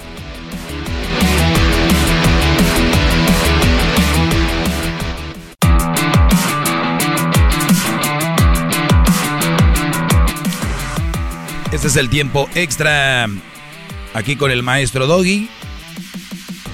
Este 11.72 11.88
es 11.88 11.96
el 11.98 12.10
tiempo 12.10 12.50
extra 12.56 13.28
aquí 14.16 14.36
con 14.36 14.50
el 14.50 14.64
maestro 14.64 15.06
Doggy. 15.06 15.48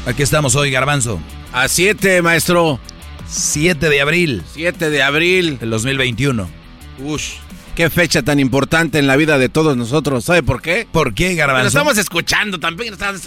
Aquí 0.06 0.24
estamos 0.24 0.56
hoy, 0.56 0.72
Garbanzo. 0.72 1.20
A 1.52 1.68
7, 1.68 2.22
maestro. 2.22 2.80
7 3.28 3.90
de 3.90 4.00
abril. 4.00 4.44
7 4.54 4.90
de 4.90 5.04
abril. 5.04 5.60
Del 5.60 5.70
2021. 5.70 6.48
Ush, 7.00 7.34
qué 7.76 7.90
fecha 7.90 8.22
tan 8.22 8.40
importante 8.40 8.98
en 8.98 9.08
la 9.08 9.18
vida 9.18 9.38
de 9.38 9.50
todos 9.50 9.76
nosotros. 9.76 10.24
¿Sabe 10.24 10.44
por 10.44 10.62
qué? 10.62 10.88
¿Por 10.90 11.14
qué, 11.14 11.36
Garbanzo? 11.36 11.64
Lo 11.64 11.68
estamos 11.68 11.98
escuchando 11.98 12.58
también. 12.58 12.94
Estamos... 12.94 13.22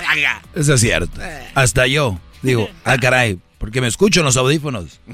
Eso 0.55 0.75
es 0.75 0.81
cierto. 0.81 1.21
Hasta 1.55 1.87
yo 1.87 2.19
digo, 2.41 2.71
ah, 2.85 2.97
caray, 2.97 3.39
porque 3.59 3.83
me 3.83 3.89
escucho 3.89 4.21
en 4.21 4.27
los 4.27 4.37
audífonos. 4.37 5.01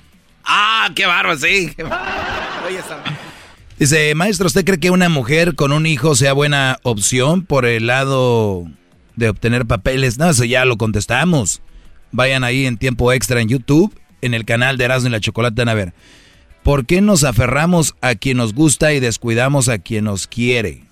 Ah, 0.46 0.90
qué 0.94 1.06
barba, 1.06 1.38
sí. 1.38 1.74
Oye, 2.66 2.78
esa... 2.78 3.02
Dice, 3.78 4.14
maestro, 4.14 4.46
¿usted 4.46 4.64
cree 4.64 4.78
que 4.78 4.90
una 4.90 5.08
mujer 5.08 5.56
con 5.56 5.72
un 5.72 5.86
hijo 5.86 6.14
sea 6.14 6.32
buena 6.32 6.78
opción 6.84 7.44
por 7.44 7.66
el 7.66 7.88
lado 7.88 8.66
de 9.16 9.28
obtener 9.28 9.66
papeles? 9.66 10.16
No, 10.16 10.30
eso 10.30 10.44
ya 10.44 10.64
lo 10.64 10.76
contestamos. 10.76 11.60
Vayan 12.12 12.44
ahí 12.44 12.66
en 12.66 12.78
tiempo 12.78 13.12
extra 13.12 13.40
en 13.40 13.48
YouTube, 13.48 13.92
en 14.20 14.32
el 14.32 14.44
canal 14.44 14.78
de 14.78 14.84
Erasmo 14.84 15.08
y 15.08 15.12
la 15.12 15.20
Chocolate, 15.20 15.62
a 15.62 15.74
ver. 15.74 15.92
¿Por 16.62 16.86
qué 16.86 17.00
nos 17.00 17.24
aferramos 17.24 17.96
a 18.00 18.14
quien 18.14 18.36
nos 18.36 18.54
gusta 18.54 18.92
y 18.92 19.00
descuidamos 19.00 19.68
a 19.68 19.78
quien 19.78 20.04
nos 20.04 20.28
quiere? 20.28 20.84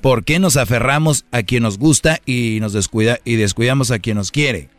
¿Por 0.00 0.24
qué 0.24 0.38
nos 0.38 0.56
aferramos 0.56 1.26
a 1.30 1.42
quien 1.42 1.62
nos 1.62 1.78
gusta 1.78 2.20
y 2.24 2.58
nos 2.60 2.72
descuida 2.72 3.18
y 3.24 3.36
descuidamos 3.36 3.90
a 3.90 3.98
quien 3.98 4.16
nos 4.16 4.30
quiere? 4.30 4.70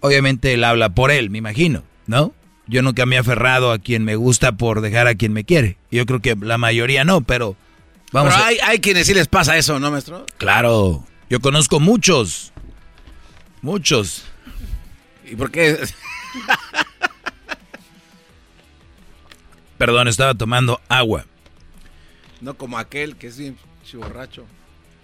Obviamente 0.00 0.54
él 0.54 0.64
habla 0.64 0.88
por 0.94 1.10
él, 1.10 1.28
me 1.28 1.38
imagino, 1.38 1.84
¿no? 2.06 2.32
Yo 2.72 2.80
nunca 2.80 3.04
me 3.04 3.16
he 3.16 3.18
aferrado 3.18 3.70
a 3.70 3.78
quien 3.78 4.02
me 4.02 4.16
gusta 4.16 4.52
por 4.52 4.80
dejar 4.80 5.06
a 5.06 5.14
quien 5.14 5.34
me 5.34 5.44
quiere. 5.44 5.76
Yo 5.90 6.06
creo 6.06 6.20
que 6.20 6.34
la 6.40 6.56
mayoría 6.56 7.04
no, 7.04 7.20
pero 7.20 7.54
vamos. 8.12 8.32
Pero 8.32 8.46
hay, 8.46 8.56
hay 8.64 8.78
quienes 8.78 9.06
sí 9.06 9.12
les 9.12 9.28
pasa 9.28 9.58
eso, 9.58 9.78
¿no, 9.78 9.90
maestro? 9.90 10.24
Claro, 10.38 11.04
yo 11.28 11.40
conozco 11.40 11.80
muchos, 11.80 12.50
muchos. 13.60 14.24
¿Y 15.30 15.36
por 15.36 15.50
qué? 15.50 15.80
Perdón, 19.76 20.08
estaba 20.08 20.32
tomando 20.32 20.80
agua. 20.88 21.26
No 22.40 22.54
como 22.54 22.78
aquel 22.78 23.16
que 23.16 23.26
es 23.26 23.36
bien 23.36 23.58
borracho. 23.92 24.46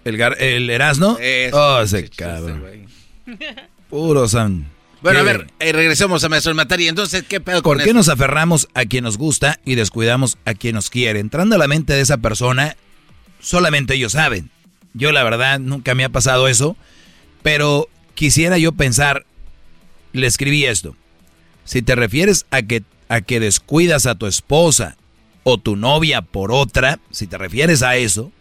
¿El, 0.05 0.17
gar 0.17 0.41
el 0.41 0.71
Erasno? 0.71 1.19
oh, 1.53 1.81
ese 1.81 2.09
cabrón. 2.09 2.87
Puro 3.91 4.27
san. 4.27 4.78
Bueno, 5.01 5.19
a 5.19 5.23
ver, 5.23 5.47
eh, 5.59 5.71
regresemos 5.71 6.23
a 6.23 6.29
maestro 6.29 6.53
materia. 6.53 6.89
Entonces, 6.89 7.23
¿qué 7.27 7.39
pedo 7.39 7.61
¿Por 7.61 7.81
qué 7.81 7.93
nos 7.93 8.09
aferramos 8.09 8.67
a 8.73 8.85
quien 8.85 9.05
nos 9.05 9.17
gusta 9.17 9.59
y 9.63 9.75
descuidamos 9.75 10.37
a 10.45 10.53
quien 10.53 10.75
nos 10.75 10.89
quiere? 10.89 11.19
Entrando 11.19 11.55
a 11.55 11.57
la 11.57 11.67
mente 11.67 11.93
de 11.93 12.01
esa 12.01 12.17
persona, 12.17 12.75
solamente 13.39 13.95
ellos 13.95 14.13
saben. 14.13 14.49
Yo, 14.93 15.11
la 15.11 15.23
verdad, 15.23 15.59
nunca 15.59 15.95
me 15.95 16.03
ha 16.03 16.09
pasado 16.09 16.47
eso. 16.47 16.75
Pero 17.43 17.87
quisiera 18.13 18.57
yo 18.57 18.73
pensar, 18.73 19.25
le 20.11 20.27
escribí 20.27 20.65
esto. 20.65 20.95
Si 21.63 21.81
te 21.81 21.95
refieres 21.95 22.45
a 22.51 22.63
que, 22.63 22.83
a 23.07 23.21
que 23.21 23.39
descuidas 23.39 24.05
a 24.05 24.15
tu 24.15 24.27
esposa 24.27 24.97
o 25.43 25.57
tu 25.57 25.77
novia 25.77 26.21
por 26.21 26.51
otra, 26.51 26.99
si 27.11 27.27
te 27.27 27.37
refieres 27.37 27.83
a 27.83 27.95
eso, 27.95 28.33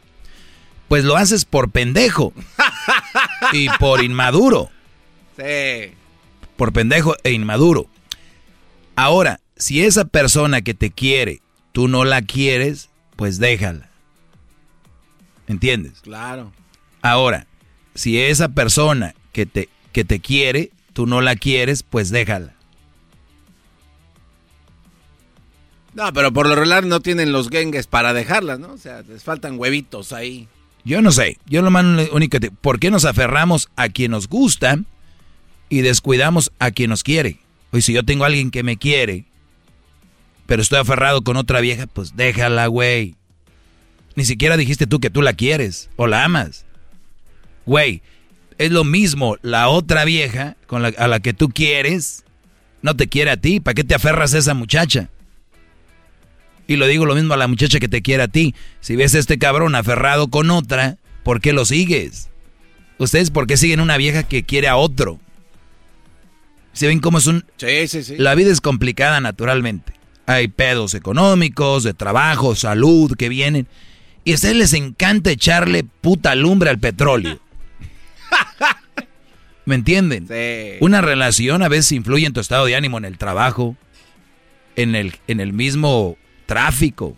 pues 0.88 1.04
lo 1.04 1.16
haces 1.16 1.44
por 1.44 1.70
pendejo 1.70 2.32
y 3.52 3.68
por 3.78 4.02
inmaduro. 4.02 4.70
Sí 5.36 5.92
por 6.58 6.72
pendejo 6.72 7.14
e 7.22 7.30
inmaduro. 7.30 7.86
Ahora, 8.96 9.40
si 9.56 9.84
esa 9.84 10.04
persona 10.04 10.60
que 10.60 10.74
te 10.74 10.90
quiere, 10.90 11.40
tú 11.70 11.86
no 11.86 12.04
la 12.04 12.20
quieres, 12.20 12.90
pues 13.14 13.38
déjala. 13.38 13.88
¿Entiendes? 15.46 16.00
Claro. 16.00 16.52
Ahora, 17.00 17.46
si 17.94 18.20
esa 18.20 18.48
persona 18.48 19.14
que 19.32 19.46
te, 19.46 19.68
que 19.92 20.04
te 20.04 20.18
quiere, 20.18 20.72
tú 20.92 21.06
no 21.06 21.20
la 21.20 21.36
quieres, 21.36 21.84
pues 21.84 22.10
déjala. 22.10 22.54
No, 25.94 26.12
pero 26.12 26.32
por 26.32 26.48
lo 26.48 26.56
regular 26.56 26.84
no 26.84 26.98
tienen 26.98 27.30
los 27.30 27.50
gengues 27.50 27.86
para 27.86 28.12
dejarla, 28.12 28.58
¿no? 28.58 28.72
O 28.72 28.78
sea, 28.78 29.02
les 29.02 29.22
faltan 29.22 29.60
huevitos 29.60 30.12
ahí. 30.12 30.48
Yo 30.84 31.02
no 31.02 31.12
sé, 31.12 31.38
yo 31.46 31.62
lo 31.62 31.70
más 31.70 31.84
único 32.10 32.40
que... 32.40 32.50
¿Por 32.50 32.80
qué 32.80 32.90
nos 32.90 33.04
aferramos 33.04 33.68
a 33.76 33.88
quien 33.88 34.10
nos 34.10 34.28
gusta? 34.28 34.80
Y 35.68 35.80
descuidamos 35.82 36.52
a 36.58 36.70
quien 36.70 36.90
nos 36.90 37.02
quiere. 37.02 37.38
Hoy 37.70 37.82
si 37.82 37.92
yo 37.92 38.02
tengo 38.02 38.24
a 38.24 38.28
alguien 38.28 38.50
que 38.50 38.62
me 38.62 38.76
quiere, 38.76 39.24
pero 40.46 40.62
estoy 40.62 40.78
aferrado 40.78 41.22
con 41.22 41.36
otra 41.36 41.60
vieja, 41.60 41.86
pues 41.86 42.16
déjala, 42.16 42.66
güey. 42.66 43.14
Ni 44.14 44.24
siquiera 44.24 44.56
dijiste 44.56 44.86
tú 44.86 45.00
que 45.00 45.10
tú 45.10 45.22
la 45.22 45.34
quieres 45.34 45.90
o 45.96 46.06
la 46.06 46.24
amas. 46.24 46.64
Güey, 47.66 48.02
es 48.56 48.70
lo 48.70 48.84
mismo 48.84 49.36
la 49.42 49.68
otra 49.68 50.04
vieja 50.04 50.56
con 50.66 50.82
la, 50.82 50.88
a 50.88 51.06
la 51.06 51.20
que 51.20 51.34
tú 51.34 51.50
quieres, 51.50 52.24
no 52.82 52.96
te 52.96 53.08
quiere 53.08 53.30
a 53.30 53.36
ti. 53.36 53.60
¿Para 53.60 53.74
qué 53.74 53.84
te 53.84 53.94
aferras 53.94 54.34
a 54.34 54.38
esa 54.38 54.54
muchacha? 54.54 55.10
Y 56.66 56.76
lo 56.76 56.86
digo 56.86 57.06
lo 57.06 57.14
mismo 57.14 57.34
a 57.34 57.38
la 57.38 57.48
muchacha 57.48 57.78
que 57.78 57.88
te 57.88 58.02
quiere 58.02 58.22
a 58.22 58.28
ti. 58.28 58.54
Si 58.80 58.96
ves 58.96 59.14
a 59.14 59.18
este 59.18 59.38
cabrón 59.38 59.74
aferrado 59.74 60.28
con 60.28 60.50
otra, 60.50 60.98
¿por 61.22 61.40
qué 61.40 61.52
lo 61.52 61.64
sigues? 61.64 62.28
Ustedes, 62.98 63.30
¿por 63.30 63.46
qué 63.46 63.56
siguen 63.56 63.80
una 63.80 63.96
vieja 63.96 64.22
que 64.22 64.42
quiere 64.42 64.68
a 64.68 64.76
otro? 64.76 65.20
¿Se 66.78 66.86
ven 66.86 67.00
cómo 67.00 67.18
es 67.18 67.26
un... 67.26 67.44
Sí, 67.56 67.88
sí, 67.88 68.04
sí. 68.04 68.16
La 68.18 68.36
vida 68.36 68.52
es 68.52 68.60
complicada 68.60 69.20
naturalmente. 69.20 69.94
Hay 70.26 70.46
pedos 70.46 70.94
económicos, 70.94 71.82
de 71.82 71.92
trabajo, 71.92 72.54
salud 72.54 73.16
que 73.16 73.28
vienen. 73.28 73.66
Y 74.22 74.30
a 74.30 74.34
ustedes 74.36 74.54
les 74.54 74.72
encanta 74.74 75.32
echarle 75.32 75.82
puta 75.82 76.36
lumbre 76.36 76.70
al 76.70 76.78
petróleo. 76.78 77.40
¿Me 79.64 79.74
entienden? 79.74 80.28
Sí. 80.28 80.76
Una 80.78 81.00
relación 81.00 81.64
a 81.64 81.68
veces 81.68 81.90
influye 81.90 82.26
en 82.26 82.32
tu 82.32 82.38
estado 82.38 82.66
de 82.66 82.76
ánimo, 82.76 82.96
en 82.96 83.06
el 83.06 83.18
trabajo, 83.18 83.76
en 84.76 84.94
el, 84.94 85.16
en 85.26 85.40
el 85.40 85.52
mismo 85.52 86.16
tráfico. 86.46 87.16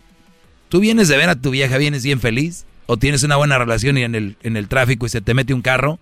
Tú 0.69 0.79
vienes 0.79 1.07
de 1.07 1.17
ver 1.17 1.29
a 1.29 1.35
tu 1.35 1.51
vieja, 1.51 1.77
vienes 1.77 2.03
bien 2.03 2.19
feliz, 2.19 2.65
o 2.87 2.97
tienes 2.97 3.21
una 3.21 3.35
buena 3.35 3.59
relación 3.59 3.95
y 3.99 4.01
en 4.01 4.15
el, 4.15 4.37
en 4.41 4.57
el 4.57 4.67
tráfico 4.67 5.05
y 5.05 5.09
se 5.09 5.21
te 5.21 5.35
mete 5.35 5.53
un 5.53 5.61
carro 5.61 5.99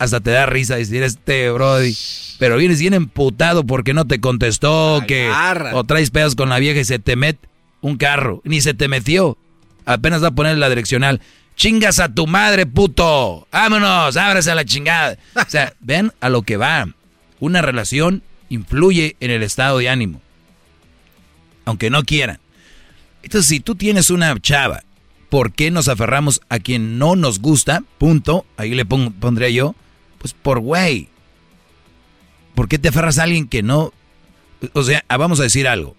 hasta 0.00 0.20
te 0.20 0.30
da 0.30 0.46
risa 0.46 0.76
decir 0.76 1.02
este 1.02 1.50
Brody. 1.50 1.94
Pero 2.38 2.56
vienes 2.56 2.80
bien 2.80 2.94
emputado 2.94 3.64
porque 3.64 3.92
no 3.92 4.06
te 4.06 4.18
contestó, 4.18 5.04
que 5.06 5.30
o 5.74 5.84
traes 5.84 6.10
pedos 6.10 6.34
con 6.34 6.48
la 6.48 6.58
vieja 6.58 6.80
y 6.80 6.84
se 6.84 6.98
te 6.98 7.16
mete 7.16 7.46
un 7.82 7.98
carro, 7.98 8.40
ni 8.44 8.62
se 8.62 8.72
te 8.72 8.88
metió. 8.88 9.36
Apenas 9.84 10.22
va 10.22 10.28
a 10.28 10.34
poner 10.34 10.56
la 10.56 10.70
direccional. 10.70 11.20
Chingas 11.54 12.00
a 12.00 12.14
tu 12.14 12.26
madre, 12.26 12.64
puto. 12.64 13.46
Vámonos, 13.52 14.16
ábrase 14.16 14.50
a 14.50 14.54
la 14.54 14.64
chingada. 14.64 15.18
O 15.34 15.50
sea, 15.50 15.74
ven 15.80 16.12
a 16.20 16.30
lo 16.30 16.42
que 16.42 16.56
va. 16.56 16.88
Una 17.38 17.60
relación 17.60 18.22
influye 18.48 19.16
en 19.20 19.30
el 19.30 19.42
estado 19.42 19.78
de 19.78 19.90
ánimo. 19.90 20.22
Aunque 21.66 21.90
no 21.90 22.04
quieran. 22.04 22.38
Entonces, 23.22 23.48
si 23.48 23.60
tú 23.60 23.74
tienes 23.74 24.08
una 24.08 24.34
chava, 24.40 24.82
¿por 25.28 25.52
qué 25.52 25.70
nos 25.70 25.88
aferramos 25.88 26.40
a 26.48 26.58
quien 26.58 26.98
no 26.98 27.16
nos 27.16 27.40
gusta? 27.40 27.82
Punto. 27.98 28.46
Ahí 28.56 28.74
le 28.74 28.86
pondré 28.86 29.52
yo 29.52 29.74
pues 30.20 30.34
por 30.34 30.60
güey. 30.60 31.08
¿Por 32.54 32.68
qué 32.68 32.78
te 32.78 32.88
aferras 32.88 33.18
a 33.18 33.22
alguien 33.22 33.48
que 33.48 33.62
no... 33.62 33.92
O 34.74 34.82
sea, 34.82 35.02
ah, 35.08 35.16
vamos 35.16 35.40
a 35.40 35.44
decir 35.44 35.66
algo. 35.66 35.96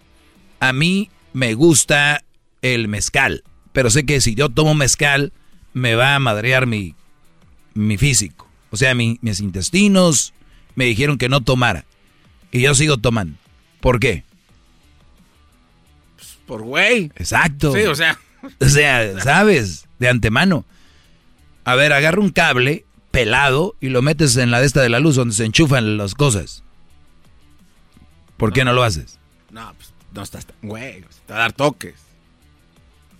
A 0.59 0.73
mí 0.73 1.09
me 1.33 1.55
gusta 1.55 2.23
el 2.61 2.87
mezcal, 2.87 3.43
pero 3.73 3.89
sé 3.89 4.05
que 4.05 4.21
si 4.21 4.35
yo 4.35 4.49
tomo 4.49 4.75
mezcal 4.75 5.33
me 5.73 5.95
va 5.95 6.13
a 6.13 6.19
madrear 6.19 6.67
mi, 6.67 6.93
mi 7.73 7.97
físico. 7.97 8.47
O 8.69 8.77
sea, 8.77 8.93
mis 8.93 9.39
intestinos 9.39 10.33
me 10.75 10.85
dijeron 10.85 11.17
que 11.17 11.27
no 11.27 11.41
tomara. 11.41 11.85
Y 12.51 12.61
yo 12.61 12.75
sigo 12.75 12.97
tomando. 12.97 13.37
¿Por 13.79 13.99
qué? 13.99 14.23
Pues 16.15 16.37
por 16.45 16.61
güey. 16.61 17.05
Exacto. 17.15 17.73
Sí, 17.73 17.81
o 17.81 17.95
sea. 17.95 18.19
O 18.59 18.69
sea, 18.69 19.19
sabes, 19.21 19.87
de 19.97 20.09
antemano. 20.09 20.63
A 21.63 21.75
ver, 21.75 21.93
agarra 21.93 22.21
un 22.21 22.29
cable 22.29 22.85
pelado 23.11 23.75
y 23.79 23.89
lo 23.89 24.01
metes 24.01 24.37
en 24.37 24.51
la 24.51 24.59
de 24.59 24.65
esta 24.65 24.81
de 24.81 24.89
la 24.89 24.99
luz 24.99 25.15
donde 25.15 25.35
se 25.35 25.45
enchufan 25.45 25.97
las 25.97 26.15
cosas. 26.15 26.63
¿Por 28.37 28.53
qué 28.53 28.65
no 28.65 28.73
lo 28.73 28.83
haces? 28.83 29.19
No, 29.51 29.73
pues 29.75 29.93
no 30.13 30.23
estás 30.23 30.47
güey, 30.61 31.01
te 31.25 31.33
va 31.33 31.39
a 31.39 31.41
dar 31.43 31.53
toques. 31.53 31.95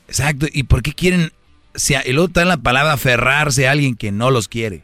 Exacto, 0.08 0.48
¿y 0.52 0.64
por 0.64 0.82
qué 0.82 0.94
quieren, 0.94 1.32
si, 1.76 1.94
y 2.06 2.11
luego 2.11 2.28
está 2.28 2.42
en 2.42 2.50
la 2.50 2.58
palabra 2.58 2.94
aferrarse 2.94 3.68
a 3.68 3.72
alguien 3.72 3.95
que 3.95 4.11
no 4.11 4.32
los 4.32 4.48
quiere? 4.48 4.84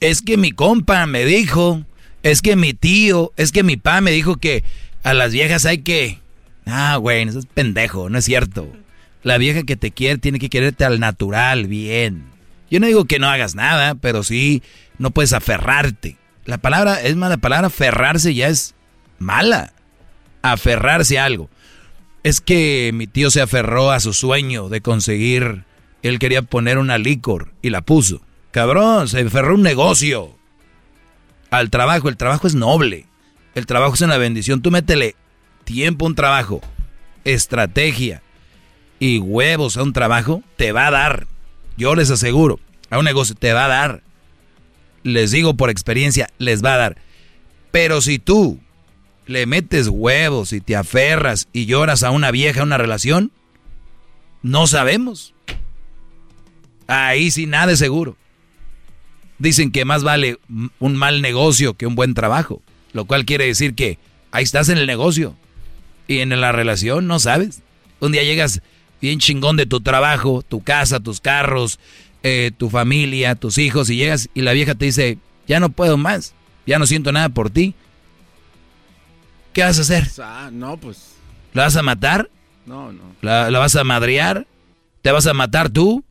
Es 0.00 0.22
que 0.22 0.36
mi 0.36 0.50
compa 0.50 1.06
me 1.06 1.24
dijo, 1.24 1.84
es 2.22 2.42
que 2.42 2.56
mi 2.56 2.74
tío, 2.74 3.32
es 3.36 3.52
que 3.52 3.62
mi 3.62 3.76
pa 3.76 4.00
me 4.00 4.10
dijo 4.10 4.36
que, 4.36 4.64
A 5.04 5.14
las 5.14 5.32
viejas 5.32 5.66
hay 5.66 5.78
que... 5.78 6.18
Ah, 6.64 6.96
güey, 6.96 7.28
eso 7.28 7.40
es 7.40 7.46
pendejo, 7.46 8.08
no 8.08 8.18
es 8.18 8.24
cierto. 8.24 8.72
La 9.22 9.38
vieja 9.38 9.64
que 9.64 9.76
te 9.76 9.90
quiere 9.90 10.18
tiene 10.18 10.38
que 10.38 10.48
quererte 10.48 10.84
al 10.84 11.00
natural, 11.00 11.66
bien. 11.66 12.31
Yo 12.72 12.80
no 12.80 12.86
digo 12.86 13.04
que 13.04 13.18
no 13.18 13.28
hagas 13.28 13.54
nada, 13.54 13.96
pero 13.96 14.22
sí 14.22 14.62
no 14.96 15.10
puedes 15.10 15.34
aferrarte. 15.34 16.16
La 16.46 16.56
palabra, 16.56 17.02
es 17.02 17.16
más, 17.16 17.28
la 17.28 17.36
palabra 17.36 17.66
aferrarse 17.66 18.34
ya 18.34 18.48
es 18.48 18.74
mala. 19.18 19.74
Aferrarse 20.40 21.18
a 21.18 21.26
algo. 21.26 21.50
Es 22.22 22.40
que 22.40 22.90
mi 22.94 23.06
tío 23.06 23.30
se 23.30 23.42
aferró 23.42 23.90
a 23.90 24.00
su 24.00 24.14
sueño 24.14 24.70
de 24.70 24.80
conseguir, 24.80 25.64
él 26.02 26.18
quería 26.18 26.40
poner 26.40 26.78
una 26.78 26.96
licor 26.96 27.52
y 27.60 27.68
la 27.68 27.82
puso. 27.82 28.22
Cabrón, 28.52 29.06
se 29.06 29.20
aferró 29.20 29.54
un 29.54 29.62
negocio. 29.62 30.34
Al 31.50 31.68
trabajo, 31.68 32.08
el 32.08 32.16
trabajo 32.16 32.46
es 32.46 32.54
noble. 32.54 33.04
El 33.54 33.66
trabajo 33.66 33.92
es 33.92 34.00
una 34.00 34.16
bendición. 34.16 34.62
Tú 34.62 34.70
métele 34.70 35.14
tiempo 35.64 36.06
a 36.06 36.08
un 36.08 36.14
trabajo, 36.14 36.62
estrategia 37.24 38.22
y 38.98 39.18
huevos 39.18 39.76
a 39.76 39.82
un 39.82 39.92
trabajo, 39.92 40.42
te 40.56 40.72
va 40.72 40.86
a 40.86 40.90
dar. 40.90 41.31
Yo 41.76 41.94
les 41.94 42.10
aseguro, 42.10 42.60
a 42.90 42.98
un 42.98 43.04
negocio 43.04 43.34
te 43.34 43.52
va 43.52 43.64
a 43.64 43.68
dar. 43.68 44.02
Les 45.02 45.30
digo 45.30 45.54
por 45.54 45.70
experiencia, 45.70 46.28
les 46.38 46.62
va 46.64 46.74
a 46.74 46.78
dar. 46.78 46.96
Pero 47.70 48.00
si 48.00 48.18
tú 48.18 48.60
le 49.26 49.46
metes 49.46 49.88
huevos 49.88 50.52
y 50.52 50.60
te 50.60 50.76
aferras 50.76 51.48
y 51.52 51.66
lloras 51.66 52.02
a 52.02 52.10
una 52.10 52.30
vieja, 52.30 52.62
una 52.62 52.78
relación, 52.78 53.32
no 54.42 54.66
sabemos. 54.66 55.34
Ahí 56.86 57.30
sí 57.30 57.46
nada 57.46 57.72
es 57.72 57.78
seguro. 57.78 58.16
Dicen 59.38 59.72
que 59.72 59.84
más 59.84 60.04
vale 60.04 60.38
un 60.78 60.96
mal 60.96 61.22
negocio 61.22 61.74
que 61.74 61.86
un 61.86 61.94
buen 61.94 62.14
trabajo, 62.14 62.62
lo 62.92 63.06
cual 63.06 63.24
quiere 63.24 63.46
decir 63.46 63.74
que 63.74 63.98
ahí 64.30 64.44
estás 64.44 64.68
en 64.68 64.78
el 64.78 64.86
negocio 64.86 65.34
y 66.06 66.18
en 66.18 66.38
la 66.40 66.52
relación 66.52 67.06
no 67.06 67.18
sabes. 67.18 67.62
Un 68.00 68.12
día 68.12 68.22
llegas 68.22 68.62
bien 69.02 69.18
chingón 69.18 69.56
de 69.56 69.66
tu 69.66 69.80
trabajo, 69.80 70.42
tu 70.48 70.62
casa, 70.62 71.00
tus 71.00 71.20
carros, 71.20 71.78
eh, 72.22 72.52
tu 72.56 72.70
familia, 72.70 73.34
tus 73.34 73.58
hijos, 73.58 73.90
y 73.90 73.96
llegas 73.96 74.30
y 74.32 74.42
la 74.42 74.52
vieja 74.52 74.74
te 74.76 74.86
dice, 74.86 75.18
ya 75.46 75.60
no 75.60 75.70
puedo 75.70 75.98
más, 75.98 76.34
ya 76.66 76.78
no 76.78 76.86
siento 76.86 77.12
nada 77.12 77.28
por 77.28 77.50
ti. 77.50 77.74
¿Qué 79.52 79.62
vas 79.62 79.78
a 79.78 79.82
hacer? 79.82 80.08
Ah, 80.22 80.48
no, 80.50 80.78
pues. 80.78 81.16
¿La 81.52 81.64
vas 81.64 81.76
a 81.76 81.82
matar? 81.82 82.30
No, 82.64 82.92
no. 82.92 83.02
¿La, 83.20 83.50
¿La, 83.50 83.58
vas 83.58 83.76
a 83.76 83.84
madrear? 83.84 84.46
¿Te 85.02 85.10
vas 85.10 85.26
a 85.26 85.34
matar 85.34 85.68
tú? 85.68 86.04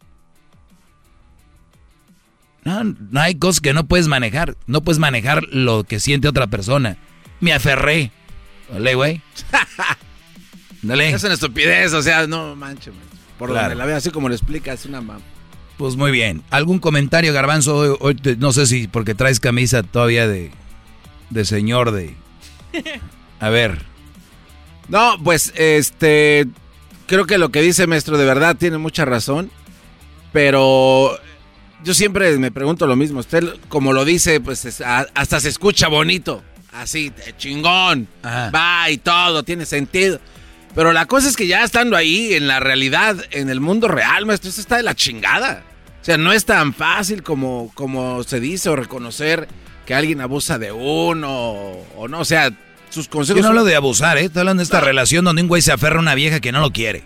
No, 2.64 2.84
no 2.84 3.20
hay 3.20 3.36
cosas 3.36 3.62
que 3.62 3.74
no 3.74 3.88
puedes 3.88 4.08
manejar. 4.08 4.58
No 4.68 4.82
puedes 4.82 5.00
manejar 5.00 5.46
lo 5.46 5.86
que 5.86 6.00
siente 6.00 6.28
otra 6.28 6.48
persona. 6.48 6.98
Me 7.40 7.54
aferré. 7.54 8.12
Dale, 8.72 8.94
güey. 8.94 9.22
Dale. 10.82 11.12
Es 11.12 11.24
una 11.24 11.34
estupidez, 11.34 11.94
o 11.94 12.02
sea, 12.02 12.28
no 12.28 12.56
manches. 12.56 12.94
Por 13.38 13.50
claro. 13.50 13.70
donde 13.70 13.76
la 13.76 13.86
veo, 13.86 13.96
así 13.96 14.10
como 14.12 14.30
lo 14.30 14.36
explica, 14.36 14.74
es 14.74 14.86
una 14.86 15.02
mam. 15.02 15.22
Pues 15.78 15.96
muy 15.96 16.12
bien. 16.12 16.44
¿Algún 16.52 16.80
comentario, 16.80 17.34
Garbanzo? 17.34 17.76
Hoy, 17.76 17.98
hoy 18.00 18.16
te, 18.16 18.36
no 18.36 18.52
sé 18.54 18.68
si 18.68 18.88
porque 18.88 19.16
traes 19.16 19.40
camisa 19.40 19.84
todavía 19.84 20.28
de, 20.28 20.52
de 21.30 21.46
señor 21.46 21.92
de... 21.92 22.16
A 23.40 23.50
ver. 23.50 23.84
No, 24.88 25.16
pues 25.24 25.54
este. 25.56 26.48
Creo 27.08 27.26
que 27.26 27.38
lo 27.38 27.50
que 27.50 27.62
dice 27.62 27.88
maestro 27.88 28.18
de 28.18 28.26
verdad 28.26 28.58
tiene 28.58 28.78
mucha 28.78 29.06
razón. 29.06 29.50
Pero 30.34 31.18
yo 31.84 31.94
siempre 31.94 32.38
me 32.38 32.52
pregunto 32.52 32.88
lo 32.88 32.98
mismo. 32.98 33.22
Usted, 33.22 33.56
como 33.70 33.94
lo 33.94 34.04
dice, 34.04 34.42
pues 34.42 34.66
es, 34.66 34.82
a, 34.82 35.08
hasta 35.14 35.40
se 35.40 35.48
escucha 35.48 35.88
bonito. 35.88 36.44
Así, 36.74 37.14
chingón. 37.38 38.08
Ajá. 38.22 38.52
Va 38.54 38.90
y 38.90 38.98
todo, 38.98 39.44
tiene 39.44 39.66
sentido. 39.66 40.20
Pero 40.76 40.94
la 40.94 41.06
cosa 41.06 41.28
es 41.28 41.36
que 41.36 41.48
ya 41.48 41.64
estando 41.64 41.98
ahí, 41.98 42.34
en 42.34 42.48
la 42.48 42.60
realidad, 42.60 43.18
en 43.32 43.50
el 43.50 43.60
mundo 43.60 43.88
real, 43.88 44.26
maestro, 44.26 44.50
eso 44.50 44.62
está 44.62 44.78
de 44.78 44.84
la 44.84 44.96
chingada. 44.96 45.64
O 46.02 46.06
sea, 46.06 46.18
no 46.18 46.32
es 46.32 46.46
tan 46.46 46.74
fácil 46.74 47.24
como, 47.24 47.72
como 47.76 48.24
se 48.24 48.40
dice 48.40 48.70
o 48.70 48.76
reconocer 48.76 49.48
que 49.86 49.94
alguien 49.94 50.22
abusa 50.22 50.58
de 50.58 50.72
uno 50.72 51.30
o, 51.30 51.88
o 51.98 52.08
no. 52.08 52.20
O 52.20 52.26
sea, 52.26 52.52
sus 52.90 53.08
consejos. 53.08 53.38
Yo 53.38 53.44
no 53.44 53.50
hablo 53.50 53.64
de 53.64 53.76
abusar, 53.76 54.18
¿eh? 54.18 54.26
Estoy 54.26 54.42
hablando 54.42 54.62
de 54.62 54.66
esta 54.66 54.80
no. 54.80 54.86
relación 54.86 55.26
donde 55.26 55.42
un 55.42 55.48
güey 55.48 55.62
se 55.62 55.72
aferra 55.72 55.98
a 55.98 56.02
una 56.02 56.16
vieja 56.16 56.40
que 56.40 56.52
no 56.52 56.62
lo 56.62 56.72
quiere. 56.72 57.04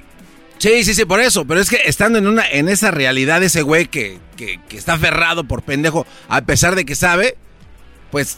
Sí, 0.57 0.83
sí, 0.83 0.93
sí, 0.93 1.05
por 1.05 1.19
eso. 1.19 1.45
Pero 1.45 1.59
es 1.59 1.69
que 1.69 1.79
estando 1.85 2.19
en 2.19 2.27
una, 2.27 2.47
en 2.47 2.69
esa 2.69 2.91
realidad, 2.91 3.43
ese 3.43 3.61
güey 3.61 3.87
que, 3.87 4.19
que, 4.37 4.59
que 4.69 4.77
está 4.77 4.93
aferrado 4.93 5.43
por 5.43 5.63
pendejo, 5.63 6.05
a 6.29 6.41
pesar 6.41 6.75
de 6.75 6.85
que 6.85 6.95
sabe, 6.95 7.35
pues 8.11 8.37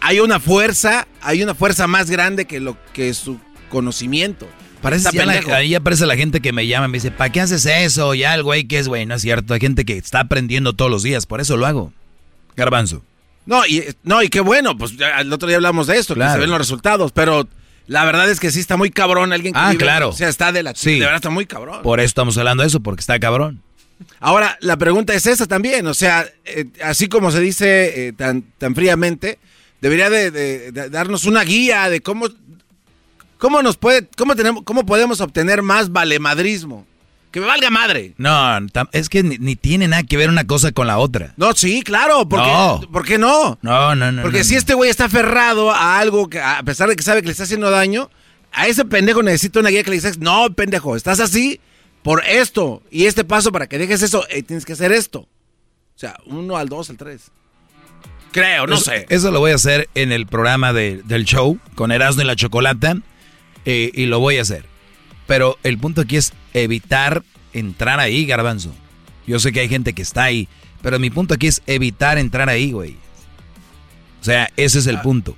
hay 0.00 0.20
una 0.20 0.38
fuerza, 0.38 1.08
hay 1.22 1.42
una 1.42 1.54
fuerza 1.54 1.86
más 1.86 2.10
grande 2.10 2.44
que 2.44 2.60
lo 2.60 2.76
que 2.92 3.14
su 3.14 3.40
conocimiento. 3.68 4.46
Parece 4.82 5.08
ya 5.12 5.24
la, 5.26 5.56
ahí 5.56 5.74
aparece 5.74 6.06
la 6.06 6.16
gente 6.16 6.40
que 6.40 6.52
me 6.52 6.66
llama 6.66 6.86
y 6.86 6.90
me 6.90 6.96
dice, 6.98 7.10
¿para 7.10 7.30
qué 7.32 7.40
haces 7.40 7.66
eso? 7.66 8.14
Ya 8.14 8.34
el 8.34 8.42
güey 8.42 8.64
que 8.64 8.78
es 8.78 8.88
güey, 8.88 9.06
no 9.06 9.14
es 9.14 9.22
cierto. 9.22 9.54
Hay 9.54 9.60
gente 9.60 9.84
que 9.84 9.96
está 9.96 10.20
aprendiendo 10.20 10.74
todos 10.74 10.90
los 10.90 11.02
días, 11.02 11.26
por 11.26 11.40
eso 11.40 11.56
lo 11.56 11.66
hago. 11.66 11.92
Garbanzo. 12.56 13.02
No, 13.46 13.66
y, 13.66 13.84
no, 14.02 14.22
y 14.22 14.28
qué 14.28 14.40
bueno, 14.40 14.76
pues 14.76 14.94
el 15.20 15.32
otro 15.32 15.48
día 15.48 15.56
hablamos 15.56 15.86
de 15.86 15.96
esto, 15.98 16.14
claro. 16.14 16.32
que 16.32 16.34
se 16.34 16.40
ven 16.40 16.50
los 16.50 16.58
resultados, 16.58 17.12
pero 17.12 17.48
la 17.86 18.04
verdad 18.04 18.28
es 18.28 18.40
que 18.40 18.50
sí 18.50 18.60
está 18.60 18.76
muy 18.76 18.90
cabrón 18.90 19.32
alguien 19.32 19.54
que 19.54 19.60
Ah, 19.60 19.70
vive, 19.70 19.84
claro. 19.84 20.08
O 20.10 20.12
sea, 20.12 20.28
está 20.28 20.52
de 20.52 20.62
la 20.62 20.74
sí. 20.74 20.94
de 20.94 21.00
verdad 21.00 21.16
está 21.16 21.30
muy 21.30 21.46
cabrón. 21.46 21.82
Por 21.82 22.00
eso 22.00 22.06
estamos 22.06 22.36
hablando 22.38 22.62
de 22.62 22.68
eso, 22.68 22.80
porque 22.80 23.00
está 23.00 23.18
cabrón. 23.20 23.62
Ahora, 24.20 24.58
la 24.60 24.76
pregunta 24.76 25.14
es 25.14 25.26
esa 25.26 25.46
también, 25.46 25.86
o 25.86 25.94
sea, 25.94 26.26
eh, 26.44 26.66
así 26.84 27.08
como 27.08 27.30
se 27.30 27.40
dice 27.40 28.08
eh, 28.08 28.12
tan, 28.12 28.42
tan 28.58 28.74
fríamente, 28.74 29.38
debería 29.80 30.10
de, 30.10 30.30
de, 30.30 30.72
de, 30.72 30.90
darnos 30.90 31.24
una 31.24 31.44
guía 31.44 31.88
de 31.88 32.00
cómo, 32.00 32.28
cómo 33.38 33.62
nos 33.62 33.76
puede, 33.76 34.08
cómo 34.16 34.34
tenemos, 34.36 34.62
cómo 34.64 34.86
podemos 34.86 35.20
obtener 35.20 35.62
más 35.62 35.90
valemadrismo. 35.92 36.86
Que 37.30 37.40
me 37.40 37.46
valga 37.46 37.68
madre. 37.68 38.14
No, 38.16 38.58
es 38.92 39.10
que 39.10 39.22
ni, 39.22 39.36
ni, 39.36 39.56
tiene 39.56 39.88
nada 39.88 40.02
que 40.04 40.16
ver 40.16 40.30
una 40.30 40.46
cosa 40.46 40.72
con 40.72 40.86
la 40.86 40.96
otra. 40.96 41.34
No, 41.36 41.52
sí, 41.52 41.82
claro. 41.82 42.26
Porque, 42.26 42.46
no. 42.46 42.80
¿Por 42.90 43.04
qué 43.04 43.18
no? 43.18 43.58
No, 43.60 43.94
no, 43.94 44.10
no. 44.10 44.22
Porque 44.22 44.38
no, 44.38 44.44
si 44.44 44.54
no. 44.54 44.58
este 44.58 44.74
güey 44.74 44.88
está 44.88 45.04
aferrado 45.04 45.70
a 45.70 45.98
algo 45.98 46.30
que, 46.30 46.40
a 46.40 46.62
pesar 46.62 46.88
de 46.88 46.96
que 46.96 47.02
sabe 47.02 47.20
que 47.20 47.26
le 47.26 47.32
está 47.32 47.44
haciendo 47.44 47.70
daño, 47.70 48.10
a 48.52 48.68
ese 48.68 48.86
pendejo 48.86 49.22
necesita 49.22 49.60
una 49.60 49.68
guía 49.68 49.82
que 49.82 49.90
le 49.90 49.96
dice, 49.96 50.12
no, 50.18 50.50
pendejo, 50.54 50.96
estás 50.96 51.20
así 51.20 51.60
por 52.02 52.24
esto. 52.24 52.82
Y 52.90 53.04
este 53.04 53.22
paso 53.24 53.52
para 53.52 53.66
que 53.66 53.76
dejes 53.76 54.02
eso, 54.02 54.24
eh, 54.30 54.42
tienes 54.42 54.64
que 54.64 54.72
hacer 54.72 54.92
esto. 54.92 55.20
O 55.20 55.98
sea, 55.98 56.16
uno 56.24 56.56
al 56.56 56.70
dos, 56.70 56.88
al 56.88 56.96
tres. 56.96 57.30
Creo, 58.32 58.66
no 58.66 58.76
eso, 58.76 58.84
sé. 58.84 59.06
Eso 59.10 59.30
lo 59.30 59.40
voy 59.40 59.50
a 59.50 59.56
hacer 59.56 59.90
en 59.94 60.12
el 60.12 60.26
programa 60.26 60.72
de, 60.72 61.02
del 61.04 61.24
show 61.24 61.58
con 61.74 61.92
Erasmo 61.92 62.22
y 62.22 62.24
la 62.24 62.36
Chocolata. 62.36 62.96
Eh, 63.66 63.90
y 63.92 64.06
lo 64.06 64.20
voy 64.20 64.38
a 64.38 64.42
hacer. 64.42 64.64
Pero 65.26 65.58
el 65.62 65.76
punto 65.76 66.00
aquí 66.00 66.16
es 66.16 66.32
evitar 66.54 67.22
entrar 67.52 68.00
ahí, 68.00 68.24
garbanzo. 68.24 68.74
Yo 69.26 69.38
sé 69.38 69.52
que 69.52 69.60
hay 69.60 69.68
gente 69.68 69.92
que 69.92 70.02
está 70.02 70.24
ahí, 70.24 70.48
pero 70.82 70.98
mi 70.98 71.10
punto 71.10 71.34
aquí 71.34 71.48
es 71.48 71.62
evitar 71.66 72.16
entrar 72.16 72.48
ahí, 72.48 72.72
güey. 72.72 72.96
O 74.20 74.24
sea, 74.24 74.50
ese 74.56 74.78
es 74.78 74.86
el 74.86 75.00
punto. 75.00 75.36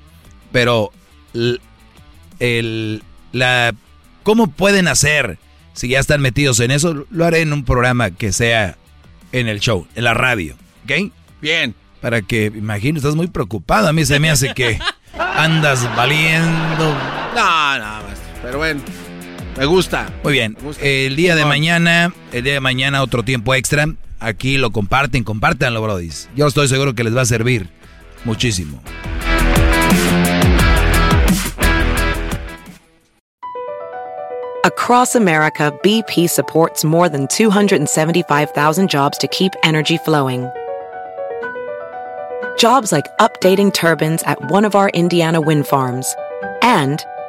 Pero 0.53 0.93
el, 1.35 1.61
el, 2.39 3.03
la 3.33 3.75
cómo 4.23 4.49
pueden 4.51 4.89
hacer 4.89 5.39
si 5.79 5.89
ya 5.89 6.01
están 6.01 6.21
metidos 6.21 6.59
en 6.59 6.73
eso, 6.73 7.07
lo 7.09 7.25
haré 7.25 7.41
en 7.41 7.53
un 7.53 7.65
programa 7.65 8.11
que 8.11 8.33
sea 8.33 8.77
en 9.31 9.47
el 9.47 9.61
show, 9.61 9.87
en 9.95 10.03
la 10.03 10.13
radio, 10.13 10.57
¿ok? 10.83 11.13
Bien. 11.41 11.73
Para 12.01 12.21
que, 12.23 12.47
imagino, 12.47 12.99
estás 12.99 13.15
muy 13.15 13.29
preocupado. 13.29 13.87
A 13.87 13.93
mí 13.93 14.05
se 14.05 14.19
me 14.19 14.29
hace 14.29 14.55
que 14.55 14.81
andas 15.37 15.89
valiendo. 15.95 16.99
No, 17.33 17.79
no, 17.79 18.08
pero 18.59 18.75
bueno. 18.75 18.81
Me 19.57 19.67
gusta. 19.67 20.13
Muy 20.23 20.33
bien. 20.35 20.57
Gusta. 20.61 20.85
El 20.85 21.17
día 21.17 21.35
de 21.35 21.45
mañana, 21.45 22.13
el 22.33 22.45
día 22.45 22.55
de 22.55 22.61
mañana 22.61 23.03
otro 23.03 23.23
tiempo 23.23 23.55
extra. 23.55 23.87
Aquí 24.21 24.57
lo 24.57 24.71
comparten, 24.71 25.25
compártanlo, 25.25 25.81
brodis. 25.81 26.29
Yo 26.35 26.47
estoy 26.47 26.69
seguro 26.69 26.95
que 26.95 27.05
les 27.05 27.17
va 27.17 27.23
a 27.23 27.27
servir 27.27 27.69
muchísimo. 28.25 28.81
Across 34.65 35.15
America, 35.17 35.73
BP 35.83 36.29
supports 36.29 36.85
more 36.85 37.09
than 37.09 37.27
275,000 37.29 38.89
jobs 38.91 39.17
to 39.19 39.29
keep 39.29 39.53
energy 39.63 39.99
flowing. 39.99 40.49
Jobs 42.59 42.93
like 42.93 43.07
updating 43.19 43.73
turbines 43.73 44.23
at 44.25 44.39
one 44.51 44.65
of 44.65 44.75
our 44.75 44.91
Indiana 44.91 45.41
wind 45.41 45.67
farms 45.67 46.15
and 46.61 47.05